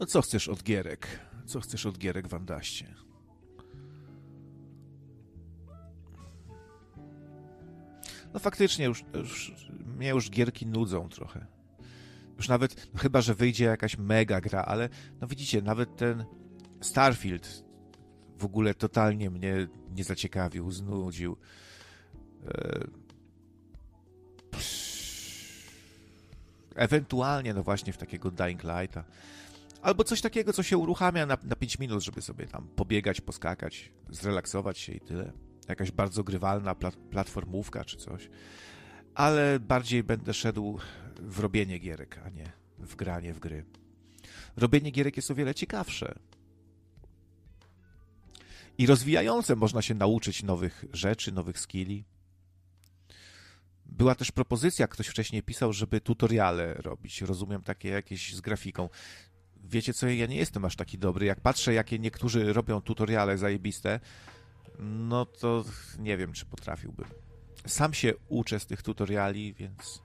No 0.00 0.06
co 0.06 0.22
chcesz 0.22 0.48
od 0.48 0.62
gierek? 0.62 1.08
Co 1.46 1.60
chcesz 1.60 1.86
od 1.86 1.98
gierek 1.98 2.28
w 2.28 2.34
Andaście? 2.34 2.94
No 8.34 8.40
faktycznie, 8.40 8.84
już, 8.84 9.04
już, 9.14 9.52
mnie 9.96 10.08
już 10.08 10.30
gierki 10.30 10.66
nudzą 10.66 11.08
trochę. 11.08 11.46
Już 12.36 12.48
nawet, 12.48 12.88
no 12.94 13.00
chyba, 13.00 13.20
że 13.20 13.34
wyjdzie 13.34 13.64
jakaś 13.64 13.98
mega 13.98 14.40
gra, 14.40 14.62
ale 14.62 14.88
no 15.20 15.26
widzicie, 15.26 15.62
nawet 15.62 15.96
ten 15.96 16.24
Starfield 16.80 17.64
w 18.38 18.44
ogóle 18.44 18.74
totalnie 18.74 19.30
mnie 19.30 19.68
nie 19.90 20.04
zaciekawił, 20.04 20.70
znudził. 20.70 21.36
E, 22.46 22.86
ewentualnie, 26.74 27.54
no 27.54 27.62
właśnie 27.62 27.92
w 27.92 27.96
takiego 27.98 28.30
Dying 28.30 28.62
Lighta. 28.64 29.04
Albo 29.84 30.04
coś 30.04 30.20
takiego, 30.20 30.52
co 30.52 30.62
się 30.62 30.78
uruchamia 30.78 31.26
na, 31.26 31.38
na 31.42 31.56
5 31.56 31.78
minut, 31.78 32.02
żeby 32.02 32.22
sobie 32.22 32.46
tam 32.46 32.68
pobiegać, 32.68 33.20
poskakać, 33.20 33.92
zrelaksować 34.10 34.78
się 34.78 34.92
i 34.92 35.00
tyle. 35.00 35.32
Jakaś 35.68 35.90
bardzo 35.90 36.24
grywalna 36.24 36.74
plat 36.74 36.96
platformówka 36.96 37.84
czy 37.84 37.96
coś. 37.96 38.30
Ale 39.14 39.60
bardziej 39.60 40.04
będę 40.04 40.34
szedł 40.34 40.78
w 41.20 41.38
robienie 41.38 41.78
gierek, 41.78 42.20
a 42.24 42.28
nie 42.28 42.52
w 42.78 42.96
granie 42.96 43.34
w 43.34 43.38
gry. 43.38 43.64
Robienie 44.56 44.90
gierek 44.90 45.16
jest 45.16 45.30
o 45.30 45.34
wiele 45.34 45.54
ciekawsze. 45.54 46.18
I 48.78 48.86
rozwijające 48.86 49.56
można 49.56 49.82
się 49.82 49.94
nauczyć 49.94 50.42
nowych 50.42 50.84
rzeczy, 50.92 51.32
nowych 51.32 51.58
skilli. 51.58 52.04
Była 53.86 54.14
też 54.14 54.32
propozycja, 54.32 54.88
ktoś 54.88 55.06
wcześniej 55.06 55.42
pisał, 55.42 55.72
żeby 55.72 56.00
tutoriale 56.00 56.74
robić. 56.74 57.22
Rozumiem 57.22 57.62
takie 57.62 57.88
jakieś 57.88 58.34
z 58.34 58.40
grafiką 58.40 58.88
wiecie 59.64 59.94
co, 59.94 60.08
ja 60.08 60.26
nie 60.26 60.36
jestem 60.36 60.64
aż 60.64 60.76
taki 60.76 60.98
dobry. 60.98 61.26
Jak 61.26 61.40
patrzę, 61.40 61.74
jakie 61.74 61.98
niektórzy 61.98 62.52
robią 62.52 62.80
tutoriale 62.80 63.38
zajebiste, 63.38 64.00
no 64.78 65.26
to 65.26 65.64
nie 65.98 66.16
wiem, 66.16 66.32
czy 66.32 66.46
potrafiłbym. 66.46 67.06
Sam 67.66 67.94
się 67.94 68.12
uczę 68.28 68.60
z 68.60 68.66
tych 68.66 68.82
tutoriali, 68.82 69.54
więc... 69.54 70.04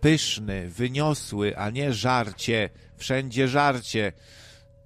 Pyszny, 0.00 0.68
wyniosły, 0.68 1.56
a 1.56 1.70
nie 1.70 1.92
żarcie. 1.92 2.70
Wszędzie 2.96 3.48
żarcie. 3.48 4.12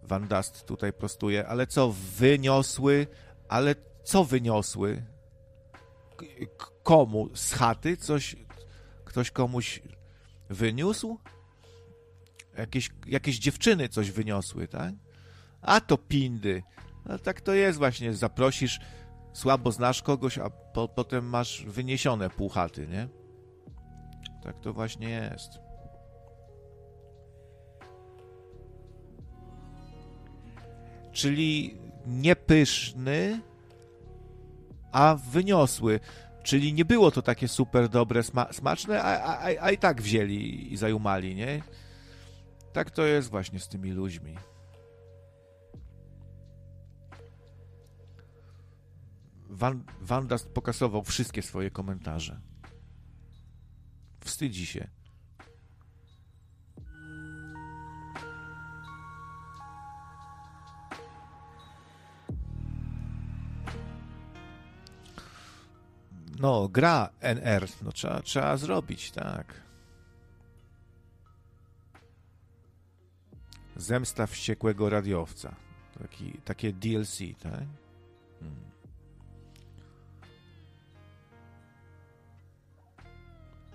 Van 0.02 0.28
Dust 0.28 0.66
tutaj 0.66 0.92
prostuje. 0.92 1.47
Ale 1.47 1.66
co, 1.66 1.94
wyniosły, 2.18 3.06
ale 3.52 3.74
co 4.05 4.24
wyniosły? 4.24 5.02
Komu? 6.82 7.28
Z 7.34 7.52
chaty? 7.52 7.97
Coś, 7.97 8.36
ktoś 9.05 9.31
komuś 9.31 9.82
wyniósł? 10.50 11.18
Jakieś, 12.58 12.90
jakieś 13.06 13.39
dziewczyny 13.39 13.89
coś 13.89 14.10
wyniosły, 14.10 14.68
tak? 14.68 14.94
A 15.62 15.81
to 15.81 15.98
pindy. 15.98 16.62
No 17.06 17.18
tak 17.18 17.40
to 17.40 17.55
jest 17.55 17.78
właśnie. 17.78 18.14
Zaprosisz, 18.14 18.81
słabo 19.32 19.72
znasz 19.72 20.02
kogoś, 20.02 20.39
a 20.39 20.50
po, 20.50 20.89
potem 20.89 21.24
masz 21.26 21.64
wyniesione 21.66 22.31
pół 22.31 22.48
chaty, 22.48 22.89
nie? 22.89 23.08
Tak 24.42 24.60
to 24.60 24.72
właśnie 24.72 25.08
jest. 25.08 25.50
Czyli 31.12 31.78
niepyszny, 32.06 33.40
a 34.92 35.14
wyniosły. 35.14 36.00
Czyli 36.42 36.72
nie 36.72 36.84
było 36.84 37.10
to 37.10 37.22
takie 37.22 37.48
super 37.48 37.89
dobre, 37.89 38.22
sma 38.22 38.52
smaczne, 38.52 39.02
a, 39.02 39.24
a, 39.24 39.64
a, 39.64 39.70
i 39.70 39.78
tak 39.78 40.02
wzięli 40.02 40.72
i 40.72 40.76
zajumali, 40.76 41.34
nie? 41.34 41.62
Tak 42.72 42.90
to 42.90 43.06
jest 43.06 43.31
właśnie 43.31 43.60
z 43.60 43.68
tymi 43.68 43.90
ludźmi. 43.90 44.36
Van, 49.48 49.84
Wanda 50.00 50.36
pokasował 50.55 51.02
wszystkie 51.02 51.42
swoje 51.42 51.70
komentarze. 51.70 52.40
Wstydzi 54.20 54.66
się. 54.66 55.01
No, 66.39 66.69
gra 66.69 67.11
NR, 67.20 67.69
no 67.83 67.93
trzeba, 67.93 68.23
trzeba 68.23 68.57
zrobić, 68.57 69.11
tak. 69.11 69.62
Zemsta 73.77 74.27
wściekłego 74.27 74.91
radiowca. 74.91 75.55
Taki, 75.99 76.33
takie 76.44 76.73
DLC, 76.73 77.19
tak? 77.43 77.65
Hmm. 78.41 78.70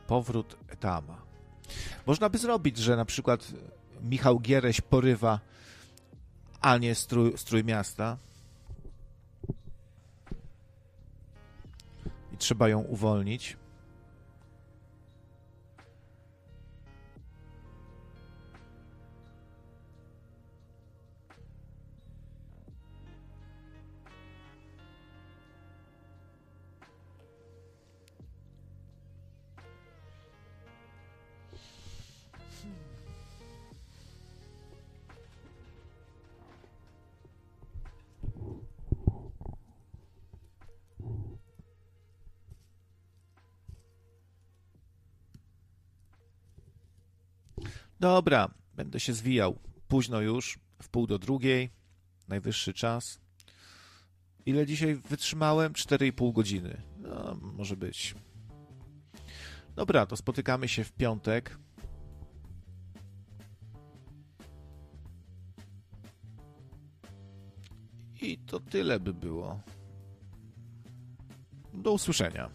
Powrót 0.08 0.58
Etama. 0.68 1.22
Można 2.06 2.30
by 2.30 2.38
zrobić, 2.38 2.78
że 2.78 2.96
na 2.96 3.06
przykład 3.06 3.48
Michał 4.02 4.40
Giereś 4.40 4.82
porywa 4.82 5.40
Anię 6.62 6.96
strój, 6.96 7.38
strój 7.38 7.64
miasta 7.64 8.18
i 12.38 12.40
trzeba 12.40 12.70
ją 12.70 12.80
uwolnić. 12.80 13.58
Dobra, 48.00 48.54
będę 48.76 49.00
się 49.00 49.14
zwijał. 49.14 49.60
Późno 49.88 50.22
już, 50.22 50.60
w 50.82 50.90
pół 50.90 51.08
do 51.08 51.20
drugiej, 51.20 51.70
najwyższy 52.28 52.74
czas. 52.74 53.20
Ile 54.46 54.66
dzisiaj 54.66 54.96
wytrzymałem? 54.96 55.74
4,5 55.74 56.34
godziny. 56.34 56.82
No, 56.98 57.38
może 57.42 57.78
być. 57.78 58.16
Dobra, 59.76 60.06
to 60.06 60.18
spotykamy 60.18 60.68
się 60.68 60.84
w 60.84 60.92
piątek. 60.92 61.58
I 68.22 68.38
to 68.38 68.60
tyle 68.60 69.00
by 69.00 69.14
było. 69.14 69.62
Do 71.74 71.92
usłyszenia. 71.92 72.50